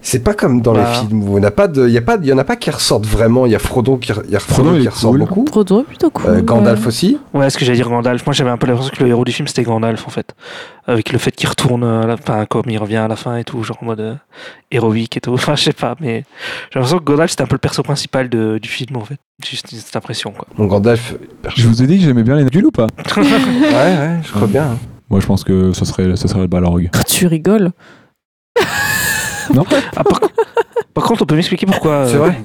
C'est 0.02 0.22
pas 0.22 0.34
comme 0.34 0.60
dans 0.62 0.72
Bah. 0.72 0.88
les 1.02 1.08
films 1.08 1.28
où 1.28 1.36
on 1.36 1.40
n'a 1.40 1.50
pas 1.50 1.66
de, 1.66 1.88
y 1.88 1.98
a 1.98 2.02
pas, 2.02 2.16
y 2.22 2.32
en 2.32 2.38
a 2.38 2.44
pas 2.44 2.54
qui 2.54 2.70
ressortent 2.70 3.06
vraiment. 3.06 3.44
Il 3.46 3.50
y 3.50 3.56
a 3.56 3.58
Frodo 3.58 3.96
qui, 3.96 4.12
il 4.26 4.30
y 4.30 4.36
a 4.36 4.38
Frodo 4.38 4.68
Frodo, 4.68 4.76
il 4.76 4.82
qui 4.82 4.88
ressort 4.88 5.10
cool. 5.10 5.18
beaucoup. 5.18 5.44
Frodo, 5.48 5.82
plutôt 5.82 6.10
cool. 6.10 6.30
Euh, 6.30 6.42
Gandalf 6.42 6.80
ouais. 6.82 6.86
aussi. 6.86 7.18
Ouais, 7.34 7.50
ce 7.50 7.58
que 7.58 7.64
j'allais 7.64 7.78
dire 7.78 7.88
Gandalf. 7.88 8.24
Moi, 8.24 8.32
j'avais 8.32 8.50
un 8.50 8.56
peu 8.56 8.68
l'impression 8.68 8.92
que 8.96 9.02
le 9.02 9.10
héros 9.10 9.24
du 9.24 9.32
film, 9.32 9.48
c'était 9.48 9.64
Gandalf, 9.64 10.06
en 10.06 10.10
fait. 10.10 10.34
Avec 10.86 11.10
le 11.12 11.18
fait 11.18 11.32
qu'il 11.32 11.48
retourne 11.48 11.82
à 11.82 12.06
la 12.06 12.16
fin, 12.16 12.46
comme 12.46 12.66
il 12.68 12.78
revient 12.78 12.96
à 12.98 13.08
la 13.08 13.16
fin 13.16 13.36
et 13.36 13.42
tout, 13.42 13.64
genre 13.64 13.78
en 13.82 13.86
mode 13.86 14.00
euh, 14.00 14.14
héroïque 14.70 15.16
et 15.16 15.20
tout. 15.20 15.32
Enfin, 15.34 15.56
je 15.56 15.64
sais 15.64 15.72
pas, 15.72 15.96
mais 16.00 16.22
j'ai 16.70 16.78
l'impression 16.78 16.98
que 16.98 17.04
Gandalf, 17.04 17.30
c'était 17.30 17.42
un 17.42 17.46
peu 17.46 17.56
le 17.56 17.60
perso 17.60 17.82
principal 17.82 18.28
de- 18.28 18.58
du 18.62 18.68
film, 18.68 18.96
en 18.96 19.04
fait. 19.04 19.16
J'ai 19.42 19.50
juste 19.52 19.68
cette 19.74 19.96
impression, 19.96 20.30
quoi. 20.30 20.46
Mon 20.56 20.66
Gandalf. 20.66 21.16
Je 21.56 21.66
vous 21.66 21.82
ai 21.82 21.86
dit 21.88 21.98
que 21.98 22.04
j'aimais 22.04 22.22
bien 22.22 22.36
les 22.36 22.42
Nazgûl 22.44 22.64
ou 22.66 22.70
pas? 22.70 22.86
Ouais, 23.16 23.22
ouais, 23.24 24.18
je 24.22 24.30
crois 24.32 24.46
bien. 24.46 24.64
hein. 24.72 24.78
Moi, 25.10 25.20
je 25.20 25.26
pense 25.26 25.44
que 25.44 25.72
ce 25.72 25.84
serait, 25.84 26.16
ce 26.16 26.26
serait 26.28 26.40
le 26.40 26.46
Balrog. 26.48 26.90
Tu 27.06 27.26
rigoles. 27.26 27.70
Ah, 29.96 30.02
par, 30.04 30.20
par 30.92 31.04
contre, 31.04 31.22
on 31.22 31.26
peut 31.26 31.36
m'expliquer 31.36 31.66
pourquoi. 31.66 32.06
C'est 32.08 32.16
euh, 32.16 32.18
vrai 32.18 32.38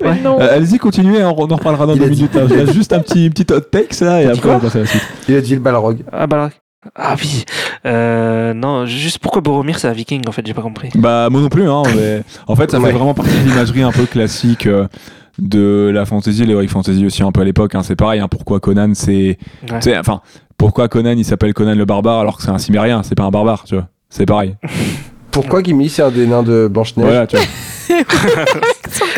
Mais 0.00 0.06
Ouais. 0.08 0.20
non. 0.20 0.40
Euh, 0.40 0.56
Allez-y, 0.56 0.78
continuez, 0.78 1.22
on 1.22 1.28
en 1.28 1.32
reparlera 1.56 1.86
dans 1.86 1.94
Il 1.94 2.00
deux 2.00 2.08
minutes. 2.08 2.34
hein. 2.36 2.46
Il 2.50 2.56
y 2.56 2.60
a 2.60 2.66
juste 2.66 2.92
un 2.92 2.98
petit, 3.00 3.30
petit 3.30 3.50
hot 3.52 3.60
takes 3.60 4.00
là, 4.00 4.20
et 4.22 4.26
après 4.26 4.48
on 4.50 4.54
va 4.54 4.60
passer 4.60 4.78
à 4.78 4.80
la 4.82 4.86
suite. 4.88 5.02
Il 5.28 5.36
a 5.36 5.40
dit 5.40 5.54
le 5.54 5.60
Balrog. 5.60 5.98
Ah, 6.12 6.26
bah, 6.26 6.50
ah 6.96 7.14
oui. 7.20 7.44
Euh, 7.86 8.52
non, 8.52 8.84
juste 8.86 9.20
pourquoi 9.20 9.40
Boromir, 9.42 9.78
c'est 9.78 9.86
un 9.88 9.92
viking, 9.92 10.22
en 10.28 10.32
fait, 10.32 10.44
j'ai 10.44 10.54
pas 10.54 10.62
compris. 10.62 10.90
Bah, 10.96 11.28
moi 11.30 11.40
non 11.40 11.48
plus, 11.48 11.68
hein, 11.70 11.82
mais 11.94 12.22
en 12.48 12.56
fait, 12.56 12.70
ça 12.72 12.80
Ouais. 12.80 12.86
fait 12.90 12.92
vraiment 12.98 13.14
partie 13.14 13.30
de 13.38 13.48
l'imagerie 13.48 13.82
un 13.82 13.92
peu 13.92 14.06
classique 14.06 14.66
euh, 14.66 14.88
de 15.38 15.90
la 15.94 16.04
fantasy, 16.04 16.44
l'heroic 16.44 16.66
fantasy 16.68 17.06
aussi 17.06 17.22
un 17.22 17.30
peu 17.30 17.40
à 17.42 17.44
l'époque. 17.44 17.74
hein. 17.76 17.82
C'est 17.84 17.96
pareil, 17.96 18.18
hein, 18.20 18.28
pourquoi 18.28 18.58
Conan, 18.58 18.90
c'est. 18.94 19.38
Ouais. 19.70 19.80
Pourquoi 20.62 20.88
Conan 20.88 21.14
il 21.16 21.24
s'appelle 21.24 21.52
Conan 21.54 21.74
le 21.74 21.84
barbare 21.84 22.20
alors 22.20 22.36
que 22.36 22.42
c'est 22.44 22.50
un 22.50 22.58
cimérien 22.58 23.02
C'est 23.02 23.16
pas 23.16 23.24
un 23.24 23.30
barbare, 23.30 23.64
tu 23.64 23.74
vois. 23.74 23.88
C'est 24.08 24.26
pareil. 24.26 24.54
Pourquoi 25.32 25.62
Gimli 25.62 25.88
c'est 25.88 26.02
un 26.02 26.10
des 26.10 26.26
nains 26.26 26.42
de 26.42 26.68
Blanche-Neige 26.70 27.06
Voilà, 27.06 27.26
tu 27.26 27.36
vois. 27.36 27.46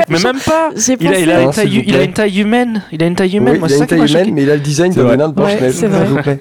Mais 0.09 0.19
même 0.23 0.39
pas 0.47 0.71
il 0.77 1.09
a, 1.09 1.19
il, 1.19 1.31
a 1.31 1.41
une 1.41 1.47
Non, 1.47 1.51
taille, 1.51 1.69
s'il 1.69 1.79
vous 1.83 1.85
il 1.89 1.95
a 1.95 1.99
plaît. 1.99 2.05
une 2.07 2.13
taille 2.13 2.41
humaine. 2.41 2.83
Il 2.93 3.03
a 3.03 3.07
une 3.07 3.17
taille 3.17 3.37
humaine. 3.37 3.55
Oui, 3.55 3.59
Moi, 3.59 3.69
il 3.69 3.75
a 3.75 3.77
une 3.79 3.87
taille 3.87 3.99
humaine, 3.99 4.09
choqué. 4.09 4.31
mais 4.31 4.43
il 4.45 4.51
a 4.51 4.55
le 4.55 4.61
design 4.61 4.93
des 4.93 5.03
nains 5.03 5.29
de 5.29 5.35
Blanche-Neige. 5.35 5.75
ouais. 6.27 6.41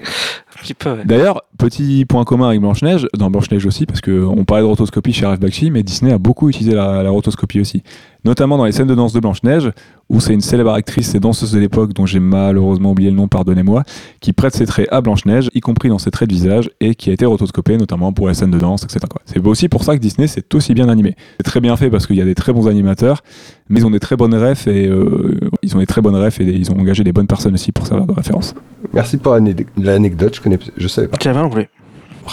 D'ailleurs, 1.04 1.42
petit 1.58 2.04
point 2.06 2.22
commun 2.24 2.48
avec 2.48 2.60
Blanche-Neige, 2.60 3.08
dans 3.18 3.30
Blanche-Neige 3.30 3.66
aussi, 3.66 3.84
parce 3.84 4.00
qu'on 4.00 4.44
parlait 4.44 4.62
de 4.62 4.68
rotoscopie 4.68 5.12
chez 5.12 5.26
RF 5.26 5.40
Bakshi, 5.40 5.72
mais 5.72 5.82
Disney 5.82 6.12
a 6.12 6.18
beaucoup 6.18 6.48
utilisé 6.48 6.74
la, 6.74 7.02
la 7.02 7.10
rotoscopie 7.10 7.60
aussi. 7.60 7.82
Notamment 8.24 8.56
dans 8.56 8.64
les 8.64 8.72
scènes 8.72 8.86
de 8.86 8.94
danse 8.94 9.12
de 9.12 9.20
Blanche-Neige, 9.20 9.70
où 10.08 10.20
c'est 10.20 10.34
une 10.34 10.40
célèbre 10.40 10.72
actrice 10.72 11.14
et 11.14 11.20
danseuse 11.20 11.52
de 11.52 11.58
l'époque, 11.58 11.92
dont 11.92 12.06
j'ai 12.06 12.20
malheureusement 12.20 12.92
oublié 12.92 13.10
le 13.10 13.16
nom, 13.16 13.28
pardonnez-moi, 13.28 13.84
qui 14.20 14.32
prête 14.32 14.54
ses 14.54 14.66
traits 14.66 14.88
à 14.90 15.00
Blanche-Neige, 15.00 15.50
y 15.54 15.60
compris 15.60 15.88
dans 15.88 15.98
ses 15.98 16.10
traits 16.10 16.28
de 16.28 16.34
visage, 16.34 16.70
et 16.80 16.94
qui 16.94 17.10
a 17.10 17.12
été 17.12 17.24
rotoscopée 17.26 17.76
notamment 17.76 18.12
pour 18.12 18.28
les 18.28 18.34
scènes 18.34 18.50
de 18.50 18.58
danse, 18.58 18.84
etc. 18.84 19.00
C'est 19.26 19.44
aussi 19.46 19.68
pour 19.68 19.84
ça 19.84 19.96
que 19.96 20.00
Disney 20.00 20.26
c'est 20.26 20.54
aussi 20.54 20.74
bien 20.74 20.88
animé. 20.88 21.16
C'est 21.38 21.44
très 21.44 21.60
bien 21.60 21.76
fait 21.76 21.90
parce 21.90 22.06
qu'il 22.06 22.16
y 22.16 22.22
a 22.22 22.24
des 22.24 22.34
très 22.34 22.52
bons 22.52 22.68
animateurs, 22.68 23.22
mais 23.68 23.80
ils 23.80 23.86
ont 23.86 23.90
des 23.90 24.00
très 24.00 24.16
bonnes 24.16 24.34
refs 24.34 24.66
et 24.66 24.86
euh, 24.86 25.38
ils 25.62 25.76
ont 25.76 25.80
des 25.80 25.86
très 25.86 26.00
bonnes 26.00 26.16
refs 26.16 26.40
et 26.40 26.44
ils 26.44 26.70
ont 26.70 26.78
engagé 26.78 27.04
des 27.04 27.12
bonnes 27.12 27.26
personnes 27.26 27.54
aussi 27.54 27.72
pour 27.72 27.86
servir 27.86 28.06
de 28.06 28.12
référence. 28.12 28.54
Merci 28.92 29.16
pour 29.16 29.36
l'anecdote, 29.76 30.36
je 30.36 30.40
connais, 30.40 30.58
je 30.76 30.88
savais 30.88 31.08
pas. 31.08 31.16
Tu 31.16 31.28
l'avais 31.28 31.40
non 31.40 31.50
plus. 31.50 31.66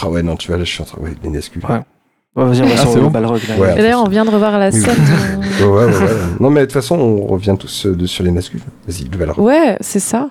Ah 0.00 0.08
ouais, 0.08 0.22
non, 0.22 0.36
tu 0.36 0.48
vois, 0.48 0.56
là, 0.56 0.64
je 0.64 0.70
suis 0.70 0.82
en 0.82 0.86
train, 0.86 1.02
ouais, 1.02 1.12
les. 1.22 1.30
Ouais. 1.30 1.80
Vas-y, 2.34 2.62
on 2.62 2.66
va 2.66 2.72
Ah, 2.74 2.86
sur 2.86 2.94
le 2.96 3.00
bon 3.02 3.10
Balrog. 3.10 3.40
Ouais. 3.58 3.74
D'ailleurs, 3.76 4.02
on 4.04 4.08
vient 4.08 4.24
de 4.24 4.30
revoir 4.30 4.58
la 4.58 4.70
scène. 4.72 4.82
Ouais, 5.60 5.66
ouais, 5.68 5.84
ouais, 5.84 5.92
ouais. 5.92 6.08
Non, 6.40 6.50
mais 6.50 6.60
de 6.60 6.64
toute 6.64 6.72
façon, 6.72 6.98
on 6.98 7.26
revient 7.26 7.54
tous 7.58 7.86
euh, 7.86 8.06
sur 8.06 8.24
les 8.24 8.30
NSQ. 8.32 8.58
Vas-y, 8.88 9.04
le 9.04 9.16
Valorant. 9.18 9.40
Ouais, 9.42 9.76
c'est 9.80 10.00
ça. 10.00 10.30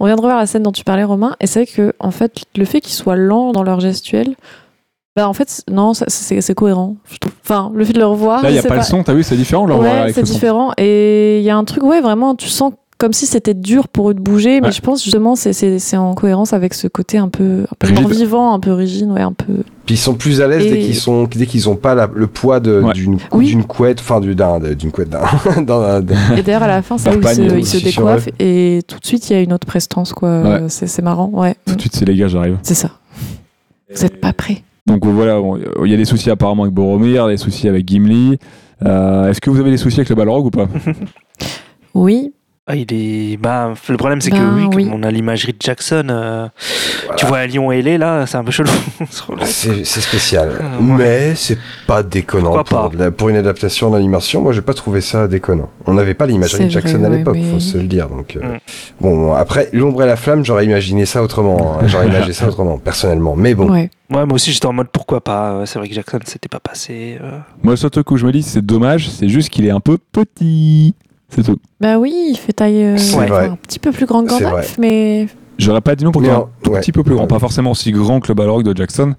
On 0.00 0.06
vient 0.06 0.16
de 0.16 0.20
revoir 0.20 0.38
la 0.38 0.46
scène 0.46 0.62
dont 0.62 0.72
tu 0.72 0.82
parlais, 0.82 1.04
Romain, 1.04 1.36
et 1.40 1.46
c'est 1.46 1.60
vrai 1.64 1.66
que 1.72 1.92
en 2.00 2.10
fait, 2.10 2.32
le 2.56 2.64
fait 2.64 2.80
qu'ils 2.80 2.94
soient 2.94 3.16
lents 3.16 3.52
dans 3.52 3.62
leur 3.62 3.78
gestuelle, 3.80 4.34
bah 5.14 5.28
en 5.28 5.32
fait, 5.34 5.62
non, 5.70 5.92
c'est 5.94 6.54
cohérent. 6.54 6.96
je 7.10 7.18
trouve. 7.18 7.32
Enfin, 7.44 7.70
le 7.74 7.84
fait 7.84 7.92
de 7.92 7.98
le 8.00 8.06
revoir, 8.06 8.42
Là, 8.42 8.50
il 8.50 8.54
n'y 8.54 8.58
a 8.58 8.62
pas 8.62 8.76
le 8.76 8.82
son, 8.82 9.02
t'as 9.04 9.14
vu, 9.14 9.22
c'est 9.22 9.36
différent. 9.36 9.66
Là, 9.66 9.76
Ouais, 9.76 10.12
c'est 10.12 10.22
différent. 10.22 10.72
Et 10.78 11.38
il 11.38 11.44
y 11.44 11.50
a 11.50 11.56
un 11.56 11.64
truc, 11.64 11.82
ouais, 11.84 12.00
vraiment, 12.00 12.34
tu 12.34 12.48
sens 12.48 12.72
comme 12.98 13.12
si 13.12 13.26
c'était 13.26 13.52
dur 13.54 13.88
pour 13.88 14.10
eux 14.10 14.14
de 14.14 14.20
bouger, 14.20 14.60
mais 14.60 14.68
Ouais. 14.68 14.72
je 14.72 14.80
pense 14.80 15.02
justement 15.04 15.36
c'est 15.36 15.52
c'est 15.52 15.78
c'est 15.78 15.96
en 15.98 16.14
cohérence 16.14 16.52
avec 16.52 16.72
ce 16.74 16.88
côté 16.88 17.18
un 17.18 17.28
peu, 17.28 17.64
un 17.70 17.74
peu 17.78 17.88
Rigide. 17.88 18.02
mort-vivant, 18.02 18.52
un 18.54 18.60
peu 18.60 18.72
rigide, 18.72 19.10
ouais, 19.10 19.20
un 19.20 19.32
peu. 19.32 19.62
Puis 19.84 19.94
ils 19.94 19.98
sont 19.98 20.14
plus 20.14 20.40
à 20.40 20.48
l'aise 20.48 20.64
dès 20.70 20.80
qu'ils 20.80 20.94
sont, 20.94 21.24
dès 21.24 21.46
qu'ils 21.46 21.68
ont 21.68 21.76
pas 21.76 21.94
la- 21.94 22.08
le 22.12 22.26
poids 22.26 22.58
Ouais. 22.58 22.92
d'une 22.92 23.18
Oui. 23.32 23.46
d'une 23.46 23.64
couette, 23.64 24.00
enfin 24.00 24.20
du- 24.20 24.34
d'un- 24.34 24.58
d'une 24.58 24.90
couette, 24.90 25.10
d'un, 25.56 26.00
Et 26.36 26.42
d'ailleurs, 26.42 26.62
à 26.62 26.68
la 26.68 26.82
fin, 26.82 26.96
c'est 26.98 27.10
Leur 27.10 27.18
où 27.18 27.56
ils 27.58 27.66
se, 27.66 27.78
sur 27.78 27.86
décoiffent 27.86 28.28
et 28.38 28.80
tout 28.88 28.98
de 28.98 29.06
suite, 29.06 29.28
il 29.30 29.32
y 29.34 29.36
a 29.36 29.42
une 29.42 29.52
autre 29.52 29.66
prestance, 29.66 30.12
quoi. 30.12 30.40
Ouais. 30.42 30.62
C'est 30.68 30.86
c'est 30.86 31.02
marrant, 31.02 31.28
ouais. 31.32 31.54
Tout 31.66 31.74
de 31.76 31.80
suite, 31.80 31.94
c'est 31.96 32.04
les 32.04 32.16
gars, 32.16 32.28
j'arrive. 32.28 32.56
C'est 32.62 32.74
ça. 32.74 32.90
Vous 33.94 34.04
êtes 34.04 34.20
pas 34.20 34.32
prêts. 34.32 34.62
Donc 34.86 35.04
euh, 35.04 35.10
voilà, 35.10 35.38
bon, 35.40 35.58
il 35.84 35.90
y 35.90 35.94
a 35.94 35.96
des 35.96 36.04
soucis 36.04 36.30
apparemment 36.30 36.62
avec 36.62 36.74
Boromir, 36.74 37.26
des 37.28 37.36
soucis 37.36 37.68
avec 37.68 37.86
Gimli. 37.86 38.38
Euh, 38.84 39.28
Est-ce 39.30 39.40
que 39.40 39.50
vous 39.50 39.58
avez 39.60 39.70
des 39.70 39.76
soucis 39.76 40.00
avec 40.00 40.08
le 40.08 40.14
Balrog 40.14 40.46
ou 40.46 40.50
pas? 40.50 40.66
Oui, 41.94 42.32
Ah, 42.68 42.74
il 42.74 42.92
est... 42.92 43.36
bah, 43.36 43.74
le 43.88 43.96
problème, 43.96 44.20
c'est 44.20 44.30
Ben, 44.32 44.38
que 44.38 44.54
oui, 44.56 44.62
comme 44.64 44.74
oui. 44.74 44.90
on 44.92 45.04
a 45.04 45.10
l'imagerie 45.12 45.52
de 45.52 45.58
Jackson, 45.60 46.06
euh, 46.10 46.48
Voilà. 47.04 47.14
tu 47.16 47.24
vois 47.26 47.46
Lyon 47.46 47.70
et 47.70 47.80
les 47.80 47.96
là, 47.96 48.26
c'est 48.26 48.36
un 48.38 48.42
peu 48.42 48.50
chelou. 48.50 48.68
C'est 49.44 49.84
spécial. 49.84 50.48
Ouais. 50.48 50.80
Mais 50.80 51.34
c'est 51.36 51.58
pas 51.86 52.02
déconnant. 52.02 52.52
Pour, 52.52 52.64
pas 52.64 52.90
la- 52.98 53.10
pour 53.12 53.28
une 53.28 53.36
adaptation 53.36 53.90
d'animation, 53.90 54.40
moi 54.42 54.52
j'ai 54.52 54.62
pas 54.62 54.74
trouvé 54.74 55.00
ça 55.00 55.28
déconnant. 55.28 55.70
On 55.86 55.94
n'avait 55.94 56.14
pas 56.14 56.26
l'imagerie 56.26 56.64
de 56.64 56.70
Jackson 56.70 56.98
vrai, 56.98 57.06
à 57.06 57.10
l'époque, 57.10 57.36
mais- 57.38 57.52
faut 57.52 57.60
se 57.60 57.78
le 57.78 57.84
dire. 57.84 58.08
Donc, 58.08 58.34
euh, 58.36 58.40
Mm. 58.54 58.58
bon, 59.00 59.32
après, 59.34 59.68
l'ombre 59.72 60.02
et 60.02 60.06
la 60.06 60.16
flamme, 60.16 60.44
j'aurais 60.44 60.64
imaginé 60.64 61.06
ça 61.06 61.22
autrement. 61.22 61.78
hein. 61.80 61.82
J'aurais 61.86 62.08
imaginé 62.08 62.32
ça 62.32 62.48
autrement, 62.48 62.78
personnellement. 62.78 63.36
Mais 63.36 63.54
bon, 63.54 63.70
ouais. 63.70 63.90
Ouais, 64.10 64.24
moi 64.26 64.34
aussi, 64.34 64.50
j'étais 64.52 64.66
en 64.66 64.72
mode 64.72 64.88
pourquoi 64.92 65.20
pas. 65.20 65.52
Euh, 65.52 65.66
C'est 65.66 65.78
vrai 65.78 65.88
que 65.88 65.94
Jackson, 65.94 66.18
c'était 66.24 66.48
pas 66.48 66.60
passé. 66.60 67.18
euh. 67.22 67.38
Moi, 67.62 67.74
le 67.74 67.76
seul 67.76 67.90
truc 67.90 68.10
où 68.10 68.16
je 68.16 68.26
me 68.26 68.32
dis, 68.32 68.42
c'est 68.42 68.64
dommage, 68.64 69.08
c'est 69.08 69.28
juste 69.28 69.50
qu'il 69.50 69.66
est 69.66 69.70
un 69.70 69.80
peu 69.80 69.98
petit. 69.98 70.94
C'est 71.28 71.42
tout. 71.42 71.56
Bah 71.80 71.98
oui, 71.98 72.12
il 72.30 72.36
fait 72.36 72.52
taille 72.52 72.82
euh, 72.82 72.96
C'est 72.96 73.16
enfin, 73.16 73.52
un 73.52 73.56
petit 73.56 73.78
peu 73.78 73.92
plus 73.92 74.06
grand 74.06 74.24
que 74.24 74.32
C'est 74.32 74.44
Gandalf, 74.44 74.78
mais 74.78 75.26
J'aurais 75.58 75.80
pas 75.80 75.96
dit 75.96 76.04
non 76.04 76.12
pour 76.12 76.22
qu'il 76.22 76.30
un 76.30 76.46
tout 76.62 76.70
ouais. 76.70 76.80
petit 76.80 76.92
peu 76.92 77.02
plus 77.02 77.14
grand. 77.14 77.26
Pas 77.26 77.38
forcément 77.38 77.70
aussi 77.70 77.90
grand 77.90 78.20
que 78.20 78.28
le 78.28 78.34
Balrog 78.34 78.62
de 78.62 78.76
Jackson, 78.76 79.14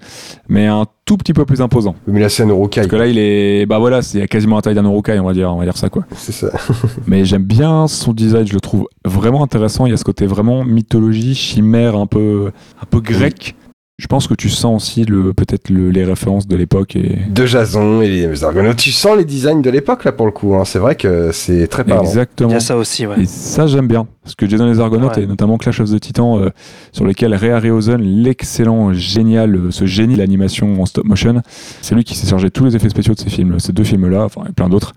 mais 0.48 0.66
un 0.66 0.84
tout 1.04 1.16
petit 1.16 1.32
peu 1.32 1.44
plus 1.44 1.60
imposant. 1.60 1.96
mais 2.06 2.20
la 2.20 2.28
scène 2.28 2.50
Urukai, 2.50 2.80
Parce 2.82 2.90
que 2.90 2.96
là, 2.96 3.06
il 3.06 3.18
est. 3.18 3.66
Bah 3.66 3.78
voilà, 3.78 4.02
c'est 4.02 4.26
quasiment 4.28 4.56
la 4.56 4.62
taille 4.62 4.74
d'un 4.74 4.84
Urukai, 4.84 5.18
on 5.18 5.24
va 5.24 5.32
dire, 5.32 5.52
on 5.52 5.58
va 5.58 5.64
dire 5.64 5.76
ça 5.76 5.88
quoi. 5.88 6.04
c'est 6.16 6.32
ça. 6.32 6.48
Mais 7.06 7.24
j'aime 7.24 7.42
bien 7.42 7.88
son 7.88 8.12
design, 8.12 8.46
je 8.46 8.54
le 8.54 8.60
trouve 8.60 8.86
vraiment 9.04 9.42
intéressant. 9.42 9.86
Il 9.86 9.90
y 9.90 9.92
a 9.92 9.96
ce 9.96 10.04
côté 10.04 10.26
vraiment 10.26 10.64
mythologie, 10.64 11.34
chimère, 11.34 11.96
un 11.96 12.06
peu, 12.06 12.52
un 12.80 12.86
peu 12.86 13.00
grec. 13.00 13.56
Je 14.00 14.06
pense 14.06 14.28
que 14.28 14.34
tu 14.34 14.48
sens 14.48 14.76
aussi 14.80 15.04
le, 15.04 15.32
peut-être 15.34 15.70
le- 15.70 15.90
les 15.90 16.04
références 16.04 16.46
de 16.46 16.54
l'époque 16.54 16.94
et. 16.94 17.18
De 17.30 17.46
Jason 17.46 18.00
et 18.00 18.08
les 18.08 18.44
Argonautes. 18.44 18.76
Tu 18.76 18.92
sens 18.92 19.16
les 19.18 19.24
designs 19.24 19.60
de 19.60 19.70
l'époque 19.70 20.04
là 20.04 20.12
pour 20.12 20.26
le 20.26 20.30
coup. 20.30 20.54
hein. 20.54 20.64
C'est 20.64 20.78
vrai 20.78 20.94
que 20.94 21.30
c'est 21.32 21.66
très 21.66 21.82
parlant. 21.82 22.04
Il 22.04 22.06
Exactement. 22.06 22.50
y 22.50 22.54
a 22.54 22.60
ça 22.60 22.76
aussi, 22.76 23.08
ouais. 23.08 23.22
Et 23.22 23.26
ça, 23.26 23.66
j'aime 23.66 23.88
bien. 23.88 24.06
Parce 24.22 24.36
que 24.36 24.48
Jason 24.48 24.66
et 24.68 24.70
les 24.72 24.78
Argonautes, 24.78 25.16
Ouais. 25.16 25.24
et 25.24 25.26
notamment 25.26 25.58
Clash 25.58 25.80
of 25.80 25.90
the 25.90 25.98
Titan, 25.98 26.38
euh, 26.38 26.50
sur 26.92 27.04
lequel 27.04 27.34
Ray 27.34 27.50
Harryhausen, 27.50 28.00
l'excellent, 28.00 28.92
génial, 28.92 29.56
euh, 29.56 29.70
ce 29.72 29.84
génie 29.86 30.14
de 30.14 30.18
l'animation 30.20 30.80
en 30.80 30.86
stop 30.86 31.04
motion, 31.04 31.42
c'est 31.82 31.96
lui 31.96 32.04
qui 32.04 32.14
s'est 32.14 32.28
chargé 32.28 32.46
de 32.46 32.52
tous 32.52 32.66
les 32.66 32.76
effets 32.76 32.90
spéciaux 32.90 33.14
de 33.14 33.18
ces 33.18 33.30
films, 33.30 33.58
ces 33.58 33.72
deux 33.72 33.84
films-là, 33.84 34.22
enfin, 34.24 34.42
et 34.48 34.52
plein 34.52 34.68
d'autres. 34.68 34.92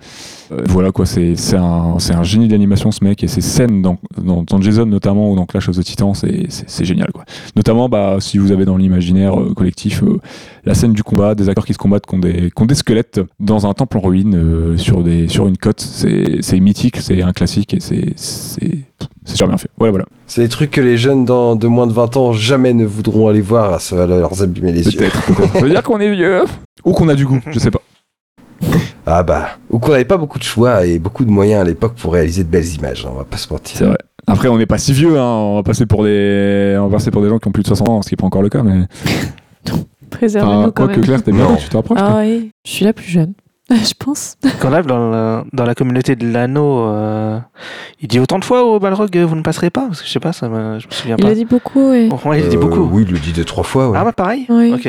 Euh, 0.51 0.63
voilà, 0.67 0.91
quoi, 0.91 1.05
c'est 1.05 1.35
un, 1.55 1.95
un 1.97 2.23
génie 2.23 2.47
d'animation, 2.47 2.91
ce 2.91 3.03
mec, 3.03 3.23
et 3.23 3.27
ses 3.27 3.41
scènes 3.41 3.81
dans, 3.81 3.97
dans, 4.21 4.43
dans 4.43 4.61
Jason, 4.61 4.85
notamment, 4.85 5.31
ou 5.31 5.35
dans 5.35 5.45
Clash 5.45 5.69
of 5.69 5.77
the 5.77 5.83
Titan, 5.83 6.13
c'est- 6.13 6.83
génial, 6.83 7.11
quoi. 7.13 7.23
Notamment, 7.55 7.89
bah, 7.89 8.17
si 8.19 8.37
vous 8.37 8.51
avez 8.51 8.65
dans 8.65 8.75
l'imaginaire 8.77 9.39
euh, 9.39 9.53
collectif 9.53 10.03
euh, 10.03 10.17
la 10.65 10.73
scène 10.73 10.93
du 10.93 11.03
combat, 11.03 11.35
des 11.35 11.47
acteurs 11.49 11.65
qui 11.65 11.73
se 11.73 11.77
combattent 11.77 12.05
contre 12.05 12.27
des, 12.27 12.51
contre 12.51 12.67
des 12.69 12.75
squelettes 12.75 13.21
dans 13.39 13.65
un 13.67 13.73
temple 13.73 13.97
en 13.97 14.01
ruine, 14.01 14.77
sur, 14.77 15.03
des, 15.03 15.27
sur 15.27 15.47
une 15.47 15.57
côte, 15.57 15.79
c'est 15.79 16.59
mythique, 16.59 16.97
c'est 16.97 17.21
un 17.21 17.31
classique, 17.33 17.73
et 17.73 17.79
c'est 17.79 18.13
c'est 18.15 18.85
super 19.25 19.47
bien 19.47 19.57
fait. 19.57 19.69
Voilà, 19.77 19.91
voilà. 19.91 20.05
C'est 20.27 20.41
des 20.41 20.49
trucs 20.49 20.71
que 20.71 20.81
les 20.81 20.97
jeunes 20.97 21.25
dans, 21.25 21.55
de 21.55 21.67
moins 21.67 21.87
de 21.87 21.93
20 21.93 22.17
ans 22.17 22.33
jamais 22.33 22.73
ne 22.73 22.85
voudront 22.85 23.27
aller 23.27 23.41
voir. 23.41 23.79
Ça 23.81 23.95
va 23.95 24.05
leur 24.07 24.41
abîmer 24.41 24.71
les 24.71 24.83
yeux. 24.85 24.97
Peut-être. 24.97 25.21
Ça 25.53 25.59
veut 25.61 25.69
dire 25.69 25.83
qu'on 25.83 25.99
est 25.99 26.11
vieux. 26.11 26.41
Ou 26.85 26.93
qu'on 26.93 27.07
a 27.09 27.15
du 27.15 27.25
goût, 27.25 27.39
je 27.51 27.59
sais 27.59 27.71
pas. 27.71 27.81
Ah 29.05 29.23
bah. 29.23 29.49
Ou 29.69 29.79
qu'on 29.79 29.91
n'avait 29.91 30.05
pas 30.05 30.17
beaucoup 30.17 30.37
de 30.39 30.43
choix 30.43 30.85
et 30.85 30.99
beaucoup 30.99 31.25
de 31.25 31.31
moyens 31.31 31.61
à 31.61 31.63
l'époque 31.63 31.95
pour 31.95 32.13
réaliser 32.13 32.43
de 32.43 32.49
belles 32.49 32.67
images. 32.75 33.05
on 33.09 33.15
va 33.15 33.23
pas 33.23 33.37
se 33.37 33.51
mentir. 33.51 33.77
C'est 33.77 33.85
vrai. 33.85 33.97
Après, 34.27 34.47
on 34.47 34.57
n'est 34.57 34.67
pas 34.67 34.77
si 34.77 34.93
vieux, 34.93 35.17
hein. 35.19 35.23
on 35.25 35.55
va 35.55 35.63
passer 35.63 35.85
pour 35.87 36.03
des, 36.03 36.77
on 36.79 36.87
va 36.87 36.97
passer 36.97 37.09
pour 37.11 37.21
des 37.23 37.29
gens 37.29 37.39
qui 37.39 37.47
ont 37.47 37.51
plus 37.51 37.63
de 37.63 37.67
60 37.67 37.89
ans, 37.89 38.01
ce 38.03 38.09
qui 38.09 38.13
n'est 38.13 38.17
pas 38.17 38.27
encore 38.27 38.43
le 38.43 38.49
cas, 38.49 38.61
mais. 38.63 38.83
préservez-nous 40.09 40.51
Enfin, 40.53 40.71
quand 40.75 40.85
quoi 40.85 40.87
que 40.87 40.91
même. 40.99 41.01
Claire, 41.05 41.23
t'es 41.23 41.31
bien, 41.31 41.45
Non. 41.45 41.55
tu 41.55 41.69
te 41.69 41.75
rapproches. 41.77 41.99
Ah 42.01 42.17
oui, 42.19 42.51
je 42.65 42.71
suis 42.71 42.85
la 42.85 42.93
plus 42.93 43.07
jeune, 43.09 43.33
je 43.71 43.93
pense. 43.97 44.35
Quand 44.59 44.69
live, 44.69 44.85
dans 44.85 45.09
la, 45.09 45.43
dans 45.53 45.65
la 45.65 45.73
communauté 45.73 46.15
de 46.15 46.31
l'anneau, 46.31 46.81
euh, 46.85 47.39
il 48.01 48.07
dit 48.07 48.19
autant 48.19 48.37
de 48.37 48.45
fois 48.45 48.63
au 48.63 48.79
Balrog, 48.79 49.15
vous 49.17 49.35
ne 49.35 49.41
passerez 49.41 49.69
pas 49.71 49.87
Parce 49.87 50.01
que 50.01 50.07
je 50.07 50.11
sais 50.11 50.19
pas, 50.19 50.33
ça 50.33 50.49
me, 50.49 50.79
je 50.79 50.87
me 50.87 50.91
souviens 50.91 51.15
Il 51.17 51.23
pas. 51.25 51.31
a 51.31 51.33
dit 51.33 51.45
beaucoup, 51.45 51.91
oui. 51.91 52.09
Bon, 52.09 52.19
ouais, 52.29 52.41
il 52.41 52.49
dit 52.49 52.57
Euh, 52.57 52.59
beaucoup. 52.59 52.87
Oui, 52.91 53.03
il 53.07 53.13
le 53.13 53.19
dit 53.19 53.31
deux, 53.33 53.45
trois 53.45 53.63
fois. 53.63 53.89
ouais. 53.89 53.97
Ah, 53.99 54.03
bah 54.03 54.11
pareil 54.13 54.45
Oui. 54.49 54.71
Ok. 54.73 54.87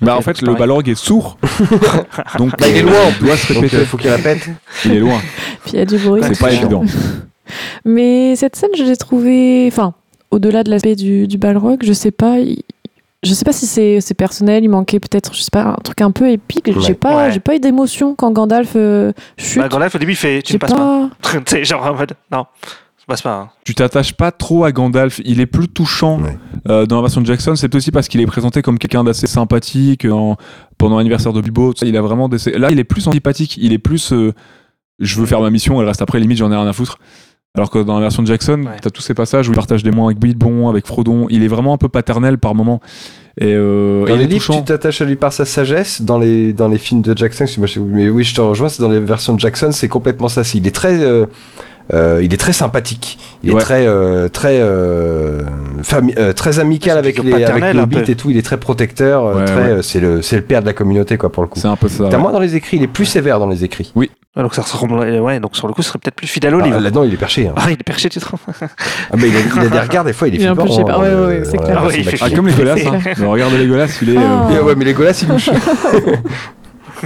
Bah, 0.00 0.16
en 0.16 0.20
fait, 0.22 0.40
le 0.40 0.46
pareil. 0.46 0.58
Balrog 0.60 0.88
est 0.88 0.94
sourd. 0.94 1.38
donc, 2.38 2.50
Bah, 2.58 2.68
il 2.68 2.76
est 2.76 2.80
euh, 2.80 2.82
loin 2.84 2.94
il 3.20 3.26
doit 3.26 3.36
se 3.36 3.52
Donc, 3.52 3.62
répéter. 3.62 3.76
euh, 3.82 3.84
faut 3.84 3.96
qu'il 3.96 4.10
répète. 4.10 4.48
Il 4.84 4.92
est 4.94 4.98
loin. 5.00 5.18
Puis 5.64 5.72
il 5.72 5.78
y 5.78 5.82
a 5.82 5.84
du 5.84 5.98
bruit. 5.98 6.22
C'est 6.24 6.38
pas 6.38 6.52
évident. 6.52 6.84
Mais 7.84 8.36
cette 8.36 8.56
scène, 8.56 8.70
je 8.76 8.84
l'ai 8.84 8.96
trouvée. 8.96 9.66
Enfin, 9.70 9.94
au-delà 10.30 10.62
de 10.64 10.70
l'aspect 10.70 10.94
du, 10.96 11.26
du 11.26 11.38
Balrog, 11.38 11.82
je 11.84 11.92
sais 11.92 12.10
pas. 12.10 12.36
Je 13.24 13.34
sais 13.34 13.44
pas 13.44 13.52
si 13.52 13.66
c'est 13.66 14.00
c'est 14.00 14.14
personnel, 14.14 14.62
il 14.62 14.68
manquait 14.68 15.00
peut-être, 15.00 15.34
je 15.34 15.42
sais 15.42 15.50
pas, 15.50 15.62
un 15.64 15.76
truc 15.82 16.00
un 16.02 16.12
peu 16.12 16.30
épique. 16.30 16.66
J'ai 16.80 16.90
Ouais. 16.90 16.94
pas, 16.94 17.16
Ouais. 17.16 17.32
j'ai 17.32 17.40
pas 17.40 17.56
eu 17.56 17.58
d'émotion 17.58 18.14
quand 18.14 18.30
Gandalf 18.30 18.74
euh, 18.76 19.12
chute. 19.36 19.60
Bah, 19.60 19.68
Gandalf, 19.68 19.92
au 19.96 19.98
début, 19.98 20.12
il 20.12 20.16
fait 20.16 20.40
Tu 20.42 20.52
ne 20.52 20.58
passes 20.58 20.70
pas. 20.72 21.08
pas. 21.20 21.30
tu 21.40 21.42
sais, 21.46 21.64
genre 21.64 21.84
en 21.84 21.94
mode 21.94 22.12
Non, 22.30 22.46
passe 23.08 23.22
pas. 23.22 23.34
hein. 23.34 23.48
Tu 23.64 23.74
t'attaches 23.74 24.12
pas 24.12 24.30
trop 24.30 24.64
à 24.64 24.70
Gandalf. 24.72 25.20
Il 25.24 25.40
est 25.40 25.46
plus 25.46 25.66
touchant 25.68 26.20
Ouais. 26.20 26.36
euh, 26.68 26.86
dans 26.86 26.96
la 26.96 27.02
version 27.02 27.20
de 27.20 27.26
Jackson. 27.26 27.56
C'est 27.56 27.74
aussi 27.74 27.90
parce 27.90 28.06
qu'il 28.08 28.20
est 28.20 28.26
présenté 28.26 28.62
comme 28.62 28.78
quelqu'un 28.78 29.02
d'assez 29.02 29.26
sympathique 29.26 30.04
en- 30.04 30.36
pendant 30.78 30.98
l'anniversaire 30.98 31.32
de 31.32 31.40
Bilbo. 31.40 31.72
Il 31.82 31.96
a 31.96 32.02
vraiment 32.02 32.28
des... 32.28 32.38
Là, 32.56 32.70
il 32.70 32.78
est 32.78 32.84
plus 32.84 33.06
antipathique. 33.08 33.56
Il 33.60 33.72
est 33.72 33.78
plus. 33.78 34.12
euh, 34.12 34.32
je 35.00 35.18
veux 35.20 35.26
faire 35.26 35.40
ma 35.40 35.50
mission. 35.50 35.80
Elle 35.80 35.88
reste 35.88 36.02
après. 36.02 36.20
Limite, 36.20 36.38
j'en 36.38 36.52
ai 36.52 36.56
rien 36.56 36.66
à 36.66 36.72
foutre. 36.72 36.98
Alors 37.54 37.70
que 37.70 37.78
dans 37.78 37.94
la 37.94 38.00
version 38.02 38.22
de 38.22 38.28
Jackson, 38.28 38.62
Ouais. 38.66 38.76
t'as 38.80 38.90
tous 38.90 39.00
ces 39.02 39.14
passages 39.14 39.48
où 39.48 39.52
il 39.52 39.56
partage 39.56 39.82
des 39.82 39.90
moments 39.90 40.06
avec 40.06 40.18
Bilbon, 40.20 40.68
avec 40.68 40.86
Frodon. 40.86 41.26
Il 41.30 41.42
est 41.42 41.48
vraiment 41.48 41.72
un 41.72 41.78
peu 41.78 41.88
paternel 41.88 42.38
par 42.38 42.54
moment. 42.54 42.80
Et, 43.40 43.54
euh, 43.54 44.04
Dans 44.06 44.16
les 44.16 44.26
livres, 44.26 44.44
touchant. 44.46 44.58
tu 44.58 44.64
t'attaches 44.64 45.00
à 45.00 45.04
lui 45.06 45.16
par 45.16 45.32
sa 45.32 45.44
sagesse. 45.44 46.02
Dans 46.02 46.18
les, 46.18 46.52
dans 46.52 46.68
les 46.68 46.78
films 46.78 47.00
de 47.02 47.16
Jackson, 47.16 47.46
moi, 47.56 47.66
je- 47.66 47.80
mais 47.80 48.08
oui, 48.10 48.22
je 48.22 48.34
te 48.34 48.40
rejoins, 48.40 48.68
c'est 48.68 48.82
dans 48.82 48.88
les 48.90 49.00
versions 49.00 49.34
de 49.34 49.40
Jackson, 49.40 49.70
c'est 49.72 49.88
complètement 49.88 50.28
ça. 50.28 50.42
Il 50.54 50.66
est 50.66 50.74
très, 50.74 51.00
euh, 51.02 51.26
euh, 51.94 52.20
il 52.22 52.34
est 52.34 52.36
très 52.38 52.52
sympathique. 52.52 53.18
Il 53.42 53.52
Ouais. 53.52 53.60
est 53.60 53.64
très, 53.64 53.86
euh, 53.86 54.28
très, 54.28 54.58
euh, 54.60 55.42
fami- 55.82 56.14
euh, 56.18 56.32
très 56.32 56.58
amical 56.58 56.98
avec 56.98 57.22
les, 57.22 57.44
avec 57.44 58.08
et 58.08 58.14
tout. 58.16 58.30
Il 58.30 58.36
est 58.36 58.42
très 58.42 58.58
protecteur. 58.58 59.24
euh, 59.26 59.34
Ouais, 59.38 59.44
très, 59.44 59.54
ouais. 59.56 59.62
euh, 59.70 59.82
c'est 59.82 60.00
le, 60.00 60.20
c'est 60.22 60.36
le 60.36 60.42
père 60.42 60.60
de 60.60 60.66
la 60.66 60.72
communauté, 60.72 61.16
quoi, 61.16 61.30
pour 61.32 61.42
le 61.42 61.48
coup. 61.48 61.58
C'est 61.60 61.68
un 61.68 61.76
peu 61.76 61.88
ça. 61.88 62.04
T'as 62.10 62.16
ouais. 62.16 62.22
moins 62.22 62.32
dans 62.32 62.40
les 62.40 62.56
écrits, 62.56 62.76
il 62.78 62.82
est 62.82 62.86
plus 62.88 63.06
sévère 63.06 63.38
dans 63.38 63.46
les 63.48 63.64
écrits. 63.64 63.92
Ah, 64.36 64.42
donc 64.42 64.54
ça 64.54 64.62
ressemble. 64.62 64.94
Ouais, 64.94 65.40
donc 65.40 65.56
sur 65.56 65.66
le 65.66 65.72
coup, 65.72 65.82
ce 65.82 65.88
serait 65.88 65.98
peut-être 65.98 66.14
plus 66.14 66.26
fidèle 66.28 66.54
au 66.54 66.60
Ah, 66.60 66.64
livre. 66.64 66.78
Là-dedans, 66.80 67.02
il 67.04 67.12
est 67.12 67.16
perché. 67.16 67.48
hein. 67.48 67.54
Ah, 67.56 67.64
il 67.68 67.72
est 67.72 67.82
perché, 67.82 68.08
tu 68.08 68.20
trouves 68.20 68.38
Ah, 68.50 68.66
mais 69.16 69.28
il, 69.28 69.36
a, 69.36 69.40
il 69.40 69.58
a 69.66 69.68
des 69.68 69.78
regards, 69.80 70.04
des 70.04 70.12
fois, 70.12 70.28
il 70.28 70.34
est 70.34 70.38
Il 70.38 70.44
est 70.44 70.46
un 70.46 70.54
peu 70.54 70.62
flippant, 70.66 70.84
pas, 70.84 70.94
hein, 70.94 70.98
ouais, 71.00 71.08
ouais, 71.08 71.14
le- 71.14 71.26
ouais, 71.40 71.44
c'est 71.44 71.56
clair. 71.58 71.78
Ah 71.80 71.86
oui, 71.88 71.94
il 71.98 72.04
fait 72.04 72.10
Jackson. 72.16 72.26
Ah, 72.30 72.36
comme 72.36 72.46
Legolas. 72.48 72.74
Hein. 72.86 72.98
Mais 73.18 73.26
regarde 73.26 73.54
Legolas, 73.54 73.98
il 74.02 74.10
est. 74.10 74.16
euh, 74.16 74.20
Ah. 74.22 74.48
Et 74.54 74.60
ouais, 74.60 74.74
mais 74.76 74.84
Legolas, 74.84 75.18
il 75.22 75.28
louche. 75.28 75.50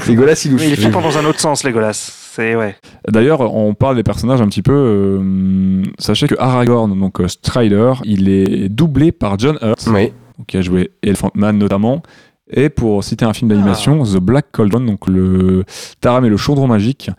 Legolas, 0.09 0.43
il 0.45 0.51
louche. 0.53 0.61
Mais 0.61 0.67
il 0.69 0.73
est 0.73 0.77
flippant 0.77 1.01
dans 1.01 1.17
un 1.19 1.25
autre 1.25 1.41
sens, 1.41 1.65
Legolas. 1.65 2.13
C'est 2.35 2.57
ouais. 2.57 2.77
D'ailleurs, 3.09 3.41
on 3.55 3.75
parle 3.75 3.97
des 3.97 4.03
personnages 4.03 4.41
un 4.41 4.47
petit 4.49 4.63
peu. 4.63 4.73
euh, 4.73 5.83
sachez 5.99 6.27
que 6.29 6.35
Aragorn, 6.39 6.99
donc 6.99 7.21
euh, 7.21 7.29
Strider, 7.29 7.93
il 8.05 8.29
est 8.31 8.71
doublé 8.71 9.13
par 9.13 9.39
John 9.39 9.59
Hurt, 9.61 9.87
Oui. 9.93 10.13
qui 10.47 10.57
a 10.57 10.63
joué 10.63 10.93
Elephant 11.03 11.31
Man 11.35 11.59
notamment. 11.59 12.03
Et 12.55 12.71
pour 12.71 13.05
citer 13.05 13.25
un 13.27 13.33
film 13.35 13.51
d'animation, 13.51 14.03
The 14.03 14.17
Black 14.19 14.47
Cauldron, 14.53 14.81
donc 14.81 15.09
le 15.09 15.65
Taram 16.01 16.25
et 16.25 16.29
le 16.31 16.37
chaudron 16.39 16.67
magique, 16.67 17.11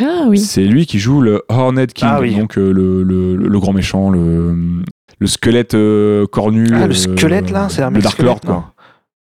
Ah 0.00 0.26
oui. 0.28 0.38
c'est 0.38 0.64
lui 0.64 0.86
qui 0.86 0.98
joue 1.00 1.20
le 1.20 1.42
Hornet 1.48 1.86
King, 1.88 2.08
Ah 2.10 2.20
oui. 2.20 2.34
donc 2.36 2.56
euh, 2.58 2.72
le, 2.72 3.02
le- 3.02 3.36
le 3.36 3.58
grand 3.60 3.72
méchant, 3.72 4.10
le, 4.10 4.56
le 5.18 5.26
squelette 5.26 5.74
euh, 5.74 6.26
cornu. 6.26 6.68
Ah, 6.72 6.86
le 6.86 6.92
euh, 6.92 6.94
squelette 6.94 7.50
là, 7.50 7.68
c'est 7.68 7.82
un 7.82 7.90
le 7.90 7.94
mec 7.94 8.02
Dark 8.02 8.18
Lord, 8.20 8.40
quoi. 8.40 8.72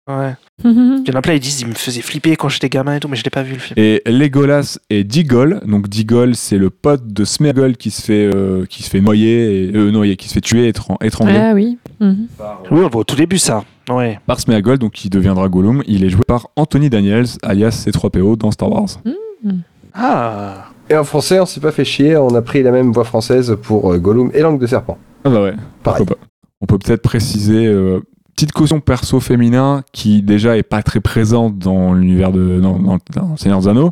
Ouais. 0.09 0.35
Il 0.64 1.05
y 1.06 1.10
en 1.12 1.18
a 1.18 1.22
plein, 1.22 1.35
ils 1.35 1.40
disent, 1.40 1.60
il 1.60 1.68
me 1.68 1.74
faisait 1.74 2.01
flipper 2.01 2.35
quand 2.36 2.48
j'étais 2.48 2.68
gamin 2.68 2.97
et 2.97 3.01
tout, 3.01 3.06
mais 3.09 3.16
je 3.16 3.22
l'ai 3.22 3.30
pas 3.30 3.43
vu 3.43 3.52
le 3.52 3.59
film. 3.60 3.74
Et 3.78 4.02
Legolas 4.06 4.78
et 4.90 5.05
Digol. 5.05 5.60
Donc 5.66 5.89
Digol, 5.89 6.35
c'est 6.35 6.59
le 6.59 6.70
pote 6.70 7.06
de 7.06 7.24
Smeagol 7.24 7.76
qui 7.76 7.90
se 7.90 8.02
fait 8.02 8.28
euh, 8.35 8.64
qui 8.66 8.82
se 8.82 8.90
fait 8.90 9.01
noyer, 9.01 9.66
et, 9.68 9.76
euh, 9.76 9.90
noyer, 9.93 10.16
qui 10.16 10.28
se 10.28 10.35
fait 10.35 10.40
tuer, 10.40 10.68
étran- 10.72 10.97
étranglé 11.02 11.36
Ah 11.36 11.52
oui. 11.55 11.78
Mhm. 12.01 12.26
Oui, 12.70 12.80
on 12.82 12.89
voit 12.89 13.02
au 13.02 13.05
tout 13.05 13.14
début, 13.16 13.39
ça. 13.39 13.64
Ouais. 13.90 14.18
par 14.26 14.40
Smeagol, 14.40 14.78
donc 14.78 14.93
qui 14.93 15.09
deviendra 15.10 15.48
Gollum. 15.48 15.82
Il 15.86 16.02
est 16.05 16.10
joué 16.10 16.22
par 16.26 16.48
Anthony 16.56 16.90
Daniels, 16.90 17.26
alias 17.43 17.86
C3PO 17.86 18.36
dans 18.36 18.51
Star 18.51 18.70
Wars. 18.70 18.89
Ah. 19.94 20.66
Et 20.90 20.97
en 20.97 21.05
français, 21.05 21.39
on 21.40 21.47
s'est 21.47 21.60
pas 21.60 21.72
fait 21.72 21.85
chier, 21.85 22.16
on 22.16 22.35
a 22.35 22.43
pris 22.43 22.62
la 22.62 22.70
même 22.70 22.93
voix 22.93 23.05
française 23.05 23.56
pour 23.62 23.93
euh, 23.93 23.98
Gollum 23.98 24.30
et 24.35 24.40
Langue 24.40 24.59
de 24.60 24.66
Serpent. 24.66 24.98
Ah 25.24 25.30
bah 25.30 25.43
ouais. 25.43 25.55
Pareil. 25.82 26.05
pourquoi 26.06 26.16
pas. 26.16 26.22
On 26.60 26.66
peut 26.66 26.78
peut-être 26.78 27.02
préciser 27.02 27.66
euh, 27.66 28.01
petite 28.39 28.52
caution 28.52 28.78
perso 28.78 29.19
féminin 29.19 29.82
qui 29.93 30.23
déjà 30.23 30.56
est 30.56 30.62
pas 30.62 30.81
très 30.85 31.01
présente 31.01 31.59
dans 31.59 31.93
l'univers 31.93 32.31
de 32.31 32.60
dans, 32.60 32.78
dans- 32.78 32.98
dans 33.16 33.36
Seigneur 33.36 33.59
des 33.59 33.66
Anneaux, 33.66 33.90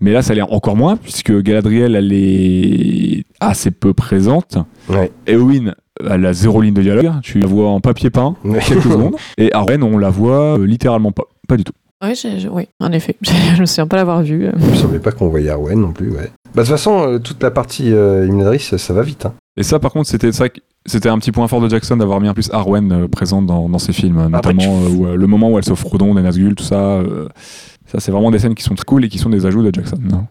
mais 0.00 0.12
là 0.12 0.22
ça 0.22 0.32
l'est 0.32 0.42
encore 0.42 0.76
moins 0.76 0.96
puisque 0.96 1.36
Galadriel 1.42 1.96
elle 1.96 2.12
est 2.12 3.24
assez 3.40 3.72
peu 3.72 3.92
présente. 3.92 4.58
Ouais. 4.88 5.10
Eowyn 5.26 5.74
elle 6.08 6.24
a 6.24 6.32
zéro 6.32 6.62
ligne 6.62 6.72
de 6.74 6.82
dialogue, 6.82 7.10
tu 7.20 7.40
la 7.40 7.48
vois 7.48 7.68
en 7.68 7.80
papier 7.80 8.10
peint 8.10 8.36
Ouais. 8.44 8.60
quelques 8.64 8.82
secondes, 8.84 9.16
et 9.38 9.52
Arwen 9.52 9.82
on 9.82 9.98
la 9.98 10.10
voit 10.10 10.56
euh, 10.56 10.64
littéralement 10.66 11.10
pas, 11.10 11.24
pas 11.48 11.56
du 11.56 11.64
tout. 11.64 11.72
Oui, 12.02 12.68
en 12.78 12.92
effet. 12.92 13.16
je 13.22 13.60
me 13.60 13.66
souviens 13.66 13.86
pas 13.88 13.96
l'avoir 13.96 14.22
vu. 14.22 14.46
Il 14.58 14.66
me 14.70 14.74
semblait 14.76 15.00
pas 15.00 15.10
qu'on 15.12 15.28
voyait 15.28 15.50
Arwen 15.50 15.78
non 15.80 15.92
plus, 15.92 16.10
ouais. 16.10 16.30
Bah, 16.54 16.62
de 16.62 16.66
toute 16.66 16.68
façon, 16.68 17.02
euh, 17.06 17.18
toute 17.18 17.42
la 17.42 17.50
partie 17.50 17.92
euh, 17.92 18.22
éliminatrice, 18.22 18.74
ça 18.78 18.94
va 18.94 19.02
vite. 19.02 19.26
Hein. 19.26 19.34
Et 19.56 19.62
ça 19.62 19.78
par 19.78 19.92
contre 19.92 20.08
c'était 20.08 20.32
ça 20.32 20.48
que- 20.48 20.60
c'était 20.86 21.08
un 21.08 21.18
petit 21.18 21.32
point 21.32 21.46
fort 21.48 21.60
de 21.60 21.68
Jackson 21.68 21.96
d'avoir 21.96 22.20
mis 22.20 22.28
en 22.28 22.34
plus 22.34 22.50
Arwen 22.52 22.90
euh, 22.92 23.08
présente 23.08 23.46
dans, 23.46 23.68
dans 23.68 23.78
ses 23.78 23.92
films, 23.92 24.18
Après, 24.32 24.52
notamment 24.54 24.62
tu- 24.62 24.86
euh, 24.92 24.96
où, 24.96 25.06
euh, 25.06 25.16
le 25.16 25.26
moment 25.26 25.50
où 25.50 25.58
elle 25.58 25.64
sauve 25.64 25.78
Frodon, 25.78 26.14
des 26.14 26.22
Nazgûl, 26.22 26.54
tout 26.54 26.64
ça. 26.64 26.76
euh, 26.76 27.28
ça 27.86 28.00
c'est 28.00 28.12
vraiment 28.12 28.30
des 28.30 28.38
scènes 28.38 28.54
qui 28.54 28.62
sont 28.62 28.74
très 28.74 28.84
cool 28.84 29.04
et 29.04 29.08
qui 29.08 29.18
sont 29.18 29.28
des 29.30 29.44
ajouts 29.46 29.62
de 29.62 29.74
Jackson. 29.74 29.98
non? 30.02 30.26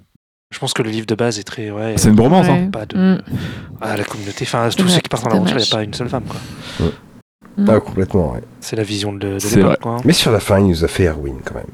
Je 0.52 0.58
pense 0.58 0.74
que 0.74 0.82
le 0.82 0.90
livre 0.90 1.06
de 1.06 1.14
base 1.14 1.38
est 1.38 1.44
très. 1.44 1.70
Ouais, 1.70 1.94
C'est 1.98 2.10
une 2.10 2.16
bromance, 2.16 2.48
Ouais. 2.48 2.54
hein. 2.66 2.70
Pas 2.72 2.88
de. 2.88 2.98
Mm. 2.98 3.22
Ah, 3.82 3.96
la 3.96 4.04
communauté. 4.04 4.46
Enfin, 4.48 4.68
tous 4.76 4.82
Ouais, 4.84 4.90
ceux 4.90 5.00
qui 5.02 5.08
partent 5.10 5.28
en 5.28 5.32
aventure, 5.32 5.58
il 5.58 5.62
n'y 5.62 5.68
a 5.68 5.76
pas 5.76 5.84
une 5.84 5.94
seule 5.94 6.10
femme, 6.10 6.24
quoi. 6.24 6.88
Mm. 7.58 7.66
Ah, 7.70 7.80
complètement, 7.80 8.32
ouais. 8.34 8.42
C'est 8.60 8.76
la 8.76 8.82
vision 8.82 9.14
de, 9.14 9.34
de 9.34 9.40
C'est 9.40 9.58
l'époque, 9.58 9.80
quoi. 9.80 9.98
Mais 10.06 10.14
sur 10.14 10.32
la 10.32 10.40
fin, 10.40 10.60
il 10.60 10.66
nous 10.70 10.84
a 10.84 10.88
fait 10.88 11.04
Erwin 11.06 11.36
quand 11.46 11.54
même. 11.54 11.66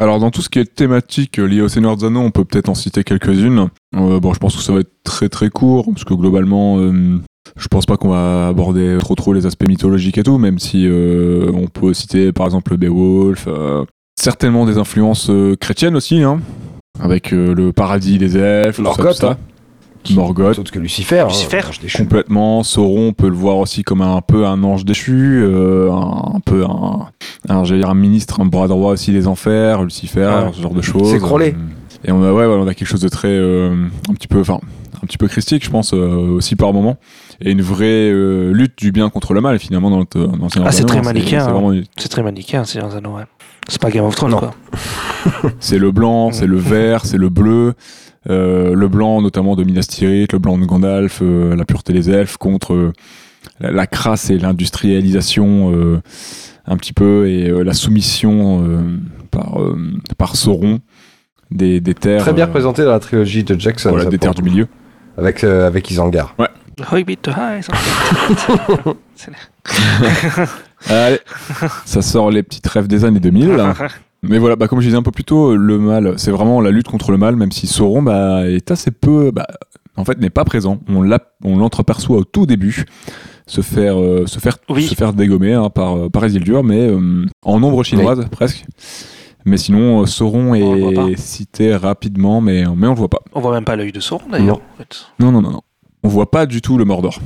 Alors 0.00 0.18
dans 0.18 0.30
tout 0.30 0.42
ce 0.42 0.48
qui 0.48 0.58
est 0.58 0.74
thématique 0.74 1.38
euh, 1.38 1.46
lié 1.46 1.60
au 1.60 1.68
Seigneur 1.68 1.96
des 1.96 2.04
Anneaux, 2.04 2.20
on 2.20 2.30
peut 2.30 2.44
peut-être 2.44 2.68
en 2.68 2.74
citer 2.74 3.04
quelques-unes. 3.04 3.68
Euh, 3.96 4.18
bon, 4.18 4.32
je 4.32 4.38
pense 4.40 4.56
que 4.56 4.62
ça 4.62 4.72
va 4.72 4.80
être 4.80 4.92
très 5.04 5.28
très 5.28 5.50
court 5.50 5.86
parce 5.86 6.04
que 6.04 6.14
globalement, 6.14 6.78
euh, 6.78 7.20
je 7.56 7.68
pense 7.68 7.86
pas 7.86 7.96
qu'on 7.96 8.08
va 8.08 8.48
aborder 8.48 8.96
trop 8.98 9.14
trop 9.14 9.32
les 9.32 9.46
aspects 9.46 9.68
mythologiques 9.68 10.18
et 10.18 10.24
tout, 10.24 10.38
même 10.38 10.58
si 10.58 10.86
euh, 10.86 11.50
on 11.54 11.68
peut 11.68 11.94
citer 11.94 12.32
par 12.32 12.46
exemple 12.46 12.76
Beowulf, 12.76 13.48
certainement 14.18 14.66
des 14.66 14.78
influences 14.78 15.30
chrétiennes 15.60 15.94
aussi, 15.94 16.22
hein, 16.22 16.40
avec 16.98 17.30
le 17.30 17.72
paradis 17.72 18.18
des 18.18 18.36
elfes, 18.36 18.78
tout 18.78 18.84
ça, 18.84 19.04
tout 19.04 19.12
ça. 19.12 19.38
Hein. 20.10 20.14
Morgoth. 20.14 20.58
Autre 20.58 20.70
que 20.72 20.78
Lucifer. 20.78 21.24
Lucifer. 21.28 21.60
hein, 21.66 21.70
déchu. 21.80 21.98
Complètement, 21.98 22.62
Sauron, 22.62 23.08
on 23.08 23.12
peut 23.12 23.28
le 23.28 23.34
voir 23.36 23.56
aussi 23.58 23.82
comme 23.82 24.02
un, 24.02 24.20
peu 24.20 24.46
un 24.46 24.62
ange 24.64 24.84
déchu, 24.84 25.40
euh, 25.42 25.90
un, 25.92 26.32
un 26.36 26.40
peu 26.40 26.64
un, 26.64 27.06
un, 27.48 27.64
j'allais 27.64 27.80
dire 27.80 27.90
un 27.90 27.94
ministre, 27.94 28.40
un 28.40 28.46
bras 28.46 28.68
droit 28.68 28.92
aussi 28.92 29.12
des 29.12 29.26
enfers, 29.26 29.82
Lucifer, 29.84 30.20
Ouais. 30.44 30.50
ce 30.54 30.60
genre 30.62 30.74
de 30.74 30.82
choses. 30.82 31.10
C'est 31.10 31.18
Crowley. 31.18 31.54
Et 32.06 32.12
on 32.12 32.22
a, 32.22 32.32
ouais, 32.32 32.44
on 32.44 32.66
a 32.66 32.74
quelque 32.74 32.88
chose 32.88 33.00
de 33.00 33.08
très, 33.08 33.28
euh, 33.28 33.74
un 34.10 34.14
petit 34.14 34.28
peu, 34.28 34.40
enfin, 34.40 34.60
un 35.02 35.06
petit 35.06 35.16
peu 35.16 35.26
christique, 35.26 35.64
je 35.64 35.70
pense, 35.70 35.94
euh, 35.94 36.34
aussi 36.36 36.54
par 36.54 36.72
moment. 36.74 36.96
Et 37.40 37.50
une 37.50 37.62
vraie 37.62 38.10
euh, 38.10 38.52
lutte 38.52 38.74
du 38.78 38.92
bien 38.92 39.08
contre 39.10 39.32
le 39.34 39.40
mal, 39.40 39.58
finalement, 39.58 39.90
dans 39.90 39.98
le, 40.00 40.04
dans 40.26 40.48
Ah, 40.64 40.70
c'est 40.70 40.84
très 40.84 40.98
hein, 40.98 41.02
manichéen, 41.02 41.40
C'est 41.40 41.48
hein. 41.48 41.52
vraiment- 41.52 41.72
C'est 41.96 42.08
très 42.10 42.22
manichéen, 42.22 42.64
c'est 42.64 42.78
un 42.80 42.90
anneau, 42.90 43.16
ouais. 43.16 43.24
C'est 43.68 43.80
pas 43.80 43.90
Game 43.90 44.04
of 44.04 44.14
Thrones, 44.14 44.32
Non. 44.32 44.38
quoi. 44.38 44.54
c'est 45.60 45.78
le 45.78 45.90
blanc, 45.90 46.30
c'est 46.32 46.46
le 46.46 46.58
vert, 46.58 47.06
c'est 47.06 47.16
le 47.16 47.30
bleu. 47.30 47.72
Euh, 48.30 48.74
le 48.74 48.88
blanc, 48.88 49.20
notamment 49.20 49.54
de 49.56 49.64
Minas 49.64 49.86
Tirith, 49.88 50.32
le 50.32 50.38
blanc 50.38 50.56
de 50.58 50.64
Gandalf, 50.64 51.20
euh, 51.22 51.54
la 51.54 51.64
pureté 51.64 51.92
des 51.92 52.10
elfes 52.10 52.36
contre 52.38 52.72
euh, 52.72 52.92
la, 53.60 53.70
la 53.70 53.86
crasse 53.86 54.30
et 54.30 54.38
l'industrialisation 54.38 55.72
euh, 55.74 56.00
un 56.66 56.76
petit 56.76 56.92
peu 56.94 57.28
et 57.28 57.50
euh, 57.50 57.62
la 57.62 57.74
soumission 57.74 58.64
euh, 58.66 58.80
par, 59.30 59.60
euh, 59.60 59.76
par 60.16 60.36
Sauron 60.36 60.80
des, 61.50 61.80
des 61.80 61.94
terres. 61.94 62.22
Très 62.22 62.32
bien 62.32 62.44
euh, 62.44 62.46
représenté 62.48 62.84
dans 62.84 62.92
la 62.92 63.00
trilogie 63.00 63.44
de 63.44 63.58
Jackson. 63.60 63.90
voilà, 63.90 64.06
des 64.06 64.18
terres 64.18 64.34
du 64.34 64.42
milieu. 64.42 64.68
Avec, 65.18 65.44
euh, 65.44 65.66
avec 65.66 65.90
Isengard. 65.90 66.34
Hobbit, 66.90 67.18
ah, 67.28 67.52
Allez, 70.88 71.18
ça 71.84 72.02
sort 72.02 72.30
les 72.30 72.42
petites 72.42 72.66
rêves 72.66 72.88
des 72.88 73.04
années 73.04 73.20
2000. 73.20 73.50
là. 73.52 73.74
Mais 74.28 74.38
voilà, 74.38 74.56
bah, 74.56 74.68
comme 74.68 74.80
je 74.80 74.86
disais 74.86 74.96
un 74.96 75.02
peu 75.02 75.10
plus 75.10 75.24
tôt, 75.24 75.56
le 75.56 75.78
mal, 75.78 76.14
c'est 76.18 76.30
vraiment 76.30 76.60
la 76.60 76.70
lutte 76.70 76.88
contre 76.88 77.10
le 77.10 77.18
mal, 77.18 77.36
même 77.36 77.52
si 77.52 77.66
Sauron 77.66 78.02
bah, 78.02 78.48
est 78.48 78.70
assez 78.70 78.90
peu, 78.90 79.30
bah, 79.30 79.46
en 79.96 80.04
fait, 80.04 80.18
n'est 80.20 80.30
pas 80.30 80.44
présent. 80.44 80.78
On 80.88 81.02
l'entreperçoit 81.56 82.18
au 82.18 82.24
tout 82.24 82.46
début, 82.46 82.84
se 83.46 83.60
faire, 83.60 84.00
euh, 84.00 84.26
se 84.26 84.38
faire, 84.38 84.56
Oui. 84.68 84.84
se 84.84 84.94
faire 84.94 85.12
dégommer 85.12 85.52
hein, 85.52 85.70
par, 85.70 85.96
euh, 85.96 86.08
par 86.08 86.24
Isildur, 86.26 86.64
mais 86.64 86.80
euh, 86.88 87.26
en 87.44 87.62
ombre 87.62 87.82
chinoise 87.84 88.26
presque. 88.30 88.64
Mais 89.46 89.58
sinon, 89.58 90.06
Sauron 90.06 90.52
On 90.52 91.08
est 91.08 91.18
cité 91.18 91.76
rapidement, 91.76 92.40
mais, 92.40 92.64
mais 92.76 92.86
on 92.86 92.90
le 92.92 92.96
voit 92.96 93.10
pas. 93.10 93.20
On 93.34 93.40
voit 93.40 93.52
même 93.52 93.64
pas 93.66 93.76
l'œil 93.76 93.92
de 93.92 94.00
Sauron, 94.00 94.24
d'ailleurs. 94.30 94.56
en 94.56 94.78
fait. 94.78 95.06
Non, 95.20 95.30
non, 95.32 95.42
non, 95.42 95.50
non. 95.50 95.60
On 96.02 96.08
voit 96.08 96.30
pas 96.30 96.46
du 96.46 96.62
tout 96.62 96.78
le 96.78 96.84
Mordor. 96.86 97.18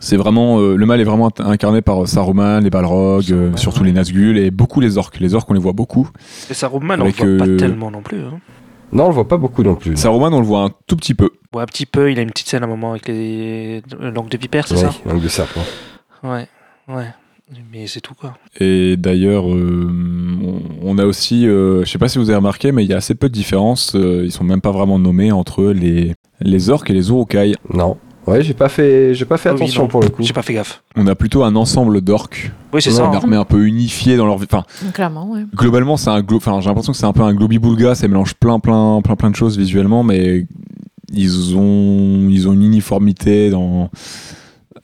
C'est 0.00 0.16
vraiment 0.16 0.58
euh, 0.60 0.76
le 0.76 0.86
mal 0.86 1.00
est 1.00 1.04
vraiment 1.04 1.30
incarné 1.38 1.82
par 1.82 2.02
euh, 2.02 2.06
Saruman, 2.06 2.60
les 2.60 2.70
Balrogs, 2.70 3.30
euh, 3.32 3.56
surtout 3.56 3.80
ouais. 3.80 3.86
les 3.86 3.92
Nazgûl 3.92 4.38
et 4.38 4.50
beaucoup 4.50 4.80
les 4.80 4.98
orques. 4.98 5.20
Les 5.20 5.34
orques 5.34 5.50
on 5.50 5.54
les 5.54 5.60
voit 5.60 5.72
beaucoup. 5.72 6.08
Et 6.50 6.54
Saruman, 6.54 6.98
on 7.00 7.04
Avec, 7.04 7.20
le 7.20 7.36
voit 7.36 7.46
euh, 7.46 7.56
pas 7.56 7.60
tellement 7.60 7.90
non 7.90 8.02
plus. 8.02 8.20
Hein. 8.20 8.40
Non, 8.92 9.04
on 9.04 9.08
le 9.08 9.14
voit 9.14 9.28
pas 9.28 9.36
beaucoup 9.36 9.62
non 9.62 9.76
plus. 9.76 9.96
Saruman 9.96 10.32
on 10.32 10.40
le 10.40 10.46
voit 10.46 10.62
un 10.64 10.70
tout 10.86 10.96
petit 10.96 11.14
peu. 11.14 11.30
Ouais, 11.54 11.62
un 11.62 11.66
petit 11.66 11.86
peu, 11.86 12.10
il 12.10 12.18
a 12.18 12.22
une 12.22 12.30
petite 12.30 12.48
scène 12.48 12.62
à 12.62 12.66
un 12.66 12.68
moment 12.68 12.92
avec 12.92 13.08
les 13.08 13.82
langues 14.00 14.30
de 14.30 14.38
vipère, 14.38 14.66
c'est 14.66 14.74
Oui, 14.74 14.80
ça 14.80 14.92
Langue 15.06 15.22
de 15.22 15.28
Serpent. 15.28 15.62
Ouais, 16.22 16.46
ouais. 16.88 17.06
Mais 17.72 17.88
c'est 17.88 18.00
tout, 18.00 18.14
quoi. 18.14 18.34
Et 18.60 18.96
d'ailleurs, 18.96 19.52
euh, 19.52 19.90
on, 20.40 20.60
on 20.82 20.98
a 20.98 21.04
aussi, 21.04 21.48
euh, 21.48 21.84
je 21.84 21.90
sais 21.90 21.98
pas 21.98 22.06
si 22.08 22.18
vous 22.18 22.30
avez 22.30 22.36
remarqué, 22.36 22.70
mais 22.70 22.84
il 22.84 22.90
y 22.90 22.92
a 22.94 22.98
assez 22.98 23.16
peu 23.16 23.28
de 23.28 23.34
différences. 23.34 23.96
euh, 23.96 24.22
ils 24.24 24.30
sont 24.30 24.44
même 24.44 24.60
pas 24.60 24.70
vraiment 24.70 25.00
nommés 25.00 25.32
entre 25.32 25.64
les 25.64 26.14
les 26.40 26.70
orques 26.70 26.90
et 26.90 26.92
les 26.94 27.08
Urukai. 27.10 27.54
Non. 27.74 27.96
Ouais, 28.30 28.42
j'ai 28.42 28.54
pas 28.54 28.68
fait, 28.68 29.14
j'ai 29.14 29.24
pas 29.24 29.36
fait 29.36 29.50
oui, 29.50 29.56
attention 29.56 29.86
pour 29.88 30.00
le 30.02 30.08
coup. 30.08 30.22
J'ai 30.22 30.32
pas 30.32 30.42
fait 30.42 30.54
gaffe. 30.54 30.82
On 30.96 31.06
a 31.06 31.14
plutôt 31.14 31.42
un 31.42 31.56
ensemble 31.56 32.00
d'orques, 32.00 32.50
Oui, 32.72 32.80
c'est 32.80 32.90
ça. 32.92 33.04
une 33.04 33.14
armée 33.14 33.36
un 33.36 33.44
peu 33.44 33.64
unifiée 33.66 34.16
dans 34.16 34.26
leur, 34.26 34.36
enfin 34.36 34.64
Clairement, 34.94 35.30
ouais. 35.30 35.44
globalement 35.54 35.96
c'est 35.96 36.10
un 36.10 36.20
glo- 36.20 36.36
enfin 36.36 36.60
j'ai 36.60 36.68
l'impression 36.68 36.92
que 36.92 36.98
c'est 36.98 37.06
un 37.06 37.12
peu 37.12 37.22
un 37.22 37.34
globi-boulga 37.34 37.94
ça 37.94 38.06
mélange 38.08 38.34
plein 38.34 38.58
plein 38.60 39.00
plein 39.02 39.16
plein 39.16 39.30
de 39.30 39.36
choses 39.36 39.58
visuellement 39.58 40.02
mais 40.04 40.46
ils 41.12 41.56
ont 41.56 42.28
ils 42.30 42.48
ont 42.48 42.52
une 42.52 42.62
uniformité 42.62 43.50
dans 43.50 43.90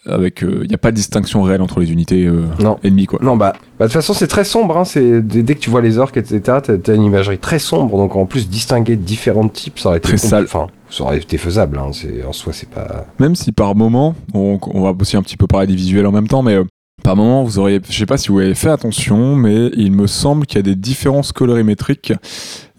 avec 0.06 0.42
il 0.42 0.68
n'y 0.68 0.74
a 0.74 0.78
pas 0.78 0.90
de 0.90 0.96
distinction 0.96 1.42
réelle 1.42 1.62
entre 1.62 1.80
les 1.80 1.92
unités 1.92 2.24
euh, 2.26 2.44
Non. 2.60 2.78
ennemies 2.84 3.06
quoi 3.06 3.18
Non, 3.22 3.36
bah, 3.36 3.52
bah, 3.78 3.86
de 3.86 3.90
toute 3.90 3.92
façon, 3.94 4.14
c'est 4.14 4.26
très 4.26 4.44
sombre. 4.44 4.76
Hein, 4.76 4.84
c'est 4.84 5.20
dès, 5.26 5.54
que 5.54 5.60
tu 5.60 5.70
vois 5.70 5.82
les 5.82 5.98
orques, 5.98 6.16
etc., 6.16 6.40
t'as 6.82 6.94
une 6.94 7.02
imagerie 7.04 7.38
très 7.38 7.58
sombre. 7.58 7.96
Donc, 7.96 8.16
en 8.16 8.26
plus, 8.26 8.48
distinguer 8.48 8.96
différents 8.96 9.48
types, 9.48 9.78
ça 9.78 9.88
aurait 9.90 9.98
été 9.98 10.08
Très 10.08 10.16
sale. 10.16 10.44
Enfin, 10.44 10.68
ça 10.90 11.04
aurait 11.04 11.18
été 11.18 11.38
faisable. 11.38 11.78
Hein, 11.78 11.90
c'est 11.92 12.24
en 12.24 12.32
soi, 12.32 12.52
c'est 12.52 12.68
pas. 12.68 13.06
même 13.18 13.34
si 13.34 13.52
par 13.52 13.74
moment 13.74 14.14
on, 14.34 14.58
on 14.72 14.82
va 14.82 14.92
aussi 15.00 15.16
un 15.16 15.22
petit 15.22 15.36
peu 15.36 15.46
parler 15.46 15.66
des 15.66 15.74
visuels 15.74 16.06
en 16.06 16.12
même 16.12 16.28
temps 16.28 16.42
mais 16.42 16.54
euh, 16.54 16.64
par 17.02 17.16
moment 17.16 17.42
vous 17.42 17.58
auriez 17.58 17.80
je 17.88 17.96
sais 17.96 18.06
pas 18.06 18.16
si 18.16 18.28
vous 18.28 18.38
avez 18.38 18.54
fait 18.54 18.70
attention 18.70 19.34
mais 19.36 19.70
il 19.76 19.92
me 19.92 20.06
semble 20.06 20.46
qu'il 20.46 20.56
y 20.56 20.60
a 20.60 20.62
des 20.62 20.76
différences 20.76 21.32
colorimétriques 21.32 22.12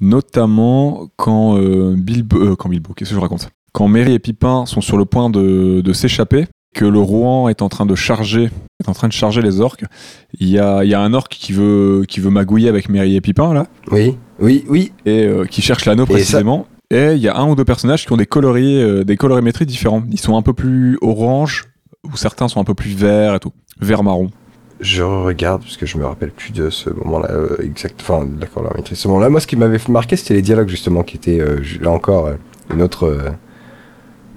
notamment 0.01 1.07
quand 1.17 1.57
euh, 1.57 1.95
Bilbo 1.97 2.37
euh, 2.37 2.55
quand 2.55 2.69
Bilbo 2.69 2.93
qu'est-ce 2.95 3.09
que 3.11 3.15
je 3.15 3.19
raconte? 3.19 3.49
Quand 3.73 3.87
Merry 3.87 4.13
et 4.13 4.19
Pipin 4.19 4.65
sont 4.65 4.81
sur 4.81 4.97
le 4.97 5.05
point 5.05 5.29
de, 5.29 5.81
de 5.81 5.93
s'échapper 5.93 6.47
que 6.77 6.85
le 6.85 6.99
Rouen 6.99 7.49
est 7.49 7.61
en 7.61 7.69
train 7.69 7.85
de 7.85 7.95
charger 7.95 8.49
est 8.79 8.87
en 8.89 8.93
train 8.93 9.07
de 9.07 9.13
charger 9.13 9.41
les 9.41 9.59
orques 9.59 9.83
il 10.39 10.47
y 10.49 10.59
a, 10.59 10.83
il 10.83 10.89
y 10.89 10.93
a 10.93 11.01
un 11.01 11.13
orque 11.13 11.31
qui 11.33 11.51
veut 11.53 12.03
qui 12.07 12.19
veut 12.19 12.29
magouiller 12.29 12.69
avec 12.69 12.87
Merry 12.89 13.15
et 13.15 13.21
Pipin 13.21 13.53
là 13.53 13.65
Oui, 13.91 14.17
oui, 14.39 14.63
oui. 14.69 14.91
et 15.05 15.23
euh, 15.25 15.45
qui 15.45 15.61
cherche 15.61 15.85
l'anneau 15.85 16.05
ça- 16.05 16.13
précisément. 16.13 16.67
Et 16.89 17.13
il 17.13 17.19
y 17.19 17.27
a 17.27 17.35
un 17.35 17.49
ou 17.49 17.55
deux 17.55 17.65
personnages 17.65 18.05
qui 18.05 18.13
ont 18.13 18.17
des 18.17 18.25
coloris, 18.27 18.81
euh, 18.81 19.03
des 19.03 19.17
colorimétries 19.17 19.65
différents. 19.65 20.03
Ils 20.09 20.19
sont 20.19 20.37
un 20.37 20.41
peu 20.41 20.53
plus 20.53 20.97
orange, 21.01 21.65
ou 22.05 22.15
certains 22.15 22.47
sont 22.47 22.61
un 22.61 22.63
peu 22.63 22.75
plus 22.75 22.91
verts 22.95 23.35
et 23.35 23.39
tout. 23.39 23.51
Vert 23.81 24.03
marron. 24.03 24.29
Je 24.79 25.01
regarde 25.03 25.63
parce 25.63 25.75
que 25.75 25.85
je 25.85 25.97
me 25.97 26.05
rappelle 26.05 26.31
plus 26.31 26.51
de 26.53 26.69
ce 26.69 26.89
moment-là 26.91 27.29
euh, 27.31 27.57
exact. 27.61 27.99
Enfin, 27.99 28.25
d'accord, 28.39 28.63
la 28.63 28.69
maîtrise. 28.73 28.99
Ce 28.99 29.07
moment-là, 29.09 29.27
moi, 29.29 29.41
ce 29.41 29.47
qui 29.47 29.57
m'avait 29.57 29.79
marqué, 29.89 30.15
c'était 30.15 30.35
les 30.35 30.41
dialogues 30.41 30.69
justement 30.69 31.03
qui 31.03 31.17
étaient 31.17 31.41
euh, 31.41 31.59
là 31.81 31.89
encore 31.91 32.29
une 32.73 32.81
autre, 32.81 33.05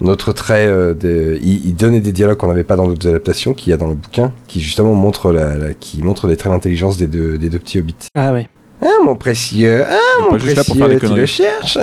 Notre 0.01 0.33
trait, 0.33 0.67
euh, 0.67 0.95
de, 0.95 1.39
il, 1.43 1.67
il 1.67 1.75
donnait 1.77 2.01
des 2.01 2.13
dialogues 2.13 2.39
qu'on 2.39 2.49
n'avait 2.49 2.65
pas 2.65 2.77
dans 2.77 2.87
d'autres 2.89 3.09
adaptations, 3.09 3.53
qu'il 3.55 3.71
y 3.71 3.75
a 3.75 3.77
dans 3.77 3.89
le 3.89 3.95
bouquin, 3.95 4.33
qui 4.47 4.61
justement 4.61 4.95
montre 4.95 5.31
la, 5.33 5.57
la- 5.59 5.75
qui 5.75 6.03
montre 6.03 6.27
les 6.27 6.37
traits 6.37 6.53
d'intelligence 6.53 6.97
des 6.97 7.07
deux, 7.07 7.37
des 7.39 7.51
deux 7.51 7.59
petits 7.59 7.79
hobbits. 7.79 7.95
Ah 8.15 8.33
oui. 8.33 8.47
Ah 8.83 8.87
mon 9.05 9.15
précieux, 9.15 9.85
ah 9.87 9.99
mon 10.23 10.31
pas 10.31 10.39
juste 10.39 10.57
là 10.57 10.65
pour 10.65 10.77
faire 10.77 10.89
des 10.89 10.97
précieux, 10.97 10.99
tu 10.99 11.07
conneries. 11.09 11.21
le 11.21 11.27
cherches 11.27 11.79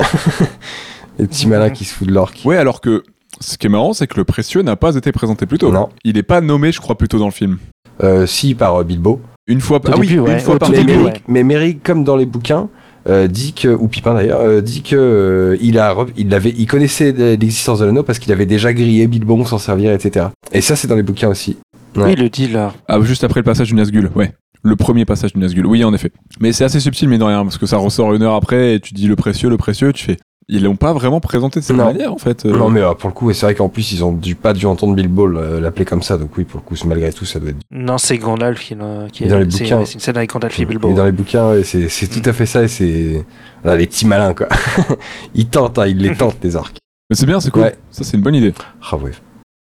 Les 1.20 1.28
petits 1.28 1.48
malins 1.48 1.70
qui 1.70 1.86
se 1.86 1.94
foutent 1.94 2.08
de 2.08 2.14
l'orque. 2.14 2.42
Ouais, 2.46 2.58
alors 2.58 2.82
que 2.82 3.04
ce 3.40 3.58
qui 3.58 3.68
est 3.68 3.70
marrant, 3.70 3.94
c'est 3.94 4.08
que 4.08 4.18
le 4.18 4.24
précieux 4.24 4.62
n'a 4.62 4.76
pas 4.76 4.96
été 4.96 5.12
présenté 5.12 5.46
plus 5.46 5.58
tôt. 5.60 5.72
Non. 5.72 5.90
Il 6.04 6.16
n'est 6.16 6.24
pas 6.24 6.42
nommé, 6.42 6.72
je 6.72 6.80
crois, 6.80 6.98
plus 6.98 7.08
tôt 7.08 7.20
dans 7.20 7.26
le 7.26 7.32
film. 7.32 7.58
Euh, 8.04 8.26
si, 8.26 8.54
par 8.56 8.76
euh, 8.76 8.84
Bilbo. 8.84 9.20
Une 9.48 9.62
fois, 9.62 9.80
ah 9.86 9.92
oui, 9.98 10.08
début, 10.08 10.20
ouais. 10.22 10.34
une 10.34 10.40
fois 10.40 10.56
Au 10.56 10.60
par 10.60 10.70
début, 10.72 10.98
ouais. 10.98 11.14
mais 11.28 11.44
Merry, 11.44 11.78
comme 11.78 12.04
dans 12.04 12.16
les 12.18 12.26
bouquins, 12.26 12.70
euh, 13.10 13.28
dit 13.28 13.54
que, 13.54 13.70
ou 13.70 13.88
Pipin 13.88 14.14
d'ailleurs, 14.14 14.42
euh, 14.42 14.62
dit 14.62 14.82
que 14.82 14.96
euh, 14.96 15.58
il 15.62 15.80
a, 15.80 15.96
il 16.18 16.34
avait, 16.34 16.54
il 16.58 16.66
connaissait 16.68 17.12
l'existence 17.12 17.80
de 17.80 17.86
l'anneau 17.86 18.04
parce 18.04 18.20
qu'il 18.20 18.32
avait 18.32 18.46
déjà 18.46 18.74
grillé 18.74 19.08
Bilbo 19.08 19.46
s'en 19.46 19.58
servir, 19.58 19.92
etc. 19.92 20.28
Et 20.52 20.62
ça, 20.62 20.76
c'est 20.76 20.88
dans 20.88 20.96
les 20.96 21.04
bouquins 21.04 21.30
aussi. 21.30 21.58
Ouais. 21.96 22.04
Oui, 22.06 22.14
il 22.14 22.22
le 22.22 22.30
dit 22.30 22.48
là. 22.48 22.74
Ah, 22.88 23.00
juste 23.02 23.24
après 23.24 23.40
le 23.40 23.46
passage 23.46 23.70
du 23.70 23.76
Nazgûl, 23.76 24.12
ouais. 24.16 24.34
Le 24.64 24.76
premier 24.76 25.06
passage 25.06 25.34
du 25.34 25.40
Nazgûl, 25.40 25.66
oui, 25.66 25.84
en 25.84 25.94
effet. 25.94 26.12
Mais 26.42 26.52
c'est 26.52 26.66
assez 26.66 26.80
subtil, 26.80 27.08
mais 27.08 27.18
de 27.18 27.24
rien, 27.24 27.44
parce 27.44 27.58
que 27.58 27.66
ça 27.66 27.78
ressort 27.78 28.14
une 28.14 28.24
heure 28.24 28.36
après 28.36 28.76
et 28.76 28.80
tu 28.80 28.94
dis 28.94 29.08
le 29.08 29.16
précieux, 29.16 29.50
le 29.50 29.58
précieux, 29.58 29.94
tu 29.94 30.04
fais. 30.04 30.18
Ils 30.50 30.64
l'ont 30.64 30.78
pas 30.78 30.94
vraiment 30.94 31.20
présenté 31.20 31.60
de 31.60 31.66
cette 31.66 31.76
Non. 31.76 31.86
manière, 31.86 32.14
en 32.14 32.18
fait. 32.18 32.46
euh. 32.46 32.58
Non, 32.58 32.70
mais 32.70 32.82
euh, 32.82 32.94
pour 32.94 33.10
le 33.10 33.14
coup, 33.14 33.30
et 33.30 33.34
c'est 33.34 33.46
vrai 33.46 33.54
qu'en 33.56 33.68
plus, 33.68 33.92
ils 33.92 34.04
ont 34.06 34.14
dû, 34.14 34.34
pas 34.36 34.54
dû 34.54 34.66
entendre 34.66 34.96
Bilbo 34.96 35.28
euh, 35.28 35.60
l'appeler 35.60 35.84
comme 35.84 36.02
ça, 36.02 36.18
donc 36.18 36.38
oui, 36.38 36.46
pour 36.46 36.62
le 36.62 36.66
coup, 36.66 36.76
malgré 36.88 37.12
tout, 37.12 37.26
ça 37.26 37.40
doit 37.42 37.50
être. 37.50 37.58
Non, 37.70 37.98
c'est 37.98 38.18
Gandalf 38.18 38.62
qui, 38.62 38.76
l'a- 38.76 39.08
qui 39.12 39.26
Et 39.26 39.28
dans 39.28 39.40
les 39.40 39.52
c'est- 39.52 39.64
bouquins. 39.66 39.84
C'est 39.86 39.94
une 39.96 40.00
scène 40.00 40.16
avec 40.16 40.32
Gandalf 40.32 40.58
et 40.58 40.66
Bilbo. 40.66 40.90
Et 40.90 40.94
dans 40.94 41.04
les 41.06 41.12
bouquins, 41.12 41.50
ouais, 41.52 41.64
c'est 41.64 41.90
c'est 41.90 42.08
tout 42.08 42.28
à 42.30 42.32
fait 42.32 42.46
ça, 42.46 42.64
et 42.64 42.70
c'est. 42.70 43.26
Voilà, 43.62 43.78
les 43.78 43.88
petits 43.88 44.06
malins, 44.08 44.34
quoi. 44.34 44.48
ils 45.36 45.48
tentent, 45.48 45.80
hein, 45.80 45.88
ils 45.88 45.98
les 45.98 46.16
tentent, 46.16 46.38
les 46.42 46.56
orques. 46.56 46.78
Mais 47.10 47.16
c'est 47.18 47.26
bien, 47.26 47.40
c'est 47.42 47.52
cool. 47.52 47.64
Ouais. 47.64 47.76
Ça, 47.92 48.04
c'est 48.06 48.16
une 48.16 48.24
bonne 48.24 48.36
idée. 48.36 48.54
Ah 48.90 48.96
ouais. 48.98 49.12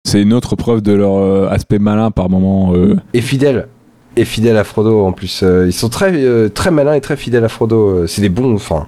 C'est 0.06 0.20
une 0.20 0.34
autre 0.34 0.54
preuve 0.54 0.82
de 0.82 0.92
leur 0.92 1.14
euh, 1.16 1.48
aspect 1.48 1.78
malin 1.78 2.10
par 2.10 2.28
moment. 2.28 2.72
euh. 2.74 2.96
Et 3.14 3.22
fidèles. 3.22 3.68
Et 4.16 4.24
fidèles 4.26 4.56
à 4.58 4.64
Frodo 4.64 5.04
en 5.06 5.12
plus. 5.12 5.40
Euh, 5.42 5.64
ils 5.66 5.72
sont 5.72 5.88
très, 5.88 6.12
euh, 6.14 6.48
très 6.50 6.70
malins 6.70 6.92
et 6.94 7.00
très 7.00 7.16
fidèles 7.16 7.44
à 7.44 7.48
Frodo. 7.48 8.06
C'est 8.06 8.20
des 8.20 8.28
bons, 8.28 8.54
enfin. 8.54 8.86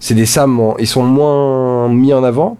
C'est 0.00 0.14
des 0.14 0.26
Sam, 0.26 0.58
en- 0.60 0.76
ils 0.78 0.86
sont 0.86 1.02
moins 1.04 1.88
mis 1.88 2.12
en 2.14 2.22
avant. 2.24 2.56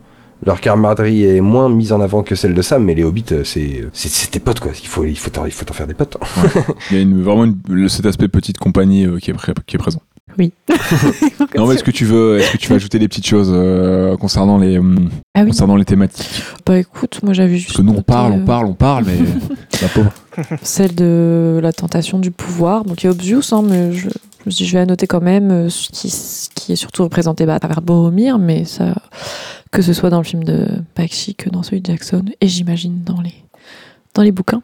Leur 0.47 0.60
camaraderie 0.60 1.24
est 1.24 1.40
moins 1.40 1.69
mise 1.69 1.93
en 1.93 2.01
avant 2.01 2.23
que 2.23 2.36
celle 2.36 2.55
de 2.55 2.62
Sam, 2.62 2.85
mais 2.85 2.94
les 2.94 3.02
hobbits, 3.02 3.24
euh, 3.32 3.43
c'est 3.44 3.86
c'est- 3.93 4.09
c'est 4.09 4.31
tes 4.31 4.39
potes 4.39 4.60
quoi. 4.60 4.70
Il 4.81 4.86
faut, 4.86 5.05
il 5.05 5.19
faut, 5.19 5.31
t'en- 5.31 5.47
il 5.47 5.51
faut 5.52 5.65
t'en 5.65 5.74
faire 5.74 5.86
des 5.89 5.94
potes. 5.94 6.16
Il 6.90 6.97
y 6.97 7.01
a 7.01 7.02
une, 7.02 7.23
vraiment 7.23 7.44
une- 7.44 7.59
le- 7.69 7.89
cet 7.89 8.06
aspect 8.06 8.28
petite 8.28 8.59
compagnie 8.59 9.05
euh, 9.05 9.19
qui, 9.19 9.31
est 9.31 9.35
pré- 9.35 9.52
qui 9.66 9.74
est 9.77 9.78
présent. 9.81 10.01
Oui. 10.39 10.52
Non, 11.56 11.66
mais 11.66 11.74
est-ce 11.74 11.82
que 11.82 11.90
tu 11.90 12.05
veux, 12.05 12.39
est-ce 12.39 12.52
que 12.52 12.56
tu 12.59 12.69
veux 12.69 12.77
ajouter 12.77 12.98
des 13.01 13.09
petites 13.09 13.27
choses 13.27 13.51
euh, 13.52 14.16
concernant 14.16 14.59
les, 14.59 14.78
hum, 14.78 15.09
Ah 15.35 15.40
oui. 15.43 15.48
concernant 15.48 15.74
les 15.74 15.85
thématiques? 15.85 16.43
Bah 16.65 16.78
écoute, 16.78 17.19
moi 17.24 17.32
j'avais 17.32 17.56
juste. 17.56 17.69
Parce 17.69 17.78
que 17.78 17.82
nous 17.82 17.94
on 17.98 18.02
parle, 18.02 18.32
on 18.32 18.40
euh, 18.43 18.44
parle, 18.44 18.66
on 18.66 18.74
parle, 18.74 19.05
mais 19.06 19.16
la 19.82 19.89
pauvre. 19.89 20.12
Celle 20.62 20.94
de 20.94 21.59
la 21.60 21.73
tentation 21.73 22.19
du 22.20 22.31
pouvoir, 22.31 22.85
donc 22.85 22.97
qui 22.98 23.06
est 23.06 23.10
obvious, 23.10 23.40
hein, 23.51 23.62
mais 23.69 23.93
je 23.93 24.09
me 24.49 24.51
suis 24.53 24.65
dit, 24.65 24.69
je 24.69 24.73
vais 24.75 24.81
la 24.81 24.87
noter 24.87 25.07
quand 25.07 25.20
même, 25.23 25.51
euh, 25.51 25.69
ce 25.70 25.89
qui, 25.91 26.11
ce 26.11 26.49
qui 26.55 26.73
est 26.73 26.77
surtout 26.77 27.03
représenté 27.05 27.47
bah, 27.47 27.55
à 27.55 27.59
travers 27.61 27.81
Boromir, 27.83 28.39
mais 28.39 28.65
ça, 28.65 28.95
que 29.70 29.83
ce 29.83 29.93
soit 29.93 30.11
dans 30.11 30.19
le 30.19 30.25
film 30.25 30.45
de 30.45 30.66
Bakshi 30.97 31.35
que 31.35 31.49
dans 31.51 31.62
celui 31.62 31.81
de 31.81 31.87
Jackson, 31.91 32.25
et 32.41 32.49
j'imagine 32.49 33.03
dans 33.05 33.20
les, 33.20 33.35
dans 34.15 34.23
les 34.23 34.33
bouquins. 34.33 34.62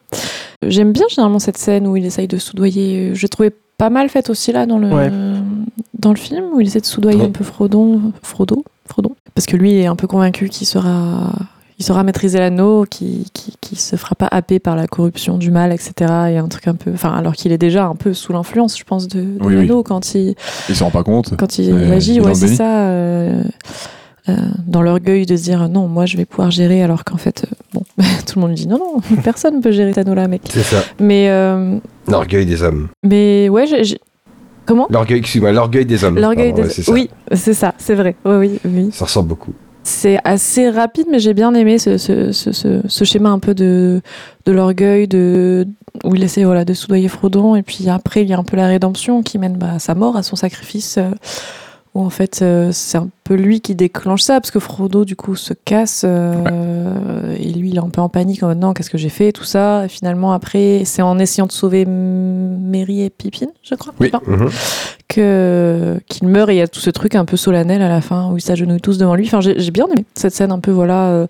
J'aime 0.66 0.92
bien 0.92 1.06
généralement 1.10 1.38
cette 1.38 1.58
scène 1.58 1.86
où 1.86 1.96
il 1.96 2.04
essaye 2.06 2.28
de 2.28 2.38
soudoyer. 2.38 3.14
Je 3.14 3.22
l'ai 3.22 3.28
trouvé 3.28 3.50
pas 3.76 3.90
mal 3.90 4.08
faite 4.08 4.30
aussi 4.30 4.52
là 4.52 4.66
dans 4.66 4.78
le, 4.78 4.88
Ouais. 4.90 5.10
dans 5.98 6.10
le 6.10 6.16
film, 6.16 6.44
où 6.54 6.60
il 6.60 6.66
essaie 6.66 6.80
de 6.80 6.86
soudoyer 6.86 7.18
Ouais. 7.20 7.26
un 7.26 7.30
peu 7.30 7.44
Frodon, 7.44 8.12
Frodo, 8.22 8.64
Frodon, 8.86 9.14
parce 9.34 9.46
que 9.46 9.56
lui 9.56 9.74
est 9.74 9.86
un 9.86 9.96
peu 9.96 10.06
convaincu 10.06 10.48
qu'il 10.48 10.66
sera 10.66 11.32
il 11.84 11.86
saura 11.86 12.02
maîtriser 12.02 12.38
l'anneau, 12.38 12.86
qui, 12.88 13.26
qui, 13.34 13.52
qui 13.60 13.76
se 13.76 13.96
fera 13.96 14.14
pas 14.14 14.26
happer 14.30 14.58
par 14.58 14.74
la 14.74 14.86
corruption 14.86 15.36
du 15.36 15.50
mal, 15.50 15.70
etc. 15.70 15.92
Et 16.30 16.38
un 16.38 16.48
truc 16.48 16.66
un 16.66 16.74
peu, 16.74 16.90
enfin, 16.94 17.12
alors 17.12 17.34
qu'il 17.34 17.52
est 17.52 17.58
déjà 17.58 17.84
un 17.84 17.94
peu 17.94 18.14
sous 18.14 18.32
l'influence, 18.32 18.78
je 18.78 18.84
pense, 18.84 19.06
de, 19.06 19.20
de 19.20 19.26
Oui, 19.40 19.48
oui. 19.54 19.54
l'anneau 19.66 19.82
quand 19.82 20.14
il, 20.14 20.34
Il 20.70 20.74
s'en 20.76 20.86
rend 20.86 20.90
pas 20.90 21.02
compte. 21.02 21.36
quand 21.36 21.58
il 21.58 21.70
Euh, 21.74 21.92
agit. 21.94 22.16
est 22.16 22.20
dans 22.20 22.28
Ouais, 22.28 22.34
c'est 22.34 22.48
ça. 22.48 22.86
euh, 22.88 23.42
euh, 24.30 24.36
dans 24.66 24.80
l'orgueil 24.80 25.26
de 25.26 25.36
se 25.36 25.42
dire 25.42 25.68
non, 25.68 25.86
moi 25.86 26.06
je 26.06 26.16
vais 26.16 26.24
pouvoir 26.24 26.50
gérer, 26.50 26.82
alors 26.82 27.04
qu'en 27.04 27.18
fait, 27.18 27.44
euh, 27.44 27.54
bon, 27.74 27.82
tout 28.26 28.36
le 28.36 28.40
monde 28.40 28.50
lui 28.52 28.56
dit 28.56 28.66
non, 28.66 28.78
non, 28.78 29.16
personne 29.22 29.60
peut 29.60 29.70
gérer 29.70 29.92
cet 29.92 30.06
anneau-là, 30.06 30.26
mec. 30.26 30.40
C'est 30.48 30.62
ça. 30.62 30.78
Mais, 30.98 31.28
euh, 31.28 31.76
L'orgueil 32.08 32.46
des 32.46 32.62
hommes. 32.62 32.88
mais 33.02 33.50
ouais, 33.50 33.66
j'ai- 33.66 34.00
comment? 34.64 34.86
L'orgueil, 34.88 35.18
excuse-moi, 35.18 35.52
l'orgueil 35.52 35.84
des 35.84 36.02
hommes. 36.02 36.18
L'orgueil 36.18 36.54
des. 36.54 36.62
ouais, 36.62 36.70
oui, 36.88 37.10
c'est 37.34 37.52
ça, 37.52 37.74
c'est 37.76 37.94
vrai. 37.94 38.16
Oui, 38.24 38.36
oui, 38.36 38.58
oui. 38.64 38.88
Ça 38.90 39.04
ressemble 39.04 39.28
beaucoup. 39.28 39.52
C'est 39.86 40.18
assez 40.24 40.70
rapide, 40.70 41.06
mais 41.10 41.18
j'ai 41.18 41.34
bien 41.34 41.52
aimé 41.54 41.78
ce, 41.78 41.98
ce, 41.98 42.32
ce, 42.32 42.52
ce- 42.88 43.04
schéma 43.04 43.28
un 43.28 43.38
peu 43.38 43.54
de, 43.54 44.00
de 44.46 44.52
l'orgueil, 44.52 45.06
de, 45.06 45.66
où 46.04 46.14
il 46.14 46.24
essaie 46.24 46.44
voilà, 46.44 46.64
de 46.64 46.72
soudoyer 46.72 47.08
Frodon, 47.08 47.54
et 47.54 47.62
puis 47.62 47.90
après, 47.90 48.22
il 48.22 48.28
y 48.28 48.32
a 48.32 48.38
un 48.38 48.44
peu 48.44 48.56
la 48.56 48.66
rédemption 48.66 49.22
qui 49.22 49.38
mène 49.38 49.58
bah, 49.58 49.72
à 49.74 49.78
sa 49.78 49.94
mort, 49.94 50.16
à 50.16 50.22
son 50.22 50.36
sacrifice, 50.36 50.96
euh, 50.96 51.10
où 51.94 52.00
en 52.04 52.10
fait, 52.10 52.40
euh, 52.42 52.70
c'est 52.72 52.98
un 52.98 53.08
peu 53.22 53.34
lui 53.34 53.60
qui 53.60 53.74
déclenche 53.74 54.22
ça, 54.22 54.40
parce 54.40 54.50
que 54.50 54.58
Frodo, 54.58 55.04
du 55.04 55.14
coup, 55.16 55.36
se 55.36 55.54
casse, 55.54 56.02
euh, 56.04 57.34
et 57.38 57.50
lui, 57.52 57.70
il 57.70 57.76
est 57.76 57.80
un 57.80 57.88
peu 57.88 58.00
en 58.00 58.08
panique, 58.08 58.42
en 58.42 58.48
mode 58.48 58.58
non, 58.58 58.72
qu'est-ce 58.74 58.90
que 58.90 58.98
j'ai 58.98 59.08
fait, 59.08 59.30
tout 59.32 59.44
ça, 59.44 59.84
et 59.84 59.88
finalement, 59.88 60.32
après, 60.32 60.82
c'est 60.84 61.02
en 61.02 61.18
essayant 61.18 61.46
de 61.46 61.52
sauver 61.52 61.82
M- 61.82 62.58
Merry 62.60 63.02
et 63.02 63.10
Pippin, 63.10 63.46
je 63.62 63.74
crois, 63.76 63.92
Oui. 64.00 64.10
Mhm. 64.26 64.48
que 65.08 65.98
qu'il 66.08 66.28
meurt 66.28 66.50
et 66.50 66.54
il 66.54 66.58
y 66.58 66.62
a 66.62 66.68
tout 66.68 66.80
ce 66.80 66.90
truc 66.90 67.14
un 67.14 67.24
peu 67.24 67.36
solennel 67.36 67.82
à 67.82 67.88
la 67.88 68.00
fin 68.00 68.30
où 68.32 68.36
ils 68.36 68.40
s'agenouillent 68.42 68.80
tous 68.80 68.98
devant 68.98 69.14
lui. 69.14 69.26
Enfin, 69.26 69.40
j'ai 69.40 69.70
bien 69.70 69.86
aimé 69.86 70.04
cette 70.14 70.34
scène 70.34 70.50
un 70.52 70.58
peu 70.60 70.70
voilà. 70.72 71.08
euh, 71.10 71.26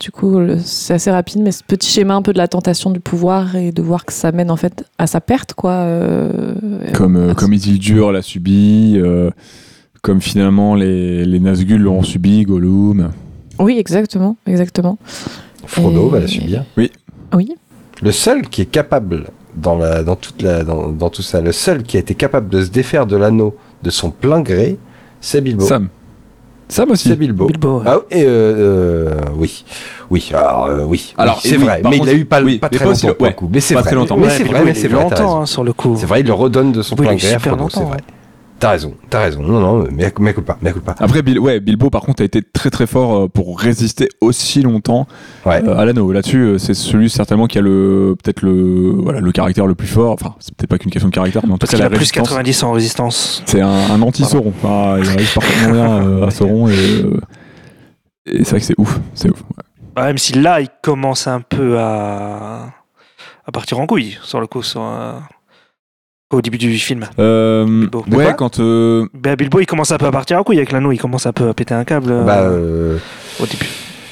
du 0.00 0.10
coup, 0.10 0.36
c'est 0.64 0.94
assez 0.94 1.12
rapide, 1.12 1.42
mais 1.42 1.52
ce 1.52 1.62
petit 1.62 1.88
schéma 1.88 2.14
un 2.14 2.22
peu 2.22 2.32
de 2.32 2.38
la 2.38 2.48
tentation 2.48 2.90
du 2.90 2.98
pouvoir 2.98 3.54
et 3.54 3.70
de 3.70 3.82
voir 3.82 4.04
que 4.04 4.12
ça 4.12 4.32
mène 4.32 4.50
en 4.50 4.56
fait 4.56 4.84
à 4.98 5.06
sa 5.06 5.20
perte, 5.20 5.54
quoi. 5.54 5.86
Comme, 6.92 7.34
comme 7.36 7.52
Isildur 7.52 8.10
l'a 8.10 8.22
subi, 8.22 8.94
euh, 8.96 9.30
comme 10.02 10.20
finalement 10.20 10.74
les, 10.74 11.24
les 11.24 11.38
Nazgûl 11.38 11.80
l'ont 11.80 12.02
subi, 12.02 12.42
Gollum. 12.42 13.10
Oui, 13.60 13.78
exactement, 13.78 14.36
exactement. 14.46 14.98
Frodo 15.64 16.08
Et- 16.08 16.10
va 16.10 16.20
la 16.20 16.26
subir. 16.26 16.64
Oui. 16.76 16.90
Le 18.02 18.10
seul 18.10 18.42
qui 18.48 18.62
est 18.62 18.66
capable, 18.66 19.26
dans, 19.54 19.78
la, 19.78 20.02
dans, 20.02 20.16
toute 20.16 20.42
la, 20.42 20.64
dans, 20.64 20.88
dans 20.88 21.08
tout 21.08 21.22
ça, 21.22 21.40
le 21.40 21.52
seul 21.52 21.84
qui 21.84 21.96
a 21.96 22.00
été 22.00 22.16
capable 22.16 22.48
de 22.48 22.64
se 22.64 22.70
défaire 22.70 23.06
de 23.06 23.16
l'anneau 23.16 23.56
de 23.84 23.90
son 23.90 24.10
plein 24.10 24.40
gré, 24.40 24.76
c'est 25.20 25.40
Bilbo. 25.40 25.64
Sam. 25.64 25.88
Sam 26.68 26.90
aussi. 26.90 27.08
C'est 27.10 27.16
Bilbo. 27.16 27.46
Bilbo. 27.46 27.78
ouais. 27.78 27.84
Ah 27.86 27.98
et 28.10 28.24
euh, 28.24 28.26
euh, 28.28 29.20
oui, 29.36 29.64
oui, 30.10 30.30
alors 30.34 30.66
euh, 30.66 30.84
oui, 30.84 31.14
Alors, 31.16 31.36
oui, 31.44 31.48
c'est 31.50 31.56
oui, 31.58 31.62
vrai, 31.64 31.80
mais 31.84 31.98
contre, 31.98 32.10
il 32.10 32.16
a 32.16 32.18
eu 32.18 32.24
pas, 32.24 32.42
oui, 32.42 32.58
pas 32.58 32.68
très 32.70 32.84
longtemps 32.84 33.08
ouais, 33.20 33.34
coup, 33.34 33.48
mais 33.52 33.60
c'est 33.60 33.74
pas 33.74 33.80
vrai, 33.82 33.90
très 33.90 33.96
longtemps. 33.96 34.16
mais 34.16 34.30
c'est 34.30 34.42
vrai, 34.44 34.64
mais 34.64 34.70
il 34.72 34.76
c'est 34.76 34.88
longtemps 34.88 35.42
hein, 35.42 35.46
sur 35.46 35.62
le 35.62 35.72
coup. 35.72 35.94
C'est 35.96 36.06
vrai, 36.06 36.20
il 36.20 36.26
le 36.26 36.32
redonne 36.32 36.72
de 36.72 36.82
son 36.82 36.96
Oui, 36.96 37.06
plein 37.06 37.14
gré 37.14 37.28
à 37.28 37.38
super 37.38 37.56
Frodo, 37.56 37.68
c'est 37.70 37.84
vrai. 37.84 37.98
T'as 38.62 38.70
raison, 38.70 38.94
t'as 39.10 39.22
raison. 39.22 39.42
Non, 39.42 39.58
non, 39.58 39.88
mais 39.90 40.08
pas, 40.10 40.56
mais 40.62 40.72
pas. 40.72 40.94
Après, 41.00 41.20
Bil- 41.22 41.40
ouais, 41.40 41.58
Bilbo, 41.58 41.90
par 41.90 42.02
contre, 42.02 42.22
a 42.22 42.24
été 42.24 42.42
très 42.42 42.70
très 42.70 42.86
fort 42.86 43.16
euh, 43.24 43.28
pour 43.28 43.58
résister 43.58 44.08
aussi 44.20 44.62
longtemps 44.62 45.08
Ouais. 45.44 45.60
euh, 45.66 45.76
à 45.76 45.84
l'anneau. 45.84 46.12
Là-dessus, 46.12 46.38
euh, 46.42 46.58
c'est 46.58 46.74
celui 46.74 47.10
certainement 47.10 47.48
qui 47.48 47.58
a 47.58 47.60
le 47.60 48.14
peut-être 48.22 48.42
le 48.42 48.92
voilà 49.02 49.18
le 49.18 49.32
caractère 49.32 49.66
le 49.66 49.74
plus 49.74 49.88
fort. 49.88 50.12
Enfin, 50.12 50.36
c'est 50.38 50.54
peut-être 50.54 50.70
pas 50.70 50.78
qu'une 50.78 50.92
question 50.92 51.08
de 51.08 51.12
caractère, 51.14 51.42
mais 51.44 51.52
en 51.52 51.58
tout 51.58 51.66
cas 51.66 51.70
qu'il 51.72 51.80
la 51.80 51.86
a 51.86 51.88
plus 51.88 51.98
résistance. 51.98 52.28
90 52.28 52.62
en 52.62 52.70
résistance. 52.72 53.42
C'est 53.46 53.60
un, 53.60 53.68
un 53.68 54.00
anti-Sauron. 54.00 54.52
Enfin, 54.62 54.96
il 55.02 55.08
arrive 55.08 55.34
parfaitement 55.34 55.72
bien 55.72 56.02
euh, 56.06 56.26
à 56.28 56.30
Sauron 56.30 56.68
et, 56.68 56.72
euh, 57.02 57.20
et 58.26 58.44
c'est 58.44 58.50
vrai 58.50 58.60
que 58.60 58.66
c'est 58.66 58.78
ouf. 58.78 59.00
C'est 59.14 59.28
ouf. 59.28 59.40
ouais. 59.40 59.64
Ah, 59.96 60.04
même 60.06 60.18
si 60.18 60.34
là, 60.34 60.60
il 60.60 60.68
commence 60.82 61.26
un 61.26 61.40
peu 61.40 61.80
à, 61.80 62.66
à 63.44 63.52
partir 63.52 63.80
en 63.80 63.86
couille, 63.88 64.16
sur 64.22 64.40
le 64.40 64.46
coup, 64.46 64.62
sur, 64.62 64.82
euh, 64.82 65.14
au 66.32 66.42
début 66.42 66.58
du 66.58 66.72
film. 66.78 67.06
Euh, 67.18 67.86
ouais, 68.10 68.34
quand 68.36 68.58
euh, 68.60 69.06
Ben, 69.14 69.34
Bilbo, 69.36 69.60
il 69.60 69.66
commence 69.66 69.92
un 69.92 69.98
peu 69.98 70.06
à 70.06 70.10
partir 70.12 70.38
en 70.38 70.42
couille 70.42 70.56
avec 70.58 70.72
l'anneau, 70.72 70.92
il 70.92 70.98
commence 70.98 71.26
un 71.26 71.32
peu 71.32 71.48
à 71.48 71.54
péter 71.54 71.74
un 71.74 71.84
câble 71.84 72.10
euh, 72.10 72.24
Bah, 72.24 72.40
euh, 72.42 72.98
au 73.40 73.46
début. 73.46 73.68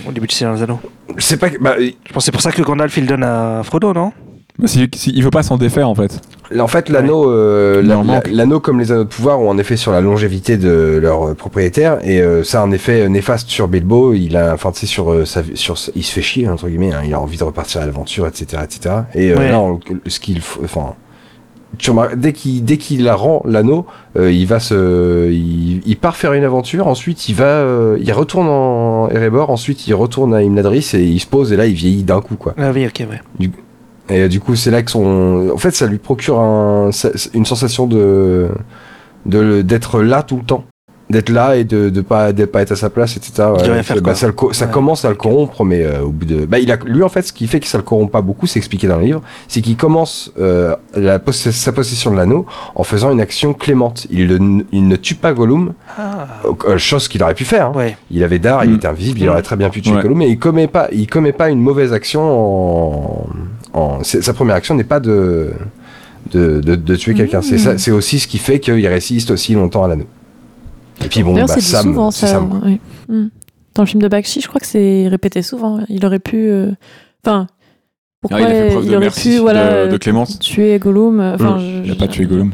Au 0.09 0.12
début 0.12 0.26
du 0.26 0.34
Seigneur 0.34 0.55
des 0.56 0.62
Anneaux. 0.62 0.80
c'est 1.18 1.36
pas, 1.38 1.48
bah, 1.60 1.74
Je 1.78 2.12
pense 2.12 2.22
que 2.22 2.24
c'est 2.26 2.32
pour 2.32 2.40
ça 2.40 2.52
que 2.52 2.62
Gandalf 2.62 2.97
il 2.97 3.02
le 3.02 3.06
donne 3.09 3.22
à 3.24 3.62
Frodo, 3.64 3.92
non? 3.92 4.12
Bah, 4.59 4.66
si, 4.66 4.88
si- 4.94 5.12
il 5.14 5.22
veut 5.22 5.30
pas 5.30 5.42
s'en 5.42 5.56
défaire 5.56 5.88
en 5.88 5.94
fait. 5.94 6.20
En 6.59 6.66
fait, 6.66 6.88
l'anneau, 6.88 7.30
euh, 7.30 7.80
l'anneau 8.32 8.60
comme 8.60 8.80
les 8.80 8.90
anneaux 8.92 9.05
de 9.05 9.09
pouvoir 9.09 9.38
ont 9.40 9.51
un 9.52 9.59
effet 9.59 9.76
sur 9.76 9.92
la 9.92 10.01
longévité 10.01 10.56
de 10.56 10.98
leur 11.01 11.34
propriétaire 11.36 11.98
et 12.02 12.20
euh, 12.20 12.42
ça 12.44 12.60
a 12.60 12.64
un 12.64 12.72
effet 12.72 13.09
néfaste 13.09 13.48
sur 13.51 13.68
Bilbo. 13.68 14.12
Il 14.14 14.36
a, 14.36 14.52
enfin, 14.55 14.72
tu 14.72 14.80
sais, 14.80 14.86
sur, 14.86 15.12
euh, 15.12 15.24
sa, 15.24 15.42
sur, 15.55 15.76
il 15.94 16.02
se 16.02 16.12
fait 16.12 16.22
chier 16.22 16.48
entre 16.48 16.68
guillemets. 16.68 16.92
hein, 16.92 17.02
il 17.05 17.14
a 17.14 17.20
envie 17.20 17.36
de 17.38 17.44
repartir 17.44 17.82
à 17.82 17.86
l'aventure, 17.86 18.26
etc., 18.26 18.62
etc. 18.64 18.94
Et 19.14 19.30
euh, 19.32 19.36
Ouais. 19.36 19.51
là, 19.51 19.60
on- 19.60 19.78
ce 20.06 20.18
qu'il, 20.18 20.40
faut- 20.40 20.60
enfin, 20.64 20.94
tu 21.78 21.90
remarques, 21.90 22.16
dès 22.16 22.32
qu'il, 22.32 22.64
dès 22.64 22.76
qu'il 22.76 23.05
la 23.05 23.14
rend 23.14 23.42
l'anneau, 23.44 23.86
euh, 24.16 24.30
il 24.32 24.47
va 24.47 24.60
se, 24.60 25.30
il, 25.30 25.80
il 25.86 25.97
part 25.97 26.16
faire 26.16 26.32
une 26.32 26.44
aventure. 26.44 26.88
Ensuite, 26.88 27.28
il 27.28 27.34
va, 27.34 27.44
euh, 27.44 27.98
il 28.01 28.12
retourne 28.12 28.48
en 28.48 29.09
Erebor. 29.09 29.51
Ensuite, 29.51 29.86
il 29.86 29.94
retourne 29.94 30.34
à 30.34 30.42
Imladris 30.42 30.90
et 30.94 31.05
il 31.05 31.20
se 31.20 31.26
pose 31.26 31.52
et 31.52 31.56
là, 31.56 31.66
il 31.66 31.74
vieillit 31.74 32.02
d'un 32.02 32.20
coup, 32.20 32.36
quoi. 32.36 32.55
Ah 32.59 32.72
oui, 32.72 32.86
ok, 32.86 33.06
ouais. 33.09 33.51
Et 34.10 34.22
euh, 34.22 34.28
du 34.28 34.40
coup, 34.40 34.56
c'est 34.56 34.70
là 34.70 34.82
que 34.82 34.90
son. 34.90 35.51
En 35.55 35.59
fait, 35.59 35.70
ça 35.70 35.86
lui 35.86 35.98
procure 35.98 36.40
un, 36.40 36.90
une 37.34 37.47
sensation 37.47 37.86
de 37.86 38.48
de 39.26 39.62
d'être 39.62 40.02
là 40.02 40.22
tout 40.22 40.36
le 40.36 40.44
temps. 40.44 40.64
D'être 41.10 41.28
là 41.28 41.56
et 41.56 41.64
de 41.64 41.90
de 41.90 42.00
pas 42.00 42.32
de 42.32 42.44
pas 42.44 42.62
être 42.62 42.72
à 42.72 42.76
sa 42.76 42.88
place 42.88 43.16
etc 43.16 43.48
ouais. 43.52 43.62
Rien 43.62 43.82
faire, 43.82 43.96
Bah, 43.96 44.02
quoi? 44.02 44.14
ça, 44.14 44.26
le 44.28 44.32
co- 44.32 44.52
ça 44.52 44.66
Ouais. 44.66 44.70
commence 44.70 45.04
à 45.04 45.08
le 45.08 45.16
corrompre 45.16 45.64
mais 45.64 45.82
euh, 45.84 46.02
au 46.02 46.10
bout 46.10 46.24
de 46.24 46.46
bah 46.46 46.58
il 46.60 46.70
a 46.70 46.76
lui 46.84 47.02
en 47.02 47.08
fait 47.08 47.22
ce 47.22 47.32
qui 47.32 47.46
fait 47.48 47.58
que 47.60 47.66
ça 47.66 47.78
le 47.78 47.82
corrompt 47.84 48.10
pas 48.12 48.22
beaucoup 48.22 48.46
c'est 48.46 48.58
expliqué 48.58 48.86
dans 48.86 48.96
le 48.98 49.04
livre 49.04 49.20
c'est 49.48 49.60
qu'il 49.60 49.76
commence 49.76 50.32
euh, 50.38 50.74
la 50.94 51.18
possé- 51.18 51.50
sa 51.52 51.72
possession 51.72 52.12
de 52.12 52.16
l'anneau 52.16 52.46
en 52.76 52.84
faisant 52.84 53.10
une 53.10 53.20
action 53.20 53.52
clémente 53.54 54.06
il, 54.10 54.28
le- 54.28 54.64
il 54.72 54.86
ne 54.88 54.96
tue 54.96 55.16
pas 55.16 55.32
Gollum 55.32 55.72
Ah. 55.98 56.28
euh, 56.68 56.78
chose 56.78 57.08
qu'il 57.08 57.22
aurait 57.22 57.34
pu 57.34 57.44
faire 57.44 57.66
hein. 57.66 57.72
Ouais. 57.74 57.96
il 58.10 58.22
avait 58.22 58.38
d'art 58.38 58.64
il 58.64 58.70
Mm. 58.70 58.76
était 58.76 58.86
invisible 58.88 59.18
il 59.20 59.28
aurait 59.28 59.42
très 59.42 59.56
bien 59.56 59.68
pu 59.68 59.82
tuer 59.82 59.94
Ouais. 59.94 60.02
Gollum 60.02 60.18
mais 60.18 60.28
il 60.30 60.38
commet 60.38 60.68
pas 60.68 60.88
il 60.92 61.06
commet 61.08 61.32
pas 61.32 61.50
une 61.50 61.60
mauvaise 61.60 61.92
action 61.92 62.22
en, 62.22 63.26
en 63.72 63.98
sa 64.04 64.32
première 64.32 64.54
action 64.56 64.74
n'est 64.74 64.84
pas 64.84 65.00
de 65.00 65.50
de, 66.32 66.60
de, 66.60 66.74
de 66.76 66.96
tuer 66.96 67.14
quelqu'un 67.14 67.42
c'est 67.42 67.56
Mm. 67.56 67.58
ça 67.58 67.78
c'est 67.78 67.90
aussi 67.90 68.20
ce 68.20 68.28
qui 68.28 68.38
fait 68.38 68.60
qu'il 68.60 68.86
résiste 68.86 69.30
aussi 69.32 69.54
longtemps 69.54 69.82
à 69.84 69.88
l'anneau 69.88 70.06
et 71.05 71.09
puis 71.09 71.22
bon 71.22 71.35
bah, 71.35 71.47
Sam 71.48 71.82
souvent 71.85 72.10
ça. 72.10 72.27
Sam, 72.27 72.48
quoi. 72.48 72.59
ouais. 72.68 72.81
Hmm. 73.09 73.28
Dans 73.74 73.82
le 73.82 73.86
film 73.89 74.02
de 74.02 74.09
Bakshi, 74.09 74.40
je 74.40 74.48
crois 74.48 74.60
que 74.60 74.66
c'est 74.66 75.06
répété 75.09 75.43
souvent. 75.43 75.81
Il 75.89 76.05
aurait 76.05 76.18
pu. 76.18 76.48
euh, 76.48 76.70
Enfin, 77.24 77.47
pourquoi 78.20 78.39
Ah, 78.39 78.43
il 78.43 78.47
a 78.47 78.51
fait 78.51 78.68
preuve 78.70 78.85
il 78.85 78.90
de 78.90 78.97
aurait 78.97 79.05
merci, 79.06 79.31
pu 79.31 79.39
voilà, 79.39 79.86
de, 79.86 79.93
de 79.93 79.97
clémence. 79.97 80.39
tuer 80.39 80.78
Gollum 80.78 81.20
euh, 81.20 81.35
Enfin, 81.35 81.56
Hmm. 81.56 81.60
je- 81.60 81.85
Il 81.86 81.90
a 81.93 81.94
pas 81.94 82.06
je- 82.06 82.10
tué 82.10 82.24
Gollum. 82.27 82.52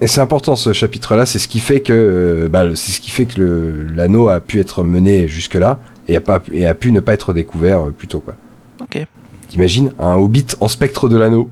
Et 0.00 0.06
c'est 0.08 0.20
important 0.20 0.56
ce 0.56 0.72
chapitre-là, 0.74 1.24
c'est 1.24 1.38
ce 1.38 1.48
qui 1.48 1.58
fait 1.58 1.80
que 1.80 1.92
euh, 1.92 2.48
bah, 2.48 2.64
c'est 2.74 2.92
ce 2.92 3.00
qui 3.00 3.10
fait 3.10 3.24
que 3.24 3.86
l'anneau 3.94 4.28
a 4.28 4.40
pu 4.40 4.60
être 4.60 4.82
mené 4.84 5.26
jusque 5.26 5.54
là 5.54 5.78
et 6.06 6.16
a 6.16 6.20
pas 6.20 6.42
et 6.52 6.66
a 6.66 6.74
pu 6.74 6.92
ne 6.92 7.00
pas 7.00 7.14
être 7.14 7.32
découvert 7.32 7.86
plus 7.96 8.06
tôt 8.06 8.20
quoi. 8.20 8.34
Ok. 8.82 9.04
T'imagines 9.48 9.92
un 9.98 10.14
hobbit 10.16 10.44
en 10.60 10.68
spectre 10.68 11.08
de 11.08 11.16
l'anneau, 11.16 11.48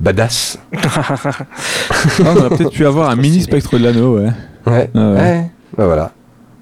badass. 0.00 0.58
Ah, 0.72 1.36
on 2.20 2.36
aurait 2.36 2.56
peut-être 2.56 2.70
pu 2.72 2.84
avoir 2.86 3.10
un 3.10 3.16
mini 3.16 3.42
spectre 3.42 3.78
de 3.78 3.84
l'anneau, 3.84 4.18
ouais. 4.18 4.30
Ouais. 4.66 4.90
Ouais. 4.94 5.00
ouais. 5.00 5.50
Bah 5.76 5.86
voilà. 5.86 6.12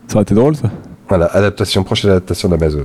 Ça 0.09 0.16
aurait 0.16 0.23
été 0.23 0.35
drôle, 0.35 0.57
ça. 0.57 0.70
Voilà, 1.09 1.27
adaptation 1.27 1.85
prochaine 1.85 2.11
adaptation 2.11 2.49
d'Amazon. 2.49 2.85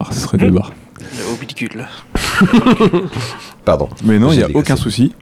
Ah, 0.00 0.06
ce 0.10 0.20
serait 0.20 0.38
des 0.38 0.50
barres. 0.50 0.72
Le 1.00 1.32
hobbiticule. 1.32 1.86
Pardon. 3.64 3.88
Mais 4.04 4.18
non, 4.18 4.32
il 4.32 4.38
n'y 4.38 4.42
a 4.44 4.48
aucun 4.54 4.76
souci. 4.76 5.14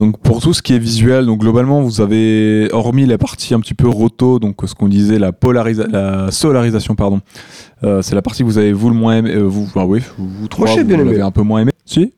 Donc 0.00 0.18
pour 0.20 0.40
tout 0.40 0.54
ce 0.54 0.62
qui 0.62 0.74
est 0.74 0.78
visuel, 0.78 1.26
donc 1.26 1.40
globalement 1.40 1.82
vous 1.82 2.00
avez, 2.00 2.68
hormis 2.72 3.04
la 3.04 3.18
partie 3.18 3.52
un 3.52 3.58
petit 3.58 3.74
peu 3.74 3.88
roto, 3.88 4.38
donc 4.38 4.56
ce 4.64 4.72
qu'on 4.72 4.86
disait, 4.86 5.18
la, 5.18 5.32
polarisa 5.32 5.88
la 5.88 6.30
solarisation, 6.30 6.94
pardon, 6.94 7.20
euh, 7.82 8.00
c'est 8.00 8.14
la 8.14 8.22
partie 8.22 8.42
que 8.42 8.46
vous 8.46 8.58
avez 8.58 8.72
vous 8.72 8.90
le 8.90 8.94
moins 8.94 9.16
aimé, 9.16 9.34
euh, 9.34 9.42
vous, 9.42 9.68
ah 9.74 9.84
oui, 9.86 10.00
vous, 10.16 10.28
vous 10.28 10.46
trois, 10.46 10.68
vous 10.68 10.84
bien 10.84 11.00
aimé. 11.00 11.10
l'avez 11.10 11.22
un 11.22 11.32
peu 11.32 11.42
moins 11.42 11.62
aimé. 11.62 11.72
Si 11.84 12.12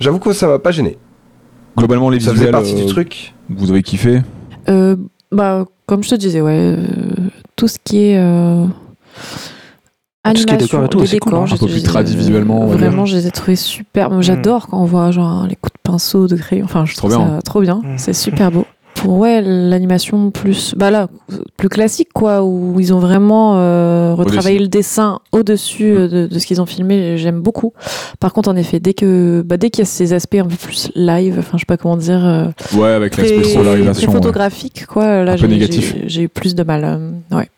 J'avoue 0.00 0.18
que 0.18 0.34
ça 0.34 0.48
m'a 0.48 0.58
pas 0.58 0.70
gêné. 0.70 0.98
Globalement 1.78 2.10
les 2.10 2.20
Ça 2.20 2.32
visuels, 2.32 2.48
faisait 2.48 2.52
partie 2.52 2.74
du 2.74 2.82
euh, 2.82 2.92
truc. 2.92 3.32
vous 3.48 3.70
avez 3.70 3.82
kiffé 3.82 4.20
Euh, 4.68 4.96
bah, 5.34 5.64
comme 5.86 6.02
je 6.02 6.10
te 6.10 6.14
disais, 6.14 6.40
ouais, 6.40 6.52
euh, 6.56 6.76
tout 7.56 7.68
ce 7.68 7.78
qui 7.82 7.98
est 8.04 8.18
euh, 8.18 8.64
Tout 8.66 8.70
ce 10.40 10.46
qui 10.46 10.48
est 10.48 10.52
animation, 10.52 10.56
décor 10.78 10.84
et 10.84 10.88
tout, 10.88 11.06
c'est 11.06 11.18
cool, 11.18 11.34
hein. 11.34 11.44
j'ai- 11.46 11.54
Un 11.54 11.58
peu 11.58 11.66
plus 11.66 11.74
j'ai- 11.76 11.82
tradi 11.82 12.16
visuellement, 12.16 12.66
Vraiment, 12.66 13.04
je 13.04 13.16
les 13.16 13.26
ai 13.26 13.30
trouvés 13.30 13.56
super. 13.56 14.10
Moi, 14.10 14.22
J'adore 14.22 14.68
quand 14.68 14.80
on 14.80 14.86
voit 14.86 15.10
genre 15.10 15.46
les 15.46 15.54
coups 15.56 15.72
de 15.74 15.80
pinceau, 15.90 16.26
de 16.26 16.36
crayon. 16.36 16.64
Enfin, 16.64 16.86
je 16.86 16.94
Trop 16.96 17.08
trouve 17.08 17.24
bien. 17.24 17.36
ça 17.36 17.42
trop 17.42 17.60
bien. 17.60 17.82
Mm. 17.84 17.98
C'est 17.98 18.14
super 18.14 18.50
beau. 18.50 18.64
Pour 19.04 19.18
ouais, 19.18 19.42
l'animation 19.42 20.30
plus, 20.30 20.74
bah 20.78 20.90
là, 20.90 21.08
plus 21.58 21.68
classique 21.68 22.08
quoi, 22.14 22.42
où 22.42 22.80
ils 22.80 22.94
ont 22.94 23.00
vraiment 23.00 23.58
euh, 23.58 24.14
retravaillé 24.14 24.58
le 24.58 24.68
dessin 24.68 25.20
au-dessus 25.30 25.94
euh, 25.94 26.08
de, 26.08 26.26
de 26.26 26.38
ce 26.38 26.46
qu'ils 26.46 26.62
ont 26.62 26.64
filmé. 26.66 27.18
J'aime 27.18 27.42
beaucoup. 27.42 27.74
Par 28.18 28.32
contre, 28.32 28.48
en 28.48 28.56
effet, 28.56 28.80
dès 28.80 28.94
que, 28.94 29.42
bah, 29.44 29.58
dès 29.58 29.68
qu'il 29.68 29.80
y 29.80 29.82
a 29.82 29.84
ces 29.84 30.14
aspects 30.14 30.36
un 30.40 30.46
peu 30.46 30.56
plus 30.56 30.90
live, 30.94 31.36
enfin, 31.38 31.58
je 31.58 31.58
sais 31.58 31.66
pas 31.66 31.76
comment 31.76 31.98
dire. 31.98 32.24
euh, 32.24 32.46
Ouais, 32.74 32.88
avec 32.92 33.14
l'aspect 33.18 33.44
solarisation. 33.44 34.08
ouais. 34.08 34.14
photographique, 34.14 34.86
quoi. 34.86 35.22
Là, 35.22 35.36
j'ai- 35.36 36.22
eu 36.22 36.28
plus 36.30 36.54
de 36.54 36.62
mal. 36.62 36.84
euh, 36.84 37.36
ouais. 37.36 37.50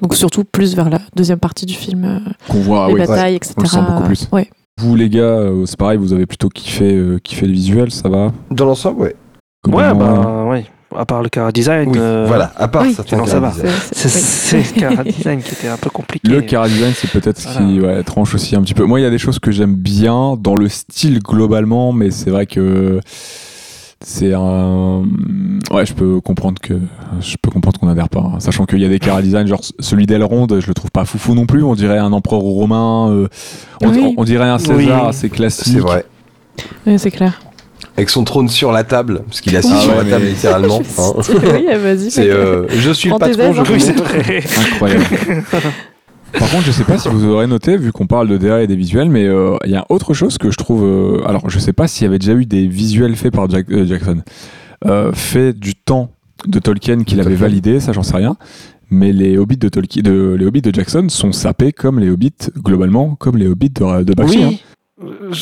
Donc 0.00 0.14
surtout 0.14 0.44
plus 0.44 0.74
vers 0.76 0.88
la 0.88 0.98
deuxième 1.14 1.38
partie 1.40 1.66
du 1.66 1.74
film, 1.74 2.04
euh, 2.06 2.18
Qu'on 2.48 2.60
voit, 2.60 2.86
les 2.88 2.94
oui. 2.94 3.00
batailles, 3.00 3.34
etc. 3.34 3.52
on 3.58 3.62
le 3.62 3.68
sent 3.68 3.78
beaucoup 3.86 4.02
plus. 4.04 4.28
Ouais. 4.32 4.48
Vous 4.80 4.94
les 4.96 5.10
gars, 5.10 5.20
euh, 5.24 5.66
c'est 5.66 5.78
pareil, 5.78 5.98
vous 5.98 6.14
avez 6.14 6.24
plutôt 6.24 6.48
kiffé, 6.48 6.94
euh, 6.94 7.18
kiffé 7.22 7.44
le 7.46 7.52
visuel, 7.52 7.90
ça 7.90 8.08
va? 8.08 8.32
Dans 8.50 8.64
l'ensemble, 8.64 9.00
ouais. 9.02 9.14
Ouais, 9.66 9.72
Globalement, 9.92 10.22
bah, 10.22 10.44
ouais. 10.50 10.64
À 10.94 11.04
part 11.04 11.22
le 11.22 11.28
cara 11.28 11.50
design. 11.52 11.90
Oui, 11.90 11.98
euh, 11.98 12.24
voilà. 12.28 12.52
À 12.56 12.68
part 12.68 12.82
oui, 12.82 12.94
certains 12.94 13.16
non, 13.16 13.26
ça 13.26 13.40
va. 13.40 13.50
design. 13.50 13.70
C'est 13.92 14.08
c'est 14.08 14.58
le 14.58 14.80
cara 14.80 15.04
design 15.04 15.42
qui 15.42 15.52
était 15.54 15.68
un 15.68 15.76
peu 15.76 15.90
compliqué. 15.90 16.28
Le 16.28 16.40
Cara 16.42 16.68
Design, 16.68 16.92
c'est 16.94 17.10
peut-être 17.10 17.38
ce 17.40 17.48
qui 17.58 17.80
ouais, 17.80 18.02
tranche 18.04 18.34
aussi 18.34 18.54
un 18.54 18.62
petit 18.62 18.74
peu. 18.74 18.84
Moi, 18.84 19.00
il 19.00 19.02
y 19.02 19.06
a 19.06 19.10
des 19.10 19.18
choses 19.18 19.38
que 19.38 19.50
j'aime 19.50 19.74
bien 19.74 20.36
dans 20.40 20.54
le 20.54 20.68
style 20.68 21.18
globalement, 21.18 21.92
mais 21.92 22.10
c'est 22.12 22.30
vrai 22.30 22.46
que 22.46 23.00
c'est 24.00 24.32
un. 24.32 25.02
Ouais, 25.72 25.84
je 25.84 25.92
peux 25.94 26.20
comprendre 26.20 26.60
que 26.62 26.74
je 27.20 27.36
peux 27.42 27.50
comprendre 27.50 27.80
qu'on 27.80 27.88
adhère 27.88 28.08
pas, 28.08 28.20
hein. 28.20 28.40
sachant 28.40 28.64
qu'il 28.64 28.78
y 28.78 28.84
a 28.84 28.88
des 28.88 29.00
Cara 29.00 29.22
Design, 29.22 29.46
genre 29.48 29.62
celui 29.80 30.06
d'Elrond, 30.06 30.46
je 30.60 30.66
le 30.68 30.74
trouve 30.74 30.90
pas 30.92 31.04
foufou 31.04 31.34
non 31.34 31.46
plus. 31.46 31.62
On 31.64 31.74
dirait 31.74 31.98
un 31.98 32.12
empereur 32.12 32.40
romain, 32.40 33.10
euh, 33.10 33.28
on, 33.82 33.88
Oui. 33.90 34.14
on 34.16 34.24
dirait 34.24 34.48
un 34.48 34.58
César 34.58 34.76
Oui. 35.02 35.08
assez 35.08 35.28
classique. 35.30 35.72
C'est 35.74 35.80
vrai. 35.80 36.04
Oui, 36.86 36.98
c'est 36.98 37.10
clair. 37.10 37.40
Avec 37.96 38.10
son 38.10 38.24
trône 38.24 38.48
sur 38.48 38.72
la 38.72 38.84
table, 38.84 39.22
parce 39.26 39.40
qu'il 39.40 39.54
est 39.54 39.58
assis 39.58 39.70
Ah 39.74 39.80
sur 39.80 39.90
ouais, 39.92 39.96
la 39.98 40.04
mais- 40.04 40.10
table 40.10 40.24
littéralement. 40.26 40.82
hein. 40.98 41.12
oui, 41.28 41.66
vas-y. 41.82 42.10
C'est 42.10 42.30
euh, 42.30 42.66
je 42.68 42.90
suis 42.90 43.08
le 43.08 43.16
patron, 43.18 43.52
je 43.54 43.60
hein. 43.60 43.64
Oui, 43.70 43.78
vrai. 43.78 44.44
Incroyable. 44.72 45.04
Par 46.38 46.50
contre, 46.50 46.64
je 46.66 46.72
sais 46.72 46.84
pas 46.84 46.98
si 46.98 47.08
vous 47.08 47.24
aurez 47.24 47.46
noté, 47.46 47.76
vu 47.78 47.92
qu'on 47.92 48.06
parle 48.06 48.28
de 48.28 48.36
DA 48.36 48.62
et 48.62 48.66
des 48.66 48.76
visuels, 48.76 49.08
mais 49.08 49.24
euh, 49.24 49.56
il 49.64 49.70
y 49.70 49.76
a 49.76 49.86
autre 49.88 50.12
chose 50.12 50.36
que 50.36 50.50
je 50.50 50.56
trouve. 50.58 50.84
euh, 50.84 51.26
alors, 51.26 51.48
je 51.48 51.58
sais 51.58 51.72
pas 51.72 51.88
s'il 51.88 52.04
y 52.04 52.08
avait 52.08 52.18
déjà 52.18 52.34
eu 52.34 52.44
des 52.44 52.66
visuels 52.66 53.16
faits 53.16 53.32
par 53.32 53.48
Jack- 53.48 53.70
euh, 53.70 53.86
Jackson, 53.86 54.18
euh, 54.84 55.12
faits 55.14 55.58
du 55.58 55.74
temps 55.74 56.10
de 56.46 56.58
Tolkien 56.58 57.02
qu'il 57.04 57.20
avait 57.20 57.30
Tolkien. 57.30 57.46
validé, 57.48 57.80
ça 57.80 57.92
j'en 57.92 58.02
sais 58.02 58.16
rien. 58.16 58.36
Mais 58.90 59.12
les 59.12 59.38
hobbits 59.38 59.56
de 59.56 59.68
Tolkien, 59.70 60.02
de, 60.02 60.36
les 60.38 60.44
hobbits 60.44 60.60
de 60.62 60.72
Jackson 60.74 61.06
sont 61.08 61.32
sapés 61.32 61.72
comme 61.72 61.98
les 61.98 62.10
hobbits 62.10 62.34
globalement, 62.58 63.14
comme 63.14 63.36
les 63.38 63.46
hobbits 63.48 63.70
de, 63.70 64.02
de 64.02 64.12
Bakshi. 64.14 64.42
hein. 64.42 64.52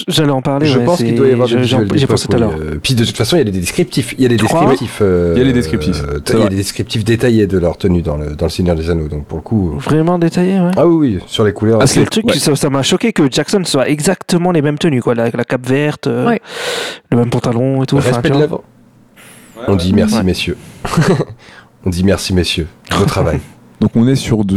J'allais 0.09 0.33
en 0.33 0.43
parler. 0.43 0.67
Je 0.67 0.81
ouais, 0.81 0.85
pense 0.85 0.99
qu'il 0.99 1.15
doit 1.15 1.29
y 1.29 1.33
avoir 1.33 1.47
des 1.49 1.55
je- 1.59 1.63
j'en- 1.63 1.79
visuels 1.83 1.99
J'ai 2.01 2.07
pensé 2.09 2.27
tout 2.27 2.35
à 2.37 2.41
l'heure. 2.41 2.55
Euh, 2.59 2.79
Puis 2.83 2.95
de 2.95 3.05
toute 3.05 3.17
façon, 3.17 3.37
il 3.37 3.39
y 3.39 3.43
a 3.43 3.45
des 3.45 3.53
descriptifs. 3.53 4.13
Il 4.19 4.23
y 4.23 4.27
a 4.27 4.29
des 4.29 4.37
descriptifs. 4.37 4.99
euh, 5.01 5.33
Il 5.37 5.39
y 5.39 5.43
a 5.43 5.45
les 5.47 5.53
descriptifs, 5.53 6.03
euh, 6.03 6.19
il 6.29 6.39
y 6.41 6.43
a 6.43 6.49
des 6.49 6.57
descriptifs 6.57 7.05
détaillés 7.05 7.47
de 7.47 7.57
leur 7.59 7.77
tenue 7.79 8.03
dans 8.03 8.17
le, 8.17 8.35
dans 8.35 8.47
le 8.47 8.51
Seigneur 8.51 8.75
des 8.75 8.91
Anneaux. 8.91 9.07
Donc 9.07 9.27
pour 9.27 9.39
le 9.39 9.43
coup. 9.43 9.75
Vraiment 9.79 10.19
détaillé, 10.19 10.59
ouais. 10.59 10.73
Ah 10.77 10.89
oui, 10.89 11.15
oui, 11.17 11.23
sur 11.29 11.45
les 11.45 11.53
couleurs. 11.53 11.79
Ah, 11.81 11.87
C'est 11.87 12.01
le 12.01 12.07
truc, 12.07 12.25
ouais. 12.27 12.35
ça 12.35 12.69
m'a 12.71 12.83
choqué 12.83 13.13
que 13.13 13.31
Jackson 13.31 13.63
soit 13.65 13.89
exactement 13.89 14.51
les 14.51 14.61
mêmes 14.61 14.79
tenues, 14.79 15.01
quoi. 15.03 15.15
La, 15.15 15.31
la 15.31 15.45
cape 15.45 15.67
verte, 15.69 16.09
euh, 16.09 16.27
Ouais. 16.27 16.41
le 17.13 17.19
même 17.19 17.31
pantalon 17.31 17.83
et 17.83 17.87
tout. 17.87 17.97
Respect 17.97 18.31
de 18.31 18.39
l'avant. 18.41 18.65
On 19.69 19.77
dit 19.77 19.93
merci, 19.93 20.17
Ouais. 20.17 20.23
messieurs. 20.25 20.57
On 21.87 21.91
dit 21.91 22.03
merci, 22.03 22.35
messieurs. 22.35 22.67
Beau 22.99 23.05
travail. 23.05 23.39
Donc 23.81 23.91
on 23.97 24.07
est 24.09 24.15
sur 24.17 24.45
de, 24.45 24.57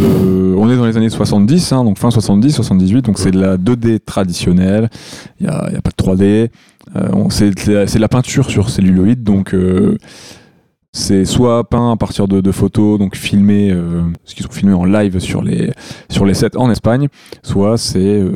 on 0.58 0.70
est 0.70 0.78
dans 0.78 0.86
les 0.86 0.96
années 0.96 1.10
70, 1.10 1.72
hein, 1.74 1.84
donc 1.84 1.98
fin 1.98 2.12
70, 2.12 2.52
78, 2.54 3.04
donc 3.06 3.18
c'est 3.20 3.32
de 3.32 3.40
la 3.40 3.58
2D 3.58 4.00
traditionnelle. 4.00 4.90
Il 5.40 5.48
y 5.48 5.50
a, 5.50 5.66
il 5.70 5.74
y 5.74 5.78
a 5.78 5.82
pas 5.82 5.90
de 5.90 5.96
3D. 5.96 6.50
Euh, 6.96 7.10
on- 7.14 7.30
c'est 7.30 7.50
de 7.50 8.00
la- 8.00 8.08
peinture 8.08 8.50
sur 8.50 8.70
celluloïd, 8.70 9.24
donc 9.24 9.54
euh, 9.54 9.98
c'est 10.94 11.26
soit 11.26 11.64
peint 11.70 11.92
à 11.92 11.96
partir 11.98 12.28
de, 12.28 12.40
de 12.42 12.52
photos, 12.52 12.98
donc 12.98 13.16
filmées, 13.18 13.72
euh, 13.72 14.02
ce 14.24 14.34
qu'ils 14.34 14.46
sont 14.46 14.52
filmés 14.52 14.74
en 14.74 14.86
live 14.86 15.20
sur 15.20 15.44
les 15.44 15.72
sur 16.10 16.26
les 16.26 16.34
sets 16.34 16.56
en 16.56 16.72
Espagne, 16.72 17.08
soit 17.44 17.78
c'est 17.78 18.00
euh, 18.00 18.32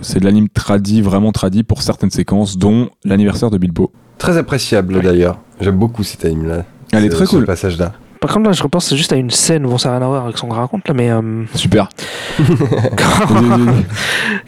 c'est 0.00 0.18
de 0.18 0.24
l'anime 0.24 0.48
tradi, 0.48 1.00
vraiment 1.02 1.30
tradi 1.30 1.62
pour 1.62 1.82
certaines 1.82 2.10
séquences, 2.10 2.58
dont 2.58 2.88
l'anniversaire 3.04 3.50
de 3.50 3.58
Bilbo. 3.58 3.92
Très 4.18 4.36
appréciable 4.36 5.00
d'ailleurs. 5.02 5.38
J'aime 5.60 5.76
beaucoup 5.76 6.02
cet 6.02 6.24
anime-là. 6.24 6.64
Elle 6.92 7.04
est 7.04 7.10
Ce- 7.10 7.14
très 7.16 7.26
ce 7.26 7.30
cool. 7.30 7.44
passage-là. 7.44 7.92
Par 8.22 8.32
contre, 8.32 8.46
là, 8.46 8.52
je 8.52 8.62
repense 8.62 8.94
juste 8.94 9.12
à 9.12 9.16
une 9.16 9.30
scène, 9.30 9.64
bon, 9.64 9.76
ça 9.78 9.90
n'a 9.90 9.96
rien 9.98 10.06
à 10.06 10.08
voir 10.08 10.24
avec 10.24 10.38
son 10.38 10.48
raconte, 10.48 10.86
là, 10.88 10.94
mais 10.94 11.10
euh, 11.10 11.42
Super. 11.56 11.88
quand, 12.38 13.34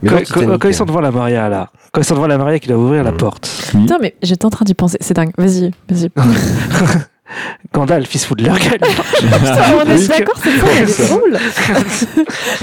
Mais 0.00 0.08
quand- 0.08 0.22
quand- 0.32 0.58
quand 0.58 0.68
ils 0.68 0.74
sont 0.74 0.84
devant 0.84 1.00
la 1.00 1.10
Maria, 1.10 1.48
là, 1.48 1.70
quand 1.92 2.00
ils 2.00 2.04
sont 2.04 2.14
devant 2.14 2.28
la 2.28 2.38
Maria, 2.38 2.58
qu'il 2.60 2.70
doit 2.72 2.78
ouvrir 2.80 3.02
la 3.04 3.10
Mhm. 3.10 3.16
porte, 3.16 3.50
Putain, 3.72 3.98
mais 4.00 4.14
j'étais 4.22 4.44
en 4.46 4.50
train 4.50 4.64
d'y 4.64 4.74
penser. 4.74 4.96
C'est 5.00 5.14
dingue. 5.14 5.32
Vas-y, 5.36 5.72
vas-y. 5.90 6.08
Gandalf, 7.74 8.14
il 8.14 8.18
se 8.20 8.26
fout 8.26 8.38
de 8.38 8.44
leur 8.44 8.58
gueule. 8.58 8.78
Putain, 8.78 9.56
on 9.84 9.90
est 9.90 9.94
Oui. 9.98 10.06
d'accord, 10.08 10.34
c'est 10.40 10.50
ça, 10.56 10.66
elle 10.78 10.88
est 10.88 11.08
drôle. 11.08 11.38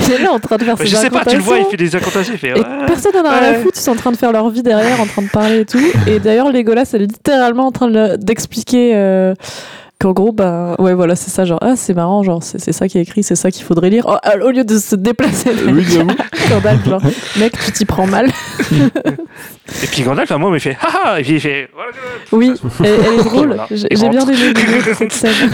Il 0.07 0.11
est 0.13 0.17
là 0.19 0.31
en 0.31 0.39
train 0.39 0.55
de 0.57 0.63
faire 0.63 0.75
Mais 0.79 0.85
ses 0.85 0.91
je 0.91 0.95
sais 0.95 1.09
pas, 1.09 1.25
tu 1.25 1.35
le 1.35 1.41
vois, 1.41 1.57
il 1.59 1.65
fait 1.65 1.77
des 1.77 1.93
incantations, 1.95 2.33
il 2.33 2.39
fait. 2.39 2.49
Et 2.51 2.53
ouais. 2.53 2.85
personne 2.87 3.11
n'en 3.13 3.25
a 3.29 3.37
rien 3.39 3.49
à 3.51 3.53
foutre, 3.55 3.77
ils 3.77 3.81
sont 3.81 3.91
en 3.91 3.95
train 3.95 4.11
de 4.11 4.17
faire 4.17 4.31
leur 4.31 4.49
vie 4.49 4.63
derrière, 4.63 5.01
en 5.01 5.05
train 5.07 5.23
de 5.23 5.29
parler 5.29 5.61
et 5.61 5.65
tout. 5.65 5.79
Et 6.07 6.19
d'ailleurs, 6.19 6.51
Legolas, 6.51 6.89
elle 6.93 7.01
est 7.01 7.07
littéralement 7.07 7.67
en 7.67 7.71
train 7.71 7.89
de 7.89 8.15
d'expliquer 8.17 8.91
euh, 8.95 9.33
qu'en 10.01 10.11
gros, 10.13 10.31
bah, 10.31 10.75
ouais, 10.79 10.93
voilà, 10.93 11.15
c'est 11.15 11.29
ça, 11.29 11.45
genre, 11.45 11.59
ah, 11.61 11.75
c'est 11.75 11.93
marrant, 11.93 12.23
genre, 12.23 12.41
c'est 12.43 12.59
c'est 12.59 12.71
ça 12.71 12.87
qui 12.87 12.97
est 12.97 13.01
écrit, 13.01 13.23
c'est 13.23 13.35
ça 13.35 13.51
qu'il 13.51 13.63
faudrait 13.63 13.89
lire. 13.89 14.05
Oh, 14.07 14.17
ah, 14.23 14.33
au 14.43 14.49
lieu 14.51 14.63
de 14.63 14.77
se 14.77 14.95
déplacer, 14.95 15.51
Oui. 15.67 15.85
Gandalf, 16.49 16.85
genre, 16.87 17.01
mec, 17.39 17.53
tu 17.63 17.71
t'y 17.71 17.85
prends 17.85 18.07
mal. 18.07 18.27
Et 19.83 19.87
puis 19.87 20.01
Gandalf, 20.03 20.31
à 20.31 20.37
moi, 20.37 20.49
il 20.53 20.59
fait 20.59 20.77
haha, 20.81 21.19
et 21.19 21.23
puis 21.23 21.33
il 21.33 21.39
fait. 21.39 21.69
voilà, 21.73 21.91
Oui, 22.31 22.53
elle, 22.83 22.85
elle 23.05 23.19
est 23.19 23.23
drôle. 23.23 23.47
Voilà. 23.49 23.67
J'ai 23.69 24.09
bien 24.09 24.27
aimé 24.27 24.81
cette 24.97 25.13
scène. 25.13 25.33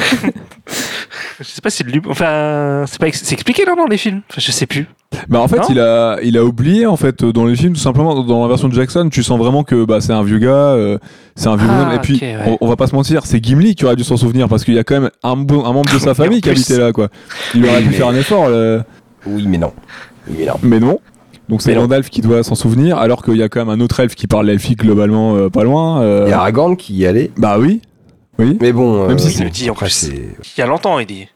Je 1.39 1.43
sais 1.43 1.61
pas 1.61 1.69
si 1.69 1.77
c'est 1.77 1.83
de 1.83 1.91
l'humour. 1.91 2.11
Enfin, 2.11 2.83
c'est 2.87 2.99
pas 2.99 3.07
ex- 3.07 3.21
c'est 3.23 3.33
expliqué 3.33 3.63
là 3.65 3.75
dans 3.75 3.85
les 3.85 3.97
films. 3.97 4.21
Enfin, 4.29 4.41
je 4.43 4.51
sais 4.51 4.65
plus. 4.65 4.87
Bah 5.29 5.39
en 5.39 5.47
fait, 5.47 5.61
il 5.69 5.79
a, 5.79 6.17
il 6.23 6.37
a 6.37 6.43
oublié 6.45 6.85
en 6.85 6.95
fait 6.97 7.23
dans 7.23 7.45
les 7.45 7.55
films 7.55 7.73
tout 7.73 7.79
simplement. 7.79 8.23
Dans 8.23 8.41
la 8.41 8.47
version 8.47 8.67
de 8.69 8.73
Jackson, 8.73 9.09
tu 9.11 9.23
sens 9.23 9.37
vraiment 9.39 9.63
que 9.63 9.85
bah, 9.85 10.01
c'est 10.01 10.13
un 10.13 10.23
vieux 10.23 10.39
gars, 10.39 10.49
euh, 10.49 10.97
c'est 11.35 11.47
un 11.47 11.55
vieux 11.55 11.67
Ah, 11.69 11.77
bonhomme. 11.83 11.95
Et 11.95 11.99
puis, 11.99 12.19
ouais. 12.21 12.35
on, 12.47 12.57
on 12.61 12.67
va 12.67 12.75
pas 12.75 12.87
se 12.87 12.95
mentir, 12.95 13.25
c'est 13.25 13.43
Gimli 13.43 13.75
qui 13.75 13.85
aurait 13.85 13.95
dû 13.95 14.03
s'en 14.03 14.17
souvenir 14.17 14.47
parce 14.47 14.63
qu'il 14.63 14.73
y 14.73 14.79
a 14.79 14.83
quand 14.83 14.99
même 14.99 15.09
un, 15.23 15.35
bon- 15.37 15.65
un 15.65 15.73
membre 15.73 15.91
de 15.93 15.99
sa 15.99 16.13
famille 16.13 16.41
qui 16.41 16.49
habitait 16.49 16.77
là, 16.77 16.91
quoi. 16.91 17.09
Il 17.55 17.65
aurait 17.65 17.81
mais- 17.81 17.91
faire 17.91 18.07
un 18.07 18.15
effort, 18.15 18.49
le- 18.49 18.81
Oui, 19.25 19.45
mais 19.47 19.57
non. 19.57 19.73
Oui, 20.29 20.35
mais 20.39 20.45
non. 20.45 20.53
mais 20.63 20.79
non. 20.79 20.99
Donc 21.49 21.61
c'est. 21.61 21.73
Gandalf 21.73 22.09
qui 22.09 22.19
doit 22.21 22.43
s'en 22.43 22.55
souvenir, 22.55 22.97
alors 22.97 23.23
qu'il 23.23 23.37
y 23.37 23.43
a 23.43 23.47
quand 23.49 23.63
même 23.65 23.69
un 23.69 23.81
autre 23.81 23.99
elfe 24.01 24.15
qui 24.15 24.27
parle 24.27 24.47
l'elfique 24.47 24.79
globalement 24.79 25.35
euh, 25.35 25.49
pas 25.49 25.63
loin. 25.63 26.01
euh, 26.01 26.23
Il 26.27 26.31
y 26.31 26.33
a 26.33 26.39
Aragorn 26.39 26.75
qui 26.75 26.93
y 26.95 27.05
allait. 27.05 27.31
Bah 27.37 27.57
oui, 27.57 27.81
oui. 28.37 28.57
Mais 28.59 28.73
bon. 28.73 29.07
Même 29.07 29.17
si 29.17 29.27
euh, 29.29 29.31
Il 29.39 29.43
le 29.45 29.49
dit 29.49 29.69
en 29.69 29.73
plus. 29.73 30.09
Il 30.11 30.59
y 30.59 30.61
a 30.61 30.65
longtemps, 30.65 30.99
il 30.99 31.05
dit. 31.05 31.27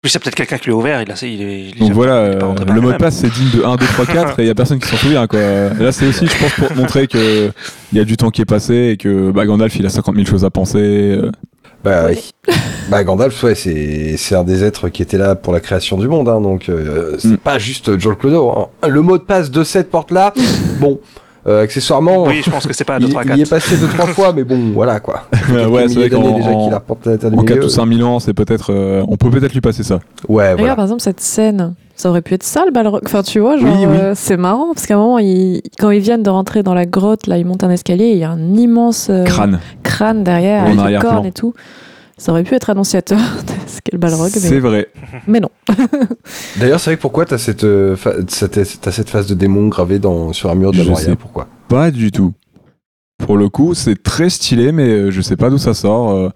Plus 0.00 0.10
c'est 0.10 0.20
peut-être 0.20 0.36
quelqu'un 0.36 0.58
qui 0.58 0.66
lui 0.66 0.72
a 0.72 0.76
ouvert, 0.76 1.02
il 1.02 1.10
a, 1.10 1.14
il 1.22 1.42
est, 1.42 1.60
il 1.70 1.76
est- 1.76 1.80
Donc 1.80 1.90
voilà, 1.92 2.28
il 2.28 2.34
est 2.34 2.38
pas 2.38 2.46
euh, 2.46 2.74
le 2.74 2.80
mot 2.80 2.92
de 2.92 2.96
passe 2.98 3.16
c'est 3.16 3.32
digne 3.32 3.50
de 3.58 3.64
1, 3.64 3.74
2, 3.76 3.84
3, 3.84 4.06
4 4.06 4.38
et 4.38 4.42
il 4.44 4.46
y 4.46 4.50
a 4.50 4.54
personne 4.54 4.78
qui 4.78 4.86
s'en 4.88 4.96
souvient 4.96 5.26
quoi. 5.26 5.40
Là 5.40 5.90
c'est 5.90 6.06
aussi 6.06 6.26
je 6.28 6.38
pense 6.38 6.52
pour 6.52 6.76
montrer 6.76 7.08
que 7.08 7.50
il 7.92 7.98
y 7.98 8.00
a 8.00 8.04
du 8.04 8.16
temps 8.16 8.30
qui 8.30 8.42
est 8.42 8.44
passé 8.44 8.90
et 8.92 8.96
que 8.96 9.32
bah, 9.32 9.44
Gandalf 9.44 9.74
il 9.76 9.84
a 9.86 9.88
50 9.88 10.14
000 10.14 10.26
choses 10.26 10.44
à 10.44 10.50
penser. 10.50 10.78
euh. 10.78 11.32
Bah 11.82 12.06
oui. 12.10 12.30
bah 12.90 13.02
Gandalf, 13.04 13.40
ouais, 13.42 13.54
c'est 13.56 14.16
c'est 14.16 14.34
un 14.36 14.44
des 14.44 14.62
êtres 14.64 14.88
qui 14.88 15.02
était 15.02 15.18
là 15.18 15.34
pour 15.34 15.52
la 15.52 15.60
création 15.60 15.96
du 15.98 16.06
monde, 16.08 16.28
hein, 16.28 16.40
donc 16.40 16.68
euh, 16.68 17.16
c'est 17.18 17.28
Mm. 17.28 17.36
pas 17.38 17.58
juste 17.58 17.98
Joel 17.98 18.16
Clodo. 18.16 18.50
hein. 18.50 18.88
Le 18.88 19.00
mot 19.00 19.16
de 19.18 19.22
passe 19.24 19.50
de 19.50 19.62
cette 19.64 19.90
porte-là, 19.90 20.32
bon, 20.80 20.98
euh, 21.48 21.62
accessoirement, 21.64 22.24
Oui, 22.24 22.42
je 22.44 22.50
pense 22.50 22.66
que 22.66 22.72
c'est 22.74 22.84
pas 22.84 22.98
2, 22.98 23.06
il, 23.08 23.10
3, 23.10 23.22
il 23.24 23.28
4. 23.28 23.38
y 23.38 23.42
est 23.42 23.50
passé 23.50 23.76
deux 23.76 23.88
trois 23.88 24.06
fois, 24.06 24.32
mais 24.32 24.44
bon, 24.44 24.72
voilà 24.74 25.00
quoi. 25.00 25.22
ouais, 25.52 25.88
c'est 25.88 25.94
vrai 25.94 26.10
qu'en 26.10 26.20
déjà 26.36 26.50
qu'il 26.50 26.68
a 26.68 26.70
la 26.70 27.30
du 27.30 27.36
en 27.36 27.42
4 27.42 27.54
Milieu. 27.56 27.64
ou 27.64 27.68
5 27.68 27.92
000 27.94 28.08
ans 28.08 28.18
c'est 28.20 28.34
peut-être 28.34 28.72
euh, 28.72 29.04
on 29.08 29.16
peut 29.16 29.30
peut-être 29.30 29.54
lui 29.54 29.60
passer 29.60 29.82
ça. 29.82 30.00
Ouais, 30.28 30.44
Regarde, 30.44 30.58
voilà. 30.60 30.74
par 30.76 30.84
exemple, 30.84 31.00
cette 31.02 31.20
scène, 31.20 31.74
ça 31.96 32.10
aurait 32.10 32.22
pu 32.22 32.34
être 32.34 32.42
ça, 32.44 32.64
le 32.64 32.70
Balrog. 32.70 33.00
Enfin, 33.04 33.22
tu 33.22 33.40
vois, 33.40 33.56
genre, 33.56 33.68
Oui, 33.72 33.86
oui. 33.86 33.96
euh, 33.98 34.12
c'est 34.14 34.36
marrant, 34.36 34.68
parce 34.74 34.86
qu'à 34.86 34.94
un 34.94 34.98
moment, 34.98 35.18
ils- 35.18 35.62
quand 35.78 35.90
ils 35.90 36.00
viennent 36.00 36.22
de 36.22 36.30
rentrer 36.30 36.62
dans 36.62 36.74
la 36.74 36.86
grotte, 36.86 37.26
là, 37.26 37.38
ils 37.38 37.44
montent 37.46 37.64
un 37.64 37.70
escalier, 37.70 38.04
et 38.04 38.12
il 38.12 38.18
y 38.18 38.24
a 38.24 38.30
un 38.30 38.54
immense 38.54 39.08
euh, 39.10 39.24
Crâne. 39.24 39.58
crâne 39.82 40.22
derrière, 40.24 40.64
avec 40.64 40.76
des 40.76 40.98
cornes 40.98 41.26
et 41.26 41.32
tout. 41.32 41.54
Ça 42.18 42.32
aurait 42.32 42.42
pu 42.44 42.54
être 42.54 42.68
annonciateur 42.68 43.18
de 43.46 43.52
ce 43.68 43.80
qu'est 43.80 43.92
le 43.92 43.98
Balrog, 43.98 44.28
C'est 44.30 44.50
mais, 44.50 44.58
vrai. 44.60 44.88
mais 45.26 45.40
non. 45.40 45.48
D'ailleurs, 46.58 46.80
c'est 46.80 46.90
vrai 46.90 46.96
que 46.96 47.00
pourquoi 47.02 47.24
t'as 47.24 47.38
cette, 47.38 47.64
euh, 47.64 47.96
fa- 47.96 48.14
cette, 48.28 48.80
t'as 48.80 48.90
cette 48.92 49.08
phase 49.08 49.26
de 49.28 49.34
démon 49.34 49.68
gravée 49.68 49.98
dans, 49.98 50.32
sur 50.32 50.50
un 50.50 50.54
mur 50.54 50.72
de 50.72 50.82
la 50.82 50.94
sais. 50.96 51.16
Pourquoi? 51.16 51.46
Pas 51.68 51.90
du 51.90 52.10
tout. 52.10 52.32
Pour 53.24 53.36
le 53.36 53.48
coup 53.48 53.74
c'est 53.74 54.00
très 54.00 54.30
stylé 54.30 54.70
mais 54.70 54.88
euh, 54.88 55.10
je 55.10 55.20
sais 55.20 55.34
pas 55.36 55.50
d'où 55.50 55.58
ça 55.58 55.74
sort. 55.74 56.10
euh. 56.12 56.28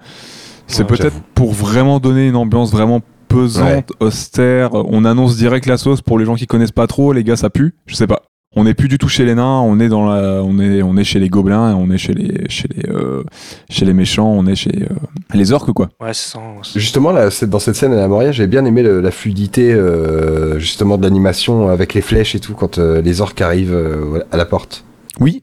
C'est 0.66 0.82
Ouais, 0.90 0.96
peut-être 0.96 1.14
pour 1.34 1.52
vraiment 1.52 2.00
donner 2.00 2.26
une 2.28 2.36
ambiance 2.36 2.72
vraiment 2.72 3.00
pesante, 3.28 3.92
austère. 4.00 4.74
On 4.74 5.04
annonce 5.04 5.36
direct 5.36 5.66
la 5.66 5.76
sauce 5.78 6.00
pour 6.02 6.18
les 6.18 6.24
gens 6.24 6.34
qui 6.34 6.46
connaissent 6.46 6.72
pas 6.72 6.86
trop. 6.86 7.12
Les 7.12 7.24
gars, 7.24 7.36
ça 7.36 7.50
pue. 7.50 7.74
Je 7.86 7.94
sais 7.94 8.06
pas. 8.06 8.22
On 8.54 8.64
n'est 8.64 8.74
plus 8.74 8.88
du 8.88 8.98
tout 8.98 9.08
chez 9.08 9.24
les 9.24 9.34
nains. 9.34 9.60
On 9.60 9.80
est 9.80 9.88
dans 9.88 10.06
la, 10.06 10.42
on 10.42 10.58
est, 10.58 10.82
on 10.82 10.96
est 10.96 11.04
chez 11.04 11.18
les 11.18 11.28
gobelins. 11.30 11.74
On 11.74 11.90
est 11.90 11.96
chez 11.98 12.12
les, 12.12 12.48
chez 12.50 12.68
les, 12.74 12.88
euh, 12.90 13.22
chez 13.70 13.84
les 13.86 13.94
méchants. 13.94 14.30
On 14.30 14.46
est 14.46 14.54
chez 14.54 14.70
euh, 14.82 14.94
les 15.32 15.52
orques 15.52 15.72
quoi. 15.72 15.88
Ouais, 16.00 16.12
c'est 16.12 16.32
ça. 16.32 16.38
c'est- 16.62 16.78
Justement, 16.78 17.12
là, 17.12 17.28
dans 17.46 17.58
cette 17.58 17.76
scène 17.76 17.92
à 17.92 17.96
la 17.96 18.08
Moria, 18.08 18.30
j'ai 18.32 18.46
bien 18.46 18.64
aimé 18.66 18.82
le- 18.82 19.00
la 19.00 19.10
fluidité 19.10 19.72
euh, 19.72 20.58
justement 20.58 20.98
de 20.98 21.02
l'animation 21.02 21.68
avec 21.68 21.94
les 21.94 22.02
flèches 22.02 22.34
et 22.34 22.40
tout 22.40 22.54
quand 22.54 22.78
euh, 22.78 23.00
les 23.00 23.20
orques 23.22 23.40
arrivent 23.40 23.72
euh, 23.74 24.22
à 24.30 24.36
la 24.36 24.44
porte. 24.44 24.84
Oui. 25.20 25.42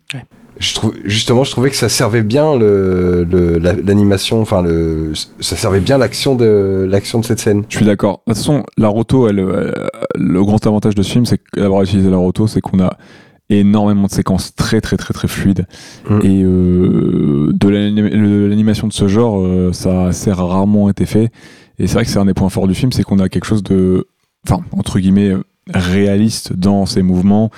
Je 0.59 0.73
trouve, 0.75 0.93
justement, 1.05 1.43
je 1.45 1.51
trouvais 1.51 1.69
que 1.69 1.75
ça 1.77 1.87
servait 1.89 2.21
bien 2.21 2.57
le, 2.57 3.23
le- 3.23 3.57
la- 3.59 3.73
l'animation, 3.73 4.41
enfin 4.41 4.61
le, 4.61 5.13
ça 5.39 5.55
servait 5.55 5.79
bien 5.79 5.97
l'action 5.97 6.35
de 6.35 6.85
l'action 6.89 7.19
de 7.19 7.25
cette 7.25 7.39
scène. 7.39 7.63
Je 7.69 7.77
suis 7.77 7.85
d'accord. 7.85 8.21
De 8.27 8.33
toute 8.33 8.37
façon, 8.39 8.63
la 8.77 8.89
roto, 8.89 9.29
elle, 9.29 9.39
elle- 9.39 9.89
le 10.15 10.43
grand 10.43 10.65
avantage 10.67 10.95
de 10.95 11.01
ce 11.01 11.11
film, 11.13 11.25
c'est 11.25 11.39
d'avoir 11.55 11.83
utilisé 11.83 12.09
la 12.09 12.17
roto, 12.17 12.45
c'est 12.45 12.59
qu'on 12.59 12.79
a 12.81 12.97
énormément 13.49 14.03
de 14.07 14.11
séquences 14.11 14.53
très 14.53 14.79
très 14.81 14.95
très 14.97 15.13
très 15.13 15.27
fluides 15.27 15.65
Mm. 16.09 16.19
et 16.23 16.43
euh, 16.43 17.51
de 17.53 17.67
l'animation 18.47 18.87
de 18.87 18.93
ce 18.93 19.07
genre 19.07 19.39
euh, 19.41 19.71
ça 19.73 20.03
a 20.03 20.07
assez 20.09 20.31
rarement 20.31 20.87
été 20.89 21.07
fait 21.07 21.31
et 21.79 21.87
c'est 21.87 21.93
vrai 21.95 22.05
que 22.05 22.11
c'est 22.11 22.19
un 22.19 22.25
des 22.25 22.35
points 22.35 22.49
forts 22.49 22.67
du 22.67 22.75
film 22.75 22.91
c'est 22.91 23.01
qu'on 23.01 23.17
a 23.17 23.27
quelque 23.27 23.45
chose 23.45 23.63
de 23.63 24.05
enfin 24.47 24.61
entre 24.77 24.99
guillemets 24.99 25.29
euh, 25.31 25.41
réaliste 25.73 26.53
dans 26.53 26.85
ses 26.85 27.01
mouvements 27.01 27.49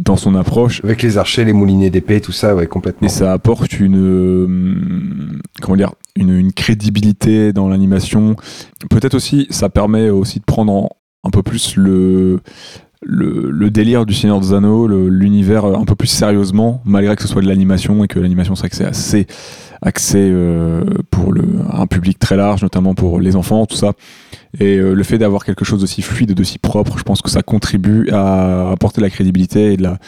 dans 0.00 0.16
son 0.16 0.34
approche 0.34 0.80
Avec 0.84 1.02
les 1.02 1.18
archers, 1.18 1.44
les 1.44 1.52
moulinets 1.52 1.90
d'épée, 1.90 2.20
tout 2.20 2.32
ça, 2.32 2.54
ouais, 2.56 2.66
complètement. 2.66 3.06
et 3.06 3.10
ça 3.10 3.32
apporte 3.32 3.78
une 3.78 3.96
euh, 3.98 5.38
comment 5.62 5.76
dire 5.76 5.92
une, 6.16 6.30
une 6.36 6.52
crédibilité 6.52 7.52
dans 7.52 7.68
l'animation. 7.68 8.34
Peut-être 8.88 9.14
aussi 9.14 9.46
ça 9.50 9.68
permet 9.68 10.10
aussi 10.10 10.40
de 10.40 10.44
prendre 10.44 10.72
en- 10.72 10.88
un 11.24 11.30
peu 11.30 11.42
plus 11.42 11.76
le 11.76 12.40
le, 13.02 13.50
le 13.50 13.70
délire 13.70 14.04
du 14.04 14.12
Seigneur 14.12 14.40
des 14.40 14.52
Anneaux, 14.52 14.86
l'univers 14.86 15.64
euh, 15.64 15.74
un 15.74 15.84
peu 15.84 15.94
plus 15.94 16.06
sérieusement, 16.08 16.82
malgré 16.84 17.16
que 17.16 17.22
ce 17.22 17.28
soit 17.28 17.40
de 17.40 17.46
l'animation 17.48 18.04
et 18.04 18.08
que 18.08 18.18
l'animation 18.18 18.54
que 18.54 18.60
c'est 18.92 19.26
assez 19.82 20.18
euh, 20.30 20.84
pour 21.10 21.32
le, 21.32 21.42
un 21.72 21.86
public 21.86 22.18
très 22.18 22.36
large, 22.36 22.62
notamment 22.62 22.94
pour 22.94 23.18
les 23.20 23.36
enfants, 23.36 23.64
tout 23.64 23.76
ça. 23.76 23.92
Et 24.58 24.76
euh, 24.78 24.94
le 24.94 25.02
fait 25.04 25.18
d'avoir 25.18 25.44
quelque 25.44 25.64
chose 25.64 25.80
d'aussi 25.80 26.02
fluide, 26.02 26.34
d'aussi 26.34 26.58
propre, 26.58 26.98
je 26.98 27.04
pense 27.04 27.22
que 27.22 27.30
ça 27.30 27.42
contribue 27.42 28.08
à 28.10 28.70
apporter 28.72 29.00
de 29.00 29.06
la 29.06 29.10
crédibilité 29.10 29.74
et 29.74 29.76
de 29.76 29.82
la, 29.84 29.98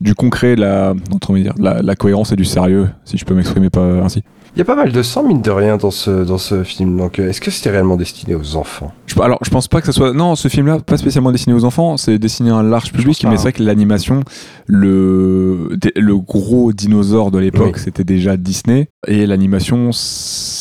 du 0.00 0.14
concret, 0.14 0.54
de 0.56 0.60
la, 0.60 0.94
dire, 1.30 1.54
la, 1.58 1.80
la 1.82 1.96
cohérence 1.96 2.32
et 2.32 2.36
du 2.36 2.44
sérieux, 2.44 2.88
si 3.04 3.16
je 3.16 3.24
peux 3.24 3.34
m'exprimer 3.34 3.70
pas 3.70 4.02
ainsi. 4.02 4.22
Il 4.54 4.60
y 4.60 4.62
a 4.62 4.64
pas 4.64 4.76
mal 4.76 4.90
de 4.90 5.02
sang, 5.02 5.22
mine 5.22 5.42
de 5.42 5.50
rien, 5.50 5.76
dans 5.76 5.90
ce, 5.90 6.24
dans 6.24 6.38
ce 6.38 6.62
film. 6.62 6.96
Donc, 6.96 7.18
euh, 7.18 7.28
est-ce 7.28 7.42
que 7.42 7.50
c'était 7.50 7.68
réellement 7.68 7.96
destiné 7.98 8.34
aux 8.34 8.56
enfants? 8.56 8.90
Je- 9.06 9.20
alors, 9.20 9.38
je 9.44 9.50
pense 9.50 9.68
pas 9.68 9.80
que 9.80 9.86
ça 9.86 9.92
soit. 9.92 10.14
Non, 10.14 10.34
ce 10.34 10.48
film-là, 10.48 10.78
pas 10.78 10.96
spécialement 10.96 11.30
destiné 11.30 11.54
aux 11.54 11.64
enfants, 11.64 11.98
c'est 11.98 12.18
destiné 12.18 12.48
à 12.50 12.54
un 12.56 12.62
large 12.62 12.90
public, 12.90 13.18
mais 13.24 13.30
hein. 13.30 13.32
c'est 13.36 13.42
vrai 13.42 13.52
que 13.52 13.62
l'animation, 13.62 14.22
le, 14.66 15.76
le 15.94 16.16
gros 16.16 16.72
dinosaure 16.72 17.30
de 17.30 17.38
l'époque, 17.38 17.74
Oui. 17.76 17.82
c'était 17.84 18.04
déjà 18.04 18.38
Disney. 18.38 18.88
Et 19.06 19.26
l'animation, 19.26 19.90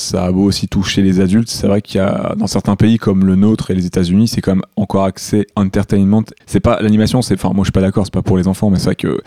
ça 0.05 0.25
a 0.25 0.31
beau 0.31 0.43
aussi 0.43 0.67
toucher 0.67 1.01
les 1.01 1.19
adultes. 1.19 1.49
C'est 1.49 1.67
vrai 1.67 1.81
qu'il 1.81 1.97
y 1.97 2.03
a, 2.03 2.35
dans 2.37 2.47
certains 2.47 2.75
pays 2.75 2.97
comme 2.97 3.25
le 3.25 3.35
nôtre 3.35 3.71
et 3.71 3.75
les 3.75 3.85
États-Unis, 3.85 4.27
c'est 4.27 4.41
quand 4.41 4.55
même 4.55 4.65
encore 4.75 5.05
accès 5.05 5.47
entertainment. 5.55 6.23
C'est 6.45 6.59
pas 6.59 6.81
l'animation, 6.81 7.21
c'est. 7.21 7.35
Enfin, 7.35 7.51
moi, 7.53 7.63
je 7.63 7.67
suis 7.67 7.71
pas 7.71 7.81
d'accord, 7.81 8.05
c'est 8.05 8.13
pas 8.13 8.21
pour 8.21 8.37
les 8.37 8.47
enfants, 8.47 8.69
mais 8.69 8.77
c'est 8.77 8.85
vrai 8.85 8.95
que. 8.95 9.21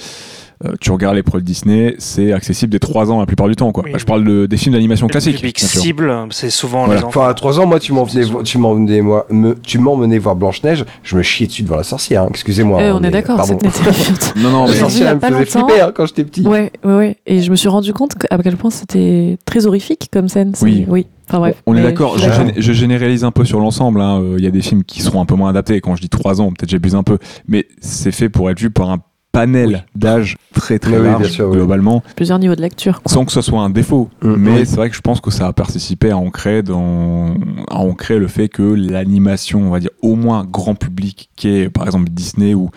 Euh, 0.64 0.72
tu 0.80 0.90
regardes 0.90 1.14
les 1.16 1.22
produits 1.22 1.44
Disney, 1.44 1.94
c'est 1.98 2.32
accessible 2.32 2.72
dès 2.72 2.78
3 2.78 3.10
ans 3.12 3.20
la 3.20 3.26
plupart 3.26 3.48
du 3.48 3.56
temps. 3.56 3.70
Quoi. 3.72 3.84
Oui, 3.86 3.92
je 3.96 4.04
parle 4.04 4.24
de- 4.24 4.46
des 4.46 4.56
films 4.56 4.74
d'animation 4.74 5.06
Le 5.06 5.12
classiques. 5.12 5.36
public 5.36 5.58
cible, 5.58 6.12
c'est 6.30 6.50
souvent 6.50 6.84
Voilà. 6.86 7.00
les 7.00 7.06
enfants. 7.06 7.20
Enfin, 7.20 7.30
à 7.30 7.34
3 7.34 7.60
ans, 7.60 7.66
moi, 7.66 7.78
tu 7.80 7.92
m'emmenais, 7.92 8.24
tu 8.44 8.58
m'emmenais, 8.58 9.00
moi, 9.00 9.26
me, 9.30 9.54
tu 9.62 9.78
m'emmenais 9.78 10.18
voir 10.18 10.36
Blanche-Neige, 10.36 10.84
je 11.02 11.16
me 11.16 11.22
chiais 11.22 11.46
dessus 11.46 11.62
devant 11.62 11.76
la 11.76 11.82
sorcière, 11.84 12.22
hein, 12.24 12.28
excusez-moi. 12.30 12.80
Euh, 12.82 12.92
hein, 12.92 12.98
on 13.00 13.04
est 13.04 13.10
d'accord, 13.10 13.44
c'est. 13.44 13.54
Non, 14.36 14.50
non, 14.50 14.64
La 14.64 14.70
mais 14.72 14.76
sorcière, 14.78 15.06
il 15.22 15.24
elle 15.24 15.32
me 15.32 15.36
faisait 15.44 15.50
flipper 15.58 15.80
hein, 15.80 15.92
quand 15.94 16.06
j'étais 16.06 16.24
petit. 16.24 16.42
Ouais, 16.46 16.72
ouais, 16.84 16.94
ouais. 16.96 17.16
Et 17.26 17.40
je 17.42 17.50
me 17.50 17.56
suis 17.56 17.68
rendu 17.68 17.92
compte 17.92 18.12
à 18.30 18.38
quel 18.38 18.56
point 18.56 18.70
c'était 18.70 19.38
très 19.44 19.66
horrifique 19.66 20.08
comme 20.12 20.28
scène. 20.28 20.52
Oui. 20.62 20.84
Oui. 20.88 21.06
Enfin 21.28 21.40
bref. 21.40 21.62
On 21.66 21.76
est 21.76 21.82
d'accord, 21.82 22.16
je 22.18 22.72
généralise 22.72 23.22
un 23.22 23.30
peu 23.30 23.44
sur 23.44 23.60
l'ensemble. 23.60 24.00
hein. 24.00 24.20
Euh, 24.22 24.36
Il 24.38 24.44
y 24.44 24.46
a 24.46 24.50
des 24.50 24.62
films 24.62 24.82
qui 24.82 25.02
seront 25.02 25.20
un 25.20 25.26
peu 25.26 25.34
moins 25.34 25.50
adaptés. 25.50 25.78
Quand 25.82 25.94
je 25.94 26.00
dis 26.00 26.08
3 26.08 26.40
ans, 26.40 26.48
peut-être 26.48 26.70
j'abuse 26.70 26.94
un 26.94 27.02
peu. 27.02 27.18
Mais 27.46 27.66
c'est 27.80 28.12
fait 28.12 28.30
pour 28.30 28.48
être 28.50 28.58
vu 28.58 28.70
par 28.70 28.88
un 28.90 28.98
panel 29.40 29.84
d'âge 29.94 30.36
très 30.52 30.78
très 30.78 30.98
Oui, 30.98 31.04
large, 31.04 31.22
bien 31.22 31.30
sûr, 31.30 31.48
oui. 31.48 31.56
globalement, 31.56 32.02
Plusieurs 32.16 32.38
niveaux 32.38 32.54
de 32.56 32.60
lecture. 32.62 33.02
quoi. 33.02 33.12
sans 33.12 33.24
que 33.24 33.32
ce 33.32 33.40
soit 33.40 33.60
un 33.60 33.70
défaut. 33.70 34.08
Mm, 34.22 34.34
Mais 34.36 34.50
oui. 34.60 34.66
c'est 34.66 34.76
vrai 34.76 34.90
que 34.90 34.96
je 34.96 35.00
pense 35.00 35.20
que 35.20 35.30
ça 35.30 35.46
a 35.46 35.52
participé 35.52 36.10
à 36.10 36.16
ancrer, 36.16 36.62
dans, 36.62 37.34
à 37.70 37.76
ancrer 37.78 38.18
le 38.18 38.28
fait 38.28 38.48
que 38.48 38.62
l'animation, 38.62 39.60
on 39.66 39.70
va 39.70 39.80
dire 39.80 39.90
au 40.02 40.14
moins 40.16 40.44
grand 40.44 40.74
public, 40.74 41.30
qui 41.36 41.48
est 41.48 41.68
par 41.68 41.86
exemple 41.86 42.08
Disney 42.10 42.54
ou 42.54 42.70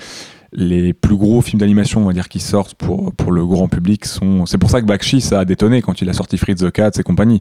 les 0.54 0.92
plus 0.92 1.16
gros 1.16 1.40
films 1.42 1.60
d'animation, 1.62 2.02
on 2.02 2.08
va 2.08 2.12
dire, 2.14 2.28
qui 2.28 2.42
sortent 2.42 2.74
pour, 2.76 3.14
pour 3.14 3.32
le 3.32 3.46
grand 3.46 3.70
public 3.70 4.04
sont. 4.06 4.46
C'est 4.46 4.58
pour 4.58 4.70
ça 4.70 4.82
que 4.82 4.86
Bakshi, 4.86 5.22
ça 5.22 5.40
a 5.40 5.46
détonné 5.46 5.82
quand 5.82 6.02
il 6.02 6.10
a 6.10 6.14
sorti 6.14 6.38
Fritz 6.38 6.60
the 6.62 6.72
Cat 6.72 6.92
et 7.00 7.04
compagnie. 7.04 7.40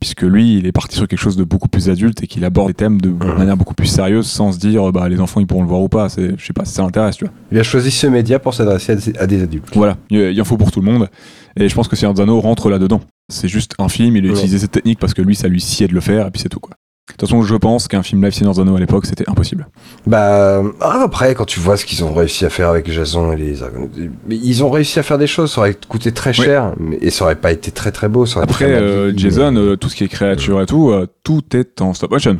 Puisque 0.00 0.22
lui, 0.22 0.56
il 0.56 0.66
est 0.66 0.72
parti 0.72 0.96
sur 0.96 1.06
quelque 1.06 1.18
chose 1.18 1.36
de 1.36 1.44
beaucoup 1.44 1.68
plus 1.68 1.90
adulte 1.90 2.22
et 2.22 2.26
qu'il 2.26 2.42
aborde 2.46 2.68
les 2.68 2.74
thèmes 2.74 3.00
de 3.02 3.10
manière 3.10 3.56
beaucoup 3.58 3.74
plus 3.74 3.86
sérieuse 3.86 4.26
sans 4.26 4.50
se 4.52 4.58
dire, 4.58 4.90
bah, 4.92 5.08
les 5.10 5.20
enfants, 5.20 5.40
ils 5.40 5.46
pourront 5.46 5.62
le 5.62 5.68
voir 5.68 5.82
ou 5.82 5.90
pas. 5.90 6.08
Je 6.08 6.42
sais 6.42 6.52
pas 6.54 6.64
si 6.64 6.72
ça 6.72 6.82
l'intéresse, 6.82 7.16
tu 7.16 7.26
vois. 7.26 7.34
Il 7.52 7.58
a 7.58 7.62
choisi 7.62 7.90
ce 7.90 8.06
média 8.06 8.38
pour 8.38 8.54
s'adresser 8.54 8.92
à 8.92 8.94
des- 8.96 9.18
à 9.18 9.26
des 9.26 9.42
adultes. 9.42 9.68
Voilà, 9.74 9.98
il 10.08 10.40
en 10.40 10.44
faut 10.44 10.56
pour 10.56 10.70
tout 10.72 10.80
le 10.80 10.90
monde. 10.90 11.08
Et 11.56 11.68
je 11.68 11.74
pense 11.74 11.86
que 11.88 12.20
Anneaux 12.20 12.40
rentre 12.40 12.70
là-dedans. 12.70 13.00
C'est 13.28 13.48
juste 13.48 13.74
un 13.78 13.88
film, 13.88 14.16
il 14.16 14.24
a 14.24 14.28
Ouais. 14.28 14.34
utilisé 14.34 14.58
cette 14.58 14.72
technique 14.72 14.98
parce 14.98 15.12
que 15.14 15.22
lui, 15.22 15.36
ça 15.36 15.48
lui 15.48 15.60
sied 15.60 15.86
de 15.86 15.92
le 15.94 16.00
faire, 16.00 16.26
et 16.26 16.30
puis 16.30 16.40
c'est 16.40 16.48
tout, 16.48 16.60
quoi. 16.60 16.74
De 17.12 17.16
toute 17.16 17.28
façon, 17.28 17.42
je 17.42 17.54
pense 17.56 17.86
qu'un 17.88 18.02
film 18.02 18.22
live 18.22 18.32
Seigneur 18.32 18.58
à 18.58 18.80
l'époque, 18.80 19.04
c'était 19.06 19.28
impossible. 19.28 19.68
Bah, 20.06 20.62
ah, 20.80 21.02
après, 21.04 21.34
quand 21.34 21.44
tu 21.44 21.60
vois 21.60 21.76
ce 21.76 21.84
qu'ils 21.84 22.02
ont 22.04 22.14
réussi 22.14 22.44
à 22.46 22.50
faire 22.50 22.68
avec 22.70 22.90
Jason 22.90 23.32
et 23.32 23.36
les 23.36 23.62
Argonautes, 23.62 23.90
mais 24.26 24.36
ils 24.36 24.64
ont 24.64 24.70
réussi 24.70 24.98
à 24.98 25.02
faire 25.02 25.18
des 25.18 25.26
choses, 25.26 25.52
ça 25.52 25.60
aurait 25.60 25.76
coûté 25.88 26.12
très 26.12 26.30
Oui. 26.30 26.44
cher, 26.44 26.72
mais, 26.78 26.98
et 27.02 27.10
ça 27.10 27.24
aurait 27.24 27.36
pas 27.36 27.52
été 27.52 27.70
très 27.70 27.92
très 27.92 28.08
beau. 28.08 28.24
Ça 28.26 28.38
aurait 28.38 28.44
Après, 28.44 28.66
euh, 28.72 29.12
dit, 29.12 29.22
Jason, 29.24 29.52
mais- 29.52 29.58
euh, 29.60 29.76
tout 29.76 29.88
ce 29.88 29.96
qui 29.96 30.04
est 30.04 30.08
créature 30.08 30.60
et 30.62 30.66
tout, 30.66 30.90
euh, 30.90 31.06
tout 31.24 31.42
est 31.54 31.80
en 31.82 31.92
stop 31.94 32.10
motion. 32.10 32.38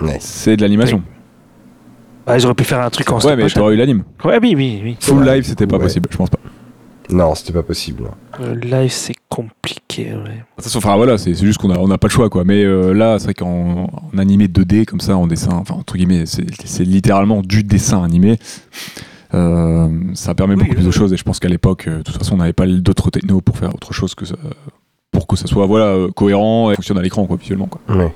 Ouais. 0.00 0.16
C'est 0.20 0.56
de 0.56 0.62
l'animation. 0.62 1.02
Ah, 2.26 2.36
ils 2.36 2.44
auraient 2.44 2.54
pu 2.54 2.64
faire 2.64 2.80
un 2.80 2.90
truc 2.90 3.08
en 3.10 3.14
Ouais, 3.14 3.20
stop 3.20 3.36
mais 3.36 3.42
motion. 3.44 3.60
t'aurais 3.60 3.74
eu 3.74 3.76
l'anime. 3.76 4.02
Ouais, 4.24 4.38
oui, 4.42 4.54
oui, 4.56 4.80
oui. 4.82 4.96
Full 5.00 5.22
Ouais. 5.22 5.36
live, 5.36 5.44
c'était 5.44 5.66
pas 5.66 5.76
Ouais. 5.76 5.82
possible, 5.84 6.08
je 6.10 6.16
pense 6.16 6.30
pas. 6.30 6.38
Non, 7.10 7.34
c'était 7.34 7.52
pas 7.52 7.62
possible. 7.62 8.04
Euh, 8.40 8.54
live, 8.56 8.90
c'est 8.90 9.14
compliqué. 9.28 10.06
Ouais. 10.06 10.14
De 10.14 10.40
toute 10.56 10.64
façon, 10.64 10.78
enfin 10.78 10.96
voilà, 10.96 11.18
c'est 11.18 11.34
juste 11.34 11.58
qu'on 11.58 11.70
a, 11.70 11.78
on 11.78 11.88
n'a 11.88 11.98
pas 11.98 12.08
le 12.08 12.12
choix 12.12 12.28
quoi. 12.28 12.44
Mais 12.44 12.64
euh, 12.64 12.92
là, 12.92 13.18
c'est 13.18 13.26
vrai 13.26 13.34
qu'en 13.34 13.88
en 14.12 14.18
animé 14.18 14.46
2D 14.48 14.84
comme 14.84 15.00
ça, 15.00 15.16
en 15.16 15.26
dessin, 15.26 15.52
enfin 15.52 15.74
entre 15.74 15.96
guillemets, 15.96 16.24
c'est 16.26 16.84
littéralement 16.84 17.42
du 17.42 17.62
dessin 17.62 18.02
animé. 18.02 18.38
Euh, 19.34 19.88
ça 20.14 20.34
permet 20.34 20.54
Oui, 20.54 20.62
beaucoup 20.62 20.76
plus 20.76 20.86
de 20.86 20.90
choses 20.90 21.12
et 21.12 21.16
je 21.16 21.24
pense 21.24 21.40
qu'à 21.40 21.48
l'époque, 21.48 21.88
euh, 21.88 21.98
de 21.98 22.02
toute 22.02 22.16
façon, 22.16 22.34
on 22.34 22.38
n'avait 22.38 22.52
pas 22.52 22.66
d'autres 22.66 23.10
technos 23.10 23.40
pour 23.40 23.58
faire 23.58 23.74
autre 23.74 23.92
chose 23.92 24.14
que 24.14 24.24
ça, 24.24 24.36
pour 25.10 25.26
que 25.26 25.36
ça 25.36 25.46
soit 25.46 25.66
voilà 25.66 25.86
euh, 25.86 26.10
cohérent 26.10 26.70
et 26.70 26.76
fonctionne 26.76 26.98
à 26.98 27.02
l'écran 27.02 27.26
quoi, 27.26 27.36
visuellement 27.36 27.66
quoi. 27.66 27.80
Ouais. 27.94 28.12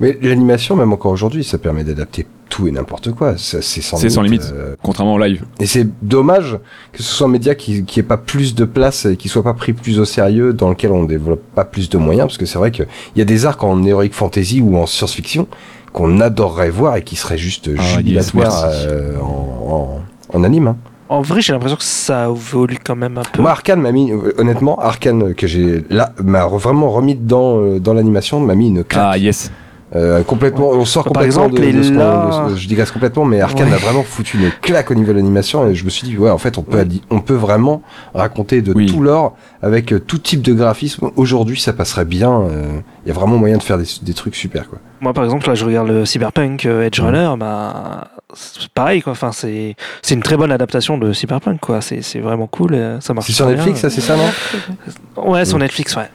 Mais 0.00 0.18
l'animation, 0.22 0.74
même 0.74 0.92
encore 0.92 1.12
aujourd'hui, 1.12 1.44
ça 1.44 1.58
permet 1.58 1.84
d'adapter 1.84 2.26
tout 2.48 2.68
et 2.68 2.70
n'importe 2.70 3.10
quoi. 3.12 3.34
C'est 3.36 3.62
sans, 3.62 3.96
C'est 3.96 4.10
sans 4.10 4.22
limite. 4.22 4.42
euh, 4.54 4.76
Contrairement 4.82 5.14
au 5.14 5.18
live. 5.18 5.44
Et 5.60 5.66
c'est 5.66 5.86
dommage 6.02 6.58
que 6.92 7.02
ce 7.02 7.12
soit 7.12 7.26
un 7.26 7.30
média 7.30 7.54
qui 7.54 7.84
qui 7.84 8.00
ait 8.00 8.04
pas 8.04 8.16
plus 8.16 8.54
de 8.54 8.64
place 8.64 9.06
et 9.06 9.16
qui 9.16 9.28
soit 9.28 9.42
pas 9.42 9.54
pris 9.54 9.72
plus 9.72 9.98
au 9.98 10.04
sérieux, 10.04 10.52
dans 10.52 10.68
lequel 10.70 10.92
on 10.92 11.04
développe 11.04 11.42
pas 11.54 11.64
plus 11.64 11.88
de 11.88 11.98
moyens, 11.98 12.26
parce 12.28 12.38
que 12.38 12.46
c'est 12.46 12.58
vrai 12.58 12.70
qu'il 12.70 12.86
y 13.16 13.20
a 13.20 13.24
des 13.24 13.46
arcs 13.46 13.62
en 13.64 13.82
heroic 13.84 14.10
fantasy 14.12 14.60
ou 14.60 14.76
en 14.76 14.86
science-fiction 14.86 15.46
qu'on 15.92 16.20
adorerait 16.20 16.70
voir 16.70 16.96
et 16.96 17.02
qui 17.02 17.16
seraient 17.16 17.38
juste 17.38 17.70
Ah, 17.78 17.82
jubilatoires 17.82 18.66
yes, 18.70 18.86
euh, 18.88 19.18
en, 19.20 20.02
en, 20.32 20.38
en 20.38 20.44
anime. 20.44 20.68
hein. 20.68 20.76
En 21.10 21.20
vrai, 21.20 21.42
j'ai 21.42 21.52
l'impression 21.52 21.76
que 21.76 21.84
ça 21.84 22.24
évolue 22.28 22.78
quand 22.82 22.96
même 22.96 23.18
un 23.18 23.22
peu. 23.30 23.40
Moi, 23.42 23.50
Arkane 23.50 23.80
m'a 23.80 23.92
mis, 23.92 24.10
euh, 24.10 24.32
honnêtement, 24.38 24.78
Arkane 24.80 25.34
que 25.34 25.46
j'ai 25.46 25.84
là 25.90 26.12
m'a 26.24 26.46
vraiment 26.46 26.90
remis 26.90 27.14
dans 27.14 27.78
dans 27.78 27.92
l'animation, 27.94 28.40
m'a 28.40 28.54
mis 28.54 28.68
une 28.68 28.82
claque. 28.84 29.04
Ah 29.12 29.18
yes. 29.18 29.52
Euh, 29.96 30.22
complètement, 30.24 30.70
on 30.70 30.84
sort 30.84 31.04
Par 31.04 31.12
complètement 31.12 31.44
exemple, 31.46 31.60
de, 31.62 31.82
ce 31.82 31.88
qu'on- 31.90 31.98
là- 31.98 32.46
de 32.50 32.56
je 32.56 32.66
digresse 32.66 32.90
complètement, 32.90 33.24
mais 33.24 33.40
Arkane 33.40 33.68
Ouais. 33.68 33.74
a 33.74 33.78
vraiment 33.78 34.02
foutu 34.02 34.38
une 34.38 34.50
claque 34.60 34.90
au 34.90 34.94
niveau 34.94 35.12
de 35.12 35.16
l'animation 35.18 35.68
et 35.68 35.74
je 35.76 35.84
me 35.84 35.90
suis 35.90 36.06
dit 36.06 36.18
ouais 36.18 36.30
en 36.30 36.38
fait 36.38 36.58
on 36.58 36.62
peut 36.62 36.78
Ouais. 36.78 36.86
on 37.10 37.20
peut 37.20 37.34
vraiment 37.34 37.82
raconter 38.12 38.60
de 38.60 38.72
Oui. 38.74 38.86
tout 38.86 39.00
l'or 39.00 39.36
avec 39.62 39.92
euh, 39.92 40.00
tout 40.00 40.18
type 40.18 40.42
de 40.42 40.52
graphisme. 40.52 41.10
Aujourd'hui 41.16 41.60
ça 41.60 41.72
passerait 41.72 42.04
bien. 42.04 42.40
euh, 42.42 42.80
Il 43.04 43.08
y 43.08 43.10
a 43.10 43.14
vraiment 43.14 43.36
moyen 43.36 43.58
de 43.58 43.62
faire 43.62 43.78
des, 43.78 43.84
des 44.02 44.14
trucs 44.14 44.34
super 44.34 44.68
quoi. 44.68 44.78
Moi, 45.00 45.12
par 45.12 45.24
exemple, 45.24 45.46
là, 45.46 45.54
je 45.54 45.66
regarde 45.66 45.88
le 45.88 46.06
Cyberpunk 46.06 46.64
euh, 46.64 46.86
Edge 46.86 46.98
Runner, 46.98 47.30
bah, 47.38 48.08
c'est 48.32 48.68
pareil, 48.70 49.02
quoi. 49.02 49.12
Enfin, 49.12 49.32
c'est, 49.32 49.76
c'est 50.00 50.14
une 50.14 50.22
très 50.22 50.38
bonne 50.38 50.50
adaptation 50.50 50.96
de 50.96 51.12
Cyberpunk, 51.12 51.60
quoi. 51.60 51.82
C'est, 51.82 52.00
c'est 52.00 52.20
vraiment 52.20 52.46
cool. 52.46 52.72
euh, 52.72 52.98
Ça 53.02 53.12
marche 53.12 53.26
C'est 53.26 53.34
sur 53.34 53.44
très 53.44 53.54
Netflix 53.56 53.82
bien. 53.82 53.90
ça 53.90 53.94
c'est 53.94 54.00
ça 54.00 54.16
non? 54.16 55.30
Ouais, 55.30 55.44
sur. 55.44 55.58
Netflix, 55.58 55.94
ouais. 55.96 56.08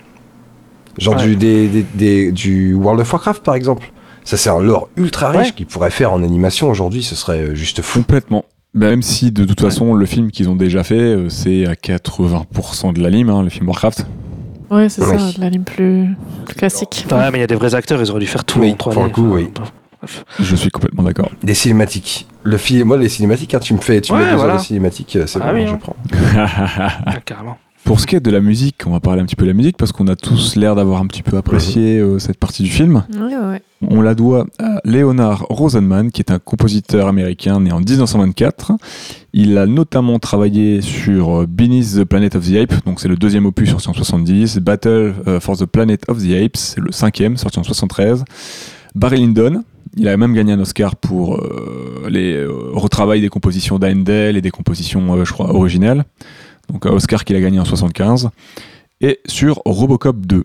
Genre 0.99 1.15
Ouais. 1.15 1.23
du 1.23 1.35
des, 1.35 1.67
des, 1.67 1.85
des- 1.95 2.31
du 2.31 2.73
World 2.73 3.01
of 3.01 3.11
Warcraft 3.11 3.43
par 3.43 3.55
exemple. 3.55 3.91
Ça 4.23 4.38
c'est 4.38 4.49
un 4.49 4.59
lore 4.59 4.89
ultra 4.97 5.30
riche 5.30 5.47
Ouais. 5.47 5.51
qu'ils 5.53 5.65
pourraient 5.65 5.89
faire 5.91 6.13
en 6.13 6.21
animation 6.23 6.69
aujourd'hui. 6.69 7.01
Ce 7.03 7.15
serait 7.15 7.39
euh, 7.39 7.55
juste 7.55 7.81
fou. 7.81 7.99
Complètement. 7.99 8.45
Bah, 8.76 8.89
même 8.89 9.01
si 9.01 9.31
de 9.31 9.45
toute 9.45 9.61
façon 9.61 9.95
le 9.95 10.05
film 10.05 10.30
qu'ils 10.30 10.47
ont 10.49 10.55
déjà 10.55 10.84
fait, 10.84 10.99
euh, 10.99 11.30
c'est 11.30 11.65
à 11.65 11.73
80% 11.73 12.93
de 12.93 13.01
l'anime, 13.01 13.30
hein, 13.30 13.41
le 13.43 13.49
film 13.49 13.67
Warcraft. 13.67 14.05
Ouais, 14.69 14.88
c'est 14.89 15.01
Oui. 15.03 15.17
ça, 15.19 15.38
de 15.38 15.41
la 15.41 15.49
ligne 15.49 15.63
plus, 15.63 16.09
plus 16.45 16.53
classique. 16.55 17.05
Ouais, 17.11 17.31
mais 17.31 17.39
il 17.39 17.41
y 17.41 17.43
a 17.43 17.47
des 17.47 17.55
vrais 17.55 17.73
acteurs, 17.73 17.99
ils 17.99 18.11
auraient 18.11 18.19
dû 18.19 18.27
faire 18.27 18.45
tout 18.45 18.59
Oui, 18.59 18.71
en 18.71 18.76
3D. 18.76 18.93
pour 18.93 19.03
le 19.03 19.09
coup, 19.09 19.26
enfin, 19.34 19.35
oui. 19.38 19.49
Je 20.39 20.55
suis 20.55 20.69
complètement 20.69 21.01
d'accord. 21.03 21.30
Des 21.41 21.55
cinématiques. 21.55 22.27
Le 22.43 22.57
film, 22.57 22.88
moi 22.89 22.97
les 22.97 23.09
cinématiques, 23.09 23.53
hein, 23.55 23.59
tu 23.59 23.73
me 23.73 23.80
fais, 23.80 23.99
tu 23.99 24.13
Ouais, 24.13 24.19
mets 24.19 24.30
deux 24.30 24.35
voilà. 24.38 24.53
heures 24.53 24.59
de 24.59 24.63
cinématiques, 24.65 25.15
euh, 25.15 25.26
c'est 25.26 25.39
Ah 25.41 25.51
bon, 25.51 25.57
oui, 25.59 25.65
je 25.67 25.73
hein. 25.73 25.80
prends. 25.81 25.95
Ah, 26.38 27.19
carrément. 27.26 27.57
Pour 27.84 27.99
ce 27.99 28.06
qui 28.06 28.15
est 28.15 28.19
de 28.19 28.30
la 28.30 28.39
musique, 28.39 28.84
on 28.85 28.91
va 28.91 28.99
parler 28.99 29.22
un 29.22 29.26
petit 29.26 29.35
peu 29.35 29.45
de 29.45 29.49
la 29.49 29.56
musique 29.56 29.77
parce 29.77 29.91
qu'on 29.91 30.07
a 30.07 30.15
tous 30.15 30.56
l'air 30.56 30.76
d'avoir 30.76 31.01
un 31.01 31.07
petit 31.07 31.23
peu 31.23 31.38
apprécié 31.38 31.99
euh, 31.99 32.19
cette 32.19 32.38
partie 32.38 32.61
du 32.61 32.69
film. 32.69 33.03
Ouais, 33.14 33.35
ouais, 33.35 33.35
ouais. 33.35 33.61
On 33.88 34.01
la 34.01 34.14
doit 34.14 34.45
à 34.60 34.81
Leonard 34.84 35.45
Rosenman, 35.49 36.11
qui 36.11 36.22
est 36.22 36.31
un 36.31 36.39
compositeur 36.39 37.07
américain 37.07 37.60
né 37.60 37.72
en 37.72 37.80
1924. 37.80 38.73
Il 39.34 39.57
a 39.57 39.65
notamment 39.65 40.19
travaillé 40.19 40.81
sur 40.81 41.41
euh, 41.41 41.45
Beneath 41.47 41.95
the 41.95 42.03
Planet 42.03 42.35
of 42.35 42.47
the 42.47 42.56
Apes, 42.56 42.85
donc 42.85 42.99
c'est 42.99 43.07
le 43.07 43.15
deuxième 43.15 43.45
opus 43.45 43.69
sorti 43.69 43.89
en 43.89 43.93
70, 43.93 44.57
Battle 44.57 45.15
euh, 45.27 45.39
for 45.39 45.57
the 45.57 45.65
Planet 45.65 46.01
of 46.10 46.19
the 46.19 46.31
Apes, 46.31 46.57
c'est 46.57 46.81
le 46.81 46.91
cinquième 46.91 47.38
sorti 47.38 47.60
en 47.60 47.64
73. 47.64 48.23
Barry 48.95 49.18
Lyndon, 49.18 49.64
il 49.97 50.07
a 50.07 50.18
même 50.18 50.34
gagné 50.34 50.53
un 50.53 50.60
Oscar 50.60 50.95
pour 50.95 51.35
euh, 51.35 52.07
les 52.10 52.34
euh, 52.34 52.49
retravails 52.73 53.22
des 53.22 53.30
compositions 53.30 53.80
d'Handel 53.80 54.38
et 54.38 54.41
des 54.41 54.51
compositions, 54.51 55.15
euh, 55.15 55.26
je 55.26 55.34
crois, 55.34 55.53
originales. 55.53 56.06
Donc 56.71 56.85
un 56.85 56.91
Oscar 56.91 57.23
qu'il 57.25 57.35
a 57.35 57.41
gagné 57.41 57.59
en 57.59 57.65
75. 57.65 58.29
Et 59.01 59.19
sur 59.25 59.61
Robocop 59.65 60.25
2 60.25 60.43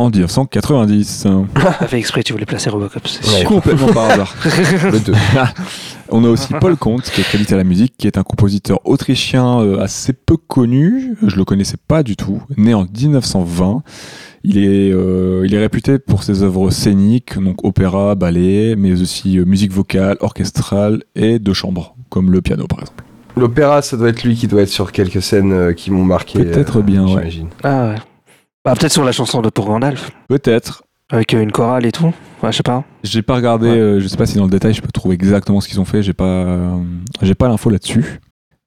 en 0.00 0.10
1990. 0.10 1.26
T'as 1.54 1.86
fait 1.88 1.98
exprès, 1.98 2.22
tu 2.22 2.32
voulais 2.32 2.46
placer 2.46 2.70
Robocop, 2.70 3.06
c'est 3.08 3.26
Ouais. 3.28 3.40
sûr. 3.40 3.48
Complètement 3.48 3.88
par 3.92 4.10
hasard. 4.10 4.36
Le 4.44 5.00
2. 5.00 5.12
On 6.10 6.24
a 6.24 6.28
aussi 6.28 6.54
Paul 6.60 6.76
Comte 6.76 7.02
qui 7.02 7.20
est 7.20 7.24
crédité 7.24 7.54
à 7.54 7.56
la 7.56 7.64
musique, 7.64 7.94
qui 7.98 8.06
est 8.06 8.16
un 8.16 8.22
compositeur 8.22 8.78
autrichien 8.86 9.60
euh, 9.60 9.80
assez 9.80 10.12
peu 10.12 10.36
connu. 10.36 11.16
Je 11.26 11.34
le 11.36 11.44
connaissais 11.44 11.76
pas 11.88 12.04
du 12.04 12.14
tout. 12.16 12.40
Né 12.56 12.72
en 12.74 12.84
1920. 12.84 13.82
Il 14.44 14.56
est, 14.58 14.92
euh, 14.92 15.42
il 15.44 15.52
est 15.52 15.58
réputé 15.58 15.98
pour 15.98 16.22
ses 16.22 16.44
œuvres 16.44 16.70
scéniques, 16.70 17.36
donc 17.36 17.64
opéra, 17.64 18.14
ballet, 18.14 18.76
mais 18.76 18.92
aussi 18.92 19.36
euh, 19.38 19.44
musique 19.44 19.72
vocale, 19.72 20.16
orchestrale 20.20 21.02
et 21.16 21.40
de 21.40 21.52
chambre, 21.52 21.96
comme 22.08 22.30
le 22.30 22.40
piano 22.40 22.68
par 22.68 22.78
exemple. 22.80 23.02
L'opéra, 23.38 23.82
ça 23.82 23.96
doit 23.96 24.08
être 24.08 24.22
lui 24.24 24.34
qui 24.34 24.46
doit 24.48 24.62
être 24.62 24.68
sur 24.68 24.92
quelques 24.92 25.22
scènes 25.22 25.52
euh, 25.52 25.72
qui 25.72 25.90
m'ont 25.90 26.04
marqué. 26.04 26.38
Peut-être 26.44 26.82
bien, 26.82 27.02
ouais. 27.04 27.08
j'imagine. 27.08 27.48
Ah 27.62 27.88
ouais. 27.90 27.94
Bah, 28.64 28.74
peut-être 28.78 28.92
sur 28.92 29.04
la 29.04 29.12
chanson 29.12 29.40
de 29.40 29.48
Tour 29.50 29.66
Gandalf, 29.66 30.10
Peut-être. 30.28 30.82
avec 31.10 31.32
euh, 31.34 31.42
une 31.42 31.52
chorale 31.52 31.86
et 31.86 31.92
tout. 31.92 32.12
Ouais, 32.42 32.52
je 32.52 32.56
sais 32.58 32.62
pas. 32.62 32.84
J'ai 33.02 33.22
pas 33.22 33.36
regardé, 33.36 33.68
Ouais. 33.70 33.76
euh, 33.78 34.00
je 34.00 34.08
sais 34.08 34.16
pas 34.16 34.26
si 34.26 34.36
dans 34.36 34.44
le 34.44 34.50
détail 34.50 34.74
je 34.74 34.82
peux 34.82 34.90
trouver 34.92 35.14
exactement 35.14 35.60
ce 35.60 35.68
qu'ils 35.68 35.80
ont 35.80 35.84
fait, 35.84 36.02
j'ai 36.02 36.12
pas, 36.12 36.24
euh, 36.24 36.76
j'ai 37.22 37.34
pas 37.34 37.48
l'info 37.48 37.70
là-dessus. 37.70 38.20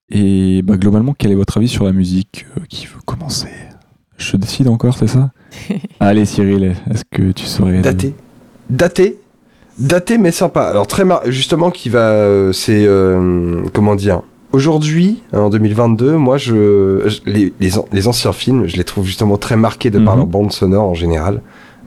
Et 0.09 0.61
bah, 0.63 0.77
globalement, 0.77 1.13
quel 1.17 1.31
est 1.31 1.35
votre 1.35 1.57
avis 1.57 1.67
sur 1.67 1.85
la 1.85 1.91
musique 1.93 2.45
Euh, 2.57 2.61
Qui 2.67 2.85
veut 2.87 2.99
commencer? 3.05 3.47
Je 4.17 4.35
décide 4.37 4.67
encore, 4.67 4.97
c'est 4.97 5.07
ça? 5.07 5.31
Allez 5.99 6.25
Cyril, 6.25 6.75
est-ce 6.91 7.03
que 7.09 7.31
tu 7.31 7.45
saurais 7.45 7.79
Daté. 7.81 8.13
Daté. 8.69 9.17
Daté 9.79 10.17
mais 10.17 10.31
sympa. 10.31 10.63
Alors 10.63 10.85
très 10.85 11.05
mar... 11.05 11.21
justement 11.27 11.71
qui 11.71 11.89
va 11.89 12.09
euh, 12.11 12.51
c'est 12.51 12.85
euh, 12.85 13.63
comment 13.73 13.95
dire? 13.95 14.21
Aujourd'hui, 14.53 15.23
en 15.33 15.49
2022, 15.49 16.17
moi 16.17 16.37
je, 16.37 17.03
je- 17.07 17.19
les, 17.25 17.53
les, 17.59 17.77
an- 17.77 17.85
les 17.93 18.07
anciens 18.07 18.33
films, 18.33 18.67
je 18.67 18.75
les 18.75 18.83
trouve 18.83 19.05
justement 19.05 19.37
très 19.37 19.55
marqués 19.55 19.89
de 19.89 19.99
par 19.99 20.15
Mhm. 20.15 20.19
leur 20.19 20.27
bande 20.27 20.51
sonore 20.51 20.83
en 20.89 20.93
général. 20.93 21.41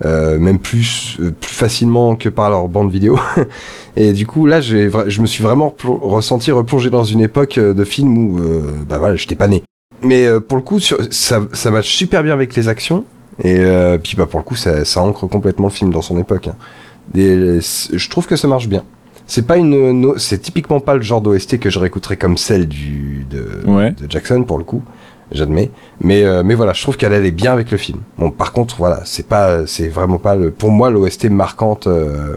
Euh, 0.04 0.38
même 0.40 0.58
plus 0.58 1.18
euh, 1.20 1.30
plus 1.30 1.54
facilement 1.54 2.16
que 2.16 2.28
par 2.28 2.50
leur 2.50 2.66
bande 2.68 2.90
vidéo. 2.90 3.16
Et 3.96 4.12
du 4.12 4.26
coup 4.26 4.44
là, 4.46 4.60
je 4.60 5.20
me 5.20 5.26
suis 5.26 5.44
vraiment 5.44 5.72
ressenti 5.84 6.50
replongé 6.50 6.90
dans 6.90 7.04
une 7.04 7.20
époque 7.20 7.58
euh, 7.58 7.74
de 7.74 7.84
film 7.84 8.16
où 8.18 8.38
euh, 8.40 8.62
bah 8.88 8.98
voilà, 8.98 9.14
j'étais 9.14 9.36
pas 9.36 9.46
né. 9.46 9.62
Mais 10.02 10.26
pour 10.48 10.56
le 10.56 10.62
coup, 10.64 10.80
sur, 10.80 10.98
ça 11.10 11.42
ça 11.52 11.70
match 11.70 11.88
super 11.94 12.22
bien 12.24 12.32
avec 12.32 12.56
les 12.56 12.66
actions. 12.68 13.04
Et 13.44 13.62
puis 14.02 14.16
bah 14.16 14.26
pour 14.26 14.40
le 14.40 14.44
coup, 14.44 14.56
ça, 14.56 14.84
ça 14.84 15.00
ancre 15.00 15.26
complètement 15.28 15.68
le 15.68 15.72
film 15.72 15.92
dans 15.92 16.02
son 16.02 16.18
époque. 16.18 16.48
hein. 16.48 16.56
Je 17.14 18.08
trouve 18.10 18.26
que 18.26 18.36
ça 18.36 18.48
marche 18.48 18.68
bien. 18.68 18.82
C'est 19.26 19.46
pas 19.46 19.56
une, 19.56 19.92
no- 20.00 20.18
c'est 20.18 20.38
typiquement 20.38 20.80
pas 20.80 20.94
le 20.94 21.02
genre 21.02 21.20
d'OST 21.20 21.58
que 21.58 21.70
je 21.70 21.78
réécouterais 21.78 22.16
comme 22.16 22.36
celle 22.36 22.68
du 22.68 23.26
de, 23.30 23.46
Ouais. 23.66 23.92
de 23.92 24.10
Jackson 24.10 24.44
pour 24.44 24.58
le 24.58 24.64
coup, 24.64 24.82
j'admets. 25.32 25.70
Mais 26.00 26.24
euh, 26.24 26.42
mais 26.44 26.54
voilà, 26.54 26.72
je 26.74 26.82
trouve 26.82 26.96
qu'elle 26.96 27.14
allait 27.14 27.30
bien 27.30 27.52
avec 27.52 27.70
le 27.70 27.78
film. 27.78 28.00
Bon, 28.18 28.30
par 28.30 28.52
contre, 28.52 28.76
voilà, 28.76 29.00
c'est 29.04 29.26
pas, 29.26 29.66
c'est 29.66 29.88
vraiment 29.88 30.18
pas 30.18 30.36
le, 30.36 30.50
pour 30.50 30.70
moi 30.70 30.90
l'OST 30.90 31.30
marquante. 31.30 31.86
euh, 31.86 32.36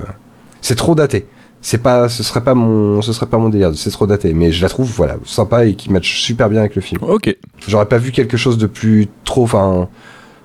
c'est 0.62 0.76
trop 0.76 0.96
daté. 0.96 1.28
C'est 1.60 1.80
pas, 1.80 2.08
ce 2.08 2.24
serait 2.24 2.44
pas 2.44 2.54
mon, 2.54 3.02
ce 3.02 3.12
serait 3.12 3.26
pas 3.26 3.38
mon 3.38 3.50
délire. 3.50 3.72
C'est 3.76 3.90
trop 3.92 4.08
daté. 4.08 4.34
Mais 4.34 4.52
je 4.54 4.62
la 4.62 4.70
trouve 4.70 4.90
voilà 4.96 5.18
sympa 5.26 5.66
et 5.66 5.76
qui 5.76 5.92
match 5.92 6.22
super 6.22 6.50
bien 6.50 6.62
avec 6.62 6.76
le 6.76 6.82
film. 6.82 7.02
Ok. 7.04 7.36
J'aurais 7.68 7.88
pas 7.88 7.98
vu 7.98 8.12
quelque 8.12 8.38
chose 8.38 8.58
de 8.58 8.68
plus 8.68 9.08
trop, 9.26 9.44
enfin, 9.44 9.90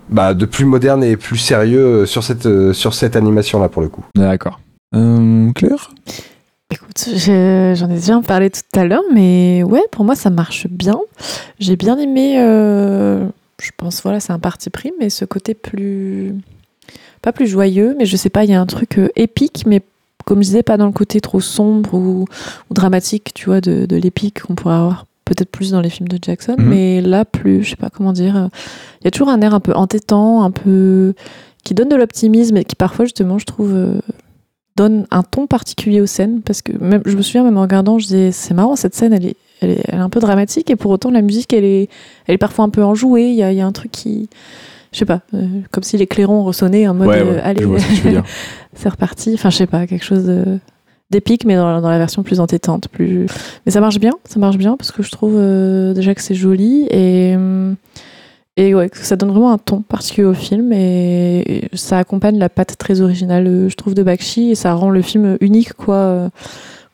bah, 0.08 0.34
de 0.34 0.44
plus 0.46 0.64
moderne 0.64 1.04
et 1.04 1.16
plus 1.16 1.36
sérieux 1.36 1.84
euh, 2.02 2.06
sur 2.06 2.24
cette, 2.24 2.46
euh, 2.46 2.72
sur 2.72 2.94
cette 2.94 3.14
animation 3.14 3.60
là 3.60 3.68
pour 3.68 3.82
le 3.82 3.88
coup. 3.88 4.04
D'accord. 4.16 4.58
Euh, 4.94 5.50
Claire? 5.52 5.90
Écoute, 6.72 7.04
j'en 7.16 7.90
ai 7.90 7.94
déjà 7.94 8.18
parlé 8.22 8.48
tout 8.50 8.60
à 8.78 8.84
l'heure, 8.84 9.02
mais 9.12 9.62
ouais, 9.62 9.82
pour 9.90 10.04
moi, 10.06 10.14
ça 10.14 10.30
marche 10.30 10.66
bien. 10.68 10.98
J'ai 11.58 11.76
bien 11.76 11.98
aimé, 11.98 12.36
euh, 12.38 13.26
je 13.60 13.70
pense, 13.76 14.02
voilà, 14.02 14.20
c'est 14.20 14.32
un 14.32 14.38
parti 14.38 14.70
pris, 14.70 14.90
mais 14.98 15.10
ce 15.10 15.26
côté 15.26 15.52
plus. 15.54 16.34
Pas 17.20 17.32
plus 17.32 17.46
joyeux, 17.46 17.94
mais 17.98 18.06
je 18.06 18.16
sais 18.16 18.30
pas, 18.30 18.44
il 18.44 18.50
y 18.50 18.54
a 18.54 18.60
un 18.60 18.66
truc 18.66 18.98
euh, 18.98 19.08
épique, 19.16 19.64
mais 19.66 19.82
comme 20.24 20.38
je 20.38 20.46
disais, 20.46 20.62
pas 20.62 20.76
dans 20.78 20.86
le 20.86 20.92
côté 20.92 21.20
trop 21.20 21.40
sombre 21.40 21.92
ou, 21.94 22.24
ou 22.70 22.74
dramatique, 22.74 23.32
tu 23.34 23.46
vois, 23.46 23.60
de, 23.60 23.84
de 23.86 23.96
l'épique 23.96 24.40
qu'on 24.42 24.54
pourrait 24.54 24.74
avoir 24.76 25.06
peut-être 25.26 25.50
plus 25.50 25.70
dans 25.72 25.80
les 25.82 25.90
films 25.90 26.08
de 26.08 26.18
Jackson, 26.20 26.56
Mhm. 26.58 26.68
mais 26.68 27.00
là, 27.02 27.24
plus, 27.26 27.62
je 27.64 27.70
sais 27.70 27.76
pas 27.76 27.90
comment 27.90 28.12
dire. 28.12 28.36
euh, 28.36 28.48
Il 29.02 29.04
y 29.04 29.08
a 29.08 29.10
toujours 29.10 29.28
un 29.28 29.40
air 29.42 29.52
un 29.54 29.60
peu 29.60 29.74
entêtant, 29.74 30.42
un 30.42 30.50
peu. 30.50 31.12
qui 31.64 31.74
donne 31.74 31.88
de 31.90 31.96
l'optimisme 31.96 32.56
et 32.56 32.64
qui 32.64 32.74
parfois, 32.76 33.04
justement, 33.04 33.38
je 33.38 33.44
trouve. 33.44 34.00
Donne 34.76 35.06
un 35.10 35.22
ton 35.22 35.46
particulier 35.46 36.00
aux 36.00 36.06
scènes 36.06 36.40
parce 36.42 36.62
que 36.62 36.72
même 36.72 37.02
je 37.04 37.16
me 37.16 37.22
souviens 37.22 37.44
même 37.44 37.58
en 37.58 37.62
regardant 37.62 37.98
je 37.98 38.06
disais 38.06 38.32
c'est 38.32 38.54
marrant 38.54 38.76
cette 38.76 38.94
scène 38.94 39.12
elle 39.12 39.26
est, 39.26 39.36
elle 39.60 39.70
est 39.70 39.82
elle 39.88 39.98
est 39.98 40.02
un 40.02 40.08
peu 40.08 40.20
dramatique 40.20 40.70
et 40.70 40.76
pour 40.76 40.90
autant 40.90 41.10
la 41.10 41.22
musique 41.22 41.52
elle 41.52 41.64
est 41.64 41.88
elle 42.26 42.34
est 42.34 42.38
parfois 42.38 42.64
un 42.64 42.70
peu 42.70 42.82
enjouée 42.82 43.28
il 43.28 43.34
y 43.34 43.42
a, 43.42 43.52
il 43.52 43.58
y 43.58 43.60
a 43.60 43.66
un 43.66 43.72
truc 43.72 43.90
qui 43.90 44.30
je 44.92 44.98
sais 44.98 45.04
pas 45.04 45.20
euh, 45.34 45.46
comme 45.70 45.82
si 45.82 45.96
les 45.98 46.06
clairons 46.06 46.42
ressonnaient 46.44 46.88
en 46.88 46.94
mode 46.94 47.08
Ouais, 47.08 47.22
euh, 47.22 47.40
allez 47.42 47.62
ce 47.62 48.22
c'est 48.74 48.88
reparti 48.88 49.34
enfin 49.34 49.50
je 49.50 49.58
sais 49.58 49.66
pas 49.66 49.86
quelque 49.86 50.04
chose 50.04 50.30
d'épique, 51.12 51.44
mais 51.44 51.54
dans, 51.54 51.80
dans 51.80 51.90
la 51.90 51.98
version 51.98 52.24
plus 52.24 52.40
entêtante. 52.40 52.88
Plus... 52.88 53.26
Mais 53.64 53.70
ça 53.70 53.80
marche 53.80 54.00
bien, 54.00 54.12
ça 54.24 54.40
marche 54.40 54.56
bien 54.56 54.76
parce 54.76 54.90
que 54.90 55.04
je 55.04 55.10
trouve 55.12 55.34
euh, 55.36 55.94
déjà 55.94 56.12
que 56.16 56.20
c'est 56.20 56.34
joli 56.34 56.88
et, 56.90 57.36
hum, 57.36 57.76
et 58.56 58.74
ouais, 58.74 58.90
ça 58.92 59.16
donne 59.16 59.30
vraiment 59.30 59.52
un 59.52 59.58
ton 59.58 59.80
particulier 59.80 60.26
au 60.26 60.34
film 60.34 60.72
et, 60.72 61.68
ça 61.72 61.98
accompagne 61.98 62.38
la 62.38 62.50
patte 62.50 62.76
très 62.76 63.00
originale, 63.00 63.46
euh, 63.46 63.68
je 63.68 63.76
trouve, 63.76 63.94
de 63.94 64.02
Bakshi 64.02 64.50
et 64.50 64.54
ça 64.54 64.74
rend 64.74 64.90
le 64.90 65.00
film 65.00 65.38
unique, 65.40 65.72
quoi. 65.72 65.94
euh, 65.94 66.28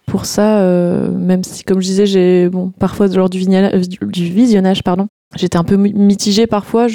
Pour 0.07 0.25
ça, 0.25 0.61
euh, 0.61 1.11
même 1.11 1.43
si, 1.43 1.65
comme 1.65 1.81
je 1.81 1.87
disais, 1.87 2.07
j'ai 2.07 2.49
bon, 2.49 2.71
parfois 2.79 3.09
lors 3.09 3.29
du, 3.29 3.41
visionnage, 3.41 4.85
pardon, 4.85 5.09
j'étais 5.37 5.59
un 5.59 5.65
peu 5.65 5.77
mi- 5.77 5.93
mitigée 5.95 6.47
parfois. 6.47 6.87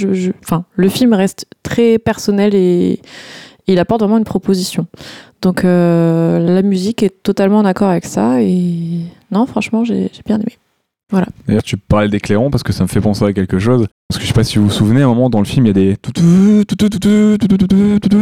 Enfin, 0.43 0.63
le 0.75 0.89
film 0.89 1.13
reste 1.13 1.45
très 1.61 1.99
personnel 1.99 2.55
et, 2.55 3.01
il 3.67 3.79
apporte 3.79 4.01
vraiment 4.01 4.17
une 4.17 4.25
proposition. 4.25 4.87
Donc 5.41 5.63
la 5.63 6.61
musique 6.63 7.01
est 7.03 7.23
totalement 7.23 7.59
en 7.59 7.65
accord 7.65 7.89
avec 7.89 8.05
ça 8.05 8.41
et 8.41 9.01
non, 9.31 9.45
franchement, 9.45 9.85
j'ai 9.85 10.11
bien 10.25 10.37
aimé. 10.37 10.57
D'ailleurs, 11.47 11.63
tu 11.63 11.77
parlais 11.77 12.09
des 12.09 12.19
clairons 12.19 12.49
parce 12.49 12.63
que 12.63 12.73
ça 12.73 12.83
me 12.83 12.87
fait 12.87 13.01
penser 13.01 13.23
à 13.25 13.33
quelque 13.33 13.59
chose. 13.59 13.87
Parce 14.09 14.17
que 14.17 14.23
je 14.23 14.27
sais 14.27 14.33
pas 14.33 14.43
si 14.43 14.57
vous 14.57 14.65
vous 14.65 14.71
souvenez, 14.71 15.01
à 15.01 15.05
un 15.05 15.09
moment 15.09 15.29
dans 15.29 15.39
le 15.39 15.45
film, 15.45 15.65
il 15.65 15.69
y 15.69 15.71
a 15.71 15.73
des. 15.73 15.97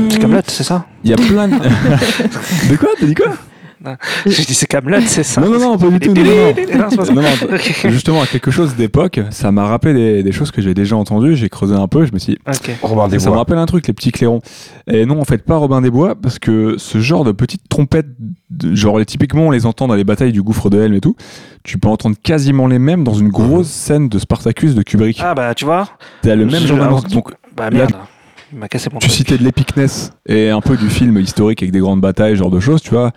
C'est 0.09 0.19
Camelot, 0.19 0.41
c'est 0.47 0.63
ça 0.63 0.85
Il 1.03 1.09
y 1.09 1.13
a 1.13 1.17
plein 1.17 1.47
de. 1.47 1.53
de 1.55 2.75
quoi 2.77 2.89
T'as 2.99 3.05
dit 3.05 3.15
quoi 3.15 3.33
Je 4.25 4.45
dis 4.45 4.53
c'est 4.53 4.67
Camelot, 4.67 5.01
c'est 5.07 5.23
ça. 5.23 5.41
Non, 5.41 5.49
non, 5.51 5.59
non, 5.59 5.77
pas 5.77 5.89
du 5.89 5.99
tout. 5.99 6.13
Non, 6.13 7.21
non. 7.21 7.57
Justement, 7.89 8.21
à 8.21 8.27
quelque 8.27 8.51
chose 8.51 8.75
d'époque, 8.75 9.19
ça 9.31 9.51
m'a 9.51 9.65
rappelé 9.65 9.93
des, 9.93 10.23
des 10.23 10.31
choses 10.31 10.51
que 10.51 10.61
j'ai 10.61 10.73
déjà 10.73 10.95
entendues. 10.95 11.35
J'ai 11.35 11.49
creusé 11.49 11.73
un 11.75 11.87
peu, 11.87 12.05
je 12.05 12.13
me 12.13 12.19
suis 12.19 12.33
dit, 12.33 12.39
Ok. 12.47 12.71
Robin 12.83 13.07
des 13.07 13.19
ça 13.19 13.29
me 13.31 13.35
rappelle 13.37 13.57
un 13.57 13.65
truc, 13.65 13.87
les 13.87 13.93
petits 13.93 14.11
clairons. 14.11 14.41
Et 14.87 15.05
non, 15.05 15.19
en 15.19 15.25
fait, 15.25 15.39
pas 15.43 15.57
Robin 15.57 15.81
des 15.81 15.89
Bois, 15.89 16.15
parce 16.15 16.37
que 16.39 16.75
ce 16.77 16.99
genre 16.99 17.23
de 17.23 17.31
petites 17.31 17.67
trompettes, 17.69 18.07
de- 18.49 18.75
genre 18.75 18.99
les, 18.99 19.05
typiquement, 19.05 19.47
on 19.47 19.51
les 19.51 19.65
entend 19.65 19.87
dans 19.87 19.95
les 19.95 20.03
batailles 20.03 20.31
du 20.31 20.41
gouffre 20.43 20.69
de 20.69 20.79
Helm 20.81 20.93
et 20.93 21.01
tout, 21.01 21.15
tu 21.63 21.77
peux 21.77 21.87
entendre 21.89 22.15
quasiment 22.21 22.67
les 22.67 22.79
mêmes 22.79 23.03
dans 23.03 23.13
une 23.13 23.29
grosse 23.29 23.67
scène 23.67 24.09
de 24.09 24.19
Spartacus 24.19 24.75
de 24.75 24.83
Kubrick. 24.83 25.19
Ah 25.23 25.33
bah 25.35 25.53
tu 25.55 25.65
vois 25.65 25.87
T'as 26.21 26.35
le 26.35 26.45
même 26.45 26.63
genre. 26.65 27.01
Donc, 27.03 27.31
Bah 27.55 27.69
Là, 27.69 27.77
merde. 27.77 27.93
Il 28.53 28.59
m'a 28.59 28.67
cassé 28.67 28.89
mon 28.91 28.99
tu 28.99 29.07
truc. 29.07 29.17
citais 29.17 29.37
de 29.37 29.43
l'epicness 29.45 30.11
et 30.27 30.49
un 30.49 30.59
peu 30.59 30.75
du 30.75 30.89
film 30.89 31.17
historique 31.19 31.63
avec 31.63 31.71
des 31.71 31.79
grandes 31.79 32.01
batailles, 32.01 32.35
genre 32.35 32.51
de 32.51 32.59
choses, 32.59 32.81
tu 32.81 32.89
vois, 32.89 33.11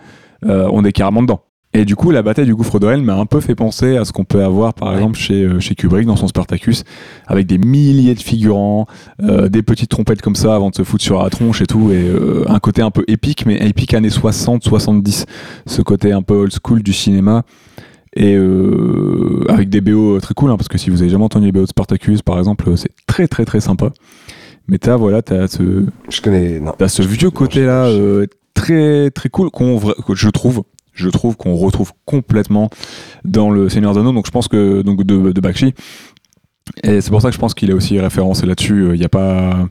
on 0.47 0.83
est 0.85 0.91
carrément 0.91 1.21
dedans. 1.21 1.41
Et 1.77 1.83
du 1.83 1.97
coup, 1.97 2.09
la 2.11 2.21
bataille 2.21 2.45
du 2.45 2.55
gouffre 2.55 2.79
de 2.79 2.87
Helm 2.87 3.03
m'a 3.03 3.15
un 3.17 3.25
peu 3.25 3.41
fait 3.41 3.53
penser 3.53 3.97
à 3.97 4.05
ce 4.05 4.13
qu'on 4.13 4.23
peut 4.23 4.41
avoir, 4.41 4.73
par 4.73 4.87
Ouais. 4.89 4.95
exemple, 4.95 5.17
chez, 5.19 5.43
euh, 5.43 5.59
chez 5.59 5.75
Kubrick 5.75 6.05
dans 6.07 6.15
son 6.15 6.27
Spartacus, 6.29 6.85
avec 7.27 7.47
des 7.47 7.57
milliers 7.57 8.13
de 8.15 8.21
figurants, 8.21 8.85
euh, 9.21 9.49
des 9.49 9.61
petites 9.61 9.89
trompettes 9.89 10.21
comme 10.21 10.35
ça 10.35 10.55
avant 10.55 10.69
de 10.69 10.75
se 10.75 10.83
foutre 10.83 11.03
sur 11.03 11.21
la 11.21 11.29
tronche 11.29 11.61
et 11.61 11.65
tout, 11.65 11.91
et 11.91 11.95
euh, 12.07 12.45
un 12.47 12.59
côté 12.59 12.81
un 12.81 12.91
peu 12.91 13.03
épique, 13.09 13.45
mais 13.45 13.55
épique 13.57 13.93
années 13.93 14.07
60-70, 14.09 15.25
ce 15.65 15.81
côté 15.81 16.13
un 16.13 16.21
peu 16.21 16.35
old 16.35 16.53
school 16.63 16.81
du 16.81 16.93
cinéma. 16.93 17.43
Et 18.15 18.35
euh, 18.37 19.43
avec 19.49 19.67
des 19.69 19.81
BO 19.81 20.17
très 20.21 20.33
cool, 20.33 20.51
hein, 20.51 20.55
parce 20.55 20.69
que 20.69 20.77
si 20.77 20.89
vous 20.89 21.01
avez 21.01 21.09
jamais 21.11 21.25
entendu 21.25 21.47
les 21.47 21.51
BO 21.51 21.63
de 21.63 21.67
Spartacus, 21.67 22.21
par 22.21 22.37
exemple, 22.37 22.71
c'est 22.77 22.91
très 23.05 23.27
très 23.27 23.43
très 23.43 23.59
sympa. 23.59 23.89
Mais 24.69 24.77
t'as 24.77 24.95
voilà, 24.95 25.21
t'as 25.21 25.47
ce, 25.47 25.85
Je 26.09 26.21
connais. 26.21 26.61
Non. 26.61 26.71
T'as 26.77 26.87
ce 26.87 27.01
vieux 27.01 27.31
côté-là 27.31 27.87
euh, 27.87 28.25
très 28.55 29.11
très 29.11 29.29
cool 29.29 29.51
qu'on 29.51 29.79
que 29.79 30.15
je 30.15 30.29
trouve 30.29 30.63
je 30.93 31.09
trouve 31.09 31.35
qu'on 31.37 31.55
retrouve 31.55 31.91
complètement 32.05 32.69
dans 33.23 33.51
le 33.51 33.69
Seigneur 33.69 33.93
d'Anneau 33.93 34.13
donc 34.13 34.25
je 34.25 34.31
pense 34.31 34.47
que 34.47 34.81
donc 34.81 35.03
de, 35.03 35.31
de 35.31 35.41
Bakshi. 35.41 35.73
Et 36.83 36.99
c'est 37.01 37.11
pour 37.11 37.21
ça 37.21 37.27
que 37.29 37.35
je 37.35 37.39
pense 37.39 37.53
qu'il 37.53 37.69
est 37.69 37.73
aussi 37.73 37.99
référencé 37.99 38.47
là-dessus. 38.47 38.87
Il 38.93 38.99
n'y 38.99 39.05
a 39.05 39.09
pas 39.09 39.67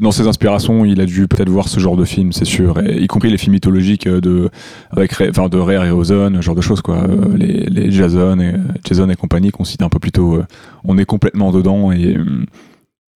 dans 0.00 0.10
ses 0.10 0.26
inspirations, 0.26 0.84
il 0.86 1.00
a 1.00 1.06
dû 1.06 1.28
peut-être 1.28 1.50
voir 1.50 1.68
ce 1.68 1.78
genre 1.78 1.96
de 1.96 2.04
film, 2.06 2.32
c'est 2.32 2.46
sûr, 2.46 2.80
y 2.82 3.06
compris 3.06 3.30
les 3.30 3.36
films 3.36 3.52
mythologiques 3.52 4.06
euh, 4.06 4.22
de 4.22 4.48
avec 4.90 5.12
enfin 5.20 5.48
de 5.50 5.58
Rare 5.58 5.84
et 5.84 5.90
Ozone, 5.90 6.40
genre 6.40 6.54
de 6.54 6.62
choses 6.62 6.80
quoi, 6.80 6.96
Euh, 7.06 7.36
les, 7.36 7.66
les 7.66 7.90
Jason 7.92 8.40
et 8.40 8.54
Jason 8.84 9.08
et 9.10 9.16
compagnie 9.16 9.50
qu'on 9.50 9.64
cite 9.64 9.82
un 9.82 9.90
peu 9.90 9.98
plus 9.98 10.10
tôt. 10.12 10.36
euh, 10.36 10.46
on 10.84 10.96
est 10.96 11.04
complètement 11.04 11.52
dedans 11.52 11.92
et 11.92 12.16
euh, 12.16 12.24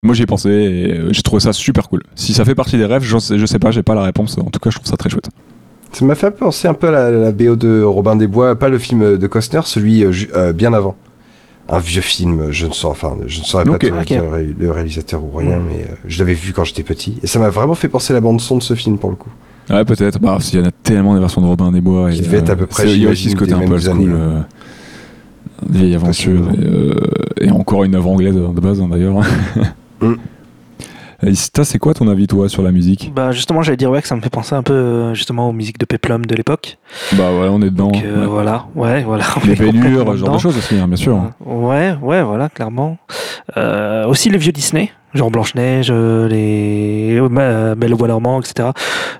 moi 0.03 0.13
j'y 0.13 0.23
ai 0.23 0.25
pensé 0.25 0.49
et 0.49 0.93
euh, 0.99 1.09
j'ai 1.11 1.21
trouvé 1.23 1.39
ça 1.41 1.53
super 1.53 1.89
cool. 1.89 2.03
Si 2.15 2.33
ça 2.33 2.45
fait 2.45 2.55
partie 2.55 2.77
des 2.77 2.85
rêves, 2.85 3.03
je 3.03 3.17
sais, 3.17 3.37
je 3.39 3.45
sais 3.45 3.59
pas, 3.59 3.71
j'ai 3.71 3.83
pas 3.83 3.95
la 3.95 4.03
réponse. 4.03 4.37
En 4.37 4.49
tout 4.49 4.59
cas, 4.59 4.69
je 4.69 4.75
trouve 4.75 4.87
ça 4.87 4.97
très 4.97 5.09
chouette. 5.09 5.29
Ça 5.91 6.05
m'a 6.05 6.15
fait 6.15 6.29
penser 6.31 6.67
un 6.67 6.73
peu 6.73 6.89
à 6.89 6.91
la, 6.91 7.11
la 7.11 7.31
BO 7.31 7.55
de 7.55 7.81
Robin 7.81 8.15
des 8.15 8.27
Bois, 8.27 8.55
pas 8.57 8.69
le 8.69 8.77
film 8.77 9.17
de 9.17 9.27
Costner, 9.27 9.61
celui 9.65 10.03
euh, 10.03 10.11
euh, 10.35 10.53
bien 10.53 10.73
avant. 10.73 10.95
Un 11.69 11.79
vieux 11.79 12.01
film, 12.01 12.51
je 12.51 12.67
ne 12.67 12.71
saurais, 12.71 12.91
enfin, 12.91 13.17
je 13.25 13.39
ne 13.39 13.43
saurais 13.45 13.65
pas 13.65 13.77
le 13.81 14.29
ré- 14.29 14.55
le 14.57 14.71
réalisateur 14.71 15.21
ou 15.23 15.31
rien, 15.35 15.57
Mm. 15.57 15.63
mais 15.67 15.83
euh, 15.83 15.95
je 16.07 16.19
l'avais 16.19 16.33
vu 16.35 16.53
quand 16.53 16.63
j'étais 16.63 16.83
petit. 16.83 17.17
Et 17.23 17.27
ça 17.27 17.39
m'a 17.39 17.49
vraiment 17.49 17.75
fait 17.75 17.89
penser 17.89 18.13
à 18.13 18.15
la 18.15 18.21
bande 18.21 18.39
son 18.39 18.57
de 18.57 18.63
ce 18.63 18.73
film 18.75 18.97
pour 18.97 19.09
le 19.09 19.15
coup. 19.15 19.29
Ouais, 19.69 19.83
peut-être. 19.83 20.19
Bah, 20.19 20.37
il 20.53 20.59
y 20.59 20.61
en 20.61 20.65
a 20.67 20.71
tellement 20.71 21.13
des 21.15 21.19
versions 21.19 21.41
de 21.41 21.47
Robin 21.47 21.71
des 21.71 21.81
Bois. 21.81 22.11
Qui 22.11 22.19
et, 22.19 22.21
devait 22.21 22.37
être 22.37 22.51
à 22.51 22.55
peu 22.55 22.67
près, 22.67 22.89
Il 22.93 23.03
y 23.03 23.07
a 23.07 23.09
aussi 23.09 23.31
ce 23.31 23.35
côté 23.35 23.51
un 23.53 23.57
peu 23.59 23.63
old 23.63 23.71
mêmes 23.71 23.79
school. 23.81 23.91
années, 23.91 24.07
euh, 24.09 24.39
vieille 25.69 25.95
aventure. 25.95 26.47
Et, 26.53 26.63
euh, 26.65 26.93
et 27.41 27.51
encore 27.51 27.83
une 27.83 27.95
œuvre 27.95 28.09
anglaise 28.11 28.35
de 28.35 28.61
base, 28.61 28.79
hein, 28.79 28.87
d'ailleurs. 28.89 29.19
Mm. 30.01 30.15
Ista, 31.23 31.63
c'est 31.63 31.79
quoi 31.79 31.95
ton 31.95 32.07
avis, 32.07 32.27
toi, 32.27 32.47
sur 32.47 32.61
la 32.61 32.71
musique? 32.71 33.11
Bah 33.15 33.31
justement, 33.31 33.63
j'allais 33.63 33.77
dire 33.77 33.89
ouais 33.89 34.01
que 34.01 34.07
ça 34.07 34.15
me 34.15 34.21
fait 34.21 34.29
penser 34.29 34.53
un 34.53 34.61
peu 34.61 34.73
euh, 34.73 35.13
justement 35.15 35.49
aux 35.49 35.51
musiques 35.51 35.79
de 35.79 35.85
Peplum 35.85 36.25
de 36.25 36.35
l'époque. 36.35 36.77
Bah, 37.13 37.31
ouais, 37.31 37.47
on 37.49 37.59
est 37.61 37.71
dedans. 37.71 37.89
Donc 37.89 38.03
euh, 38.03 38.21
ouais. 38.21 38.27
voilà, 38.27 38.67
ouais, 38.75 39.03
voilà. 39.03 39.25
Les 39.45 39.55
ce 39.55 39.63
genre 39.63 40.13
dedans. 40.13 40.35
de 40.35 40.39
choses 40.39 40.57
aussi, 40.57 40.75
hein, 40.75 40.87
bien 40.87 40.95
sûr. 40.95 41.19
Ouais, 41.43 41.95
ouais, 42.01 42.21
voilà, 42.21 42.49
clairement. 42.49 42.97
Euh, 43.57 44.05
aussi 44.05 44.29
les 44.29 44.37
vieux 44.37 44.51
Disney, 44.51 44.91
genre 45.13 45.31
Blanche-Neige, 45.31 45.87
euh, 45.91 46.27
les 46.27 47.17
euh, 47.19 47.75
Belle 47.75 47.93
au 47.93 47.97
bois 47.97 48.07
dormant, 48.07 48.39
etc. 48.41 48.69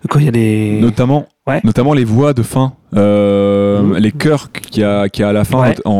Quand 0.10 0.20
il 0.20 0.26
y 0.26 0.30
a 0.30 0.32
des... 0.32 0.80
Notamment, 0.82 1.28
Ouais. 1.48 1.62
notamment 1.64 1.94
les 1.94 2.04
voix 2.04 2.34
de 2.34 2.42
fin, 2.44 2.74
euh, 2.94 3.98
les 4.00 4.12
chœurs 4.12 4.52
qu'il 4.52 4.82
y 4.82 4.84
a, 4.86 5.06
y 5.18 5.24
a 5.24 5.30
à 5.30 5.32
la 5.32 5.46
fin 5.46 5.62
Ouais. 5.62 5.76
en, 5.86 5.92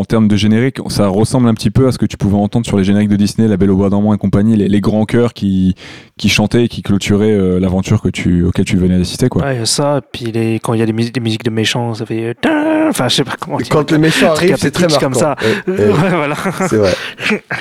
en 0.00 0.04
termes 0.06 0.28
de 0.28 0.36
générique, 0.36 0.78
ça 0.88 1.08
ressemble 1.08 1.46
un 1.46 1.52
petit 1.52 1.68
peu 1.70 1.86
à 1.86 1.92
ce 1.92 1.98
que 1.98 2.06
tu 2.06 2.16
pouvais 2.16 2.36
entendre 2.38 2.64
sur 2.64 2.78
les 2.78 2.84
génériques 2.84 3.10
de 3.10 3.16
Disney, 3.16 3.46
La 3.46 3.58
Belle 3.58 3.70
au 3.70 3.76
bois 3.76 3.90
dormant 3.90 4.14
et 4.14 4.18
compagnie, 4.18 4.56
les, 4.56 4.66
les 4.66 4.80
grands 4.80 5.04
chœurs 5.04 5.34
qui, 5.34 5.74
qui 6.16 6.30
chantaient 6.30 6.64
et 6.64 6.68
qui 6.68 6.80
clôturaient 6.82 7.32
euh, 7.32 7.60
l'aventure 7.60 8.00
que 8.00 8.08
tu, 8.08 8.44
auquel 8.44 8.64
tu 8.64 8.78
venais 8.78 8.96
d'assister. 8.96 9.28
Quoi. 9.28 9.42
Ouais, 9.44 9.56
il 9.56 9.58
y 9.58 9.62
a 9.62 9.66
ça, 9.66 10.00
puis 10.10 10.26
les... 10.32 10.54
quand 10.58 10.72
il 10.72 10.80
y 10.80 10.82
a 10.82 10.86
des 10.86 10.94
musiques, 10.94 11.14
des 11.14 11.20
musiques 11.20 11.44
de 11.44 11.50
méchants, 11.50 11.92
ça 11.92 12.06
fait... 12.06 12.34
euh, 12.46 12.88
Enfin, 12.88 13.08
je 13.08 13.16
sais 13.16 13.24
pas 13.24 13.34
comment 13.38 13.58
dire. 13.58 13.68
Quand 13.70 13.90
les 13.90 13.98
méchants 13.98 14.26
Un 14.32 14.34
truc 14.34 14.38
arrivent, 14.50 14.54
un 14.54 14.56
c'est 14.56 14.70
très 14.70 14.86
marquant. 14.88 15.00
comme 15.00 15.14
ça. 15.14 15.36
Ouais, 15.68 15.90
voilà. 16.10 16.34
c'est 16.68 16.76
vrai. 16.76 16.92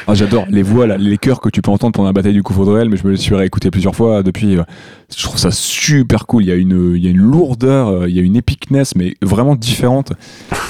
Ah, 0.08 0.14
J'adore 0.14 0.46
les 0.50 0.64
voix, 0.64 0.88
là, 0.88 0.98
les 0.98 1.18
chœurs 1.18 1.42
que 1.42 1.50
tu 1.50 1.62
peux 1.62 1.72
entendre 1.74 1.94
pendant 1.94 2.08
la 2.08 2.14
bataille 2.14 2.34
du 2.34 2.44
couvre 2.44 2.66
de 2.66 2.88
mais 2.88 2.98
je 2.98 3.08
me 3.08 3.16
suis 3.16 3.36
réécouté 3.36 3.72
plusieurs 3.72 3.96
fois 3.96 4.24
depuis. 4.24 4.58
euh, 4.58 4.64
Je 5.16 5.24
trouve 5.24 5.38
ça 5.38 5.52
super 5.52 6.26
cool. 6.28 6.44
Il 6.44 6.50
y 6.50 6.52
a 6.52 6.56
une, 6.56 6.94
il 6.96 7.04
y 7.04 7.08
a 7.08 7.10
une 7.12 7.18
lourdeur, 7.18 7.88
euh, 7.90 8.10
il 8.10 8.16
y 8.16 8.20
a 8.20 8.22
une 8.22 8.36
epicness, 8.36 8.96
mais 8.96 9.16
vraiment 9.22 9.56
différente. 9.56 10.14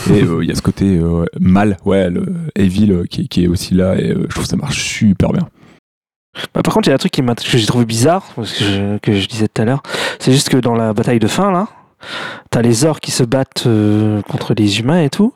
Et 0.10 0.24
euh, 0.24 0.44
il 0.44 0.50
y 0.50 0.52
a 0.52 0.56
ce 0.56 0.62
côté 0.62 1.00
mal, 1.40 1.78
ouais, 1.86 2.10
le 2.10 2.26
evil 2.56 3.04
qui, 3.10 3.44
est 3.44 3.48
aussi 3.48 3.74
là. 3.74 3.96
Et 3.96 4.10
je 4.10 4.28
trouve 4.28 4.46
ça 4.46 4.56
marche 4.56 4.82
super 4.84 5.32
bien. 5.32 5.48
Bah, 6.54 6.64
par 6.64 6.74
contre, 6.74 6.88
il 6.88 6.92
y 6.92 6.94
a 6.94 6.96
un 6.96 7.00
truc 7.00 7.12
qui 7.12 7.22
m'a- 7.22 7.36
que 7.36 7.58
j'ai 7.58 7.66
trouvé 7.66 7.86
bizarre, 7.86 8.26
parce 8.36 8.54
que 8.54 8.64
je, 9.14 9.28
disais 9.28 9.48
tout 9.48 9.62
à 9.62 9.66
l'heure, 9.66 9.84
c'est 10.20 10.32
juste 10.32 10.50
que 10.50 10.58
dans 10.58 10.74
la 10.74 10.94
bataille 10.94 11.20
de 11.20 11.28
fin, 11.28 11.52
là, 11.52 11.68
t'as 12.50 12.62
les 12.64 12.86
orques 12.86 13.04
qui 13.04 13.12
se 13.12 13.24
battent 13.24 13.68
contre 14.28 14.56
les 14.56 14.80
humains 14.80 15.04
et 15.04 15.12
tout, 15.12 15.34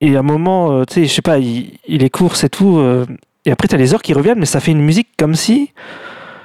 et 0.00 0.16
à 0.16 0.20
un 0.20 0.22
moment, 0.22 0.82
tu 0.86 0.94
sais, 0.94 1.04
je 1.04 1.12
sais 1.12 1.20
pas, 1.22 1.38
il, 1.38 1.72
il 1.86 2.02
est 2.02 2.08
course 2.08 2.42
et 2.42 2.48
tout, 2.48 2.80
et 3.48 3.52
après 3.52 3.66
t'as 3.66 3.76
les 3.78 3.94
orques 3.94 4.04
qui 4.04 4.12
reviennent, 4.12 4.38
mais 4.38 4.46
ça 4.46 4.60
fait 4.60 4.72
une 4.72 4.82
musique 4.82 5.08
comme 5.18 5.34
si 5.34 5.72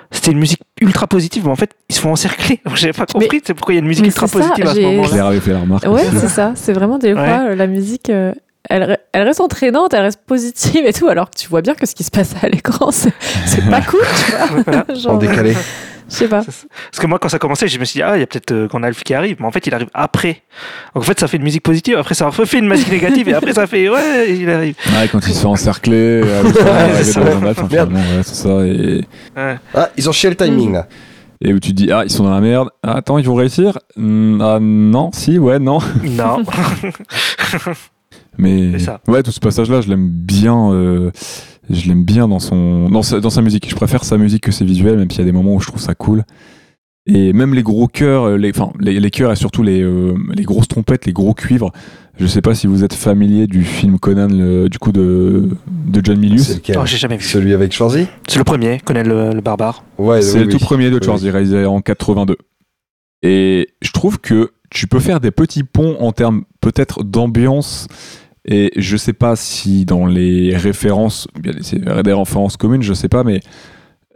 c'était 0.10 0.32
une 0.32 0.38
musique 0.40 0.62
ultra 0.80 1.06
positive, 1.08 1.44
mais 1.46 1.52
en 1.52 1.56
fait, 1.56 1.72
ils 1.90 1.96
se 1.96 2.00
font 2.02 2.12
encercler. 2.12 2.62
J'avais 2.76 2.94
pas 2.94 3.06
compris, 3.08 3.42
c'est 3.44 3.54
pourquoi 3.54 3.74
il 3.74 3.78
y 3.78 3.80
a 3.80 3.82
une 3.82 3.88
musique 3.88 4.06
ultra 4.06 4.28
ça, 4.28 4.38
positive 4.40 4.66
à 4.68 4.70
ce 4.70 4.76
j'ai- 4.76 4.86
moment-là. 4.86 5.10
Claire 5.10 5.26
avait 5.26 5.40
fait 5.40 5.52
la 5.54 5.60
remarque. 5.60 5.84
Ouais, 5.86 6.08
aussi. 6.08 6.18
c'est 6.22 6.28
ça. 6.30 6.54
C'est 6.56 6.72
vraiment 6.74 6.98
des 7.00 7.14
fois, 7.14 7.22
Ouais. 7.24 7.50
euh, 7.50 7.56
la 7.56 7.66
musique, 7.68 8.10
euh, 8.12 8.32
elle, 8.70 8.84
re- 8.84 8.98
elle 9.12 9.24
reste 9.24 9.42
entraînante, 9.42 9.94
elle 9.94 10.04
reste 10.04 10.20
positive 10.26 10.86
et 10.86 10.94
tout, 10.94 11.08
alors 11.08 11.30
que 11.32 11.36
tu 11.38 11.48
vois 11.50 11.62
bien 11.62 11.74
que 11.74 11.86
ce 11.88 11.96
qui 11.96 12.04
se 12.04 12.12
passe 12.12 12.36
à 12.44 12.48
l'écran, 12.48 12.92
c'est 12.92 13.12
c'est 13.48 13.68
pas 13.70 13.82
cool, 13.90 14.00
tu 14.26 14.32
vois. 14.32 14.62
Voilà. 14.64 14.86
Genre, 14.96 15.14
En 15.14 15.18
décalé. 15.18 15.56
Je 16.10 16.16
sais 16.16 16.28
pas. 16.28 16.44
Parce 16.44 16.66
que 17.00 17.08
moi, 17.08 17.18
quand 17.20 17.30
ça 17.30 17.40
commençait, 17.40 17.68
je 17.68 17.80
me 17.80 17.86
suis 17.86 17.98
dit, 18.00 18.02
ah, 18.04 18.16
il 18.18 18.20
y 18.20 18.24
a 18.24 18.28
peut-être 18.28 18.52
euh, 18.52 18.68
Gandalf 18.68 19.04
qui 19.04 19.14
arrive, 19.14 19.38
mais 19.40 19.46
en 19.46 19.52
fait, 19.52 19.66
il 19.68 19.74
arrive 19.74 19.90
après. 19.94 20.44
Donc 20.94 21.04
en 21.04 21.06
fait, 21.06 21.20
ça 21.20 21.28
fait 21.28 21.38
une 21.38 21.44
musique 21.44 21.64
positive, 21.64 21.98
après, 21.98 22.14
ça 22.16 22.28
refait 22.28 22.60
une 22.60 22.68
musique 22.68 22.92
négative, 22.92 23.30
et 23.30 23.34
après, 23.34 23.54
ça 23.54 23.66
fait, 23.68 23.90
ouais, 23.90 24.36
il 24.36 24.50
arrive. 24.50 24.76
Ouais, 24.88 25.08
quand 25.12 25.26
il 25.28 25.34
se 25.34 25.40
fait 25.40 25.46
encercler, 25.46 26.22
euh, 26.24 26.44
Ouais, 26.44 26.60
arrivé 27.50 28.24
c'est 28.24 28.36
ça. 28.36 28.66
Et, 28.66 29.02
Ouais. 29.36 29.58
Ah, 29.74 29.90
ils 29.98 30.08
ont 30.10 30.12
chié 30.12 30.30
le 30.30 30.36
timing 30.36 30.74
là. 30.74 30.88
et 31.42 31.54
où 31.54 31.60
tu 31.60 31.70
te 31.70 31.76
dis, 31.76 31.92
ah, 31.92 32.04
ils 32.04 32.12
sont 32.12 32.24
dans 32.24 32.34
la 32.34 32.42
merde. 32.42 32.70
Ah, 32.84 32.98
attends, 32.98 33.18
ils 33.18 33.26
vont 33.26 33.36
réussir? 33.36 33.78
Hmm, 33.96 34.40
Ah, 34.42 34.60
non, 34.62 35.12
si, 35.14 35.38
ouais, 35.40 35.60
non. 35.60 35.80
Non. 36.04 36.44
Mais 38.38 38.80
ça. 38.80 39.02
ouais, 39.08 39.24
tout 39.24 39.32
ce 39.32 39.40
passage-là, 39.40 39.82
je 39.82 39.90
l'aime 39.90 40.10
bien. 40.10 40.72
euh, 40.72 41.12
je 41.70 41.88
l'aime 41.88 42.04
bien 42.04 42.28
dans 42.28 42.40
son 42.40 42.90
dans 42.90 43.04
sa, 43.04 43.20
dans 43.20 43.30
sa 43.30 43.42
musique. 43.42 43.70
Je 43.70 43.76
préfère 43.76 44.04
sa 44.04 44.18
musique 44.18 44.44
que 44.44 44.52
ses 44.52 44.66
visuels, 44.66 44.98
même 44.98 45.10
s'il 45.10 45.20
y 45.20 45.24
a 45.24 45.26
des 45.26 45.32
moments 45.32 45.54
où 45.56 45.60
je 45.62 45.68
trouve 45.68 45.82
ça 45.82 45.96
cool. 45.96 46.24
Et 47.06 47.34
même 47.34 47.54
les 47.54 47.64
gros 47.64 47.88
chœurs, 47.88 48.24
euh, 48.30 48.38
les, 48.38 48.52
enfin 48.52 48.72
les, 48.80 48.98
les 49.00 49.12
chœurs 49.12 49.32
et 49.32 49.36
surtout 49.36 49.62
les, 49.62 49.82
euh, 49.82 50.14
les 50.36 50.44
grosses 50.44 50.70
trompettes, 50.70 51.06
les 51.06 51.12
gros 51.14 51.34
cuivres. 51.34 51.72
Je 52.18 52.26
sais 52.28 52.42
pas 52.42 52.54
si 52.56 52.66
vous 52.68 52.84
êtes 52.84 52.94
familier 52.94 53.46
du 53.48 53.64
film 53.66 54.00
Conan, 54.00 54.28
le- 54.30 54.70
du 54.70 54.78
coup 54.80 54.92
de, 54.94 55.50
de 55.88 56.02
John 56.04 56.16
C'est 56.16 56.22
Milius. 56.22 56.56
lequel 56.56 56.78
Oh, 56.80 56.86
j'ai 56.86 56.98
jamais 56.98 57.18
vu. 57.18 57.24
Celui 57.26 57.54
avec 57.54 57.74
Schwarzy 57.74 58.06
C'est 58.28 58.38
le 58.38 58.46
premier, 58.46 58.80
connaît 58.80 59.04
le, 59.04 59.32
le 59.34 59.42
barbare. 59.42 59.84
Ouais, 59.98 60.22
C'est 60.22 60.38
oui, 60.40 60.46
le 60.46 60.52
tout 60.52 60.58
oui. 60.60 60.64
premier 60.64 60.90
de 60.92 61.04
Schwarzy, 61.04 61.26
oui. 61.26 61.32
réalisé 61.32 61.66
en 61.66 61.82
82. 61.82 62.38
Et 63.24 63.70
je 63.82 63.92
trouve 63.92 64.20
que 64.20 64.52
tu 64.70 64.88
peux 64.88 65.00
faire 65.00 65.20
des 65.20 65.32
petits 65.32 65.64
ponts 65.64 65.98
en 66.00 66.12
termes 66.12 66.44
peut-être 66.62 67.04
d'ambiance. 67.04 67.88
Et 68.46 68.72
je 68.76 68.98
sais 68.98 69.14
pas 69.14 69.36
si 69.36 69.86
dans 69.86 70.06
les 70.06 70.56
références, 70.56 71.28
bien 71.40 71.54
des 72.04 72.14
références 72.14 72.58
communes, 72.58 72.84
je 72.84 72.94
sais 72.94 73.08
pas, 73.08 73.24
mais 73.24 73.40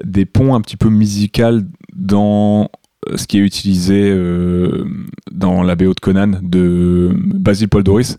des 0.04 0.26
ponts 0.26 0.54
un 0.54 0.62
petit 0.62 0.78
peu 0.78 0.90
musicales 0.90 1.66
dans 1.96 2.70
euh, 3.08 3.18
ce 3.18 3.28
qui 3.28 3.38
est 3.38 3.42
utilisé 3.42 4.10
euh, 4.10 4.86
dans 5.32 5.64
la 5.64 5.76
BO 5.76 5.94
de 5.94 6.00
Conan 6.00 6.40
de 6.42 7.12
Basil 7.16 7.70
Paul 7.70 7.84
Doris 7.84 8.18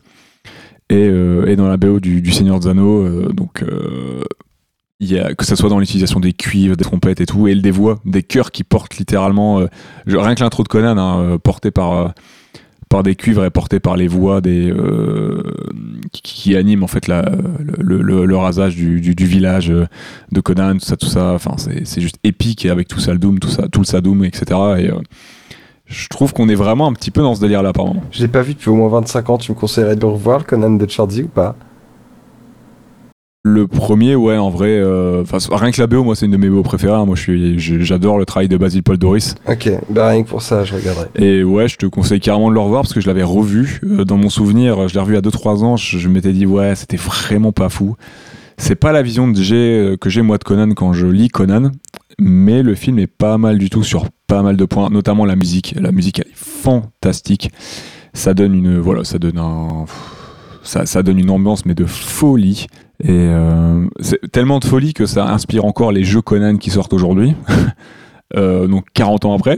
et, 0.91 0.97
euh, 0.97 1.55
dans 1.57 1.69
la 1.69 1.77
BO 1.77 2.01
du, 2.01 2.31
Seigneur 2.31 2.61
des 2.61 2.69
Anneaux. 2.69 3.07
y 5.01 5.19
a, 5.19 5.35
que 5.35 5.45
ça 5.45 5.57
soit 5.57 5.69
dans 5.69 5.79
l'utilisation 5.79 6.21
des 6.21 6.33
cuivres, 6.33 6.77
des 6.77 6.85
trompettes 6.85 7.21
et 7.21 7.27
tout, 7.27 7.49
et 7.49 7.55
des 7.55 7.71
voix, 7.71 8.01
des 8.07 8.23
chœurs 8.23 8.51
qui 8.51 8.65
portent 8.65 8.97
littéralement. 8.97 9.63
rien 10.07 10.35
que 10.35 10.43
l'intro 10.43 10.63
de 10.63 10.69
Conan, 10.69 10.97
hein, 10.97 11.39
porté 11.39 11.71
par. 11.71 12.15
Par 12.89 13.03
des 13.03 13.15
cuivres 13.15 13.45
et 13.45 13.51
porté 13.51 13.81
par 13.81 13.97
les 13.97 14.09
voix 14.09 14.41
des 14.41 14.71
euh, 14.71 15.43
qui, 16.13 16.57
animent 16.57 16.85
en 16.85 16.87
fait 16.87 17.09
le, 17.09 18.37
rasage 18.37 18.77
du, 18.77 19.25
village 19.25 19.71
euh, 19.71 19.87
de 20.33 20.41
Conan 20.41 20.75
tout 20.75 20.85
ça 20.85 20.97
tout 20.97 21.07
ça. 21.07 21.33
Enfin 21.33 21.55
c'est 21.57 22.01
juste 22.01 22.19
épique 22.25 22.67
avec 22.67 22.89
tout 22.89 23.01
ça 23.01 23.13
le 23.13 23.19
doom 23.19 23.39
tout 23.39 23.51
ça 23.51 23.69
tout 23.69 23.81
le 23.81 23.87
sadoum 23.87 24.25
etc 24.25 24.45
et 24.79 24.91
euh, 24.91 25.01
je 25.87 26.09
trouve 26.09 26.33
qu'on 26.33 26.49
est 26.49 26.55
vraiment 26.55 26.87
un 26.87 26.93
petit 26.93 27.11
peu 27.11 27.23
dans 27.23 27.35
ce 27.35 27.41
délire 27.41 27.63
là 27.63 27.73
par 27.73 27.87
moment 27.87 28.03
Je 28.11 28.21
l'ai 28.21 28.29
pas 28.29 28.43
vu 28.43 28.55
depuis 28.55 28.69
au 28.69 28.77
moins 28.77 28.89
25 28.89 29.31
ans. 29.31 29.39
Tu 29.39 29.53
me 29.53 29.57
conseillerais 29.57 29.97
de 29.97 30.05
revoir, 30.05 30.45
Conan 30.45 30.71
de 30.73 30.89
Chardy 30.89 31.23
ou 31.23 31.29
pas? 31.29 31.57
Le 33.49 33.67
premier 33.67 34.15
ouais 34.15 34.37
en 34.37 34.51
vrai 34.51 34.71
euh, 34.71 35.25
rien 35.51 35.71
que 35.71 35.81
la 35.81 35.87
BO 35.87 36.05
moi 36.05 36.15
c'est 36.15 36.27
une 36.27 36.33
de 36.33 36.37
mes 36.37 36.49
BO 36.49 36.63
préférées 36.63 36.95
hein. 36.95 37.05
moi 37.05 37.17
j'adore 37.17 38.19
le 38.19 38.25
travail 38.25 38.49
de 38.49 38.57
Basil 38.57 38.83
Paul 38.83 38.99
Doris 38.99 39.35
Ok, 39.49 39.71
bah 39.91 40.09
rien 40.09 40.23
que 40.23 40.29
pour 40.29 40.43
ça, 40.43 40.65
je 40.65 40.75
regarderai. 40.75 41.07
Et 41.17 41.43
ouais, 41.43 41.69
je 41.69 41.77
te 41.77 41.87
conseille 41.87 42.21
carrément 42.21 42.49
de 42.51 42.55
le 42.55 42.61
revoir 42.61 42.83
parce 42.83 42.93
que 42.93 43.01
je 43.01 43.07
l'avais 43.07 43.23
revu. 43.23 43.81
Euh, 43.85 44.05
dans 44.05 44.17
mon 44.17 44.29
souvenir, 44.29 44.89
je 44.89 44.95
l'ai 44.95 45.01
revu 45.01 45.17
à 45.17 45.21
2-3 45.21 45.65
ans. 45.65 45.77
Je, 45.77 45.99
je 45.99 46.09
m'étais 46.09 46.33
dit, 46.33 46.47
ouais, 46.47 46.75
c'était 46.75 46.97
vraiment 46.97 47.53
pas 47.53 47.69
fou. 47.69 47.97
C'est 48.57 48.75
pas 48.75 48.93
la 48.93 49.03
vision 49.03 49.33
que 49.33 49.41
j'ai, 49.41 49.79
euh, 49.79 49.97
que 49.97 50.11
j'ai 50.11 50.23
moi 50.23 50.39
de 50.39 50.45
Conan 50.45 50.73
quand 50.75 50.93
je 50.93 51.07
lis 51.07 51.29
Conan. 51.29 51.71
Mais 52.19 52.63
le 52.63 52.75
film 52.75 52.99
est 52.99 53.07
pas 53.07 53.39
mal 53.39 53.59
du 53.59 53.71
tout 53.71 53.85
sur 53.85 54.07
pas 54.27 54.43
mal 54.43 54.57
de 54.57 54.65
points, 54.65 54.91
notamment 54.91 55.25
la 55.25 55.37
musique. 55.37 55.75
La 55.81 55.93
musique, 55.93 56.19
elle 56.19 56.31
est 56.31 56.37
fantastique. 56.37 57.51
Ça 58.13 58.35
donne 58.35 58.55
une, 58.55 58.79
voilà, 58.79 59.05
ça 59.05 59.19
donne 59.19 59.39
un, 59.39 59.85
ça, 60.63 60.87
ça 60.87 61.03
donne 61.03 61.19
une 61.19 61.31
ambiance, 61.31 61.65
mais 61.65 61.75
de 61.75 61.87
folie. 61.87 62.67
Et 63.05 63.11
euh, 63.11 63.85
c'est 64.01 64.31
tellement 64.33 64.59
de 64.59 64.65
folie 64.65 64.93
que 64.93 65.07
ça 65.07 65.29
inspire 65.29 65.65
encore 65.65 65.93
les 65.93 66.03
jeux 66.05 66.21
Conan 66.23 66.57
qui 66.57 66.71
sortent 66.71 66.93
aujourd'hui. 66.93 67.35
Euh, 68.37 68.67
donc 68.67 68.85
40 68.93 69.25
ans 69.25 69.35
après. 69.35 69.57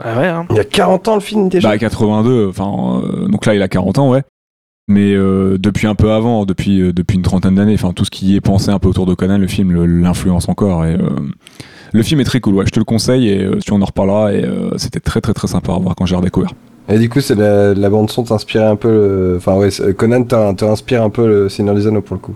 Ah 0.00 0.16
ouais, 0.16 0.28
hein. 0.28 0.46
Il 0.50 0.54
y 0.56 0.60
a 0.60 0.64
40 0.64 1.08
ans 1.08 1.14
le 1.16 1.20
film 1.20 1.48
déjà 1.48 1.68
Bah 1.68 1.78
82, 1.78 2.46
enfin 2.48 3.00
euh, 3.02 3.26
donc 3.26 3.44
là 3.44 3.56
il 3.56 3.60
a 3.62 3.66
40 3.66 3.98
ans 3.98 4.10
ouais. 4.10 4.22
Mais 4.86 5.14
euh, 5.14 5.58
depuis 5.58 5.88
un 5.88 5.96
peu 5.96 6.12
avant, 6.12 6.44
depuis 6.44 6.80
euh, 6.80 6.92
depuis 6.92 7.16
une 7.16 7.22
trentaine 7.22 7.56
d'années, 7.56 7.74
enfin 7.74 7.92
tout 7.92 8.04
ce 8.04 8.12
qui 8.12 8.36
est 8.36 8.40
pensé 8.40 8.70
un 8.70 8.78
peu 8.78 8.86
autour 8.88 9.06
de 9.06 9.14
Conan, 9.14 9.36
le 9.38 9.48
film 9.48 9.72
l'influence 10.00 10.48
encore 10.48 10.84
et 10.84 10.94
euh, 10.94 11.08
le 11.92 12.02
film 12.04 12.20
est 12.20 12.24
très 12.24 12.38
cool. 12.38 12.54
Ouais, 12.54 12.66
je 12.66 12.70
te 12.70 12.78
le 12.78 12.84
conseille 12.84 13.28
et 13.28 13.42
euh, 13.42 13.58
tu 13.58 13.72
on 13.72 13.82
en 13.82 13.84
reparlera 13.84 14.32
et 14.32 14.44
euh, 14.44 14.70
c'était 14.78 15.00
très 15.00 15.20
très 15.20 15.34
très 15.34 15.48
sympa 15.48 15.72
à 15.74 15.78
voir 15.80 15.96
quand 15.96 16.06
j'ai 16.06 16.14
redécouvert. 16.14 16.52
Et 16.88 17.00
du 17.00 17.08
coup, 17.08 17.20
c'est 17.20 17.34
la, 17.34 17.74
la 17.74 17.90
bande 17.90 18.10
son 18.10 18.22
t'inspirait 18.22 18.66
un 18.66 18.76
peu. 18.76 18.88
le- 18.90 19.34
Enfin, 19.38 19.56
ouais, 19.56 19.70
Conan 19.96 20.22
t'inspire 20.54 21.02
un 21.02 21.10
peu 21.10 21.26
le 21.26 21.48
Seigneur 21.48 21.74
des 21.74 21.88
Anneaux 21.88 22.00
pour 22.02 22.14
le 22.14 22.20
coup. 22.20 22.34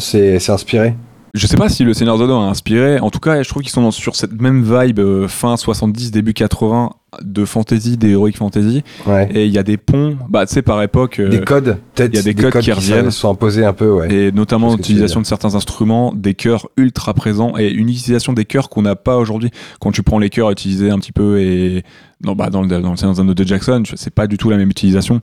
C'est 0.00 0.50
inspiré. 0.50 0.94
Je 1.34 1.46
sais 1.46 1.56
pas 1.56 1.70
si 1.70 1.82
le 1.82 1.94
Seigneur 1.94 2.18
des 2.18 2.24
Anneaux 2.24 2.40
a 2.40 2.44
inspiré. 2.44 3.00
En 3.00 3.08
tout 3.08 3.18
cas, 3.18 3.42
je 3.42 3.48
trouve 3.48 3.62
qu'ils 3.62 3.72
sont 3.72 3.80
dans- 3.80 3.90
sur 3.90 4.16
cette 4.16 4.38
même 4.38 4.62
vibe 4.62 4.98
euh, 4.98 5.28
fin 5.28 5.56
70 5.56 6.10
début 6.10 6.34
80 6.34 6.90
de 7.22 7.46
fantasy, 7.46 7.96
d'heroic 7.96 8.32
fantasy. 8.36 8.82
Ouais. 9.06 9.30
Et 9.34 9.46
il 9.46 9.50
y 9.52 9.56
a 9.56 9.62
des 9.62 9.78
ponts, 9.78 10.18
bah 10.28 10.44
tu 10.44 10.52
sais 10.52 10.60
par 10.60 10.82
époque. 10.82 11.20
euh, 11.20 11.30
des 11.30 11.40
codes, 11.40 11.78
peut-être. 11.94 12.10
il 12.12 12.16
y 12.16 12.18
a 12.18 12.22
des 12.22 12.34
codes 12.34 12.58
qui 12.62 12.70
reviennent. 12.70 13.10
se 13.10 13.18
sont 13.20 13.30
imposés 13.30 13.64
un 13.64 13.72
peu, 13.72 13.90
ouais. 13.90 14.12
Et 14.14 14.30
notamment 14.32 14.76
l'utilisation 14.76 15.22
de 15.22 15.26
certains 15.26 15.54
instruments, 15.54 16.12
des 16.14 16.34
chœurs 16.34 16.68
ultra 16.76 17.14
présents 17.14 17.54
et 17.58 17.70
une 17.70 17.88
utilisation 17.88 18.34
des 18.34 18.44
chœurs 18.44 18.68
qu'on 18.68 18.82
n'a 18.82 18.94
pas 18.96 19.16
aujourd'hui. 19.16 19.50
Quand 19.80 19.90
tu 19.90 20.02
prends 20.02 20.18
les 20.18 20.28
chœurs 20.28 20.50
utilisés 20.50 20.90
un 20.90 20.98
petit 20.98 21.12
peu 21.12 21.40
et 21.40 21.82
non, 22.22 22.34
bah, 22.34 22.50
dans 22.50 22.60
le 22.60 22.68
dans 22.68 22.90
le 22.90 22.96
Seigneur 22.98 23.14
des 23.24 23.34
de 23.34 23.44
Jackson, 23.48 23.82
c'est 23.94 24.12
pas 24.14 24.26
du 24.26 24.36
tout 24.36 24.50
la 24.50 24.58
même 24.58 24.70
utilisation. 24.70 25.22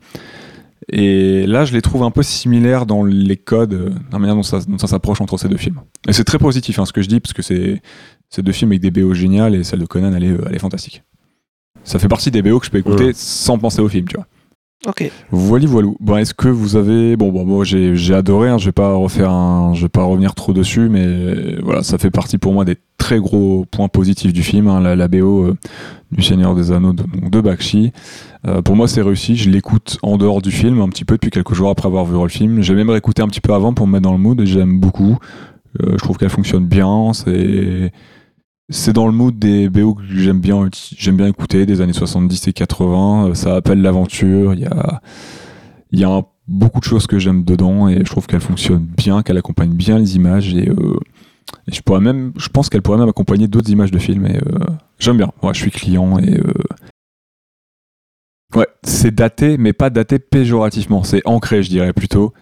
Et 0.92 1.46
là, 1.46 1.66
je 1.66 1.74
les 1.74 1.82
trouve 1.82 2.04
un 2.04 2.12
peu 2.12 2.24
similaires 2.24 2.86
dans 2.86 3.04
les 3.04 3.38
codes, 3.38 3.74
euh, 3.74 3.90
dans 3.90 4.18
la 4.18 4.20
manière 4.20 4.36
dont 4.36 4.44
ça, 4.44 4.60
ça 4.78 4.88
s'approche 4.88 5.20
entre 5.22 5.38
ces 5.38 5.50
deux 5.50 5.58
films. 5.58 5.82
Et 6.08 6.14
c'est 6.14 6.24
très 6.24 6.40
positif 6.40 6.80
hein, 6.80 6.86
ce 6.86 6.94
que 6.94 7.02
je 7.02 7.08
dis, 7.10 7.20
parce 7.20 7.34
que 7.34 7.42
c'est 7.42 7.82
c'est 8.30 8.42
deux 8.44 8.52
films 8.52 8.72
avec 8.72 8.82
des 8.82 8.92
BO 8.92 9.14
géniales 9.14 9.56
et 9.56 9.64
celle 9.64 9.80
de 9.80 9.86
Conan, 9.86 10.14
elle 10.14 10.24
est, 10.24 10.28
euh, 10.30 10.46
elle 10.48 10.56
est 10.56 10.60
fantastique. 10.60 11.04
Ça 11.84 11.98
fait 12.00 12.08
partie 12.08 12.32
des 12.32 12.42
BO 12.42 12.60
que 12.60 12.66
je 12.66 12.72
peux 12.72 12.78
écouter 12.78 13.06
Ouais. 13.06 13.12
sans 13.14 13.58
penser 13.58 13.82
au 13.82 13.90
film, 13.90 14.08
tu 14.08 14.16
vois. 14.16 14.28
Ok. 14.88 15.12
Voilà, 15.30 15.66
voilou. 15.68 15.98
Bon, 16.00 16.16
est-ce 16.16 16.34
que 16.34 16.48
vous 16.48 16.78
avez 16.78 17.18
bon, 17.18 17.32
bon, 17.34 17.44
moi 17.46 17.66
j'ai 17.66 18.14
adoré. 18.14 18.48
Hein, 18.50 18.58
je 18.58 18.66
vais 18.68 18.72
pas 18.72 18.94
refaire 18.94 19.30
un, 19.30 19.74
je 19.74 19.82
vais 19.82 19.90
pas 19.90 20.04
revenir 20.04 20.36
trop 20.36 20.54
dessus, 20.54 20.88
mais 20.90 21.56
voilà, 21.62 21.84
ça 21.84 21.98
fait 21.98 22.12
partie 22.12 22.38
pour 22.38 22.54
moi 22.54 22.64
des 22.64 22.78
très 22.98 23.20
gros 23.20 23.66
points 23.70 23.90
positifs 23.90 24.32
du 24.32 24.42
film. 24.42 24.68
hein, 24.70 24.80
la, 24.80 24.96
la 24.96 25.08
BO 25.10 25.44
euh, 25.44 25.58
du 26.14 26.24
Seigneur 26.24 26.56
des 26.56 26.72
Anneaux 26.72 26.94
de, 26.94 27.04
donc, 27.04 27.30
de 27.30 27.42
Bakshi. 27.42 27.92
Euh, 28.48 28.62
pour 28.62 28.78
moi, 28.78 28.88
c'est 28.88 29.02
réussi. 29.02 29.36
Je 29.36 29.50
l'écoute 29.50 29.98
en 30.02 30.18
dehors 30.18 30.42
du 30.42 30.52
film 30.52 30.80
un 30.80 30.88
petit 30.88 31.04
peu 31.04 31.16
depuis 31.16 31.30
quelques 31.30 31.54
jours 31.54 31.70
après 31.70 31.88
avoir 31.88 32.06
vu 32.06 32.18
le 32.22 32.30
film. 32.30 32.62
J'ai 32.62 32.74
même 32.74 32.90
réécouté 32.90 33.22
un 33.22 33.28
petit 33.28 33.42
peu 33.42 33.54
avant 33.54 33.74
pour 33.74 33.86
me 33.86 33.94
mettre 33.94 34.04
dans 34.04 34.14
le 34.14 34.18
mood. 34.20 34.42
J'aime 34.46 34.80
beaucoup. 34.80 35.18
Euh, 35.84 35.92
je 35.92 35.98
trouve 35.98 36.18
qu'elle 36.18 36.30
fonctionne 36.30 36.66
bien. 36.66 37.12
C'est 37.14 37.92
c'est 38.70 38.94
dans 38.94 39.08
le 39.08 39.14
mood 39.14 39.38
des 39.38 39.68
BO 39.70 39.96
que 39.96 40.04
j'aime 40.08 40.40
bien, 40.40 40.70
j'aime 40.96 41.18
bien 41.18 41.28
écouter, 41.28 41.66
des 41.66 41.82
années 41.82 41.94
70 41.94 42.48
et 42.48 42.54
80. 42.54 43.30
Euh, 43.30 43.34
Ça 43.34 43.56
appelle 43.56 43.82
l'aventure. 43.82 44.54
Il 44.54 44.60
y 44.60 44.66
a, 44.66 45.02
il 45.92 46.00
y 46.00 46.04
a 46.04 46.22
beaucoup 46.48 46.80
de 46.80 46.86
choses 46.86 47.08
que 47.08 47.18
j'aime 47.20 47.44
dedans 47.44 47.88
et 47.90 47.98
je 48.00 48.04
trouve 48.12 48.28
qu'elle 48.28 48.42
fonctionne 48.42 48.86
bien, 48.86 49.24
qu'elle 49.24 49.38
accompagne 49.38 49.72
bien 49.72 49.98
les 49.98 50.16
images 50.16 50.54
et, 50.54 50.70
euh, 50.70 50.98
je 51.68 51.82
pourrais 51.82 52.00
même, 52.00 52.32
je 52.38 52.48
pense 52.50 52.70
qu'elle 52.70 52.84
pourrait 52.84 53.00
même 53.00 53.10
accompagner 53.10 53.48
d'autres 53.48 53.72
images 53.72 53.90
de 53.92 53.98
films 53.98 54.28
et 54.28 54.38
euh, 54.38 54.60
j'aime 55.00 55.18
bien. 55.18 55.32
Ouais, 55.42 55.54
je 55.54 55.60
suis 55.60 55.72
client 55.72 56.20
et 56.20 56.40
ouais, 58.56 58.68
c'est 58.84 59.14
daté, 59.14 59.58
mais 59.58 59.74
pas 59.74 59.90
daté 59.90 60.20
péjorativement. 60.20 61.04
C'est 61.04 61.24
ancré, 61.26 61.64
je 61.64 61.70
dirais 61.70 61.94
plutôt. 61.94 62.34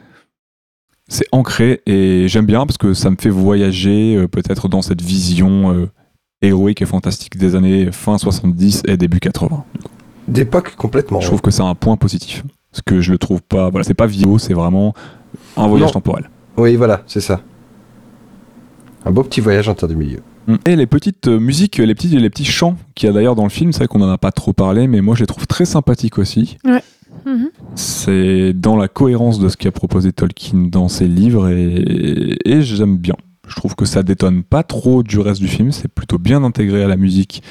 C'est 1.07 1.27
ancré 1.31 1.81
et 1.85 2.27
j'aime 2.27 2.45
bien 2.45 2.65
parce 2.65 2.77
que 2.77 2.93
ça 2.93 3.09
me 3.09 3.15
fait 3.17 3.29
voyager 3.29 4.27
peut-être 4.27 4.67
dans 4.67 4.81
cette 4.81 5.01
vision 5.01 5.87
héroïque 6.41 6.81
et 6.81 6.85
fantastique 6.85 7.37
des 7.37 7.55
années 7.55 7.91
fin 7.91 8.17
70 8.17 8.83
et 8.87 8.97
début 8.97 9.19
80. 9.19 9.63
D'époque 10.27 10.75
complètement. 10.75 11.21
Je 11.21 11.27
trouve 11.27 11.41
que 11.41 11.51
c'est 11.51 11.63
un 11.63 11.75
point 11.75 11.95
positif. 11.97 12.43
Parce 12.71 12.81
que 12.81 13.01
je 13.01 13.11
le 13.11 13.17
trouve 13.17 13.41
pas. 13.41 13.69
Voilà, 13.69 13.83
c'est 13.83 13.93
pas 13.93 14.07
vidéo, 14.07 14.37
c'est 14.37 14.53
vraiment 14.53 14.93
un 15.55 15.67
voyage 15.67 15.87
Non. 15.87 15.93
temporel. 15.93 16.29
Oui, 16.57 16.75
voilà, 16.75 17.01
c'est 17.07 17.21
ça. 17.21 17.41
Un 19.05 19.11
beau 19.11 19.23
petit 19.23 19.41
voyage 19.41 19.69
inter 19.69 19.87
du 19.87 19.95
milieu. 19.95 20.19
Et 20.65 20.75
les 20.75 20.85
petites 20.85 21.27
euh, 21.27 21.39
musiques, 21.39 21.77
les 21.77 21.93
petits, 21.95 22.07
les 22.09 22.29
petits 22.29 22.45
chants 22.45 22.77
qu'il 22.95 23.07
y 23.07 23.09
a 23.09 23.13
d'ailleurs 23.13 23.35
dans 23.35 23.43
le 23.43 23.49
film, 23.49 23.71
c'est 23.73 23.79
vrai 23.79 23.87
qu'on 23.87 24.01
en 24.01 24.09
a 24.09 24.17
pas 24.17 24.31
trop 24.31 24.53
parlé, 24.53 24.87
mais 24.87 25.01
moi 25.01 25.13
je 25.15 25.21
les 25.21 25.27
trouve 25.27 25.45
très 25.45 25.65
sympathiques 25.65 26.17
aussi. 26.17 26.57
Mhm. 27.25 27.49
C'est 27.75 28.53
dans 28.53 28.77
la 28.77 28.87
cohérence 28.87 29.39
de 29.39 29.49
ce 29.49 29.57
qu'a 29.57 29.71
proposé 29.71 30.13
Tolkien 30.13 30.67
dans 30.71 30.87
ses 30.87 31.07
livres 31.07 31.49
et, 31.49 32.37
et 32.45 32.61
j'aime 32.61 32.97
bien. 32.97 33.15
Je 33.47 33.55
trouve 33.55 33.75
que 33.75 33.85
ça 33.85 34.03
détonne 34.03 34.43
pas 34.43 34.63
trop 34.63 35.03
du 35.03 35.19
reste 35.19 35.41
du 35.41 35.47
film, 35.47 35.71
c'est 35.71 35.87
plutôt 35.87 36.17
bien 36.17 36.43
intégré 36.43 36.83
à 36.83 36.87
la 36.87 36.97
musique 36.97 37.41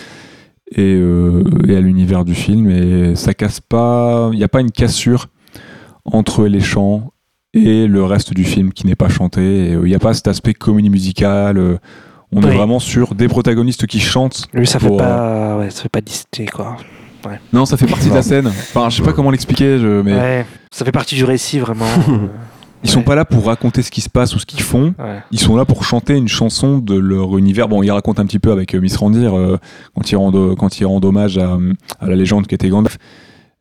et, 0.73 0.95
euh, 0.95 1.43
et 1.67 1.77
à 1.77 1.81
l'univers 1.81 2.25
du 2.25 2.35
film 2.35 2.71
et 2.71 3.15
ça 3.17 3.35
casse 3.35 3.61
pas, 3.61 4.29
il 4.33 4.37
n'y 4.39 4.45
a 4.45 4.49
pas 4.49 4.61
une 4.61 4.71
cassure 4.73 5.29
entre 6.05 6.47
les 6.47 6.61
chants 6.61 7.13
et 7.55 7.87
le 7.87 8.05
reste 8.05 8.35
du 8.35 8.45
film 8.45 8.73
qui 8.73 8.87
n'est 8.87 8.95
pas 8.97 9.09
chanté. 9.09 9.41
Euh, 9.75 9.81
Il 9.85 9.89
n'y 9.89 9.95
a 9.95 9.99
pas 9.99 10.13
cet 10.15 10.29
aspect 10.29 10.53
comédie 10.55 10.91
musicale. 10.91 11.57
euh, 11.59 11.79
on 12.33 12.43
est 12.43 12.55
vraiment 12.57 12.81
sur 12.81 13.15
des 13.15 13.29
protagonistes 13.29 13.87
qui 13.87 14.01
chantent. 14.01 14.49
Lui, 14.53 14.67
ça 14.67 14.79
fait 14.79 14.89
pour, 14.89 15.01
euh, 15.01 15.05
pas, 15.05 15.57
ouais, 15.59 15.71
ça 15.71 15.83
fait 15.83 15.89
pas 15.89 16.01
quoi. 16.53 16.77
Non, 17.53 17.65
ça 17.67 17.77
fait 17.77 17.87
partie 17.87 18.09
de 18.09 18.15
la 18.15 18.23
scène. 18.23 18.47
Enfin, 18.49 18.89
je 18.91 18.97
sais 18.97 19.03
pas 19.03 19.13
comment 19.13 19.31
l'expliquer, 19.31 19.79
je- 19.79 20.03
mais 20.03 20.13
Ouais, 20.15 20.47
ça 20.71 20.85
fait 20.85 20.93
partie 20.93 21.15
du 21.15 21.25
récit, 21.25 21.59
vraiment. 21.59 21.87
Euh, 22.77 22.81
ils 22.85 22.91
sont 22.91 22.99
ouais. 23.01 23.05
pas 23.05 23.15
là 23.15 23.25
pour 23.25 23.47
raconter 23.47 23.83
ce 23.83 23.91
qui 23.91 24.01
se 24.01 24.09
passe 24.11 24.35
ou 24.35 24.39
ce 24.39 24.47
qu'ils 24.47 24.63
font. 24.63 24.95
ouais. 24.99 25.23
Ils 25.33 25.41
sont 25.41 25.57
là 25.57 25.65
pour 25.65 25.85
chanter 25.85 26.15
une 26.17 26.29
chanson 26.29 26.79
de 26.79 26.95
leur 26.95 27.37
univers. 27.39 27.69
Bon, 27.69 27.83
ils 27.83 27.91
racontent 27.91 28.23
un 28.23 28.27
petit 28.27 28.39
peu 28.39 28.53
avec 28.53 28.75
euh, 28.75 28.81
Miss 28.81 28.97
Randir 28.97 29.37
euh, 29.37 29.59
quand 29.95 30.11
ils 30.11 30.17
rendent 30.17 30.55
quand 30.57 30.79
ils 30.81 30.85
rendent 30.87 31.05
hommage 31.05 31.39
à, 31.39 31.57
à 32.01 32.07
la 32.07 32.15
légende 32.17 32.47
qui 32.47 32.55
était 32.55 32.69
Gandalf. 32.69 32.99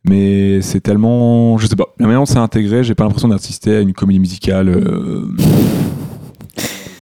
Mais 0.08 0.60
c'est 0.62 0.80
tellement, 0.80 1.58
je 1.58 1.66
sais 1.66 1.74
pas. 1.74 1.86
La 1.98 2.06
manière 2.06 2.20
dont 2.20 2.26
c'est 2.26 2.38
intégré, 2.38 2.84
j'ai 2.84 2.94
pas 2.94 3.02
l'impression 3.04 3.26
d'assister 3.28 3.76
à 3.76 3.80
une 3.80 3.92
comédie 3.92 4.20
musicale. 4.20 4.68
euh, 4.68 5.24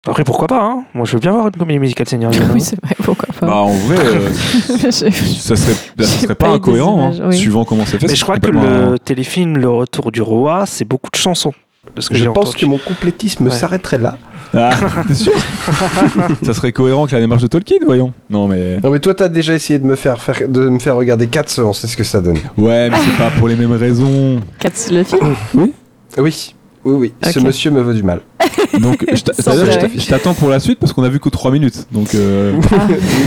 Après, 0.07 0.25
pourquoi 0.25 0.47
pas, 0.47 0.62
hein 0.62 0.84
Moi, 0.94 1.05
je 1.07 1.12
veux 1.12 1.18
bien 1.18 1.33
voir 1.33 1.47
une 1.47 1.52
comédie 1.52 1.78
musicale 1.78 2.09
Seigneur 2.09 2.31
oui, 2.55 2.60
c'est 2.60 2.78
vrai, 2.83 2.94
pourquoi 3.02 3.26
pas. 3.39 3.47
Bah, 3.47 3.57
en 3.57 3.73
vrai, 3.73 3.97
euh, 3.99 4.31
ça 4.33 4.91
serait, 4.93 5.10
ça 5.10 5.57
serait 6.07 6.34
pas 6.34 6.49
incohérent, 6.51 7.12
hein, 7.12 7.26
oui. 7.28 7.36
suivant 7.36 7.65
comment 7.67 7.84
c'est 7.86 7.99
fait. 7.99 8.07
Mais 8.09 8.15
je 8.15 8.23
crois 8.23 8.39
que 8.39 8.51
le 8.51 8.99
téléfilm 8.99 9.57
Le 9.59 9.68
Retour 9.68 10.10
du 10.10 10.23
Roi, 10.23 10.65
c'est 10.67 10.84
beaucoup 10.86 11.10
de 11.10 11.17
chansons. 11.17 11.52
De 11.94 12.00
ce 12.00 12.08
que 12.10 12.16
Je 12.16 12.24
pense 12.28 12.48
entendu. 12.50 12.56
que 12.58 12.66
mon 12.66 12.78
complétisme 12.78 13.44
Ouais. 13.46 13.50
s'arrêterait 13.50 13.98
là. 13.98 14.18
Ah, 14.56 14.70
t'es 15.08 15.14
sûr 15.14 15.32
Ça 16.42 16.54
serait 16.54 16.70
cohérent 16.72 17.02
avec 17.02 17.12
la 17.12 17.20
démarche 17.20 17.42
de 17.42 17.48
Tolkien, 17.48 17.78
voyons. 17.84 18.12
Non, 18.30 18.46
mais. 18.46 18.78
Non 18.82 18.90
mais 18.90 19.00
toi 19.00 19.12
t'as 19.14 19.28
déjà 19.28 19.54
essayé 19.54 19.78
de 19.80 19.84
me 19.86 19.96
faire, 19.96 20.20
faire 20.22 20.48
de 20.48 20.68
me 20.68 20.78
faire 20.78 20.94
regarder 20.96 21.26
Cats, 21.26 21.44
on 21.58 21.72
sait 21.72 21.86
ce 21.88 21.96
que 21.96 22.04
ça 22.04 22.20
donne. 22.20 22.38
Ouais, 22.56 22.88
mais 22.90 22.96
c'est 23.04 23.18
pas 23.18 23.30
pour 23.30 23.48
les 23.48 23.56
mêmes 23.56 23.72
raisons. 23.72 24.40
Cats 24.60 24.70
le 24.92 25.02
film 25.02 25.34
Oui, 26.18 26.54
oui, 26.84 26.94
oui. 26.94 27.12
Ce 27.32 27.38
Ok. 27.40 27.44
monsieur 27.46 27.70
me 27.72 27.80
veut 27.82 27.94
du 27.94 28.02
mal. 28.04 28.20
Donc, 28.80 29.04
je 29.12 30.06
t'attends 30.06 30.34
pour 30.34 30.48
la 30.50 30.60
suite 30.60 30.78
parce 30.78 30.92
qu'on 30.92 31.02
a 31.02 31.08
vu 31.08 31.18
que 31.18 31.28
3 31.28 31.50
minutes. 31.50 31.86
Donc, 31.90 32.14
euh, 32.14 32.52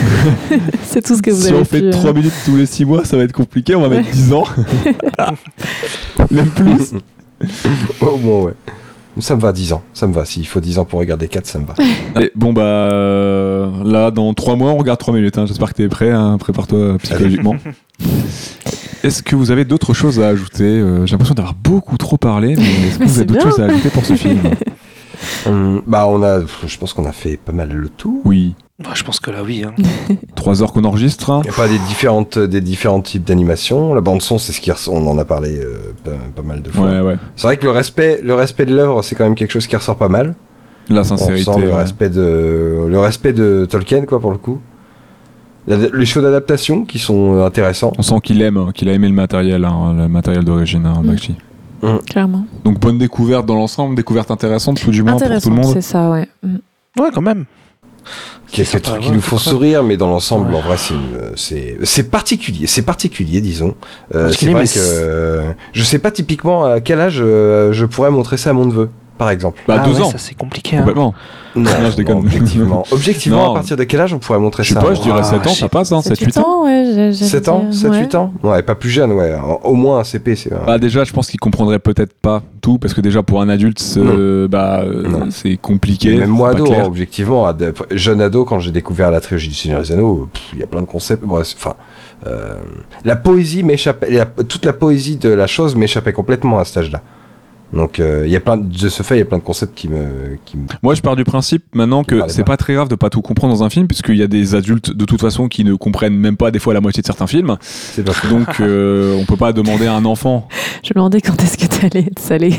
C'est 0.84 1.02
tout 1.04 1.16
ce 1.16 1.22
que 1.22 1.32
vous 1.32 1.42
si 1.42 1.50
avez 1.50 1.58
on 1.60 1.66
fait 1.66 1.80
pu, 1.82 1.88
euh, 1.88 1.92
3 1.92 2.14
minutes 2.14 2.34
tous 2.46 2.56
les 2.56 2.66
6 2.66 2.86
mois, 2.86 3.04
ça 3.04 3.18
va 3.18 3.24
être 3.24 3.34
compliqué. 3.34 3.76
On 3.76 3.82
va 3.82 3.90
mettre 3.90 4.10
10 4.12 4.34
ans. 4.34 4.44
Même 6.32 6.50
plus. 6.50 6.94
Oh 8.02 8.18
bon 8.18 8.46
ouais. 8.46 8.54
Ça 9.20 9.36
me 9.36 9.42
va 9.42 9.52
10 9.52 9.74
ans, 9.74 9.82
ça 9.96 10.06
me 10.06 10.14
va. 10.14 10.26
S'il 10.26 10.46
faut 10.46 10.60
10 10.60 10.78
ans 10.78 10.86
pour 10.86 11.00
regarder 11.00 11.28
Cats, 11.28 11.42
ça 11.44 11.58
me 11.58 11.66
va. 11.66 11.74
Allez, 12.16 12.32
bon, 12.36 12.54
bah, 12.54 12.62
euh, 12.62 13.68
là, 13.84 14.12
dans 14.12 14.32
3 14.36 14.56
mois, 14.56 14.72
on 14.72 14.78
regarde 14.78 15.00
3 15.00 15.12
minutes. 15.16 15.40
hein. 15.40 15.46
J'espère 15.48 15.70
que 15.70 15.78
t'es 15.78 15.88
prêt. 15.88 16.12
hein. 16.12 16.38
Prépare-toi 16.40 16.98
psychologiquement. 17.00 17.56
Est-ce 19.04 19.24
que 19.24 19.36
vous 19.36 19.50
avez 19.50 19.66
d'autres 19.66 19.94
choses 19.96 20.20
à 20.20 20.28
ajouter 20.28 20.66
Euh, 20.66 21.06
J'ai 21.08 21.14
l'impression 21.14 21.34
d'avoir 21.36 21.56
beaucoup 21.56 21.98
trop 21.98 22.18
parlé, 22.18 22.56
mais 22.56 22.88
est-ce 22.88 23.00
que 23.00 23.04
vous 23.06 23.18
avez 23.20 23.26
d'autres 23.26 23.42
choses 23.50 23.60
à 23.60 23.66
ajouter 23.66 23.90
pour 23.90 24.06
ce 24.06 24.16
film? 24.16 24.40
Hum, 25.48 25.82
bah 25.88 26.06
on 26.08 26.22
a, 26.24 26.42
je 26.66 26.78
pense 26.78 26.94
qu'on 26.94 27.06
a 27.06 27.12
fait 27.12 27.38
pas 27.38 27.52
mal 27.54 27.70
le 27.72 27.90
tour. 27.90 28.22
Oui. 28.26 28.54
Bah, 28.84 28.92
je 28.94 29.04
pense 29.04 29.20
que 29.20 29.32
là, 29.32 29.42
oui. 29.44 29.64
hein. 29.66 29.74
3 30.36 30.62
heures 30.62 30.72
qu'on 30.72 30.84
enregistre. 30.84 31.32
hein. 31.32 31.42
Il 31.44 31.48
y 31.48 31.50
a 31.50 31.54
pas 31.54 31.68
des 31.68 31.80
différentes, 31.80 32.38
des 32.38 32.62
différents 32.62 33.02
types 33.02 33.24
d'animation. 33.24 33.94
La 33.96 34.02
bande 34.02 34.22
son, 34.22 34.38
c'est 34.38 34.52
ce 34.54 34.62
qui 34.62 34.72
ressort. 34.72 34.94
On 34.94 35.08
en 35.10 35.18
a 35.18 35.26
parlé 35.26 35.58
euh, 35.60 35.94
pas, 36.04 36.12
pas 36.36 36.42
mal 36.44 36.62
de 36.62 36.70
fois. 36.70 36.86
Ouais, 36.88 37.02
ouais. 37.02 37.16
C'est 37.36 37.48
vrai 37.48 37.58
que 37.58 37.64
le 37.66 37.72
respect, 37.72 38.20
le 38.24 38.36
respect 38.36 38.66
de 38.68 38.76
l'œuvre, 38.76 39.02
c'est 39.02 39.16
quand 39.16 39.24
même 39.24 39.34
quelque 39.36 39.52
chose 39.52 39.66
qui 39.66 39.76
ressort 39.76 39.96
pas 39.98 40.10
mal. 40.10 40.36
La 40.90 41.02
On 41.02 41.04
sincérité. 41.04 41.52
sent 41.52 41.60
le 41.60 41.68
ouais. 41.70 41.74
respect 41.76 42.10
de, 42.10 42.86
le 42.88 43.00
respect 43.00 43.34
de 43.34 43.66
Tolkien, 43.70 44.06
quoi, 44.06 44.20
pour 44.20 44.32
le 44.32 44.38
coup. 44.38 44.62
Les 45.68 46.06
choix 46.06 46.22
d'adaptation 46.22 46.86
qui 46.86 46.98
sont 47.00 47.36
euh, 47.36 47.46
intéressants. 47.46 47.92
On 47.98 48.02
sent 48.04 48.20
qu'il 48.24 48.42
aime, 48.42 48.72
qu'il 48.74 48.88
a 48.90 48.94
aimé 48.94 49.08
le 49.10 49.14
matériel, 49.16 49.66
hein, 49.66 49.96
le 49.98 50.08
matériel 50.08 50.46
d'origine, 50.46 50.86
hein, 50.86 51.02
Mm. 51.04 51.08
Bakshi. 51.08 51.36
Clairement. 52.10 52.46
Donc 52.64 52.80
bonne 52.80 52.98
découverte 52.98 53.46
dans 53.46 53.56
l'ensemble, 53.56 53.96
découverte 53.96 54.32
intéressante 54.32 54.80
tout 54.80 54.92
du 54.92 55.04
moins 55.04 55.14
pour 55.18 55.42
tout 55.42 55.50
le 55.50 55.56
monde. 55.56 55.74
c'est 55.74 55.82
ça, 55.82 56.10
ouais. 56.10 56.28
Mm. 56.42 56.56
Ouais, 57.00 57.10
quand 57.14 57.22
même. 57.22 57.46
Quelques 58.52 58.68
sympa, 58.70 58.80
trucs 58.92 59.02
ouais, 59.02 59.06
qui 59.08 59.12
nous 59.12 59.22
font 59.22 59.38
sourire, 59.38 59.84
mais 59.84 59.98
dans 59.98 60.08
l'ensemble, 60.08 60.52
Ouais. 60.52 60.58
en 60.58 60.62
vrai, 60.62 60.78
c'est 61.84 62.10
particulier. 62.10 62.66
C'est 62.68 62.82
particulier, 62.82 63.42
disons. 63.42 63.76
Euh, 64.16 64.30
est- 64.52 64.54
vrai 64.54 64.64
que 64.64 64.70
c'est- 64.70 64.80
euh, 65.04 65.52
je 65.74 65.84
sais 65.84 66.00
pas 66.00 66.12
typiquement 66.12 66.64
à 66.66 66.80
quel 66.80 67.00
âge 67.02 67.20
euh, 67.22 67.74
je 67.74 67.86
pourrais 67.86 68.10
montrer 68.12 68.38
ça 68.38 68.52
à 68.52 68.54
mon 68.54 68.66
neveu, 68.66 68.90
par 69.18 69.30
exemple. 69.30 69.60
Bah, 69.68 69.78
Ah 69.82 69.86
deux 69.88 69.96
ouais, 69.96 70.02
ans. 70.02 70.12
Ça, 70.12 70.18
c'est 70.18 70.36
compliqué. 70.36 70.76
hein. 70.78 70.80
Complètement. 70.80 71.14
Non, 71.56 71.70
je 71.90 71.96
déconne. 71.96 72.18
objectivement. 72.20 72.84
Objectivement, 72.92 73.46
Non. 73.46 73.52
à 73.52 73.56
partir 73.56 73.78
de 73.78 73.84
quel 73.84 74.00
âge 74.00 74.14
on 74.14 74.20
pourrait 74.20 74.38
montrer 74.40 74.64
Je 74.64 74.70
sais 74.70 74.74
ça 74.76 74.82
pas, 74.82 74.94
je 74.94 75.02
dirais 75.02 75.20
Ah, 75.22 75.24
7 75.24 75.48
ans, 75.48 75.54
ça 75.54 75.70
passe, 75.70 75.92
hein, 75.92 76.00
7-8 76.02 76.38
ans. 76.40 76.44
ans, 76.44 76.66
ouais. 76.66 76.92
j'ai- 76.94 77.14
j'ai 77.14 77.26
7 77.26 77.44
dit, 77.46 77.50
ans 77.50 77.66
euh, 77.68 77.72
7-8 77.72 77.90
ouais. 78.00 78.16
ans 78.16 78.34
Ouais, 78.44 78.62
pas 78.62 78.76
plus 78.76 78.90
jeune, 78.92 79.12
ouais. 79.14 79.36
Au 79.64 79.74
moins 79.74 80.00
un 80.00 80.04
CP, 80.04 80.36
c'est. 80.36 80.52
Bah 80.66 80.78
déjà, 80.78 81.04
je 81.04 81.12
pense 81.14 81.30
qu'il 81.30 81.40
comprendrait 81.40 81.80
peut-être 81.80 82.14
pas 82.14 82.44
tout, 82.62 82.78
parce 82.78 82.94
que 82.94 83.02
déjà 83.02 83.24
pour 83.24 83.42
un 83.42 83.50
adulte, 83.50 83.80
c'est 83.80 84.00
bah, 84.48 84.82
euh, 84.84 85.08
Non. 85.08 85.28
c'est 85.32 85.58
compliqué. 85.58 86.14
Et 86.14 86.18
même 86.18 86.30
moi, 86.30 86.50
c'est 86.52 86.58
ado, 86.58 86.66
clair. 86.66 86.84
hein, 86.84 86.88
objectivement, 86.88 87.48
ad- 87.48 87.74
jeune 87.92 88.22
ado, 88.22 88.46
quand 88.46 88.60
j'ai 88.60 88.72
découvert 88.72 89.10
la 89.10 89.20
trilogie 89.20 89.48
du 89.50 89.56
Seigneur 89.56 89.82
des 89.82 89.92
Anneaux, 89.92 90.30
il 90.54 90.60
y 90.60 90.64
a 90.64 90.68
plein 90.68 90.82
de 90.82 90.86
concepts. 90.86 91.24
Enfin, 91.28 91.74
euh, 92.28 92.56
la 93.04 93.16
poésie 93.16 93.64
m'échappait, 93.64 94.12
la- 94.12 94.26
toute 94.26 94.64
la 94.66 94.74
poésie 94.74 95.18
de 95.18 95.30
la 95.30 95.48
chose 95.48 95.76
m'échappait 95.76 96.14
complètement 96.14 96.60
à 96.60 96.66
cet 96.66 96.78
âge-là. 96.78 97.02
Donc, 97.74 98.00
euh, 98.00 98.24
il 98.26 98.32
y 98.32 98.36
a 98.36 98.40
plein 98.40 98.56
de, 98.56 98.64
de 98.66 98.90
ce 98.90 99.04
fait, 99.04 99.16
il 99.16 99.20
y 99.20 99.22
a 99.22 99.26
plein 99.26 99.40
de 99.40 99.44
concepts 99.44 99.76
qui 99.78 99.90
me, 99.90 100.38
qui 100.46 100.56
me- 100.58 100.68
Moi, 100.84 100.96
je 100.96 101.02
pars 101.02 101.18
du 101.18 101.26
principe 101.26 101.64
maintenant 101.74 102.04
que 102.06 102.22
c'est 102.30 102.46
pas. 102.46 102.56
très 102.56 102.74
grave 102.74 102.88
de 102.88 102.96
pas 102.96 103.10
tout 103.10 103.22
comprendre 103.22 103.54
dans 103.54 103.64
un 103.64 103.70
film, 103.70 103.88
puisqu'il 103.88 104.16
y 104.16 104.24
a 104.24 104.28
des 104.28 104.56
adultes 104.56 104.92
de 104.96 105.04
toute 105.06 105.20
façon 105.20 105.48
qui 105.50 105.64
ne 105.66 105.76
comprennent 105.76 106.16
même 106.16 106.38
pas 106.38 106.50
des 106.50 106.60
fois 106.60 106.74
la 106.74 106.80
moitié 106.82 107.02
de 107.02 107.06
certains 107.06 107.28
films. 107.28 107.58
c'est 107.60 108.04
pas 108.06 108.14
faux. 108.14 108.30
Donc, 108.30 108.48
euh, 108.62 109.18
on 109.20 109.26
peut 109.26 109.36
pas 109.36 109.52
demander 109.52 109.86
à 109.86 109.94
un 109.94 110.06
enfant. 110.06 110.48
Je 110.84 110.90
me 110.92 110.96
demandais 110.96 111.20
quand 111.20 111.42
est-ce 111.44 111.58
que 111.58 111.66
t'allais 111.66 112.06
être 112.08 112.20
salé. 112.20 112.54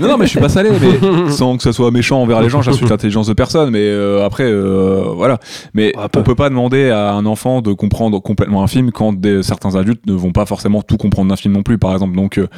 Non, 0.00 0.08
non, 0.08 0.18
mais 0.18 0.24
je 0.24 0.30
suis 0.30 0.40
pas 0.40 0.48
salé, 0.48 0.70
mais 0.80 1.30
sans 1.30 1.56
que 1.56 1.62
ça 1.62 1.72
soit 1.72 1.90
méchant 1.92 2.20
envers 2.20 2.40
les 2.40 2.48
gens, 2.48 2.60
j'insulte 2.62 2.90
l'intelligence 2.90 3.28
de 3.28 3.34
personne. 3.34 3.70
Mais 3.70 3.84
euh, 3.84 4.24
après, 4.24 4.44
euh, 4.50 5.04
voilà. 5.14 5.38
Mais 5.74 5.92
peu. 6.12 6.18
on 6.18 6.22
peut 6.24 6.34
pas 6.34 6.48
demander 6.48 6.90
à 6.90 7.12
un 7.12 7.24
enfant 7.26 7.60
de 7.62 7.72
comprendre 7.72 8.18
complètement 8.20 8.62
un 8.64 8.66
film 8.66 8.90
quand 8.90 9.12
des, 9.12 9.42
certains 9.44 9.76
adultes 9.76 10.04
ne 10.06 10.14
vont 10.14 10.32
pas 10.32 10.46
forcément 10.46 10.82
tout 10.82 10.96
comprendre 10.96 11.28
d'un 11.30 11.36
film 11.36 11.54
non 11.54 11.62
plus, 11.62 11.78
par 11.78 11.92
exemple. 11.92 12.16
Donc, 12.16 12.38
euh, 12.38 12.48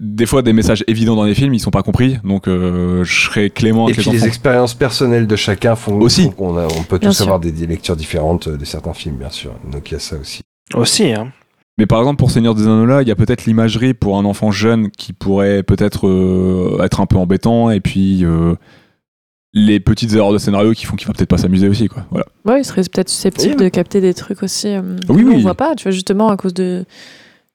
des 0.00 0.26
fois, 0.26 0.42
des 0.42 0.52
messages 0.52 0.84
évidents 0.88 1.14
dans 1.16 1.24
les 1.24 1.34
films, 1.34 1.54
ils 1.54 1.60
sont 1.60 1.70
pas 1.70 1.82
compris. 1.82 2.18
Donc, 2.24 2.48
euh, 2.48 3.04
je 3.04 3.24
serais 3.26 3.50
clément 3.50 3.88
Et 3.88 3.92
avec 3.92 3.96
puis 4.00 4.06
les 4.06 4.12
les 4.12 4.18
enfants. 4.22 4.26
expériences 4.28 4.74
personnelles 4.74 5.26
de 5.26 5.36
chacun 5.36 5.76
font, 5.76 6.00
Aussi. 6.00 6.30
qu'on 6.32 6.56
on 6.58 6.82
peut 6.82 6.98
Bien 6.98 7.10
tous 7.10 7.16
sûr. 7.16 7.24
avoir 7.26 7.40
des, 7.40 7.52
des 7.52 7.66
lectures 7.66 7.96
différentes 7.96 8.48
euh, 8.48 8.56
de 8.56 8.64
certains 8.64 8.92
films, 8.94 9.16
bien 9.16 9.30
sûr. 9.30 9.52
Donc 9.70 9.90
il 9.90 9.94
y 9.94 9.96
a 9.96 10.00
ça 10.00 10.16
aussi. 10.16 10.42
Aussi, 10.74 11.12
hein. 11.12 11.32
Mais 11.78 11.86
par 11.86 11.98
exemple, 11.98 12.18
pour 12.18 12.30
Seigneur 12.30 12.54
des 12.54 12.62
Anneaux 12.62 12.86
là, 12.86 13.02
il 13.02 13.08
y 13.08 13.10
a 13.10 13.16
peut-être 13.16 13.46
l'imagerie 13.46 13.94
pour 13.94 14.16
un 14.16 14.24
enfant 14.24 14.50
jeune 14.52 14.90
qui 14.90 15.12
pourrait 15.12 15.62
peut-être 15.64 16.06
euh, 16.06 16.78
être 16.84 17.00
un 17.00 17.06
peu 17.06 17.16
embêtant, 17.16 17.70
et 17.70 17.80
puis 17.80 18.24
euh, 18.24 18.54
les 19.52 19.80
petites 19.80 20.12
erreurs 20.14 20.32
de 20.32 20.38
scénario 20.38 20.72
qui 20.72 20.84
font 20.86 20.94
qu'il 20.96 21.06
va 21.08 21.12
peut-être 21.14 21.28
pas 21.28 21.38
s'amuser 21.38 21.68
aussi, 21.68 21.88
quoi. 21.88 22.04
Voilà. 22.10 22.26
Ouais, 22.44 22.60
il 22.60 22.64
serait 22.64 22.82
peut-être 22.82 23.08
susceptible 23.08 23.54
Oui, 23.58 23.64
de 23.64 23.68
capter 23.70 24.00
des 24.00 24.14
trucs 24.14 24.42
aussi. 24.42 24.68
euh, 24.68 24.82
Oui, 25.08 25.24
oui. 25.24 25.34
On 25.36 25.40
voit 25.40 25.54
pas, 25.54 25.74
tu 25.74 25.84
vois, 25.84 25.92
justement 25.92 26.28
à 26.28 26.36
cause 26.36 26.54
de 26.54 26.84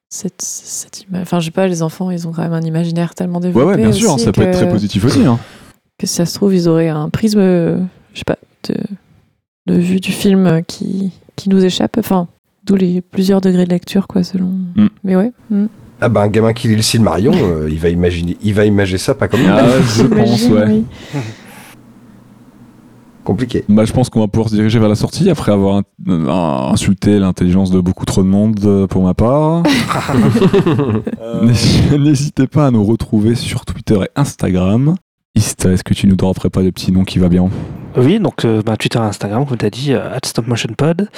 cette, 0.09 0.41
cette 0.41 1.01
image. 1.03 1.21
Enfin, 1.21 1.39
je 1.39 1.45
sais 1.45 1.51
pas, 1.51 1.67
les 1.67 1.81
enfants, 1.83 2.11
ils 2.11 2.27
ont 2.27 2.31
quand 2.31 2.41
même 2.41 2.53
un 2.53 2.61
imaginaire 2.61 3.13
tellement 3.15 3.39
développé. 3.39 3.65
ouais, 3.67 3.77
bien 3.77 3.91
sûr, 3.91 4.11
hein, 4.11 4.15
aussi 4.15 4.25
ça 4.25 4.31
peut 4.31 4.41
être 4.41 4.51
que- 4.51 4.57
très 4.63 4.69
positif 4.69 5.05
aussi. 5.05 5.25
Hein. 5.25 5.39
Que 5.97 6.07
si 6.07 6.15
ça 6.15 6.25
se 6.25 6.33
trouve, 6.33 6.53
ils 6.55 6.67
auraient 6.69 6.88
un 6.89 7.09
prisme, 7.09 7.39
je 7.41 7.79
sais 8.15 8.23
pas, 8.25 8.38
de, 8.69 8.75
de 9.67 9.79
vue 9.79 9.99
du 9.99 10.11
film 10.11 10.61
qui, 10.67 11.11
qui 11.35 11.49
nous 11.49 11.63
échappe. 11.63 11.97
Enfin, 11.99 12.27
d'où 12.63 12.75
les 12.75 13.01
plusieurs 13.01 13.41
degrés 13.41 13.65
de 13.65 13.69
lecture, 13.69 14.07
quoi, 14.07 14.23
selon. 14.23 14.47
Mm. 14.75 14.88
Mais 15.03 15.15
ouais. 15.15 15.31
mm. 15.49 15.65
Ah 16.01 16.07
bah 16.07 16.21
un 16.21 16.29
gamin 16.29 16.53
qui 16.53 16.69
lit 16.69 16.77
le 16.77 16.81
Silmarion, 16.81 17.33
euh, 17.35 17.67
il 17.69 17.77
va 17.77 17.89
imaginer, 17.89 18.38
il 18.41 18.53
va 18.53 18.63
imager 18.65 18.97
ça 18.97 19.13
pas 19.13 19.27
comme 19.27 19.41
nous. 19.41 19.49
Ah, 19.51 19.65
je 19.97 20.03
pense, 20.03 20.43
ouais. 20.47 20.63
oui. 20.65 20.83
Compliqué. 23.30 23.64
Bah, 23.69 23.85
je 23.85 23.93
pense 23.93 24.09
qu'on 24.09 24.22
va 24.22 24.27
pouvoir 24.27 24.49
se 24.49 24.56
diriger 24.56 24.80
vers 24.80 24.90
la 24.90 24.95
sortie 24.95 25.30
après 25.30 25.51
avoir 25.51 25.83
un- 26.08 26.72
insulté 26.74 27.19
l'intelligence 27.19 27.69
de 27.69 27.80
beaucoup 27.80 28.06
trop 28.06 28.24
de 28.24 28.27
monde 28.27 28.59
euh, 28.66 28.88
pour 28.88 29.03
ma 29.03 29.14
part. 29.14 29.61
Euh, 31.22 31.45
n'hésitez- 31.45 31.98
N'hésitez 31.99 32.48
pas 32.48 32.67
à 32.67 32.72
nous 32.72 32.83
retrouver 32.83 33.35
sur 33.35 33.66
Twitter 33.66 33.99
et 34.03 34.09
Instagram. 34.16 34.95
Est-ce 35.39 35.83
que 35.83 35.93
tu 35.93 36.07
nous 36.07 36.15
dropperais 36.15 36.49
pas 36.49 36.61
le 36.61 36.71
petit 36.71 36.91
nom 36.91 37.03
qui 37.05 37.17
va 37.19 37.29
bien 37.29 37.49
Oui, 37.95 38.19
donc 38.19 38.43
euh, 38.45 38.61
bah, 38.61 38.75
Twitter 38.77 38.99
et 38.99 39.01
Instagram, 39.01 39.45
comme 39.45 39.57
tu 39.57 39.65
as 39.65 39.69
dit, 39.69 39.93
euh, 39.93 40.09
@stopmotionpod. 40.23 41.09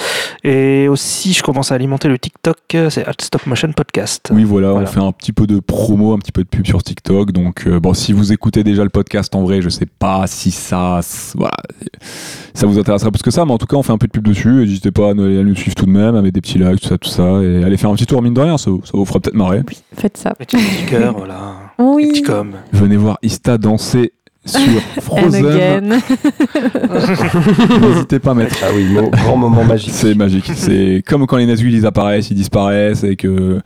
Et 0.43 0.88
aussi, 0.88 1.33
je 1.33 1.41
commence 1.43 1.72
à 1.72 1.75
alimenter 1.75 2.08
le 2.08 2.17
TikTok, 2.19 2.58
euh, 2.75 2.90
c'est 2.90 3.06
@stopmotionpodcast. 3.19 4.32
Oui, 4.33 4.43
voilà, 4.43 4.72
Voilà. 4.72 4.88
on 4.88 4.91
fait 4.91 5.00
un 5.00 5.11
petit 5.11 5.33
peu 5.33 5.48
de 5.48 5.59
promo, 5.59 6.14
un 6.14 6.19
petit 6.19 6.32
peu 6.32 6.43
de 6.43 6.48
pub 6.48 6.66
sur 6.66 6.82
TikTok. 6.83 7.32
Donc, 7.32 7.66
euh, 7.67 7.80
bon, 7.80 7.93
si 7.93 8.14
vous 8.14 8.32
écoutez 8.32 8.64
déjà 8.64 8.83
le 8.83 8.90
podcast 8.90 9.33
en 9.35 9.43
vrai, 9.43 9.61
je 9.61 9.69
sais 9.69 9.85
pas 9.88 10.25
si 10.27 10.51
ça, 10.51 11.00
voilà, 11.35 11.58
ça 12.53 12.67
vous 12.67 12.77
intéresserait 12.80 13.11
plus 13.11 13.22
que 13.24 13.32
ça, 13.32 13.43
mais 13.45 13.51
en 13.53 13.58
tout 13.58 13.66
cas, 13.67 13.75
on 13.77 13.83
fait 13.83 13.93
un 13.93 13.98
peu 13.98 14.08
de 14.08 14.11
pub 14.11 14.27
dessus. 14.27 14.61
et 14.61 14.66
N'hésitez 14.66 14.91
pas 14.91 15.11
à 15.11 15.14
nous, 15.14 15.24
à 15.24 15.43
nous 15.43 15.56
suivre 15.56 15.75
tout 15.75 15.85
de 15.85 15.91
même, 15.91 16.16
à 16.16 16.22
mettre 16.22 16.33
des 16.35 16.41
petits 16.41 16.58
likes, 16.59 16.82
tout 16.82 16.88
ça, 16.90 16.98
tout 16.98 17.09
ça, 17.09 17.41
et 17.41 17.64
allez 17.64 17.77
faire 17.77 17.90
un 17.90 17.95
petit 17.95 18.06
tour 18.06 18.22
mine 18.22 18.33
de 18.33 18.41
rien, 18.41 18.58
ça, 18.58 18.72
ça 18.83 18.91
vous 18.93 19.06
fera 19.06 19.19
peut-être 19.19 19.35
marrer. 19.35 19.61
Oui, 19.67 19.77
faites 19.95 20.17
ça. 20.17 20.33
Petit 20.35 20.58
petit 20.58 20.85
cœur, 20.90 21.16
voilà. 21.17 21.53
Oui. 21.80 22.09
Petit 22.09 22.22
com. 22.24 22.51
Venez 22.72 22.98
voir 22.98 23.17
Ista 23.22 23.58
danser 23.58 24.14
sur 24.45 24.59
Frozen. 25.01 26.00
N'hésitez 27.82 28.19
pas 28.19 28.32
à 28.32 28.33
mettre. 28.33 28.56
Ah 28.64 28.67
oui, 28.75 28.85
mo- 28.85 29.09
grand 29.09 29.38
moment 29.38 29.64
magique. 29.64 29.91
C'est 29.93 30.16
magique. 30.16 30.51
C'est 30.56 31.03
comme 31.06 31.25
quand 31.27 31.38
les 31.38 31.45
Nazgûl 31.45 31.74
ils 31.74 31.85
apparaissent, 31.85 32.30
ils 32.32 32.35
disparaissent 32.35 33.03
et 33.03 33.16
que 33.16 33.59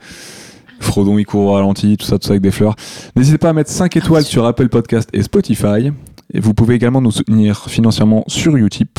Frodon 0.80 1.18
il 1.18 1.24
court 1.24 1.46
au 1.46 1.52
ralenti, 1.52 1.96
tout 1.96 2.04
ça, 2.06 2.18
tout 2.18 2.26
ça 2.26 2.32
avec 2.32 2.42
des 2.42 2.50
fleurs. 2.50 2.74
N'hésitez 3.16 3.38
pas 3.38 3.50
à 3.50 3.52
mettre 3.52 3.70
5 3.70 3.96
étoiles 3.96 4.24
sur 4.24 4.44
Apple 4.46 4.68
Podcast 4.68 5.08
et 5.12 5.22
Spotify. 5.22 5.90
Et 6.34 6.40
vous 6.40 6.54
pouvez 6.54 6.74
également 6.74 7.00
nous 7.00 7.12
soutenir 7.12 7.66
financièrement 7.68 8.24
sur 8.26 8.56
Utip. 8.56 8.98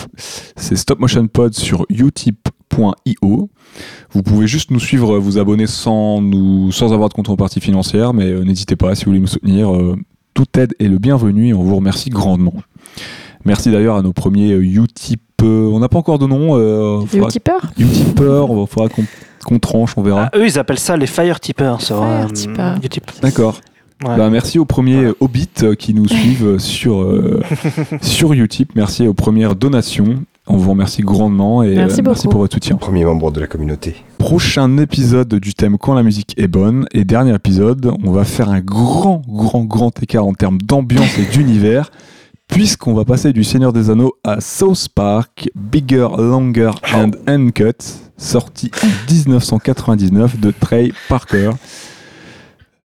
C'est 0.56 0.76
Stop 0.78 1.00
Motion 1.00 1.28
Pod 1.28 1.54
sur 1.54 1.86
Vous 4.12 4.24
pouvez 4.24 4.48
juste 4.48 4.72
nous 4.72 4.80
suivre, 4.80 5.18
vous 5.20 5.38
abonner 5.38 5.68
sans, 5.68 6.22
nous, 6.22 6.72
sans 6.72 6.94
avoir 6.94 7.10
de 7.10 7.14
contrepartie 7.14 7.60
financière, 7.60 8.14
mais 8.14 8.26
euh, 8.26 8.44
n'hésitez 8.44 8.76
pas 8.76 8.96
si 8.96 9.06
vous 9.06 9.12
voulez 9.12 9.22
nous 9.22 9.28
soutenir. 9.28 9.74
euh, 9.74 9.96
toute 10.34 10.56
aide 10.58 10.74
est 10.80 10.88
le 10.88 11.00
bienvenu 11.00 11.48
et 11.50 11.54
on 11.54 11.64
vous 11.64 11.76
remercie 11.76 12.10
grandement. 12.12 12.54
Merci 13.46 13.72
d'ailleurs 13.72 13.96
à 13.96 14.02
nos 14.04 14.14
premiers 14.14 14.52
euh, 14.52 14.62
Utip. 14.62 15.22
euh, 15.42 15.70
on 15.72 15.80
n'a 15.80 15.90
pas 15.90 15.98
encore 15.98 16.20
de 16.20 16.28
nom. 16.28 16.56
euh, 16.58 17.00
Les 17.02 17.08
faudra- 17.08 17.30
tipeurs 17.30 17.62
Utipeur, 17.78 18.48
il 18.52 18.68
faudra 18.68 18.90
qu'on 19.46 19.60
tranche, 19.60 19.94
on 19.98 20.04
verra. 20.04 20.30
Ah, 20.32 20.38
eux, 20.38 20.46
ils 20.46 20.60
appellent 20.60 20.78
ça 20.80 20.96
les 20.98 21.08
Fire 21.08 21.40
Tippers 21.40 21.82
Fire 21.82 22.02
euh. 22.02 22.28
D'accord. 23.22 23.60
Ouais. 24.06 24.16
Bah, 24.16 24.30
merci 24.30 24.60
aux 24.60 24.66
premiers 24.66 25.06
euh, 25.06 25.16
Hobbits 25.22 25.50
euh, 25.64 25.74
qui 25.74 25.96
nous 25.96 26.08
suivent 26.08 26.46
euh, 26.46 26.60
sur, 26.60 27.02
euh, 27.02 27.42
sur 28.02 28.34
Utip. 28.34 28.74
Merci 28.76 29.08
aux 29.08 29.14
premières 29.16 29.56
donations. 29.56 30.24
On 30.50 30.56
vous 30.58 30.72
remercie 30.72 31.02
grandement 31.02 31.62
et 31.62 31.76
Merci 31.76 31.80
euh, 31.80 31.86
merci 31.86 32.02
beaucoup. 32.04 32.30
pour 32.30 32.40
votre 32.42 32.54
soutien. 32.54 32.78
Premier 32.78 33.04
membre 33.04 33.32
de 33.32 33.40
la 33.42 33.48
communauté. 33.48 33.96
prochain 34.18 34.78
épisode 34.78 35.36
du 35.36 35.54
thème 35.54 35.78
Quand 35.78 35.94
la 35.94 36.04
musique 36.04 36.34
est 36.38 36.48
bonne 36.48 36.86
et 36.94 37.04
dernier 37.04 37.36
épisode, 37.36 37.92
on 38.04 38.12
va 38.12 38.24
faire 38.24 38.50
un 38.50 38.62
grand, 38.62 39.22
grand, 39.28 39.66
grand 39.66 40.02
écart 40.02 40.26
en 40.26 40.34
termes 40.34 40.58
d'ambiance 40.60 41.18
et 41.20 41.26
d'univers, 41.36 41.92
puisqu'on 42.48 42.94
va 42.94 43.04
passer 43.04 43.34
du 43.34 43.44
Seigneur 43.44 43.74
des 43.74 43.90
Anneaux 43.90 44.14
à 44.24 44.40
South 44.40 44.88
Park, 44.96 45.50
Bigger, 45.56 46.08
Longer 46.18 46.72
and 46.94 47.12
Uncut, 47.28 47.84
sorti 48.18 48.72
en 48.84 49.12
1999 49.14 50.40
de 50.40 50.52
Trey 50.52 50.92
Parker. 51.10 51.52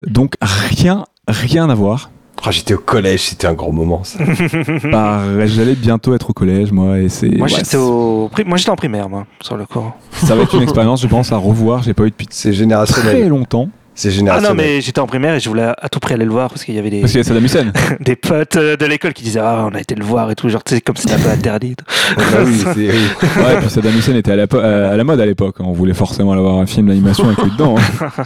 Donc 0.07 0.35
rien, 0.41 1.05
rien 1.29 1.69
à 1.69 1.75
voir. 1.75 2.11
Ah, 2.45 2.51
J'étais 2.51 2.75
au 2.75 2.79
collège, 2.79 3.21
c'était 3.29 3.47
un 3.47 3.53
grand 3.53 3.71
moment 3.73 4.03
ça. 4.05 4.19
Bah, 4.91 5.21
J'allais 5.47 5.75
bientôt 5.75 6.15
être 6.15 6.31
au 6.31 6.33
collège, 6.33 6.73
moi, 6.73 6.99
et 6.99 7.09
c'est. 7.09 7.29
Moi, 7.29 7.43
ouais, 7.43 7.49
j'étais 7.49 7.65
c'est- 7.65 7.77
au... 7.77 8.31
moi, 8.47 8.57
j'étais 8.57 8.71
en 8.71 8.77
primaire, 8.77 9.09
moi, 9.09 9.27
sur 9.43 9.57
le 9.57 9.67
coup. 9.67 9.93
Ça 10.13 10.35
va 10.35 10.43
être 10.43 10.55
une 10.55 10.63
expérience, 10.65 11.03
je 11.03 11.07
pense, 11.07 11.33
à 11.33 11.37
revoir. 11.37 11.83
J'ai 11.83 11.95
pas 11.95 12.05
eu 12.05 12.11
depuis 12.11 12.27
C'est 12.31 12.49
très 12.51 12.57
générationnel. 12.59 13.29
longtemps. 13.29 13.69
C'est 13.95 14.09
Ah 14.09 14.13
générationnel. 14.13 14.57
non, 14.57 14.63
mais 14.63 14.81
j'étais 14.81 15.01
en 15.01 15.07
primaire 15.07 15.35
et 15.35 15.41
je 15.41 15.49
voulais 15.49 15.67
à 15.77 15.89
tout 15.91 16.01
prix 16.01 16.15
aller 16.15 16.25
le 16.25 16.31
voir 16.31 16.49
parce 16.49 16.65
qu'il 16.65 16.75
y 16.75 16.79
avait 16.79 16.89
des, 16.89 17.01
Parce 17.01 17.13
qu'il 17.13 17.19
y 17.19 17.21
a 17.21 17.25
Saddam 17.25 17.45
Hussein. 17.45 17.73
des 18.01 18.17
potes 18.17 18.57
euh, 18.57 18.77
de 18.77 18.87
l'école 18.87 19.13
qui 19.13 19.25
disaient 19.25 19.41
Ah, 19.43 19.67
on 19.71 19.75
a 19.75 19.81
été 19.81 19.95
le 19.95 20.05
voir 20.05 20.31
et 20.31 20.35
tout. 20.35 20.49
Genre, 20.49 20.65
tu 20.65 20.75
sais, 20.75 20.81
comme 20.81 20.97
c'était 20.97 21.15
un 21.15 21.19
peu 21.19 21.29
interdit. 21.29 21.75
Ah 22.17 22.21
bah 22.33 22.39
oui, 22.47 22.55
c'est- 22.59 22.75
oui. 22.77 22.89
Ouais, 23.37 23.55
et 23.55 23.57
puis 23.59 23.69
Saddam 23.69 23.95
Hussein 23.99 24.15
était 24.15 24.33
à 24.33 24.37
la, 24.37 24.47
po- 24.47 24.59
à 24.61 24.97
la 24.97 25.05
mode 25.05 25.21
à 25.21 25.27
l'époque. 25.27 25.57
On 25.59 25.73
voulait 25.73 25.93
forcément 25.93 26.33
avoir 26.33 26.55
un 26.59 26.67
film 26.67 26.87
d'animation 26.87 27.27
avec 27.27 27.39
lui 27.43 27.51
dedans. 27.51 27.75
hein. 28.01 28.23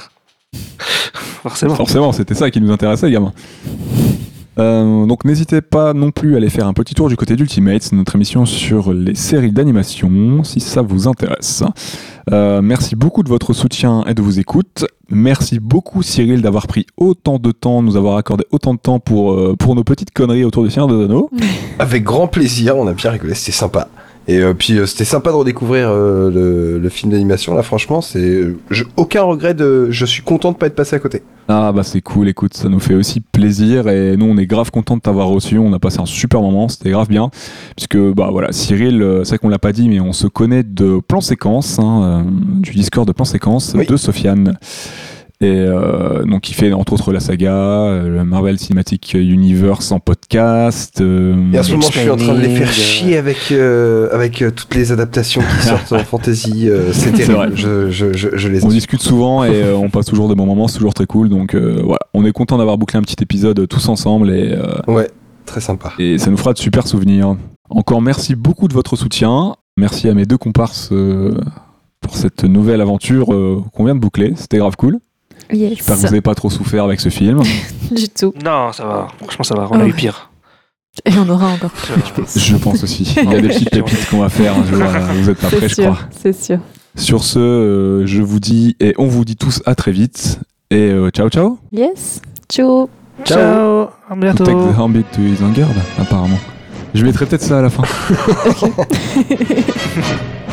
Forcément. 1.43 1.75
Forcément, 1.75 2.13
c'était 2.13 2.35
ça 2.35 2.51
qui 2.51 2.61
nous 2.61 2.73
intéressait, 2.73 3.11
gamin. 3.11 3.33
Euh, 4.59 5.07
donc 5.07 5.25
n'hésitez 5.25 5.61
pas 5.61 5.95
non 5.95 6.11
plus 6.11 6.35
à 6.35 6.37
aller 6.37 6.49
faire 6.49 6.67
un 6.67 6.73
petit 6.73 6.95
tour 6.95 7.09
du 7.09 7.17
côté 7.17 7.35
d'Ultimates, 7.35 7.93
notre 7.93 8.15
émission 8.15 8.47
sur 8.47 8.93
les 8.93 9.15
séries 9.15 9.51
d'animation, 9.51 10.45
si 10.45 10.61
ça 10.61 10.83
vous 10.83 11.09
intéresse. 11.09 11.65
Euh, 12.31 12.63
merci 12.63 12.95
beaucoup 12.95 13.23
de 13.23 13.29
votre 13.29 13.53
soutien 13.53 14.05
et 14.07 14.15
de 14.15 14.23
vos 14.23 14.31
écoutes. 14.31 14.87
Merci 15.11 15.59
beaucoup 15.59 16.03
Cyril 16.03 16.41
d'avoir 16.41 16.67
pris 16.67 16.87
autant 16.97 17.39
de 17.39 17.51
temps, 17.51 17.83
nous 17.83 17.97
avoir 17.97 18.17
accordé 18.17 18.45
autant 18.53 18.75
de 18.75 18.79
temps 18.79 19.01
pour, 19.01 19.33
euh, 19.33 19.57
pour 19.59 19.75
nos 19.75 19.85
petites 19.85 20.13
conneries 20.13 20.45
autour 20.45 20.63
du 20.65 20.71
Seigneur 20.71 20.89
des 20.89 21.05
Anneaux. 21.05 21.31
Avec 21.79 22.05
grand 22.05 22.29
plaisir, 22.29 22.77
on 22.77 22.87
a 22.87 22.93
bien 22.93 23.11
rigolé, 23.11 23.35
c'était 23.35 23.53
sympa. 23.53 23.89
Et 24.27 24.39
euh, 24.39 24.55
puis 24.55 24.79
euh, 24.79 24.87
c'était 24.87 25.05
sympa 25.05 25.31
de 25.31 25.37
redécouvrir 25.37 25.89
euh, 25.91 26.31
le, 26.31 26.79
le 26.79 26.89
film 26.89 27.13
d'animation 27.13 27.55
là, 27.55 27.63
franchement, 27.63 28.01
c'est 28.01 28.47
aucun 28.97 29.23
regret 29.23 29.53
de, 29.53 29.89
je 29.91 30.07
suis 30.07 30.23
content 30.23 30.53
de 30.53 30.57
pas 30.57 30.67
être 30.67 30.75
passé 30.75 30.97
à 30.97 30.99
côté. 30.99 31.23
Ah 31.47 31.73
bah 31.73 31.83
c'est 31.83 32.01
cool, 32.01 32.29
écoute, 32.29 32.55
ça 32.55 32.71
nous 32.71 32.81
fait 32.81 32.95
aussi 32.95 33.21
plaisir 33.21 33.87
et 33.89 34.17
nous 34.17 34.25
on 34.25 34.39
est 34.39 34.47
grave 34.47 34.71
content 34.71 34.97
de 34.97 35.03
t'avoir 35.03 35.29
reçu, 35.29 35.59
on 35.59 35.75
a 35.75 35.79
passé 35.79 36.01
un 36.01 36.07
super 36.07 36.41
moment, 36.41 36.69
c'était 36.69 36.91
grave 36.91 37.09
bien, 37.09 37.31
puisque 37.77 37.99
bah 37.99 38.31
voilà, 38.33 38.51
Cyril, 38.51 39.21
c'est 39.25 39.29
vrai 39.31 39.39
qu'on 39.39 39.51
l'a 39.51 39.59
pas 39.59 39.73
dit, 39.73 39.91
mais 39.91 40.01
on 40.01 40.15
se 40.15 40.27
connaît 40.27 40.63
de 40.63 41.01
plan 41.07 41.21
séquence, 41.21 41.79
hein, 41.79 42.25
du 42.61 42.71
Discord 42.71 43.07
de 43.07 43.13
plan 43.13 43.27
séquence 43.27 43.75
Oui. 43.77 43.85
de 43.87 43.97
Sofiane. 43.99 44.57
Et 45.41 45.51
euh, 45.51 46.25
donc 46.25 46.49
il 46.49 46.55
fait 46.55 46.73
entre 46.73 46.93
autres 46.93 47.13
la 47.13 47.19
saga, 47.21 47.53
euh, 47.53 48.09
le 48.09 48.25
Marvel 48.25 48.59
Cinematic 48.59 49.15
Universe 49.15 49.91
en 49.93 49.99
podcast. 49.99 51.01
euh, 51.01 51.35
Et 51.53 51.59
à 51.59 51.63
ce 51.65 51.73
moment, 51.73 51.83
je 51.93 51.99
suis 51.99 52.09
en 52.09 52.17
train 52.17 52.35
de 52.35 52.41
les 52.41 52.55
faire 52.55 52.73
chier 52.73 53.17
avec 53.19 53.51
euh, 53.51 54.09
avec 54.13 54.41
euh, 54.43 54.51
toutes 54.53 54.75
les 54.75 54.93
adaptations 54.93 55.43
qui 55.43 55.67
sortent 55.67 55.93
en 55.93 55.99
fantasy. 55.99 56.69
c'est 56.93 57.13
terrible. 57.13 57.35
vrai. 57.35 57.49
Je, 57.55 57.91
je, 57.91 58.13
je, 58.13 58.29
je 58.33 58.49
les 58.49 58.65
on 58.65 58.69
discute 58.69 59.03
souvent 59.03 59.45
et 59.45 59.71
on 59.73 59.91
passe 59.91 60.07
toujours 60.07 60.29
des 60.29 60.35
bons 60.37 60.47
moments, 60.47 60.69
c'est 60.69 60.77
toujours 60.79 60.95
très 60.95 61.07
cool. 61.07 61.29
Donc 61.29 61.55
voilà, 61.55 61.99
on 62.15 62.25
est 62.25 62.33
content 62.33 62.57
d'avoir 62.57 62.79
bouclé 62.79 62.99
un 62.99 63.03
petit 63.03 63.21
épisode 63.21 63.67
tous 63.69 63.89
ensemble 63.89 64.31
et 64.31 64.57
Ouais, 64.87 65.11
très 65.47 65.61
sympa. 65.61 65.93
et 65.99 66.17
ça 66.19 66.31
nous 66.31 66.37
fera 66.39 66.53
de 66.53 66.59
super 66.59 66.87
souvenirs. 66.87 67.37
Encore 67.71 68.01
merci 68.01 68.35
beaucoup 68.37 68.69
de 68.69 68.73
votre 68.75 68.95
soutien. 68.97 69.57
Merci 69.77 70.09
à 70.09 70.15
mes 70.15 70.27
deux 70.27 70.39
comparses 70.39 70.91
pour 72.01 72.17
cette 72.17 72.45
nouvelle 72.45 72.81
aventure 72.81 73.27
qu'on 73.73 73.85
vient 73.85 73.97
de 73.97 74.01
boucler. 74.01 74.33
C'était 74.37 74.59
grave 74.59 74.77
cool. 74.77 75.01
Yes. 75.55 75.77
J'espère 75.77 75.95
que 75.97 76.01
vous 76.01 76.07
n'avez 76.07 76.21
pas 76.21 76.35
trop 76.35 76.51
souffert 76.51 76.85
avec 76.85 77.01
ce 77.01 77.09
film. 77.09 77.41
Du 77.91 78.09
tout. 78.09 78.33
Non, 78.45 78.73
ça 78.73 78.85
va. 78.85 79.09
Franchement, 79.21 79.45
ça 79.45 79.55
va. 79.55 79.69
On 79.71 79.75
Ah 79.79 79.83
a 79.83 79.85
eu 79.85 79.91
ouais. 79.91 79.93
pire. 79.93 80.31
Et 81.05 81.13
on 81.19 81.29
aura 81.29 81.49
encore. 81.49 81.71
Je 82.37 82.57
pense 82.57 82.83
aussi. 82.85 83.15
Il 83.23 83.31
y 83.31 83.35
a 83.35 83.41
des 83.41 83.49
petites 83.49 83.71
pépites 83.71 84.09
qu'on 84.09 84.21
va 84.21 84.29
faire 84.29 84.55
un 84.57 84.65
jour. 84.65 84.81
euh, 84.81 85.01
Vous 85.23 85.31
êtes 85.31 85.39
pas 85.39 85.49
prêts, 85.49 85.69
je 85.69 85.83
crois. 85.83 85.99
c'est 86.23 86.33
sûr. 86.33 86.59
Sur 86.97 87.25
ce, 87.25 87.39
euh, 87.41 88.07
je 88.07 88.23
vous 88.23 88.39
dis 88.41 88.77
et 88.81 88.95
on 88.99 89.07
vous 89.07 89.25
dit 89.25 89.37
tous 89.37 89.61
à 89.67 89.75
très 89.75 89.93
vite. 89.93 90.41
Et 90.71 90.77
euh, 90.91 91.11
ciao 91.11 91.29
ciao. 91.29 91.59
Yes. 91.73 92.23
Ciao. 92.51 92.89
Ciao. 93.25 93.89
À 94.09 94.15
bientôt. 94.17 94.45
Take 94.45 94.57
the 94.57 94.79
Hornbeat 94.79 95.11
to 95.13 95.21
Isengard, 95.21 95.69
apparemment. 96.01 96.39
Je 96.95 97.05
mettrai 97.05 97.27
peut-être 97.27 97.43
ça 97.43 97.59
à 97.59 97.63
la 97.63 97.71
fin. 97.71 97.83